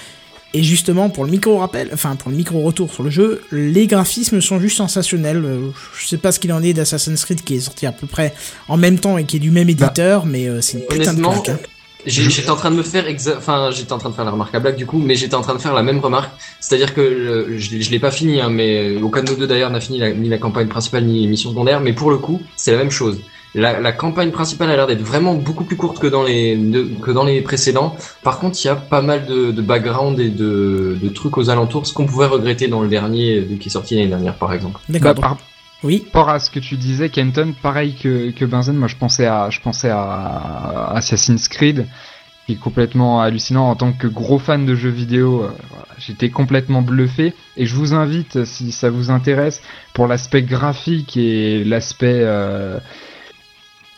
Et 0.53 0.63
justement, 0.65 1.11
pour 1.11 1.25
le 1.25 1.31
micro 1.31 1.59
rappel, 1.59 1.91
enfin 1.93 2.17
pour 2.17 2.31
le 2.31 2.37
micro 2.37 2.61
retour 2.61 2.93
sur 2.93 3.03
le 3.05 3.11
jeu, 3.11 3.43
les 3.53 3.87
graphismes 3.87 4.41
sont 4.41 4.59
juste 4.59 4.77
sensationnels. 4.79 5.45
Euh, 5.45 5.71
Je 5.99 6.09
sais 6.09 6.17
pas 6.19 6.33
ce 6.33 6.41
qu'il 6.41 6.53
en 6.53 6.61
est 6.63 6.73
d'Assassin's 6.73 7.25
Creed 7.25 7.43
qui 7.45 7.55
est 7.55 7.61
sorti 7.61 7.87
à 7.87 7.93
peu 7.93 8.09
près 8.09 8.35
en 8.67 8.77
même 8.77 8.99
temps 8.99 9.17
et 9.17 9.25
qui 9.25 9.37
est 9.37 9.41
du 9.41 9.53
même 9.53 9.69
éditeur, 9.69 10.27
mais 10.27 10.49
euh, 10.49 10.61
c'est 10.61 10.79
une 10.79 10.87
putain 10.87 11.15
de 11.15 11.21
Honnêtement, 11.21 11.41
claque. 11.41 11.61
hein. 11.61 11.67
j'étais 12.07 12.51
en 12.51 12.57
train 12.57 12.71
de 12.73 12.77
me 12.77 12.83
faire 12.83 13.07
exa- 13.09 13.37
enfin 13.39 13.71
j'étais 13.71 13.93
en 13.93 13.99
train 13.99 14.11
de 14.11 14.15
faire 14.15 14.25
la 14.25 14.33
remarque 14.33 14.55
à 14.55 14.59
blague 14.59 14.75
du 14.77 14.87
coup, 14.87 14.99
mais 14.99 15.15
j'étais 15.15 15.35
en 15.37 15.43
train 15.43 15.55
de 15.55 15.61
faire 15.61 15.75
la 15.75 15.83
même 15.85 16.01
remarque, 16.01 16.31
c'est-à-dire 16.59 16.95
que 16.95 17.01
euh, 17.01 17.59
je, 17.59 17.71
l'ai- 17.71 17.83
je 17.83 17.91
l'ai 17.93 18.01
pas 18.01 18.11
fini, 18.11 18.41
hein, 18.41 18.49
mais 18.51 18.97
aucun 18.97 19.23
de 19.23 19.31
nous 19.31 19.37
deux 19.37 19.47
d'ailleurs 19.47 19.71
n'a 19.71 19.81
fini 19.81 19.99
la- 19.99 20.13
ni 20.13 20.29
la 20.29 20.39
campagne 20.39 20.67
principale 20.67 21.05
ni 21.05 21.21
les 21.23 21.27
missions 21.29 21.51
secondaires, 21.51 21.81
mais 21.81 21.93
pour 21.93 22.11
le 22.11 22.19
coup 22.19 22.41
c'est 22.57 22.73
la 22.73 22.79
même 22.79 22.91
chose. 22.91 23.21
La, 23.55 23.81
la 23.81 23.93
campagne 23.93 24.31
principale 24.31 24.71
a 24.71 24.77
l'air 24.77 24.87
d'être 24.87 25.03
vraiment 25.03 25.35
beaucoup 25.35 25.65
plus 25.65 25.77
courte 25.77 25.99
que 25.99 26.07
dans 26.07 26.23
les 26.23 26.57
de- 26.57 26.89
que 27.03 27.11
dans 27.11 27.25
les 27.25 27.41
précédents. 27.41 27.97
Par 28.23 28.39
contre, 28.39 28.57
il 28.63 28.67
y 28.67 28.71
a 28.71 28.77
pas 28.77 29.03
mal 29.03 29.27
de, 29.27 29.51
de 29.51 29.63
background 29.63 30.21
et 30.21 30.29
de, 30.29 30.97
de 31.03 31.09
trucs 31.09 31.37
aux 31.37 31.51
alentours, 31.51 31.87
ce 31.87 31.93
qu'on 31.93 32.07
pouvait 32.07 32.27
regretter 32.27 32.69
dans 32.69 32.81
le 32.81 32.89
dernier 32.89 33.39
euh, 33.39 33.57
qui 33.59 33.69
est 33.69 33.73
sorti 33.73 33.97
l'année 33.97 34.07
dernière, 34.09 34.35
par 34.35 34.53
exemple. 34.53 34.79
D'accord. 34.89 35.15
Bah, 35.15 35.21
par 35.21 35.37
Oui. 35.83 36.05
rapport 36.07 36.29
à 36.29 36.39
ce 36.39 36.49
que 36.51 36.61
tu 36.61 36.77
disais, 36.77 37.09
Kenton, 37.09 37.53
pareil 37.61 37.95
que, 38.01 38.31
que 38.31 38.45
Benzen, 38.45 38.77
moi 38.77 38.87
je 38.87 38.97
pensais 38.97 39.27
à, 39.27 39.51
je 39.51 39.61
pensais 39.61 39.91
à 39.91 40.93
Assassin's 40.95 41.49
Creed, 41.49 41.87
qui 42.47 42.53
est 42.53 42.57
complètement 42.57 43.21
hallucinant 43.21 43.69
en 43.69 43.75
tant 43.77 43.93
que 43.93 44.07
gros 44.07 44.39
fan 44.39 44.65
de 44.65 44.75
jeux 44.77 44.91
vidéo. 44.91 45.43
euh, 45.45 45.49
J'étais 45.99 46.31
complètement 46.31 46.83
bluffé 46.83 47.35
et 47.57 47.67
je 47.67 47.75
vous 47.75 47.95
invite, 47.95 48.45
si 48.45 48.73
ça 48.73 48.91
vous 48.91 49.11
intéresse, 49.11 49.61
pour 49.93 50.07
l'aspect 50.07 50.43
graphique 50.43 51.17
et 51.17 51.65
l'aspect 51.65 52.21
euh, 52.23 52.79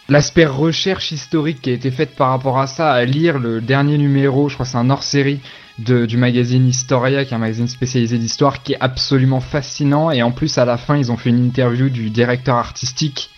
l'aspect 0.08 0.46
recherche 0.46 1.12
historique 1.12 1.60
qui 1.62 1.70
a 1.70 1.74
été 1.74 1.90
faite 1.90 2.16
par 2.16 2.30
rapport 2.30 2.58
à 2.58 2.66
ça, 2.66 2.92
à 2.92 3.04
lire 3.04 3.38
le 3.38 3.60
dernier 3.60 3.98
numéro, 3.98 4.48
je 4.48 4.54
crois 4.54 4.66
c'est 4.66 4.78
un 4.78 4.90
hors-série 4.90 5.40
du 5.78 6.16
magazine 6.16 6.68
Historia, 6.68 7.24
qui 7.24 7.32
est 7.32 7.36
un 7.36 7.40
magazine 7.40 7.68
spécialisé 7.68 8.18
d'histoire, 8.18 8.62
qui 8.62 8.74
est 8.74 8.80
absolument 8.80 9.40
fascinant. 9.40 10.10
Et 10.10 10.22
en 10.22 10.30
plus, 10.30 10.58
à 10.58 10.64
la 10.64 10.76
fin, 10.76 10.96
ils 10.96 11.10
ont 11.10 11.16
fait 11.16 11.30
une 11.30 11.44
interview 11.44 11.88
du 11.88 12.10
directeur 12.10 12.56
artistique 12.56 13.30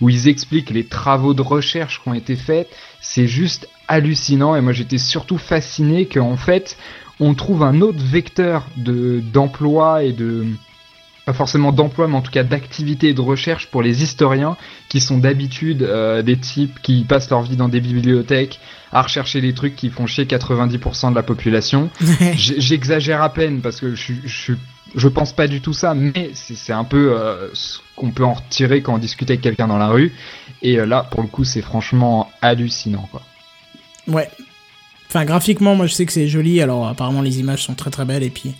où 0.00 0.08
ils 0.08 0.28
expliquent 0.28 0.70
les 0.70 0.84
travaux 0.84 1.34
de 1.34 1.42
recherche 1.42 2.02
qui 2.02 2.08
ont 2.08 2.14
été 2.14 2.34
faits. 2.34 2.68
C'est 3.00 3.26
juste 3.26 3.68
hallucinant. 3.88 4.56
Et 4.56 4.60
moi, 4.60 4.72
j'étais 4.72 4.98
surtout 4.98 5.38
fasciné 5.38 6.06
qu'en 6.06 6.36
fait, 6.36 6.76
on 7.20 7.34
trouve 7.34 7.62
un 7.62 7.80
autre 7.80 8.02
vecteur 8.02 8.66
de 8.76 9.20
d'emploi 9.32 10.02
et 10.02 10.12
de 10.12 10.46
pas 11.24 11.32
forcément 11.32 11.72
d'emploi, 11.72 12.08
mais 12.08 12.16
en 12.16 12.22
tout 12.22 12.32
cas 12.32 12.42
d'activité 12.42 13.10
et 13.10 13.14
de 13.14 13.20
recherche 13.20 13.68
pour 13.68 13.82
les 13.82 14.02
historiens 14.02 14.56
qui 14.88 15.00
sont 15.00 15.18
d'habitude 15.18 15.82
euh, 15.82 16.22
des 16.22 16.36
types 16.36 16.80
qui 16.82 17.04
passent 17.04 17.30
leur 17.30 17.42
vie 17.42 17.56
dans 17.56 17.68
des 17.68 17.80
bibliothèques 17.80 18.58
à 18.90 19.02
rechercher 19.02 19.40
des 19.40 19.54
trucs 19.54 19.76
qui 19.76 19.88
font 19.88 20.06
chier 20.06 20.24
90% 20.24 21.10
de 21.10 21.14
la 21.14 21.22
population. 21.22 21.90
J'exagère 22.36 23.22
à 23.22 23.32
peine 23.32 23.60
parce 23.60 23.80
que 23.80 23.94
je, 23.94 24.12
je, 24.24 24.52
je 24.94 25.08
pense 25.08 25.32
pas 25.32 25.46
du 25.46 25.60
tout 25.60 25.72
ça, 25.72 25.94
mais 25.94 26.30
c'est 26.34 26.56
c'est 26.56 26.72
un 26.72 26.84
peu 26.84 27.12
euh, 27.12 27.48
ce 27.54 27.78
qu'on 27.94 28.10
peut 28.10 28.24
en 28.24 28.34
retirer 28.34 28.82
quand 28.82 28.94
on 28.94 28.98
discute 28.98 29.30
avec 29.30 29.40
quelqu'un 29.40 29.68
dans 29.68 29.78
la 29.78 29.88
rue. 29.88 30.12
Et 30.60 30.78
euh, 30.78 30.86
là, 30.86 31.06
pour 31.08 31.22
le 31.22 31.28
coup, 31.28 31.44
c'est 31.44 31.62
franchement 31.62 32.30
hallucinant. 32.42 33.08
Quoi. 33.10 33.22
Ouais. 34.08 34.28
Enfin, 35.08 35.24
graphiquement, 35.24 35.76
moi 35.76 35.86
je 35.86 35.92
sais 35.92 36.06
que 36.06 36.12
c'est 36.12 36.26
joli, 36.26 36.60
alors 36.62 36.88
apparemment 36.88 37.20
les 37.20 37.38
images 37.38 37.64
sont 37.64 37.74
très 37.74 37.90
très 37.90 38.06
belles, 38.06 38.22
et 38.22 38.30
puis 38.30 38.54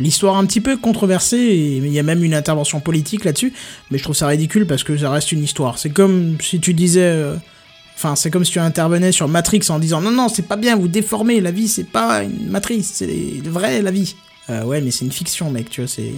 l'histoire 0.00 0.36
un 0.36 0.46
petit 0.46 0.60
peu 0.60 0.76
controversée, 0.76 1.36
et 1.36 1.76
il 1.78 1.92
y 1.92 1.98
a 1.98 2.02
même 2.02 2.22
une 2.24 2.34
intervention 2.34 2.80
politique 2.80 3.24
là-dessus, 3.24 3.52
mais 3.90 3.98
je 3.98 4.02
trouve 4.04 4.16
ça 4.16 4.26
ridicule 4.26 4.66
parce 4.66 4.84
que 4.84 4.96
ça 4.96 5.10
reste 5.10 5.32
une 5.32 5.42
histoire. 5.42 5.78
C'est 5.78 5.90
comme 5.90 6.36
si 6.40 6.60
tu 6.60 6.74
disais. 6.74 7.00
euh, 7.02 7.36
Enfin, 7.96 8.14
c'est 8.14 8.30
comme 8.30 8.44
si 8.44 8.52
tu 8.52 8.60
intervenais 8.60 9.10
sur 9.10 9.26
Matrix 9.26 9.62
en 9.70 9.80
disant 9.80 10.00
non, 10.00 10.12
non, 10.12 10.28
c'est 10.28 10.46
pas 10.46 10.54
bien, 10.54 10.76
vous 10.76 10.86
déformez, 10.86 11.40
la 11.40 11.50
vie 11.50 11.66
c'est 11.66 11.82
pas 11.90 12.22
une 12.22 12.48
matrice, 12.48 12.92
c'est 12.94 13.08
vrai 13.44 13.82
la 13.82 13.90
vie. 13.90 14.14
Euh, 14.50 14.62
ouais, 14.62 14.80
mais 14.80 14.92
c'est 14.92 15.04
une 15.04 15.10
fiction, 15.10 15.50
mec, 15.50 15.68
tu 15.68 15.80
vois, 15.80 15.88
c'est. 15.88 16.12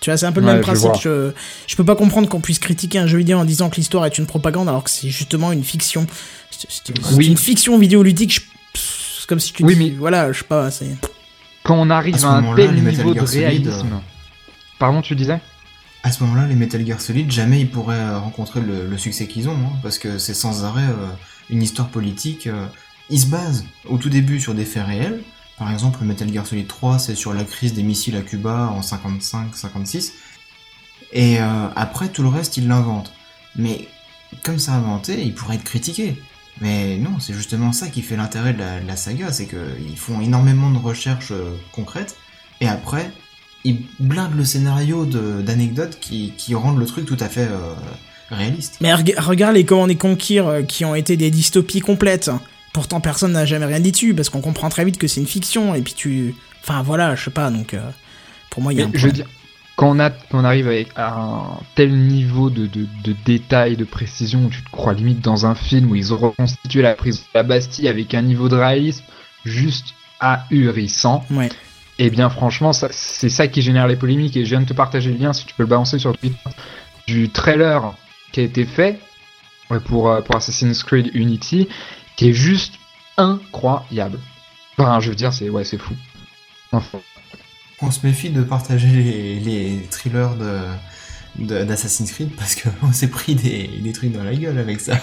Tu 0.00 0.08
vois, 0.08 0.16
c'est 0.16 0.24
un 0.24 0.32
peu 0.32 0.40
le 0.40 0.46
Ouais, 0.46 0.52
même 0.54 0.62
principe. 0.62 0.92
Je, 1.02 1.32
je 1.66 1.76
peux 1.76 1.84
pas 1.84 1.96
comprendre 1.96 2.28
qu'on 2.30 2.40
puisse 2.40 2.58
critiquer 2.58 2.98
un 2.98 3.06
jeu 3.06 3.18
vidéo 3.18 3.36
en 3.36 3.44
disant 3.44 3.68
que 3.68 3.76
l'histoire 3.76 4.06
est 4.06 4.16
une 4.16 4.24
propagande 4.24 4.68
alors 4.70 4.84
que 4.84 4.90
c'est 4.90 5.10
justement 5.10 5.52
une 5.52 5.64
fiction. 5.64 6.06
C'est 6.50 6.66
c'est 6.70 7.14
Oui. 7.14 7.26
une 7.26 7.36
fiction 7.36 7.76
vidéoludique. 7.78 8.32
je- 8.32 8.40
C'est 9.20 9.26
comme 9.26 9.38
si 9.40 9.52
tu 9.52 9.64
Oui, 9.64 9.76
dis, 9.76 9.90
mais- 9.90 9.96
voilà, 9.98 10.32
je 10.32 10.38
sais 10.38 10.44
pas, 10.48 10.70
c'est. 10.70 10.86
Quand 11.68 11.76
on 11.78 11.90
arrive 11.90 12.24
À 12.24 12.36
un 12.38 12.54
tel 12.54 12.74
les 12.74 12.80
Metal 12.80 13.04
niveau 13.04 13.10
de 13.14 13.18
Gear 13.18 13.28
Solid, 13.28 13.44
réalisme. 13.44 13.92
euh, 13.92 13.98
Pardon, 14.78 15.02
tu 15.02 15.14
disais? 15.14 15.38
À 16.02 16.10
ce 16.12 16.22
moment-là, 16.24 16.46
les 16.46 16.54
Metal 16.54 16.84
Gear 16.86 16.98
Solid, 17.00 17.30
jamais 17.30 17.60
ils 17.60 17.70
pourraient 17.70 17.96
euh, 17.98 18.18
rencontrer 18.18 18.60
le, 18.62 18.86
le 18.86 18.96
succès 18.98 19.26
qu'ils 19.26 19.48
ont, 19.50 19.56
hein, 19.56 19.72
parce 19.82 19.98
que 19.98 20.16
c'est 20.16 20.32
sans 20.34 20.64
arrêt 20.64 20.80
euh, 20.82 21.06
une 21.50 21.62
histoire 21.62 21.88
politique. 21.88 22.46
euh, 22.46 22.66
ils 23.10 23.20
se 23.20 23.26
basent 23.26 23.64
au 23.86 23.98
tout 23.98 24.08
début 24.08 24.40
sur 24.40 24.54
des 24.54 24.64
faits 24.64 24.86
réels. 24.86 25.20
Par 25.58 25.70
exemple, 25.70 26.02
Metal 26.04 26.32
Gear 26.32 26.46
Solid 26.46 26.66
3, 26.66 26.98
c'est 26.98 27.14
sur 27.14 27.34
la 27.34 27.44
crise 27.44 27.74
des 27.74 27.82
missiles 27.82 28.16
à 28.16 28.22
Cuba 28.22 28.72
en 28.74 28.80
55-56. 28.80 30.12
Et 31.12 31.38
euh, 31.40 31.68
après, 31.76 32.08
tout 32.08 32.22
le 32.22 32.28
reste, 32.28 32.56
ils 32.56 32.66
l'inventent. 32.68 33.12
Mais 33.56 33.88
comme 34.42 34.58
c'est 34.58 34.70
inventé, 34.70 35.22
il 35.22 35.34
pourrait 35.34 35.56
être 35.56 35.64
critiqué. 35.64 36.16
Mais 36.60 36.96
non, 36.98 37.20
c'est 37.20 37.34
justement 37.34 37.72
ça 37.72 37.88
qui 37.88 38.02
fait 38.02 38.16
l'intérêt 38.16 38.52
de 38.52 38.58
la, 38.58 38.80
de 38.80 38.86
la 38.86 38.96
saga, 38.96 39.30
c'est 39.32 39.46
qu'ils 39.46 39.96
font 39.96 40.20
énormément 40.20 40.70
de 40.70 40.78
recherches 40.78 41.30
euh, 41.30 41.54
concrètes, 41.72 42.16
et 42.60 42.66
après, 42.68 43.10
ils 43.64 43.82
blindent 44.00 44.36
le 44.36 44.44
scénario 44.44 45.04
d'anecdotes 45.06 45.98
qui, 46.00 46.32
qui 46.36 46.54
rendent 46.54 46.78
le 46.78 46.86
truc 46.86 47.06
tout 47.06 47.16
à 47.20 47.28
fait 47.28 47.48
euh, 47.50 47.74
réaliste. 48.30 48.78
Mais 48.80 48.92
reg- 48.92 49.14
regarde 49.18 49.54
les 49.54 49.64
Command 49.64 49.90
et 49.90 49.96
Conquer 49.96 50.40
euh, 50.40 50.62
qui 50.62 50.84
ont 50.84 50.94
été 50.94 51.16
des 51.16 51.30
dystopies 51.30 51.80
complètes. 51.80 52.30
Pourtant, 52.72 53.00
personne 53.00 53.32
n'a 53.32 53.46
jamais 53.46 53.66
rien 53.66 53.80
dit 53.80 53.92
dessus 53.92 54.14
parce 54.14 54.28
qu'on 54.28 54.40
comprend 54.40 54.68
très 54.68 54.84
vite 54.84 54.98
que 54.98 55.06
c'est 55.08 55.20
une 55.20 55.26
fiction, 55.26 55.74
et 55.74 55.82
puis 55.82 55.94
tu. 55.94 56.34
Enfin 56.62 56.82
voilà, 56.82 57.14
je 57.14 57.24
sais 57.24 57.30
pas, 57.30 57.50
donc. 57.50 57.74
euh, 57.74 57.80
pour 58.50 58.62
moi, 58.62 58.72
il 58.72 58.78
y 58.78 58.82
a 58.82 58.86
un 58.86 58.88
je 58.88 59.06
veux 59.06 59.08
problème. 59.12 59.26
dire, 59.26 59.26
quand 59.78 59.90
on, 59.90 60.00
a, 60.00 60.10
quand 60.10 60.40
on 60.40 60.44
arrive 60.44 60.66
avec 60.66 60.88
à 60.96 61.14
un 61.14 61.60
tel 61.76 61.96
niveau 61.96 62.50
de, 62.50 62.66
de, 62.66 62.88
de 63.04 63.14
détail, 63.24 63.76
de 63.76 63.84
précision, 63.84 64.46
où 64.46 64.50
tu 64.50 64.60
te 64.64 64.70
crois 64.70 64.92
limite 64.92 65.20
dans 65.20 65.46
un 65.46 65.54
film 65.54 65.92
où 65.92 65.94
ils 65.94 66.12
ont 66.12 66.16
reconstitué 66.16 66.82
la 66.82 66.96
prison 66.96 67.22
de 67.32 67.38
la 67.38 67.44
Bastille 67.44 67.86
avec 67.86 68.12
un 68.12 68.22
niveau 68.22 68.48
de 68.48 68.56
réalisme 68.56 69.04
juste 69.44 69.94
ahurissant. 70.18 71.24
Ouais. 71.30 71.48
Et 72.00 72.10
bien 72.10 72.28
franchement, 72.28 72.72
c'est 72.72 73.28
ça 73.28 73.46
qui 73.46 73.62
génère 73.62 73.86
les 73.86 73.94
polémiques. 73.94 74.36
Et 74.36 74.44
je 74.44 74.50
viens 74.50 74.62
de 74.62 74.66
te 74.66 74.72
partager 74.72 75.12
le 75.12 75.16
lien, 75.16 75.32
si 75.32 75.46
tu 75.46 75.54
peux 75.54 75.62
le 75.62 75.68
balancer 75.68 76.00
sur 76.00 76.18
Twitter, 76.18 76.50
du 77.06 77.30
trailer 77.30 77.94
qui 78.32 78.40
a 78.40 78.42
été 78.42 78.64
fait 78.64 78.98
pour, 79.84 80.10
euh, 80.10 80.22
pour 80.22 80.34
Assassin's 80.34 80.82
Creed 80.82 81.12
Unity, 81.14 81.68
qui 82.16 82.30
est 82.30 82.32
juste 82.32 82.74
incroyable. 83.16 84.18
Enfin, 84.76 84.98
je 84.98 85.10
veux 85.10 85.14
dire, 85.14 85.32
c'est 85.32 85.48
ouais, 85.48 85.62
c'est 85.62 85.78
fou. 85.78 85.94
Enfin, 86.72 86.98
On 87.80 87.90
se 87.90 88.04
méfie 88.06 88.30
de 88.30 88.42
partager 88.42 88.88
les, 88.88 89.40
les 89.40 89.86
thrillers 89.90 90.34
de 90.36 90.58
de- 91.38 91.62
d'Assassin's 91.64 92.10
Creed 92.10 92.30
parce 92.36 92.56
qu'on 92.56 92.92
s'est 92.92 93.06
pris 93.08 93.34
des, 93.36 93.70
des 93.80 93.92
trucs 93.92 94.12
dans 94.12 94.24
la 94.24 94.34
gueule 94.34 94.58
avec 94.58 94.80
ça. 94.80 94.98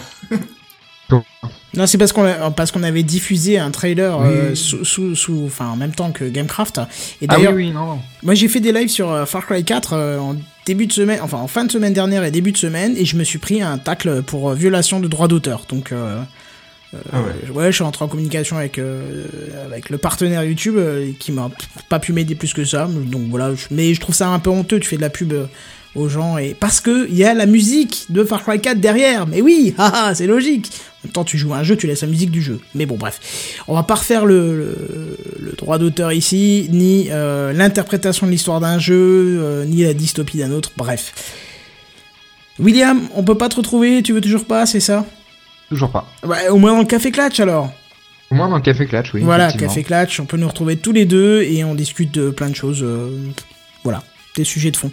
Non, 1.76 1.86
c'est 1.86 1.98
parce 2.00 2.12
qu'on 2.14 2.26
a- 2.26 2.50
parce 2.52 2.72
qu'on 2.72 2.82
avait 2.84 3.04
diffusé 3.04 3.60
un 3.60 3.70
trailer 3.70 4.20
euh, 4.20 4.50
Oui. 4.50 4.58
sous, 4.58 4.84
sous, 4.84 5.16
sous- 5.16 5.44
enfin, 5.46 5.68
en 5.68 5.76
même 5.76 5.94
temps 5.94 6.12
que 6.12 6.26
Gamecraft. 6.26 6.82
Et 7.22 7.26
ah 7.30 7.38
oui, 7.40 7.48
oui, 7.54 7.72
non. 7.72 8.00
moi 8.24 8.34
j'ai 8.34 8.48
fait 8.48 8.60
des 8.60 8.72
lives 8.72 8.90
sur 8.90 9.12
euh, 9.12 9.26
Far 9.26 9.46
Cry 9.46 9.64
4 9.64 9.94
euh, 9.94 10.18
en 10.20 10.36
début 10.66 10.88
de 10.88 10.94
semaine, 10.94 11.20
enfin 11.22 11.38
en 11.38 11.48
fin 11.48 11.64
de 11.64 11.72
semaine 11.72 11.94
dernière 11.94 12.24
et 12.24 12.32
début 12.32 12.52
de 12.52 12.58
semaine, 12.58 12.96
et 12.98 13.06
je 13.06 13.18
me 13.18 13.24
suis 13.24 13.38
pris 13.38 13.62
un 13.62 13.78
tacle 13.78 14.24
pour 14.24 14.50
euh, 14.50 14.56
violation 14.56 15.00
de 15.00 15.08
droit 15.08 15.28
d'auteur. 15.28 15.66
Donc, 15.70 15.92
Ah 17.14 17.22
ouais. 17.22 17.50
ouais, 17.52 17.66
je 17.72 17.76
suis 17.76 17.84
entré 17.84 18.04
en 18.06 18.08
communication 18.08 18.58
avec, 18.58 18.80
euh, 18.80 19.26
avec 19.66 19.90
le 19.90 19.98
partenaire 19.98 20.44
YouTube 20.44 20.76
euh, 20.78 21.12
qui 21.20 21.32
m'a 21.32 21.50
pas 21.90 22.00
pu 22.00 22.14
m'aider 22.14 22.36
plus 22.36 22.54
que 22.54 22.66
ça. 22.66 22.88
Donc 22.88 23.24
voilà, 23.30 23.54
je- 23.56 23.66
mais 23.72 23.94
je 23.94 24.00
trouve 24.02 24.16
ça 24.16 24.28
un 24.30 24.40
peu 24.40 24.50
honteux. 24.50 24.80
Tu 24.80 24.88
fais 24.88 24.98
de 24.98 25.02
la 25.02 25.10
pub 25.10 25.34
euh, 25.34 25.46
aux 25.96 26.10
gens 26.10 26.38
et 26.38 26.54
parce 26.60 26.82
que 26.82 27.08
il 27.10 27.16
y 27.16 27.24
a 27.24 27.34
la 27.34 27.46
musique 27.46 28.06
de 28.10 28.24
Far 28.24 28.44
Cry 28.44 28.60
4 28.60 28.80
derrière. 28.80 29.28
Mais 29.28 29.42
oui, 29.42 29.74
haha, 29.78 30.14
c'est 30.16 30.28
logique. 30.28 30.70
En 31.04 31.08
même 31.08 31.14
temps, 31.14 31.24
tu 31.24 31.38
joues 31.38 31.54
à 31.54 31.58
un 31.58 31.64
jeu, 31.64 31.76
tu 31.78 31.86
laisses 31.88 32.02
la 32.02 32.08
musique 32.08 32.32
du 32.32 32.42
jeu. 32.42 32.60
Mais 32.74 32.86
bon, 32.86 32.96
bref, 32.98 33.20
on 33.68 33.76
va 33.76 33.84
pas 33.84 33.96
refaire 33.96 34.26
le, 34.26 34.58
le, 34.58 35.18
le 35.40 35.52
droit 35.52 35.78
d'auteur 35.78 36.12
ici, 36.12 36.68
ni 36.72 37.08
euh, 37.12 37.54
l'interprétation 37.54 38.26
de 38.26 38.32
l'histoire 38.32 38.60
d'un 38.60 38.80
jeu, 38.80 38.96
euh, 39.40 39.66
ni 39.66 39.84
la 39.84 39.94
dystopie 39.94 40.40
d'un 40.40 40.52
autre. 40.52 40.72
Bref. 40.78 41.14
William, 42.60 43.02
on 43.16 43.24
peut 43.24 43.38
pas 43.38 43.50
te 43.50 43.58
retrouver, 43.58 44.02
tu 44.02 44.14
veux 44.14 44.22
toujours 44.22 44.46
pas, 44.46 44.66
c'est 44.66 44.80
ça? 44.80 45.06
Toujours 45.70 45.90
pas. 45.92 46.06
Bah, 46.24 46.38
au 46.52 46.58
moins 46.58 46.74
dans 46.74 46.80
le 46.80 46.86
Café 46.86 47.12
Clatch 47.12 47.40
alors. 47.40 47.72
Au 48.32 48.36
moins 48.36 48.50
dans 48.50 48.56
le 48.56 48.62
Café 48.62 48.86
Clatch, 48.86 49.14
oui. 49.14 49.22
voilà. 49.24 49.52
Café 49.52 49.84
Clatch, 49.84 50.20
on 50.20 50.26
peut 50.26 50.38
nous 50.38 50.48
retrouver 50.48 50.78
tous 50.78 50.92
les 50.92 51.06
deux 51.06 51.44
et 51.44 51.64
on 51.64 51.76
discute 51.76 52.12
de 52.12 52.30
plein 52.32 52.50
de 52.50 52.56
choses. 52.56 52.82
euh, 52.84 53.10
voilà, 53.84 54.04
des 54.36 54.44
sujets 54.44 54.72
de 54.72 54.78
fond. 54.78 54.90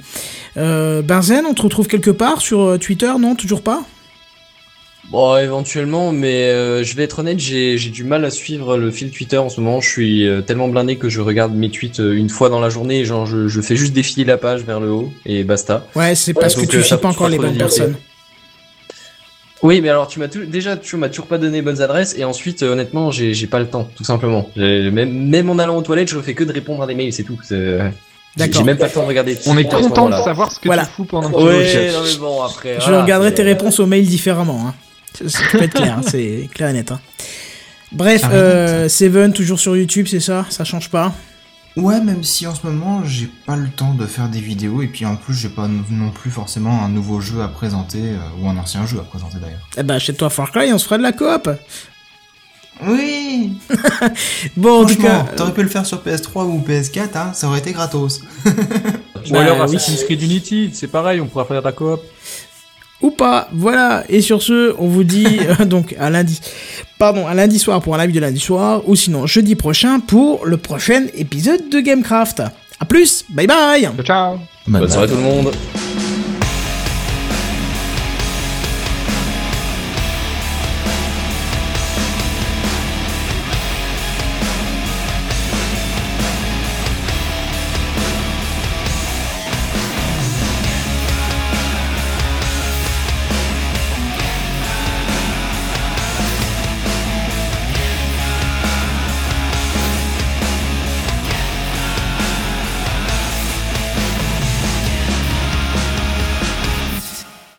Euh, 0.59 1.01
Benzen, 1.03 1.45
on 1.47 1.55
te 1.55 1.63
retrouve 1.63 1.89
quelque 1.89 2.11
part 2.11 2.43
sur 2.43 2.61
euh, 2.61 2.79
Twitter, 2.79 3.11
non 3.19 3.35
Toujours 3.35 3.63
pas? 3.63 3.83
Bon, 5.11 5.37
éventuellement, 5.37 6.13
mais 6.13 6.45
euh, 6.45 6.85
je 6.85 6.95
vais 6.95 7.03
être 7.05 7.19
honnête, 7.19 7.39
j'ai 7.39 7.77
j'ai 7.77 7.91
du 7.91 8.05
mal 8.05 8.25
à 8.25 8.31
suivre 8.31 8.77
le 8.79 8.91
fil 8.91 9.11
Twitter 9.11 9.37
en 9.37 9.49
ce 9.49 9.61
moment. 9.61 9.81
Je 9.81 9.89
suis 9.89 10.27
tellement 10.47 10.69
blindé 10.69 10.97
que 10.97 11.09
je 11.09 11.21
regarde 11.21 11.55
mes 11.55 11.71
tweets 11.71 11.99
une 11.99 12.29
fois 12.31 12.49
dans 12.51 12.61
la 12.61 12.71
journée. 12.71 13.05
Genre, 13.05 13.27
je, 13.27 13.49
je 13.49 13.61
fais 13.61 13.77
juste 13.77 13.93
défiler 13.95 14.25
la 14.25 14.37
page 14.39 14.63
vers 14.63 14.79
le 14.81 14.91
haut 14.91 15.13
et 15.27 15.43
basta. 15.45 15.87
Ouais, 15.97 16.15
c'est 16.15 16.33
parce 16.35 16.55
que 16.55 16.65
tu 16.65 16.77
euh, 16.77 16.83
suis 16.83 16.97
pas 16.97 17.09
encore 17.09 17.29
les 17.29 17.39
bonnes 17.39 17.57
personnes. 17.57 17.97
Oui, 19.63 19.81
mais 19.81 19.89
alors 19.91 20.09
tu 20.09 20.19
m'as 20.19 20.27
déjà 20.27 20.77
tu 20.77 20.97
m'as 20.97 21.09
toujours 21.09 21.27
pas 21.27 21.39
donné 21.39 21.59
les 21.59 21.63
bonnes 21.63 21.81
adresses 21.81 22.17
et 22.19 22.25
ensuite 22.25 22.63
euh, 22.63 22.73
honnêtement 22.73 23.11
j'ai 23.13 23.33
j'ai 23.33 23.47
pas 23.47 23.61
le 23.61 23.67
temps 23.67 23.89
tout 23.97 24.03
simplement. 24.05 24.49
Même 24.57 25.13
même 25.29 25.49
en 25.51 25.59
allant 25.59 25.77
aux 25.77 25.83
toilettes 25.83 26.09
je 26.11 26.19
fais 26.21 26.35
que 26.35 26.43
de 26.45 26.53
répondre 26.53 26.83
à 26.83 26.87
des 26.87 26.95
mails 26.97 27.13
c'est 27.13 27.23
tout. 27.23 27.39
C'est- 27.45 27.55
euh, 27.55 27.89
J'ai 28.37 28.47
D'accord. 28.47 28.61
j'ai 28.63 28.65
même 28.65 28.79
pas 28.79 28.87
le 28.87 28.93
temps 28.93 29.03
de 29.03 29.09
regarder. 29.09 29.39
On 29.47 29.57
est 29.59 29.65
content 29.65 30.09
de 30.09 30.15
savoir 30.17 30.51
ce 30.51 30.59
que 30.59 30.67
Voilà. 30.67 30.85
tu 30.87 30.91
fous 30.93 31.05
pendant 31.05 31.31
que 31.31 31.37
tu 31.37 31.45
vas 31.45 31.51
au 31.55 31.57
Ouais, 31.59 31.67
chef. 31.67 31.93
non 31.95 32.01
mais 32.05 32.15
bon 32.19 32.43
après. 32.43 32.75
Je 32.79 32.85
voilà, 32.87 33.03
regarderai 33.03 33.29
c'est- 33.29 33.35
tes 33.37 33.43
réponses 33.43 33.79
aux 33.79 33.87
mails 33.87 34.07
différemment. 34.07 34.67
Hein. 34.69 34.75
Ça, 35.27 35.39
peut 35.53 35.63
être 35.63 35.75
clair, 35.75 35.99
hein, 35.99 36.03
c'est 36.07 36.49
clair 36.55 36.71
et 36.71 36.73
net. 36.73 36.91
hein. 36.91 37.01
Bref, 37.93 38.23
euh, 38.33 38.89
Seven 38.89 39.33
toujours 39.35 39.61
sur 39.61 39.77
YouTube, 39.77 40.07
c'est 40.09 40.21
ça? 40.21 40.47
Ça 40.49 40.65
change 40.65 40.89
pas? 40.89 41.13
Ouais, 41.77 42.01
même 42.03 42.23
si 42.23 42.47
en 42.47 42.55
ce 42.55 42.67
moment 42.67 43.03
j'ai 43.05 43.31
pas 43.47 43.57
le 43.57 43.69
temps 43.71 43.95
de 43.95 44.05
faire 44.07 44.29
des 44.29 44.41
vidéos 44.41 44.83
et 44.83 44.89
puis 44.89 45.07
en 45.07 45.17
plus 45.17 45.33
j'ai 45.35 45.49
pas 45.49 45.69
non- 45.91 46.11
plus 46.11 46.31
forcément 46.31 46.85
un 46.85 46.89
nouveau 46.91 47.21
jeu 47.23 47.41
à 47.41 47.49
présenter 47.49 47.99
euh, 48.11 48.19
ou 48.41 48.49
un 48.49 48.57
ancien 48.59 48.85
jeu 48.87 48.99
à 48.99 49.05
présenter 49.05 49.39
d'ailleurs. 49.41 49.67
Eh 49.79 49.83
ben, 49.83 49.99
chez 49.99 50.13
toi 50.15 50.29
Far 50.29 50.51
Cry, 50.53 50.71
on 50.73 50.79
se 50.79 50.85
fera 50.85 50.99
de 50.99 51.03
la 51.03 51.13
coop. 51.13 51.49
Oui. 52.85 53.53
Bon, 54.57 54.83
en 54.83 54.87
tout 54.87 54.97
cas, 54.97 55.25
t'aurais 55.37 55.55
pu 55.55 55.63
le 55.63 55.69
faire 55.69 55.87
sur 55.87 56.03
PS3 56.03 56.45
ou 56.47 56.59
PS4, 56.67 57.17
hein, 57.17 57.33
ça 57.33 57.47
aurait 57.49 57.61
été 57.61 57.73
gratos. 57.73 58.21
Ou 58.45 58.51
Bah, 59.31 59.41
alors 59.43 59.59
oui. 59.69 59.77
Assassin's 59.77 60.05
Creed 60.05 60.21
Unity, 60.23 60.71
c'est 60.75 60.89
pareil, 60.89 61.21
on 61.21 61.27
pourra 61.27 61.45
faire 61.45 61.61
de 61.61 61.65
la 61.67 61.73
coop. 61.73 62.01
Ou 63.03 63.11
pas. 63.11 63.49
Voilà. 63.53 64.05
Et 64.09 64.21
sur 64.21 64.43
ce, 64.43 64.75
on 64.79 64.89
vous 64.89 65.05
dit 65.05 65.27
euh, 65.61 65.65
donc 65.65 65.95
à 65.99 66.11
lundi. 66.11 66.41
Pardon, 66.99 67.27
à 67.27 67.35
lundi 67.35 67.59
soir 67.59 67.81
pour 67.83 67.95
un 67.95 68.05
live 68.05 68.15
de 68.15 68.21
lundi 68.21 68.41
soir, 68.41 68.83
ou 68.87 68.97
sinon 68.97 69.27
jeudi 69.27 69.55
prochain 69.57 70.01
pour 70.01 70.47
le 70.47 70.57
prochain 70.57 71.07
épisode 71.15 71.69
de 71.69 71.81
Gamecraft. 71.81 72.43
A 72.81 72.85
plus, 72.85 73.25
bye 73.29 73.47
bye 73.47 73.83
Ciao, 73.83 74.03
ciao 74.03 74.39
Bonne 74.67 74.89
soirée 74.89 75.09
tout 75.09 75.17
le 75.17 75.21
monde. 75.23 75.53